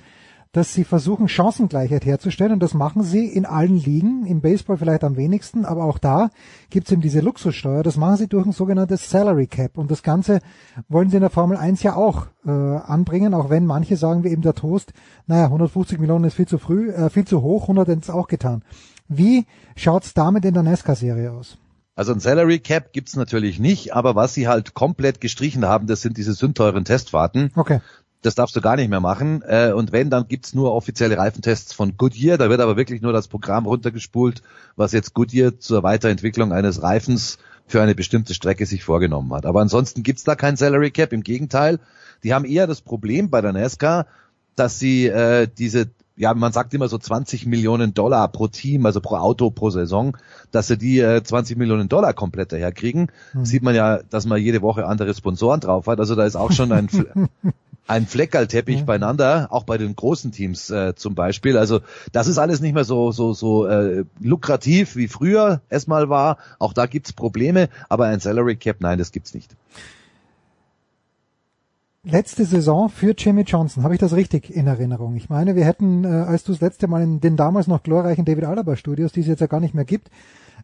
dass 0.53 0.73
sie 0.73 0.85
versuchen, 0.85 1.27
Chancengleichheit 1.27 2.05
herzustellen. 2.05 2.53
Und 2.53 2.63
das 2.63 2.73
machen 2.73 3.03
sie 3.03 3.25
in 3.25 3.45
allen 3.45 3.77
Ligen, 3.77 4.25
im 4.25 4.39
Baseball 4.39 4.77
vielleicht 4.77 5.03
am 5.03 5.17
wenigsten, 5.17 5.65
aber 5.65 5.83
auch 5.83 5.97
da 5.97 6.29
gibt's 6.69 6.91
eben 6.93 7.01
diese 7.01 7.19
Luxussteuer. 7.19 7.83
Das 7.83 7.97
machen 7.97 8.15
sie 8.15 8.27
durch 8.27 8.45
ein 8.45 8.53
sogenanntes 8.53 9.09
Salary 9.09 9.47
Cap. 9.47 9.77
Und 9.77 9.91
das 9.91 10.01
Ganze 10.01 10.39
wollen 10.87 11.09
sie 11.09 11.17
in 11.17 11.21
der 11.21 11.29
Formel 11.29 11.57
1 11.57 11.83
ja 11.83 11.97
auch 11.97 12.27
äh, 12.45 12.49
anbringen, 12.49 13.33
auch 13.33 13.49
wenn 13.49 13.65
manche 13.65 13.97
sagen, 13.97 14.23
wie 14.23 14.29
eben 14.29 14.43
der 14.43 14.55
Toast, 14.55 14.93
naja, 15.25 15.45
150 15.45 15.99
Millionen 15.99 16.23
ist 16.23 16.35
viel 16.35 16.47
zu 16.47 16.57
früh, 16.57 16.89
äh, 16.91 17.09
viel 17.09 17.25
zu 17.25 17.41
hoch, 17.41 17.63
100 17.63 17.89
hätten 17.89 18.01
es 18.01 18.09
auch 18.09 18.27
getan. 18.27 18.63
Wie 19.09 19.45
schaut's 19.75 20.13
damit 20.13 20.45
in 20.45 20.53
der 20.53 20.63
NASCAR-Serie 20.63 21.33
aus? 21.33 21.57
Also 21.97 22.13
ein 22.13 22.19
Salary 22.19 22.59
Cap 22.59 22.93
gibt's 22.93 23.15
natürlich 23.15 23.59
nicht, 23.59 23.95
aber 23.95 24.15
was 24.15 24.35
sie 24.35 24.47
halt 24.47 24.75
komplett 24.75 25.19
gestrichen 25.19 25.65
haben, 25.65 25.87
das 25.87 26.01
sind 26.03 26.15
diese 26.15 26.33
sündteuren 26.33 26.85
Testfahrten. 26.85 27.51
Okay. 27.55 27.81
Das 28.21 28.35
darfst 28.35 28.55
du 28.55 28.61
gar 28.61 28.75
nicht 28.75 28.89
mehr 28.89 28.99
machen. 28.99 29.41
Äh, 29.41 29.71
Und 29.73 29.91
wenn, 29.91 30.11
dann 30.11 30.27
gibt's 30.27 30.53
nur 30.53 30.73
offizielle 30.73 31.17
Reifentests 31.17 31.73
von 31.73 31.97
Goodyear. 31.97 32.37
Da 32.37 32.49
wird 32.51 32.61
aber 32.61 32.77
wirklich 32.77 33.01
nur 33.01 33.13
das 33.13 33.27
Programm 33.27 33.65
runtergespult, 33.65 34.43
was 34.75 34.91
jetzt 34.91 35.15
Goodyear 35.15 35.59
zur 35.59 35.81
Weiterentwicklung 35.81 36.53
eines 36.53 36.83
Reifens 36.83 37.39
für 37.65 37.81
eine 37.81 37.95
bestimmte 37.95 38.35
Strecke 38.35 38.67
sich 38.67 38.83
vorgenommen 38.83 39.33
hat. 39.33 39.47
Aber 39.47 39.61
ansonsten 39.61 40.03
gibt's 40.03 40.23
da 40.23 40.35
kein 40.35 40.55
Salary 40.55 40.91
Cap. 40.91 41.13
Im 41.13 41.23
Gegenteil, 41.23 41.79
die 42.23 42.33
haben 42.33 42.45
eher 42.45 42.67
das 42.67 42.81
Problem 42.81 43.31
bei 43.31 43.41
der 43.41 43.53
NASCAR, 43.53 44.05
dass 44.55 44.77
sie 44.77 45.07
äh, 45.07 45.47
diese 45.47 45.89
ja, 46.17 46.33
man 46.33 46.51
sagt 46.51 46.73
immer 46.73 46.89
so 46.89 46.97
20 46.97 47.45
Millionen 47.45 47.93
Dollar 47.93 48.27
pro 48.27 48.47
Team, 48.47 48.85
also 48.87 48.99
pro 49.01 49.17
Auto 49.17 49.51
pro 49.51 49.69
Saison, 49.69 50.17
dass 50.51 50.67
sie 50.67 50.77
die 50.77 50.99
äh, 50.99 51.23
20 51.23 51.57
Millionen 51.57 51.89
Dollar 51.89 52.13
komplett 52.13 52.51
daherkriegen. 52.51 53.11
Hm. 53.33 53.45
Sieht 53.45 53.61
man 53.61 53.75
ja, 53.75 53.99
dass 54.09 54.25
man 54.25 54.41
jede 54.41 54.63
Woche 54.63 54.87
andere 54.87 55.13
Sponsoren 55.13 55.59
drauf 55.59 55.85
hat. 55.85 55.99
Also 55.99 56.15
da 56.15 56.25
ist 56.25 56.35
auch 56.35 56.51
schon 56.51 56.71
ein, 56.71 56.89
ein 57.87 58.07
Fleckerlteppich 58.07 58.83
beieinander, 58.83 59.49
auch 59.51 59.63
bei 59.63 59.77
den 59.77 59.95
großen 59.95 60.31
Teams 60.31 60.71
äh, 60.71 60.95
zum 60.95 61.13
Beispiel. 61.13 61.55
Also 61.55 61.81
das 62.11 62.27
ist 62.27 62.39
alles 62.39 62.61
nicht 62.61 62.73
mehr 62.73 62.83
so 62.83 63.11
so 63.11 63.33
so 63.33 63.67
äh, 63.67 64.03
lukrativ 64.19 64.95
wie 64.95 65.07
früher 65.07 65.61
es 65.69 65.85
mal 65.85 66.09
war. 66.09 66.37
Auch 66.57 66.73
da 66.73 66.87
gibt's 66.87 67.13
Probleme, 67.13 67.69
aber 67.89 68.05
ein 68.07 68.19
Salary 68.19 68.55
Cap, 68.55 68.77
nein, 68.79 68.97
das 68.97 69.11
gibt's 69.11 69.35
nicht. 69.35 69.55
Letzte 72.09 72.45
Saison 72.45 72.89
für 72.89 73.13
Jimmy 73.17 73.41
Johnson. 73.41 73.83
Habe 73.83 73.93
ich 73.93 73.99
das 73.99 74.13
richtig 74.13 74.49
in 74.53 74.67
Erinnerung? 74.67 75.15
Ich 75.15 75.29
meine, 75.29 75.55
wir 75.55 75.65
hätten, 75.65 76.03
äh, 76.03 76.07
als 76.07 76.43
du 76.43 76.51
das 76.53 76.61
letzte 76.61 76.87
Mal 76.87 77.03
in 77.03 77.19
den 77.19 77.37
damals 77.37 77.67
noch 77.67 77.83
glorreichen 77.83 78.25
David 78.25 78.45
Alaba 78.45 78.75
Studios, 78.75 79.11
die 79.11 79.21
es 79.21 79.27
jetzt 79.27 79.41
ja 79.41 79.47
gar 79.47 79.59
nicht 79.59 79.73
mehr 79.73 79.85
gibt, 79.85 80.09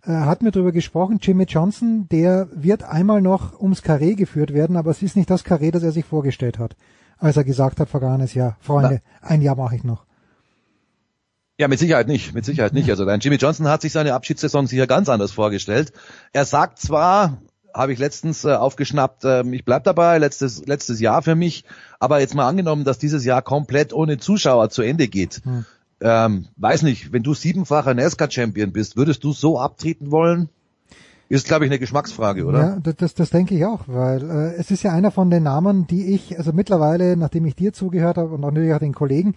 äh, 0.06 0.12
hatten 0.12 0.46
wir 0.46 0.52
darüber 0.52 0.72
gesprochen. 0.72 1.20
Jimmy 1.22 1.44
Johnson, 1.44 2.08
der 2.10 2.48
wird 2.54 2.84
einmal 2.84 3.22
noch 3.22 3.60
ums 3.60 3.82
Karree 3.82 4.16
geführt 4.16 4.54
werden, 4.54 4.78
aber 4.78 4.92
es 4.92 5.02
ist 5.02 5.16
nicht 5.16 5.30
das 5.30 5.44
Karree, 5.44 5.72
das 5.72 5.84
er 5.84 5.92
sich 5.92 6.06
vorgestellt 6.06 6.60
hat, 6.60 6.76
als 7.18 7.38
er 7.38 7.44
gesagt 7.44 7.80
hat, 7.80 7.90
vergangenes 7.90 8.34
Jahr, 8.34 8.58
Freunde, 8.60 9.02
ein 9.22 9.42
Jahr 9.42 9.56
mache 9.56 9.76
ich 9.76 9.84
noch. 9.84 10.06
Ja, 11.60 11.68
mit 11.68 11.78
Sicherheit 11.78 12.08
nicht, 12.08 12.34
mit 12.34 12.46
Sicherheit 12.46 12.74
nicht. 12.74 12.90
Also 12.90 13.06
dein 13.06 13.20
Jimmy 13.20 13.36
Johnson 13.36 13.68
hat 13.68 13.82
sich 13.82 13.92
seine 13.92 14.16
Abschiedssaison 14.16 14.66
sicher 14.66 14.88
ganz 14.88 15.08
anders 15.08 15.32
vorgestellt. 15.32 15.94
Er 16.32 16.46
sagt 16.46 16.80
zwar, 16.80 17.38
habe 17.74 17.94
ich 17.94 18.00
letztens 18.00 18.46
äh, 18.46 18.54
aufgeschnappt, 18.54 19.26
äh, 19.26 19.44
ich 19.50 19.66
bleib 19.66 19.84
dabei, 19.84 20.18
letztes, 20.18 20.66
letztes 20.66 21.00
Jahr 21.00 21.22
für 21.22 21.36
mich, 21.36 21.64
aber 22.00 22.20
jetzt 22.20 22.36
mal 22.36 22.48
angenommen, 22.48 22.84
dass 22.84 23.00
dieses 23.00 23.26
Jahr 23.26 23.42
komplett 23.42 23.94
ohne 23.94 24.18
Zuschauer 24.18 24.70
zu 24.70 24.82
Ende 24.82 25.08
geht. 25.08 25.42
Hm. 25.44 25.66
Ähm, 26.02 26.48
weiß 26.58 26.82
nicht, 26.84 27.14
wenn 27.14 27.24
du 27.24 27.34
siebenfacher 27.34 27.94
NASCAR-Champion 27.94 28.74
bist, 28.74 28.98
würdest 28.98 29.24
du 29.24 29.32
so 29.32 29.60
abtreten 29.60 30.12
wollen? 30.12 30.50
Ist, 31.30 31.48
glaube 31.48 31.66
ich, 31.66 31.72
eine 31.72 31.80
Geschmacksfrage, 31.80 32.46
oder? 32.46 32.60
Ja, 32.60 32.80
das, 32.84 32.96
das, 32.98 33.14
das 33.16 33.30
denke 33.30 33.56
ich 33.56 33.66
auch, 33.66 33.82
weil 33.88 34.30
äh, 34.30 34.54
es 34.56 34.70
ist 34.70 34.84
ja 34.84 34.92
einer 34.92 35.10
von 35.10 35.30
den 35.30 35.44
Namen, 35.44 35.88
die 35.88 36.14
ich, 36.14 36.38
also 36.38 36.52
mittlerweile, 36.52 37.16
nachdem 37.18 37.46
ich 37.46 37.56
dir 37.56 37.74
zugehört 37.74 38.18
habe 38.18 38.30
und 38.30 38.44
auch 38.44 38.52
natürlich 38.52 38.74
auch 38.74 38.80
den 38.80 38.94
Kollegen, 38.94 39.36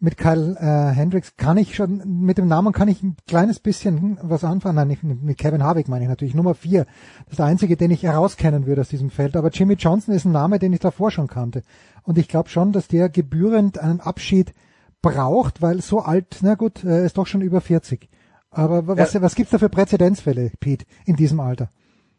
mit 0.00 0.16
Kyle 0.16 0.56
äh, 0.58 0.94
Hendricks 0.94 1.36
kann 1.36 1.56
ich 1.56 1.74
schon, 1.74 2.02
mit 2.20 2.38
dem 2.38 2.46
Namen 2.48 2.72
kann 2.72 2.88
ich 2.88 3.02
ein 3.02 3.16
kleines 3.26 3.60
bisschen 3.60 4.18
was 4.22 4.44
anfangen. 4.44 4.76
Nein, 4.76 5.18
mit 5.22 5.38
Kevin 5.38 5.62
Harvick 5.62 5.88
meine 5.88 6.04
ich 6.04 6.08
natürlich, 6.08 6.34
Nummer 6.34 6.54
vier. 6.54 6.84
Das 7.24 7.32
ist 7.32 7.38
der 7.38 7.46
einzige, 7.46 7.76
den 7.76 7.90
ich 7.90 8.02
herauskennen 8.02 8.66
würde 8.66 8.80
aus 8.80 8.88
diesem 8.88 9.10
Feld. 9.10 9.36
Aber 9.36 9.50
Jimmy 9.50 9.74
Johnson 9.74 10.14
ist 10.14 10.24
ein 10.24 10.32
Name, 10.32 10.58
den 10.58 10.72
ich 10.72 10.80
davor 10.80 11.10
schon 11.10 11.26
kannte. 11.26 11.62
Und 12.02 12.18
ich 12.18 12.28
glaube 12.28 12.48
schon, 12.48 12.72
dass 12.72 12.88
der 12.88 13.08
gebührend 13.08 13.78
einen 13.78 14.00
Abschied 14.00 14.54
braucht, 15.02 15.60
weil 15.62 15.80
so 15.82 16.00
alt, 16.00 16.38
na 16.42 16.54
gut, 16.54 16.82
er 16.84 17.04
ist 17.04 17.18
doch 17.18 17.26
schon 17.26 17.42
über 17.42 17.60
40. 17.60 18.08
Aber 18.50 18.86
was, 18.86 19.12
Ja. 19.12 19.20
was 19.22 19.34
gibt's 19.34 19.50
da 19.52 19.58
für 19.58 19.68
Präzedenzfälle, 19.68 20.52
Pete, 20.60 20.86
in 21.04 21.16
diesem 21.16 21.40
Alter? 21.40 21.68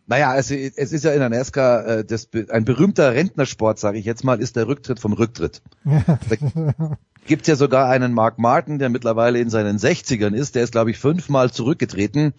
Naja, 0.07 0.35
es, 0.35 0.51
es 0.51 0.91
ist 0.91 1.03
ja 1.03 1.13
in 1.13 1.19
der 1.19 1.29
NASCAR 1.29 1.87
äh, 1.87 2.05
das, 2.05 2.29
ein 2.49 2.65
berühmter 2.65 3.13
Rentnersport, 3.13 3.79
sage 3.79 3.97
ich 3.97 4.05
jetzt 4.05 4.23
mal, 4.23 4.39
ist 4.39 4.55
der 4.55 4.67
Rücktritt 4.67 4.99
vom 4.99 5.13
Rücktritt. 5.13 5.61
Gibt 7.25 7.47
ja 7.47 7.55
sogar 7.55 7.89
einen 7.89 8.13
Mark 8.13 8.37
Martin, 8.37 8.77
der 8.77 8.89
mittlerweile 8.89 9.39
in 9.39 9.49
seinen 9.49 9.77
60ern 9.77 10.35
ist, 10.35 10.53
der 10.53 10.63
ist, 10.63 10.71
glaube 10.71 10.91
ich, 10.91 10.99
fünfmal 10.99 11.51
zurückgetreten 11.51 12.33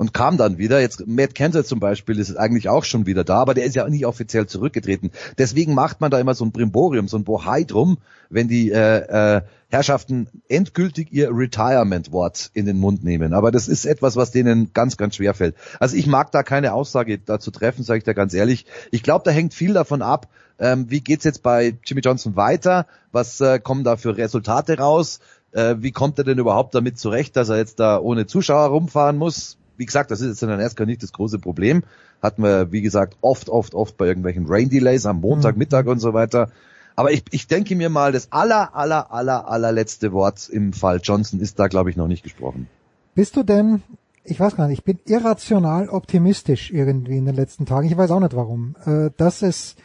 und 0.00 0.14
kam 0.14 0.38
dann 0.38 0.56
wieder. 0.56 0.80
Jetzt 0.80 1.06
Matt 1.06 1.34
Kenseth 1.34 1.66
zum 1.66 1.78
Beispiel 1.78 2.18
ist 2.18 2.34
eigentlich 2.34 2.70
auch 2.70 2.84
schon 2.84 3.04
wieder 3.04 3.22
da, 3.22 3.36
aber 3.36 3.52
der 3.52 3.66
ist 3.66 3.76
ja 3.76 3.86
nicht 3.86 4.06
offiziell 4.06 4.46
zurückgetreten. 4.46 5.10
Deswegen 5.36 5.74
macht 5.74 6.00
man 6.00 6.10
da 6.10 6.18
immer 6.18 6.32
so 6.32 6.42
ein 6.42 6.52
Brimborium, 6.52 7.06
so 7.06 7.18
ein 7.18 7.24
Bohai 7.24 7.64
drum, 7.64 7.98
wenn 8.30 8.48
die 8.48 8.70
äh, 8.70 9.36
äh, 9.36 9.42
Herrschaften 9.68 10.26
endgültig 10.48 11.12
ihr 11.12 11.28
Retirement-Wort 11.30 12.50
in 12.54 12.64
den 12.64 12.78
Mund 12.78 13.04
nehmen. 13.04 13.34
Aber 13.34 13.50
das 13.50 13.68
ist 13.68 13.84
etwas, 13.84 14.16
was 14.16 14.30
denen 14.30 14.72
ganz, 14.72 14.96
ganz 14.96 15.16
schwer 15.16 15.34
fällt. 15.34 15.54
Also 15.80 15.96
ich 15.96 16.06
mag 16.06 16.32
da 16.32 16.42
keine 16.42 16.72
Aussage 16.72 17.18
dazu 17.18 17.50
treffen, 17.50 17.84
sage 17.84 17.98
ich 17.98 18.04
da 18.04 18.14
ganz 18.14 18.32
ehrlich. 18.32 18.64
Ich 18.92 19.02
glaube, 19.02 19.26
da 19.26 19.32
hängt 19.32 19.52
viel 19.52 19.74
davon 19.74 20.00
ab, 20.00 20.28
ähm, 20.58 20.86
wie 20.88 21.02
geht's 21.02 21.24
jetzt 21.24 21.42
bei 21.42 21.76
Jimmy 21.84 22.00
Johnson 22.00 22.36
weiter? 22.36 22.86
Was 23.12 23.38
äh, 23.42 23.58
kommen 23.58 23.84
da 23.84 23.98
für 23.98 24.16
Resultate 24.16 24.78
raus? 24.78 25.20
Äh, 25.52 25.76
wie 25.80 25.92
kommt 25.92 26.16
er 26.16 26.24
denn 26.24 26.38
überhaupt 26.38 26.74
damit 26.74 26.98
zurecht, 26.98 27.36
dass 27.36 27.50
er 27.50 27.58
jetzt 27.58 27.80
da 27.80 27.98
ohne 27.98 28.26
Zuschauer 28.26 28.68
rumfahren 28.68 29.18
muss? 29.18 29.58
Wie 29.80 29.86
gesagt, 29.86 30.10
das 30.10 30.20
ist 30.20 30.28
jetzt 30.28 30.42
in 30.42 30.50
Alaska 30.50 30.84
nicht 30.84 31.02
das 31.02 31.10
große 31.10 31.38
Problem. 31.38 31.84
Hatten 32.20 32.42
wir, 32.42 32.70
wie 32.70 32.82
gesagt, 32.82 33.16
oft, 33.22 33.48
oft, 33.48 33.74
oft 33.74 33.96
bei 33.96 34.04
irgendwelchen 34.04 34.44
Rain 34.46 34.68
Delays 34.68 35.06
am 35.06 35.22
Montag, 35.22 35.54
mhm. 35.54 35.60
Mittag 35.60 35.86
und 35.86 36.00
so 36.00 36.12
weiter. 36.12 36.50
Aber 36.96 37.12
ich, 37.12 37.24
ich 37.30 37.46
denke 37.46 37.74
mir 37.74 37.88
mal, 37.88 38.12
das 38.12 38.30
aller, 38.30 38.76
aller, 38.76 39.10
aller, 39.10 39.48
allerletzte 39.48 40.12
Wort 40.12 40.50
im 40.50 40.74
Fall 40.74 41.00
Johnson 41.02 41.40
ist 41.40 41.58
da, 41.58 41.68
glaube 41.68 41.88
ich, 41.88 41.96
noch 41.96 42.08
nicht 42.08 42.22
gesprochen. 42.22 42.68
Bist 43.14 43.36
du 43.36 43.42
denn, 43.42 43.82
ich 44.22 44.38
weiß 44.38 44.54
gar 44.54 44.68
nicht, 44.68 44.80
ich 44.80 44.84
bin 44.84 44.98
irrational 45.06 45.88
optimistisch 45.88 46.70
irgendwie 46.70 47.16
in 47.16 47.24
den 47.24 47.34
letzten 47.34 47.64
Tagen. 47.64 47.88
Ich 47.88 47.96
weiß 47.96 48.10
auch 48.10 48.20
nicht 48.20 48.36
warum. 48.36 48.76
Äh, 48.84 49.08
dass 49.16 49.40
es 49.40 49.76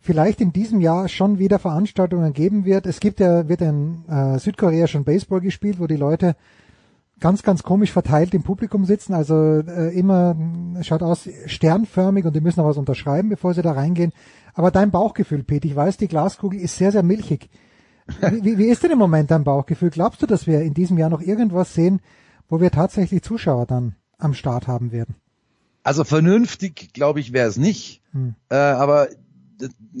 vielleicht 0.00 0.40
in 0.40 0.52
diesem 0.52 0.80
Jahr 0.80 1.08
schon 1.08 1.40
wieder 1.40 1.58
Veranstaltungen 1.58 2.32
geben 2.32 2.64
wird. 2.64 2.86
Es 2.86 3.00
gibt 3.00 3.18
ja, 3.18 3.48
wird 3.48 3.60
in 3.60 4.04
äh, 4.08 4.38
Südkorea 4.38 4.86
schon 4.86 5.02
Baseball 5.02 5.40
gespielt, 5.40 5.80
wo 5.80 5.88
die 5.88 5.96
Leute 5.96 6.36
ganz, 7.22 7.42
ganz 7.42 7.62
komisch 7.62 7.92
verteilt 7.92 8.34
im 8.34 8.42
Publikum 8.42 8.84
sitzen. 8.84 9.14
Also 9.14 9.34
äh, 9.34 9.96
immer 9.96 10.36
schaut 10.82 11.02
aus 11.02 11.28
sternförmig 11.46 12.26
und 12.26 12.36
die 12.36 12.40
müssen 12.42 12.60
noch 12.60 12.68
was 12.68 12.76
unterschreiben, 12.76 13.30
bevor 13.30 13.54
sie 13.54 13.62
da 13.62 13.72
reingehen. 13.72 14.12
Aber 14.52 14.70
dein 14.70 14.90
Bauchgefühl, 14.90 15.44
Pete, 15.44 15.68
ich 15.68 15.76
weiß, 15.76 15.96
die 15.96 16.08
Glaskugel 16.08 16.60
ist 16.60 16.76
sehr, 16.76 16.92
sehr 16.92 17.02
milchig. 17.02 17.48
Wie, 18.42 18.58
wie 18.58 18.66
ist 18.66 18.82
denn 18.82 18.90
im 18.90 18.98
Moment 18.98 19.30
dein 19.30 19.44
Bauchgefühl? 19.44 19.90
Glaubst 19.90 20.20
du, 20.20 20.26
dass 20.26 20.46
wir 20.46 20.60
in 20.62 20.74
diesem 20.74 20.98
Jahr 20.98 21.08
noch 21.08 21.22
irgendwas 21.22 21.72
sehen, 21.72 22.00
wo 22.48 22.60
wir 22.60 22.70
tatsächlich 22.70 23.22
Zuschauer 23.22 23.66
dann 23.66 23.94
am 24.18 24.34
Start 24.34 24.66
haben 24.66 24.90
werden? 24.92 25.14
Also 25.84 26.04
vernünftig, 26.04 26.92
glaube 26.92 27.20
ich, 27.20 27.32
wäre 27.32 27.48
es 27.48 27.56
nicht. 27.56 28.02
Hm. 28.12 28.34
Äh, 28.50 28.56
aber 28.56 29.08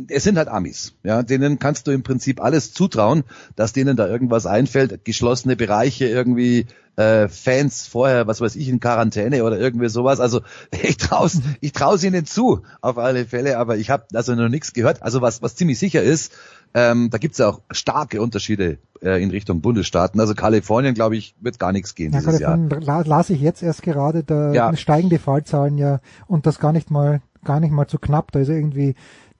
es 0.08 0.24
sind 0.24 0.38
halt 0.38 0.48
Amis, 0.48 0.94
ja, 1.04 1.22
denen 1.22 1.58
kannst 1.58 1.86
du 1.86 1.92
im 1.92 2.02
Prinzip 2.02 2.42
alles 2.42 2.72
zutrauen, 2.72 3.24
dass 3.54 3.72
denen 3.72 3.96
da 3.96 4.08
irgendwas 4.08 4.46
einfällt, 4.46 5.04
geschlossene 5.04 5.54
Bereiche 5.54 6.06
irgendwie, 6.06 6.66
äh, 6.96 7.28
Fans 7.28 7.86
vorher, 7.86 8.26
was 8.26 8.40
weiß 8.40 8.56
ich, 8.56 8.68
in 8.68 8.80
Quarantäne 8.80 9.44
oder 9.44 9.58
irgendwie 9.58 9.88
sowas. 9.88 10.20
Also 10.20 10.40
ich 10.82 10.96
trau's, 10.96 11.40
ich 11.60 11.72
trau's 11.72 12.04
ihnen 12.04 12.26
zu, 12.26 12.62
auf 12.80 12.98
alle 12.98 13.24
Fälle, 13.24 13.58
aber 13.58 13.76
ich 13.76 13.90
habe 13.90 14.04
also 14.14 14.34
noch 14.34 14.48
nichts 14.48 14.72
gehört. 14.72 15.02
Also 15.02 15.22
was, 15.22 15.42
was 15.42 15.54
ziemlich 15.54 15.78
sicher 15.78 16.02
ist, 16.02 16.32
ähm, 16.74 17.10
da 17.10 17.18
gibt's 17.18 17.38
ja 17.38 17.48
auch 17.48 17.60
starke 17.70 18.22
Unterschiede 18.22 18.78
äh, 19.02 19.22
in 19.22 19.30
Richtung 19.30 19.60
Bundesstaaten. 19.60 20.20
Also 20.20 20.34
Kalifornien, 20.34 20.94
glaube 20.94 21.16
ich, 21.16 21.34
wird 21.40 21.58
gar 21.58 21.72
nichts 21.72 21.94
gehen 21.94 22.12
ja, 22.12 22.20
dieses 22.20 22.40
Jahr. 22.40 22.56
Las 22.56 23.30
ich 23.30 23.40
jetzt 23.40 23.62
erst 23.62 23.82
gerade, 23.82 24.24
da 24.24 24.52
ja. 24.52 24.76
steigen 24.76 25.10
die 25.10 25.18
Fallzahlen 25.18 25.76
ja 25.76 26.00
und 26.26 26.46
das 26.46 26.58
gar 26.58 26.72
nicht 26.72 26.90
mal, 26.90 27.20
gar 27.44 27.60
nicht 27.60 27.72
mal 27.72 27.86
zu 27.86 27.98
knapp. 27.98 28.32
Da 28.32 28.40
ist 28.40 28.48
irgendwie 28.48 28.94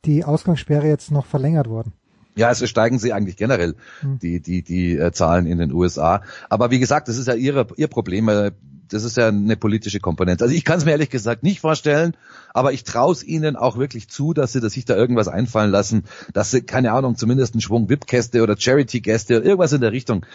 die 0.05 0.25
Ausgangssperre 0.25 0.89
jetzt 0.89 1.11
noch 1.11 1.27
verlängert 1.27 1.69
worden. 1.69 1.93
Ja, 2.37 2.49
also 2.49 2.67
steigen 2.67 2.99
sie 2.99 3.13
eigentlich 3.13 3.37
generell 3.37 3.75
hm. 4.01 4.19
die 4.19 4.41
die 4.41 4.63
die 4.63 4.97
äh, 4.97 5.13
Zahlen 5.13 5.47
in 5.47 5.59
den 5.59 5.73
USA. 5.73 6.23
Aber 6.49 6.71
wie 6.71 6.79
gesagt, 6.79 7.09
das 7.09 7.19
ist 7.19 7.29
ja 7.29 7.35
ihre 7.35 7.67
ihr 7.77 7.89
Problem. 7.89 8.29
Äh, 8.29 8.53
das 8.89 9.05
ist 9.05 9.17
ja 9.17 9.29
eine 9.29 9.57
politische 9.57 10.01
Komponente. 10.01 10.45
Also 10.45 10.55
ich 10.55 10.65
kann 10.65 10.79
es 10.79 10.85
mir 10.85 10.93
ehrlich 10.93 11.11
gesagt 11.11 11.43
nicht 11.43 11.61
vorstellen, 11.61 12.15
aber 12.53 12.73
ich 12.73 12.85
traue 12.85 13.13
es 13.13 13.25
ihnen 13.25 13.57
auch 13.57 13.79
wirklich 13.79 14.09
zu, 14.09 14.35
dass 14.35 14.53
sie 14.53 14.61
dass 14.61 14.75
sich 14.75 14.85
da 14.85 14.97
irgendwas 14.97 15.29
einfallen 15.29 15.71
lassen, 15.71 16.05
dass 16.33 16.51
sie 16.51 16.63
keine 16.63 16.93
Ahnung 16.93 17.17
zumindest 17.17 17.55
einen 17.55 17.63
Schwung 17.63 17.89
VIP-Gäste 17.89 18.43
oder 18.43 18.57
Charity-Gäste 18.59 19.39
oder 19.39 19.47
irgendwas 19.47 19.73
in 19.73 19.81
der 19.81 19.93
Richtung. 19.93 20.27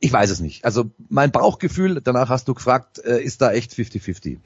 Ich 0.00 0.12
weiß 0.12 0.30
es 0.30 0.40
nicht. 0.40 0.64
Also 0.64 0.90
mein 1.08 1.30
Bauchgefühl, 1.30 2.00
danach 2.02 2.28
hast 2.28 2.48
du 2.48 2.54
gefragt, 2.54 2.98
äh, 3.04 3.22
ist 3.22 3.42
da 3.42 3.52
echt 3.52 3.72
50-50 3.72 4.38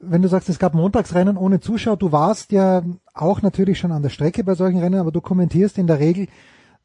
wenn 0.00 0.22
du 0.22 0.28
sagst, 0.28 0.48
es 0.48 0.58
gab 0.58 0.74
Montagsrennen 0.74 1.36
ohne 1.36 1.60
Zuschauer, 1.60 1.96
du 1.96 2.12
warst 2.12 2.52
ja 2.52 2.82
auch 3.14 3.42
natürlich 3.42 3.78
schon 3.78 3.92
an 3.92 4.02
der 4.02 4.10
Strecke 4.10 4.44
bei 4.44 4.54
solchen 4.54 4.80
Rennen, 4.80 5.00
aber 5.00 5.12
du 5.12 5.20
kommentierst 5.20 5.78
in 5.78 5.86
der 5.86 5.98
Regel, 5.98 6.28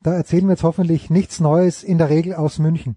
da 0.01 0.13
erzählen 0.13 0.45
wir 0.45 0.51
jetzt 0.51 0.63
hoffentlich 0.63 1.09
nichts 1.09 1.39
Neues, 1.39 1.83
in 1.83 1.97
der 1.97 2.09
Regel 2.09 2.35
aus 2.35 2.59
München. 2.59 2.95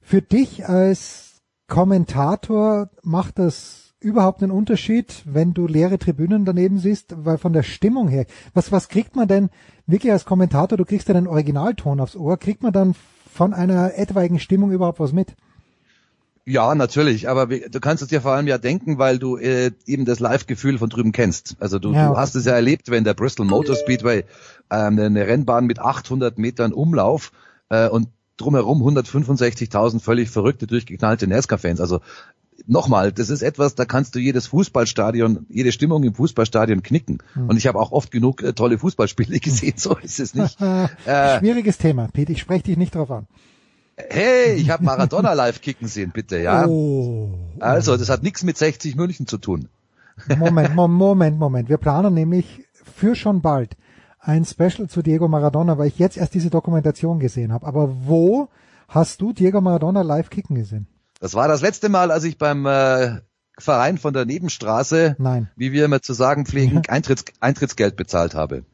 Für 0.00 0.22
dich 0.22 0.68
als 0.68 1.42
Kommentator 1.66 2.90
macht 3.02 3.38
das 3.38 3.94
überhaupt 4.00 4.42
einen 4.42 4.52
Unterschied, 4.52 5.22
wenn 5.24 5.54
du 5.54 5.66
leere 5.66 5.98
Tribünen 5.98 6.44
daneben 6.44 6.78
siehst, 6.78 7.14
weil 7.24 7.38
von 7.38 7.54
der 7.54 7.62
Stimmung 7.62 8.08
her, 8.08 8.26
was, 8.52 8.70
was 8.70 8.88
kriegt 8.88 9.16
man 9.16 9.26
denn 9.26 9.48
wirklich 9.86 10.12
als 10.12 10.26
Kommentator, 10.26 10.76
du 10.76 10.84
kriegst 10.84 11.08
ja 11.08 11.14
den 11.14 11.26
Originalton 11.26 12.00
aufs 12.00 12.16
Ohr, 12.16 12.36
kriegt 12.36 12.62
man 12.62 12.72
dann 12.72 12.94
von 13.32 13.54
einer 13.54 13.96
etwaigen 13.96 14.38
Stimmung 14.38 14.70
überhaupt 14.70 15.00
was 15.00 15.12
mit? 15.12 15.34
Ja, 16.46 16.74
natürlich, 16.74 17.28
aber 17.28 17.46
du 17.46 17.80
kannst 17.80 18.02
es 18.02 18.10
dir 18.10 18.20
vor 18.20 18.32
allem 18.32 18.46
ja 18.46 18.58
denken, 18.58 18.98
weil 18.98 19.18
du 19.18 19.38
äh, 19.38 19.70
eben 19.86 20.04
das 20.04 20.20
Live-Gefühl 20.20 20.76
von 20.78 20.90
drüben 20.90 21.12
kennst. 21.12 21.56
Also 21.58 21.78
du, 21.78 21.94
ja. 21.94 22.08
du 22.08 22.16
hast 22.18 22.34
es 22.34 22.44
ja 22.44 22.52
erlebt, 22.52 22.90
wenn 22.90 23.04
der 23.04 23.14
Bristol 23.14 23.46
Motor 23.46 23.76
Speedway 23.76 24.24
ähm, 24.70 24.98
eine 24.98 25.26
Rennbahn 25.26 25.64
mit 25.64 25.78
800 25.78 26.36
Metern 26.36 26.74
Umlauf 26.74 27.32
äh, 27.70 27.88
und 27.88 28.08
drumherum 28.36 28.82
165.000 28.82 30.00
völlig 30.00 30.28
verrückte, 30.28 30.66
durchgeknallte 30.66 31.26
NASCAR-Fans. 31.26 31.80
Also 31.80 32.00
nochmal, 32.66 33.12
das 33.12 33.30
ist 33.30 33.42
etwas, 33.42 33.74
da 33.74 33.86
kannst 33.86 34.14
du 34.14 34.18
jedes 34.18 34.46
Fußballstadion, 34.48 35.46
jede 35.48 35.72
Stimmung 35.72 36.02
im 36.02 36.14
Fußballstadion 36.14 36.82
knicken. 36.82 37.18
Hm. 37.34 37.48
Und 37.48 37.56
ich 37.56 37.66
habe 37.66 37.78
auch 37.78 37.92
oft 37.92 38.10
genug 38.10 38.42
äh, 38.42 38.52
tolle 38.52 38.78
Fußballspiele 38.78 39.38
gesehen, 39.40 39.74
so 39.76 39.96
ist 39.96 40.20
es 40.20 40.34
nicht. 40.34 40.60
äh, 41.06 41.38
Schwieriges 41.38 41.78
Thema, 41.78 42.08
Pete, 42.12 42.32
ich 42.32 42.40
spreche 42.40 42.64
dich 42.64 42.76
nicht 42.76 42.94
drauf 42.94 43.10
an. 43.10 43.26
Hey, 43.96 44.54
ich 44.54 44.70
habe 44.70 44.84
Maradona 44.84 45.32
live 45.34 45.60
kicken 45.60 45.88
sehen, 45.88 46.10
bitte, 46.12 46.38
ja. 46.38 46.66
Oh. 46.66 47.30
Also, 47.60 47.96
das 47.96 48.08
hat 48.10 48.22
nichts 48.22 48.42
mit 48.42 48.58
60 48.58 48.96
München 48.96 49.26
zu 49.26 49.38
tun. 49.38 49.68
Moment, 50.36 50.74
Moment, 50.74 51.38
Moment. 51.38 51.68
Wir 51.68 51.78
planen 51.78 52.14
nämlich 52.14 52.64
für 52.72 53.14
schon 53.14 53.40
bald 53.40 53.76
ein 54.20 54.44
Special 54.44 54.88
zu 54.88 55.02
Diego 55.02 55.28
Maradona, 55.28 55.78
weil 55.78 55.88
ich 55.88 55.98
jetzt 55.98 56.16
erst 56.16 56.34
diese 56.34 56.50
Dokumentation 56.50 57.18
gesehen 57.18 57.52
habe. 57.52 57.66
Aber 57.66 57.94
wo 58.06 58.48
hast 58.88 59.20
du 59.20 59.32
Diego 59.32 59.60
Maradona 59.60 60.02
live 60.02 60.30
kicken 60.30 60.56
gesehen? 60.56 60.86
Das 61.20 61.34
war 61.34 61.46
das 61.46 61.60
letzte 61.60 61.88
Mal, 61.88 62.10
als 62.10 62.24
ich 62.24 62.38
beim 62.38 62.66
äh, 62.66 63.20
Verein 63.58 63.98
von 63.98 64.12
der 64.12 64.24
Nebenstraße, 64.24 65.16
Nein. 65.18 65.50
wie 65.56 65.72
wir 65.72 65.84
immer 65.84 66.02
zu 66.02 66.12
sagen 66.12 66.46
pflegen, 66.46 66.82
Eintritts, 66.88 67.24
Eintrittsgeld 67.40 67.96
bezahlt 67.96 68.34
habe. 68.34 68.64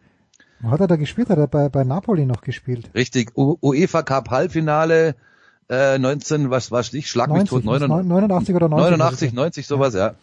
Wo 0.61 0.71
hat 0.71 0.81
er 0.81 0.87
da 0.87 0.97
gespielt? 0.97 1.31
Hat 1.31 1.39
er 1.39 1.47
bei, 1.47 1.69
bei 1.69 1.85
Napoli 1.85 2.27
noch 2.27 2.43
gespielt? 2.43 2.91
Richtig, 2.95 3.37
U 3.37 3.57
UEFA 3.63 4.03
Cup 4.03 4.31
Halbfinale 4.31 5.15
äh, 5.69 5.99
19, 5.99 6.51
was 6.51 6.71
was 6.71 6.93
ich, 6.93 7.09
schlag 7.09 7.29
90, 7.29 7.43
mich 7.43 7.51
tot, 7.51 7.65
89, 7.65 8.09
89 8.09 8.55
oder 8.55 8.69
90. 8.69 8.91
89, 8.99 9.33
90 9.33 9.67
sowas, 9.67 9.95
ja. 9.95 10.09
ja. 10.09 10.15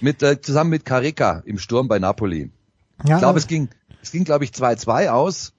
Mit 0.00 0.22
äh, 0.22 0.40
zusammen 0.40 0.70
mit 0.70 0.84
Carica 0.84 1.42
im 1.46 1.58
Sturm 1.58 1.88
bei 1.88 1.98
Napoli. 1.98 2.50
Ja, 3.04 3.14
ich 3.14 3.20
glaube, 3.20 3.38
es 3.38 3.46
ging 3.46 3.68
es 4.02 4.10
ging 4.10 4.24
glaube 4.24 4.44
ich 4.44 4.50
2-2 4.50 5.08
aus. 5.08 5.52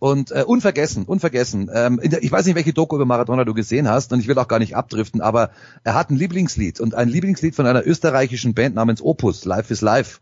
Und 0.00 0.30
äh, 0.30 0.44
unvergessen, 0.46 1.06
unvergessen. 1.06 1.68
Ähm, 1.74 2.00
der, 2.02 2.22
ich 2.22 2.30
weiß 2.30 2.46
nicht, 2.46 2.54
welche 2.54 2.72
Doku 2.72 2.94
über 2.94 3.04
Maradona 3.04 3.44
du 3.44 3.52
gesehen 3.52 3.88
hast, 3.88 4.12
und 4.12 4.20
ich 4.20 4.28
will 4.28 4.38
auch 4.38 4.46
gar 4.46 4.60
nicht 4.60 4.76
abdriften, 4.76 5.20
aber 5.20 5.50
er 5.82 5.94
hat 5.94 6.10
ein 6.10 6.16
Lieblingslied 6.16 6.78
und 6.78 6.94
ein 6.94 7.08
Lieblingslied 7.08 7.56
von 7.56 7.66
einer 7.66 7.84
österreichischen 7.84 8.54
Band 8.54 8.76
namens 8.76 9.02
Opus, 9.02 9.44
Life 9.44 9.72
is 9.72 9.80
Life, 9.80 10.20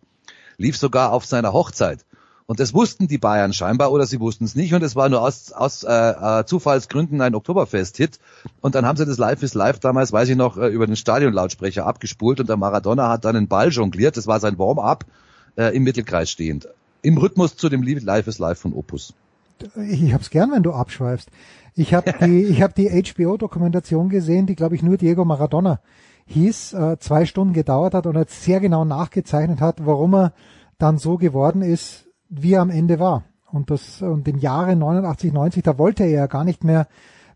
lief 0.57 0.79
sogar 0.79 1.13
auf 1.13 1.27
seiner 1.27 1.53
Hochzeit. 1.53 2.07
Und 2.47 2.61
das 2.61 2.73
wussten 2.75 3.09
die 3.09 3.19
Bayern 3.19 3.53
scheinbar 3.53 3.91
oder 3.91 4.07
sie 4.07 4.21
wussten 4.21 4.45
es 4.45 4.55
nicht 4.55 4.73
und 4.73 4.83
es 4.83 4.95
war 4.95 5.09
nur 5.09 5.21
aus, 5.21 5.51
aus 5.51 5.83
äh, 5.83 5.91
äh, 5.93 6.45
Zufallsgründen 6.45 7.21
ein 7.21 7.35
Oktoberfest-Hit. 7.35 8.21
Und 8.61 8.77
dann 8.77 8.87
haben 8.87 8.97
sie 8.97 9.05
das 9.05 9.19
Live 9.19 9.43
is 9.43 9.55
Live 9.55 9.81
damals, 9.81 10.13
weiß 10.13 10.29
ich 10.29 10.37
noch, 10.37 10.57
äh, 10.57 10.69
über 10.69 10.87
den 10.87 10.95
Stadionlautsprecher 10.95 11.85
abgespult 11.85 12.39
und 12.39 12.49
der 12.49 12.57
Maradona 12.57 13.09
hat 13.09 13.25
dann 13.25 13.35
einen 13.35 13.49
Ball 13.49 13.71
jongliert, 13.71 14.17
das 14.17 14.29
war 14.29 14.39
sein 14.39 14.59
Warm-up, 14.59 15.05
äh, 15.57 15.77
im 15.77 15.83
Mittelkreis 15.83 16.31
stehend. 16.31 16.69
Im 17.03 17.19
Rhythmus 17.19 17.57
zu 17.57 17.69
dem 17.69 17.83
Live 17.83 18.29
is 18.29 18.39
Live 18.39 18.61
von 18.61 18.73
Opus. 18.75 19.13
Ich 19.89 20.13
hab's 20.13 20.31
gern, 20.31 20.53
wenn 20.53 20.63
du 20.63 20.73
abschweifst. 20.73 21.29
Ich 21.75 21.95
habe 21.95 22.15
die, 22.25 22.45
ich 22.49 22.63
hab 22.63 22.77
die 22.77 22.89
HBO-Dokumentation 22.89 24.09
gesehen, 24.09 24.47
die, 24.47 24.55
glaube 24.55 24.77
ich, 24.77 24.85
nur 24.85 24.97
Diego 24.99 25.25
Maradona 25.25 25.81
hieß, 26.27 26.75
äh, 26.75 26.99
zwei 27.01 27.27
Stunden 27.27 27.55
gedauert 27.55 27.95
hat 27.95 28.07
und 28.07 28.17
jetzt 28.17 28.43
sehr 28.43 28.61
genau 28.61 28.85
nachgezeichnet 28.85 29.61
hat, 29.61 29.85
warum 29.85 30.15
er 30.15 30.33
dann 30.79 30.99
so 30.99 31.17
geworden 31.17 31.63
ist, 31.63 32.06
wie 32.29 32.55
er 32.55 32.63
am 32.63 32.71
Ende 32.71 32.99
war. 32.99 33.25
Und 33.51 33.71
das, 33.71 34.03
und 34.03 34.27
im 34.29 34.39
Jahre 34.39 34.77
89, 34.77 35.33
90, 35.33 35.63
da 35.63 35.79
wollte 35.79 36.05
er 36.05 36.11
ja 36.11 36.27
gar 36.27 36.45
nicht 36.45 36.65
mehr 36.65 36.89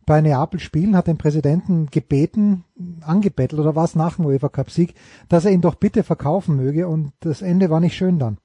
bei 0.06 0.20
Neapel 0.20 0.58
spielen, 0.58 0.96
hat 0.96 1.06
den 1.06 1.18
Präsidenten 1.18 1.86
gebeten, 1.86 2.64
angebettelt 3.00 3.60
oder 3.60 3.76
war 3.76 3.84
es 3.84 3.94
nach 3.94 4.16
dem 4.16 4.26
UEFA 4.26 4.48
Cup 4.48 4.70
Sieg, 4.70 4.94
dass 5.28 5.44
er 5.44 5.52
ihn 5.52 5.60
doch 5.60 5.76
bitte 5.76 6.02
verkaufen 6.02 6.56
möge 6.56 6.88
und 6.88 7.12
das 7.20 7.42
Ende 7.42 7.70
war 7.70 7.80
nicht 7.80 7.96
schön 7.96 8.18
dann. 8.18 8.38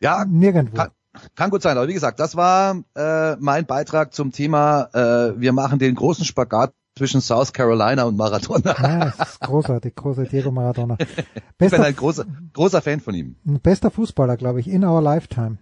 Ja, 0.00 0.24
nirgendwo. 0.24 0.76
Kann, 0.76 0.90
kann 1.36 1.50
gut 1.50 1.62
sein, 1.62 1.76
aber 1.76 1.86
wie 1.86 1.94
gesagt, 1.94 2.18
das 2.18 2.34
war 2.34 2.82
äh, 2.96 3.36
mein 3.36 3.66
Beitrag 3.66 4.12
zum 4.12 4.32
Thema, 4.32 4.88
äh, 4.92 5.40
wir 5.40 5.52
machen 5.52 5.78
den 5.78 5.94
großen 5.94 6.24
Spagat 6.24 6.72
zwischen 6.96 7.20
South 7.20 7.52
Carolina 7.52 8.02
und 8.04 8.16
Maradona. 8.16 8.74
Ja, 8.82 9.12
das 9.16 9.30
ist 9.30 9.40
großartig, 9.40 9.94
großartig, 9.94 10.30
Diego 10.30 10.50
Maradona. 10.50 10.96
ich 11.60 11.70
bin 11.70 11.80
ein 11.80 11.96
großer, 11.96 12.24
großer 12.52 12.82
Fan 12.82 13.00
von 13.00 13.14
ihm. 13.14 13.36
Bester 13.44 13.90
Fußballer, 13.90 14.36
glaube 14.36 14.60
ich, 14.60 14.68
in 14.68 14.84
our 14.84 15.00
lifetime. 15.00 15.58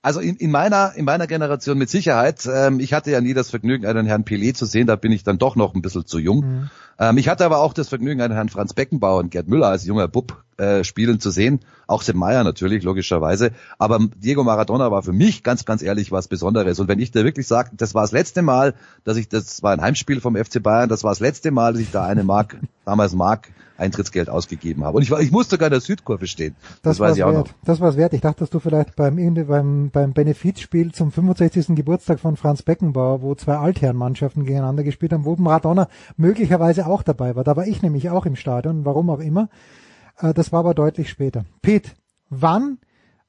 Also 0.00 0.20
in, 0.20 0.36
in 0.36 0.52
meiner 0.52 0.94
in 0.94 1.04
meiner 1.04 1.26
Generation 1.26 1.76
mit 1.76 1.90
Sicherheit. 1.90 2.48
Ähm, 2.50 2.78
ich 2.78 2.92
hatte 2.92 3.10
ja 3.10 3.20
nie 3.20 3.34
das 3.34 3.50
Vergnügen, 3.50 3.84
einen 3.84 4.06
Herrn 4.06 4.24
Pelé 4.24 4.54
zu 4.54 4.64
sehen. 4.64 4.86
Da 4.86 4.94
bin 4.94 5.10
ich 5.10 5.24
dann 5.24 5.38
doch 5.38 5.56
noch 5.56 5.74
ein 5.74 5.82
bisschen 5.82 6.06
zu 6.06 6.18
jung. 6.18 6.40
Mhm. 6.40 6.70
Ähm, 7.00 7.18
ich 7.18 7.28
hatte 7.28 7.44
aber 7.44 7.58
auch 7.58 7.72
das 7.72 7.88
Vergnügen, 7.88 8.20
einen 8.20 8.34
Herrn 8.34 8.48
Franz 8.48 8.74
Beckenbauer 8.74 9.18
und 9.18 9.30
Gerd 9.30 9.48
Müller 9.48 9.68
als 9.68 9.84
junger 9.84 10.06
Bub 10.06 10.44
äh, 10.56 10.84
spielen 10.84 11.18
zu 11.18 11.30
sehen. 11.30 11.60
Auch 11.86 12.02
Sepp 12.02 12.16
Meier 12.16 12.44
natürlich, 12.44 12.84
logischerweise. 12.84 13.50
Aber 13.78 13.98
Diego 14.16 14.44
Maradona 14.44 14.90
war 14.90 15.02
für 15.02 15.12
mich 15.12 15.42
ganz, 15.42 15.64
ganz 15.64 15.82
ehrlich 15.82 16.12
was 16.12 16.28
Besonderes. 16.28 16.78
Und 16.78 16.88
wenn 16.88 17.00
ich 17.00 17.10
dir 17.10 17.24
wirklich 17.24 17.46
sage, 17.46 17.70
das 17.76 17.94
war 17.94 18.02
das 18.02 18.12
letzte 18.12 18.42
Mal, 18.42 18.74
dass 19.04 19.16
ich, 19.16 19.28
das 19.28 19.62
war 19.62 19.72
ein 19.72 19.80
Heimspiel 19.80 20.20
vom 20.20 20.36
FC 20.36 20.62
Bayern, 20.62 20.88
das 20.88 21.02
war 21.02 21.10
das 21.10 21.20
letzte 21.20 21.50
Mal, 21.50 21.72
dass 21.72 21.82
ich 21.82 21.90
da 21.90 22.04
eine 22.04 22.24
Mark, 22.24 22.56
damals 22.84 23.14
Mark, 23.14 23.48
Eintrittsgeld 23.78 24.28
ausgegeben 24.28 24.84
habe. 24.84 24.96
Und 24.96 25.02
ich, 25.02 25.10
war, 25.10 25.20
ich 25.20 25.30
musste 25.30 25.56
sogar 25.56 25.68
in 25.68 25.72
der 25.72 25.80
Südkurve 25.80 26.26
stehen. 26.26 26.56
Das, 26.82 26.98
das 26.98 27.00
weiß 27.00 27.16
ich 27.16 27.24
auch 27.24 27.32
wert. 27.32 27.46
noch. 27.46 27.54
Das 27.64 27.80
war 27.80 27.90
es 27.90 27.96
wert. 27.96 28.12
Ich 28.12 28.20
dachte, 28.20 28.40
dass 28.40 28.50
du 28.50 28.58
vielleicht 28.58 28.96
beim, 28.96 29.16
beim, 29.46 29.90
beim 29.90 30.12
Benefizspiel 30.12 30.92
zum 30.92 31.12
65. 31.12 31.76
Geburtstag 31.76 32.20
von 32.20 32.36
Franz 32.36 32.62
Beckenbauer, 32.62 33.22
wo 33.22 33.34
zwei 33.34 33.56
Altherrenmannschaften 33.56 34.44
gegeneinander 34.44 34.82
gespielt 34.82 35.12
haben, 35.12 35.24
wo 35.24 35.36
Maradona 35.36 35.88
möglicherweise 36.16 36.86
auch 36.86 37.02
dabei 37.02 37.36
war. 37.36 37.44
Da 37.44 37.56
war 37.56 37.66
ich 37.66 37.80
nämlich 37.80 38.10
auch 38.10 38.26
im 38.26 38.36
Stadion, 38.36 38.84
warum 38.84 39.10
auch 39.10 39.20
immer. 39.20 39.48
Äh, 40.18 40.34
das 40.34 40.52
war 40.52 40.60
aber 40.60 40.74
deutlich 40.74 41.08
später. 41.08 41.44
Pete, 41.62 41.92
wann 42.28 42.78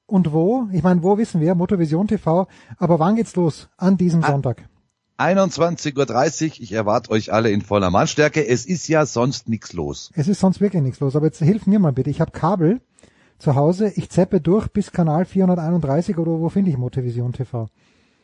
und 0.07 0.33
wo? 0.33 0.67
Ich 0.71 0.83
meine, 0.83 1.03
wo 1.03 1.17
wissen 1.17 1.41
wir? 1.41 1.53
Motorvision 1.53 2.07
TV. 2.07 2.47
Aber 2.77 2.99
wann 2.99 3.15
geht's 3.15 3.35
los? 3.35 3.69
An 3.77 3.97
diesem 3.97 4.23
ah. 4.23 4.27
Sonntag. 4.27 4.67
21.30 5.19 6.45
Uhr. 6.45 6.51
Ich 6.59 6.71
erwarte 6.71 7.11
euch 7.11 7.33
alle 7.33 7.51
in 7.51 7.61
voller 7.61 7.91
Mannstärke. 7.91 8.47
Es 8.47 8.65
ist 8.65 8.87
ja 8.87 9.05
sonst 9.05 9.49
nichts 9.49 9.73
los. 9.73 10.11
Es 10.15 10.27
ist 10.27 10.39
sonst 10.39 10.61
wirklich 10.61 10.81
nichts 10.81 10.99
los. 11.01 11.15
Aber 11.15 11.25
jetzt 11.25 11.39
hilf 11.39 11.67
mir 11.67 11.79
mal 11.79 11.91
bitte. 11.91 12.09
Ich 12.09 12.21
habe 12.21 12.31
Kabel 12.31 12.79
zu 13.37 13.55
Hause. 13.55 13.91
Ich 13.95 14.09
zeppe 14.09 14.39
durch 14.39 14.69
bis 14.69 14.91
Kanal 14.91 15.25
431 15.25 16.17
oder 16.17 16.31
wo 16.31 16.49
finde 16.49 16.71
ich 16.71 16.77
Motivision 16.77 17.33
TV? 17.33 17.67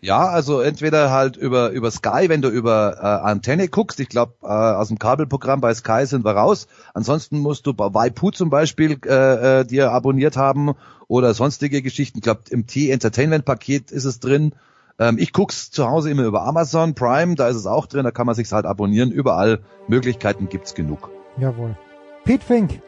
Ja, 0.01 0.27
also 0.27 0.61
entweder 0.61 1.09
halt 1.09 1.35
über 1.35 1.71
über 1.71 1.89
Sky, 1.89 2.25
wenn 2.27 2.41
du 2.41 2.49
über 2.49 2.97
äh, 2.99 3.27
Antenne 3.27 3.67
guckst. 3.67 3.99
Ich 3.99 4.07
glaube, 4.09 4.35
äh, 4.43 4.47
aus 4.47 4.89
dem 4.89 4.99
Kabelprogramm 4.99 5.61
bei 5.61 5.73
Sky 5.73 6.05
sind 6.05 6.23
wir 6.23 6.33
raus. 6.33 6.67
Ansonsten 6.93 7.39
musst 7.39 7.65
du 7.65 7.73
bei 7.73 7.93
Waipu 7.93 8.29
zum 8.29 8.49
Beispiel 8.49 8.99
äh, 9.05 9.61
äh, 9.61 9.65
dir 9.65 9.91
abonniert 9.91 10.37
haben 10.37 10.75
oder 11.07 11.33
sonstige 11.33 11.81
Geschichten. 11.81 12.19
Ich 12.19 12.23
glaube, 12.23 12.41
im 12.51 12.67
T-Entertainment-Paket 12.67 13.91
ist 13.91 14.05
es 14.05 14.19
drin. 14.19 14.53
Ähm, 14.97 15.17
ich 15.19 15.33
guck's 15.33 15.71
zu 15.71 15.89
Hause 15.89 16.09
immer 16.09 16.23
über 16.23 16.43
Amazon 16.43 16.95
Prime, 16.95 17.35
da 17.35 17.49
ist 17.49 17.57
es 17.57 17.65
auch 17.65 17.85
drin, 17.85 18.05
da 18.05 18.11
kann 18.11 18.25
man 18.25 18.35
sich's 18.35 18.51
halt 18.51 18.65
abonnieren. 18.65 19.11
Überall 19.11 19.59
Möglichkeiten 19.87 20.47
gibt's 20.47 20.73
genug. 20.73 21.09
Jawohl. 21.37 21.77
Pete 22.23 22.45
Fink 22.45 22.81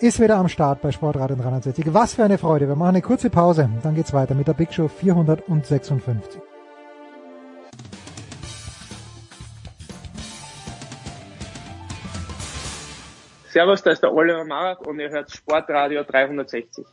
ist 0.00 0.20
wieder 0.20 0.36
am 0.36 0.48
Start 0.48 0.80
bei 0.80 0.92
Sportradio 0.92 1.36
360. 1.36 1.92
Was 1.92 2.14
für 2.14 2.24
eine 2.24 2.38
Freude. 2.38 2.68
Wir 2.68 2.76
machen 2.76 2.90
eine 2.90 3.02
kurze 3.02 3.30
Pause, 3.30 3.68
dann 3.82 3.96
geht's 3.96 4.12
weiter 4.12 4.34
mit 4.34 4.46
der 4.46 4.54
Big 4.54 4.72
Show 4.72 4.86
456. 4.86 6.40
Servus, 13.50 13.82
da 13.82 13.90
ist 13.90 14.02
der 14.02 14.14
Oliver 14.14 14.44
Marat 14.44 14.86
und 14.86 15.00
ihr 15.00 15.10
hört 15.10 15.32
Sportradio 15.32 16.04
360. 16.04 16.86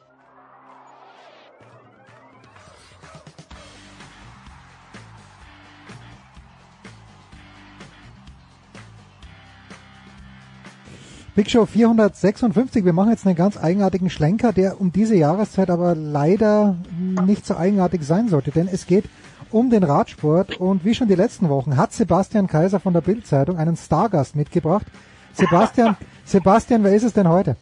Big 11.35 11.51
Show 11.51 11.65
456. 11.65 12.85
Wir 12.85 12.93
machen 12.93 13.09
jetzt 13.09 13.27
einen 13.27 13.35
ganz 13.35 13.57
eigenartigen 13.57 14.09
Schlenker, 14.09 14.53
der 14.53 14.79
um 14.79 14.93
diese 14.93 15.17
Jahreszeit 15.17 15.69
aber 15.69 15.93
leider 15.93 16.77
nicht 17.25 17.45
so 17.45 17.57
eigenartig 17.57 18.03
sein 18.03 18.29
sollte, 18.29 18.51
denn 18.51 18.69
es 18.71 18.87
geht 18.87 19.03
um 19.51 19.69
den 19.69 19.83
Radsport 19.83 20.61
und 20.61 20.85
wie 20.85 20.95
schon 20.95 21.09
die 21.09 21.15
letzten 21.15 21.49
Wochen 21.49 21.75
hat 21.75 21.91
Sebastian 21.91 22.47
Kaiser 22.47 22.79
von 22.79 22.93
der 22.93 23.01
Bildzeitung 23.01 23.57
einen 23.57 23.75
Stargast 23.75 24.37
mitgebracht. 24.37 24.85
Sebastian, 25.33 25.97
Sebastian, 26.23 26.85
wer 26.85 26.95
ist 26.95 27.03
es 27.03 27.11
denn 27.11 27.27
heute? 27.27 27.57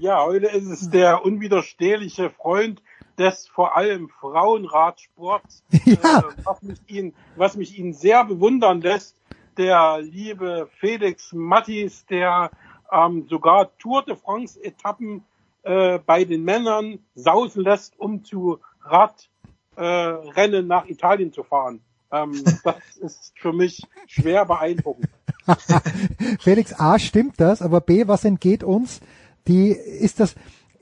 Ja, 0.00 0.24
heute 0.24 0.46
ist 0.46 0.68
es 0.68 0.88
der 0.88 1.22
unwiderstehliche 1.22 2.30
Freund 2.30 2.80
des 3.18 3.46
vor 3.46 3.76
allem 3.76 4.08
Frauenradsports, 4.08 5.64
ja. 5.84 5.92
äh, 5.92 6.22
was, 6.44 6.62
mich 6.62 6.78
ihn, 6.86 7.14
was 7.36 7.56
mich 7.58 7.78
ihn 7.78 7.92
sehr 7.92 8.24
bewundern 8.24 8.80
lässt 8.80 9.16
der 9.56 10.00
liebe 10.02 10.68
Felix 10.78 11.32
Mattis, 11.32 12.06
der 12.06 12.50
ähm, 12.92 13.26
sogar 13.28 13.76
Tour 13.78 14.04
de 14.04 14.16
France 14.16 14.62
Etappen 14.62 15.24
äh, 15.62 15.98
bei 15.98 16.24
den 16.24 16.44
Männern 16.44 17.00
sausen 17.14 17.62
lässt, 17.62 17.98
um 17.98 18.24
zu 18.24 18.60
Radrennen 18.82 20.54
äh, 20.54 20.62
nach 20.62 20.86
Italien 20.86 21.32
zu 21.32 21.42
fahren. 21.42 21.80
Ähm, 22.12 22.42
das 22.64 22.96
ist 23.00 23.32
für 23.36 23.52
mich 23.52 23.82
schwer 24.06 24.44
beeindruckend. 24.44 25.08
Felix 26.40 26.72
A 26.78 26.98
stimmt 26.98 27.40
das, 27.40 27.62
aber 27.62 27.80
B, 27.80 28.08
was 28.08 28.24
entgeht 28.24 28.62
uns? 28.62 29.00
Die 29.48 29.70
ist 29.70 30.20
das 30.20 30.34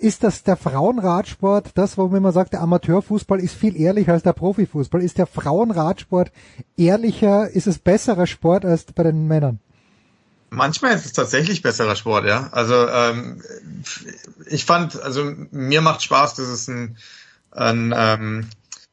ist 0.05 0.23
das 0.23 0.43
der 0.43 0.59
Frauenradsport, 0.59 1.71
das, 1.77 1.97
wo 1.97 2.09
man 2.09 2.33
sagt, 2.33 2.53
der 2.53 2.61
Amateurfußball 2.61 3.41
ist 3.41 3.55
viel 3.55 3.75
ehrlicher 3.75 4.13
als 4.13 4.23
der 4.23 4.35
Profifußball? 4.35 5.03
Ist 5.03 5.17
der 5.17 5.27
Frauenradsport 5.27 6.31
ehrlicher, 6.77 7.49
ist 7.49 7.67
es 7.67 7.79
besserer 7.79 8.27
Sport 8.27 8.67
als 8.67 8.85
bei 8.85 9.03
den 9.03 9.27
Männern? 9.27 9.61
Manchmal 10.51 10.95
ist 10.95 11.07
es 11.07 11.15
tatsächlich 11.15 11.63
besserer 11.63 11.97
Sport, 11.97 12.27
ja. 12.27 12.49
Also 12.53 12.87
ähm, 12.87 13.43
ich 14.47 14.67
fand, 14.67 15.01
also 15.01 15.33
mir 15.51 15.81
macht 15.81 16.03
Spaß, 16.03 16.35
dass 16.35 16.49
es 16.49 16.69
ein, 16.69 16.99
ein 17.51 17.95
ähm, 17.97 18.51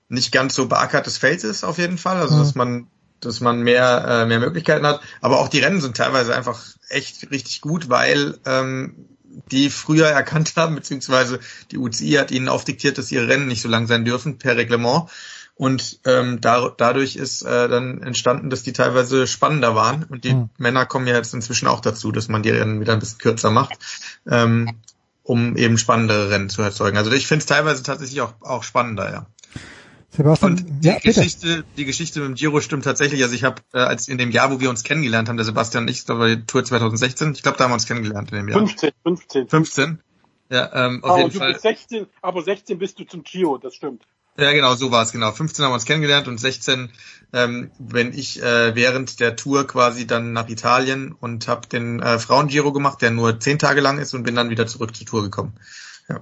nicht 0.07 0.31
ganz 0.31 0.55
so 0.55 0.67
beackertes 0.67 1.17
Feld 1.17 1.43
ist 1.43 1.65
auf 1.65 1.77
jeden 1.77 1.97
Fall. 1.97 2.21
Also 2.21 2.35
mhm. 2.35 2.39
dass 2.39 2.55
man 2.55 2.87
dass 3.19 3.39
man 3.39 3.61
mehr 3.61 4.05
äh, 4.07 4.25
mehr 4.25 4.39
Möglichkeiten 4.39 4.87
hat. 4.87 5.01
Aber 5.19 5.41
auch 5.41 5.49
die 5.49 5.59
Rennen 5.59 5.79
sind 5.79 5.95
teilweise 5.95 6.33
einfach 6.35 6.59
echt 6.89 7.29
richtig 7.29 7.61
gut, 7.61 7.89
weil 7.89 8.39
ähm, 8.45 9.10
die 9.51 9.69
früher 9.69 10.07
erkannt 10.07 10.53
haben, 10.55 10.75
beziehungsweise 10.75 11.39
die 11.71 11.77
UCI 11.77 12.13
hat 12.13 12.31
ihnen 12.31 12.49
aufdiktiert, 12.49 12.97
dass 12.97 13.11
ihre 13.11 13.27
Rennen 13.27 13.47
nicht 13.47 13.61
so 13.61 13.69
lang 13.69 13.87
sein 13.87 14.05
dürfen 14.05 14.37
per 14.37 14.57
Reglement. 14.57 15.09
Und 15.55 15.99
ähm, 16.05 16.41
da, 16.41 16.73
dadurch 16.75 17.15
ist 17.15 17.43
äh, 17.43 17.67
dann 17.67 18.01
entstanden, 18.01 18.49
dass 18.49 18.63
die 18.63 18.73
teilweise 18.73 19.27
spannender 19.27 19.75
waren. 19.75 20.03
Und 20.05 20.23
die 20.23 20.33
mhm. 20.33 20.49
Männer 20.57 20.85
kommen 20.85 21.07
ja 21.07 21.15
jetzt 21.15 21.33
inzwischen 21.33 21.67
auch 21.67 21.81
dazu, 21.81 22.11
dass 22.11 22.29
man 22.29 22.41
die 22.41 22.49
Rennen 22.49 22.79
wieder 22.79 22.93
ein 22.93 22.99
bisschen 22.99 23.19
kürzer 23.19 23.51
macht, 23.51 23.77
ähm, 24.27 24.71
um 25.23 25.55
eben 25.57 25.77
spannendere 25.77 26.31
Rennen 26.31 26.49
zu 26.49 26.61
erzeugen. 26.61 26.97
Also 26.97 27.11
ich 27.11 27.27
finde 27.27 27.41
es 27.41 27.45
teilweise 27.45 27.83
tatsächlich 27.83 28.21
auch, 28.21 28.33
auch 28.41 28.63
spannender, 28.63 29.11
ja. 29.11 29.27
Sebastian, 30.11 30.51
und 30.51 30.65
die 30.83 30.87
ja, 30.87 30.99
Geschichte, 30.99 31.63
die 31.77 31.85
Geschichte 31.85 32.19
mit 32.19 32.29
dem 32.29 32.35
Giro 32.35 32.59
stimmt 32.59 32.83
tatsächlich. 32.83 33.23
Also 33.23 33.33
ich 33.33 33.43
habe 33.43 33.61
äh, 33.73 33.79
als 33.79 34.07
in 34.07 34.17
dem 34.17 34.31
Jahr, 34.31 34.51
wo 34.51 34.59
wir 34.59 34.69
uns 34.69 34.83
kennengelernt 34.83 35.29
haben, 35.29 35.37
der 35.37 35.45
Sebastian 35.45 35.85
und 35.85 35.89
ich, 35.89 36.03
da 36.05 36.19
war 36.19 36.27
die 36.27 36.45
Tour 36.45 36.63
2016. 36.63 37.33
Ich 37.33 37.43
glaube, 37.43 37.57
da 37.57 37.63
haben 37.63 37.71
wir 37.71 37.75
uns 37.75 37.87
kennengelernt 37.87 38.31
in 38.31 38.37
dem 38.37 38.49
Jahr. 38.49 38.59
15, 38.59 38.91
15. 39.03 39.49
15. 39.49 39.99
Ja, 40.49 40.69
ähm, 40.73 41.03
auf 41.03 41.11
aber 41.11 41.19
jeden 41.21 41.31
Fall. 41.31 41.57
16, 41.57 42.07
aber 42.21 42.41
16 42.41 42.77
bist 42.77 42.99
du 42.99 43.05
zum 43.05 43.23
Giro, 43.23 43.57
das 43.57 43.75
stimmt. 43.75 44.03
Ja, 44.37 44.51
genau, 44.51 44.75
so 44.75 44.91
war 44.91 45.03
es, 45.03 45.11
genau. 45.11 45.31
15 45.31 45.63
haben 45.63 45.71
wir 45.71 45.75
uns 45.75 45.85
kennengelernt 45.85 46.27
und 46.27 46.39
16 46.39 46.89
ähm, 47.33 47.71
wenn 47.79 48.13
ich 48.13 48.41
äh, 48.41 48.75
während 48.75 49.19
der 49.19 49.35
Tour 49.35 49.65
quasi 49.65 50.05
dann 50.05 50.33
nach 50.33 50.49
Italien 50.49 51.13
und 51.13 51.47
habe 51.47 51.67
den 51.67 52.01
äh, 52.01 52.19
Frauen-Giro 52.19 52.73
gemacht, 52.73 53.01
der 53.01 53.11
nur 53.11 53.39
zehn 53.39 53.59
Tage 53.59 53.81
lang 53.81 53.99
ist 53.99 54.13
und 54.13 54.23
bin 54.23 54.35
dann 54.35 54.49
wieder 54.49 54.67
zurück 54.67 54.95
zur 54.95 55.07
Tour 55.07 55.23
gekommen. 55.23 55.53
Ja. 56.09 56.21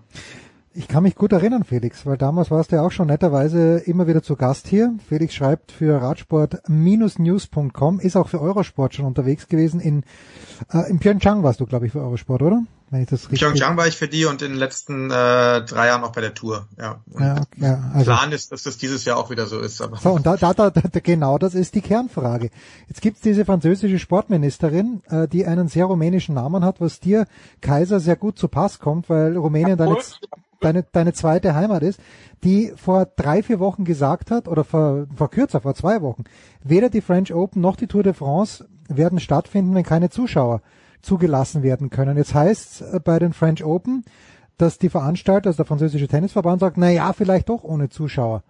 Ich 0.79 0.87
kann 0.87 1.03
mich 1.03 1.15
gut 1.15 1.33
erinnern, 1.33 1.65
Felix, 1.65 2.05
weil 2.05 2.15
damals 2.15 2.51
warst 2.51 2.71
du 2.71 2.77
ja 2.77 2.83
auch 2.83 2.91
schon 2.93 3.07
netterweise 3.07 3.79
immer 3.79 4.07
wieder 4.07 4.23
zu 4.23 4.37
Gast 4.37 4.65
hier. 4.65 4.93
Felix 5.09 5.33
schreibt 5.33 5.73
für 5.73 6.01
Radsport-news.com, 6.01 7.99
ist 7.99 8.15
auch 8.15 8.29
für 8.29 8.39
Eurosport 8.39 8.95
schon 8.95 9.03
unterwegs 9.03 9.49
gewesen. 9.49 9.81
In, 9.81 10.05
äh, 10.71 10.89
in 10.89 10.99
Pyeongchang 10.99 11.43
warst 11.43 11.59
du, 11.59 11.65
glaube 11.65 11.85
ich, 11.85 11.91
für 11.91 11.99
Eurosport, 11.99 12.41
oder? 12.43 12.63
Wenn 12.91 13.01
ich 13.01 13.09
das 13.09 13.23
richtig 13.23 13.41
Pyeongchang 13.41 13.75
war 13.75 13.87
ich 13.87 13.97
für 13.97 14.07
die 14.07 14.23
und 14.23 14.41
in 14.41 14.51
den 14.51 14.57
letzten 14.57 15.11
äh, 15.11 15.65
drei 15.65 15.87
Jahren 15.87 16.01
auch 16.05 16.13
bei 16.13 16.21
der 16.21 16.33
Tour. 16.33 16.65
Ja, 16.77 17.01
und 17.11 17.23
ja, 17.23 17.33
okay, 17.33 17.57
ja 17.57 17.91
also. 17.93 18.05
Plan 18.05 18.31
ist, 18.31 18.53
dass 18.53 18.63
das 18.63 18.77
dieses 18.77 19.03
Jahr 19.03 19.17
auch 19.17 19.29
wieder 19.29 19.47
so 19.47 19.59
ist. 19.59 19.81
Aber 19.81 19.97
so, 19.97 20.11
und 20.11 20.25
da, 20.25 20.37
da, 20.37 20.53
da, 20.53 20.69
da, 20.69 20.99
genau 21.03 21.37
das 21.37 21.55
ist 21.55 21.75
die 21.75 21.81
Kernfrage. 21.81 22.51
Jetzt 22.87 23.01
gibt's 23.01 23.19
diese 23.19 23.43
französische 23.43 23.99
Sportministerin, 23.99 25.01
äh, 25.09 25.27
die 25.27 25.45
einen 25.45 25.67
sehr 25.67 25.87
rumänischen 25.87 26.35
Namen 26.35 26.63
hat, 26.63 26.79
was 26.79 27.01
dir, 27.01 27.27
Kaiser, 27.59 27.99
sehr 27.99 28.15
gut 28.15 28.39
zu 28.39 28.47
Pass 28.47 28.79
kommt, 28.79 29.09
weil 29.09 29.35
Rumänien 29.35 29.77
dann 29.77 29.93
jetzt 29.93 30.21
deine, 30.59 30.83
deine 30.91 31.13
zweite 31.13 31.55
Heimat 31.55 31.83
ist, 31.83 31.99
die 32.43 32.71
vor 32.75 33.05
drei, 33.05 33.43
vier 33.43 33.59
Wochen 33.59 33.85
gesagt 33.85 34.31
hat, 34.31 34.47
oder 34.47 34.63
vor, 34.63 35.07
vor 35.15 35.29
kürzer, 35.29 35.61
vor 35.61 35.75
zwei 35.75 36.01
Wochen, 36.01 36.23
weder 36.63 36.89
die 36.89 37.01
French 37.01 37.33
Open 37.33 37.61
noch 37.61 37.75
die 37.75 37.87
Tour 37.87 38.03
de 38.03 38.13
France 38.13 38.67
werden 38.87 39.19
stattfinden, 39.19 39.75
wenn 39.75 39.83
keine 39.83 40.09
Zuschauer 40.09 40.61
zugelassen 41.01 41.63
werden 41.63 41.89
können. 41.89 42.17
Jetzt 42.17 42.33
heißt 42.33 42.81
äh, 42.81 42.99
bei 42.99 43.19
den 43.19 43.33
French 43.33 43.63
Open, 43.63 44.03
dass 44.57 44.77
die 44.77 44.89
Veranstalter, 44.89 45.47
also 45.47 45.57
der 45.57 45.65
französische 45.65 46.07
Tennisverband 46.07 46.59
sagt, 46.59 46.77
na 46.77 46.89
ja, 46.89 47.13
vielleicht 47.13 47.49
doch 47.49 47.63
ohne 47.63 47.89
Zuschauer. 47.89 48.43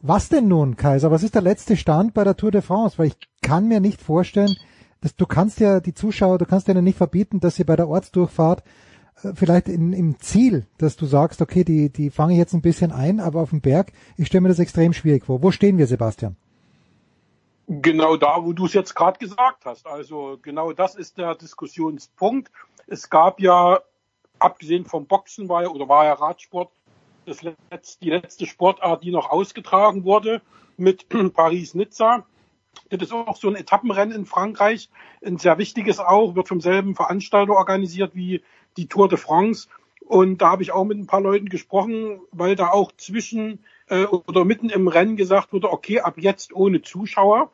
Was 0.00 0.28
denn 0.28 0.46
nun, 0.46 0.76
Kaiser? 0.76 1.10
Was 1.10 1.22
ist 1.22 1.34
der 1.34 1.42
letzte 1.42 1.76
Stand 1.76 2.14
bei 2.14 2.22
der 2.22 2.36
Tour 2.36 2.50
de 2.50 2.62
France? 2.62 2.98
Weil 2.98 3.08
ich 3.08 3.16
kann 3.42 3.66
mir 3.66 3.80
nicht 3.80 4.00
vorstellen, 4.00 4.54
dass 5.00 5.16
du 5.16 5.26
kannst 5.26 5.60
ja 5.60 5.80
die 5.80 5.94
Zuschauer, 5.94 6.38
du 6.38 6.44
kannst 6.44 6.68
denen 6.68 6.84
nicht 6.84 6.98
verbieten, 6.98 7.40
dass 7.40 7.56
sie 7.56 7.64
bei 7.64 7.76
der 7.76 7.88
Ortsdurchfahrt 7.88 8.62
vielleicht 9.34 9.68
in, 9.68 9.92
im 9.92 10.18
Ziel, 10.20 10.66
dass 10.78 10.96
du 10.96 11.06
sagst, 11.06 11.42
okay, 11.42 11.64
die, 11.64 11.90
die 11.90 12.10
fange 12.10 12.32
ich 12.32 12.38
jetzt 12.38 12.54
ein 12.54 12.62
bisschen 12.62 12.92
ein, 12.92 13.20
aber 13.20 13.40
auf 13.40 13.50
dem 13.50 13.60
Berg, 13.60 13.92
ich 14.16 14.26
stelle 14.26 14.42
mir 14.42 14.48
das 14.48 14.58
extrem 14.58 14.92
schwierig 14.92 15.24
vor. 15.26 15.42
Wo 15.42 15.50
stehen 15.50 15.78
wir, 15.78 15.86
Sebastian? 15.86 16.36
Genau 17.66 18.16
da, 18.16 18.44
wo 18.44 18.52
du 18.52 18.64
es 18.64 18.72
jetzt 18.72 18.94
gerade 18.94 19.18
gesagt 19.18 19.66
hast. 19.66 19.86
Also 19.86 20.38
genau 20.40 20.72
das 20.72 20.94
ist 20.94 21.18
der 21.18 21.34
Diskussionspunkt. 21.34 22.50
Es 22.86 23.10
gab 23.10 23.40
ja, 23.40 23.80
abgesehen 24.38 24.86
vom 24.86 25.06
Boxen 25.06 25.48
war 25.48 25.62
ja, 25.62 25.68
oder 25.68 25.88
war 25.88 26.04
ja 26.04 26.14
Radsport, 26.14 26.70
das 27.26 27.42
letzte, 27.42 28.00
die 28.00 28.10
letzte 28.10 28.46
Sportart, 28.46 29.04
die 29.04 29.10
noch 29.10 29.28
ausgetragen 29.30 30.04
wurde 30.04 30.40
mit 30.78 31.06
Paris-Nizza. 31.34 32.24
Das 32.88 33.02
ist 33.02 33.12
auch 33.12 33.36
so 33.36 33.48
ein 33.48 33.56
Etappenrennen 33.56 34.16
in 34.16 34.24
Frankreich, 34.24 34.88
ein 35.22 35.36
sehr 35.36 35.58
wichtiges 35.58 35.98
auch, 35.98 36.36
wird 36.36 36.48
vom 36.48 36.60
selben 36.60 36.94
Veranstalter 36.94 37.52
organisiert 37.52 38.14
wie 38.14 38.42
die 38.78 38.86
Tour 38.86 39.08
de 39.08 39.18
France. 39.18 39.68
Und 40.06 40.40
da 40.40 40.52
habe 40.52 40.62
ich 40.62 40.72
auch 40.72 40.84
mit 40.84 40.96
ein 40.96 41.06
paar 41.06 41.20
Leuten 41.20 41.50
gesprochen, 41.50 42.20
weil 42.32 42.56
da 42.56 42.70
auch 42.70 42.92
zwischen 42.96 43.58
äh, 43.88 44.04
oder 44.04 44.46
mitten 44.46 44.70
im 44.70 44.88
Rennen 44.88 45.16
gesagt 45.16 45.52
wurde, 45.52 45.70
okay, 45.70 46.00
ab 46.00 46.14
jetzt 46.16 46.54
ohne 46.54 46.80
Zuschauer. 46.80 47.50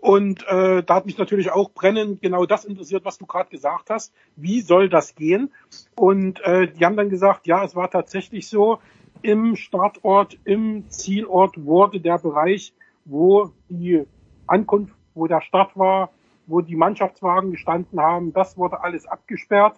Und 0.00 0.46
äh, 0.46 0.84
da 0.84 0.94
hat 0.94 1.06
mich 1.06 1.18
natürlich 1.18 1.50
auch 1.50 1.72
brennend 1.72 2.22
genau 2.22 2.46
das 2.46 2.64
interessiert, 2.64 3.04
was 3.04 3.18
du 3.18 3.26
gerade 3.26 3.50
gesagt 3.50 3.90
hast. 3.90 4.12
Wie 4.36 4.60
soll 4.60 4.88
das 4.88 5.16
gehen? 5.16 5.52
Und 5.96 6.40
äh, 6.42 6.68
die 6.68 6.84
haben 6.84 6.96
dann 6.96 7.10
gesagt, 7.10 7.48
ja, 7.48 7.64
es 7.64 7.74
war 7.74 7.90
tatsächlich 7.90 8.48
so, 8.48 8.78
im 9.22 9.56
Startort, 9.56 10.38
im 10.44 10.88
Zielort 10.90 11.64
wurde 11.64 12.00
der 12.00 12.18
Bereich, 12.18 12.72
wo 13.04 13.50
die 13.68 14.04
Ankunft, 14.46 14.94
wo 15.14 15.26
der 15.26 15.40
Start 15.40 15.76
war, 15.76 16.10
wo 16.46 16.60
die 16.60 16.76
Mannschaftswagen 16.76 17.50
gestanden 17.50 18.00
haben, 18.00 18.32
das 18.32 18.56
wurde 18.56 18.80
alles 18.84 19.06
abgesperrt 19.06 19.74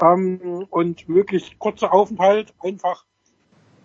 ähm, 0.00 0.66
und 0.70 1.08
möglichst 1.08 1.58
kurzer 1.58 1.92
Aufenthalt, 1.92 2.54
einfach 2.60 3.04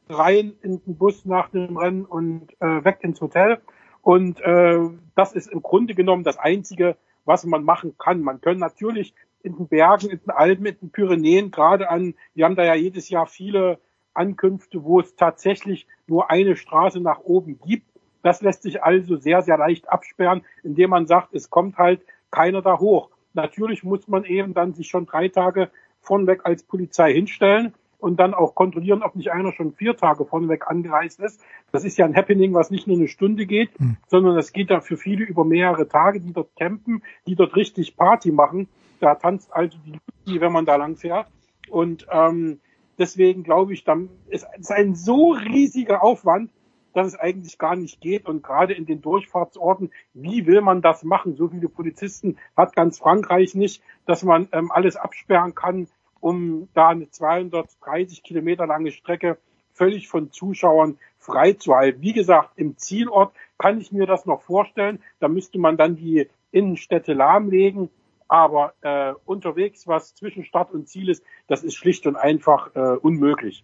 rein 0.09 0.53
in 0.61 0.81
den 0.83 0.97
Bus 0.97 1.25
nach 1.25 1.49
dem 1.49 1.77
Rennen 1.77 2.05
und 2.05 2.49
äh, 2.61 2.83
weg 2.83 2.99
ins 3.01 3.19
Hotel. 3.21 3.59
Und 4.01 4.39
äh, 4.41 4.79
das 5.15 5.33
ist 5.33 5.51
im 5.51 5.61
Grunde 5.61 5.93
genommen 5.93 6.23
das 6.23 6.37
Einzige, 6.37 6.95
was 7.25 7.45
man 7.45 7.63
machen 7.63 7.97
kann. 7.97 8.21
Man 8.21 8.39
kann 8.39 8.57
natürlich 8.57 9.13
in 9.43 9.57
den 9.57 9.67
Bergen, 9.67 10.09
in 10.09 10.19
den 10.19 10.31
Alpen, 10.31 10.65
in 10.65 10.77
den 10.79 10.91
Pyrenäen, 10.91 11.51
gerade 11.51 11.89
an, 11.89 12.15
wir 12.33 12.45
haben 12.45 12.55
da 12.55 12.63
ja 12.63 12.75
jedes 12.75 13.09
Jahr 13.09 13.27
viele 13.27 13.79
Ankünfte, 14.13 14.83
wo 14.83 14.99
es 14.99 15.15
tatsächlich 15.15 15.87
nur 16.07 16.31
eine 16.31 16.55
Straße 16.55 16.99
nach 16.99 17.19
oben 17.19 17.59
gibt. 17.59 17.85
Das 18.23 18.41
lässt 18.41 18.63
sich 18.63 18.81
also 18.81 19.17
sehr, 19.17 19.41
sehr 19.41 19.57
leicht 19.57 19.89
absperren, 19.89 20.41
indem 20.63 20.89
man 20.89 21.05
sagt, 21.05 21.33
es 21.33 21.49
kommt 21.49 21.77
halt 21.77 22.01
keiner 22.31 22.61
da 22.61 22.79
hoch. 22.79 23.09
Natürlich 23.33 23.83
muss 23.83 24.07
man 24.07 24.23
eben 24.23 24.53
dann 24.53 24.73
sich 24.73 24.87
schon 24.87 25.05
drei 25.05 25.27
Tage 25.27 25.69
vornweg 26.07 26.45
als 26.45 26.63
Polizei 26.63 27.13
hinstellen 27.13 27.73
und 27.99 28.19
dann 28.19 28.33
auch 28.33 28.55
kontrollieren, 28.55 29.03
ob 29.03 29.15
nicht 29.15 29.31
einer 29.31 29.51
schon 29.51 29.73
vier 29.73 29.95
Tage 29.95 30.25
vorneweg 30.25 30.67
angereist 30.67 31.19
ist. 31.19 31.41
Das 31.71 31.83
ist 31.83 31.97
ja 31.97 32.05
ein 32.05 32.15
Happening, 32.15 32.53
was 32.53 32.71
nicht 32.71 32.87
nur 32.87 32.97
eine 32.97 33.07
Stunde 33.07 33.45
geht, 33.45 33.79
mhm. 33.79 33.97
sondern 34.07 34.37
es 34.37 34.53
geht 34.53 34.69
da 34.69 34.81
für 34.81 34.97
viele 34.97 35.25
über 35.25 35.43
mehrere 35.43 35.87
Tage, 35.87 36.19
die 36.19 36.33
dort 36.33 36.55
campen, 36.55 37.03
die 37.25 37.35
dort 37.35 37.55
richtig 37.55 37.97
Party 37.97 38.31
machen. 38.31 38.67
Da 38.99 39.15
tanzt 39.15 39.53
also 39.53 39.77
die, 39.85 39.99
Luzi, 40.25 40.41
wenn 40.41 40.51
man 40.51 40.65
da 40.65 40.75
lang 40.75 40.95
fährt. 40.95 41.27
Und 41.69 42.07
ähm, 42.11 42.59
deswegen 42.97 43.43
glaube 43.43 43.73
ich, 43.73 43.83
dann 43.83 44.09
ist 44.27 44.47
es 44.59 44.71
ein 44.71 44.95
so 44.95 45.31
riesiger 45.31 46.03
Aufwand, 46.03 46.51
dass 46.93 47.07
es 47.07 47.15
eigentlich 47.15 47.57
gar 47.57 47.75
nicht 47.75 48.01
geht. 48.01 48.25
Und 48.25 48.41
gerade 48.41 48.73
in 48.73 48.85
den 48.85 49.01
Durchfahrtsorten, 49.01 49.91
wie 50.13 50.45
will 50.45 50.61
man 50.61 50.81
das 50.81 51.03
machen? 51.03 51.35
So 51.35 51.49
viele 51.49 51.69
Polizisten 51.69 52.37
hat 52.55 52.75
ganz 52.75 52.99
Frankreich 52.99 53.53
nicht, 53.53 53.83
dass 54.05 54.23
man 54.23 54.47
ähm, 54.51 54.71
alles 54.71 54.95
absperren 54.95 55.53
kann 55.53 55.87
um 56.19 56.69
da 56.73 56.89
eine 56.89 57.09
230 57.09 58.23
Kilometer 58.23 58.67
lange 58.67 58.91
Strecke 58.91 59.37
völlig 59.73 60.07
von 60.07 60.31
Zuschauern 60.31 60.97
freizuhalten. 61.17 62.01
Wie 62.01 62.13
gesagt, 62.13 62.51
im 62.55 62.77
Zielort 62.77 63.33
kann 63.57 63.79
ich 63.79 63.91
mir 63.91 64.05
das 64.05 64.25
noch 64.25 64.41
vorstellen. 64.41 64.99
Da 65.19 65.27
müsste 65.27 65.59
man 65.59 65.77
dann 65.77 65.95
die 65.95 66.27
Innenstädte 66.51 67.13
lahmlegen. 67.13 67.89
Aber 68.27 68.73
äh, 68.81 69.13
unterwegs, 69.25 69.87
was 69.87 70.13
zwischen 70.15 70.43
Start 70.43 70.71
und 70.71 70.89
Ziel 70.89 71.09
ist, 71.09 71.23
das 71.47 71.63
ist 71.63 71.75
schlicht 71.75 72.07
und 72.07 72.17
einfach 72.17 72.75
äh, 72.75 72.97
unmöglich. 72.97 73.63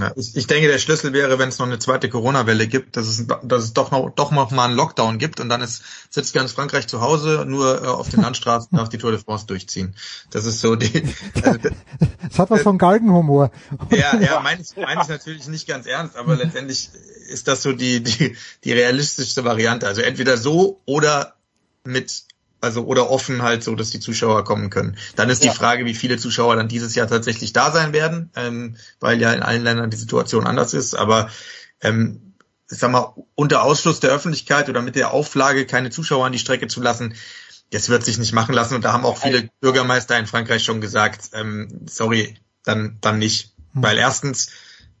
Ja, 0.00 0.12
ich, 0.16 0.34
ich 0.34 0.46
denke, 0.46 0.68
der 0.68 0.78
Schlüssel 0.78 1.12
wäre, 1.12 1.38
wenn 1.38 1.50
es 1.50 1.58
noch 1.58 1.66
eine 1.66 1.78
zweite 1.78 2.08
Corona-Welle 2.08 2.66
gibt, 2.66 2.96
dass 2.96 3.06
es, 3.06 3.26
dass 3.42 3.64
es 3.64 3.72
doch 3.74 3.90
noch, 3.90 4.10
doch 4.10 4.30
noch 4.30 4.50
mal 4.50 4.64
einen 4.64 4.74
Lockdown 4.74 5.18
gibt 5.18 5.40
und 5.40 5.48
dann 5.48 5.60
ist, 5.60 5.82
sitzt 6.08 6.32
ganz 6.32 6.52
Frankreich 6.52 6.86
zu 6.86 7.00
Hause, 7.00 7.44
nur 7.46 7.84
äh, 7.84 7.86
auf 7.86 8.08
den 8.08 8.22
Landstraßen 8.22 8.76
darf 8.76 8.88
die 8.88 8.98
Tour 8.98 9.10
de 9.10 9.20
France 9.20 9.46
durchziehen. 9.46 9.94
Das 10.30 10.46
ist 10.46 10.60
so 10.60 10.76
die. 10.76 10.90
Also, 11.42 11.58
das 12.28 12.38
hat 12.38 12.50
was 12.50 12.62
von 12.62 12.78
Galgenhumor. 12.78 13.50
Ja, 13.90 14.18
ja, 14.18 14.40
meine 14.40 14.60
ich, 14.60 14.76
mein 14.76 14.98
ich 15.00 15.08
natürlich 15.08 15.48
nicht 15.48 15.66
ganz 15.66 15.86
ernst, 15.86 16.16
aber 16.16 16.36
letztendlich 16.36 16.90
ist 17.28 17.48
das 17.48 17.62
so 17.62 17.72
die, 17.72 18.02
die, 18.02 18.36
die 18.64 18.72
realistischste 18.72 19.44
Variante. 19.44 19.86
Also 19.86 20.02
entweder 20.02 20.36
so 20.36 20.80
oder 20.84 21.34
mit 21.84 22.24
also 22.60 22.84
oder 22.84 23.10
offen 23.10 23.42
halt 23.42 23.64
so, 23.64 23.74
dass 23.74 23.90
die 23.90 24.00
Zuschauer 24.00 24.44
kommen 24.44 24.70
können. 24.70 24.96
Dann 25.16 25.30
ist 25.30 25.44
ja. 25.44 25.50
die 25.50 25.56
Frage, 25.56 25.84
wie 25.84 25.94
viele 25.94 26.18
Zuschauer 26.18 26.56
dann 26.56 26.68
dieses 26.68 26.94
Jahr 26.94 27.08
tatsächlich 27.08 27.52
da 27.52 27.70
sein 27.70 27.92
werden, 27.92 28.30
ähm, 28.36 28.76
weil 29.00 29.20
ja 29.20 29.32
in 29.32 29.42
allen 29.42 29.62
Ländern 29.62 29.90
die 29.90 29.96
Situation 29.96 30.46
anders 30.46 30.74
ist. 30.74 30.94
Aber 30.94 31.30
ähm, 31.80 32.34
ich 32.70 32.78
sag 32.78 32.90
mal, 32.90 33.14
unter 33.34 33.62
Ausschluss 33.62 34.00
der 34.00 34.10
Öffentlichkeit 34.10 34.68
oder 34.68 34.82
mit 34.82 34.94
der 34.94 35.12
Auflage, 35.12 35.66
keine 35.66 35.90
Zuschauer 35.90 36.26
an 36.26 36.32
die 36.32 36.38
Strecke 36.38 36.68
zu 36.68 36.80
lassen, 36.80 37.14
das 37.70 37.88
wird 37.88 38.04
sich 38.04 38.18
nicht 38.18 38.32
machen 38.32 38.54
lassen. 38.54 38.74
Und 38.74 38.84
da 38.84 38.92
haben 38.92 39.04
auch 39.04 39.18
viele 39.18 39.48
Bürgermeister 39.60 40.18
in 40.18 40.26
Frankreich 40.26 40.64
schon 40.64 40.80
gesagt, 40.80 41.30
ähm, 41.32 41.86
sorry, 41.88 42.36
dann, 42.64 42.98
dann 43.00 43.18
nicht. 43.18 43.54
Hm. 43.72 43.82
Weil 43.82 43.98
erstens 43.98 44.50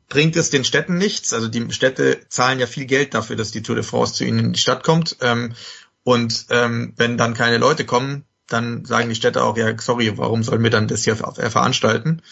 bringt 0.08 0.36
es 0.36 0.50
den 0.50 0.64
Städten 0.64 0.98
nichts. 0.98 1.32
Also 1.32 1.48
die 1.48 1.72
Städte 1.72 2.20
zahlen 2.28 2.58
ja 2.58 2.66
viel 2.66 2.86
Geld 2.86 3.14
dafür, 3.14 3.36
dass 3.36 3.52
die 3.52 3.62
Tour 3.62 3.76
de 3.76 3.84
France 3.84 4.14
zu 4.14 4.24
ihnen 4.24 4.38
in 4.38 4.52
die 4.52 4.60
Stadt 4.60 4.82
kommt. 4.82 5.16
Ähm, 5.20 5.54
und 6.04 6.46
ähm, 6.50 6.94
wenn 6.96 7.16
dann 7.16 7.34
keine 7.34 7.58
Leute 7.58 7.84
kommen, 7.84 8.24
dann 8.48 8.84
sagen 8.84 9.08
die 9.08 9.14
Städte 9.14 9.44
auch, 9.44 9.56
ja, 9.56 9.78
sorry, 9.78 10.16
warum 10.18 10.42
sollen 10.42 10.62
wir 10.62 10.70
dann 10.70 10.88
das 10.88 11.04
hier 11.04 11.16
veranstalten? 11.16 12.22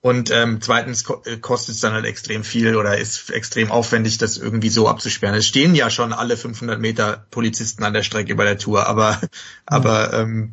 Und 0.00 0.32
ähm, 0.32 0.60
zweitens 0.60 1.08
äh, 1.26 1.36
kostet 1.36 1.76
es 1.76 1.80
dann 1.80 1.92
halt 1.92 2.06
extrem 2.06 2.42
viel 2.42 2.74
oder 2.74 2.98
ist 2.98 3.30
extrem 3.30 3.70
aufwendig, 3.70 4.18
das 4.18 4.36
irgendwie 4.36 4.68
so 4.68 4.88
abzusperren. 4.88 5.36
Es 5.36 5.46
stehen 5.46 5.76
ja 5.76 5.90
schon 5.90 6.12
alle 6.12 6.36
500 6.36 6.80
Meter 6.80 7.24
Polizisten 7.30 7.84
an 7.84 7.94
der 7.94 8.02
Strecke 8.02 8.34
bei 8.34 8.44
der 8.44 8.58
Tour, 8.58 8.88
aber, 8.88 9.12
mhm. 9.22 9.28
aber 9.64 10.12
ähm, 10.12 10.52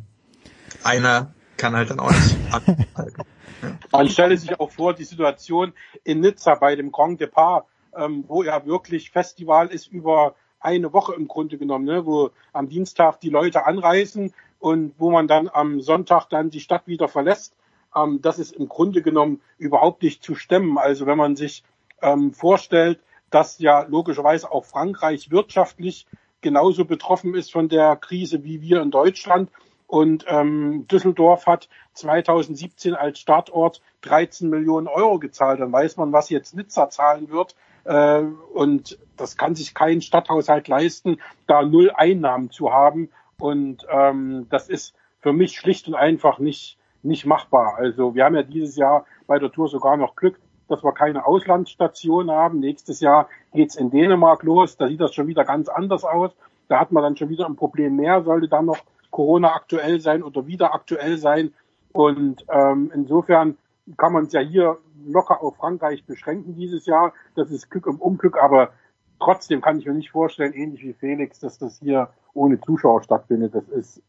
einer 0.84 1.34
kann 1.56 1.74
halt 1.74 1.90
dann 1.90 1.98
auch 1.98 2.12
nicht 2.12 2.36
abhalten. 2.52 3.24
Ja. 3.62 3.76
Man 3.90 4.08
stelle 4.08 4.36
sich 4.36 4.58
auch 4.58 4.70
vor, 4.70 4.94
die 4.94 5.04
Situation 5.04 5.72
in 6.04 6.20
Nizza 6.20 6.54
bei 6.54 6.76
dem 6.76 6.92
Grand 6.92 7.20
Depart, 7.20 7.66
ähm, 7.96 8.24
wo 8.28 8.44
ja 8.44 8.64
wirklich 8.64 9.10
Festival 9.10 9.66
ist 9.66 9.88
über 9.88 10.36
eine 10.60 10.92
Woche 10.92 11.14
im 11.14 11.26
Grunde 11.26 11.58
genommen, 11.58 11.86
ne, 11.86 12.06
wo 12.06 12.30
am 12.52 12.68
Dienstag 12.68 13.20
die 13.20 13.30
Leute 13.30 13.66
anreisen 13.66 14.32
und 14.58 14.94
wo 14.98 15.10
man 15.10 15.26
dann 15.26 15.48
am 15.52 15.80
Sonntag 15.80 16.28
dann 16.28 16.50
die 16.50 16.60
Stadt 16.60 16.86
wieder 16.86 17.08
verlässt. 17.08 17.54
Ähm, 17.96 18.20
das 18.22 18.38
ist 18.38 18.52
im 18.52 18.68
Grunde 18.68 19.02
genommen 19.02 19.40
überhaupt 19.58 20.02
nicht 20.02 20.22
zu 20.22 20.34
stemmen. 20.34 20.78
Also 20.78 21.06
wenn 21.06 21.18
man 21.18 21.36
sich 21.36 21.64
ähm, 22.02 22.32
vorstellt, 22.32 23.00
dass 23.30 23.58
ja 23.58 23.82
logischerweise 23.82 24.50
auch 24.50 24.64
Frankreich 24.64 25.30
wirtschaftlich 25.30 26.06
genauso 26.40 26.84
betroffen 26.84 27.34
ist 27.34 27.52
von 27.52 27.68
der 27.68 27.96
Krise 27.96 28.44
wie 28.44 28.60
wir 28.60 28.82
in 28.82 28.90
Deutschland. 28.90 29.50
Und 29.86 30.24
ähm, 30.28 30.86
Düsseldorf 30.86 31.46
hat 31.46 31.68
2017 31.94 32.94
als 32.94 33.18
Startort 33.18 33.82
13 34.02 34.48
Millionen 34.48 34.86
Euro 34.86 35.18
gezahlt. 35.18 35.60
Dann 35.60 35.72
weiß 35.72 35.96
man, 35.96 36.12
was 36.12 36.30
jetzt 36.30 36.54
Nizza 36.54 36.90
zahlen 36.90 37.28
wird. 37.30 37.56
Äh, 37.84 38.22
und 38.54 38.98
das 39.16 39.36
kann 39.36 39.54
sich 39.54 39.74
kein 39.74 40.00
Stadthaushalt 40.00 40.68
leisten, 40.68 41.18
da 41.46 41.62
null 41.62 41.90
Einnahmen 41.94 42.50
zu 42.50 42.72
haben. 42.72 43.10
Und 43.38 43.86
ähm, 43.90 44.46
das 44.50 44.68
ist 44.68 44.94
für 45.20 45.32
mich 45.32 45.52
schlicht 45.56 45.88
und 45.88 45.94
einfach 45.94 46.38
nicht, 46.38 46.78
nicht 47.02 47.26
machbar. 47.26 47.76
Also 47.76 48.14
wir 48.14 48.24
haben 48.24 48.34
ja 48.34 48.42
dieses 48.42 48.76
Jahr 48.76 49.06
bei 49.26 49.38
der 49.38 49.52
Tour 49.52 49.68
sogar 49.68 49.96
noch 49.96 50.16
Glück, 50.16 50.38
dass 50.68 50.82
wir 50.82 50.92
keine 50.92 51.26
Auslandsstation 51.26 52.30
haben. 52.30 52.60
Nächstes 52.60 53.00
Jahr 53.00 53.28
geht's 53.52 53.76
in 53.76 53.90
Dänemark 53.90 54.42
los. 54.42 54.76
Da 54.76 54.88
sieht 54.88 55.00
das 55.00 55.14
schon 55.14 55.26
wieder 55.26 55.44
ganz 55.44 55.68
anders 55.68 56.04
aus. 56.04 56.30
Da 56.68 56.78
hat 56.78 56.92
man 56.92 57.02
dann 57.02 57.16
schon 57.16 57.28
wieder 57.28 57.46
ein 57.46 57.56
Problem 57.56 57.96
mehr. 57.96 58.22
Sollte 58.22 58.48
dann 58.48 58.66
noch 58.66 58.78
Corona 59.10 59.54
aktuell 59.54 60.00
sein 60.00 60.22
oder 60.22 60.46
wieder 60.46 60.72
aktuell 60.72 61.18
sein. 61.18 61.52
Und 61.92 62.44
ähm, 62.48 62.92
insofern 62.94 63.58
kann 63.96 64.12
man 64.12 64.24
es 64.26 64.32
ja 64.32 64.40
hier 64.40 64.78
locker 65.06 65.42
auf 65.42 65.56
Frankreich 65.56 66.04
beschränken 66.04 66.54
dieses 66.56 66.86
Jahr. 66.86 67.12
Das 67.34 67.50
ist 67.50 67.70
Glück 67.70 67.86
im 67.86 67.96
Unglück, 67.96 68.36
aber 68.38 68.72
trotzdem 69.18 69.60
kann 69.60 69.78
ich 69.78 69.86
mir 69.86 69.94
nicht 69.94 70.10
vorstellen, 70.10 70.52
ähnlich 70.52 70.82
wie 70.82 70.92
Felix, 70.94 71.40
dass 71.40 71.58
das 71.58 71.78
hier 71.80 72.10
ohne 72.34 72.60
Zuschauer 72.60 73.02
stattfindet. 73.02 73.54
Das 73.54 73.68
ist 73.68 74.02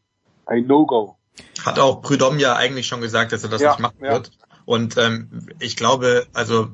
ein 0.46 0.68
No-Go. 0.68 1.16
Hat 1.64 1.80
auch 1.80 2.02
Prudhomme 2.02 2.40
ja 2.40 2.56
eigentlich 2.56 2.88
schon 2.88 3.02
gesagt, 3.02 3.32
dass 3.32 3.44
er 3.44 3.50
das 3.50 3.62
ja, 3.62 3.72
nicht 3.72 3.80
machen 3.80 4.04
ja. 4.04 4.12
wird. 4.12 4.32
Und 4.66 4.98
ähm, 4.98 5.48
ich 5.60 5.76
glaube, 5.76 6.28
also 6.34 6.70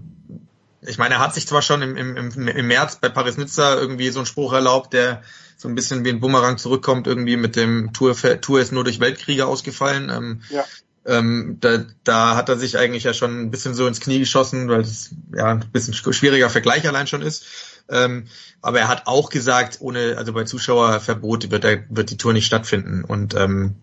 Ich 0.82 0.98
meine, 0.98 1.16
er 1.16 1.20
hat 1.20 1.34
sich 1.34 1.48
zwar 1.48 1.62
schon 1.62 1.82
im, 1.82 1.98
im, 1.98 2.32
im 2.32 2.68
März 2.68 2.98
bei 2.98 3.10
Paris-Nizza 3.10 3.76
irgendwie 3.76 4.10
so 4.10 4.20
einen 4.20 4.26
Spruch 4.26 4.54
erlaubt, 4.54 4.94
der 4.94 5.22
so 5.58 5.68
ein 5.68 5.76
bisschen 5.76 6.06
wie 6.06 6.10
ein 6.10 6.20
Bumerang 6.20 6.58
zurückkommt, 6.58 7.08
irgendwie 7.08 7.36
mit 7.36 7.56
dem 7.56 7.92
Tour, 7.94 8.16
Tour 8.42 8.60
ist 8.60 8.72
nur 8.72 8.84
durch 8.84 9.00
Weltkriege 9.00 9.48
ausgefallen. 9.48 10.10
Ähm, 10.10 10.42
ja. 10.50 10.64
Ähm, 11.08 11.58
da, 11.62 11.86
da 12.04 12.36
hat 12.36 12.50
er 12.50 12.58
sich 12.58 12.78
eigentlich 12.78 13.04
ja 13.04 13.14
schon 13.14 13.42
ein 13.42 13.52
bisschen 13.52 13.74
so 13.74 13.88
ins 13.88 14.02
Knie 14.02 14.20
geschossen, 14.20 14.68
weil 14.68 14.82
es 14.82 15.16
ja 15.36 15.48
ein 15.48 15.64
bisschen 15.72 15.94
schwieriger 15.94 16.50
Vergleich 16.50 16.88
allein 16.88 17.08
schon 17.08 17.22
ist. 17.22 17.46
Ähm, 17.90 18.26
aber 18.62 18.80
er 18.80 18.90
hat 18.90 19.04
auch 19.06 19.30
gesagt, 19.30 19.78
ohne, 19.80 20.18
also 20.18 20.34
bei 20.34 20.44
Zuschauerverbot 20.44 21.50
wird, 21.50 21.64
er, 21.64 21.84
wird 21.90 22.12
die 22.12 22.18
Tour 22.18 22.34
nicht 22.34 22.46
stattfinden. 22.46 23.06
Und 23.06 23.36
ähm, 23.36 23.76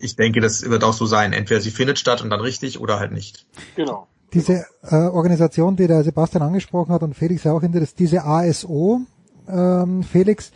ich 0.00 0.14
denke, 0.14 0.40
das 0.40 0.62
wird 0.62 0.84
auch 0.84 0.92
so 0.92 1.06
sein. 1.06 1.32
Entweder 1.32 1.60
sie 1.60 1.72
findet 1.72 1.98
statt 1.98 2.22
und 2.22 2.30
dann 2.30 2.40
richtig 2.40 2.80
oder 2.80 3.00
halt 3.00 3.10
nicht. 3.10 3.46
Genau. 3.74 4.06
Diese 4.32 4.66
äh, 4.82 4.94
Organisation, 4.94 5.76
die 5.76 5.88
der 5.88 6.04
Sebastian 6.04 6.42
angesprochen 6.42 6.92
hat 6.92 7.02
und 7.02 7.14
Felix 7.14 7.46
auch 7.46 7.60
hinter 7.60 7.80
das, 7.80 7.94
diese 7.94 8.24
ASO, 8.24 9.00
ähm, 9.48 10.02
Felix, 10.04 10.52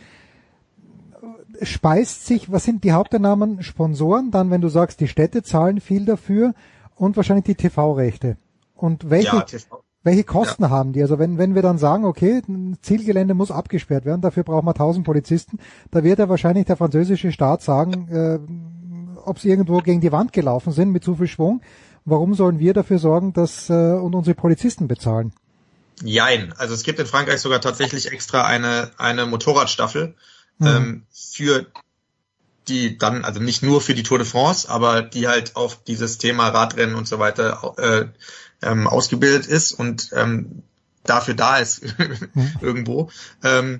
speist 1.63 2.25
sich, 2.25 2.51
was 2.51 2.63
sind 2.63 2.83
die 2.83 2.91
Haupteinnahmen? 2.91 3.63
Sponsoren, 3.63 4.31
dann 4.31 4.51
wenn 4.51 4.61
du 4.61 4.69
sagst, 4.69 4.99
die 4.99 5.07
Städte 5.07 5.43
zahlen 5.43 5.79
viel 5.79 6.05
dafür 6.05 6.53
und 6.95 7.17
wahrscheinlich 7.17 7.45
die 7.45 7.55
TV-Rechte. 7.55 8.37
Und 8.75 9.09
welche, 9.09 9.35
ja, 9.35 9.41
TV. 9.41 9.83
welche 10.03 10.23
Kosten 10.23 10.63
ja. 10.63 10.69
haben 10.69 10.93
die? 10.93 11.01
Also 11.01 11.19
wenn, 11.19 11.37
wenn 11.37 11.55
wir 11.55 11.61
dann 11.61 11.77
sagen, 11.77 12.05
okay, 12.05 12.41
ein 12.47 12.77
Zielgelände 12.81 13.33
muss 13.33 13.51
abgesperrt 13.51 14.05
werden, 14.05 14.21
dafür 14.21 14.43
brauchen 14.43 14.65
wir 14.65 14.73
tausend 14.73 15.05
Polizisten, 15.05 15.59
da 15.91 16.03
wird 16.03 16.19
ja 16.19 16.29
wahrscheinlich 16.29 16.65
der 16.65 16.77
französische 16.77 17.31
Staat 17.31 17.61
sagen, 17.61 18.07
äh, 18.09 18.39
ob 19.23 19.39
sie 19.39 19.49
irgendwo 19.49 19.77
gegen 19.79 20.01
die 20.01 20.11
Wand 20.11 20.33
gelaufen 20.33 20.71
sind 20.71 20.89
mit 20.89 21.03
zu 21.03 21.15
viel 21.15 21.27
Schwung. 21.27 21.61
Warum 22.05 22.33
sollen 22.33 22.59
wir 22.59 22.73
dafür 22.73 22.97
sorgen, 22.97 23.33
dass 23.33 23.69
äh, 23.69 23.73
und 23.73 24.15
unsere 24.15 24.35
Polizisten 24.35 24.87
bezahlen? 24.87 25.33
Jein. 26.03 26.53
Also 26.57 26.73
es 26.73 26.83
gibt 26.83 26.99
in 26.99 27.05
Frankreich 27.05 27.39
sogar 27.39 27.61
tatsächlich 27.61 28.11
extra 28.11 28.43
eine, 28.45 28.91
eine 28.97 29.27
Motorradstaffel 29.27 30.15
mhm. 30.61 30.67
ähm, 30.67 31.03
für 31.11 31.65
die 32.67 32.97
dann, 32.97 33.25
also 33.25 33.39
nicht 33.39 33.63
nur 33.63 33.81
für 33.81 33.95
die 33.95 34.03
Tour 34.03 34.19
de 34.19 34.27
France, 34.27 34.69
aber 34.69 35.01
die 35.01 35.27
halt 35.27 35.55
auf 35.55 35.83
dieses 35.83 36.17
Thema 36.17 36.49
Radrennen 36.49 36.95
und 36.95 37.07
so 37.07 37.19
weiter 37.19 37.73
äh, 37.77 38.05
ähm, 38.61 38.87
ausgebildet 38.87 39.47
ist 39.47 39.71
und 39.71 40.11
ähm, 40.13 40.63
dafür 41.03 41.33
da 41.33 41.57
ist 41.57 41.83
mhm. 41.97 42.53
irgendwo. 42.61 43.09
Ähm, 43.43 43.79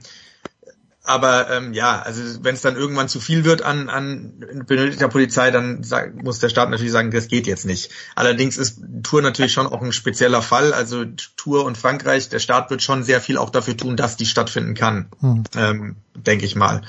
aber 1.04 1.50
ähm, 1.50 1.74
ja, 1.74 2.00
also 2.00 2.22
wenn 2.44 2.54
es 2.54 2.62
dann 2.62 2.76
irgendwann 2.76 3.10
zu 3.10 3.20
viel 3.20 3.44
wird 3.44 3.64
an, 3.64 3.90
an 3.90 4.64
benötigter 4.68 5.08
Polizei, 5.08 5.50
dann 5.50 5.84
sag, 5.84 6.22
muss 6.22 6.40
der 6.40 6.50
Staat 6.50 6.70
natürlich 6.70 6.92
sagen, 6.92 7.10
das 7.10 7.28
geht 7.28 7.48
jetzt 7.48 7.66
nicht. 7.66 7.92
Allerdings 8.16 8.58
ist 8.58 8.82
Tour 9.02 9.24
natürlich 9.24 9.52
schon 9.52 9.66
auch 9.66 9.82
ein 9.82 9.94
spezieller 9.94 10.44
Fall. 10.44 10.74
Also 10.74 11.06
Tour 11.38 11.66
und 11.66 11.78
Frankreich, 11.78 12.30
der 12.30 12.40
Staat 12.40 12.70
wird 12.70 12.84
schon 12.84 13.04
sehr 13.04 13.20
viel 13.20 13.38
auch 13.38 13.50
dafür 13.50 13.76
tun, 13.76 13.98
dass 13.98 14.16
die 14.16 14.28
stattfinden 14.28 14.76
kann, 14.76 15.10
hm. 15.20 15.44
ähm, 15.56 15.96
denke 16.16 16.46
ich 16.46 16.56
mal. 16.56 16.82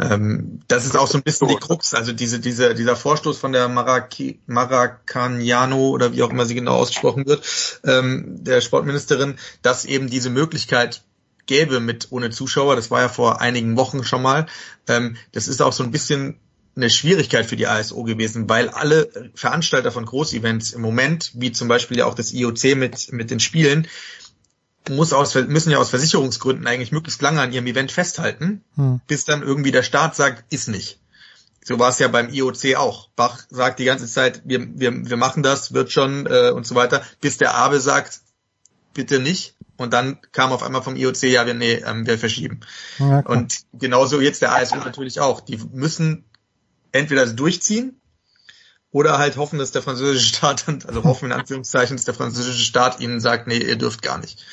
Ähm, 0.00 0.60
das 0.68 0.86
ist 0.86 0.96
auch 0.96 1.08
so 1.08 1.18
ein 1.18 1.24
bisschen 1.24 1.48
die 1.48 1.56
Krux, 1.56 1.94
also 1.94 2.12
diese, 2.12 2.38
diese, 2.38 2.74
dieser 2.74 2.94
Vorstoß 2.94 3.36
von 3.36 3.52
der 3.52 3.68
Maraki, 3.68 4.38
Maracaniano 4.46 5.88
oder 5.88 6.12
wie 6.12 6.22
auch 6.22 6.30
immer 6.30 6.46
sie 6.46 6.54
genau 6.54 6.76
ausgesprochen 6.76 7.26
wird, 7.26 7.44
ähm, 7.84 8.44
der 8.44 8.60
Sportministerin, 8.60 9.36
dass 9.62 9.84
eben 9.84 10.08
diese 10.08 10.30
Möglichkeit 10.30 11.02
gäbe 11.50 11.80
mit 11.80 12.06
ohne 12.10 12.30
Zuschauer, 12.30 12.76
das 12.76 12.92
war 12.92 13.00
ja 13.00 13.08
vor 13.08 13.40
einigen 13.40 13.76
Wochen 13.76 14.04
schon 14.04 14.22
mal, 14.22 14.46
ähm, 14.86 15.16
das 15.32 15.48
ist 15.48 15.60
auch 15.60 15.72
so 15.72 15.82
ein 15.82 15.90
bisschen 15.90 16.38
eine 16.76 16.88
Schwierigkeit 16.88 17.44
für 17.44 17.56
die 17.56 17.66
ASO 17.66 18.04
gewesen, 18.04 18.48
weil 18.48 18.68
alle 18.68 19.10
Veranstalter 19.34 19.90
von 19.90 20.06
Großevents 20.06 20.70
im 20.70 20.80
Moment, 20.80 21.32
wie 21.34 21.50
zum 21.50 21.66
Beispiel 21.66 21.98
ja 21.98 22.06
auch 22.06 22.14
das 22.14 22.32
IOC 22.32 22.76
mit, 22.76 23.12
mit 23.12 23.32
den 23.32 23.40
Spielen, 23.40 23.88
muss 24.88 25.12
aus, 25.12 25.34
müssen 25.34 25.72
ja 25.72 25.78
aus 25.78 25.90
Versicherungsgründen 25.90 26.68
eigentlich 26.68 26.92
möglichst 26.92 27.20
lange 27.20 27.40
an 27.40 27.52
ihrem 27.52 27.66
Event 27.66 27.90
festhalten, 27.90 28.62
hm. 28.76 29.00
bis 29.08 29.24
dann 29.24 29.42
irgendwie 29.42 29.72
der 29.72 29.82
Staat 29.82 30.14
sagt, 30.14 30.44
ist 30.52 30.68
nicht. 30.68 31.00
So 31.64 31.80
war 31.80 31.90
es 31.90 31.98
ja 31.98 32.06
beim 32.06 32.32
IOC 32.32 32.76
auch. 32.76 33.08
Bach 33.16 33.40
sagt 33.50 33.80
die 33.80 33.84
ganze 33.84 34.06
Zeit, 34.06 34.42
wir, 34.44 34.68
wir, 34.78 35.10
wir 35.10 35.16
machen 35.16 35.42
das, 35.42 35.74
wird 35.74 35.90
schon 35.90 36.26
äh, 36.26 36.50
und 36.50 36.64
so 36.64 36.76
weiter, 36.76 37.02
bis 37.20 37.38
der 37.38 37.56
Abe 37.56 37.80
sagt, 37.80 38.20
bitte 38.94 39.18
nicht. 39.18 39.56
Und 39.80 39.94
dann 39.94 40.18
kam 40.32 40.52
auf 40.52 40.62
einmal 40.62 40.82
vom 40.82 40.94
IOC, 40.94 41.22
ja, 41.22 41.46
wir, 41.46 41.54
nee, 41.54 41.72
ähm, 41.72 42.06
wir 42.06 42.18
verschieben. 42.18 42.60
Ja, 42.98 43.20
und 43.20 43.60
genauso 43.72 44.20
jetzt 44.20 44.42
der 44.42 44.54
ASU 44.54 44.76
natürlich 44.76 45.20
auch. 45.20 45.40
Die 45.40 45.58
müssen 45.72 46.26
entweder 46.92 47.24
durchziehen 47.26 47.98
oder 48.92 49.16
halt 49.16 49.38
hoffen, 49.38 49.58
dass 49.58 49.70
der 49.70 49.80
französische 49.80 50.36
Staat, 50.36 50.66
also 50.86 51.02
hoffen 51.04 51.26
in 51.26 51.32
Anführungszeichen, 51.32 51.96
dass 51.96 52.04
der 52.04 52.12
französische 52.12 52.62
Staat 52.62 53.00
ihnen 53.00 53.20
sagt, 53.20 53.46
nee, 53.46 53.56
ihr 53.56 53.76
dürft 53.76 54.02
gar 54.02 54.18
nicht. 54.18 54.44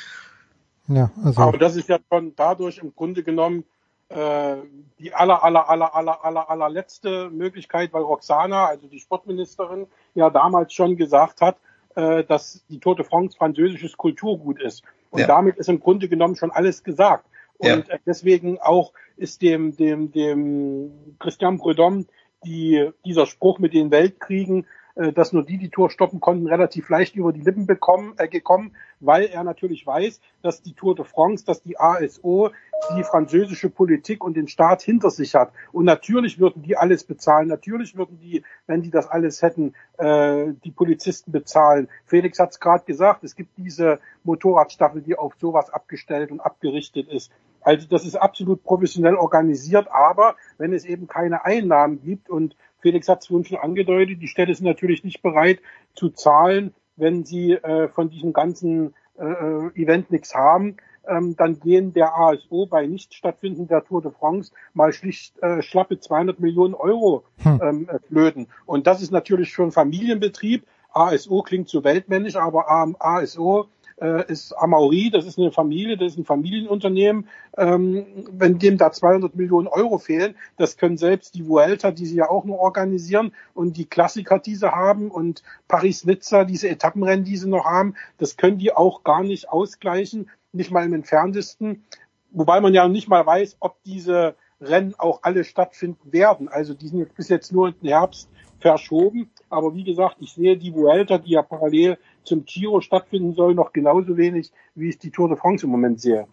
Ja, 0.87 1.11
also. 1.21 1.41
Aber 1.41 1.57
das 1.57 1.75
ist 1.75 1.89
ja 1.89 1.99
schon 2.09 2.33
dadurch 2.37 2.77
im 2.77 2.95
Grunde 2.95 3.21
genommen 3.21 3.65
äh, 4.07 4.55
die 4.97 5.13
aller, 5.13 5.43
aller, 5.43 5.69
aller, 5.69 5.93
aller, 5.93 6.23
aller, 6.23 6.49
allerletzte 6.49 7.29
Möglichkeit, 7.31 7.91
weil 7.91 8.03
Roxana, 8.03 8.67
also 8.67 8.87
die 8.87 9.01
Sportministerin, 9.01 9.87
ja 10.15 10.29
damals 10.29 10.71
schon 10.71 10.95
gesagt 10.95 11.41
hat, 11.41 11.57
äh, 11.95 12.23
dass 12.23 12.63
die 12.69 12.79
Tote 12.79 13.03
France 13.03 13.35
französisches 13.37 13.97
Kulturgut 13.97 14.61
ist. 14.61 14.83
Und 15.17 15.21
ja. 15.21 15.27
damit 15.27 15.57
ist 15.57 15.67
im 15.67 15.79
Grunde 15.79 16.07
genommen 16.07 16.35
schon 16.35 16.51
alles 16.51 16.83
gesagt. 16.83 17.25
Und 17.57 17.87
ja. 17.87 17.95
Äh, 17.95 17.99
deswegen 18.05 18.59
auch 18.59 18.93
ist 19.15 19.41
dem, 19.41 19.75
dem, 19.75 20.11
dem 20.11 21.15
Christian 21.17 21.57
Prudhomme 21.57 22.05
die, 22.45 22.91
dieser 23.03 23.25
Spruch 23.25 23.57
mit 23.57 23.73
den 23.73 23.89
Weltkriegen 23.89 24.67
dass 25.13 25.33
nur 25.33 25.43
die 25.43 25.57
die 25.57 25.69
Tour 25.69 25.89
stoppen 25.89 26.19
konnten, 26.19 26.47
relativ 26.47 26.89
leicht 26.89 27.15
über 27.15 27.31
die 27.31 27.41
Lippen 27.41 27.65
bekommen, 27.65 28.13
äh, 28.17 28.27
gekommen, 28.27 28.75
weil 28.99 29.25
er 29.25 29.43
natürlich 29.43 29.85
weiß, 29.85 30.19
dass 30.41 30.61
die 30.61 30.73
Tour 30.73 30.95
de 30.95 31.05
France, 31.05 31.45
dass 31.45 31.61
die 31.61 31.79
ASO 31.79 32.51
die 32.95 33.03
französische 33.03 33.69
Politik 33.69 34.23
und 34.23 34.35
den 34.37 34.47
Staat 34.47 34.81
hinter 34.81 35.09
sich 35.09 35.35
hat. 35.35 35.51
Und 35.71 35.85
natürlich 35.85 36.39
würden 36.39 36.61
die 36.61 36.77
alles 36.77 37.03
bezahlen. 37.03 37.47
Natürlich 37.47 37.97
würden 37.97 38.19
die, 38.19 38.43
wenn 38.67 38.81
die 38.81 38.91
das 38.91 39.07
alles 39.07 39.41
hätten, 39.41 39.73
äh, 39.97 40.53
die 40.63 40.71
Polizisten 40.71 41.31
bezahlen. 41.31 41.89
Felix 42.05 42.39
hat 42.39 42.51
es 42.51 42.59
gerade 42.59 42.85
gesagt, 42.85 43.23
es 43.23 43.35
gibt 43.35 43.57
diese 43.57 43.99
Motorradstaffel, 44.23 45.01
die 45.01 45.17
auf 45.17 45.33
sowas 45.39 45.69
abgestellt 45.69 46.31
und 46.31 46.39
abgerichtet 46.39 47.07
ist. 47.09 47.31
Also 47.61 47.87
das 47.87 48.05
ist 48.05 48.15
absolut 48.15 48.63
professionell 48.63 49.15
organisiert, 49.15 49.87
aber 49.91 50.35
wenn 50.57 50.73
es 50.73 50.85
eben 50.85 51.07
keine 51.07 51.43
Einnahmen 51.43 52.01
gibt 52.01 52.29
und 52.29 52.55
Felix 52.79 53.07
hat 53.07 53.21
es 53.21 53.27
vorhin 53.27 53.45
schon 53.45 53.57
angedeutet, 53.57 54.21
die 54.21 54.27
Städte 54.27 54.53
sind 54.53 54.65
natürlich 54.65 55.03
nicht 55.03 55.21
bereit 55.21 55.59
zu 55.93 56.09
zahlen, 56.09 56.73
wenn 56.95 57.25
sie 57.25 57.53
äh, 57.53 57.89
von 57.89 58.09
diesem 58.09 58.33
ganzen 58.33 58.93
äh, 59.17 59.81
Event 59.81 60.11
nichts 60.11 60.35
haben. 60.35 60.77
Ähm, 61.07 61.35
dann 61.37 61.59
gehen 61.59 61.93
der 61.93 62.17
ASO 62.17 62.65
bei 62.65 62.85
nicht 62.85 63.13
stattfinden 63.13 63.67
der 63.67 63.83
Tour 63.85 64.01
de 64.01 64.11
France 64.11 64.51
mal 64.73 64.91
schlicht 64.91 65.41
äh, 65.41 65.61
schlappe 65.61 65.99
200 65.99 66.39
Millionen 66.39 66.73
Euro 66.73 67.23
hm. 67.43 67.61
ähm, 67.63 67.89
äh, 67.89 67.99
flöten. 68.07 68.47
Und 68.65 68.87
das 68.87 69.01
ist 69.01 69.11
natürlich 69.11 69.49
schon 69.49 69.71
Familienbetrieb. 69.71 70.65
ASO 70.91 71.43
klingt 71.43 71.69
so 71.69 71.83
weltmännisch, 71.83 72.35
aber 72.35 72.65
ASO 72.99 73.67
äh, 74.01 74.31
ist 74.31 74.53
Amaury, 74.53 75.09
das 75.11 75.25
ist 75.25 75.39
eine 75.39 75.51
Familie, 75.51 75.97
das 75.97 76.13
ist 76.13 76.19
ein 76.19 76.25
Familienunternehmen. 76.25 77.27
Ähm, 77.57 78.05
wenn 78.31 78.59
dem 78.59 78.77
da 78.77 78.91
200 78.91 79.35
Millionen 79.35 79.67
Euro 79.67 79.97
fehlen, 79.97 80.35
das 80.57 80.77
können 80.77 80.97
selbst 80.97 81.35
die 81.35 81.47
Vuelta, 81.47 81.91
die 81.91 82.05
sie 82.05 82.17
ja 82.17 82.29
auch 82.29 82.45
nur 82.45 82.59
organisieren 82.59 83.33
und 83.53 83.77
die 83.77 83.85
Klassiker, 83.85 84.39
die 84.39 84.55
sie 84.55 84.71
haben 84.71 85.09
und 85.09 85.43
Paris-Nizza, 85.67 86.43
diese 86.43 86.69
Etappenrennen, 86.69 87.25
die 87.25 87.37
sie 87.37 87.49
noch 87.49 87.65
haben, 87.65 87.95
das 88.17 88.37
können 88.37 88.57
die 88.57 88.73
auch 88.73 89.03
gar 89.03 89.23
nicht 89.23 89.49
ausgleichen, 89.49 90.29
nicht 90.51 90.71
mal 90.71 90.85
im 90.85 90.93
entferntesten. 90.93 91.83
Wobei 92.31 92.61
man 92.61 92.73
ja 92.73 92.87
nicht 92.87 93.07
mal 93.07 93.25
weiß, 93.25 93.57
ob 93.59 93.81
diese 93.83 94.35
Rennen 94.59 94.95
auch 94.97 95.19
alle 95.23 95.43
stattfinden 95.43 96.11
werden. 96.11 96.49
Also 96.49 96.73
die 96.73 96.87
sind 96.87 97.13
bis 97.15 97.29
jetzt 97.29 97.51
nur 97.51 97.71
den 97.71 97.89
Herbst 97.89 98.29
verschoben. 98.59 99.29
Aber 99.49 99.75
wie 99.75 99.83
gesagt, 99.83 100.17
ich 100.19 100.33
sehe 100.33 100.57
die 100.57 100.73
Vuelta, 100.73 101.17
die 101.17 101.31
ja 101.31 101.41
parallel 101.41 101.97
zum 102.27 102.45
Giro 102.45 102.81
stattfinden 102.81 103.33
soll, 103.33 103.55
noch 103.55 103.73
genauso 103.73 104.17
wenig, 104.17 104.51
wie 104.75 104.89
ich 104.89 104.99
die 104.99 105.11
Tour 105.11 105.29
de 105.29 105.37
France 105.37 105.65
im 105.65 105.71
Moment 105.71 106.01
sehe. 106.01 106.27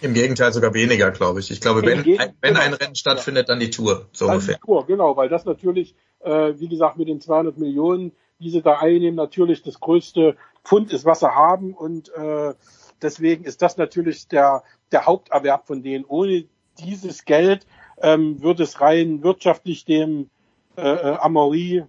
Im 0.00 0.14
Gegenteil 0.14 0.52
sogar 0.52 0.74
weniger, 0.74 1.10
glaube 1.10 1.40
ich. 1.40 1.50
Ich 1.50 1.60
glaube, 1.60 1.82
wenn, 1.82 1.98
ein, 2.18 2.34
wenn 2.40 2.56
ein 2.56 2.72
Rennen 2.72 2.94
stattfindet, 2.94 3.48
dann 3.48 3.58
die 3.58 3.70
Tour, 3.70 4.06
so 4.12 4.26
dann 4.26 4.36
ungefähr. 4.36 4.54
Die 4.54 4.60
Tour, 4.60 4.86
genau, 4.86 5.16
weil 5.16 5.28
das 5.28 5.44
natürlich, 5.44 5.94
äh, 6.20 6.52
wie 6.56 6.68
gesagt, 6.68 6.96
mit 6.96 7.08
den 7.08 7.20
200 7.20 7.58
Millionen, 7.58 8.12
die 8.38 8.50
sie 8.50 8.62
da 8.62 8.78
einnehmen, 8.78 9.16
natürlich 9.16 9.62
das 9.62 9.80
größte 9.80 10.36
Pfund 10.64 10.92
ist, 10.92 11.04
was 11.04 11.20
sie 11.20 11.34
haben 11.34 11.74
und 11.74 12.14
äh, 12.14 12.54
deswegen 13.02 13.44
ist 13.44 13.62
das 13.62 13.76
natürlich 13.76 14.28
der, 14.28 14.62
der 14.92 15.06
Haupterwerb 15.06 15.66
von 15.66 15.82
denen. 15.82 16.04
Ohne 16.04 16.44
dieses 16.78 17.24
Geld 17.24 17.66
ähm, 18.00 18.40
würde 18.42 18.62
es 18.62 18.80
rein 18.80 19.22
wirtschaftlich 19.22 19.84
dem 19.84 20.30
äh, 20.76 20.82
äh 20.82 21.16
Amaury 21.18 21.84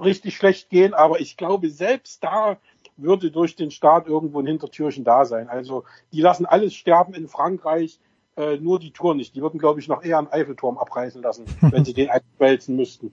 richtig 0.00 0.36
schlecht 0.36 0.70
gehen, 0.70 0.94
aber 0.94 1.20
ich 1.20 1.36
glaube, 1.36 1.70
selbst 1.70 2.22
da 2.22 2.58
würde 2.96 3.30
durch 3.30 3.56
den 3.56 3.70
Staat 3.70 4.06
irgendwo 4.06 4.40
ein 4.40 4.46
Hintertürchen 4.46 5.04
da 5.04 5.24
sein. 5.24 5.48
Also 5.48 5.84
die 6.12 6.20
lassen 6.20 6.46
alles 6.46 6.74
sterben 6.74 7.14
in 7.14 7.28
Frankreich, 7.28 8.00
äh, 8.36 8.56
nur 8.56 8.78
die 8.78 8.92
Tour 8.92 9.14
nicht. 9.14 9.34
Die 9.34 9.42
würden, 9.42 9.58
glaube 9.58 9.80
ich, 9.80 9.88
noch 9.88 10.04
eher 10.04 10.18
einen 10.18 10.28
Eiffelturm 10.28 10.78
abreißen 10.78 11.22
lassen, 11.22 11.44
wenn 11.60 11.84
sie 11.84 11.94
den 11.94 12.10
einwälzen 12.10 12.76
müssten. 12.76 13.12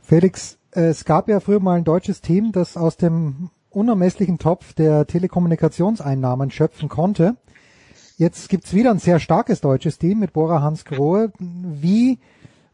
Felix, 0.00 0.58
äh, 0.72 0.88
es 0.88 1.04
gab 1.04 1.28
ja 1.28 1.40
früher 1.40 1.60
mal 1.60 1.78
ein 1.78 1.84
deutsches 1.84 2.20
Team, 2.20 2.52
das 2.52 2.76
aus 2.76 2.96
dem 2.96 3.50
unermesslichen 3.70 4.38
Topf 4.38 4.72
der 4.72 5.06
Telekommunikationseinnahmen 5.06 6.50
schöpfen 6.50 6.88
konnte. 6.88 7.36
Jetzt 8.16 8.48
gibt's 8.48 8.74
wieder 8.74 8.90
ein 8.90 8.98
sehr 8.98 9.20
starkes 9.20 9.60
deutsches 9.60 9.98
Team 9.98 10.18
mit 10.18 10.32
Bora 10.32 10.60
Hans 10.60 10.84
Grohe. 10.84 11.32
Wie 11.38 12.18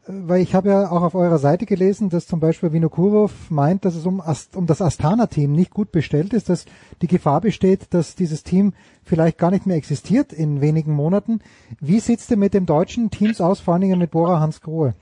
weil 0.07 0.41
ich 0.41 0.53
habe 0.53 0.69
ja 0.69 0.91
auch 0.91 1.01
auf 1.01 1.15
eurer 1.15 1.39
Seite 1.39 1.65
gelesen, 1.65 2.09
dass 2.09 2.27
zum 2.27 2.39
Beispiel 2.39 2.71
Vinokurov 2.71 3.31
meint, 3.49 3.85
dass 3.85 3.95
es 3.95 4.05
um, 4.05 4.21
Ast 4.21 4.55
um 4.55 4.67
das 4.67 4.81
Astana-Team 4.81 5.51
nicht 5.51 5.71
gut 5.71 5.91
bestellt 5.91 6.33
ist, 6.33 6.49
dass 6.49 6.65
die 7.01 7.07
Gefahr 7.07 7.41
besteht, 7.41 7.87
dass 7.93 8.15
dieses 8.15 8.43
Team 8.43 8.73
vielleicht 9.03 9.37
gar 9.37 9.51
nicht 9.51 9.65
mehr 9.65 9.77
existiert 9.77 10.31
in 10.31 10.61
wenigen 10.61 10.93
Monaten. 10.93 11.41
Wie 11.79 11.99
sieht's 11.99 12.27
denn 12.27 12.39
mit 12.39 12.53
dem 12.53 12.65
deutschen 12.65 13.09
Teams 13.09 13.41
aus, 13.41 13.59
vor 13.59 13.73
allen 13.73 13.81
Dingen 13.81 13.99
mit 13.99 14.11
Bora 14.11 14.39
Hans 14.39 14.61
Grohe? 14.61 14.93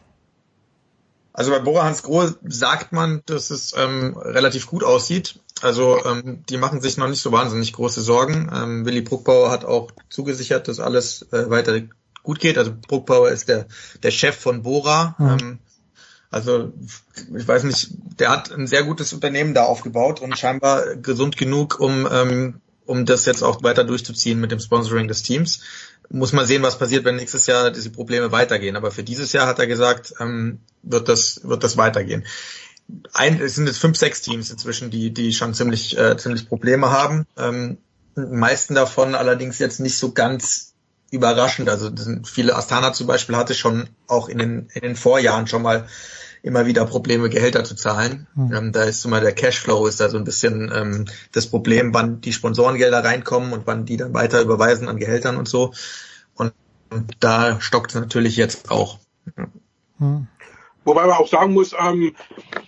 Also 1.34 1.52
bei 1.52 1.60
Bora 1.60 1.84
Hans 1.84 2.04
Grohe 2.04 2.36
sagt 2.44 2.94
man, 2.94 3.24
dass 3.26 3.50
es 3.50 3.74
ähm, 3.76 4.16
relativ 4.18 4.68
gut 4.68 4.84
aussieht. 4.84 5.40
Also 5.62 5.98
ähm, 6.06 6.44
die 6.48 6.58
machen 6.58 6.80
sich 6.80 6.98
noch 6.98 7.10
nicht 7.10 7.22
so 7.22 7.32
wahnsinnig 7.32 7.74
große 7.74 8.02
Sorgen. 8.02 8.52
Ähm, 8.54 8.86
Willi 8.86 9.02
Bruckbauer 9.02 9.50
hat 9.50 9.66
auch 9.66 9.92
zugesichert, 10.10 10.68
dass 10.68 10.80
alles 10.80 11.24
äh, 11.32 11.50
weiter 11.50 11.82
gut 12.24 12.40
geht. 12.40 12.58
Also 12.58 12.74
Bruckbauer 12.88 13.30
ist 13.30 13.50
der, 13.50 13.68
der 14.02 14.12
Chef 14.12 14.36
von 14.36 14.64
Bora. 14.64 15.16
Mhm. 15.20 15.28
Ähm, 15.28 15.60
also 16.34 16.74
ich 17.38 17.48
weiß 17.48 17.64
nicht, 17.64 17.92
der 18.20 18.32
hat 18.32 18.52
ein 18.52 18.66
sehr 18.66 18.84
gutes 18.84 19.14
Unternehmen 19.14 19.54
da 19.54 19.66
aufgebaut 19.66 20.20
und 20.20 20.38
scheinbar 20.38 20.96
gesund 20.96 21.38
genug, 21.38 21.80
um, 21.80 22.08
ähm, 22.12 22.62
um 22.88 23.06
das 23.06 23.26
jetzt 23.26 23.44
auch 23.44 23.62
weiter 23.62 23.84
durchzuziehen 23.84 24.40
mit 24.40 24.52
dem 24.52 24.60
Sponsoring 24.60 25.08
des 25.08 25.22
Teams. 25.22 25.62
Muss 26.10 26.34
man 26.34 26.48
sehen, 26.48 26.64
was 26.64 26.80
passiert, 26.80 27.06
wenn 27.06 27.18
nächstes 27.18 27.46
Jahr 27.46 27.70
diese 27.70 27.92
Probleme 27.92 28.32
weitergehen. 28.32 28.76
Aber 28.76 28.90
für 28.90 29.04
dieses 29.04 29.32
Jahr 29.32 29.46
hat 29.46 29.60
er 29.60 29.68
gesagt, 29.68 30.16
ähm, 30.20 30.60
wird 30.82 31.08
das 31.08 31.42
wird 31.44 31.64
das 31.64 31.78
weitergehen. 31.78 32.26
Ein, 33.14 33.40
es 33.40 33.56
sind 33.56 33.68
jetzt 33.68 33.78
fünf, 33.78 33.98
sechs 33.98 34.22
Teams 34.22 34.50
inzwischen, 34.50 34.90
die 34.90 35.14
die 35.14 35.34
schon 35.34 35.54
ziemlich 35.54 35.98
äh, 35.98 36.18
ziemlich 36.18 36.50
Probleme 36.50 36.90
haben. 36.90 37.28
Ähm, 37.38 37.78
meisten 38.16 38.74
davon 38.74 39.14
allerdings 39.14 39.60
jetzt 39.60 39.80
nicht 39.80 39.98
so 39.98 40.12
ganz 40.12 40.73
überraschend. 41.14 41.70
Also 41.70 41.90
viele 42.26 42.56
Astana 42.56 42.92
zum 42.94 43.08
Beispiel 43.08 43.38
hatte 43.38 43.54
schon 43.54 43.88
auch 44.08 44.28
in 44.28 44.40
den, 44.40 44.68
in 44.74 44.82
den 44.82 44.96
Vorjahren 44.96 45.48
schon 45.48 45.62
mal 45.62 45.88
immer 46.42 46.66
wieder 46.66 46.86
Probleme, 46.86 47.30
Gehälter 47.30 47.64
zu 47.64 47.76
zahlen. 47.76 48.28
Mhm. 48.36 48.54
Ähm, 48.54 48.72
da 48.74 48.84
ist 48.84 49.06
immer 49.06 49.22
der 49.22 49.32
Cashflow 49.32 49.88
ist 49.88 50.02
da 50.02 50.10
so 50.10 50.18
ein 50.18 50.26
bisschen 50.26 50.72
ähm, 50.76 51.06
das 51.32 51.48
Problem, 51.48 51.94
wann 51.94 52.20
die 52.20 52.34
Sponsorengelder 52.34 53.04
reinkommen 53.04 53.54
und 53.54 53.66
wann 53.66 53.86
die 53.86 53.96
dann 53.96 54.14
weiter 54.14 54.42
überweisen 54.42 54.90
an 54.90 54.98
Gehältern 54.98 55.38
und 55.38 55.48
so. 55.48 55.74
Und, 56.36 56.54
und 56.90 57.14
da 57.22 57.62
stockt 57.62 57.92
es 57.92 57.96
natürlich 57.96 58.36
jetzt 58.36 58.72
auch. 58.72 59.00
Mhm. 60.00 60.28
Wobei 60.86 61.06
man 61.06 61.16
auch 61.16 61.30
sagen 61.30 61.54
muss, 61.54 61.74
ähm, 61.80 62.14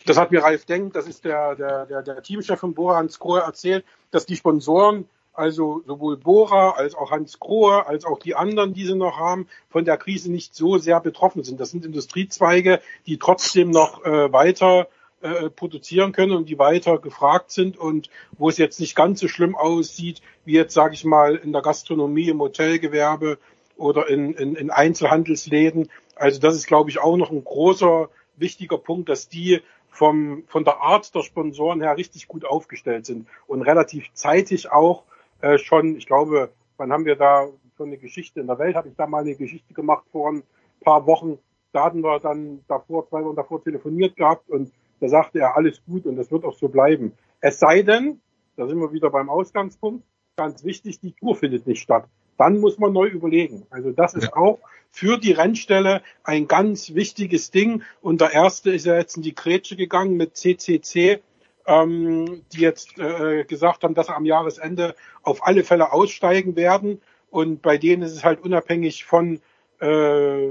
das 0.06 0.18
hat 0.18 0.32
mir 0.32 0.42
Ralf 0.42 0.66
Denk, 0.66 0.94
das 0.94 1.06
ist 1.08 1.26
der, 1.26 1.56
der, 1.56 1.86
der, 1.86 2.02
der 2.02 2.24
Teamchef 2.24 2.60
von 2.60 2.74
Bora 2.74 2.98
Hans 2.98 3.20
Krohe 3.20 3.42
erzählt, 3.42 3.84
dass 4.12 4.26
die 4.26 4.38
Sponsoren 4.38 5.10
also 5.36 5.82
sowohl 5.86 6.18
Bohrer 6.18 6.78
als 6.78 6.96
auch 6.96 7.12
Hans 7.12 7.40
Grohe 7.40 7.86
als 7.86 8.06
auch 8.06 8.20
die 8.20 8.36
anderen, 8.36 8.74
die 8.74 8.86
sie 8.86 8.96
noch 8.96 9.18
haben, 9.18 9.48
von 9.70 9.86
der 9.86 9.98
Krise 9.98 10.32
nicht 10.32 10.56
so 10.56 10.78
sehr 10.78 11.00
betroffen 11.00 11.44
sind. 11.44 11.60
Das 11.60 11.72
sind 11.72 11.86
Industriezweige, 11.86 12.82
die 13.06 13.18
trotzdem 13.18 13.72
noch 13.72 14.04
äh, 14.06 14.32
weiter 14.32 14.88
äh, 15.22 15.50
produzieren 15.50 16.12
können 16.12 16.34
und 16.34 16.50
die 16.50 16.60
weiter 16.60 17.00
gefragt 17.00 17.52
sind 17.52 17.78
und 17.78 18.10
wo 18.38 18.50
es 18.50 18.58
jetzt 18.58 18.80
nicht 18.80 18.96
ganz 18.96 19.20
so 19.20 19.28
schlimm 19.28 19.56
aussieht, 19.56 20.22
wie 20.46 20.54
jetzt, 20.54 20.74
sage 20.74 20.94
ich 20.94 21.06
mal, 21.06 21.36
in 21.36 21.52
der 21.52 21.62
Gastronomie, 21.62 22.30
im 22.30 22.40
Hotelgewerbe 22.40 23.38
oder 23.78 24.08
in, 24.10 24.34
in, 24.34 24.56
in 24.56 24.72
Einzelhandelsläden. 24.72 25.90
Also 26.16 26.40
das 26.40 26.56
ist, 26.56 26.68
glaube 26.68 26.90
ich, 26.90 27.00
auch 27.00 27.18
noch 27.18 27.32
ein 27.32 27.44
großer, 27.44 28.10
wichtiger 28.38 28.78
Punkt, 28.78 29.10
dass 29.10 29.28
die 29.28 29.62
vom, 29.90 30.44
von 30.48 30.64
der 30.64 30.82
Art 30.82 31.16
der 31.16 31.24
Sponsoren 31.24 31.82
her 31.82 31.98
richtig 31.98 32.28
gut 32.28 32.46
aufgestellt 32.46 33.06
sind 33.06 33.28
und 33.48 33.62
relativ 33.62 34.12
zeitig 34.14 34.72
auch 34.72 35.04
äh, 35.42 35.58
schon, 35.58 35.96
ich 35.96 36.06
glaube, 36.06 36.52
wann 36.78 36.92
haben 36.92 37.06
wir 37.06 37.16
da 37.16 37.48
schon 37.78 37.88
eine 37.88 37.98
Geschichte 37.98 38.40
in 38.40 38.48
der 38.48 38.60
Welt, 38.60 38.76
habe 38.76 38.90
ich 38.90 38.96
da 38.96 39.08
mal 39.08 39.22
eine 39.22 39.36
Geschichte 39.36 39.74
gemacht 39.74 40.06
vor 40.12 40.32
ein 40.32 40.44
paar 40.82 41.06
Wochen. 41.06 41.38
Da 41.72 41.86
hatten 41.86 42.02
wir 42.02 42.20
dann 42.20 42.64
davor, 42.68 43.08
zwei 43.10 43.24
Wochen 43.24 43.36
davor 43.36 43.64
telefoniert 43.64 44.16
gehabt 44.16 44.50
und 44.50 44.72
da 45.00 45.10
sagte 45.10 45.40
er, 45.40 45.58
alles 45.58 45.84
gut 45.86 46.06
und 46.06 46.16
das 46.16 46.32
wird 46.32 46.46
auch 46.46 46.58
so 46.58 46.70
bleiben. 46.70 47.14
Es 47.42 47.60
sei 47.60 47.82
denn, 47.82 48.22
da 48.56 48.68
sind 48.68 48.80
wir 48.80 48.94
wieder 48.94 49.10
beim 49.10 49.30
Ausgangspunkt, 49.30 50.04
ganz 50.38 50.64
wichtig, 50.64 51.00
die 51.00 51.14
Tour 51.14 51.36
findet 51.36 51.68
nicht 51.68 51.82
statt. 51.82 52.06
Dann 52.38 52.60
muss 52.60 52.78
man 52.78 52.92
neu 52.92 53.08
überlegen. 53.08 53.66
Also 53.70 53.92
das 53.92 54.14
ist 54.14 54.34
auch 54.34 54.60
für 54.92 55.18
die 55.18 55.32
Rennstelle 55.32 56.02
ein 56.24 56.48
ganz 56.48 56.94
wichtiges 56.94 57.52
Ding. 57.52 57.84
Und 58.02 58.20
der 58.20 58.34
erste 58.34 58.72
ist 58.72 58.86
ja 58.86 58.98
jetzt 58.98 59.16
in 59.16 59.24
die 59.24 59.36
Grätsche 59.36 59.76
gegangen 59.76 60.18
mit 60.18 60.36
CCC 60.36 61.22
ähm, 61.66 62.44
die 62.54 62.62
jetzt 62.62 62.98
äh, 63.00 63.44
gesagt 63.46 63.84
haben, 63.84 63.96
dass 63.96 64.08
sie 64.08 64.16
am 64.16 64.26
Jahresende 64.26 64.96
auf 65.24 65.46
alle 65.46 65.64
Fälle 65.64 65.92
aussteigen 65.92 66.56
werden. 66.56 67.02
Und 67.30 67.62
bei 67.62 67.78
denen 67.78 68.04
ist 68.04 68.14
es 68.14 68.24
halt 68.24 68.42
unabhängig 68.42 69.06
von, 69.06 69.42
äh, 69.80 70.50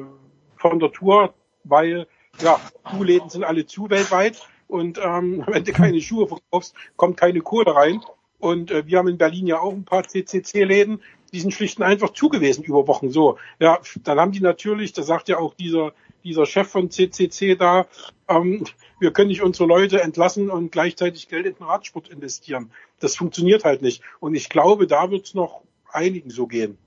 von 0.56 0.78
der 0.80 0.92
Tour, 0.92 1.34
weil 1.64 2.06
ja, 2.40 2.60
Schuhläden 2.90 3.30
sind 3.30 3.44
alle 3.44 3.66
zu 3.66 3.88
weltweit 3.90 4.46
und 4.68 4.98
ähm, 4.98 5.44
wenn 5.46 5.64
du 5.64 5.72
keine 5.72 6.00
Schuhe 6.00 6.26
verkaufst, 6.26 6.74
kommt 6.96 7.16
keine 7.16 7.40
Kohle 7.40 7.74
rein. 7.74 8.00
Und 8.38 8.70
äh, 8.70 8.86
wir 8.86 8.98
haben 8.98 9.08
in 9.08 9.18
Berlin 9.18 9.46
ja 9.46 9.60
auch 9.60 9.72
ein 9.72 9.84
paar 9.84 10.06
CCC-Läden, 10.06 11.00
die 11.32 11.40
sind 11.40 11.52
schlicht 11.52 11.78
und 11.78 11.84
einfach 11.84 12.10
zugewiesen 12.10 12.64
über 12.64 12.86
Wochen. 12.86 13.10
So, 13.10 13.38
ja, 13.58 13.78
dann 14.02 14.20
haben 14.20 14.32
die 14.32 14.40
natürlich, 14.40 14.92
das 14.92 15.06
sagt 15.06 15.28
ja 15.28 15.38
auch 15.38 15.54
dieser 15.54 15.92
dieser 16.24 16.46
Chef 16.46 16.68
von 16.68 16.90
CCC 16.90 17.54
da, 17.54 17.86
ähm, 18.28 18.64
wir 18.98 19.12
können 19.12 19.28
nicht 19.28 19.42
unsere 19.42 19.68
Leute 19.68 20.00
entlassen 20.00 20.50
und 20.50 20.72
gleichzeitig 20.72 21.28
Geld 21.28 21.46
in 21.46 21.54
den 21.54 21.64
Radsport 21.64 22.08
investieren. 22.08 22.70
Das 23.00 23.16
funktioniert 23.16 23.64
halt 23.64 23.82
nicht. 23.82 24.02
Und 24.20 24.34
ich 24.34 24.48
glaube, 24.48 24.86
da 24.86 25.10
wird 25.10 25.26
es 25.26 25.34
noch 25.34 25.62
einigen 25.92 26.30
so 26.30 26.46
gehen. 26.46 26.78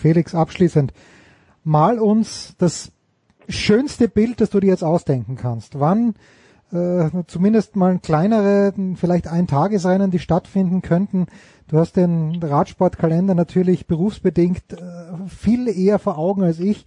Felix, 0.00 0.34
abschließend, 0.34 0.92
mal 1.64 1.98
uns 1.98 2.54
das 2.58 2.92
schönste 3.48 4.08
Bild, 4.08 4.40
das 4.40 4.50
du 4.50 4.60
dir 4.60 4.70
jetzt 4.70 4.84
ausdenken 4.84 5.36
kannst. 5.36 5.78
Wann 5.78 6.14
äh, 6.72 7.10
zumindest 7.26 7.76
mal 7.76 7.98
kleinere, 7.98 8.72
vielleicht 8.96 9.28
ein 9.28 9.46
Tagesrennen, 9.46 10.10
die 10.10 10.18
stattfinden 10.18 10.80
könnten. 10.80 11.26
Du 11.68 11.78
hast 11.78 11.96
den 11.96 12.42
Radsportkalender 12.42 13.34
natürlich 13.34 13.86
berufsbedingt 13.86 14.72
äh, 14.72 15.28
viel 15.28 15.68
eher 15.68 15.98
vor 15.98 16.16
Augen 16.18 16.42
als 16.42 16.60
ich 16.60 16.86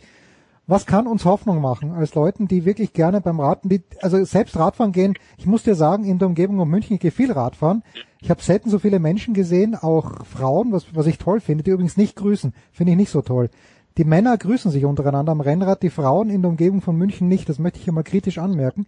was 0.67 0.85
kann 0.85 1.07
uns 1.07 1.25
Hoffnung 1.25 1.61
machen 1.61 1.91
als 1.91 2.15
Leuten, 2.15 2.47
die 2.47 2.65
wirklich 2.65 2.93
gerne 2.93 3.21
beim 3.21 3.39
Raden, 3.39 3.69
die, 3.69 3.83
also 4.01 4.23
selbst 4.23 4.57
Radfahren 4.57 4.91
gehen, 4.91 5.13
ich 5.37 5.45
muss 5.45 5.63
dir 5.63 5.75
sagen, 5.75 6.05
in 6.05 6.17
der 6.17 6.27
Umgebung 6.27 6.59
um 6.59 6.69
München, 6.69 6.95
ich 6.95 7.01
gehe 7.01 7.11
viel 7.11 7.31
Radfahren. 7.31 7.83
Ich 8.21 8.29
habe 8.31 8.41
selten 8.41 8.71
so 8.71 8.79
viele 8.79 8.99
Menschen 8.99 9.35
gesehen, 9.35 9.75
auch 9.75 10.25
Frauen, 10.25 10.71
was, 10.71 10.95
was 10.95 11.05
ich 11.05 11.19
toll 11.19 11.39
finde, 11.39 11.63
die 11.63 11.71
übrigens 11.71 11.97
nicht 11.97 12.15
grüßen, 12.15 12.53
finde 12.71 12.93
ich 12.93 12.97
nicht 12.97 13.11
so 13.11 13.21
toll. 13.21 13.49
Die 13.97 14.03
Männer 14.03 14.37
grüßen 14.37 14.71
sich 14.71 14.83
untereinander 14.83 15.31
am 15.31 15.41
Rennrad, 15.41 15.83
die 15.83 15.89
Frauen 15.89 16.29
in 16.29 16.41
der 16.41 16.49
Umgebung 16.49 16.81
von 16.81 16.97
München 16.97 17.27
nicht, 17.27 17.47
das 17.47 17.59
möchte 17.59 17.77
ich 17.77 17.85
hier 17.85 17.93
mal 17.93 18.03
kritisch 18.03 18.39
anmerken. 18.39 18.87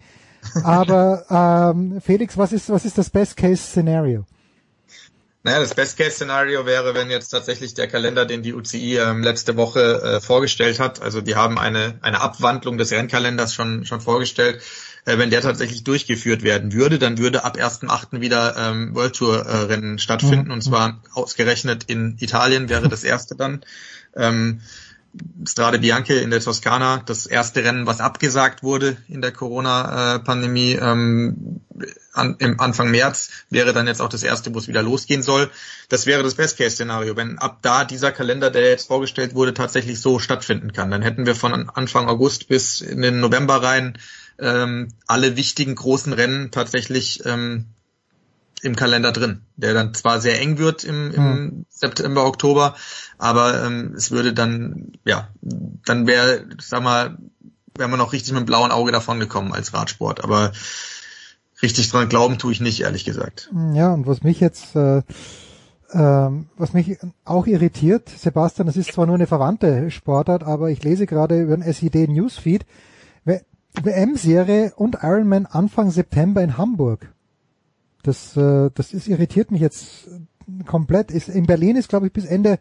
Aber 0.63 1.73
ähm, 1.75 2.01
Felix, 2.01 2.37
was 2.37 2.51
ist, 2.51 2.69
was 2.69 2.85
ist 2.85 2.97
das 2.97 3.09
Best-Case-Szenario? 3.09 4.25
Naja, 5.47 5.61
das 5.61 5.75
Best-Case-Szenario 5.75 6.65
wäre, 6.65 6.93
wenn 6.93 7.09
jetzt 7.09 7.29
tatsächlich 7.29 7.73
der 7.73 7.87
Kalender, 7.87 8.25
den 8.25 8.43
die 8.43 8.53
UCI 8.53 8.97
ähm, 8.97 9.23
letzte 9.23 9.55
Woche 9.55 10.01
äh, 10.01 10.19
vorgestellt 10.19 10.77
hat, 10.77 11.01
also 11.01 11.21
die 11.21 11.37
haben 11.37 11.57
eine, 11.57 11.97
eine 12.01 12.19
Abwandlung 12.19 12.77
des 12.77 12.91
Rennkalenders 12.91 13.53
schon, 13.53 13.85
schon 13.85 14.01
vorgestellt, 14.01 14.61
äh, 15.05 15.17
wenn 15.17 15.29
der 15.29 15.39
tatsächlich 15.39 15.85
durchgeführt 15.85 16.43
werden 16.43 16.73
würde, 16.73 16.99
dann 16.99 17.17
würde 17.17 17.45
ab 17.45 17.55
1.8. 17.55 18.19
wieder 18.19 18.57
ähm, 18.57 18.93
World 18.93 19.15
Tour 19.15 19.45
äh, 19.45 19.57
Rennen 19.59 19.99
stattfinden 19.99 20.47
mhm. 20.47 20.51
und 20.51 20.63
zwar 20.63 21.01
ausgerechnet 21.13 21.85
in 21.85 22.17
Italien 22.19 22.67
wäre 22.67 22.89
das 22.89 23.05
erste 23.05 23.37
dann. 23.37 23.63
Ähm, 24.17 24.59
Strade 25.47 25.79
Bianche 25.79 26.15
in 26.15 26.29
der 26.29 26.41
Toskana, 26.41 27.01
das 27.05 27.25
erste 27.25 27.63
Rennen, 27.63 27.85
was 27.85 28.01
abgesagt 28.01 28.63
wurde 28.63 28.97
in 29.07 29.21
der 29.21 29.31
Corona-Pandemie 29.31 30.73
ähm, 30.73 31.61
an, 32.13 32.35
im 32.39 32.59
Anfang 32.59 32.91
März, 32.91 33.29
wäre 33.49 33.73
dann 33.73 33.87
jetzt 33.87 34.01
auch 34.01 34.09
das 34.09 34.23
erste, 34.23 34.53
wo 34.53 34.59
es 34.59 34.67
wieder 34.67 34.83
losgehen 34.83 35.23
soll. 35.23 35.49
Das 35.89 36.05
wäre 36.05 36.23
das 36.23 36.35
Best-Case-Szenario, 36.35 37.15
wenn 37.15 37.37
ab 37.39 37.59
da 37.61 37.85
dieser 37.85 38.11
Kalender, 38.11 38.51
der 38.51 38.69
jetzt 38.69 38.87
vorgestellt 38.87 39.35
wurde, 39.35 39.53
tatsächlich 39.53 40.01
so 40.01 40.19
stattfinden 40.19 40.73
kann. 40.73 40.91
Dann 40.91 41.01
hätten 41.01 41.25
wir 41.25 41.35
von 41.35 41.69
Anfang 41.69 42.07
August 42.07 42.47
bis 42.47 42.81
in 42.81 43.01
den 43.01 43.19
November 43.19 43.63
rein 43.63 43.97
ähm, 44.39 44.89
alle 45.07 45.35
wichtigen 45.35 45.75
großen 45.75 46.13
Rennen 46.13 46.51
tatsächlich 46.51 47.25
ähm, 47.25 47.65
im 48.61 48.75
Kalender 48.75 49.11
drin, 49.11 49.41
der 49.55 49.73
dann 49.73 49.93
zwar 49.93 50.19
sehr 50.19 50.41
eng 50.41 50.57
wird 50.57 50.83
im, 50.83 51.11
im 51.11 51.23
hm. 51.23 51.65
September, 51.69 52.25
Oktober, 52.25 52.75
aber 53.17 53.63
ähm, 53.63 53.93
es 53.95 54.11
würde 54.11 54.33
dann, 54.33 54.93
ja, 55.05 55.29
dann 55.41 56.07
wäre, 56.07 56.45
sag 56.59 56.83
mal, 56.83 57.17
wäre 57.75 57.89
man 57.89 57.99
noch 57.99 58.13
richtig 58.13 58.33
mit 58.33 58.41
dem 58.41 58.45
blauen 58.45 58.71
Auge 58.71 58.91
davon 58.91 59.19
gekommen 59.19 59.53
als 59.53 59.73
Radsport, 59.73 60.23
aber 60.23 60.51
richtig 61.61 61.89
dran 61.89 62.09
glauben 62.09 62.39
tue 62.39 62.51
ich 62.51 62.61
nicht, 62.61 62.81
ehrlich 62.81 63.05
gesagt. 63.05 63.51
Ja, 63.73 63.93
und 63.93 64.07
was 64.07 64.23
mich 64.23 64.39
jetzt, 64.39 64.75
äh, 64.75 64.99
äh, 65.91 66.29
was 66.57 66.73
mich 66.73 66.97
auch 67.25 67.45
irritiert, 67.45 68.09
Sebastian, 68.09 68.65
das 68.65 68.77
ist 68.77 68.91
zwar 68.91 69.05
nur 69.05 69.15
eine 69.15 69.27
verwandte 69.27 69.91
Sportart, 69.91 70.43
aber 70.43 70.71
ich 70.71 70.83
lese 70.83 71.05
gerade 71.05 71.39
über 71.39 71.55
den 71.55 71.71
SID 71.71 72.09
Newsfeed, 72.09 72.65
WM-Serie 73.83 74.73
und 74.75 74.97
Ironman 75.03 75.45
Anfang 75.45 75.91
September 75.91 76.41
in 76.41 76.57
Hamburg 76.57 77.13
Das, 78.07 78.37
äh, 78.37 78.69
das 78.73 78.93
ist, 78.93 79.07
irritiert 79.07 79.51
mich 79.51 79.61
jetzt 79.61 80.09
komplett. 80.65 81.11
Ist, 81.11 81.27
in 81.27 81.45
Berlin 81.45 81.75
ist, 81.75 81.89
glaube 81.89 82.07
ich, 82.07 82.13
bis 82.13 82.25
Ende 82.25 82.57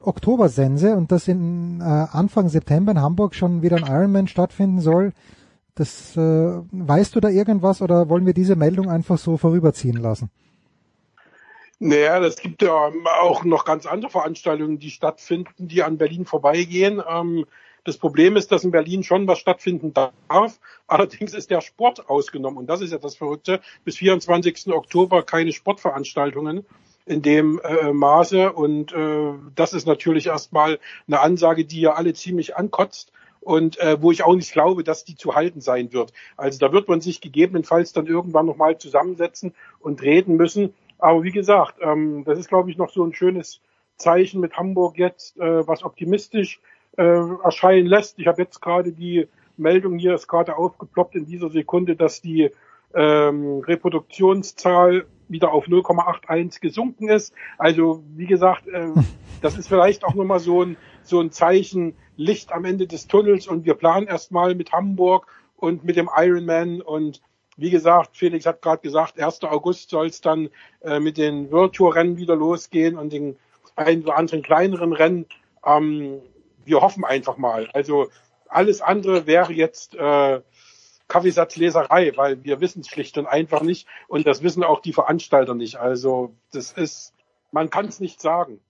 Oktober 0.00 0.48
Sense 0.48 0.96
und 0.96 1.12
dass 1.12 1.28
in 1.28 1.80
äh, 1.80 1.84
Anfang 1.84 2.48
September 2.48 2.92
in 2.92 3.02
Hamburg 3.02 3.34
schon 3.34 3.60
wieder 3.60 3.76
ein 3.76 3.86
Ironman 3.86 4.26
stattfinden 4.26 4.80
soll. 4.80 5.12
Das 5.74 6.16
äh, 6.16 6.20
weißt 6.72 7.14
du 7.14 7.20
da 7.20 7.28
irgendwas 7.28 7.82
oder 7.82 8.08
wollen 8.08 8.24
wir 8.24 8.32
diese 8.32 8.56
Meldung 8.56 8.88
einfach 8.88 9.18
so 9.18 9.36
vorüberziehen 9.36 9.98
lassen? 9.98 10.30
Naja, 11.78 12.18
es 12.24 12.36
gibt 12.36 12.62
ja 12.62 12.90
auch 13.22 13.44
noch 13.44 13.66
ganz 13.66 13.84
andere 13.86 14.10
Veranstaltungen, 14.10 14.78
die 14.78 14.90
stattfinden, 14.90 15.68
die 15.68 15.82
an 15.82 15.98
Berlin 15.98 16.24
vorbeigehen. 16.24 17.02
Ähm, 17.06 17.44
das 17.84 17.96
Problem 17.96 18.36
ist, 18.36 18.52
dass 18.52 18.64
in 18.64 18.70
Berlin 18.70 19.02
schon 19.02 19.26
was 19.26 19.38
stattfinden 19.38 19.94
darf. 19.94 20.58
Allerdings 20.86 21.34
ist 21.34 21.50
der 21.50 21.60
Sport 21.60 22.08
ausgenommen. 22.08 22.58
Und 22.58 22.66
das 22.66 22.80
ist 22.80 22.92
ja 22.92 22.98
das 22.98 23.16
Verrückte. 23.16 23.60
Bis 23.84 23.96
24. 23.96 24.68
Oktober 24.72 25.22
keine 25.22 25.52
Sportveranstaltungen 25.52 26.66
in 27.06 27.22
dem 27.22 27.60
äh, 27.64 27.92
Maße. 27.92 28.52
Und 28.52 28.92
äh, 28.92 29.32
das 29.54 29.72
ist 29.72 29.86
natürlich 29.86 30.26
erstmal 30.26 30.78
eine 31.06 31.20
Ansage, 31.20 31.64
die 31.64 31.80
ja 31.80 31.94
alle 31.94 32.12
ziemlich 32.14 32.56
ankotzt 32.56 33.12
und 33.40 33.78
äh, 33.78 34.00
wo 34.00 34.12
ich 34.12 34.22
auch 34.22 34.34
nicht 34.34 34.52
glaube, 34.52 34.84
dass 34.84 35.04
die 35.04 35.16
zu 35.16 35.34
halten 35.34 35.60
sein 35.60 35.92
wird. 35.92 36.12
Also 36.36 36.58
da 36.58 36.72
wird 36.72 36.88
man 36.88 37.00
sich 37.00 37.20
gegebenenfalls 37.20 37.92
dann 37.92 38.06
irgendwann 38.06 38.46
nochmal 38.46 38.78
zusammensetzen 38.78 39.54
und 39.80 40.02
reden 40.02 40.36
müssen. 40.36 40.74
Aber 40.98 41.22
wie 41.22 41.32
gesagt, 41.32 41.76
ähm, 41.80 42.24
das 42.24 42.38
ist, 42.38 42.48
glaube 42.48 42.70
ich, 42.70 42.76
noch 42.76 42.90
so 42.90 43.02
ein 43.04 43.14
schönes 43.14 43.60
Zeichen 43.96 44.40
mit 44.40 44.56
Hamburg 44.56 44.98
jetzt, 44.98 45.38
äh, 45.38 45.66
was 45.66 45.82
optimistisch 45.82 46.60
äh, 46.96 47.02
erscheinen 47.42 47.86
lässt. 47.86 48.18
Ich 48.18 48.26
habe 48.26 48.42
jetzt 48.42 48.60
gerade 48.60 48.92
die 48.92 49.28
Meldung 49.56 49.98
hier 49.98 50.14
ist 50.14 50.26
gerade 50.26 50.56
aufgeploppt 50.56 51.14
in 51.14 51.26
dieser 51.26 51.50
Sekunde, 51.50 51.94
dass 51.94 52.20
die 52.20 52.50
ähm, 52.94 53.60
Reproduktionszahl 53.60 55.06
wieder 55.28 55.52
auf 55.52 55.66
0,81 55.66 56.60
gesunken 56.60 57.08
ist. 57.08 57.34
Also 57.58 58.02
wie 58.16 58.26
gesagt, 58.26 58.66
äh, 58.68 58.88
das 59.42 59.56
ist 59.58 59.68
vielleicht 59.68 60.04
auch 60.04 60.14
nochmal 60.14 60.40
so 60.40 60.62
ein, 60.62 60.76
so 61.02 61.20
ein 61.20 61.30
Zeichen 61.30 61.94
Licht 62.16 62.52
am 62.52 62.64
Ende 62.64 62.86
des 62.86 63.06
Tunnels 63.06 63.46
und 63.46 63.64
wir 63.64 63.74
planen 63.74 64.06
erstmal 64.06 64.54
mit 64.54 64.72
Hamburg 64.72 65.26
und 65.56 65.84
mit 65.84 65.96
dem 65.96 66.10
Ironman 66.14 66.80
und 66.80 67.22
wie 67.56 67.70
gesagt, 67.70 68.16
Felix 68.16 68.46
hat 68.46 68.62
gerade 68.62 68.80
gesagt, 68.80 69.20
1. 69.20 69.42
August 69.44 69.90
soll 69.90 70.06
es 70.06 70.22
dann 70.22 70.48
äh, 70.80 70.98
mit 70.98 71.18
den 71.18 71.52
World 71.52 71.74
Tour 71.74 71.94
Rennen 71.94 72.16
wieder 72.16 72.34
losgehen 72.34 72.96
und 72.96 73.12
den 73.12 73.36
ein 73.76 74.02
oder 74.02 74.16
anderen 74.16 74.42
kleineren 74.42 74.94
Rennen. 74.94 75.26
Ähm, 75.64 76.20
wir 76.64 76.80
hoffen 76.80 77.04
einfach 77.04 77.36
mal. 77.36 77.68
Also 77.72 78.08
alles 78.48 78.80
andere 78.80 79.26
wäre 79.26 79.52
jetzt 79.52 79.94
äh, 79.94 80.40
Kaffeesatzleserei, 81.08 82.12
weil 82.16 82.42
wir 82.44 82.60
wissen 82.60 82.80
es 82.80 82.88
schlicht 82.88 83.18
und 83.18 83.26
einfach 83.26 83.62
nicht 83.62 83.86
und 84.08 84.26
das 84.26 84.42
wissen 84.42 84.62
auch 84.64 84.80
die 84.80 84.92
Veranstalter 84.92 85.54
nicht. 85.54 85.76
Also 85.76 86.34
das 86.52 86.72
ist, 86.72 87.12
man 87.52 87.70
kann 87.70 87.86
es 87.86 88.00
nicht 88.00 88.20
sagen. 88.20 88.60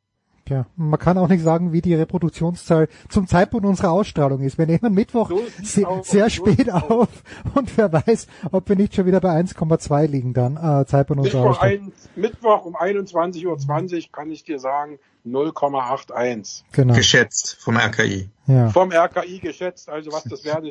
Ja, 0.49 0.67
man 0.75 0.99
kann 0.99 1.17
auch 1.17 1.29
nicht 1.29 1.45
sagen, 1.45 1.73
wie 1.73 1.81
die 1.81 1.95
Reproduktionszahl 1.95 2.89
zum 3.09 3.29
Zeitpunkt 3.29 3.65
unserer 3.65 3.93
Ausstrahlung 3.93 4.41
ist. 4.41 4.59
Wir 4.59 4.67
nehmen 4.67 4.93
Mittwoch 4.93 5.31
so 5.31 5.41
sehr, 5.63 6.01
sehr 6.03 6.29
spät 6.29 6.67
so 6.67 6.73
auf 6.73 7.09
und 7.55 7.77
wer 7.79 7.93
weiß, 7.93 8.27
ob 8.51 8.69
wir 8.69 8.75
nicht 8.75 8.97
schon 8.97 9.07
wieder 9.07 9.21
bei 9.21 9.31
1,2 9.41 10.07
liegen 10.09 10.35
dann, 10.35 10.57
äh, 10.57 10.85
Zeitpunkt 10.87 11.25
unserer 11.25 11.43
Mittwoch 11.43 11.51
Ausstrahlung. 11.51 11.85
Ein, 11.85 11.93
Mittwoch 12.17 12.65
um 12.65 12.75
21.20 12.75 13.47
Uhr 13.47 14.13
kann 14.13 14.31
ich 14.33 14.43
dir 14.43 14.59
sagen, 14.59 14.99
0,81. 15.27 16.63
Genau. 16.73 16.95
Geschätzt 16.95 17.57
vom 17.61 17.77
RKI. 17.77 18.29
Ja. 18.47 18.71
Vom 18.71 18.91
RKI 18.91 19.39
geschätzt, 19.39 19.89
also 19.89 20.13
was 20.13 20.25
das 20.25 20.45
Wert 20.45 20.65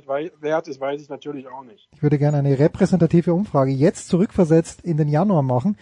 ist, 0.68 0.80
weiß 0.82 1.02
ich 1.02 1.10
natürlich 1.10 1.48
auch 1.48 1.64
nicht. 1.64 1.88
Ich 1.96 2.04
würde 2.04 2.18
gerne 2.18 2.38
eine 2.38 2.60
repräsentative 2.60 3.34
Umfrage 3.34 3.72
jetzt 3.72 4.10
zurückversetzt 4.10 4.82
in 4.82 4.98
den 4.98 5.08
Januar 5.08 5.44
machen. 5.44 5.78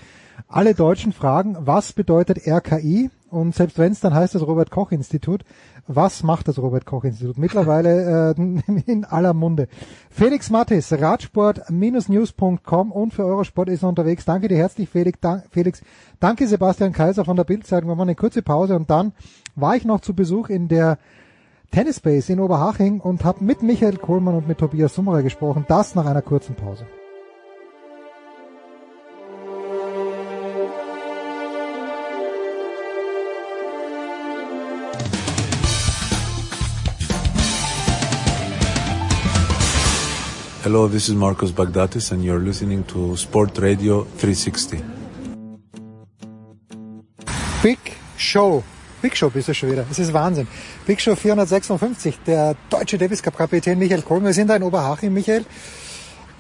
Alle 0.48 0.74
Deutschen 0.74 1.14
fragen, 1.14 1.58
was 1.60 1.94
bedeutet 1.94 2.48
RKI? 2.48 3.10
Und 3.30 3.54
selbst 3.54 3.78
wenn 3.78 3.92
es 3.92 4.00
dann 4.00 4.14
heißt 4.14 4.36
das 4.36 4.48
Robert 4.48 4.72
Koch 4.72 4.92
Institut, 4.92 5.44
was 5.88 6.24
macht 6.24 6.48
das 6.48 6.60
Robert 6.60 6.86
Koch 6.86 7.04
Institut? 7.04 7.38
Mittlerweile 7.38 8.36
äh, 8.38 8.62
in 8.86 9.04
aller 9.04 9.34
Munde. 9.34 9.68
Felix 10.10 10.50
Mattis, 10.50 10.94
Radsport-news.com 10.94 12.92
und 12.92 13.14
für 13.14 13.26
Eurosport 13.26 13.70
ist 13.70 13.84
er 13.84 13.90
unterwegs. 13.90 14.24
Danke 14.24 14.48
dir 14.48 14.58
herzlich, 14.58 14.88
Felix. 14.90 15.20
Dank, 15.20 15.44
Felix. 15.52 15.82
Danke 16.20 16.48
Sebastian 16.48 16.94
Kaiser 16.94 17.26
von 17.26 17.36
der 17.36 17.44
Bildzeitung. 17.44 17.90
Wir 17.90 17.96
machen 17.96 18.10
eine 18.10 18.16
kurze 18.16 18.42
Pause 18.42 18.76
und 18.76 18.90
dann 18.90 19.12
war 19.56 19.76
ich 19.76 19.84
noch 19.84 20.00
zu 20.00 20.14
Besuch 20.14 20.50
in 20.50 20.70
der 20.70 20.98
Tennis 21.72 22.00
Base 22.00 22.32
in 22.32 22.40
Oberhaching 22.40 23.02
und 23.02 23.26
habe 23.26 23.44
mit 23.44 23.62
Michael 23.62 23.98
Kohlmann 23.98 24.36
und 24.36 24.48
mit 24.48 24.60
Tobias 24.60 24.96
Summerer 24.96 25.22
gesprochen. 25.22 25.66
Das 25.68 25.96
nach 25.96 26.06
einer 26.06 26.22
kurzen 26.22 26.56
Pause. 26.56 26.86
Hello, 40.68 40.86
this 40.86 41.08
is 41.08 41.16
Marcos 41.16 41.54
Bagdatis 41.54 42.12
and 42.12 42.26
you're 42.26 42.42
listening 42.42 42.84
to 42.84 43.16
Sport 43.16 43.58
Radio 43.60 44.04
360. 44.18 44.84
Big 47.64 47.80
Show. 48.18 48.62
Big 49.02 49.16
Show 49.16 49.30
bist 49.30 49.48
du 49.48 49.54
schon 49.54 49.72
wieder. 49.72 49.86
Es 49.90 49.98
ist 49.98 50.12
Wahnsinn. 50.12 50.46
Big 50.86 51.00
Show 51.00 51.16
456, 51.16 52.20
der 52.28 52.58
deutsche 52.70 52.98
Davis 52.98 53.24
Cup 53.24 53.38
Kapitän 53.38 53.80
Michael 53.80 54.02
Kohl. 54.02 54.22
Wir 54.22 54.34
sind 54.34 54.50
da 54.50 54.58
in 54.58 54.64
Oberhaching, 54.64 55.14
Michael. 55.14 55.46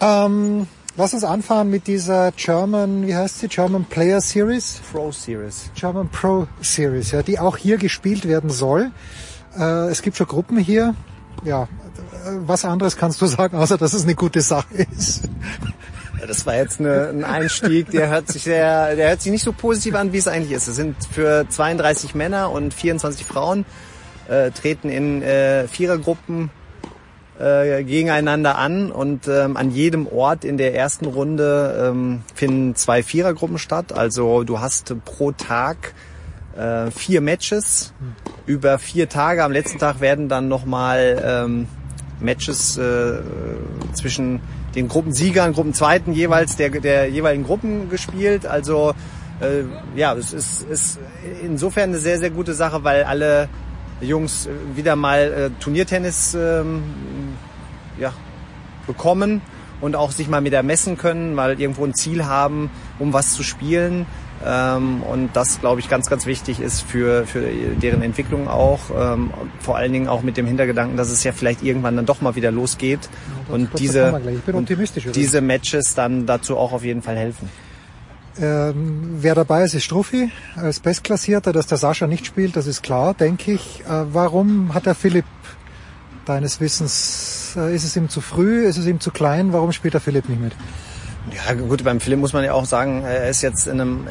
Ähm, 0.01 0.67
lass 0.97 1.13
uns 1.13 1.23
anfangen 1.23 1.69
mit 1.69 1.87
dieser 1.87 2.33
German, 2.33 3.07
wie 3.07 3.15
heißt 3.15 3.39
sie? 3.39 3.47
German 3.47 3.85
Player 3.85 4.19
Series? 4.19 4.81
Pro 4.91 5.09
Series. 5.09 5.71
German 5.73 6.09
Pro 6.09 6.49
Series, 6.59 7.11
ja, 7.11 7.23
die 7.23 7.39
auch 7.39 7.55
hier 7.55 7.77
gespielt 7.77 8.27
werden 8.27 8.49
soll. 8.49 8.91
Äh, 9.57 9.87
es 9.87 10.01
gibt 10.01 10.17
schon 10.17 10.27
Gruppen 10.27 10.57
hier. 10.57 10.95
Ja, 11.45 11.69
was 12.39 12.65
anderes 12.65 12.97
kannst 12.97 13.21
du 13.21 13.25
sagen, 13.25 13.57
außer 13.57 13.77
dass 13.77 13.93
es 13.93 14.03
eine 14.03 14.15
gute 14.15 14.41
Sache 14.41 14.85
ist? 14.97 15.29
Das 16.25 16.45
war 16.45 16.55
jetzt 16.55 16.79
eine, 16.79 17.09
ein 17.09 17.23
Einstieg, 17.23 17.91
der 17.91 18.09
hört 18.09 18.27
sich 18.27 18.43
sehr, 18.43 18.95
der 18.95 19.09
hört 19.09 19.21
sich 19.21 19.31
nicht 19.31 19.43
so 19.43 19.53
positiv 19.53 19.95
an, 19.95 20.13
wie 20.13 20.17
es 20.17 20.27
eigentlich 20.27 20.51
ist. 20.51 20.67
Es 20.67 20.75
sind 20.75 20.95
für 21.11 21.47
32 21.47 22.15
Männer 22.15 22.51
und 22.51 22.73
24 22.73 23.25
Frauen 23.25 23.65
äh, 24.27 24.51
treten 24.51 24.89
in 24.89 25.21
äh, 25.21 25.67
Vierergruppen 25.67 26.49
äh, 27.39 27.83
gegeneinander 27.83 28.57
an 28.57 28.91
und 28.91 29.27
ähm, 29.27 29.57
an 29.57 29.71
jedem 29.71 30.07
Ort 30.07 30.43
in 30.43 30.57
der 30.57 30.75
ersten 30.75 31.05
Runde 31.05 31.89
ähm, 31.89 32.23
finden 32.33 32.75
zwei 32.75 33.03
Vierergruppen 33.03 33.59
statt. 33.59 33.93
Also 33.93 34.43
du 34.43 34.59
hast 34.59 34.95
pro 35.05 35.31
Tag 35.31 35.93
äh, 36.57 36.89
vier 36.91 37.21
Matches 37.21 37.93
hm. 37.99 38.15
über 38.47 38.79
vier 38.79 39.07
Tage. 39.07 39.43
Am 39.43 39.51
letzten 39.51 39.77
Tag 39.77 40.01
werden 40.01 40.29
dann 40.29 40.47
nochmal 40.47 41.21
ähm, 41.23 41.67
Matches 42.19 42.77
äh, 42.77 43.19
zwischen 43.93 44.39
den 44.75 44.87
Gruppensiegern, 44.87 45.53
Gruppenzweiten 45.53 46.13
jeweils 46.13 46.55
der, 46.55 46.69
der 46.69 47.09
jeweiligen 47.09 47.43
Gruppen 47.43 47.89
gespielt. 47.89 48.45
Also 48.45 48.93
äh, 49.39 49.63
ja, 49.97 50.13
es 50.13 50.33
ist, 50.33 50.63
ist 50.63 50.99
insofern 51.43 51.89
eine 51.89 51.99
sehr, 51.99 52.19
sehr 52.19 52.29
gute 52.29 52.53
Sache, 52.53 52.83
weil 52.83 53.03
alle 53.03 53.49
Jungs 54.01 54.47
wieder 54.75 54.95
mal 54.95 55.19
äh, 55.19 55.49
Turniertennis 55.61 56.35
ähm, 56.35 56.83
ja, 57.99 58.13
bekommen 58.85 59.41
und 59.81 59.95
auch 59.95 60.11
sich 60.11 60.27
mal 60.27 60.43
wieder 60.43 60.63
messen 60.63 60.97
können, 60.97 61.35
mal 61.35 61.59
irgendwo 61.59 61.85
ein 61.85 61.93
Ziel 61.93 62.25
haben, 62.25 62.69
um 62.99 63.13
was 63.13 63.33
zu 63.33 63.43
spielen. 63.43 64.05
Ähm, 64.45 65.01
und 65.03 65.29
das, 65.33 65.59
glaube 65.59 65.79
ich, 65.79 65.89
ganz, 65.89 66.09
ganz 66.09 66.25
wichtig 66.25 66.59
ist 66.59 66.81
für, 66.81 67.25
für 67.25 67.41
deren 67.81 68.01
Entwicklung 68.01 68.47
auch. 68.47 68.79
Ähm, 68.95 69.31
vor 69.59 69.77
allen 69.77 69.91
Dingen 69.91 70.07
auch 70.07 70.21
mit 70.21 70.37
dem 70.37 70.45
Hintergedanken, 70.45 70.97
dass 70.97 71.09
es 71.09 71.23
ja 71.23 71.31
vielleicht 71.31 71.63
irgendwann 71.63 71.95
dann 71.95 72.05
doch 72.05 72.21
mal 72.21 72.35
wieder 72.35 72.51
losgeht. 72.51 73.09
Ja, 73.47 73.55
und 73.55 73.79
diese, 73.79 74.21
und 74.53 74.69
diese 75.15 75.41
Matches 75.41 75.95
dann 75.95 76.25
dazu 76.25 76.57
auch 76.57 76.73
auf 76.73 76.83
jeden 76.83 77.01
Fall 77.01 77.17
helfen. 77.17 77.49
Ähm, 78.39 79.17
wer 79.19 79.33
dabei 79.33 79.63
ist, 79.63 79.73
ist 79.73 79.83
Struffi 79.83 80.31
als 80.55 80.79
Bestklassierter, 80.79 81.53
dass 81.53 81.65
der 81.65 81.79
Sascha 81.79 82.05
nicht 82.05 82.25
spielt, 82.27 82.55
das 82.55 82.67
ist 82.67 82.83
klar, 82.83 83.15
denke 83.15 83.53
ich. 83.53 83.81
Äh, 83.81 84.13
warum 84.13 84.75
hat 84.75 84.85
der 84.85 84.93
Philipp 84.93 85.25
deines 86.25 86.61
Wissens, 86.61 87.55
äh, 87.57 87.73
ist 87.73 87.83
es 87.83 87.95
ihm 87.95 88.09
zu 88.09 88.21
früh, 88.21 88.65
ist 88.65 88.77
es 88.77 88.85
ihm 88.85 88.99
zu 88.99 89.09
klein, 89.09 89.53
warum 89.53 89.71
spielt 89.71 89.95
der 89.95 90.01
Philipp 90.01 90.29
nicht 90.29 90.41
mit? 90.41 90.53
Ja, 91.33 91.53
gut, 91.53 91.83
beim 91.83 91.99
Philipp 91.99 92.19
muss 92.19 92.33
man 92.33 92.43
ja 92.43 92.53
auch 92.53 92.65
sagen, 92.65 93.03
er 93.03 93.29
ist 93.29 93.41
jetzt 93.41 93.67
in 93.67 93.81
einem, 93.81 94.07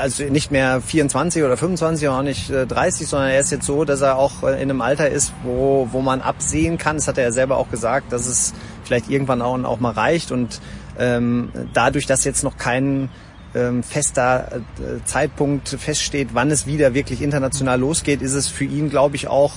also 0.00 0.24
nicht 0.24 0.50
mehr 0.50 0.80
24 0.80 1.42
oder 1.42 1.56
25 1.56 2.08
und 2.08 2.14
auch 2.14 2.22
nicht 2.22 2.50
30, 2.50 3.02
äh, 3.02 3.04
sondern 3.04 3.30
er 3.30 3.40
ist 3.40 3.50
jetzt 3.50 3.66
so, 3.66 3.84
dass 3.84 4.00
er 4.00 4.16
auch 4.16 4.44
äh, 4.44 4.54
in 4.54 4.70
einem 4.70 4.80
Alter 4.80 5.08
ist, 5.08 5.32
wo, 5.42 5.88
wo 5.90 6.00
man 6.00 6.20
absehen 6.20 6.78
kann, 6.78 6.96
das 6.96 7.08
hat 7.08 7.18
er 7.18 7.24
ja 7.24 7.32
selber 7.32 7.56
auch 7.56 7.70
gesagt, 7.70 8.12
dass 8.12 8.26
es 8.26 8.54
vielleicht 8.84 9.10
irgendwann 9.10 9.42
auch, 9.42 9.62
auch 9.64 9.80
mal 9.80 9.92
reicht. 9.92 10.30
Und 10.30 10.60
ähm, 10.98 11.50
dadurch, 11.74 12.06
dass 12.06 12.24
jetzt 12.24 12.44
noch 12.44 12.56
kein 12.56 13.08
ähm, 13.54 13.82
fester 13.82 14.60
äh, 14.78 15.04
Zeitpunkt 15.04 15.68
feststeht, 15.68 16.28
wann 16.34 16.50
es 16.50 16.66
wieder 16.66 16.94
wirklich 16.94 17.20
international 17.20 17.80
losgeht, 17.80 18.22
ist 18.22 18.34
es 18.34 18.46
für 18.46 18.64
ihn, 18.64 18.90
glaube 18.90 19.16
ich, 19.16 19.26
auch 19.26 19.54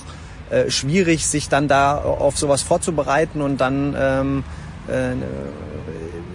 äh, 0.50 0.70
schwierig, 0.70 1.26
sich 1.26 1.48
dann 1.48 1.68
da 1.68 1.96
auf 1.96 2.36
sowas 2.38 2.62
vorzubereiten 2.62 3.40
und 3.40 3.60
dann 3.60 3.96
ähm, 3.98 4.44
äh, 4.88 5.12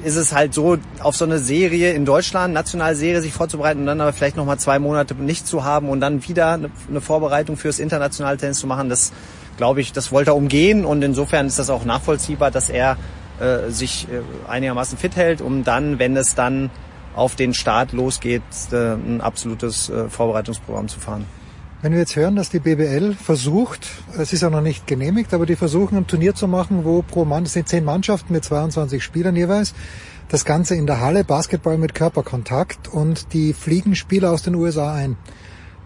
ist 0.04 0.16
es 0.16 0.34
halt 0.34 0.54
so, 0.54 0.78
auf 1.02 1.16
so 1.16 1.26
eine 1.26 1.40
Serie 1.40 1.94
in 1.94 2.06
Deutschland, 2.06 2.54
nationale 2.54 2.96
Serie, 2.96 3.22
sich 3.22 3.34
vorzubereiten 3.34 3.82
und 3.82 3.86
dann 3.86 4.02
aber 4.02 4.14
vielleicht 4.14 4.38
nochmal 4.38 4.60
zwei 4.60 4.80
Monate 4.80 5.16
nicht 5.16 5.48
zu 5.48 5.64
haben 5.64 5.90
und 5.90 6.00
dann 6.00 6.28
wieder 6.28 6.54
eine, 6.54 7.02
Vorbereitung 7.02 7.58
fürs 7.58 7.80
internationale 7.80 8.38
Tennis 8.38 8.60
zu 8.60 8.68
machen, 8.68 8.90
das 8.90 9.12
glaube 9.58 9.82
ich, 9.82 9.92
das 9.92 10.12
wollte 10.12 10.32
er 10.32 10.36
umgehen 10.36 10.86
und 10.86 11.02
insofern 11.02 11.48
ist 11.48 11.60
das 11.60 11.70
auch 11.70 11.86
nachvollziehbar, 11.86 12.52
dass 12.52 12.70
er 12.70 12.98
äh, 13.40 13.70
sich 13.70 14.08
äh, 14.10 14.22
einigermaßen 14.50 14.98
fit 14.98 15.16
hält, 15.16 15.42
um 15.42 15.64
dann, 15.64 16.00
wenn 16.00 16.16
es 16.16 16.36
dann 16.36 16.70
auf 17.16 17.36
den 17.36 17.54
Start 17.54 17.92
losgeht, 17.92 18.42
äh, 18.72 18.94
ein 18.94 19.22
absolutes 19.22 19.90
äh, 19.90 20.10
Vorbereitungsprogramm 20.10 20.88
zu 20.88 21.00
fahren. 21.00 21.26
Wenn 21.82 21.94
wir 21.94 22.00
jetzt 22.00 22.18
hören, 22.18 22.36
dass 22.36 22.50
die 22.50 22.60
BBL 22.60 23.14
versucht, 23.14 23.88
es 24.18 24.34
ist 24.34 24.42
ja 24.42 24.50
noch 24.50 24.60
nicht 24.60 24.86
genehmigt, 24.86 25.34
aber 25.34 25.46
die 25.46 25.56
versuchen 25.56 25.96
ein 25.96 26.08
Turnier 26.08 26.36
zu 26.36 26.46
machen, 26.46 26.84
wo 26.84 27.04
pro 27.04 27.24
Mann, 27.24 27.44
es 27.44 27.54
sind 27.54 27.70
zehn 27.70 27.86
Mannschaften 27.86 28.34
mit 28.34 28.44
22 28.44 29.02
Spielern 29.02 29.38
jeweils, 29.38 29.74
das 30.28 30.44
Ganze 30.44 30.76
in 30.76 30.88
der 30.88 31.00
Halle, 31.00 31.24
Basketball 31.24 31.78
mit 31.78 31.96
Körperkontakt 31.96 32.90
und 32.90 33.32
die 33.32 33.54
fliegen 33.54 33.96
Spieler 33.96 34.32
aus 34.32 34.44
den 34.44 34.56
USA 34.56 34.94
ein. 34.94 35.16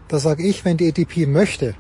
Da 0.08 0.18
sage 0.18 0.42
ich, 0.42 0.66
wenn 0.66 0.78
die 0.78 0.90
ATP 0.90 1.28
möchte, 1.28 1.76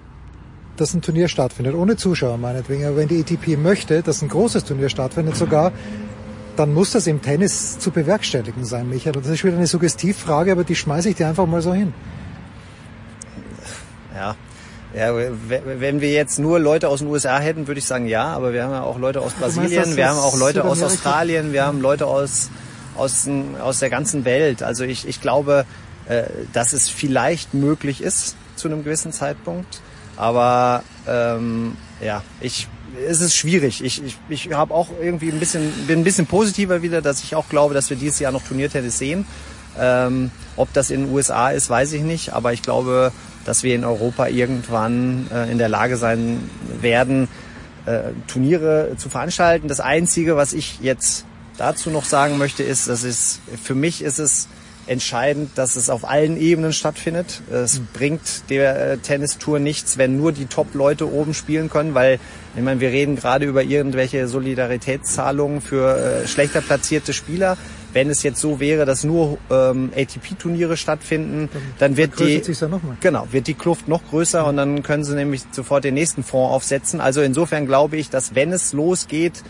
dass 0.77 0.93
ein 0.93 1.01
Turnier 1.01 1.27
stattfindet, 1.27 1.74
ohne 1.74 1.98
Zuschauer 1.98 2.38
meinetwegen, 2.38 2.85
aber 2.85 2.98
wenn 2.98 3.08
die 3.08 3.19
ATP 3.19 3.58
möchte, 3.58 4.03
dass 4.03 4.22
ein 4.22 4.30
großes 4.30 4.64
Turnier 4.64 4.90
stattfindet 4.90 5.35
sogar, 5.35 5.72
dann 6.56 6.72
muss 6.72 6.92
das 6.92 7.08
im 7.08 7.24
Tennis 7.24 7.80
zu 7.80 7.90
bewerkstelligen 7.90 8.64
sein, 8.64 8.88
Michael. 8.88 9.14
Das 9.14 9.27
ist 9.27 9.43
wieder 9.43 9.58
eine 9.58 9.66
Suggestivfrage, 9.66 10.51
aber 10.51 10.64
die 10.64 10.75
schmeiße 10.75 11.09
ich 11.09 11.16
dir 11.16 11.27
einfach 11.27 11.48
mal 11.48 11.64
so 11.64 11.74
hin. 11.74 11.95
Ja. 14.14 14.35
Ja, 14.95 15.11
wenn 15.16 16.01
wir 16.01 16.11
jetzt 16.11 16.38
nur 16.38 16.59
Leute 16.59 16.88
aus 16.88 17.00
den 17.00 17.08
USA 17.08 17.40
hätten, 17.40 17.66
würde 17.66 17.80
ich 17.80 17.85
sagen 17.85 18.06
ja, 18.06 18.25
aber 18.25 18.53
wir 18.53 18.64
haben 18.64 18.74
ja 18.74 18.83
auch 18.83 19.00
Leute 19.00 19.22
aus 19.22 19.33
Brasilien, 19.33 19.95
wir 19.95 20.08
haben 20.08 20.19
auch 20.19 20.38
Leute 20.38 20.64
aus 20.66 20.83
Australien, 20.83 21.51
wir 21.51 21.66
haben 21.66 21.82
Leute 21.82 22.06
aus, 22.06 22.51
aus, 22.95 23.27
aus 23.59 23.80
der 23.80 23.90
ganzen 23.90 24.24
Welt. 24.24 24.61
Also 24.61 24.83
ich, 24.83 25.08
ich 25.08 25.19
glaube, 25.19 25.66
äh, 26.08 26.25
dass 26.53 26.74
es 26.74 26.90
vielleicht 26.90 27.56
möglich 27.56 28.03
ist 28.03 28.35
zu 28.56 28.67
einem 28.67 28.83
gewissen 28.83 29.11
Zeitpunkt, 29.11 29.82
aber 30.16 30.83
ähm, 31.08 31.75
ja, 32.00 32.22
ich 32.40 32.67
es 33.08 33.22
ist 33.22 33.35
schwierig. 33.35 33.83
Ich, 33.83 34.03
ich, 34.03 34.17
ich 34.30 34.53
habe 34.53 34.74
auch 34.74 34.90
irgendwie 35.01 35.32
ein 35.32 35.40
bisschen, 35.40 35.72
bin 35.88 36.01
ein 36.01 36.03
bisschen 36.03 36.27
positiver 36.27 36.82
wieder, 36.82 37.01
dass 37.01 37.24
ich 37.24 37.35
auch 37.35 37.50
glaube, 37.50 37.74
dass 37.74 37.90
wir 37.90 37.98
dieses 37.98 38.19
Jahr 38.19 38.32
noch 38.32 38.43
Turniertennis 38.43 38.98
sehen. 38.98 39.25
Ähm, 39.80 40.30
ob 40.56 40.72
das 40.74 40.92
in 40.92 41.06
den 41.06 41.14
USA 41.14 41.50
ist, 41.50 41.69
weiß 41.69 41.93
ich 41.93 42.03
nicht, 42.03 42.33
aber 42.33 42.53
ich 42.53 42.61
glaube, 42.61 43.11
dass 43.45 43.63
wir 43.63 43.75
in 43.75 43.83
Europa 43.83 44.27
irgendwann 44.27 45.27
äh, 45.33 45.51
in 45.51 45.57
der 45.57 45.69
Lage 45.69 45.97
sein 45.97 46.49
werden, 46.81 47.27
äh, 47.85 48.11
Turniere 48.27 48.93
zu 48.97 49.09
veranstalten. 49.09 49.67
Das 49.67 49.80
Einzige, 49.80 50.35
was 50.35 50.53
ich 50.53 50.80
jetzt 50.81 51.25
dazu 51.57 51.89
noch 51.89 52.05
sagen 52.05 52.38
möchte, 52.38 52.63
ist, 52.63 52.88
dass 52.88 53.03
es 53.03 53.39
für 53.61 53.75
mich 53.75 54.01
ist 54.01 54.19
es 54.19 54.47
entscheidend, 54.85 55.51
dass 55.55 55.75
es 55.75 55.89
auf 55.89 56.07
allen 56.09 56.38
Ebenen 56.38 56.73
stattfindet. 56.73 57.41
Es 57.51 57.80
mhm. 57.80 57.88
bringt 57.93 58.49
der 58.49 58.91
äh, 58.91 58.97
Tennistour 58.97 59.59
nichts, 59.59 59.97
wenn 59.97 60.17
nur 60.17 60.31
die 60.31 60.45
Top-Leute 60.45 61.11
oben 61.11 61.33
spielen 61.33 61.69
können, 61.69 61.93
weil 61.93 62.19
ich 62.55 62.61
meine, 62.61 62.81
wir 62.81 62.89
reden 62.89 63.15
gerade 63.15 63.45
über 63.45 63.63
irgendwelche 63.63 64.27
Solidaritätszahlungen 64.27 65.61
für 65.61 65.97
äh, 66.23 66.27
schlechter 66.27 66.61
platzierte 66.61 67.13
Spieler. 67.13 67.57
Wenn 67.93 68.09
es 68.09 68.23
jetzt 68.23 68.41
so 68.41 68.59
wäre, 68.59 68.85
dass 68.85 69.03
nur 69.03 69.38
ähm, 69.49 69.91
ATP-Turniere 69.95 70.77
stattfinden, 70.77 71.49
dann, 71.80 71.95
dann 71.95 71.97
wird 71.97 72.19
die 72.19 72.41
ja 72.41 72.80
genau 72.99 73.27
wird 73.31 73.47
die 73.47 73.53
Kluft 73.53 73.88
noch 73.88 74.01
größer 74.09 74.45
und 74.45 74.57
dann 74.57 74.83
können 74.83 75.03
sie 75.03 75.15
nämlich 75.15 75.43
sofort 75.51 75.83
den 75.83 75.93
nächsten 75.93 76.23
Fonds 76.23 76.53
aufsetzen. 76.53 76.99
Also 77.01 77.22
insofern 77.22 77.65
glaube 77.65 77.97
ich, 77.97 78.09
dass 78.09 78.35
wenn 78.35 78.51
es 78.51 78.73
losgeht, 78.73 79.43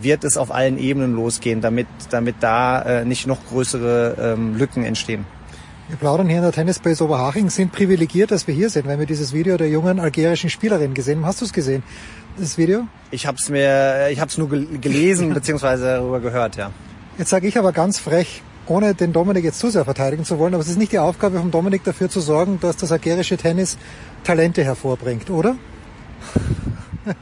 wird 0.00 0.24
es 0.24 0.36
auf 0.36 0.52
allen 0.52 0.78
Ebenen 0.78 1.14
losgehen, 1.14 1.60
damit 1.60 1.86
damit 2.10 2.36
da 2.40 2.82
äh, 2.82 3.04
nicht 3.04 3.26
noch 3.26 3.38
größere 3.48 4.34
ähm, 4.36 4.56
Lücken 4.56 4.84
entstehen. 4.84 5.24
Wir 5.88 5.98
plaudern 5.98 6.28
hier 6.28 6.38
in 6.38 6.42
der 6.42 6.52
Tennisbase 6.52 7.04
Oberhaching, 7.04 7.50
sind 7.50 7.70
privilegiert, 7.70 8.30
dass 8.30 8.46
wir 8.46 8.54
hier 8.54 8.70
sind, 8.70 8.86
wenn 8.86 8.98
wir 8.98 9.06
dieses 9.06 9.34
Video 9.34 9.58
der 9.58 9.68
jungen 9.68 10.00
algerischen 10.00 10.48
Spielerin 10.48 10.94
gesehen 10.94 11.18
haben. 11.18 11.26
Hast 11.26 11.42
du 11.42 11.44
es 11.44 11.52
gesehen, 11.52 11.82
das 12.38 12.56
Video? 12.56 12.88
Ich 13.10 13.26
habe 13.26 13.36
es 13.38 13.50
mir, 13.50 14.08
ich 14.10 14.18
habe 14.18 14.30
es 14.30 14.38
nur 14.38 14.48
gelesen 14.48 15.34
beziehungsweise 15.34 15.96
darüber 15.96 16.20
gehört, 16.20 16.56
ja. 16.56 16.70
Jetzt 17.16 17.30
sage 17.30 17.46
ich 17.46 17.58
aber 17.58 17.72
ganz 17.72 17.98
frech, 17.98 18.42
ohne 18.66 18.94
den 18.94 19.12
Dominik 19.12 19.44
jetzt 19.44 19.60
zu 19.60 19.70
sehr 19.70 19.84
verteidigen 19.84 20.24
zu 20.24 20.38
wollen, 20.38 20.54
aber 20.54 20.62
es 20.62 20.68
ist 20.68 20.78
nicht 20.78 20.92
die 20.92 20.98
Aufgabe 20.98 21.38
von 21.38 21.50
Dominik 21.50 21.84
dafür 21.84 22.08
zu 22.08 22.20
sorgen, 22.20 22.58
dass 22.60 22.76
das 22.76 22.90
algerische 22.90 23.36
Tennis 23.36 23.78
Talente 24.24 24.64
hervorbringt, 24.64 25.30
oder? 25.30 25.56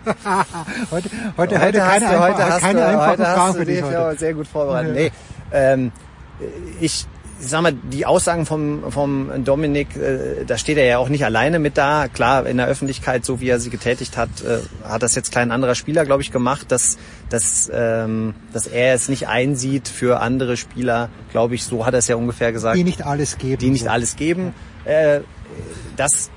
heute, 0.90 1.10
heute, 1.36 1.60
heute, 1.60 1.60
heute 1.60 1.78
keine, 1.78 2.06
du, 2.06 2.20
heute 2.20 2.44
einfach, 2.44 2.60
keine 2.60 2.78
du, 2.78 2.86
einfache 2.86 3.10
heute 3.10 3.22
Frage 3.24 3.40
hast 3.40 3.56
für 3.56 3.64
dich 3.64 3.82
heute. 3.82 4.18
Sehr 4.18 4.34
gut 4.34 4.46
vorbereitet. 4.46 4.94
Nee, 4.94 5.10
ähm, 5.52 5.92
ich 6.80 7.06
ich 7.42 7.48
sag 7.48 7.60
mal, 7.60 7.72
die 7.72 8.06
Aussagen 8.06 8.46
vom, 8.46 8.92
vom 8.92 9.44
Dominik, 9.44 9.96
äh, 9.96 10.44
da 10.46 10.56
steht 10.56 10.78
er 10.78 10.84
ja 10.84 10.98
auch 10.98 11.08
nicht 11.08 11.24
alleine 11.24 11.58
mit 11.58 11.76
da. 11.76 12.06
Klar, 12.06 12.46
in 12.46 12.56
der 12.56 12.68
Öffentlichkeit, 12.68 13.24
so 13.24 13.40
wie 13.40 13.48
er 13.48 13.58
sie 13.58 13.68
getätigt 13.68 14.16
hat, 14.16 14.28
äh, 14.42 14.60
hat 14.88 15.02
das 15.02 15.16
jetzt 15.16 15.32
kein 15.32 15.50
anderer 15.50 15.74
Spieler, 15.74 16.04
glaube 16.04 16.22
ich, 16.22 16.30
gemacht, 16.30 16.70
dass, 16.70 16.98
dass, 17.30 17.70
ähm, 17.74 18.34
dass 18.52 18.68
er 18.68 18.94
es 18.94 19.08
nicht 19.08 19.26
einsieht 19.26 19.88
für 19.88 20.20
andere 20.20 20.56
Spieler, 20.56 21.08
glaube 21.32 21.56
ich, 21.56 21.64
so 21.64 21.84
hat 21.84 21.94
er 21.94 21.98
es 21.98 22.06
ja 22.06 22.14
ungefähr 22.14 22.52
gesagt. 22.52 22.76
Die 22.76 22.84
nicht 22.84 23.04
alles 23.04 23.38
geben. 23.38 23.58
Die 23.58 23.70
nicht 23.70 23.84
so. 23.84 23.90
alles 23.90 24.14
geben. 24.14 24.54
Äh, 24.84 25.20
das, 25.96 26.30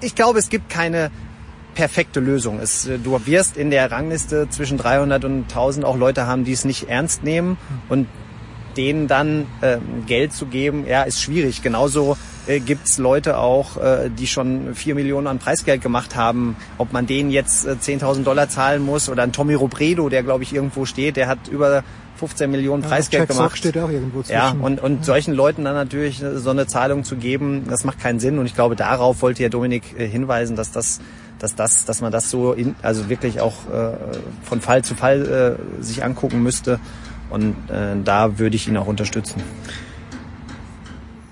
ich 0.00 0.14
glaube, 0.14 0.38
es 0.38 0.50
gibt 0.50 0.70
keine 0.70 1.10
perfekte 1.74 2.20
Lösung. 2.20 2.60
Es, 2.60 2.88
du 3.02 3.20
wirst 3.26 3.56
in 3.56 3.70
der 3.70 3.90
Rangliste 3.90 4.48
zwischen 4.50 4.78
300 4.78 5.24
und 5.24 5.42
1000 5.42 5.84
auch 5.84 5.96
Leute 5.96 6.28
haben, 6.28 6.44
die 6.44 6.52
es 6.52 6.64
nicht 6.64 6.88
ernst 6.88 7.24
nehmen 7.24 7.58
und 7.88 8.06
denen 8.76 9.08
dann 9.08 9.46
äh, 9.60 9.78
Geld 10.06 10.32
zu 10.32 10.46
geben, 10.46 10.86
ja, 10.86 11.02
ist 11.02 11.20
schwierig. 11.20 11.62
Genauso 11.62 12.16
äh, 12.46 12.60
gibt's 12.60 12.98
Leute 12.98 13.38
auch, 13.38 13.76
äh, 13.76 14.10
die 14.10 14.26
schon 14.26 14.74
vier 14.74 14.94
Millionen 14.94 15.26
an 15.26 15.38
Preisgeld 15.38 15.82
gemacht 15.82 16.16
haben. 16.16 16.56
Ob 16.78 16.92
man 16.92 17.06
denen 17.06 17.30
jetzt 17.30 17.66
äh, 17.66 17.72
10.000 17.72 18.24
Dollar 18.24 18.48
zahlen 18.48 18.82
muss 18.82 19.08
oder 19.08 19.22
ein 19.22 19.32
Tommy 19.32 19.54
Robredo, 19.54 20.08
der 20.08 20.22
glaube 20.22 20.44
ich 20.44 20.54
irgendwo 20.54 20.84
steht, 20.84 21.16
der 21.16 21.28
hat 21.28 21.48
über 21.48 21.82
15 22.16 22.50
Millionen 22.50 22.82
Preisgeld 22.82 23.22
Jack 23.22 23.36
gemacht. 23.36 23.58
steht 23.58 23.76
auch 23.78 23.90
irgendwo 23.90 24.22
zwischen. 24.22 24.34
Ja, 24.34 24.50
und, 24.50 24.80
und 24.80 24.98
ja. 24.98 25.02
solchen 25.02 25.34
Leuten 25.34 25.64
dann 25.64 25.74
natürlich 25.74 26.22
so 26.34 26.50
eine 26.50 26.66
Zahlung 26.66 27.04
zu 27.04 27.16
geben, 27.16 27.64
das 27.68 27.84
macht 27.84 28.00
keinen 28.00 28.20
Sinn. 28.20 28.38
Und 28.38 28.46
ich 28.46 28.54
glaube, 28.54 28.76
darauf 28.76 29.22
wollte 29.22 29.42
ja 29.42 29.48
Dominik 29.48 29.98
äh, 29.98 30.06
hinweisen, 30.06 30.56
dass 30.56 30.70
das 30.70 31.00
dass 31.40 31.56
das, 31.56 31.84
dass 31.84 32.00
man 32.00 32.12
das 32.12 32.30
so 32.30 32.52
in, 32.52 32.76
also 32.80 33.08
wirklich 33.08 33.40
auch 33.40 33.54
äh, 33.70 33.96
von 34.44 34.60
Fall 34.60 34.84
zu 34.84 34.94
Fall 34.94 35.58
äh, 35.80 35.82
sich 35.82 36.04
angucken 36.04 36.42
müsste 36.42 36.78
und 37.34 37.56
äh, 37.68 37.96
da 38.04 38.38
würde 38.38 38.54
ich 38.56 38.68
ihn 38.68 38.76
auch 38.76 38.86
unterstützen. 38.86 39.42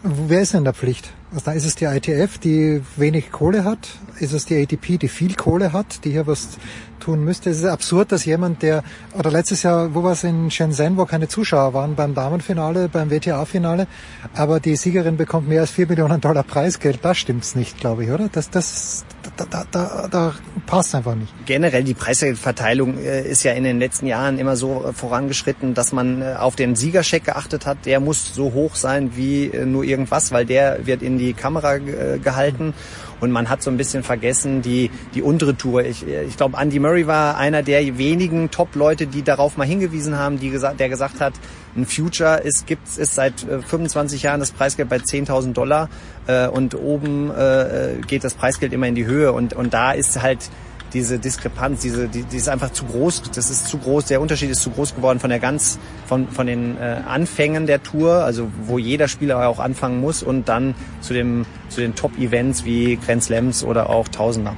Wer 0.03 0.41
ist 0.41 0.53
denn 0.53 0.59
in 0.59 0.65
der 0.65 0.75
Pflicht? 0.75 1.13
Also 1.33 1.45
da 1.45 1.53
ist 1.53 1.65
es 1.65 1.77
die 1.77 1.85
ITF, 1.85 2.39
die 2.39 2.83
wenig 2.97 3.31
Kohle 3.31 3.65
hat. 3.65 3.89
Ist 4.19 4.33
es 4.33 4.45
die 4.45 4.61
ATP, 4.61 4.99
die 4.99 5.09
viel 5.09 5.35
Kohle 5.35 5.73
hat, 5.73 6.05
die 6.05 6.11
hier 6.11 6.27
was 6.27 6.59
tun 6.99 7.25
müsste? 7.25 7.51
Es 7.51 7.59
ist 7.59 7.65
absurd, 7.65 8.11
dass 8.11 8.25
jemand, 8.25 8.63
der, 8.63 8.83
oder 9.17 9.31
letztes 9.31 9.63
Jahr, 9.63 9.95
wo 9.95 10.03
war 10.03 10.13
es 10.13 10.25
in 10.25 10.51
Shenzhen, 10.51 10.97
wo 10.97 11.07
keine 11.07 11.29
Zuschauer 11.29 11.73
waren, 11.73 11.95
beim 11.95 12.15
Damenfinale, 12.15 12.89
beim 12.89 13.11
WTA-Finale, 13.11 13.87
aber 14.35 14.61
die 14.61 14.77
Siegerin 14.77 15.17
bekommt 15.17 15.49
mehr 15.49 15.61
als 15.63 15.71
vier 15.71 15.87
Millionen 15.87 16.21
Dollar 16.21 16.43
Preisgeld. 16.43 16.99
Da 17.03 17.15
stimmt's 17.15 17.55
nicht, 17.55 17.79
glaube 17.79 18.05
ich, 18.05 18.11
oder? 18.11 18.29
Das, 18.29 18.51
das, 18.51 19.05
da, 19.37 19.45
da, 19.45 19.65
da, 19.71 20.09
da 20.09 20.35
passt 20.67 20.95
einfach 20.95 21.15
nicht. 21.15 21.33
Generell 21.47 21.85
die 21.85 21.95
Preisgeldverteilung 21.95 22.99
äh, 22.99 23.23
ist 23.23 23.43
ja 23.43 23.53
in 23.53 23.65
den 23.65 23.79
letzten 23.79 24.07
Jahren 24.07 24.39
immer 24.39 24.57
so 24.57 24.85
äh, 24.85 24.93
vorangeschritten, 24.93 25.75
dass 25.75 25.93
man 25.93 26.23
äh, 26.23 26.35
auf 26.39 26.57
den 26.57 26.77
Siegerscheck 26.77 27.25
geachtet 27.25 27.67
hat. 27.67 27.87
Der 27.87 28.01
muss 28.01 28.35
so 28.35 28.53
hoch 28.53 28.75
sein 28.75 29.17
wie 29.17 29.51
nur 29.65 29.85
irgendwas, 29.85 30.33
weil 30.33 30.47
der 30.47 30.87
wird 30.87 31.03
in 31.03 31.19
die 31.19 31.33
Kamera 31.33 31.79
gehalten. 31.79 32.75
Und 33.21 33.31
man 33.31 33.49
hat 33.49 33.63
so 33.63 33.71
ein 33.71 33.77
bisschen 33.77 34.03
vergessen 34.03 34.63
die, 34.63 34.91
die 35.15 35.23
untere 35.23 35.57
Tour. 35.57 35.85
Ich, 35.85 36.05
ich 36.07 36.37
glaube, 36.37 36.59
Andy 36.61 36.81
Murray 36.81 37.07
war 37.07 37.37
einer 37.37 37.63
der 37.63 37.97
wenigen 37.97 38.51
Top-Leute, 38.51 39.07
die 39.07 39.23
darauf 39.23 39.57
mal 39.57 39.67
hingewiesen 39.67 40.19
haben, 40.19 40.41
die 40.41 40.51
gesagt, 40.51 40.81
der 40.81 40.89
gesagt 40.89 41.21
hat, 41.21 41.35
ein 41.77 41.87
Future 41.87 42.39
ist, 42.39 42.67
gibt 42.67 42.87
es 42.87 43.15
seit 43.15 43.41
25 43.41 44.23
Jahren 44.23 44.41
das 44.41 44.51
Preisgeld 44.51 44.89
bei 44.89 44.97
10.000 44.97 45.53
Dollar 45.53 45.89
äh, 46.27 46.47
und 46.49 46.75
oben 46.75 47.31
äh, 47.31 47.97
geht 48.07 48.25
das 48.25 48.35
Preisgeld 48.35 48.73
immer 48.73 48.87
in 48.87 48.95
die 48.95 49.07
Höhe. 49.07 49.33
Und, 49.33 49.55
und 49.55 49.73
da 49.73 49.93
ist 49.93 50.21
halt 50.23 50.51
diese 50.93 51.19
Diskrepanz, 51.19 51.81
diese, 51.81 52.09
die, 52.09 52.25
die 52.25 52.37
ist 52.37 52.49
einfach 52.49 52.71
zu 52.71 52.85
groß. 52.85 53.23
Das 53.35 53.51
ist 53.51 53.69
zu 53.69 53.79
groß. 53.79 54.07
Der 54.07 54.21
Unterschied 54.21 54.51
ist 54.51 54.63
zu 54.63 54.71
groß 54.71 54.95
geworden 54.95 55.19
von 55.21 55.31
der 55.31 55.39
ganz, 55.39 55.79
von, 56.07 56.29
von 56.29 56.47
den 56.47 56.77
äh, 56.77 57.01
Anfängen 57.07 57.67
der 57.67 57.83
Tour, 57.83 58.25
also 58.25 58.51
wo 58.65 58.79
jeder 58.79 59.09
Spieler 59.09 59.49
auch 59.49 59.59
anfangen 59.59 60.01
muss 60.01 60.23
und 60.23 60.49
dann 60.49 60.75
zu 61.01 61.15
dem, 61.15 61.47
zu 61.69 61.81
den 61.81 61.95
Top-Events 61.95 62.65
wie 62.65 62.97
Grand 62.97 63.23
Slams 63.23 63.65
oder 63.65 63.89
auch 63.89 64.09
Tausender. 64.09 64.57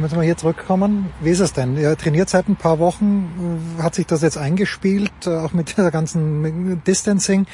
Wenn 0.00 0.10
wir 0.12 0.22
hier 0.22 0.36
zurückkommen, 0.36 1.06
wie 1.20 1.30
ist 1.30 1.40
es 1.40 1.52
denn? 1.52 1.76
Ihr 1.76 1.96
trainiert 1.96 2.28
seit 2.28 2.48
ein 2.48 2.54
paar 2.54 2.78
Wochen, 2.78 3.76
hat 3.82 3.96
sich 3.96 4.06
das 4.06 4.22
jetzt 4.22 4.38
eingespielt, 4.38 5.10
äh, 5.26 5.30
auch 5.30 5.52
mit 5.52 5.76
der 5.78 5.90
ganzen 5.90 6.82
Distancing, 6.84 7.46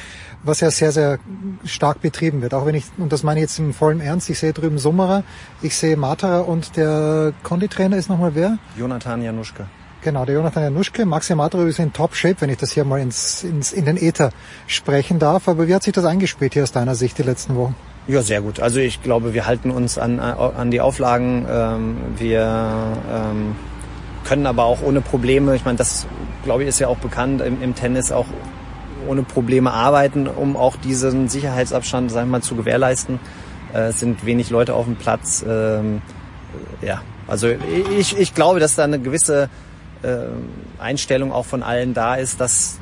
was 0.42 0.60
ja 0.60 0.70
sehr, 0.70 0.92
sehr 0.92 1.18
stark 1.64 2.02
betrieben 2.02 2.42
wird. 2.42 2.52
Auch 2.52 2.66
wenn 2.66 2.74
ich, 2.74 2.84
und 2.98 3.12
das 3.12 3.22
meine 3.22 3.40
ich 3.40 3.44
jetzt 3.44 3.58
im 3.58 3.72
vollen 3.72 4.00
Ernst, 4.00 4.28
ich 4.28 4.38
sehe 4.38 4.52
drüben 4.52 4.78
Summerer, 4.78 5.24
ich 5.62 5.74
sehe 5.74 5.96
Matera 5.96 6.40
und 6.40 6.76
der 6.76 7.32
Konditrainer 7.42 7.96
ist 7.96 8.10
nochmal 8.10 8.34
wer? 8.34 8.58
Jonathan 8.76 9.22
Januschka. 9.22 9.66
Genau, 10.02 10.26
der 10.26 10.34
Jonathan 10.34 10.64
Januschke. 10.64 11.06
Maxi 11.06 11.34
Matro 11.34 11.64
ist 11.64 11.78
in 11.78 11.94
Top-Shape, 11.94 12.36
wenn 12.40 12.50
ich 12.50 12.58
das 12.58 12.72
hier 12.72 12.84
mal 12.84 13.00
ins, 13.00 13.42
ins, 13.42 13.72
in 13.72 13.86
den 13.86 13.96
Äther 13.96 14.32
sprechen 14.66 15.18
darf. 15.18 15.48
Aber 15.48 15.66
wie 15.66 15.74
hat 15.74 15.82
sich 15.82 15.94
das 15.94 16.04
eingespielt 16.04 16.52
hier 16.52 16.62
aus 16.62 16.72
deiner 16.72 16.94
Sicht 16.94 17.16
die 17.16 17.22
letzten 17.22 17.56
Wochen? 17.56 17.74
Ja, 18.06 18.20
sehr 18.20 18.42
gut. 18.42 18.60
Also 18.60 18.80
ich 18.80 19.02
glaube, 19.02 19.32
wir 19.32 19.46
halten 19.46 19.70
uns 19.70 19.96
an, 19.96 20.20
an 20.20 20.70
die 20.70 20.80
Auflagen. 20.80 21.46
Ähm, 21.48 21.96
wir 22.18 22.98
ähm, 23.10 23.56
können 24.24 24.46
aber 24.46 24.64
auch 24.64 24.82
ohne 24.82 25.00
Probleme, 25.00 25.56
ich 25.56 25.64
meine, 25.64 25.78
das 25.78 26.06
glaube 26.44 26.62
ich 26.62 26.68
ist 26.68 26.78
ja 26.78 26.88
auch 26.88 26.98
bekannt 26.98 27.40
im, 27.40 27.62
im 27.62 27.74
Tennis 27.74 28.12
auch 28.12 28.26
ohne 29.08 29.22
Probleme 29.22 29.72
arbeiten, 29.72 30.26
um 30.26 30.56
auch 30.56 30.76
diesen 30.76 31.28
Sicherheitsabstand, 31.28 32.10
sagen 32.10 32.28
wir 32.28 32.38
mal, 32.38 32.42
zu 32.42 32.56
gewährleisten. 32.56 33.20
Äh, 33.72 33.88
es 33.88 34.00
sind 34.00 34.26
wenig 34.26 34.50
Leute 34.50 34.74
auf 34.74 34.84
dem 34.84 34.96
Platz. 34.96 35.44
Ähm, 35.46 36.02
ja, 36.82 37.00
also 37.26 37.48
ich, 37.96 38.18
ich 38.18 38.34
glaube, 38.34 38.60
dass 38.60 38.76
da 38.76 38.84
eine 38.84 38.98
gewisse 38.98 39.48
äh, 40.02 40.26
Einstellung 40.78 41.32
auch 41.32 41.46
von 41.46 41.62
allen 41.62 41.94
da 41.94 42.16
ist, 42.16 42.40
dass 42.40 42.78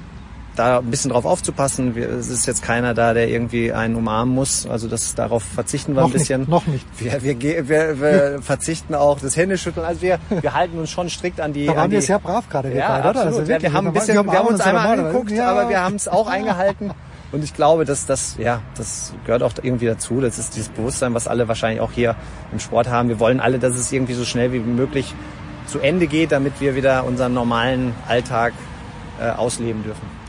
da 0.57 0.79
ein 0.79 0.91
bisschen 0.91 1.11
drauf 1.11 1.25
aufzupassen. 1.25 1.95
Wir, 1.95 2.09
es 2.11 2.29
ist 2.29 2.47
jetzt 2.47 2.63
keiner 2.63 2.95
da, 2.95 3.15
der 3.15 3.29
irgendwie 3.29 3.73
einen 3.73 3.97
umarmen 3.97 4.35
muss. 4.35 4.67
Also 4.67 4.89
das 4.89 5.15
darauf 5.15 5.43
verzichten 5.43 5.95
wir 5.95 6.03
noch 6.03 6.09
ein 6.09 6.13
bisschen. 6.13 6.41
Nicht, 6.41 6.51
noch 6.51 6.67
nicht. 6.67 6.87
Wir, 6.99 7.23
wir, 7.23 7.69
wir, 7.69 8.01
wir 8.01 8.39
verzichten 8.43 8.95
auch 8.95 9.21
das 9.21 9.37
Händeschütteln. 9.37 9.85
Also 9.85 10.03
wir, 10.03 10.19
wir 10.29 10.55
halten 10.55 10.79
uns 10.79 10.91
schon 10.91 11.09
strikt 11.09 11.41
an 11.41 11.53
die. 11.53 11.67
Da 11.67 11.73
waren 11.73 11.85
an 11.85 11.91
die, 11.91 11.97
wir 11.97 12.03
sehr 12.03 12.19
brav 12.19 12.49
gerade. 12.49 12.75
Ja, 12.75 12.97
beide, 12.97 13.09
absolut. 13.09 13.27
Also 13.27 13.49
wirklich, 13.49 13.63
wir 13.71 13.77
haben 13.77 13.87
ein 13.87 13.93
bisschen, 13.93 14.27
wir 14.27 14.39
haben 14.39 14.49
uns 14.49 14.61
einmal 14.61 14.99
angeguckt, 14.99 15.31
ja. 15.31 15.51
aber 15.51 15.69
wir 15.69 15.81
haben 15.81 15.97
es 15.97 16.09
auch 16.09 16.27
eingehalten. 16.31 16.93
Und 17.33 17.43
ich 17.43 17.55
glaube, 17.55 17.87
dass 17.87 18.05
das, 18.05 18.37
ja, 18.39 18.61
das 18.77 19.15
gehört 19.25 19.43
auch 19.43 19.53
irgendwie 19.63 19.87
dazu. 19.87 20.21
Das 20.21 20.39
ist 20.39 20.55
dieses 20.55 20.69
Bewusstsein, 20.69 21.15
was 21.15 21.29
alle 21.29 21.49
wahrscheinlich 21.49 21.81
auch 21.81 21.93
hier 21.93 22.15
im 22.53 22.61
Sport 22.61 22.91
haben. 22.91 23.09
Wir 23.09 23.21
wollen 23.21 23.41
alle, 23.41 23.59
dass 23.59 23.75
es 23.75 23.91
irgendwie 23.91 24.13
so 24.13 24.27
schnell 24.27 24.53
wie 24.53 24.59
möglich 24.59 25.15
zu 25.67 25.79
Ende 25.79 26.07
geht, 26.07 26.33
damit 26.33 26.61
wir 26.61 26.75
wieder 26.75 27.05
unseren 27.05 27.33
normalen 27.33 27.95
Alltag 28.07 28.53
äh, 29.19 29.31
ausleben 29.31 29.83
dürfen. 29.83 30.22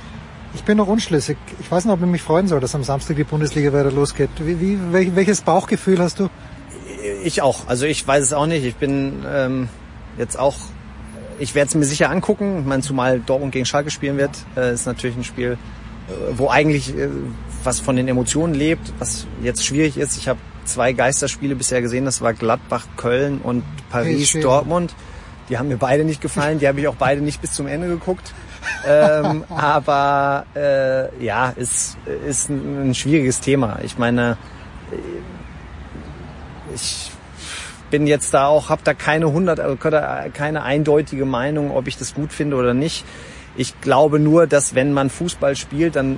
Ich 0.56 0.64
bin 0.64 0.78
noch 0.78 0.88
unschlüssig. 0.88 1.38
Ich 1.60 1.72
weiß 1.72 1.86
nicht, 1.86 1.94
ob 1.94 2.02
ich 2.02 2.08
mich 2.08 2.22
freuen 2.22 2.48
soll, 2.48 2.60
dass 2.60 2.76
am 2.76 2.84
Samstag 2.84 3.16
die 3.16 3.24
Bundesliga 3.24 3.74
weiter 3.74 3.92
losgeht. 3.92 4.30
Wie, 4.40 4.60
wie, 4.62 5.16
welches 5.16 5.42
Bauchgefühl 5.42 6.00
hast 6.00 6.20
du? 6.20 6.30
Ich 7.24 7.42
auch. 7.42 7.68
Also 7.68 7.86
ich 7.86 8.08
weiß 8.08 8.24
es 8.24 8.34
auch 8.34 8.46
nicht. 8.46 8.64
Ich 8.64 8.76
bin 8.76 9.24
ähm, 9.28 9.70
jetzt 10.18 10.38
auch, 10.38 10.56
ich 11.40 11.56
werde 11.56 11.70
es 11.70 11.76
mir 11.76 11.86
sicher 11.86 12.10
angucken. 12.10 12.60
Ich 12.60 12.66
meine, 12.66 12.84
zumal 12.84 13.20
Dortmund 13.20 13.52
gegen 13.52 13.66
Schalke 13.66 13.90
spielen 13.90 14.18
wird, 14.18 14.32
äh, 14.56 14.74
ist 14.74 14.86
natürlich 14.86 15.18
ein 15.18 15.24
Spiel, 15.24 15.58
äh, 16.08 16.14
wo 16.38 16.50
eigentlich 16.50 16.96
äh, 16.96 17.10
was 17.64 17.80
von 17.80 17.96
den 17.96 18.08
Emotionen 18.08 18.54
lebt, 18.54 18.94
was 19.00 19.26
jetzt 19.42 19.66
schwierig 19.66 19.98
ist. 19.98 20.18
Ich 20.18 20.28
habe 20.28 20.40
zwei 20.66 20.94
Geisterspiele 20.94 21.56
bisher 21.56 21.82
gesehen. 21.82 22.06
Das 22.06 22.22
war 22.22 22.34
Gladbach, 22.34 22.86
Köln 22.96 23.40
und 23.42 23.64
Paris, 23.90 24.38
Dortmund. 24.40 24.94
Die 25.50 25.58
haben 25.58 25.68
mir 25.68 25.78
beide 25.78 26.06
nicht 26.06 26.22
gefallen. 26.22 26.60
Die 26.60 26.68
habe 26.68 26.80
ich 26.80 26.88
auch 26.88 26.96
beide 26.96 27.22
nicht 27.22 27.42
bis 27.42 27.54
zum 27.54 27.68
Ende 27.68 27.88
geguckt. 27.88 28.34
Ähm, 28.88 29.44
aber 29.50 30.46
äh, 30.56 31.24
ja, 31.24 31.50
ist, 31.56 31.98
ist 32.28 32.50
ein, 32.50 32.90
ein 32.90 32.96
schwieriges 32.96 33.40
Thema. 33.40 33.80
Ich 33.84 33.98
meine, 33.98 34.38
ich 36.74 37.12
bin 37.90 38.08
jetzt 38.08 38.34
da 38.34 38.48
auch, 38.48 38.70
habe 38.70 38.82
da 38.84 38.94
keine 38.94 39.32
hundert, 39.32 39.60
keine 40.34 40.64
eindeutige 40.64 41.26
Meinung, 41.26 41.72
ob 41.72 41.88
ich 41.88 41.98
das 41.98 42.16
gut 42.16 42.34
finde 42.34 42.56
oder 42.56 42.74
nicht. 42.74 43.06
Ich 43.56 43.80
glaube 43.82 44.20
nur, 44.20 44.48
dass 44.48 44.74
wenn 44.74 44.94
man 44.94 45.12
Fußball 45.12 45.56
spielt, 45.56 45.96
dann 45.96 46.18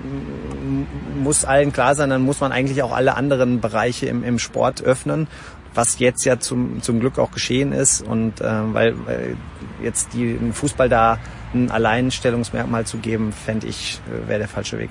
muss 1.22 1.44
allen 1.44 1.74
klar 1.74 1.94
sein, 1.94 2.10
dann 2.10 2.22
muss 2.22 2.40
man 2.40 2.54
eigentlich 2.54 2.82
auch 2.82 2.94
alle 2.94 3.16
anderen 3.16 3.60
Bereiche 3.60 4.06
im, 4.06 4.24
im 4.24 4.40
Sport 4.40 4.82
öffnen, 4.84 5.28
was 5.74 6.00
jetzt 6.00 6.24
ja 6.24 6.40
zum, 6.40 6.82
zum 6.82 7.02
Glück 7.02 7.20
auch 7.20 7.32
geschehen 7.32 7.74
ist. 7.74 8.02
Und 8.02 8.40
äh, 8.40 8.46
weil, 8.74 8.96
weil 9.06 9.38
jetzt 9.84 10.14
die 10.14 10.40
Fußball 10.54 10.88
da 10.88 11.18
ein 11.56 11.72
Alleinstellungsmerkmal 11.72 12.86
zu 12.86 12.98
geben, 12.98 13.32
fände 13.32 13.68
ich, 13.68 14.00
wäre 14.28 14.40
der 14.40 14.48
falsche 14.48 14.78
Weg. 14.78 14.90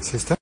Siehst 0.00 0.30
du? 0.30 0.34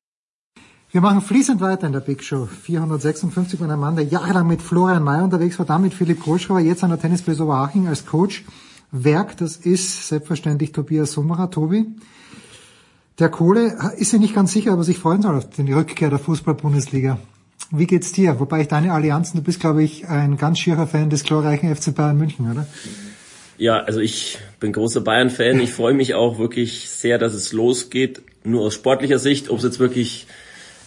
Wir 0.91 1.01
machen 1.03 1.21
fließend 1.21 1.61
weiter 1.61 1.87
in 1.87 1.93
der 1.93 2.01
Big 2.01 2.23
Show 2.23 2.47
456 2.47 3.61
mit 3.61 3.71
einem 3.71 3.81
Mann, 3.81 3.97
der 3.97 4.05
jahrelang 4.05 4.47
mit 4.47 4.63
Florian 4.63 5.03
Mayer 5.03 5.25
unterwegs 5.25 5.59
war, 5.59 5.67
dann 5.67 5.83
mit 5.83 5.93
Philipp 5.93 6.21
Kohlschreiber, 6.21 6.61
jetzt 6.61 6.83
an 6.83 6.91
der 6.91 7.01
Tennisbase 7.01 7.43
Oberhaching 7.43 7.89
als 7.89 8.07
Coach. 8.07 8.45
Werk, 8.91 9.37
das 9.37 9.57
ist 9.57 10.09
selbstverständlich 10.09 10.73
Tobias 10.73 11.13
Summerer. 11.13 11.51
Tobi, 11.51 11.87
der 13.19 13.29
Kohle 13.29 13.77
ist 13.99 14.13
sich 14.13 14.21
nicht 14.21 14.35
ganz 14.35 14.53
sicher, 14.53 14.73
ob 14.73 14.79
er 14.79 14.85
sich 14.85 14.99
freuen 14.99 15.21
soll 15.21 15.37
auf 15.37 15.51
die 15.51 15.73
Rückkehr 15.73 16.09
der 16.09 16.19
Fußball-Bundesliga. 16.19 17.19
Wie 17.71 17.87
geht's 17.87 18.13
dir? 18.13 18.41
Wobei 18.41 18.63
ich 18.63 18.69
deine 18.69 18.95
Allianzen, 18.95 19.41
du 19.41 19.45
bist, 19.45 19.61
glaube 19.61 19.83
ich, 19.83 20.09
ein 20.09 20.39
ganz 20.39 20.59
schierer 20.59 20.87
Fan 20.87 21.11
des 21.11 21.25
glorreichen 21.25 21.75
FC 21.75 21.95
Bayern 21.95 22.17
München, 22.17 22.51
oder? 22.51 22.67
Ja, 23.59 23.81
also 23.81 24.01
ich 24.01 24.39
bin 24.61 24.73
großer 24.73 25.01
Bayern-Fan. 25.01 25.61
Ich 25.61 25.73
freue 25.73 25.93
mich 25.93 26.15
auch 26.15 26.39
wirklich 26.39 26.89
sehr, 26.89 27.19
dass 27.19 27.35
es 27.35 27.53
losgeht. 27.53 28.23
Nur 28.45 28.63
aus 28.63 28.75
sportlicher 28.75 29.19
Sicht, 29.19 29.51
ob 29.51 29.59
es 29.59 29.65
jetzt 29.65 29.81
wirklich 29.81 30.27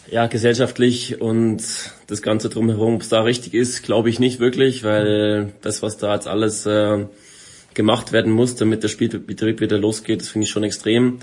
ja, 0.09 0.27
gesellschaftlich 0.27 1.22
und 1.22 1.61
das 2.08 2.22
Ganze 2.22 2.50
drumherum, 2.50 2.95
ob 2.95 3.01
es 3.01 3.09
da 3.09 3.22
richtig 3.22 3.53
ist, 3.53 3.83
glaube 3.83 4.09
ich 4.09 4.19
nicht 4.19 4.40
wirklich, 4.40 4.83
weil 4.83 5.53
das, 5.61 5.82
was 5.82 5.98
da 5.98 6.14
jetzt 6.14 6.27
alles 6.27 6.66
äh, 6.66 7.06
gemacht 7.74 8.11
werden 8.11 8.32
muss, 8.32 8.56
damit 8.56 8.83
der 8.83 8.90
Spielbetrieb 8.90 9.61
wieder 9.61 9.77
losgeht, 9.77 10.22
das 10.22 10.30
finde 10.30 10.45
ich 10.45 10.51
schon 10.51 10.64
extrem. 10.64 11.19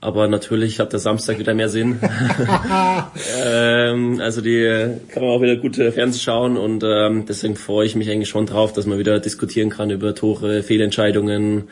Aber 0.00 0.28
natürlich 0.28 0.78
hat 0.78 0.92
der 0.92 1.00
Samstag 1.00 1.38
wieder 1.38 1.54
mehr 1.54 1.68
Sinn. 1.68 1.98
ähm, 3.44 4.20
also 4.20 4.40
die 4.40 4.96
kann 5.08 5.22
man 5.22 5.32
auch 5.32 5.42
wieder 5.42 5.56
gut 5.56 5.76
äh, 5.78 5.90
Fernsehen 5.90 6.20
schauen 6.20 6.56
und 6.56 6.84
ähm, 6.84 7.26
deswegen 7.26 7.56
freue 7.56 7.86
ich 7.86 7.96
mich 7.96 8.08
eigentlich 8.08 8.28
schon 8.28 8.46
drauf, 8.46 8.72
dass 8.72 8.86
man 8.86 8.98
wieder 8.98 9.18
diskutieren 9.18 9.70
kann 9.70 9.90
über 9.90 10.14
Tore, 10.14 10.62
Fehlentscheidungen. 10.62 11.64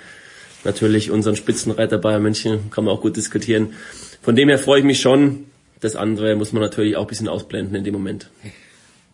Natürlich 0.64 1.12
unseren 1.12 1.36
Spitzenreiter 1.36 1.98
Bayern 1.98 2.22
München 2.22 2.70
kann 2.70 2.84
man 2.84 2.94
auch 2.94 3.00
gut 3.00 3.16
diskutieren. 3.16 3.74
Von 4.22 4.34
dem 4.34 4.48
her 4.48 4.58
freue 4.58 4.80
ich 4.80 4.84
mich 4.84 5.00
schon. 5.00 5.44
Das 5.80 5.94
andere 5.94 6.34
muss 6.34 6.52
man 6.52 6.62
natürlich 6.62 6.96
auch 6.96 7.02
ein 7.02 7.06
bisschen 7.06 7.28
ausblenden 7.28 7.76
in 7.76 7.84
dem 7.84 7.94
Moment. 7.94 8.28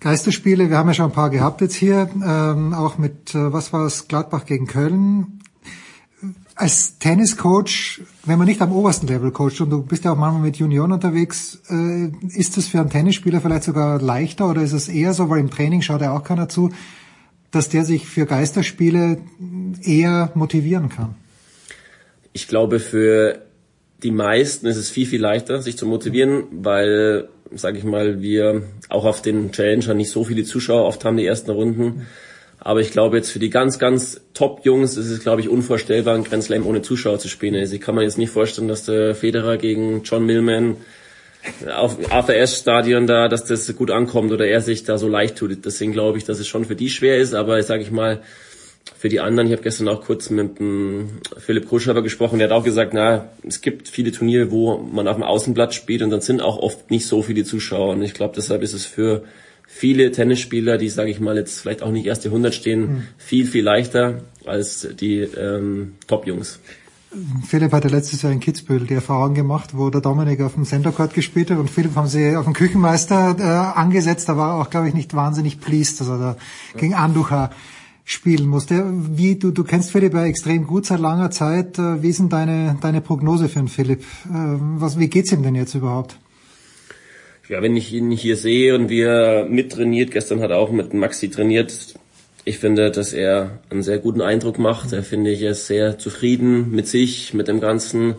Geisterspiele, 0.01 0.71
wir 0.71 0.79
haben 0.79 0.89
ja 0.89 0.95
schon 0.95 1.07
ein 1.07 1.13
paar 1.13 1.31
gehabt 1.31 1.61
jetzt 1.61 1.75
hier, 1.75 2.09
ähm, 2.15 2.73
auch 2.73 2.99
mit, 2.99 3.35
äh, 3.35 3.53
was 3.53 3.73
war 3.73 3.87
es, 3.87 4.09
Gladbach 4.09 4.47
gegen 4.47 4.67
Köln. 4.67 5.42
Als 6.55 6.99
Tenniscoach, 6.99 8.03
wenn 8.27 8.39
man 8.39 8.47
nicht 8.47 8.61
am 8.61 8.73
obersten 8.73 9.07
Level 9.07 9.31
coacht 9.31 9.61
und 9.63 9.71
du 9.71 9.83
bist 9.83 10.05
ja 10.05 10.13
auch 10.13 10.17
manchmal 10.17 10.43
mit 10.43 10.57
Junioren 10.57 10.93
unterwegs, 10.93 11.63
äh, 11.71 12.11
ist 12.37 12.57
das 12.57 12.67
für 12.67 12.81
einen 12.81 12.91
Tennisspieler 12.91 13.41
vielleicht 13.41 13.65
sogar 13.65 14.01
leichter 14.01 14.51
oder 14.51 14.63
ist 14.63 14.73
es 14.73 14.89
eher 14.89 15.15
so, 15.15 15.31
weil 15.31 15.41
im 15.41 15.51
Training 15.51 15.81
schaut 15.81 16.03
ja 16.03 16.15
auch 16.15 16.25
keiner 16.25 16.49
zu, 16.49 16.71
dass 17.51 17.69
der 17.69 17.85
sich 17.85 18.07
für 18.07 18.27
Geisterspiele 18.27 19.19
eher 19.83 20.31
motivieren 20.35 20.89
kann? 20.89 21.15
Ich 22.33 22.49
glaube, 22.49 22.81
für 22.81 23.43
die 24.03 24.11
meisten 24.11 24.67
ist 24.67 24.77
es 24.77 24.91
viel, 24.91 25.07
viel 25.07 25.21
leichter, 25.21 25.63
sich 25.63 25.77
zu 25.77 25.87
motivieren, 25.87 26.45
weil, 26.51 27.29
sage 27.55 27.79
ich 27.79 27.85
mal, 27.85 28.21
wir 28.21 28.65
auch 28.89 29.05
auf 29.05 29.23
den 29.23 29.53
Challenger 29.53 29.95
nicht 29.95 30.11
so 30.11 30.25
viele 30.25 30.45
Zuschauer 30.45 30.85
oft 30.85 31.05
haben, 31.05 31.17
die 31.17 31.27
ersten 31.27 31.51
Runden. 31.51 32.07
Aber 32.65 32.81
ich 32.81 32.93
glaube 32.93 33.17
jetzt 33.17 33.31
für 33.31 33.41
die 33.41 33.51
ganz, 33.51 33.81
ganz 33.81 34.21
Top-Jungs 34.35 34.97
ist 34.97 35.11
es, 35.11 35.21
glaube 35.21 35.41
ich, 35.41 35.49
unvorstellbar, 35.49 36.15
ein 36.15 36.23
Grand 36.23 36.45
Slam 36.45 36.65
ohne 36.65 36.81
Zuschauer 36.81 37.19
zu 37.19 37.29
spielen. 37.29 37.57
Also 37.57 37.75
ich 37.75 37.81
kann 37.81 37.97
mir 37.97 38.03
jetzt 38.03 38.19
nicht 38.19 38.31
vorstellen, 38.31 38.69
dass 38.69 38.85
der 38.85 39.17
Federer 39.17 39.57
gegen 39.57 40.05
John 40.05 40.25
Millman 40.25 40.77
auf 41.77 41.99
AFS-Stadion 42.13 43.09
da, 43.09 43.27
dass 43.27 43.45
das 43.47 43.75
gut 43.75 43.91
ankommt 43.91 44.31
oder 44.31 44.47
er 44.47 44.61
sich 44.61 44.85
da 44.85 44.97
so 44.97 45.09
leicht 45.09 45.37
tut. 45.37 45.65
Deswegen 45.65 45.93
glaube 45.93 46.19
ich, 46.19 46.25
dass 46.25 46.39
es 46.39 46.47
schon 46.47 46.65
für 46.65 46.77
die 46.77 46.89
schwer 46.89 47.19
ist. 47.19 47.35
Aber 47.35 47.61
sage 47.65 47.83
ich 47.83 47.91
mal, 47.91 48.23
für 48.97 49.09
die 49.09 49.19
anderen, 49.19 49.49
ich 49.49 49.53
habe 49.53 49.65
gestern 49.65 49.89
auch 49.89 50.03
kurz 50.05 50.31
mit 50.31 50.61
dem 50.61 51.21
Philipp 51.39 51.69
Kohlschreiber 51.69 52.03
gesprochen, 52.03 52.39
der 52.39 52.49
hat 52.49 52.57
auch 52.57 52.63
gesagt, 52.63 52.95
na, 52.95 53.29
es 53.45 53.61
gibt 53.61 53.89
viele 53.89 54.13
Turniere, 54.13 54.53
wo 54.53 54.79
man 54.79 55.09
auf 55.09 55.17
dem 55.17 55.25
Außenblatt 55.25 55.75
spielt 55.75 56.03
und 56.03 56.11
dann 56.11 56.21
sind 56.21 56.41
auch 56.41 56.59
oft 56.59 56.93
nicht 56.93 57.07
so 57.07 57.23
viele 57.23 57.43
Zuschauer. 57.43 57.95
Und 57.95 58.03
ich 58.03 58.15
glaube, 58.15 58.35
deshalb 58.37 58.63
ist 58.63 58.73
es 58.73 58.87
für 58.87 59.25
viele 59.75 60.13
Tennisspieler, 60.13 60.77
die, 60.77 60.91
sage 60.91 61.11
ich 61.11 61.19
mal, 61.19 61.37
jetzt 61.37 61.61
vielleicht 61.61 61.83
auch 61.83 61.91
nicht 61.91 62.07
erste 62.07 62.29
100 62.29 62.55
stehen, 62.55 62.81
mhm. 62.81 63.03
viel, 63.17 63.47
viel 63.47 63.65
leichter 63.65 64.23
als 64.45 64.87
die 65.01 65.21
ähm, 65.21 65.95
Top-Jungs. 66.07 66.61
Philipp 67.47 67.73
hatte 67.73 67.89
letztes 67.89 68.23
Jahr 68.23 68.33
in 68.33 68.41
Kitzbühel 68.41 68.87
die 68.87 68.95
Erfahrung 68.95 69.35
gemacht, 69.35 69.71
wo 69.77 69.91
der 69.91 70.01
Dominik 70.01 70.41
auf 70.41 70.55
dem 70.55 70.65
Centercourt 70.65 71.15
gespielt 71.15 71.51
hat 71.51 71.59
und 71.59 71.71
Philipp 71.71 71.97
haben 71.97 72.07
sie 72.07 72.37
auf 72.37 72.45
den 72.45 72.55
Küchenmeister 72.55 73.37
äh, 73.39 73.79
angesetzt. 73.79 74.29
Da 74.29 74.37
war 74.37 74.57
er 74.57 74.63
auch, 74.63 74.71
glaube 74.71 74.89
ich, 74.89 74.95
nicht 74.95 75.15
wahnsinnig 75.15 75.61
pleased, 75.61 76.01
dass 76.01 76.09
er 76.09 76.19
da 76.19 76.37
ja. 76.75 76.81
gegen 76.81 76.95
Anducha 76.95 77.51
spielen 78.05 78.49
musste. 78.49 78.85
Wie 78.89 79.37
du, 79.37 79.51
du 79.51 79.65
kennst 79.65 79.91
Philipp 79.91 80.15
ja 80.15 80.25
extrem 80.25 80.67
gut 80.67 80.87
seit 80.87 81.01
langer 81.01 81.31
Zeit. 81.31 81.79
Wie 81.79 82.09
ist 82.09 82.19
denn 82.19 82.29
deine, 82.29 82.77
deine 82.81 83.01
Prognose 83.01 83.49
für 83.49 83.59
den 83.59 83.69
Philipp? 83.69 84.05
Ähm, 84.27 84.77
was, 84.79 84.99
wie 84.99 85.09
geht's 85.09 85.33
ihm 85.33 85.43
denn 85.43 85.55
jetzt 85.55 85.75
überhaupt? 85.75 86.17
Ja, 87.49 87.61
wenn 87.61 87.77
ich 87.77 87.93
ihn 87.93 88.11
hier 88.11 88.37
sehe 88.37 88.75
und 88.75 88.89
wie 88.89 89.01
er 89.01 89.45
mittrainiert, 89.47 90.11
gestern 90.11 90.41
hat 90.41 90.51
er 90.51 90.59
auch 90.59 90.71
mit 90.71 90.95
Maxi 90.95 91.29
trainiert, 91.29 91.95
ich 92.45 92.59
finde, 92.59 92.91
dass 92.91 93.13
er 93.13 93.61
einen 93.71 93.83
sehr 93.83 93.99
guten 93.99 94.21
Eindruck 94.21 94.59
macht. 94.59 94.93
Er 94.93 95.05
finde 95.05 95.31
ich, 95.31 95.43
ist 95.43 95.69
sehr 95.69 95.99
zufrieden 95.99 96.73
mit 96.73 96.89
sich, 96.89 97.35
mit 97.35 97.47
dem 97.47 97.61
Ganzen. 97.61 98.17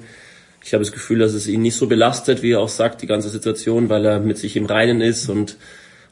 Ich 0.63 0.73
habe 0.73 0.81
das 0.81 0.93
Gefühl, 0.93 1.19
dass 1.19 1.33
es 1.33 1.47
ihn 1.47 1.61
nicht 1.61 1.75
so 1.75 1.87
belastet, 1.87 2.41
wie 2.41 2.51
er 2.51 2.61
auch 2.61 2.69
sagt, 2.69 3.01
die 3.01 3.07
ganze 3.07 3.27
Situation, 3.27 3.89
weil 3.89 4.05
er 4.05 4.19
mit 4.21 4.37
sich 4.37 4.55
im 4.55 4.65
Reinen 4.65 5.01
ist 5.01 5.27
und 5.27 5.57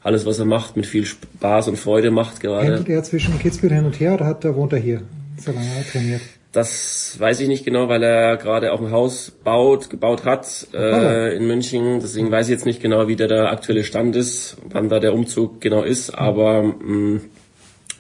alles, 0.04 0.26
was 0.26 0.40
er 0.40 0.46
macht, 0.46 0.76
mit 0.76 0.86
viel 0.86 1.06
Spaß 1.06 1.70
und 1.70 1.78
Freude 1.78 2.12
macht 2.12 2.42
gerade. 2.42 2.66
Händelt 2.66 2.90
er 2.90 3.04
zwischen 3.04 3.40
Kitzbühel 3.40 3.76
hin 3.76 3.86
und 3.86 3.98
her 4.00 4.16
oder 4.16 4.26
hat, 4.26 4.44
wohnt 4.44 4.74
er 4.74 4.80
hier? 4.80 5.02
solange 5.42 5.68
er 5.78 5.86
trainiert? 5.86 6.22
Das 6.52 7.16
weiß 7.18 7.40
ich 7.40 7.48
nicht 7.48 7.64
genau, 7.64 7.88
weil 7.88 8.04
er 8.04 8.36
gerade 8.36 8.74
auch 8.74 8.82
ein 8.82 8.92
Haus 8.92 9.32
baut, 9.44 9.90
gebaut 9.90 10.26
hat 10.26 10.68
äh, 10.74 11.36
in 11.38 11.48
München. 11.48 12.02
Deswegen 12.02 12.30
weiß 12.30 12.48
ich 12.48 12.52
jetzt 12.52 12.66
nicht 12.66 12.82
genau, 12.82 13.08
wie 13.08 13.16
der, 13.16 13.30
der 13.30 13.52
aktuelle 13.52 13.86
Stand 13.86 14.18
ist, 14.18 14.58
wann 14.70 14.90
da 14.90 15.00
der 15.00 15.14
Umzug 15.14 15.62
genau 15.62 15.84
ist. 15.84 16.10
Aber 16.10 16.64
mh, 16.64 17.22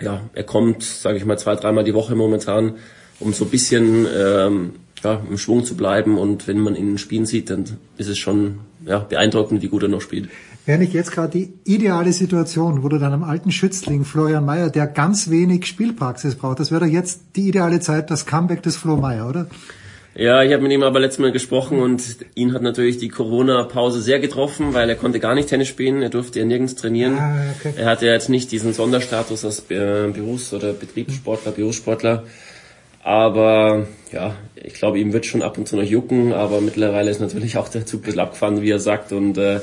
ja, 0.01 0.21
er 0.33 0.43
kommt, 0.43 0.83
sage 0.83 1.17
ich 1.17 1.23
mal, 1.23 1.37
zwei, 1.37 1.55
dreimal 1.55 1.85
die 1.85 1.93
Woche 1.93 2.15
momentan, 2.15 2.75
um 3.21 3.31
so 3.31 3.45
ein 3.45 3.51
bisschen 3.51 4.05
ähm, 4.13 4.71
ja, 5.01 5.21
im 5.29 5.37
Schwung 5.37 5.63
zu 5.63 5.77
bleiben. 5.77 6.17
Und 6.17 6.49
wenn 6.49 6.59
man 6.59 6.75
ihn 6.75 6.97
spielen 6.97 7.25
sieht, 7.25 7.49
dann 7.49 7.77
ist 7.97 8.09
es 8.09 8.17
schon 8.17 8.59
ja, 8.85 8.99
beeindruckend, 8.99 9.61
wie 9.61 9.69
gut 9.69 9.83
er 9.83 9.89
noch 9.89 10.01
spielt. 10.01 10.29
Wäre 10.65 10.77
nicht 10.77 10.93
jetzt 10.93 11.11
gerade 11.11 11.29
die 11.29 11.53
ideale 11.65 12.13
Situation, 12.13 12.83
wo 12.83 12.89
du 12.89 12.99
deinem 12.99 13.23
alten 13.23 13.51
Schützling 13.51 14.05
Florian 14.05 14.45
Mayer, 14.45 14.69
der 14.69 14.85
ganz 14.85 15.29
wenig 15.31 15.65
Spielpraxis 15.65 16.35
braucht, 16.35 16.59
das 16.59 16.71
wäre 16.71 16.85
doch 16.85 16.91
jetzt 16.91 17.21
die 17.35 17.47
ideale 17.47 17.79
Zeit, 17.79 18.11
das 18.11 18.27
Comeback 18.27 18.61
des 18.61 18.77
Flo 18.77 18.95
Mayer, 18.95 19.27
oder? 19.27 19.47
Ja, 20.13 20.43
ich 20.43 20.51
habe 20.51 20.61
mit 20.61 20.71
ihm 20.73 20.83
aber 20.83 20.99
letztes 20.99 21.19
Mal 21.19 21.31
gesprochen 21.31 21.79
und 21.79 22.03
ihn 22.35 22.53
hat 22.53 22.61
natürlich 22.61 22.97
die 22.97 23.07
Corona-Pause 23.07 24.01
sehr 24.01 24.19
getroffen, 24.19 24.73
weil 24.73 24.89
er 24.89 24.95
konnte 24.95 25.19
gar 25.19 25.33
nicht 25.35 25.47
Tennis 25.47 25.69
spielen, 25.69 26.01
er 26.01 26.09
durfte 26.09 26.39
ja 26.39 26.45
nirgends 26.45 26.75
trainieren. 26.75 27.17
Ah, 27.17 27.35
okay. 27.57 27.73
Er 27.77 27.85
hatte 27.85 28.05
jetzt 28.05 28.29
nicht 28.29 28.51
diesen 28.51 28.73
Sonderstatus 28.73 29.45
als 29.45 29.61
Berufs- 29.61 30.53
oder 30.53 30.73
Betriebssportler, 30.73 31.53
Berufssportler. 31.53 32.23
Aber 33.03 33.87
ja, 34.11 34.35
ich 34.55 34.73
glaube, 34.73 34.99
ihm 34.99 35.13
wird 35.13 35.25
schon 35.25 35.41
ab 35.41 35.57
und 35.57 35.67
zu 35.67 35.75
noch 35.75 35.83
jucken, 35.83 36.33
aber 36.33 36.61
mittlerweile 36.61 37.09
ist 37.09 37.21
natürlich 37.21 37.57
auch 37.57 37.69
der 37.69 37.85
Zug 37.85 38.01
ein 38.01 38.03
bisschen 38.03 38.19
abgefahren, 38.19 38.61
wie 38.61 38.69
er 38.69 38.79
sagt. 38.79 39.13
Und 39.13 39.37
äh, 39.37 39.61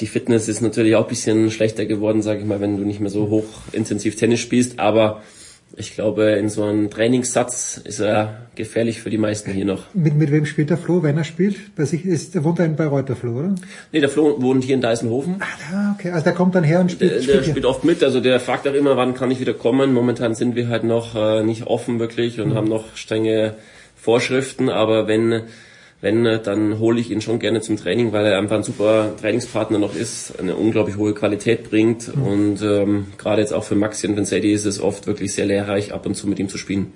die 0.00 0.06
Fitness 0.06 0.48
ist 0.48 0.60
natürlich 0.60 0.96
auch 0.96 1.04
ein 1.04 1.08
bisschen 1.08 1.50
schlechter 1.50 1.86
geworden, 1.86 2.22
sage 2.22 2.40
ich 2.40 2.46
mal, 2.46 2.60
wenn 2.60 2.76
du 2.76 2.84
nicht 2.84 3.00
mehr 3.00 3.10
so 3.10 3.28
hoch 3.28 3.44
intensiv 3.72 4.16
Tennis 4.16 4.40
spielst. 4.40 4.78
Aber 4.80 5.22
ich 5.76 5.94
glaube, 5.94 6.32
in 6.32 6.48
so 6.48 6.62
einem 6.64 6.90
Trainingssatz 6.90 7.80
ist 7.82 8.00
er 8.00 8.46
gefährlich 8.54 9.00
für 9.00 9.10
die 9.10 9.18
meisten 9.18 9.52
hier 9.52 9.64
noch. 9.64 9.82
Mit, 9.92 10.14
mit 10.14 10.30
wem 10.30 10.46
spielt 10.46 10.70
der 10.70 10.78
Flo, 10.78 11.02
wenn 11.02 11.16
er 11.16 11.24
spielt? 11.24 11.74
Bei 11.74 11.84
sich 11.84 12.04
ist, 12.04 12.34
der 12.34 12.44
wohnt 12.44 12.58
er 12.58 12.66
in 12.66 12.76
Bayreuth, 12.76 13.08
der 13.08 13.16
Flo, 13.16 13.38
oder? 13.38 13.54
Nee, 13.92 14.00
der 14.00 14.08
Flo 14.08 14.40
wohnt 14.40 14.64
hier 14.64 14.76
in 14.76 14.80
Deisenhofen. 14.80 15.36
Ah, 15.40 15.94
okay. 15.94 16.10
Also 16.10 16.24
der 16.24 16.34
kommt 16.34 16.54
dann 16.54 16.64
her 16.64 16.80
und 16.80 16.92
spielt. 16.92 17.10
Der, 17.10 17.18
der 17.18 17.24
spielt, 17.24 17.46
spielt 17.46 17.64
oft 17.64 17.84
mit. 17.84 18.02
Also 18.04 18.20
der 18.20 18.38
fragt 18.40 18.68
auch 18.68 18.74
immer, 18.74 18.96
wann 18.96 19.14
kann 19.14 19.30
ich 19.30 19.40
wieder 19.40 19.54
kommen. 19.54 19.92
Momentan 19.92 20.34
sind 20.34 20.54
wir 20.54 20.68
halt 20.68 20.84
noch 20.84 21.14
äh, 21.16 21.42
nicht 21.42 21.66
offen 21.66 21.98
wirklich 21.98 22.40
und 22.40 22.50
mhm. 22.50 22.54
haben 22.54 22.68
noch 22.68 22.96
strenge 22.96 23.54
Vorschriften. 23.96 24.68
Aber 24.68 25.08
wenn 25.08 25.42
wenn, 26.04 26.26
äh, 26.26 26.40
dann 26.40 26.78
hole 26.78 27.00
ich 27.00 27.10
ihn 27.10 27.22
schon 27.22 27.38
gerne 27.38 27.62
zum 27.62 27.78
Training, 27.78 28.12
weil 28.12 28.26
er 28.26 28.38
einfach 28.38 28.56
ein 28.56 28.62
super 28.62 29.14
Trainingspartner 29.18 29.78
noch 29.78 29.96
ist, 29.96 30.38
eine 30.38 30.54
unglaublich 30.54 30.98
hohe 30.98 31.14
Qualität 31.14 31.70
bringt 31.70 32.14
mhm. 32.14 32.22
und 32.22 32.62
ähm, 32.62 33.06
gerade 33.16 33.40
jetzt 33.40 33.54
auch 33.54 33.64
für 33.64 33.74
Maxi 33.74 34.06
und 34.06 34.16
Vincetti 34.16 34.52
ist 34.52 34.66
es 34.66 34.80
oft 34.80 35.06
wirklich 35.06 35.32
sehr 35.32 35.46
lehrreich, 35.46 35.94
ab 35.94 36.04
und 36.04 36.14
zu 36.14 36.28
mit 36.28 36.38
ihm 36.38 36.50
zu 36.50 36.58
spielen. 36.58 36.92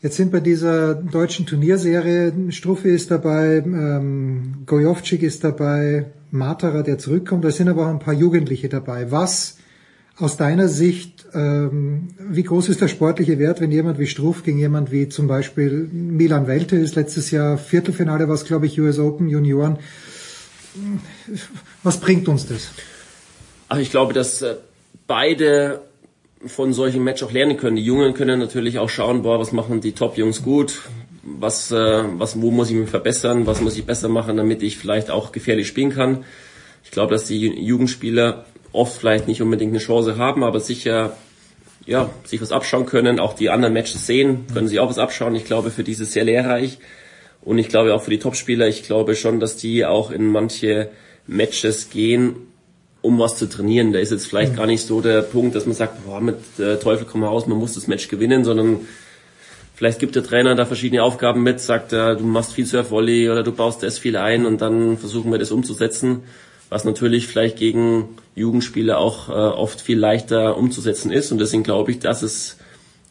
Jetzt 0.00 0.16
sind 0.16 0.32
bei 0.32 0.40
dieser 0.40 0.94
deutschen 0.94 1.44
Turnierserie 1.44 2.32
Struffe 2.48 2.88
ist 2.88 3.10
dabei, 3.10 3.62
ähm, 3.64 4.62
Gojovcik 4.64 5.22
ist 5.22 5.44
dabei, 5.44 6.06
Matera, 6.30 6.82
der 6.82 6.96
zurückkommt, 6.96 7.44
da 7.44 7.50
sind 7.50 7.68
aber 7.68 7.86
auch 7.86 7.90
ein 7.90 7.98
paar 7.98 8.14
Jugendliche 8.14 8.70
dabei. 8.70 9.10
Was 9.10 9.58
aus 10.16 10.38
deiner 10.38 10.68
Sicht, 10.68 11.13
ähm, 11.34 12.08
wie 12.18 12.42
groß 12.42 12.68
ist 12.68 12.80
der 12.80 12.88
sportliche 12.88 13.38
Wert, 13.38 13.60
wenn 13.60 13.70
jemand 13.70 13.98
wie 13.98 14.06
Struff 14.06 14.42
gegen 14.42 14.58
jemand 14.58 14.92
wie 14.92 15.08
zum 15.08 15.26
Beispiel 15.26 15.88
Milan 15.92 16.46
Welte 16.46 16.76
ist 16.76 16.94
letztes 16.94 17.30
Jahr 17.30 17.58
Viertelfinale, 17.58 18.28
was 18.28 18.44
glaube 18.44 18.66
ich 18.66 18.80
US 18.80 18.98
Open 18.98 19.28
Junioren. 19.28 19.78
Was 21.82 22.00
bringt 22.00 22.28
uns 22.28 22.46
das? 22.46 22.70
Ach, 23.68 23.78
ich 23.78 23.90
glaube, 23.90 24.12
dass 24.12 24.42
äh, 24.42 24.56
beide 25.06 25.82
von 26.46 26.72
solchen 26.72 27.02
Match 27.02 27.22
auch 27.22 27.32
lernen 27.32 27.56
können. 27.56 27.76
Die 27.76 27.84
Jungen 27.84 28.14
können 28.14 28.38
natürlich 28.38 28.78
auch 28.78 28.88
schauen, 28.88 29.22
boah, 29.22 29.38
was 29.38 29.52
machen 29.52 29.80
die 29.80 29.92
Top-Jungs 29.92 30.42
gut, 30.42 30.82
was, 31.22 31.70
äh, 31.70 32.04
was, 32.18 32.40
wo 32.40 32.50
muss 32.50 32.70
ich 32.70 32.76
mich 32.76 32.90
verbessern, 32.90 33.46
was 33.46 33.60
muss 33.60 33.76
ich 33.76 33.86
besser 33.86 34.08
machen, 34.08 34.36
damit 34.36 34.62
ich 34.62 34.76
vielleicht 34.76 35.10
auch 35.10 35.32
gefährlich 35.32 35.66
spielen 35.66 35.90
kann. 35.90 36.24
Ich 36.84 36.90
glaube, 36.90 37.12
dass 37.12 37.26
die 37.26 37.48
Jugendspieler 37.48 38.44
oft 38.72 38.98
vielleicht 38.98 39.28
nicht 39.28 39.40
unbedingt 39.40 39.72
eine 39.72 39.78
Chance 39.78 40.18
haben, 40.18 40.44
aber 40.44 40.60
sicher 40.60 41.16
ja, 41.86 42.10
sich 42.24 42.40
was 42.40 42.52
abschauen 42.52 42.86
können, 42.86 43.20
auch 43.20 43.34
die 43.34 43.50
anderen 43.50 43.74
Matches 43.74 44.06
sehen, 44.06 44.46
können 44.52 44.68
sich 44.68 44.80
auch 44.80 44.88
was 44.88 44.98
abschauen. 44.98 45.34
Ich 45.34 45.44
glaube, 45.44 45.70
für 45.70 45.84
diese 45.84 46.04
sehr 46.04 46.24
lehrreich. 46.24 46.78
Und 47.42 47.58
ich 47.58 47.68
glaube 47.68 47.94
auch 47.94 48.02
für 48.02 48.10
die 48.10 48.18
Topspieler, 48.18 48.68
ich 48.68 48.84
glaube 48.84 49.16
schon, 49.16 49.38
dass 49.38 49.56
die 49.56 49.84
auch 49.84 50.10
in 50.10 50.28
manche 50.28 50.90
Matches 51.26 51.90
gehen, 51.90 52.36
um 53.02 53.18
was 53.18 53.36
zu 53.36 53.48
trainieren. 53.48 53.92
Da 53.92 53.98
ist 53.98 54.12
jetzt 54.12 54.26
vielleicht 54.26 54.52
mhm. 54.52 54.56
gar 54.56 54.66
nicht 54.66 54.86
so 54.86 55.02
der 55.02 55.20
Punkt, 55.20 55.54
dass 55.54 55.66
man 55.66 55.74
sagt, 55.74 56.06
boah, 56.06 56.20
mit 56.20 56.38
äh, 56.58 56.78
Teufel 56.78 57.06
komm 57.10 57.22
raus, 57.22 57.46
man 57.46 57.58
muss 57.58 57.74
das 57.74 57.86
Match 57.86 58.08
gewinnen, 58.08 58.44
sondern 58.44 58.80
vielleicht 59.74 59.98
gibt 59.98 60.16
der 60.16 60.24
Trainer 60.24 60.54
da 60.54 60.64
verschiedene 60.64 61.02
Aufgaben 61.02 61.42
mit, 61.42 61.60
sagt 61.60 61.92
er, 61.92 62.14
du 62.14 62.24
machst 62.24 62.54
viel 62.54 62.64
Surf-Volley 62.64 63.28
oder 63.28 63.42
du 63.42 63.52
baust 63.52 63.82
das 63.82 63.98
viel 63.98 64.16
ein 64.16 64.46
und 64.46 64.62
dann 64.62 64.96
versuchen 64.96 65.30
wir 65.30 65.38
das 65.38 65.52
umzusetzen 65.52 66.22
was 66.74 66.84
natürlich 66.84 67.28
vielleicht 67.28 67.56
gegen 67.56 68.08
Jugendspieler 68.34 68.98
auch 68.98 69.28
äh, 69.28 69.32
oft 69.32 69.80
viel 69.80 69.96
leichter 69.96 70.56
umzusetzen 70.56 71.12
ist. 71.12 71.30
Und 71.30 71.38
deswegen 71.38 71.62
glaube 71.62 71.92
ich, 71.92 72.00
dass 72.00 72.22
es 72.22 72.56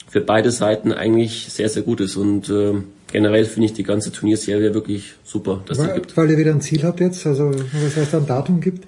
für 0.09 0.19
beide 0.19 0.51
Seiten 0.51 0.92
eigentlich 0.92 1.48
sehr, 1.50 1.69
sehr 1.69 1.82
gut 1.82 2.01
ist. 2.01 2.17
Und 2.17 2.50
äh, 2.50 2.74
generell 3.09 3.45
finde 3.45 3.67
ich 3.67 3.74
die 3.74 3.83
ganze 3.83 4.11
Turnierserie 4.11 4.74
wirklich 4.74 5.14
super, 5.24 5.64
dass 5.66 5.77
weil, 5.80 5.93
gibt. 5.93 6.17
Weil 6.17 6.32
ihr 6.32 6.38
wieder 6.38 6.51
ein 6.51 6.59
Ziel 6.59 6.83
habt 6.83 7.00
jetzt, 7.00 7.25
also 7.25 7.51
was 7.51 7.95
heißt 7.95 8.14
ein 8.16 8.27
Datum 8.27 8.59
gibt? 8.59 8.85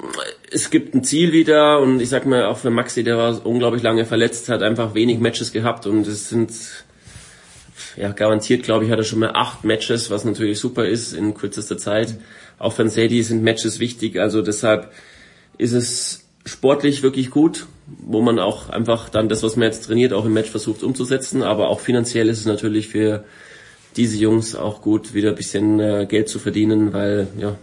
Es 0.52 0.70
gibt 0.70 0.94
ein 0.94 1.06
Ziel 1.06 1.32
wieder 1.32 1.80
und 1.80 2.02
ich 2.02 2.10
sag 2.10 2.26
mal 2.26 2.44
auch 2.44 2.58
für 2.58 2.70
Maxi, 2.70 3.06
der 3.06 3.18
war 3.18 3.46
unglaublich 3.46 3.82
lange 3.82 4.04
verletzt, 4.04 4.50
hat 4.50 4.62
einfach 4.62 4.94
wenig 4.94 5.20
Matches 5.22 5.54
gehabt 5.54 5.88
und 5.88 6.06
es 6.06 6.28
sind 6.28 6.52
ja 7.96 8.12
garantiert, 8.12 8.64
glaube 8.64 8.84
ich, 8.84 8.92
hat 8.92 9.00
er 9.00 9.06
schon 9.06 9.20
mal 9.20 9.32
acht 9.34 9.64
Matches, 9.64 10.12
was 10.12 10.26
natürlich 10.26 10.60
super 10.60 10.86
ist 10.86 11.14
in 11.14 11.34
kürzester 11.34 11.78
Zeit. 11.78 12.10
Mhm 12.10 12.45
auch 12.60 12.74
für 12.74 12.88
Sadie 12.90 13.24
sind 13.24 13.44
Matches 13.44 13.80
wichtig, 13.80 14.20
also 14.20 14.42
deshalb 14.42 14.92
ist 15.58 15.74
es 15.74 16.26
sportlich 16.46 17.02
wirklich 17.02 17.32
gut, 17.32 17.66
wo 17.88 18.22
man 18.22 18.40
auch 18.40 18.70
einfach 18.70 19.10
dann 19.10 19.30
das, 19.30 19.44
was 19.44 19.56
man 19.56 19.68
jetzt 19.68 19.86
trainiert, 19.86 20.14
auch 20.14 20.26
im 20.26 20.34
Match 20.34 20.50
versucht 20.50 20.84
umzusetzen, 20.84 21.42
aber 21.42 21.70
auch 21.70 21.80
finanziell 21.80 22.30
ist 22.30 22.40
es 22.40 22.46
natürlich 22.46 22.88
für 22.88 23.24
diese 23.96 24.18
Jungs 24.18 24.56
auch 24.56 24.82
gut, 24.82 25.14
wieder 25.14 25.30
ein 25.30 25.36
bisschen 25.36 25.80
äh, 25.80 26.06
Geld 26.08 26.30
zu 26.30 26.40
verdienen, 26.40 26.94
weil 26.94 27.28
ja, 27.40 27.56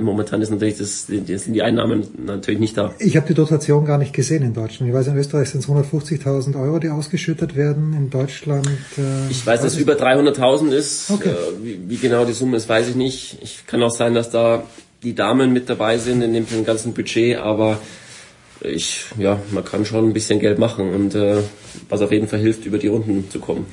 momentan 0.00 0.40
ist 0.42 0.50
natürlich 0.50 0.78
das, 0.78 1.06
das 1.08 1.44
sind 1.44 1.54
die 1.54 1.62
Einnahmen 1.62 2.06
natürlich 2.24 2.60
nicht 2.60 2.76
da. 2.76 2.94
Ich 2.98 3.16
habe 3.16 3.26
die 3.26 3.34
Dotation 3.34 3.84
gar 3.84 3.98
nicht 3.98 4.12
gesehen 4.12 4.42
in 4.42 4.54
Deutschland. 4.54 4.90
Ich 4.90 4.94
weiß, 4.94 5.08
in 5.08 5.16
Österreich 5.16 5.50
sind 5.50 5.60
es 5.60 5.68
150.000 5.68 6.60
Euro, 6.60 6.78
die 6.78 6.88
ausgeschüttet 6.88 7.56
werden. 7.56 7.92
In 7.94 8.10
Deutschland. 8.10 8.66
Äh, 8.96 9.30
ich 9.30 9.44
weiß, 9.44 9.62
dass 9.62 9.74
es 9.74 9.78
über 9.78 9.94
300.000 9.94 10.70
ist. 10.70 11.10
Okay. 11.10 11.30
Äh, 11.30 11.64
wie, 11.64 11.80
wie, 11.88 11.96
genau 11.96 12.24
die 12.24 12.32
Summe 12.32 12.56
ist, 12.56 12.68
weiß 12.68 12.88
ich 12.88 12.94
nicht. 12.94 13.38
Ich 13.42 13.66
kann 13.66 13.82
auch 13.82 13.90
sein, 13.90 14.14
dass 14.14 14.30
da 14.30 14.62
die 15.02 15.14
Damen 15.14 15.52
mit 15.52 15.68
dabei 15.68 15.98
sind 15.98 16.22
in 16.22 16.32
dem 16.32 16.64
ganzen 16.64 16.94
Budget, 16.94 17.38
aber 17.38 17.78
ich, 18.60 19.06
ja, 19.18 19.40
man 19.50 19.64
kann 19.64 19.84
schon 19.84 20.08
ein 20.08 20.12
bisschen 20.12 20.38
Geld 20.38 20.58
machen 20.58 20.94
und 20.94 21.14
äh, 21.16 21.38
was 21.88 22.00
auf 22.00 22.12
jeden 22.12 22.28
Fall 22.28 22.38
hilft, 22.38 22.64
über 22.66 22.78
die 22.78 22.86
Runden 22.86 23.28
zu 23.28 23.40
kommen. 23.40 23.66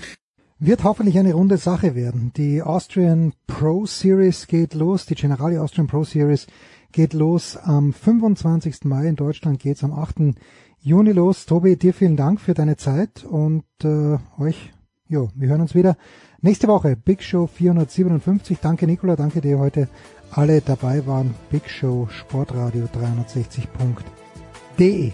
Wird 0.61 0.83
hoffentlich 0.83 1.17
eine 1.17 1.33
runde 1.33 1.55
Sache 1.55 1.95
werden. 1.95 2.33
Die 2.35 2.61
Austrian 2.61 3.31
Pro 3.47 3.85
Series 3.85 4.47
geht 4.47 4.73
los, 4.73 5.05
die 5.05 5.15
Generali 5.15 5.57
Austrian 5.57 5.87
Pro 5.87 6.03
Series 6.03 6.47
geht 6.91 7.13
los 7.13 7.55
am 7.55 7.93
25. 7.93 8.83
Mai. 8.83 9.07
In 9.07 9.15
Deutschland 9.15 9.59
geht's 9.59 9.85
am 9.85 9.93
8. 9.93 10.35
Juni 10.81 11.13
los. 11.13 11.45
Tobi, 11.45 11.77
dir 11.77 11.93
vielen 11.93 12.17
Dank 12.17 12.41
für 12.41 12.53
deine 12.53 12.75
Zeit 12.75 13.23
und 13.23 13.63
äh, 13.85 14.17
euch, 14.37 14.73
jo, 15.07 15.29
wir 15.33 15.47
hören 15.47 15.61
uns 15.61 15.75
wieder 15.75 15.95
nächste 16.41 16.67
Woche. 16.67 16.97
Big 16.97 17.23
Show 17.23 17.47
457. 17.47 18.59
Danke 18.59 18.85
Nicola, 18.85 19.15
danke 19.15 19.39
dir 19.39 19.59
heute 19.59 19.87
alle 20.29 20.59
dabei 20.59 21.07
waren. 21.07 21.35
Big 21.49 21.69
Show 21.69 22.09
Sportradio 22.11 22.85
360.de 22.85 25.13